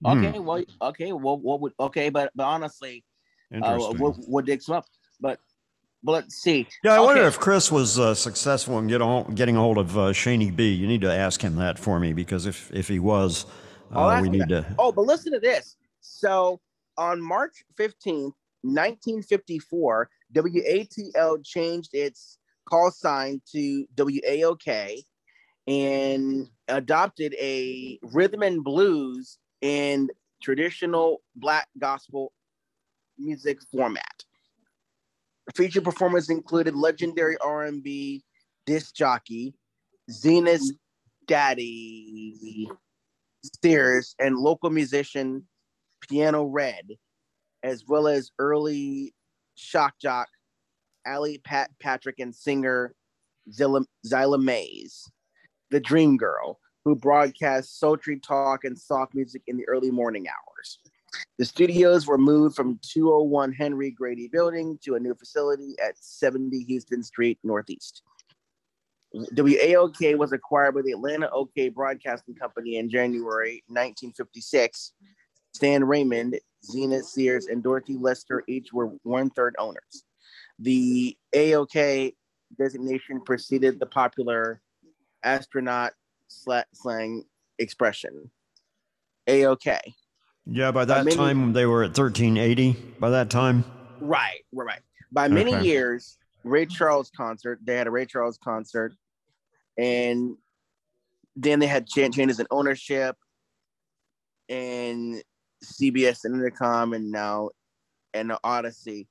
okay. 0.07 0.39
Well. 0.39 0.63
Okay. 0.81 1.13
Well. 1.13 1.39
What 1.39 1.61
would? 1.61 1.73
Okay. 1.81 2.09
But 2.11 2.31
but 2.37 2.45
honestly, 2.45 3.05
uh, 3.53 3.57
Interesting. 3.57 3.99
what 3.99 4.15
what 4.29 4.45
digs 4.47 4.67
them 4.67 4.77
up? 4.77 4.87
But 6.03 6.13
let's 6.13 6.37
see. 6.37 6.69
Yeah, 6.85 6.95
I 6.95 7.01
wonder 7.01 7.23
if 7.23 7.39
Chris 7.41 7.73
was 7.73 7.99
uh, 7.99 8.15
successful 8.15 8.79
in 8.79 8.87
get 8.87 9.01
getting 9.35 9.57
a 9.57 9.61
hold 9.61 9.79
of 9.79 9.97
uh, 9.97 10.13
Shaney 10.13 10.55
B. 10.55 10.73
You 10.73 10.87
need 10.87 11.01
to 11.01 11.13
ask 11.13 11.41
him 11.41 11.57
that 11.57 11.79
for 11.79 11.99
me 11.99 12.13
because 12.13 12.47
if 12.47 12.73
if 12.73 12.87
he 12.87 12.99
was, 12.99 13.47
Oh, 13.93 14.05
uh, 14.05 14.11
that's 14.11 14.23
we 14.23 14.29
need 14.31 14.49
to. 14.49 14.67
Oh, 14.79 14.93
but 14.93 15.03
listen 15.03 15.33
to 15.33 15.41
this. 15.41 15.77
So 16.01 16.61
on 16.97 17.21
March 17.21 17.65
15th, 17.79 18.33
1954, 18.63 20.11
WATL 20.35 21.45
changed 21.45 21.91
its 21.93 22.39
call 22.69 22.91
sign 22.91 23.41
to 23.53 23.87
WAOK 23.97 25.05
and 25.69 26.49
adopted 26.69 27.35
a 27.41 27.99
rhythm 28.03 28.43
and 28.43 28.63
blues 28.63 29.39
and 29.63 30.11
traditional 30.43 31.23
black 31.37 31.69
gospel 31.79 32.33
music 33.19 33.59
format. 33.73 34.25
Featured 35.55 35.85
performers 35.85 36.29
included 36.29 36.75
legendary 36.75 37.37
R&B 37.39 38.25
disc 38.67 38.95
jockey 38.95 39.55
Zena's 40.11 40.75
Daddy 41.27 42.69
Sears 43.63 44.15
and 44.19 44.37
local 44.37 44.71
musician 44.71 45.47
Piano 46.09 46.45
Red, 46.45 46.91
as 47.63 47.85
well 47.87 48.09
as 48.09 48.31
early 48.39 49.15
shock 49.57 49.95
jock 50.01 50.29
Alley 51.07 51.39
Pat 51.45 51.71
Patrick 51.81 52.19
and 52.19 52.35
singer 52.35 52.95
Zilla 53.53 54.39
Mays, 54.39 55.11
the 55.71 55.81
Dream 55.81 56.17
Girl, 56.17 56.59
who 56.85 56.95
broadcast 56.97 57.79
sultry 57.79 58.19
talk 58.19 58.65
and 58.65 58.79
soft 58.79 59.15
music 59.15 59.43
in 59.47 59.57
the 59.57 59.67
early 59.69 59.91
morning 59.91 60.27
hours. 60.29 60.79
The 61.39 61.45
studios 61.45 62.07
were 62.07 62.19
moved 62.19 62.57
from 62.57 62.79
201 62.83 63.53
Henry 63.53 63.91
Grady 63.91 64.29
Building 64.29 64.79
to 64.83 64.95
a 64.95 65.01
new 65.01 65.15
facility 65.15 65.75
at 65.85 65.97
70 65.99 66.65
Houston 66.65 67.03
Street 67.03 67.39
Northeast. 67.45 68.03
WAOK 69.15 70.17
was 70.17 70.33
acquired 70.33 70.75
by 70.75 70.83
the 70.83 70.93
Atlanta 70.93 71.31
OK 71.31 71.69
Broadcasting 71.69 72.35
Company 72.35 72.77
in 72.77 72.91
January 72.91 73.63
1956. 73.69 74.93
Stan 75.55 75.85
Raymond, 75.85 76.39
Zena 76.65 77.03
Sears, 77.03 77.47
and 77.47 77.63
Dorothy 77.63 77.97
Lester 77.97 78.45
each 78.47 78.73
were 78.75 78.89
one 79.05 79.31
third 79.31 79.55
owners. 79.59 80.05
The 80.59 81.17
AOK 81.35 82.15
designation 82.59 83.23
preceded 83.23 83.81
the 83.81 83.87
popular 83.87 84.61
astronaut 85.23 85.95
slang 86.29 87.25
expression. 87.59 88.31
AOK. 89.27 89.81
Yeah, 90.47 90.71
by 90.71 90.85
that 90.85 91.05
many- 91.05 91.17
time 91.17 91.53
they 91.53 91.67
were 91.67 91.83
at 91.83 91.93
1380. 91.95 92.73
By 93.01 93.11
that 93.11 93.31
time, 93.31 93.65
Right, 94.01 94.45
right, 94.53 94.65
right. 94.67 94.83
By 95.11 95.29
many 95.29 95.55
Okay. 95.55 95.65
years, 95.65 96.19
Ray 96.45 96.67
Charles 96.67 97.11
concert. 97.11 97.59
They 97.65 97.75
had 97.77 97.87
a 97.87 97.91
Ray 97.91 98.07
Charles 98.07 98.39
concert, 98.39 98.95
and 99.79 100.37
then 101.35 101.59
they 101.59 101.67
had 101.67 101.87
changes 101.87 102.39
in 102.39 102.47
ownership, 102.51 103.17
and 104.49 105.23
CBS 105.65 106.25
and 106.25 106.35
Entercom, 106.37 106.95
and 106.95 107.11
now 107.11 107.51
and 108.15 108.31
the 108.31 108.39
Audacy. 108.45 109.09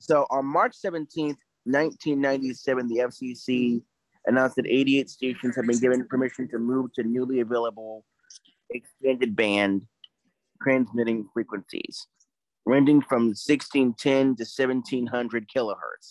So 0.00 0.26
on 0.30 0.44
March 0.44 0.74
seventeenth, 0.76 1.38
nineteen 1.64 2.20
ninety 2.20 2.52
seven, 2.52 2.88
the 2.88 2.98
FCC 3.02 3.82
announced 4.26 4.56
that 4.56 4.66
eighty 4.66 4.98
eight 4.98 5.08
stations 5.08 5.56
have 5.56 5.66
been 5.66 5.78
given 5.78 6.06
permission 6.08 6.48
to 6.48 6.58
move 6.58 6.92
to 6.94 7.02
newly 7.04 7.40
available 7.40 8.04
expanded 8.70 9.34
band 9.34 9.86
transmitting 10.62 11.28
frequencies 11.32 12.06
ranging 12.68 13.00
from 13.00 13.28
1610 13.28 14.36
to 14.36 14.44
1700 14.44 15.48
kilohertz, 15.48 16.10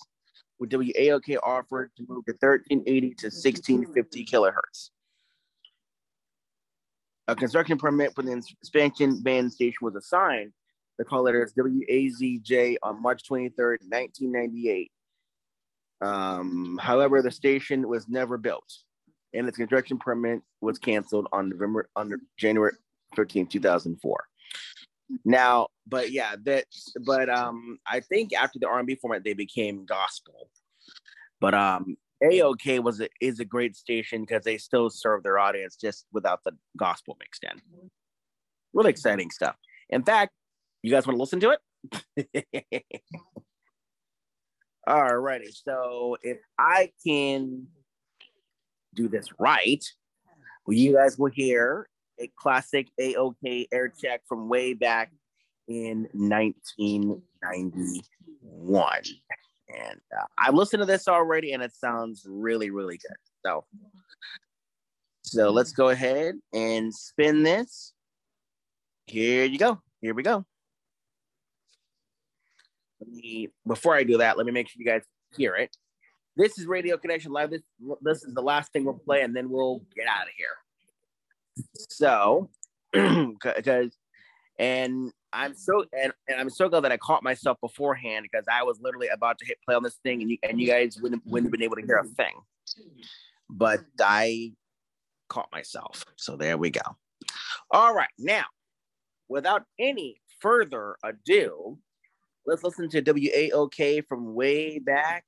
with 0.60 0.72
WAOK 0.72 1.38
offered 1.44 1.92
to 1.96 2.04
move 2.10 2.26
to 2.26 2.32
1380 2.32 3.14
to 3.14 3.28
1650 3.28 4.26
kilohertz. 4.26 4.90
A 7.28 7.36
construction 7.36 7.78
permit 7.78 8.16
for 8.16 8.24
the 8.24 8.42
expansion 8.62 9.22
band 9.22 9.54
station 9.54 9.78
was 9.82 9.96
assigned. 9.96 10.52
The 10.98 11.06
call 11.06 11.24
letters 11.24 11.54
WAZJ 11.54 12.78
on 12.82 13.02
March 13.04 13.22
23rd, 13.30 13.78
1998. 13.88 14.92
Um, 16.02 16.80
however, 16.82 17.22
the 17.22 17.30
station 17.30 17.88
was 17.88 18.08
never 18.08 18.40
built, 18.40 18.72
and 19.34 19.48
its 19.48 19.58
construction 19.58 20.00
permit 20.00 20.42
was 20.62 20.80
canceled 20.80 21.28
on 21.32 21.50
November 21.50 21.88
on 21.96 22.14
January 22.38 22.74
13, 23.16 23.46
2004. 23.46 24.24
Now, 25.24 25.68
but 25.86 26.12
yeah, 26.12 26.36
that 26.44 26.66
but 27.06 27.30
um 27.30 27.80
I 27.88 28.00
think 28.02 28.34
after 28.34 28.60
the 28.60 28.68
R&B 28.68 28.96
format 28.96 29.24
they 29.24 29.34
became 29.34 29.86
gospel. 29.86 30.50
But 31.40 31.54
um 31.54 31.98
AOK 32.24 32.82
was 32.84 33.00
a, 33.00 33.10
is 33.22 33.40
a 33.40 33.46
great 33.46 33.76
station 33.76 34.22
because 34.22 34.44
they 34.44 34.58
still 34.58 34.90
serve 34.90 35.24
their 35.24 35.38
audience 35.38 35.76
just 35.76 36.06
without 36.12 36.44
the 36.44 36.54
gospel 36.76 37.16
mixed 37.20 37.44
in. 37.44 37.62
Really 38.74 38.90
exciting 38.90 39.30
stuff. 39.30 39.56
In 39.90 40.04
fact, 40.04 40.34
you 40.82 40.92
guys 40.92 41.06
want 41.06 41.18
to 41.18 41.22
listen 41.22 41.40
to 41.42 41.58
it? 42.16 42.84
All 44.88 45.18
righty. 45.18 45.52
so 45.52 46.18
if 46.24 46.38
I 46.58 46.92
can 47.06 47.68
do 48.96 49.08
this 49.08 49.28
right, 49.38 49.84
well, 50.66 50.76
you 50.76 50.94
guys 50.94 51.18
will 51.18 51.32
hear 51.32 51.88
a 52.20 52.32
classic 52.36 52.88
AOK 53.00 53.68
air 53.72 53.90
check 53.90 54.22
from 54.28 54.50
way 54.50 54.74
back 54.74 55.12
in 55.68 56.08
1991. 56.14 59.02
And 59.70 60.00
uh, 60.18 60.24
I 60.38 60.52
listened 60.52 60.80
to 60.82 60.86
this 60.86 61.08
already 61.08 61.54
and 61.54 61.62
it 61.62 61.76
sounds 61.76 62.26
really, 62.28 62.70
really 62.70 62.98
good. 62.98 63.18
So, 63.46 63.66
so 65.24 65.52
let's 65.52 65.74
go 65.74 65.90
ahead 65.90 66.36
and 66.54 66.94
spin 66.94 67.44
this. 67.44 67.94
Here 69.08 69.46
you 69.46 69.58
go. 69.58 69.82
Here 70.02 70.14
we 70.14 70.24
go. 70.24 70.46
Let 73.00 73.10
me, 73.10 73.50
before 73.66 73.96
I 73.96 74.04
do 74.04 74.18
that, 74.18 74.38
let 74.38 74.46
me 74.46 74.52
make 74.52 74.70
sure 74.70 74.80
you 74.80 74.86
guys 74.86 75.04
hear 75.36 75.56
it. 75.56 75.76
This 76.36 76.60
is 76.60 76.66
Radio 76.66 76.98
Connection 76.98 77.32
Live. 77.32 77.50
This, 77.50 77.62
this 78.02 78.24
is 78.24 78.34
the 78.34 78.42
last 78.42 78.72
thing 78.72 78.86
we'll 78.86 78.94
play, 78.94 79.22
and 79.22 79.36
then 79.36 79.50
we'll 79.50 79.82
get 79.96 80.08
out 80.08 80.24
of 80.24 80.34
here. 80.38 80.56
So, 81.90 82.50
because, 82.94 83.98
and 84.60 85.12
I'm 85.34 85.56
so 85.56 85.86
and, 85.94 86.14
and 86.28 86.40
I'm 86.40 86.50
so 86.50 86.70
glad 86.70 86.82
that 86.82 86.92
I 86.92 86.98
caught 86.98 87.24
myself 87.24 87.58
beforehand 87.62 88.26
because 88.32 88.46
I 88.52 88.64
was 88.64 88.80
literally 88.82 89.08
about 89.10 89.38
to 89.40 89.46
hit 89.46 89.58
play 89.66 89.76
on 89.76 89.84
this 89.84 89.98
thing, 90.04 90.22
and 90.22 90.32
you 90.32 90.38
and 90.44 90.60
you 90.60 90.68
guys 90.68 90.98
wouldn't 91.02 91.26
wouldn't 91.26 91.48
have 91.48 91.52
been 91.52 91.64
able 91.64 91.76
to 91.76 91.86
hear 91.86 91.98
a 91.98 92.04
thing. 92.04 92.34
But 93.50 93.82
I 94.00 94.54
caught 95.30 95.50
myself. 95.52 96.06
So 96.16 96.36
there 96.36 96.58
we 96.58 96.70
go. 96.70 96.82
All 97.72 97.94
right, 97.94 98.10
now, 98.18 98.46
without 99.28 99.64
any 99.80 100.22
further 100.40 100.96
ado, 101.04 101.78
let's 102.46 102.64
listen 102.64 102.90
to 102.90 103.02
WAOK 103.02 104.06
from 104.08 104.34
way 104.34 104.80
back 104.80 105.26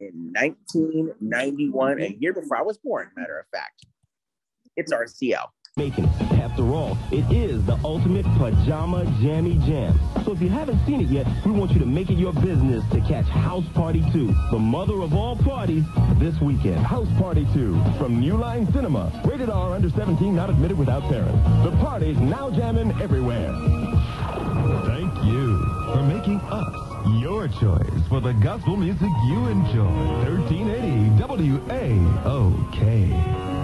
in 0.00 0.32
1991, 0.32 2.00
a 2.00 2.16
year 2.20 2.32
before 2.32 2.56
I 2.56 2.62
was 2.62 2.78
born. 2.78 3.10
Matter 3.16 3.38
of 3.38 3.46
fact, 3.52 3.86
it's 4.76 4.92
RCL. 4.92 5.46
Making. 5.78 6.06
After 6.42 6.64
all, 6.72 6.98
it 7.12 7.24
is 7.30 7.64
the 7.64 7.78
ultimate 7.84 8.26
pajama 8.36 9.04
jammy 9.22 9.58
jam. 9.58 9.96
So 10.24 10.32
if 10.32 10.42
you 10.42 10.48
haven't 10.48 10.84
seen 10.84 11.00
it 11.00 11.08
yet, 11.08 11.24
we 11.46 11.52
want 11.52 11.70
you 11.70 11.78
to 11.78 11.86
make 11.86 12.10
it 12.10 12.18
your 12.18 12.32
business 12.32 12.82
to 12.90 13.00
catch 13.02 13.26
House 13.26 13.64
Party 13.74 14.04
2, 14.12 14.34
the 14.50 14.58
mother 14.58 15.00
of 15.02 15.14
all 15.14 15.36
parties, 15.36 15.84
this 16.16 16.40
weekend. 16.40 16.78
House 16.78 17.06
Party 17.16 17.46
2 17.54 17.80
from 17.96 18.18
New 18.18 18.36
Line 18.36 18.66
Cinema. 18.72 19.22
Rated 19.24 19.50
R 19.50 19.74
under 19.74 19.88
17, 19.88 20.34
not 20.34 20.50
admitted 20.50 20.76
without 20.76 21.02
parents. 21.02 21.38
The 21.62 21.70
party's 21.76 22.18
now 22.18 22.50
jamming 22.50 22.90
everywhere. 23.00 23.52
Thank 24.84 25.14
you 25.24 25.58
for 25.92 26.02
making 26.02 26.40
us 26.50 26.74
your 27.22 27.46
choice 27.46 28.02
for 28.08 28.20
the 28.20 28.32
gospel 28.34 28.76
music 28.76 29.10
you 29.28 29.46
enjoy. 29.46 29.84
1380 30.26 31.22
WAOK. 31.70 33.57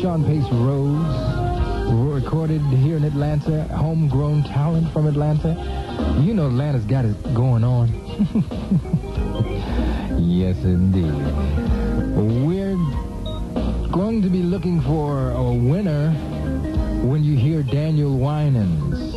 Sean 0.00 0.24
Pace 0.24 0.50
Rhodes, 0.50 1.92
recorded 1.92 2.62
here 2.62 2.96
in 2.96 3.04
Atlanta, 3.04 3.64
homegrown 3.64 4.44
talent 4.44 4.90
from 4.94 5.06
Atlanta. 5.06 5.50
You 6.22 6.32
know 6.32 6.46
Atlanta's 6.46 6.86
got 6.86 7.04
it 7.04 7.22
going 7.34 7.64
on. 7.64 7.88
yes, 10.18 10.56
indeed. 10.64 11.12
We're 12.46 12.76
going 13.92 14.22
to 14.22 14.30
be 14.30 14.42
looking 14.42 14.80
for 14.80 15.32
a 15.32 15.52
winner 15.52 16.12
when 17.04 17.22
you 17.22 17.36
hear 17.36 17.62
Daniel 17.62 18.16
Winans 18.16 19.14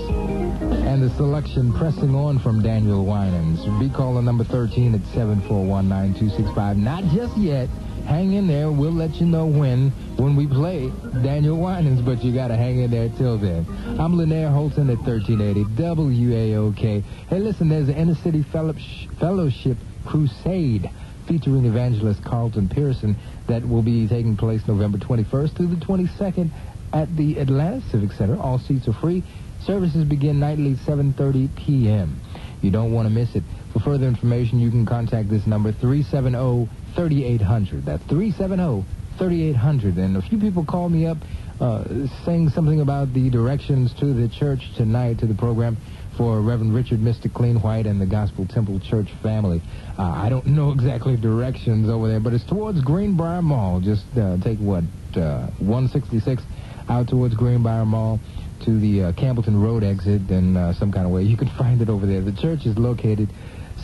and 0.85 1.01
the 1.01 1.11
selection 1.11 1.71
pressing 1.71 2.13
on 2.13 2.39
from 2.39 2.61
Daniel 2.61 3.05
Winans. 3.05 3.63
Be 3.79 3.89
calling 3.89 4.25
number 4.25 4.43
13 4.43 4.95
at 4.95 5.01
7419265. 5.01 6.75
Not 6.75 7.05
just 7.05 7.37
yet. 7.37 7.69
Hang 8.05 8.33
in 8.33 8.47
there. 8.47 8.71
We'll 8.71 8.91
let 8.91 9.15
you 9.15 9.25
know 9.25 9.45
when 9.45 9.91
when 10.17 10.35
we 10.35 10.47
play 10.47 10.91
Daniel 11.23 11.57
Winans, 11.57 12.01
but 12.01 12.23
you 12.23 12.33
got 12.33 12.49
to 12.49 12.55
hang 12.55 12.79
in 12.79 12.91
there 12.91 13.09
till 13.17 13.37
then. 13.37 13.65
I'm 13.99 14.17
Lanier 14.17 14.49
Holton 14.49 14.89
at 14.89 14.97
1380 14.99 15.63
WAOK. 15.81 17.03
Hey, 17.29 17.39
listen, 17.39 17.69
there's 17.69 17.89
an 17.89 17.95
inner 17.95 18.15
city 18.15 18.43
fellowship 18.43 19.77
crusade 20.05 20.89
featuring 21.27 21.65
evangelist 21.65 22.23
Carlton 22.23 22.67
Pearson 22.69 23.15
that 23.47 23.67
will 23.67 23.81
be 23.81 24.07
taking 24.07 24.35
place 24.35 24.61
November 24.67 24.97
21st 24.97 25.55
through 25.55 25.67
the 25.67 25.85
22nd 25.85 26.49
at 26.91 27.15
the 27.15 27.39
Atlanta 27.39 27.81
Civic 27.89 28.11
Center. 28.11 28.39
All 28.39 28.59
seats 28.59 28.87
are 28.87 28.93
free. 28.93 29.23
Services 29.65 30.03
begin 30.03 30.39
nightly 30.39 30.75
7.30 30.75 31.55
p.m. 31.55 32.19
You 32.63 32.71
don't 32.71 32.91
want 32.93 33.07
to 33.07 33.13
miss 33.13 33.35
it. 33.35 33.43
For 33.73 33.79
further 33.79 34.07
information, 34.07 34.57
you 34.57 34.71
can 34.71 34.85
contact 34.85 35.29
this 35.29 35.45
number, 35.45 35.73
370-3800. 35.73 37.83
That's 37.83 38.01
370-3800. 38.03 39.97
And 39.97 40.15
a 40.15 40.21
few 40.21 40.39
people 40.39 40.65
called 40.65 40.93
me 40.93 41.05
up 41.05 41.17
uh, 41.59 41.83
saying 42.25 42.49
something 42.49 42.79
about 42.79 43.13
the 43.13 43.29
directions 43.29 43.93
to 43.99 44.13
the 44.13 44.29
church 44.29 44.61
tonight, 44.77 45.19
to 45.19 45.27
the 45.27 45.35
program 45.35 45.75
for 46.17 46.41
Reverend 46.41 46.73
Richard 46.73 46.99
Mr. 46.99 47.31
Clean 47.33 47.59
White 47.59 47.85
and 47.85 47.99
the 47.99 48.05
Gospel 48.05 48.47
Temple 48.47 48.79
Church 48.79 49.09
family. 49.21 49.61
Uh, 49.97 50.03
I 50.03 50.29
don't 50.29 50.47
know 50.47 50.71
exactly 50.77 51.17
directions 51.17 51.89
over 51.89 52.07
there, 52.07 52.21
but 52.21 52.33
it's 52.33 52.45
towards 52.45 52.79
Greenbrier 52.81 53.41
Mall. 53.41 53.81
Just 53.81 54.05
uh, 54.17 54.37
take, 54.41 54.59
what, 54.59 54.85
uh, 55.15 55.47
166 55.59 56.41
out 56.89 57.07
towards 57.07 57.33
Greenbrier 57.35 57.85
Mall 57.85 58.19
to 58.65 58.79
the 58.79 59.03
uh, 59.03 59.11
Campbellton 59.13 59.61
Road 59.61 59.83
exit 59.83 60.29
in 60.29 60.55
uh, 60.55 60.73
some 60.73 60.91
kind 60.91 61.05
of 61.05 61.11
way. 61.11 61.23
You 61.23 61.37
can 61.37 61.49
find 61.57 61.81
it 61.81 61.89
over 61.89 62.05
there. 62.05 62.21
The 62.21 62.31
church 62.31 62.65
is 62.65 62.77
located 62.77 63.29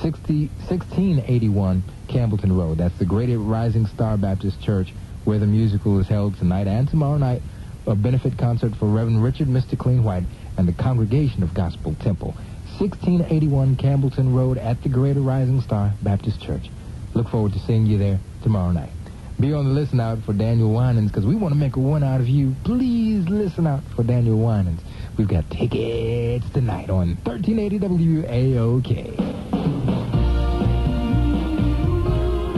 60, 0.01 0.47
1681 0.67 1.83
Campbellton 2.07 2.57
Road. 2.57 2.77
That's 2.77 2.97
the 2.97 3.05
Great 3.05 3.35
Rising 3.35 3.85
Star 3.87 4.17
Baptist 4.17 4.61
Church 4.61 4.93
where 5.25 5.39
the 5.39 5.45
musical 5.45 5.99
is 5.99 6.07
held 6.07 6.37
tonight 6.37 6.67
and 6.67 6.87
tomorrow 6.87 7.17
night. 7.17 7.41
A 7.87 7.95
benefit 7.95 8.37
concert 8.37 8.75
for 8.75 8.85
Reverend 8.85 9.23
Richard 9.23 9.47
Mr. 9.47 9.77
Clean 9.77 10.03
White 10.03 10.23
and 10.57 10.67
the 10.67 10.73
Congregation 10.73 11.43
of 11.43 11.53
Gospel 11.53 11.95
Temple. 11.95 12.35
1681 12.79 13.75
Campbellton 13.75 14.33
Road 14.33 14.57
at 14.57 14.81
the 14.83 14.89
Greater 14.89 15.21
Rising 15.21 15.61
Star 15.61 15.93
Baptist 16.01 16.41
Church. 16.41 16.69
Look 17.13 17.29
forward 17.29 17.53
to 17.53 17.59
seeing 17.59 17.85
you 17.85 17.97
there 17.97 18.19
tomorrow 18.43 18.71
night. 18.71 18.91
Be 19.39 19.53
on 19.53 19.63
the 19.63 19.71
listen 19.71 20.01
out 20.01 20.21
for 20.25 20.33
Daniel 20.33 20.73
Winans 20.73 21.09
because 21.11 21.25
we 21.25 21.33
want 21.33 21.53
to 21.53 21.57
make 21.57 21.77
a 21.77 21.79
one 21.79 22.03
out 22.03 22.19
of 22.19 22.27
you. 22.27 22.53
Please 22.65 23.29
listen 23.29 23.65
out 23.65 23.81
for 23.95 24.03
Daniel 24.03 24.37
Winans. 24.37 24.81
We've 25.17 25.29
got 25.29 25.49
tickets 25.49 26.49
tonight 26.49 26.89
on 26.89 27.15
1380 27.23 27.79
WAOK. 27.79 28.83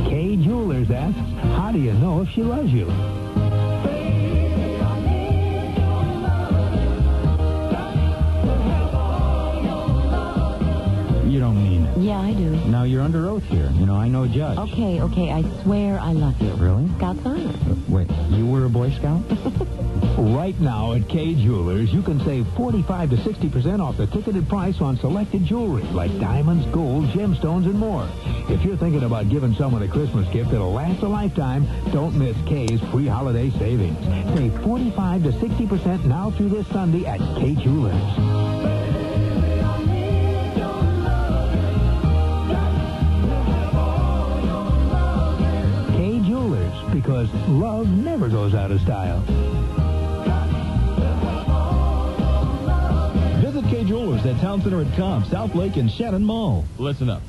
Kay 0.09 0.35
Jewelers 0.37 0.89
asks, 0.89 1.19
how 1.55 1.71
do 1.71 1.77
you 1.77 1.93
know 1.93 2.21
if 2.23 2.29
she 2.29 2.41
loves 2.41 2.73
you? 2.73 2.87
You 11.29 11.39
don't 11.39 11.63
mean. 11.63 11.80
Yeah, 11.97 12.19
I 12.19 12.33
do. 12.33 12.51
Now, 12.67 12.83
you're 12.83 13.01
under 13.01 13.27
oath 13.27 13.43
here. 13.43 13.69
You 13.73 13.85
know, 13.85 13.95
I 13.95 14.07
know 14.07 14.27
judge. 14.27 14.57
Okay, 14.57 15.01
okay, 15.01 15.31
I 15.31 15.43
swear 15.63 15.99
I 15.99 16.13
love 16.13 16.41
you. 16.41 16.53
Really? 16.53 16.87
Scout's 16.97 17.25
honor. 17.25 17.49
Uh, 17.49 17.75
wait, 17.89 18.09
you 18.29 18.47
were 18.47 18.65
a 18.65 18.69
Boy 18.69 18.91
Scout? 18.91 19.21
right 20.17 20.57
now 20.59 20.93
at 20.93 21.09
Kay 21.09 21.35
Jewelers, 21.35 21.91
you 21.91 22.01
can 22.01 22.19
save 22.23 22.47
45 22.55 23.09
to 23.11 23.15
60% 23.17 23.79
off 23.81 23.97
the 23.97 24.07
ticketed 24.07 24.47
price 24.47 24.79
on 24.79 24.97
selected 24.97 25.45
jewelry 25.45 25.83
like 25.83 26.17
diamonds, 26.19 26.65
gold, 26.67 27.05
gemstones, 27.09 27.65
and 27.65 27.77
more. 27.77 28.07
If 28.49 28.63
you're 28.63 28.77
thinking 28.77 29.03
about 29.03 29.29
giving 29.29 29.53
someone 29.55 29.83
a 29.83 29.87
Christmas 29.87 30.27
gift 30.29 30.51
that'll 30.51 30.71
last 30.71 31.01
a 31.03 31.07
lifetime, 31.07 31.67
don't 31.91 32.17
miss 32.17 32.37
Kay's 32.47 32.79
free 32.91 33.07
holiday 33.07 33.49
savings. 33.51 33.97
Save 34.35 34.61
45 34.63 35.23
to 35.23 35.31
60% 35.31 36.05
now 36.05 36.31
through 36.31 36.49
this 36.49 36.67
Sunday 36.67 37.05
at 37.05 37.19
Kay 37.37 37.55
Jewelers. 37.55 38.50
Because 47.01 47.33
love 47.47 47.87
never 47.87 48.29
goes 48.29 48.53
out 48.53 48.69
of 48.69 48.79
style. 48.81 49.21
Visit 53.41 53.65
Kay 53.65 53.83
Jewelers 53.85 54.23
at 54.25 54.39
Town 54.39 54.61
Center 54.61 54.81
at 54.81 54.95
Cobb, 54.95 55.25
South 55.25 55.55
Lake, 55.55 55.77
and 55.77 55.91
Shannon 55.91 56.23
Mall. 56.23 56.63
Listen 56.77 57.09
up. 57.09 57.23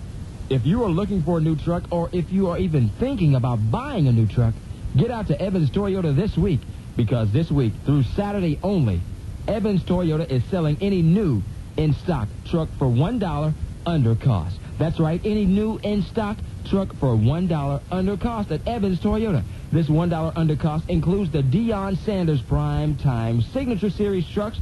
If 0.51 0.67
you 0.67 0.84
are 0.84 0.91
looking 0.91 1.23
for 1.23 1.39
a 1.39 1.41
new 1.41 1.57
truck 1.57 1.84
or 1.91 2.10
if 2.12 2.31
you 2.31 2.49
are 2.49 2.59
even 2.59 2.91
thinking 2.91 3.34
about 3.34 3.70
buying 3.70 4.09
a 4.09 4.12
new 4.12 4.26
truck, 4.26 4.52
get 4.94 5.10
out 5.10 5.28
to 5.28 5.41
Evans 5.41 5.70
Toyota 5.70 6.15
this 6.15 6.36
week 6.36 6.60
because 6.94 7.33
this 7.33 7.51
week, 7.51 7.73
through 7.86 8.02
Saturday 8.02 8.59
only, 8.62 9.01
Evans 9.49 9.83
Toyota 9.84 10.31
is 10.31 10.44
selling 10.51 10.76
any 10.83 11.01
new 11.01 11.42
in-stock 11.78 12.28
truck 12.44 12.68
for 12.78 12.89
$1 12.89 13.55
under 13.86 14.15
cost. 14.17 14.59
That's 14.78 15.01
right, 15.01 15.20
any 15.25 15.47
new 15.47 15.78
in-stock 15.83 16.36
truck 16.67 16.94
for 16.97 17.17
$1 17.17 17.81
under 17.91 18.17
cost 18.17 18.52
at 18.52 18.67
Evans 18.68 19.01
Toyota. 19.01 19.42
This 19.73 19.86
$1 19.86 20.33
under 20.36 20.55
cost 20.55 20.84
includes 20.91 21.31
the 21.31 21.42
Deion 21.42 21.97
Sanders 22.05 22.42
Prime 22.42 22.94
Time 22.97 23.41
Signature 23.41 23.89
Series 23.89 24.28
trucks, 24.28 24.60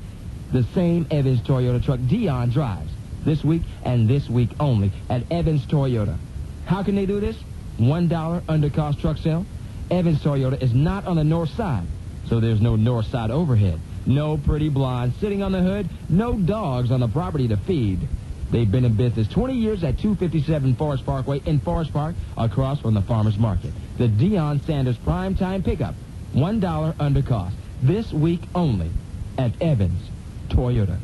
the 0.52 0.62
same 0.72 1.04
Evans 1.10 1.40
Toyota 1.40 1.84
truck 1.84 1.98
Deion 1.98 2.52
drives 2.52 2.92
this 3.24 3.42
week 3.42 3.62
and 3.84 4.08
this 4.08 4.30
week 4.30 4.50
only 4.60 4.92
at 5.08 5.24
Evans 5.32 5.66
Toyota. 5.66 6.16
How 6.64 6.84
can 6.84 6.94
they 6.94 7.06
do 7.06 7.18
this? 7.18 7.36
$1 7.80 8.42
under 8.48 8.70
cost 8.70 9.00
truck 9.00 9.18
sale. 9.18 9.44
Evans 9.90 10.20
Toyota 10.20 10.62
is 10.62 10.72
not 10.72 11.04
on 11.06 11.16
the 11.16 11.24
north 11.24 11.50
side, 11.56 11.88
so 12.28 12.38
there's 12.38 12.60
no 12.60 12.76
north 12.76 13.06
side 13.06 13.32
overhead. 13.32 13.80
No 14.06 14.36
pretty 14.38 14.68
blondes 14.68 15.16
sitting 15.16 15.42
on 15.42 15.50
the 15.50 15.60
hood. 15.60 15.88
No 16.08 16.34
dogs 16.34 16.92
on 16.92 17.00
the 17.00 17.08
property 17.08 17.48
to 17.48 17.56
feed. 17.56 17.98
They've 18.52 18.70
been 18.70 18.84
in 18.84 18.94
business 18.94 19.26
20 19.26 19.54
years 19.54 19.82
at 19.82 19.98
257 19.98 20.76
Forest 20.76 21.04
Parkway 21.04 21.40
in 21.46 21.58
Forest 21.58 21.92
Park, 21.92 22.14
across 22.36 22.80
from 22.80 22.94
the 22.94 23.02
Farmers 23.02 23.38
Market. 23.38 23.72
The 24.00 24.08
Deion 24.08 24.64
Sanders 24.64 24.96
Primetime 24.96 25.62
Pickup. 25.62 25.94
$1 26.34 26.94
under 26.98 27.20
cost. 27.20 27.54
This 27.82 28.10
week 28.14 28.40
only 28.54 28.88
at 29.36 29.52
Evans 29.60 30.00
Toyota. 30.48 30.96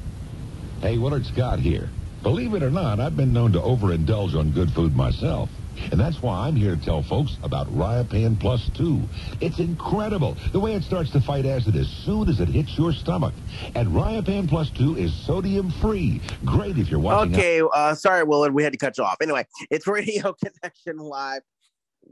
Hey, 0.81 0.97
Willard 0.97 1.27
Scott 1.27 1.59
here. 1.59 1.91
Believe 2.23 2.55
it 2.55 2.63
or 2.63 2.71
not, 2.71 2.99
I've 2.99 3.15
been 3.15 3.35
known 3.35 3.53
to 3.53 3.61
overindulge 3.61 4.35
on 4.35 4.51
good 4.51 4.71
food 4.71 4.97
myself. 4.97 5.51
And 5.91 6.01
that's 6.01 6.23
why 6.23 6.47
I'm 6.47 6.57
here 6.57 6.75
to 6.75 6.83
tell 6.83 7.03
folks 7.03 7.37
about 7.43 7.67
Riopan 7.67 8.41
Plus 8.41 8.71
2. 8.79 9.03
It's 9.43 9.59
incredible 9.59 10.35
the 10.53 10.61
way 10.61 10.73
it 10.73 10.83
starts 10.83 11.11
to 11.11 11.21
fight 11.21 11.45
acid 11.45 11.77
as 11.77 11.89
soon 11.89 12.31
as 12.31 12.41
it 12.41 12.49
hits 12.49 12.79
your 12.79 12.95
stomach. 12.95 13.35
And 13.75 13.89
Riopan 13.89 14.49
Plus 14.49 14.71
2 14.71 14.97
is 14.97 15.13
sodium 15.13 15.71
free. 15.71 16.23
Great 16.47 16.79
if 16.79 16.91
you're 16.91 16.99
watching. 16.99 17.35
Okay, 17.35 17.61
uh, 17.75 17.95
sorry, 17.95 18.25
Willard, 18.25 18.55
we 18.55 18.63
had 18.63 18.73
to 18.73 18.79
cut 18.79 18.97
you 18.97 19.05
off. 19.05 19.19
Anyway, 19.21 19.47
it's 19.69 19.87
Radio 19.87 20.35
Connection 20.63 20.97
Live. 20.97 21.43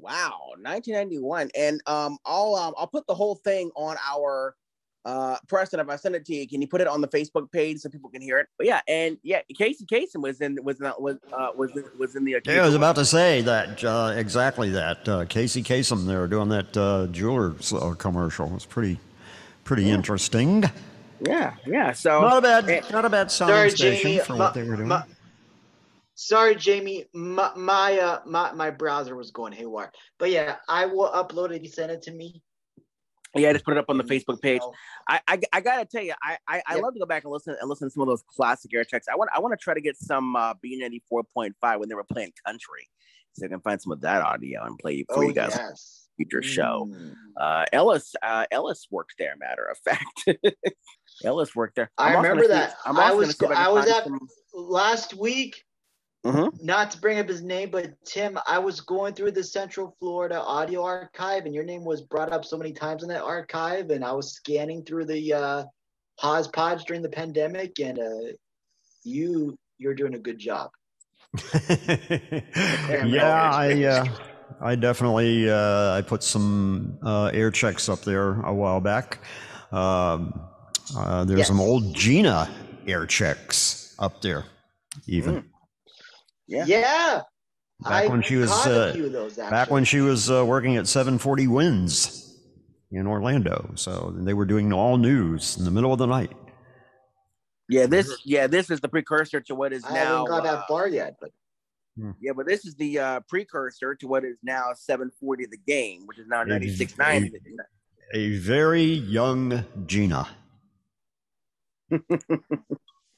Wow, 0.00 0.39
1991, 0.60 1.50
and 1.56 1.81
um, 1.86 2.18
I'll 2.26 2.55
um, 2.56 2.74
I'll 2.76 2.86
put 2.86 3.06
the 3.06 3.14
whole 3.14 3.36
thing 3.36 3.70
on 3.76 3.97
our 4.10 4.55
uh 5.06 5.36
Preston. 5.48 5.81
If 5.81 5.89
I 5.89 5.97
send 5.97 6.14
it 6.14 6.24
to 6.26 6.34
you, 6.34 6.48
can 6.48 6.60
you 6.62 6.66
put 6.68 6.81
it 6.81 6.86
on 6.86 7.00
the 7.00 7.08
Facebook 7.08 7.50
page 7.52 7.78
so 7.78 7.89
people 7.89 8.10
can 8.10 8.20
hear 8.23 8.39
it? 8.39 8.48
But 8.58 8.66
yeah, 8.66 8.81
and 8.89 9.18
yeah, 9.23 9.40
Casey 9.56 9.84
Kasem 9.86 10.23
was 10.23 10.40
in 10.40 10.58
was 10.62 10.81
not 10.81 11.00
was 11.00 11.16
uh 11.32 11.48
was 11.56 11.70
was 11.98 12.16
in 12.16 12.24
the. 12.24 12.36
Yeah, 12.47 12.62
I 12.62 12.66
was 12.66 12.74
about 12.74 12.97
to 12.97 13.05
say 13.05 13.40
that 13.42 13.82
uh, 13.84 14.12
exactly 14.16 14.70
that 14.70 15.08
uh, 15.08 15.24
Casey 15.26 15.62
Kasem 15.62 16.06
there 16.06 16.26
doing 16.26 16.48
that 16.50 16.76
uh, 16.76 17.06
jewelers 17.08 17.73
uh, 17.73 17.94
commercial 17.94 18.48
was 18.48 18.64
pretty 18.66 18.98
pretty 19.64 19.90
interesting. 19.90 20.64
Yeah, 21.26 21.55
yeah. 21.66 21.92
So 21.92 22.20
Not 22.20 22.39
a 22.39 22.62
bad, 22.62 22.90
not 22.90 23.05
a 23.05 23.10
bad 23.10 23.31
sound 23.31 23.50
Sorry, 23.50 23.70
station 23.70 24.24
for 24.24 24.32
my- 24.34 24.39
what 24.40 24.55
they 24.55 24.62
were 24.62 24.76
doing. 24.76 24.89
my- 24.89 25.05
sorry, 26.15 26.55
Jamie. 26.55 27.07
My 27.15 27.52
my, 27.57 27.99
uh, 27.99 28.20
my 28.26 28.52
my 28.52 28.70
browser 28.70 29.17
was 29.17 29.31
going 29.31 29.52
haywire. 29.52 29.93
But 30.18 30.31
yeah, 30.31 30.57
I 30.68 30.86
will 30.86 31.10
upload 31.10 31.51
it 31.52 31.62
you 31.62 31.68
send 31.70 31.91
it 31.93 32.02
to 32.02 32.12
me. 32.12 32.43
Yeah, 33.36 33.51
I 33.51 33.52
just 33.52 33.65
put 33.65 33.73
it 33.76 33.78
up 33.78 33.86
on 33.89 33.99
the 33.99 34.05
Facebook 34.05 34.41
page. 34.41 34.60
I 35.09 35.20
I, 35.26 35.41
I 35.52 35.60
gotta 35.60 35.84
tell 35.84 36.02
you, 36.02 36.15
I 36.23 36.39
I, 36.47 36.62
I 36.67 36.75
love 36.76 36.94
to 36.94 37.01
go 37.01 37.07
back 37.07 37.25
and 37.25 37.33
listen 37.33 37.57
and 37.60 37.68
listen 37.68 37.89
to 37.89 37.93
some 37.93 38.02
of 38.02 38.07
those 38.09 38.23
classic 38.28 38.73
air 38.73 38.84
checks. 38.84 39.07
I 39.12 39.17
want 39.17 39.31
I 39.34 39.41
want 39.41 39.59
to 39.59 39.62
try 39.62 39.75
to 39.75 39.81
get 39.81 39.97
some 39.97 40.36
uh, 40.36 40.55
B 40.62 40.78
ninety 40.81 41.02
four 41.09 41.25
point 41.25 41.55
five 41.60 41.81
when 41.81 41.89
they 41.89 41.97
were 41.97 42.05
playing 42.05 42.33
country, 42.47 42.89
so 43.33 43.44
I 43.47 43.49
can 43.49 43.60
find 43.60 43.83
some 43.83 43.91
of 43.93 44.01
that 44.02 44.23
audio 44.23 44.62
and 44.65 44.78
play 44.78 44.93
you 44.94 45.05
for 45.09 45.18
Oh 45.18 45.23
you 45.23 45.33
guys. 45.33 45.52
yes. 45.57 46.01
Future 46.17 46.43
show. 46.43 46.89
Mm. 46.89 47.15
Uh, 47.36 47.65
Ellis 47.73 48.15
uh, 48.23 48.47
Ellis 48.52 48.86
worked 48.89 49.15
there. 49.18 49.34
Matter 49.36 49.65
of 49.65 49.78
fact, 49.78 50.55
Ellis 51.25 51.57
worked 51.57 51.75
there. 51.75 51.91
I 51.99 52.10
I'm 52.10 52.17
also 52.18 52.23
remember 52.28 52.44
see- 52.44 52.49
that. 52.51 52.76
I'm 52.86 52.97
I 52.97 53.12
was 53.12 53.36
see 53.36 53.47
I 53.47 53.68
was 53.68 53.89
at 53.89 54.05
some- 54.05 54.28
last 54.55 55.15
week. 55.15 55.60
Mhm. 56.24 56.62
Not 56.62 56.90
to 56.92 57.00
bring 57.00 57.18
up 57.18 57.28
his 57.28 57.42
name, 57.42 57.70
but 57.70 57.92
Tim, 58.04 58.38
I 58.46 58.58
was 58.58 58.80
going 58.80 59.12
through 59.12 59.32
the 59.32 59.44
Central 59.44 59.94
Florida 60.00 60.40
audio 60.40 60.82
archive, 60.82 61.44
and 61.44 61.54
your 61.54 61.64
name 61.64 61.84
was 61.84 62.00
brought 62.00 62.32
up 62.32 62.46
so 62.46 62.56
many 62.56 62.72
times 62.72 63.02
in 63.02 63.10
that 63.10 63.22
archive, 63.22 63.90
and 63.90 64.02
I 64.02 64.12
was 64.12 64.32
scanning 64.32 64.84
through 64.84 65.04
the 65.04 65.34
uh, 65.34 65.64
hodgepodge 66.18 66.84
during 66.84 67.02
the 67.02 67.10
pandemic, 67.10 67.78
and 67.78 67.98
uh, 67.98 68.32
you 69.02 69.58
you're 69.76 69.94
doing 69.94 70.14
a 70.14 70.18
good 70.18 70.38
job. 70.38 70.70
yeah, 71.68 73.50
I 73.52 73.84
uh, 73.84 74.04
I 74.62 74.76
definitely 74.76 75.50
uh, 75.50 75.92
I 75.92 76.00
put 76.00 76.22
some 76.22 76.98
uh, 77.02 77.26
air 77.34 77.50
checks 77.50 77.90
up 77.90 78.00
there 78.00 78.40
a 78.40 78.54
while 78.54 78.80
back. 78.80 79.18
Um, 79.72 80.40
uh, 80.96 81.24
there's 81.24 81.48
some 81.48 81.60
old 81.60 81.94
Gina 81.94 82.48
air 82.86 83.04
checks 83.04 83.94
up 83.98 84.22
there, 84.22 84.44
even 85.06 85.44
Yeah. 86.47 86.64
Yeah. 86.66 87.23
back 87.81 88.05
I 88.05 88.08
when 88.08 88.23
she 88.23 88.36
was 88.36 88.50
uh, 88.50 88.94
those, 89.10 89.36
back 89.36 89.70
when 89.70 89.84
she 89.84 90.00
was 90.00 90.31
uh, 90.31 90.44
working 90.44 90.76
at 90.76 90.86
740 90.86 91.47
Winds 91.48 92.39
in 92.90 93.06
Orlando. 93.06 93.70
So 93.74 94.14
they 94.16 94.34
were 94.34 94.44
doing 94.44 94.73
all 94.73 94.97
news 94.97 95.56
in 95.56 95.64
the 95.64 95.70
middle 95.70 95.92
of 95.92 95.98
the 95.98 96.06
night. 96.06 96.32
Yeah, 97.68 97.86
this 97.86 98.20
yeah 98.24 98.47
this 98.47 98.70
is 98.70 98.81
the 98.81 98.89
precursor 98.89 99.40
to 99.40 99.55
what 99.55 99.73
is 99.73 99.84
I 99.84 99.94
now. 99.94 100.05
haven't 100.05 100.28
got 100.28 100.47
uh, 100.47 100.56
that 100.56 100.68
far 100.68 100.86
yet, 100.86 101.16
but 101.20 101.31
Yeah, 102.20 102.32
but 102.36 102.47
this 102.47 102.66
is 102.66 102.74
the 102.74 102.98
uh, 102.98 103.20
precursor 103.28 103.94
to 103.94 104.06
what 104.06 104.24
is 104.24 104.36
now 104.42 104.73
740 104.74 105.47
the 105.47 105.56
game, 105.56 106.06
which 106.06 106.18
is 106.18 106.26
now 106.26 106.42
A- 106.42 106.47
96.9. 106.47 107.31
A 108.12 108.36
very 108.36 108.82
young 108.82 109.64
Gina. 109.86 110.28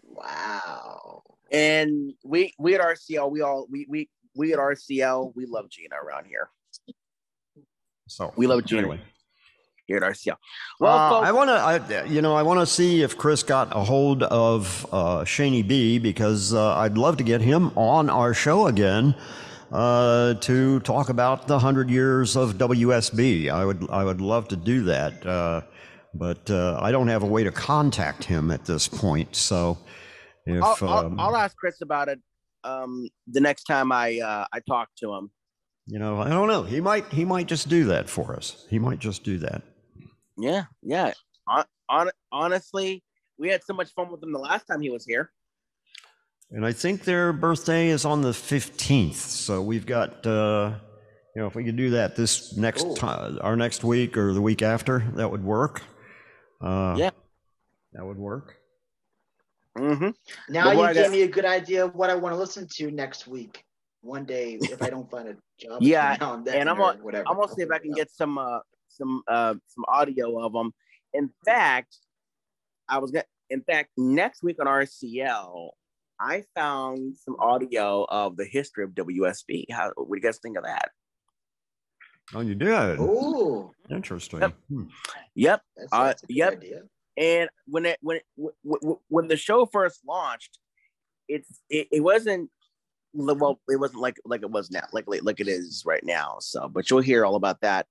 wow. 0.02 1.05
And 1.52 2.12
we 2.24 2.54
we 2.58 2.74
at 2.74 2.80
RCL, 2.80 3.30
we 3.30 3.40
all 3.40 3.66
we 3.70 3.86
we 3.88 4.08
we 4.34 4.52
at 4.52 4.58
RCL, 4.58 5.32
we 5.34 5.46
love 5.46 5.68
Gina 5.70 5.96
around 5.96 6.26
here. 6.26 6.50
So 8.08 8.32
We 8.36 8.46
love 8.46 8.64
Gina 8.64 8.82
anyway. 8.82 9.00
here 9.86 9.96
at 9.96 10.02
RCL. 10.02 10.36
Well, 10.78 10.96
Well, 10.96 11.10
folks, 11.10 11.28
I 11.28 11.32
want 11.32 11.48
to, 11.48 11.94
I, 11.94 12.04
you 12.04 12.22
know, 12.22 12.34
I 12.34 12.42
want 12.42 12.60
to 12.60 12.66
see 12.66 13.02
if 13.02 13.16
Chris 13.16 13.42
got 13.42 13.74
a 13.74 13.80
hold 13.82 14.22
of 14.22 14.86
uh, 14.92 15.24
Shaney 15.24 15.66
B 15.66 15.98
because 15.98 16.54
uh, 16.54 16.76
I'd 16.76 16.96
love 16.96 17.16
to 17.16 17.24
get 17.24 17.40
him 17.40 17.76
on 17.76 18.08
our 18.08 18.32
show 18.32 18.68
again 18.68 19.14
uh, 19.72 20.34
to 20.34 20.80
talk 20.80 21.08
about 21.08 21.48
the 21.48 21.58
hundred 21.58 21.90
years 21.90 22.36
of 22.36 22.54
WSB. 22.54 23.50
I 23.50 23.64
would, 23.64 23.88
I 23.90 24.04
would 24.04 24.20
love 24.20 24.46
to 24.48 24.56
do 24.56 24.82
that, 24.84 25.26
uh, 25.26 25.62
but 26.14 26.48
uh, 26.48 26.78
I 26.80 26.92
don't 26.92 27.08
have 27.08 27.24
a 27.24 27.26
way 27.26 27.42
to 27.42 27.50
contact 27.50 28.22
him 28.24 28.52
at 28.52 28.64
this 28.64 28.86
point. 28.86 29.34
So, 29.34 29.78
if 30.46 30.62
I'll, 30.62 30.76
I'll, 30.88 31.06
um, 31.06 31.20
I'll 31.20 31.36
ask 31.36 31.56
Chris 31.56 31.80
about 31.82 32.08
it 32.08 32.20
um, 32.64 33.08
the 33.26 33.40
next 33.40 33.64
time 33.64 33.92
I 33.92 34.20
uh, 34.20 34.46
I 34.52 34.60
talk 34.60 34.88
to 35.00 35.12
him. 35.14 35.30
you 35.86 35.98
know, 35.98 36.20
I 36.20 36.28
don't 36.28 36.48
know, 36.48 36.62
he 36.62 36.80
might, 36.80 37.04
he 37.12 37.24
might 37.24 37.46
just 37.46 37.68
do 37.68 37.84
that 37.84 38.08
for 38.08 38.34
us. 38.34 38.66
He 38.70 38.78
might 38.78 38.98
just 38.98 39.22
do 39.24 39.38
that. 39.38 39.62
Yeah, 40.38 40.64
yeah. 40.82 41.12
On, 41.48 41.64
on, 41.88 42.10
honestly, 42.32 43.02
we 43.38 43.48
had 43.48 43.62
so 43.64 43.72
much 43.72 43.92
fun 43.94 44.10
with 44.10 44.22
him 44.22 44.32
the 44.32 44.38
last 44.38 44.66
time 44.66 44.80
he 44.80 44.90
was 44.90 45.04
here. 45.04 45.30
And 46.50 46.64
I 46.66 46.72
think 46.72 47.04
their 47.04 47.32
birthday 47.32 47.88
is 47.88 48.04
on 48.04 48.22
the 48.22 48.30
15th. 48.30 49.14
So 49.14 49.62
we've 49.62 49.86
got, 49.86 50.26
uh, 50.26 50.74
you 51.34 51.42
know, 51.42 51.46
if 51.48 51.54
we 51.54 51.64
could 51.64 51.76
do 51.76 51.90
that 51.90 52.16
this 52.16 52.56
next 52.56 52.96
time, 52.96 53.38
our 53.42 53.56
next 53.56 53.82
week 53.84 54.16
or 54.16 54.32
the 54.32 54.42
week 54.42 54.62
after, 54.62 55.04
that 55.16 55.30
would 55.30 55.44
work. 55.44 55.82
Uh, 56.60 56.94
Yeah. 56.98 57.10
That 57.92 58.04
would 58.04 58.18
work. 58.18 58.56
Mm-hmm. 59.76 60.08
Now 60.52 60.64
But 60.64 60.76
what 60.76 60.82
you 60.82 60.88
I 60.88 60.94
gave 60.94 61.02
got- 61.04 61.12
me 61.12 61.22
a 61.22 61.28
good 61.28 61.44
idea 61.44 61.84
of 61.84 61.94
what 61.94 62.10
I 62.10 62.14
want 62.14 62.34
to 62.34 62.38
listen 62.38 62.66
to 62.76 62.90
next 62.90 63.26
week. 63.26 63.62
One 64.02 64.24
day, 64.24 64.58
if 64.60 64.80
I 64.82 64.88
don't 64.90 65.10
find 65.10 65.28
a 65.28 65.36
job, 65.60 65.78
Yeah, 65.82 66.16
now 66.20 66.34
and, 66.34 66.44
then 66.44 66.60
and 66.60 66.70
I'm 66.70 66.80
or 66.80 66.92
gonna 66.92 67.04
whatever. 67.04 67.28
I'm 67.28 67.36
gonna 67.36 67.52
see 67.52 67.62
if 67.62 67.70
I 67.70 67.78
can 67.78 67.92
get 67.92 68.10
some 68.10 68.38
uh 68.38 68.60
some 68.88 69.22
uh 69.28 69.54
some 69.66 69.84
audio 69.88 70.38
of 70.44 70.52
them. 70.52 70.72
In 71.12 71.30
fact, 71.44 71.96
I 72.88 72.98
was 72.98 73.10
gonna. 73.10 73.24
In 73.50 73.62
fact, 73.62 73.90
next 73.96 74.42
week 74.42 74.56
on 74.60 74.66
RCL, 74.66 75.70
I 76.20 76.44
found 76.54 77.16
some 77.16 77.36
audio 77.38 78.04
of 78.08 78.36
the 78.36 78.44
history 78.44 78.84
of 78.84 78.90
WSB. 78.90 79.66
How 79.70 79.92
what 79.96 80.08
do 80.08 80.16
you 80.16 80.20
guys 80.22 80.38
think 80.38 80.56
of 80.56 80.64
that? 80.64 80.90
Oh, 82.34 82.40
you 82.40 82.54
did? 82.56 82.98
Ooh, 82.98 83.70
Interesting. 83.88 84.40
Yep. 84.40 84.54
Hmm. 84.68 84.82
Yep. 85.36 85.62
that's, 85.76 85.92
Uh, 85.92 86.04
that's 86.04 86.22
a 86.24 86.26
good 86.26 86.36
yep. 86.36 86.52
idea. 86.54 86.82
And 87.16 87.48
when 87.66 87.86
it 87.86 87.98
when 88.02 88.16
it, 88.18 88.24
when 89.08 89.28
the 89.28 89.36
show 89.36 89.66
first 89.66 90.00
launched, 90.06 90.58
it's 91.28 91.60
it, 91.70 91.88
it 91.90 92.00
wasn't 92.00 92.50
well 93.14 93.60
it 93.68 93.80
wasn't 93.80 94.00
like 94.00 94.16
like 94.24 94.42
it 94.42 94.50
was 94.50 94.70
now 94.70 94.82
like 94.92 95.04
like 95.06 95.22
like 95.22 95.40
it 95.40 95.48
is 95.48 95.82
right 95.86 96.04
now. 96.04 96.36
So, 96.40 96.68
but 96.68 96.90
you'll 96.90 97.00
hear 97.00 97.24
all 97.24 97.36
about 97.36 97.60
that 97.62 97.86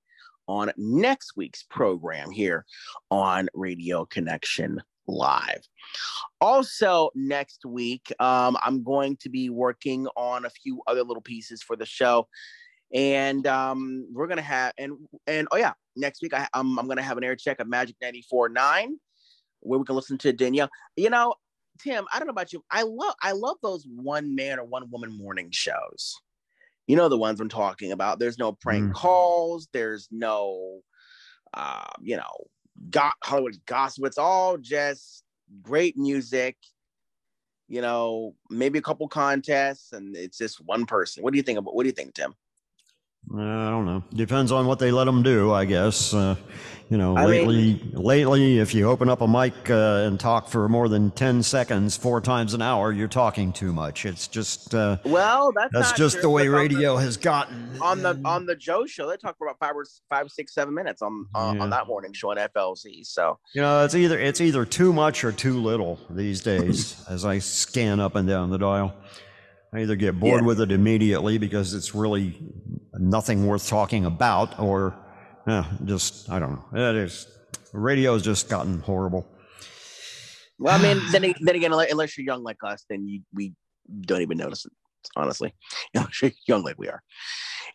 on 0.47 0.71
next 0.77 1.35
week's 1.35 1.63
program 1.63 2.29
here 2.29 2.65
on 3.09 3.49
Radio 3.53 4.05
Connection 4.05 4.81
Live. 5.07 5.61
Also, 6.41 7.09
next 7.15 7.65
week, 7.65 8.13
um, 8.19 8.57
I'm 8.63 8.83
going 8.83 9.17
to 9.17 9.29
be 9.29 9.49
working 9.49 10.07
on 10.15 10.45
a 10.45 10.49
few 10.49 10.81
other 10.87 11.03
little 11.03 11.21
pieces 11.21 11.63
for 11.63 11.75
the 11.75 11.85
show, 11.85 12.27
and 12.93 13.47
um, 13.47 14.07
we're 14.13 14.27
gonna 14.27 14.41
have 14.41 14.73
and 14.77 14.93
and 15.25 15.47
oh 15.51 15.57
yeah, 15.57 15.73
next 15.95 16.21
week 16.21 16.33
I, 16.33 16.47
I'm 16.53 16.77
I'm 16.77 16.87
gonna 16.87 17.01
have 17.01 17.17
an 17.17 17.23
air 17.23 17.35
check 17.35 17.59
of 17.59 17.67
Magic 17.67 17.95
94.9 18.03 18.93
where 19.65 19.79
we 19.79 19.85
can 19.85 19.95
listen 19.95 20.17
to 20.19 20.33
Danielle. 20.33 20.69
You 20.95 21.09
know, 21.09 21.35
Tim, 21.79 22.05
I 22.13 22.19
don't 22.19 22.27
know 22.27 22.31
about 22.31 22.53
you. 22.53 22.63
I 22.71 22.83
love 22.83 23.15
I 23.21 23.33
love 23.33 23.57
those 23.61 23.85
one 23.85 24.35
man 24.35 24.59
or 24.59 24.65
one 24.65 24.89
woman 24.89 25.17
morning 25.17 25.49
shows. 25.51 26.15
You 26.87 26.95
know 26.95 27.09
the 27.09 27.17
ones 27.17 27.39
I'm 27.39 27.49
talking 27.49 27.91
about. 27.91 28.19
There's 28.19 28.37
no 28.37 28.53
prank 28.53 28.85
Mm. 28.85 28.93
calls. 28.93 29.67
There's 29.73 30.07
no, 30.11 30.81
uh, 31.53 31.89
you 31.99 32.15
know, 32.15 32.47
got 32.89 33.13
Hollywood 33.23 33.57
gossip. 33.65 34.05
It's 34.05 34.17
all 34.17 34.57
just 34.57 35.23
great 35.61 35.97
music. 35.97 36.57
You 37.67 37.81
know, 37.81 38.35
maybe 38.51 38.77
a 38.77 38.83
couple 38.83 39.07
contests, 39.07 39.91
and 39.91 40.15
it's 40.15 40.37
just 40.37 40.63
one 40.63 40.85
person. 40.85 41.23
What 41.23 41.33
do 41.33 41.37
you 41.37 41.43
think 41.43 41.57
about? 41.57 41.75
What 41.75 41.83
do 41.83 41.89
you 41.89 41.93
think, 41.93 42.13
Tim? 42.13 42.35
Uh, 43.33 43.37
I 43.41 43.69
don't 43.69 43.85
know. 43.85 44.03
Depends 44.13 44.51
on 44.51 44.67
what 44.67 44.79
they 44.79 44.91
let 44.91 45.05
them 45.05 45.23
do, 45.23 45.51
I 45.51 45.65
guess. 45.65 46.13
Uh, 46.13 46.35
you 46.89 46.97
know, 46.97 47.17
I 47.17 47.25
lately, 47.25 47.81
lately, 47.93 48.59
if 48.59 48.75
you 48.75 48.87
open 48.87 49.09
up 49.09 49.21
a 49.21 49.27
mic 49.27 49.53
uh, 49.71 50.03
and 50.05 50.19
talk 50.19 50.47
for 50.47 50.69
more 50.69 50.87
than 50.87 51.09
ten 51.09 51.41
seconds 51.41 51.97
four 51.97 52.21
times 52.21 52.53
an 52.53 52.61
hour, 52.61 52.91
you're 52.91 53.07
talking 53.07 53.51
too 53.51 53.73
much. 53.73 54.05
It's 54.05 54.27
just 54.27 54.75
uh, 54.75 54.97
Well, 55.03 55.51
that's 55.55 55.73
that's 55.73 55.91
just 55.93 56.13
true, 56.17 56.21
the 56.21 56.29
way 56.29 56.43
on 56.43 56.51
the- 56.51 56.57
radio 56.59 56.97
has 56.97 57.17
gotten. 57.17 57.71
on 57.81 58.03
the 58.03 58.21
on 58.23 58.45
the 58.45 58.55
Joe 58.55 58.85
show. 58.85 59.09
They 59.09 59.17
talk 59.17 59.35
for 59.39 59.47
about 59.47 59.57
five 59.57 59.75
or 59.75 59.83
five, 60.11 60.29
six, 60.29 60.53
seven 60.53 60.75
minutes 60.75 61.01
on 61.01 61.25
on, 61.33 61.59
on 61.59 61.71
that 61.71 61.87
morning 61.87 62.13
show 62.13 62.29
on 62.29 62.37
FLZ. 62.37 63.07
So 63.07 63.39
You 63.55 63.61
know, 63.63 63.83
it's 63.83 63.95
either 63.95 64.19
it's 64.19 64.39
either 64.39 64.63
too 64.63 64.93
much 64.93 65.23
or 65.23 65.31
too 65.31 65.59
little 65.59 65.99
these 66.11 66.41
days. 66.41 67.03
as 67.09 67.25
I 67.25 67.39
scan 67.39 67.99
up 67.99 68.15
and 68.15 68.27
down 68.27 68.51
the 68.51 68.59
dial, 68.59 68.93
I 69.73 69.79
either 69.81 69.95
get 69.95 70.19
bored 70.19 70.41
Yeah. 70.41 70.45
with 70.47 70.61
it 70.61 70.71
immediately 70.71 71.39
because 71.39 71.73
it's 71.73 71.95
really 71.95 72.37
nothing 72.99 73.45
worth 73.48 73.67
talking 73.67 74.06
about, 74.06 74.59
or 74.59 74.95
eh, 75.48 75.64
just 75.85 76.30
I 76.30 76.40
don't 76.40 76.53
know. 76.74 76.90
It 76.90 76.95
is 76.95 77.27
radio's 77.74 78.22
just 78.24 78.49
gotten 78.49 78.80
horrible. 78.80 79.27
well, 80.59 80.80
I 80.80 80.82
mean, 80.82 81.01
then 81.11 81.33
then 81.41 81.56
again, 81.56 81.72
unless 81.72 81.91
unless 81.91 82.17
you're 82.17 82.25
young 82.25 82.43
like 82.43 82.57
us, 82.64 82.85
then 82.90 83.07
you 83.07 83.22
we 83.33 83.53
don't 84.01 84.22
even 84.22 84.38
notice 84.38 84.65
it. 84.65 84.72
Honestly, 85.15 85.53
you're 85.93 86.32
young 86.48 86.64
like 86.64 86.77
we 86.77 86.88
are. 86.88 87.01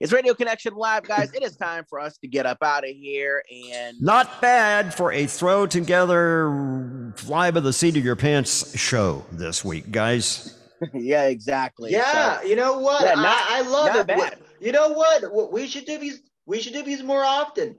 It's 0.01 0.13
Radio 0.13 0.33
Connection 0.33 0.75
Live, 0.75 1.03
guys. 1.03 1.31
It 1.35 1.43
is 1.43 1.57
time 1.57 1.85
for 1.89 2.01
us 2.01 2.17
to 2.19 2.29
get 2.29 2.47
up 2.47 2.59
out 2.63 2.85
of 2.85 2.91
here 2.91 3.43
and 3.71 4.01
Not 4.01 4.41
bad 4.41 4.95
for 4.95 5.13
a 5.13 5.27
throw 5.27 5.67
together, 5.67 7.13
fly 7.17 7.51
by 7.51 7.61
the 7.61 7.73
seat 7.73 7.99
of 7.99 8.05
your 8.05 8.17
pants 8.17 8.77
show 8.79 9.27
this 9.31 9.63
week, 9.63 9.91
guys. 9.93 10.57
yeah, 10.95 11.25
exactly. 11.25 11.93
Yeah, 11.93 12.41
So- 12.41 12.47
you 12.47 12.57
know 12.57 12.79
what? 12.79 13.03
Yeah, 13.05 13.15
not- 13.15 13.47
I, 13.51 13.59
I 13.59 13.61
love 13.61 13.87
not 13.89 13.97
it. 13.99 14.07
bad. 14.07 14.39
You 14.61 14.73
know 14.73 14.91
what? 14.93 15.53
We 15.53 15.67
should 15.67 15.87
do 15.87 15.99
these. 15.99 16.23
We 16.47 16.61
should 16.61 16.73
do 16.75 16.83
these 16.83 17.03
more 17.03 17.25
often. 17.25 17.77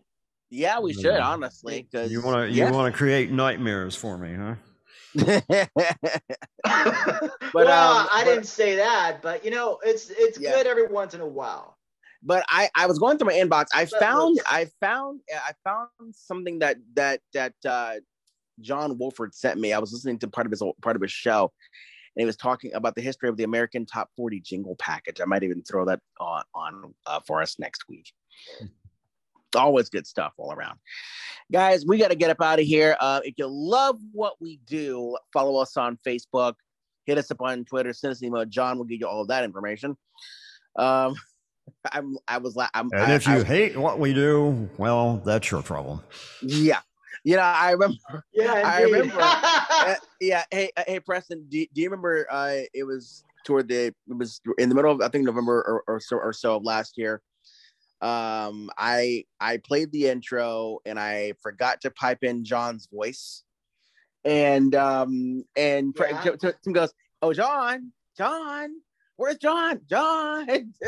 Yeah, 0.50 0.80
we 0.80 0.94
should 0.94 1.16
honestly. 1.20 1.88
Because 1.90 2.12
You 2.12 2.22
want 2.22 2.38
to 2.38 2.50
you 2.54 2.64
yeah. 2.64 2.72
want 2.72 2.92
to 2.94 2.98
create 2.98 3.32
nightmares 3.32 3.96
for 3.96 4.18
me, 4.18 4.34
huh? 4.36 4.56
But, 7.54 7.66
well, 7.66 7.98
um, 8.02 8.08
I 8.12 8.22
but- 8.24 8.26
didn't 8.32 8.46
say 8.48 8.76
that, 8.76 9.22
but 9.22 9.44
you 9.44 9.52
know, 9.52 9.78
it's 9.84 10.10
it's 10.10 10.40
Yeah. 10.40 10.52
good 10.56 10.68
every 10.68 10.88
once 10.88 11.14
in 11.14 11.22
a 11.22 11.28
while. 11.28 11.78
but 12.24 12.46
I, 12.50 12.70
I 12.76 12.86
was 12.86 13.00
going 13.00 13.18
through 13.18 13.28
my 13.28 13.34
inbox. 13.34 13.66
I 13.74 13.86
But 13.86 14.00
found 14.00 14.36
look- 14.36 14.46
I 14.54 14.68
found 14.80 15.22
I 15.34 15.54
found 15.64 15.90
something 16.16 16.60
that 16.60 16.78
that 16.96 17.20
that 17.34 17.54
uh, 17.68 17.96
John 18.62 18.98
Wolford 18.98 19.34
sent 19.36 19.60
me. 19.60 19.74
I 19.74 19.80
was 19.80 19.92
listening 19.92 20.20
to 20.20 20.28
part 20.28 20.46
of 20.48 20.52
his 20.52 20.62
part 20.82 20.96
of 20.96 21.02
his 21.02 21.12
show, 21.12 21.52
and 22.16 22.22
he 22.22 22.26
was 22.26 22.36
talking 22.38 22.74
about 22.74 22.96
the 22.96 23.02
history 23.02 23.30
of 23.30 23.38
the 23.38 23.44
American 23.44 23.86
Top 23.86 24.10
40 24.18 24.40
Jingle 24.42 24.76
Package. 24.78 25.22
I 25.22 25.26
might 25.26 25.44
even 25.44 25.62
throw 25.64 25.86
that 25.86 26.00
on 26.20 26.44
on 26.54 26.94
uh, 27.06 27.20
for 27.26 27.42
us 27.42 27.58
next 27.60 27.84
week. 27.90 28.12
Always 29.56 29.90
good 29.90 30.08
stuff 30.08 30.32
all 30.38 30.54
around, 30.54 30.80
guys. 31.52 31.86
We 31.86 31.98
got 31.98 32.08
to 32.10 32.16
get 32.16 32.30
up 32.30 32.42
out 32.42 32.60
of 32.60 32.66
here. 32.66 32.96
Uh, 33.02 33.20
if 33.26 33.34
you 33.38 33.48
love 33.48 34.00
what 34.14 34.36
we 34.40 34.62
do, 34.66 35.18
follow 35.34 35.58
us 35.62 35.76
on 35.76 36.00
Facebook. 36.08 36.54
Hit 37.06 37.18
us 37.18 37.30
up 37.32 37.42
on 37.42 37.66
Twitter. 37.66 37.92
Send 37.92 38.12
us 38.14 38.22
an 38.22 38.28
email. 38.28 38.46
John 38.46 38.78
will 38.78 38.86
give 38.86 39.02
you 39.02 39.08
all 39.08 39.22
of 39.22 39.28
that 39.28 39.44
information. 39.44 39.98
Um, 40.78 41.16
I'm 41.92 42.18
I 42.30 42.38
was 42.38 42.56
like, 42.56 42.70
I'm, 42.74 42.90
And 42.94 43.02
I- 43.12 43.16
if 43.16 43.28
you 43.28 43.40
I- 43.40 43.44
hate 43.44 43.76
what 43.78 44.00
we 44.00 44.14
do, 44.14 44.70
well, 44.78 45.22
that's 45.26 45.52
your 45.52 45.62
problem. 45.64 46.02
yeah, 46.42 46.80
you 47.24 47.36
know 47.36 47.42
I 47.42 47.72
remember. 47.72 47.98
Yeah, 48.34 48.54
I 48.54 48.82
remember. 48.84 49.20
uh, 49.20 49.96
yeah, 50.22 50.44
hey, 50.52 50.72
uh, 50.78 50.84
hey, 50.88 51.00
Preston. 51.00 51.46
Do, 51.50 51.66
do 51.74 51.82
you 51.82 51.90
remember? 51.90 52.26
Uh, 52.30 52.60
it 52.74 52.84
was 52.84 53.24
toward 53.46 53.68
the. 53.68 53.88
It 53.88 53.96
was 54.18 54.42
in 54.58 54.70
the 54.70 54.76
middle 54.76 54.92
of 54.92 55.02
I 55.02 55.10
think 55.10 55.26
November 55.26 55.60
or, 55.62 55.84
or 55.88 56.00
so 56.00 56.18
or 56.18 56.34
so 56.34 56.56
of 56.58 56.64
last 56.64 56.98
year. 56.98 57.22
Um, 58.02 58.70
I 58.78 59.26
I 59.40 59.58
played 59.58 59.92
the 59.92 60.08
intro 60.08 60.80
and 60.86 61.00
I 61.00 61.34
forgot 61.44 61.82
to 61.82 61.92
pipe 61.92 62.24
in 62.24 62.44
John's 62.44 62.88
voice, 62.92 63.44
and 64.26 64.74
um 64.74 65.44
and 65.56 65.94
Pre- 65.94 66.10
Yeah. 66.10 66.22
Tim- 66.22 66.38
Tim 66.40 66.54
Tim 66.64 66.74
goes, 66.74 66.92
"Oh, 67.22 67.32
John, 67.34 67.92
John, 68.18 68.72
where's 69.18 69.38
John? 69.38 69.82
John." 69.88 70.48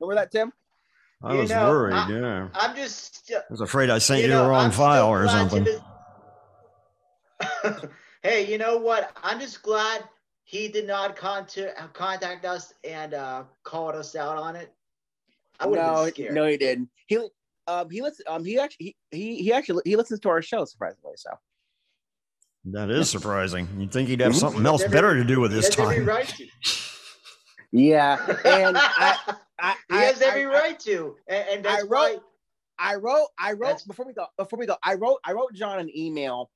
remember 0.00 0.14
that, 0.14 0.30
Tim? 0.30 0.52
I 1.24 1.32
You 1.32 1.38
was 1.40 1.50
know, 1.50 1.68
worried. 1.68 1.94
I- 1.94 2.08
yeah, 2.10 2.48
I'm 2.54 2.76
just. 2.76 3.32
I 3.34 3.40
was 3.50 3.60
afraid 3.62 3.88
I 3.90 3.98
sent 3.98 4.20
you, 4.22 4.28
know, 4.28 4.42
the 4.44 4.48
wrong 4.50 4.66
I'm 4.66 4.70
file 4.70 5.08
or 5.08 5.26
something. 5.26 5.64
Tim 5.64 5.74
is- 5.74 5.80
hey, 8.22 8.50
you 8.50 8.58
know 8.58 8.76
what? 8.76 9.10
I'm 9.22 9.40
just 9.40 9.62
glad 9.62 10.04
he 10.44 10.68
did 10.68 10.86
not 10.86 11.16
contact 11.16 11.94
contact 11.94 12.44
us 12.44 12.74
and 12.84 13.14
uh, 13.14 13.44
called 13.62 13.94
us 13.94 14.14
out 14.14 14.36
on 14.36 14.54
it. 14.56 14.72
I 15.60 15.66
would 15.66 15.78
have 15.78 15.92
no, 15.94 16.06
scared. 16.08 16.34
no, 16.34 16.46
he 16.46 16.56
didn't. 16.56 16.90
He 17.06 17.26
um 17.66 17.88
he 17.88 18.02
listens 18.02 18.26
um 18.28 18.44
he 18.44 18.58
actually 18.58 18.96
he, 19.10 19.16
he 19.18 19.42
he 19.42 19.52
actually 19.52 19.82
he 19.86 19.96
listens 19.96 20.20
to 20.20 20.28
our 20.28 20.42
show 20.42 20.64
surprisingly. 20.66 21.14
So 21.16 21.30
That 22.66 22.90
is 22.90 23.08
surprising. 23.08 23.68
You'd 23.78 23.92
think 23.92 24.08
he'd 24.08 24.20
have 24.20 24.36
something 24.36 24.64
else 24.66 24.84
better 24.84 25.14
to 25.14 25.24
do 25.24 25.40
with 25.40 25.52
his 25.52 25.68
time. 25.70 26.04
right 26.04 26.28
to. 26.28 26.46
yeah, 27.74 28.16
and 28.44 28.76
I 28.78 29.34
I 29.60 29.74
He 29.90 29.96
I, 29.96 30.04
has 30.04 30.22
every 30.22 30.46
I, 30.46 30.48
right 30.48 30.80
to, 30.80 31.16
and, 31.28 31.48
and 31.50 31.64
that's 31.64 31.82
I 31.82 31.86
wrote- 31.86 31.90
why. 31.90 32.18
I 32.78 32.94
wrote 32.96 33.28
I 33.38 33.52
wrote 33.52 33.60
That's- 33.60 33.84
before 33.84 34.04
we 34.06 34.12
go 34.14 34.26
before 34.38 34.58
we 34.58 34.66
go 34.66 34.76
I 34.82 34.94
wrote 34.94 35.18
I 35.24 35.32
wrote 35.32 35.52
John 35.54 35.78
an 35.78 35.90
email. 35.96 36.50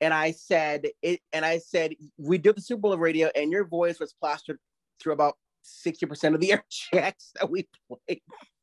And 0.00 0.12
I 0.12 0.32
said 0.32 0.88
it, 1.00 1.20
and 1.32 1.44
I 1.44 1.58
said 1.58 1.94
we 2.18 2.36
did 2.36 2.56
the 2.56 2.60
Super 2.60 2.80
Bowl 2.80 2.92
of 2.92 2.98
radio, 2.98 3.30
and 3.36 3.52
your 3.52 3.64
voice 3.64 4.00
was 4.00 4.12
plastered 4.12 4.58
through 5.00 5.12
about 5.12 5.36
sixty 5.62 6.06
percent 6.06 6.34
of 6.34 6.40
the 6.40 6.50
air 6.54 6.64
checks 6.68 7.30
that 7.38 7.48
we 7.48 7.68
played. 7.86 8.20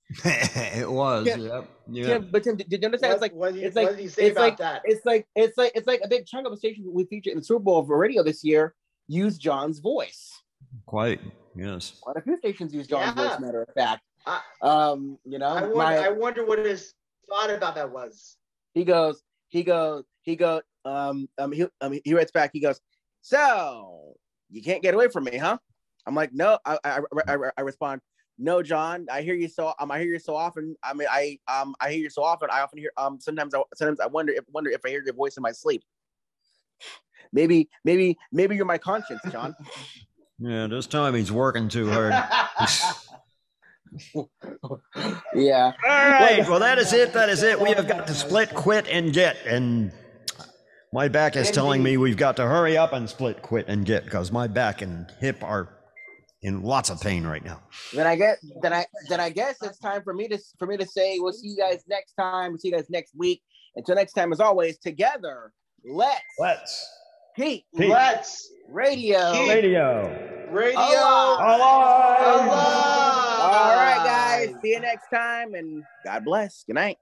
it 0.26 0.92
was. 0.92 1.28
Yeah. 1.28 1.38
Yep. 1.38 1.70
Yeah. 1.92 2.06
Tim, 2.08 2.30
but 2.30 2.44
Tim, 2.44 2.58
did 2.58 2.70
you 2.82 2.86
understand? 2.86 3.14
it's 3.14 3.22
like 3.22 3.34
what, 3.34 3.54
did 3.54 3.62
you, 3.62 3.68
it's 3.68 3.76
like 3.78 3.88
what 3.88 3.96
did 3.96 4.04
you 4.04 4.10
say 4.10 4.24
it's 4.24 4.32
about 4.34 4.42
like 4.42 4.58
that? 4.58 4.82
it's 4.84 5.06
like 5.06 5.28
it's 5.34 5.58
like 5.58 5.72
it's 5.76 5.88
like 5.88 6.02
a 6.04 6.10
big 6.10 6.26
chunk 6.26 6.46
of 6.46 6.52
the 6.52 6.58
stations 6.58 6.86
we 6.92 7.06
featured 7.06 7.32
in 7.32 7.40
the 7.40 7.46
Super 7.46 7.60
Bowl 7.60 7.86
for 7.86 7.98
radio 7.98 8.22
this 8.22 8.44
year 8.44 8.76
used 9.08 9.40
John's 9.40 9.80
voice. 9.80 10.42
Quite. 10.88 11.22
Yes. 11.60 12.00
Quite 12.02 12.18
a 12.18 12.22
few 12.22 12.38
stations 12.38 12.74
use 12.74 12.88
John 12.88 13.02
Yeah. 13.02 13.30
voice. 13.30 13.40
Matter 13.40 13.62
of 13.64 13.74
fact, 13.74 14.04
I- 14.26 14.42
um, 14.62 15.18
you 15.26 15.40
know, 15.40 15.48
I 15.50 15.62
wonder, 15.62 15.76
my- 15.76 15.98
I 15.98 16.10
wonder 16.10 16.46
what 16.46 16.60
his 16.60 16.94
thought 17.30 17.50
about 17.50 17.76
that 17.76 17.92
was. 17.92 18.38
he 18.74 18.84
goes, 18.86 19.24
he 19.50 19.64
goes, 19.64 20.06
he 20.22 20.36
goes, 20.36 20.62
um, 20.86 21.28
um, 21.38 21.52
he, 21.52 21.66
um, 21.82 22.00
he 22.04 22.14
writes 22.14 22.32
back. 22.32 22.52
He 22.54 22.60
goes, 22.60 22.80
so 23.22 24.16
you 24.50 24.62
can't 24.62 24.82
get 24.82 24.94
away 24.94 25.08
from 25.10 25.26
me, 25.26 25.38
huh? 25.38 25.58
I'm 26.06 26.16
like, 26.16 26.32
no. 26.34 26.58
I, 26.66 26.78
I, 26.84 27.00
I, 27.28 27.36
I- 27.36 27.52
I 27.58 27.62
respond, 27.62 28.02
no, 28.38 28.64
John. 28.64 29.06
I 29.12 29.22
hear 29.22 29.36
you 29.36 29.50
so. 29.50 29.74
Um, 29.80 29.92
I 29.92 30.00
hear 30.00 30.08
you 30.14 30.20
so 30.20 30.36
often. 30.36 30.76
I 30.84 30.94
mean, 30.94 31.08
I, 31.12 31.40
um, 31.48 31.76
I 31.82 31.92
hear 31.92 32.00
you 32.04 32.10
so 32.10 32.24
often. 32.24 32.50
I 32.52 32.62
often 32.62 32.80
hear. 32.80 32.92
Um, 32.98 33.20
sometimes, 33.20 33.54
I, 33.54 33.62
sometimes 33.76 34.00
I 34.00 34.06
wonder 34.08 34.32
if 34.32 34.46
wonder 34.50 34.70
if 34.70 34.82
I 34.86 34.90
hear 34.90 35.04
your 35.04 35.14
voice 35.14 35.36
in 35.36 35.42
my 35.44 35.52
sleep. 35.52 35.84
Maybe, 37.34 37.70
maybe, 37.84 38.18
maybe 38.32 38.56
you're 38.56 38.66
my 38.66 38.78
conscience, 38.78 39.22
John. 39.32 39.56
Yeah. 40.40 40.68
This 40.68 40.88
time 40.88 41.16
he's 41.16 41.32
working 41.32 41.70
too 41.70 41.90
hard. 41.90 42.14
yeah. 45.34 45.74
All 45.84 45.90
right. 45.90 46.46
Well, 46.48 46.60
that 46.60 46.78
is 46.78 46.94
it. 46.94 47.14
That 47.14 47.30
is 47.30 47.44
it. 47.44 47.60
We 47.60 47.72
have 47.72 47.88
got 47.88 48.08
to 48.08 48.14
split, 48.14 48.54
quit, 48.54 48.88
and 48.88 49.14
get. 49.14 49.38
And 49.46 49.92
my 50.94 51.08
back 51.08 51.36
is 51.36 51.52
telling 51.52 51.84
me 51.84 51.98
we've 51.98 52.18
got 52.18 52.36
to 52.38 52.44
hurry 52.44 52.78
up 52.78 52.94
and 52.94 53.10
split, 53.10 53.42
quit, 53.42 53.66
and 53.68 53.86
get 53.86 54.06
because 54.06 54.32
my 54.32 54.48
back 54.48 54.82
and 54.82 55.12
hip 55.20 55.44
are 55.44 55.76
in 56.42 56.64
lots 56.64 56.90
of 56.90 57.02
pain 57.02 57.26
right 57.26 57.44
now. 57.44 57.62
Then 57.94 58.08
I 58.08 58.16
guess 58.16 58.38
then 58.62 58.74
I 58.74 58.86
then 59.10 59.20
I 59.20 59.30
guess 59.30 59.58
it's 59.62 59.78
time 59.78 60.04
for 60.04 60.14
me 60.14 60.28
to 60.30 60.40
for 60.58 60.68
me 60.68 60.78
to 60.78 60.86
say 60.86 61.20
we'll 61.20 61.34
see 61.34 61.50
you 61.50 61.58
guys 61.58 61.84
next 61.88 62.14
time. 62.14 62.52
We'll 62.52 62.60
see 62.60 62.70
you 62.70 62.76
guys 62.76 62.90
next 62.90 63.14
week. 63.16 63.42
Until 63.76 63.96
next 63.96 64.14
time, 64.14 64.32
as 64.32 64.40
always, 64.40 64.80
together, 64.80 65.52
let's 65.86 66.22
let's 66.40 66.99
keep 67.40 67.66
Keep. 67.78 67.90
Let's 67.90 68.52
radio 68.68 69.32
Keep 69.34 69.50
Radio. 69.50 70.48
radio 70.52 71.00
alive. 71.00 72.20
alive. 72.46 72.50
All 73.40 73.76
right, 73.76 74.02
guys. 74.04 74.56
See 74.62 74.72
you 74.72 74.80
next 74.80 75.10
time, 75.10 75.54
and 75.54 75.84
God 76.04 76.26
bless. 76.26 76.64
Good 76.66 76.76
night. 76.76 76.98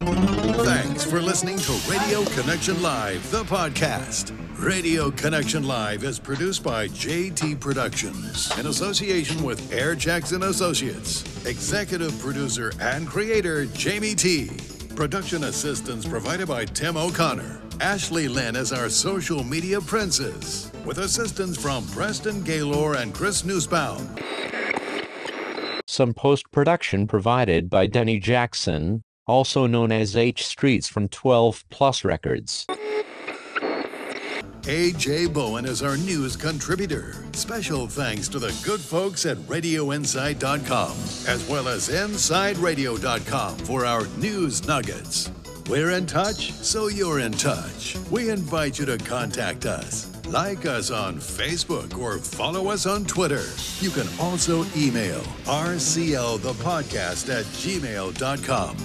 Thanks 0.00 1.04
for 1.04 1.20
listening 1.20 1.58
to 1.58 1.72
Radio 1.88 2.24
Connection 2.24 2.82
Live, 2.82 3.30
the 3.30 3.44
podcast. 3.44 4.32
Radio 4.58 5.10
Connection 5.12 5.62
Live 5.66 6.02
is 6.02 6.18
produced 6.18 6.64
by 6.64 6.88
JT 6.88 7.60
Productions 7.60 8.50
in 8.58 8.66
association 8.66 9.42
with 9.44 9.72
Air 9.72 9.94
Jackson 9.94 10.42
Associates. 10.42 11.22
Executive 11.46 12.18
producer 12.18 12.72
and 12.80 13.06
creator 13.06 13.66
Jamie 13.66 14.14
T. 14.16 14.50
Production 14.96 15.44
assistance 15.44 16.04
provided 16.06 16.48
by 16.48 16.64
Tim 16.64 16.96
O'Connor. 16.96 17.60
Ashley 17.80 18.26
Lynn 18.26 18.56
is 18.56 18.72
our 18.72 18.88
social 18.88 19.44
media 19.44 19.80
princess, 19.80 20.72
with 20.84 20.98
assistance 20.98 21.56
from 21.56 21.86
Preston 21.88 22.42
Gaylor 22.42 22.96
and 22.96 23.14
Chris 23.14 23.42
Newsbaum. 23.42 24.04
Some 25.86 26.12
post 26.12 26.50
production 26.50 27.06
provided 27.06 27.70
by 27.70 27.86
Denny 27.86 28.18
Jackson, 28.18 29.04
also 29.28 29.66
known 29.66 29.92
as 29.92 30.16
H 30.16 30.44
Streets 30.44 30.88
from 30.88 31.08
12 31.08 31.64
Plus 31.70 32.04
Records. 32.04 32.66
AJ 34.62 35.32
Bowen 35.32 35.64
is 35.64 35.82
our 35.82 35.96
news 35.96 36.36
contributor. 36.36 37.14
Special 37.32 37.86
thanks 37.86 38.28
to 38.28 38.40
the 38.40 38.54
good 38.66 38.80
folks 38.80 39.24
at 39.24 39.36
RadioInsight.com, 39.38 40.90
as 41.26 41.48
well 41.48 41.68
as 41.68 41.88
InsideRadio.com 41.88 43.56
for 43.58 43.86
our 43.86 44.06
news 44.18 44.66
nuggets. 44.66 45.30
We're 45.68 45.90
in 45.90 46.06
touch, 46.06 46.52
so 46.52 46.88
you're 46.88 47.18
in 47.18 47.32
touch. 47.32 47.98
We 48.10 48.30
invite 48.30 48.78
you 48.78 48.86
to 48.86 48.96
contact 48.96 49.66
us. 49.66 50.10
Like 50.26 50.64
us 50.64 50.90
on 50.90 51.16
Facebook 51.16 51.98
or 51.98 52.16
follow 52.16 52.68
us 52.68 52.86
on 52.86 53.04
Twitter. 53.04 53.44
You 53.80 53.90
can 53.90 54.06
also 54.18 54.64
email 54.74 55.20
rclthepodcast 55.44 57.28
at 57.28 57.44
gmail.com. 57.44 58.76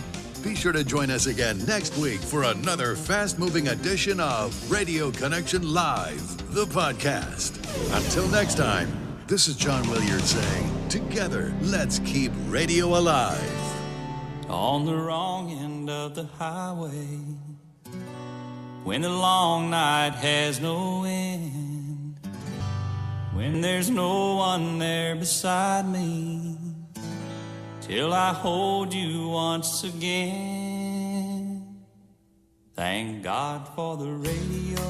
Be 0.44 0.56
sure 0.56 0.74
to 0.74 0.84
join 0.84 1.10
us 1.10 1.28
again 1.28 1.66
next 1.66 1.96
week 1.98 2.20
for 2.20 2.44
another 2.44 2.98
fast 2.98 3.40
moving 3.40 3.70
edition 3.70 4.20
of 4.20 4.70
Radio 4.70 5.10
Connection 5.10 5.74
Live, 5.74 6.54
the 6.54 6.66
podcast. 6.66 7.60
Until 7.96 8.28
next 8.28 8.58
time, 8.58 8.92
this 9.28 9.48
is 9.48 9.56
John 9.56 9.90
Williard 9.90 10.22
saying, 10.22 10.90
Together, 10.90 11.56
let's 11.62 12.00
keep 12.00 12.34
radio 12.50 12.98
alive. 12.98 13.63
On 14.54 14.86
the 14.86 14.96
wrong 14.96 15.52
end 15.52 15.90
of 15.90 16.14
the 16.14 16.26
highway 16.38 17.18
when 18.84 19.02
the 19.02 19.10
long 19.10 19.72
night 19.72 20.14
has 20.14 20.62
no 20.62 21.04
end 21.06 22.16
when 23.34 23.62
there's 23.62 23.90
no 23.90 24.36
one 24.36 24.78
there 24.78 25.16
beside 25.16 25.90
me 25.90 26.56
till 27.82 28.14
I 28.14 28.32
hold 28.32 28.94
you 28.94 29.28
once 29.28 29.84
again. 29.84 31.76
Thank 32.76 33.24
God 33.24 33.68
for 33.76 33.98
the 33.98 34.12
radio 34.12 34.82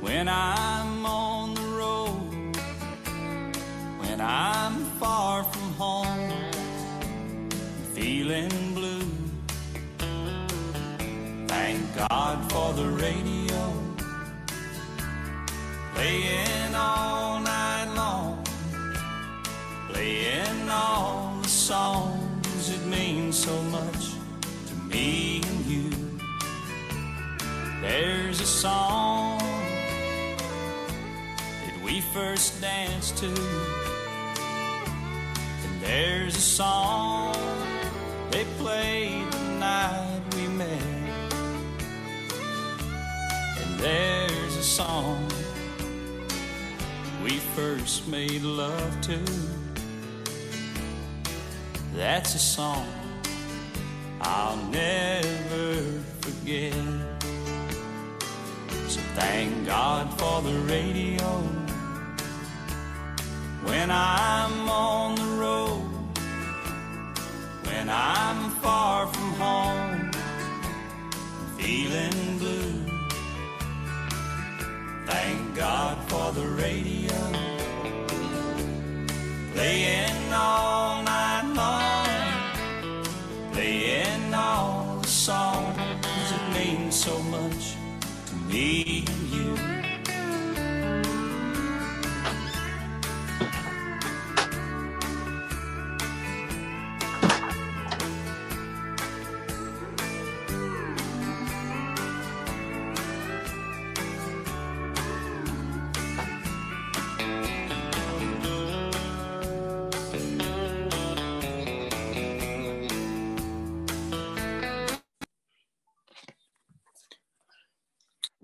when 0.00 0.28
I'm 0.28 1.04
on 1.04 1.54
the 1.54 1.68
road, 1.82 2.56
when 3.98 4.20
I'm 4.20 4.84
far 5.00 5.42
from 5.42 5.72
home, 5.72 6.53
feeling 7.94 8.74
blue. 8.74 9.06
Thank 11.46 11.96
God 11.96 12.50
for 12.50 12.72
the 12.72 12.88
radio 12.88 13.72
playing 15.94 16.74
all 16.74 17.38
night 17.38 17.94
long, 17.94 18.44
playing 19.90 20.68
all 20.68 21.38
the 21.40 21.48
songs 21.48 22.68
that 22.68 22.84
mean 22.88 23.32
so 23.32 23.62
much 23.62 24.14
to 24.66 24.74
me 24.88 25.40
and 25.46 25.64
you. 25.66 25.90
There's 27.80 28.40
a 28.40 28.46
song 28.46 29.38
that 31.64 31.80
we 31.84 32.00
first 32.12 32.60
danced 32.60 33.18
to, 33.18 33.28
and 35.64 35.80
there's 35.80 36.34
a 36.36 36.40
song 36.40 37.34
they 38.34 38.44
played 38.58 39.30
the 39.30 39.44
night 39.60 40.20
we 40.34 40.48
met, 40.48 40.82
and 43.60 43.78
there's 43.78 44.56
a 44.56 44.62
song 44.62 45.24
we 47.22 47.38
first 47.54 48.08
made 48.08 48.42
love 48.42 49.00
to. 49.02 49.20
That's 51.94 52.34
a 52.34 52.40
song 52.40 52.88
I'll 54.20 54.56
never 54.66 56.02
forget. 56.20 56.74
So 58.88 59.00
thank 59.14 59.64
God 59.64 60.12
for 60.18 60.42
the 60.42 60.58
radio 60.74 61.28
when 63.62 63.92
I'm 63.92 64.68
on 64.68 65.14
the 65.14 65.30
road, 65.40 65.93
when 67.76 67.88
I'm 67.90 68.50
far 68.62 69.06
from 69.06 69.30
home, 69.44 70.10
feeling 71.58 72.38
blue. 72.38 72.74
Thank 75.06 75.56
God 75.56 75.96
for 76.08 76.32
the 76.32 76.46
radio 76.64 77.18
playing 79.54 80.32
all 80.32 81.02
night 81.02 81.46
long, 81.62 83.52
playing 83.52 84.34
all 84.34 85.00
the 85.02 85.08
songs 85.08 85.76
that 86.30 86.44
mean 86.54 86.92
so 86.92 87.18
much 87.24 87.76
to 88.26 88.34
me 88.48 89.04
and 89.06 89.22
you. 89.34 89.83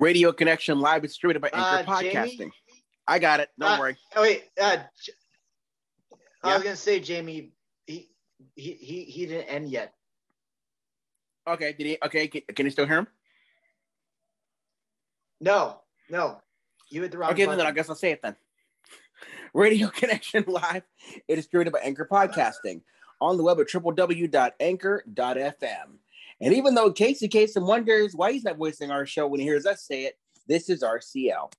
Radio 0.01 0.33
Connection 0.33 0.81
Live 0.81 1.05
is 1.05 1.11
distributed 1.13 1.41
by 1.41 1.51
Anchor 1.53 1.85
Uh, 1.91 2.01
Jamie? 2.01 2.15
Podcasting. 2.39 2.51
I 3.07 3.19
got 3.19 3.41
it. 3.41 3.51
Don't 3.59 3.73
Uh, 3.73 3.79
worry. 3.79 3.97
Oh 4.17 4.23
wait, 4.23 4.45
uh, 4.61 4.79
J- 5.03 5.13
I 6.43 6.49
Yeah? 6.49 6.55
was 6.55 6.63
gonna 6.65 6.77
say 6.77 7.01
Jamie. 7.01 7.53
He 7.87 8.11
he 8.57 8.73
he 8.75 9.05
he 9.05 9.27
didn't 9.27 9.49
end 9.49 9.69
yet. 9.71 9.95
Okay. 11.47 11.73
Did 11.75 11.87
he? 11.87 11.99
Okay. 12.03 12.29
Can, 12.29 12.41
can 12.55 12.65
you 12.67 12.71
still 12.73 12.87
hear 12.87 12.99
him? 13.01 13.07
No, 15.43 15.81
no, 16.09 16.41
you 16.91 17.03
hit 17.03 17.13
the 17.13 17.19
wrong 17.19 17.31
Okay, 17.33 17.45
button. 17.47 17.59
then 17.59 17.67
I 17.67 17.73
guess 17.73 17.89
I'll 17.89 17.95
say 17.97 18.13
it 18.13 18.21
then. 18.23 18.37
Radio 19.55 19.89
Connection 19.89 20.45
Live. 20.47 20.83
It 21.29 21.39
is 21.39 21.45
distributed 21.45 21.73
by 21.73 21.81
Anchor 21.81 22.07
Podcasting 22.11 22.83
on 23.21 23.37
the 23.39 23.43
web 23.43 23.59
at 23.61 23.67
www.anchor.fm. 23.69 25.99
And 26.41 26.55
even 26.55 26.75
though 26.75 26.93
Casey 26.93 27.29
Kasem 27.29 27.67
wonders 27.67 28.15
why 28.15 28.33
he's 28.33 28.45
not 28.45 28.57
voicing 28.57 28.91
our 28.91 29.05
show 29.05 29.27
when 29.27 29.41
he 29.41 29.47
hears 29.47 29.67
us 29.67 29.85
say 29.85 30.05
it, 30.05 30.19
this 30.47 30.69
is 30.71 30.83
RCL. 30.83 31.53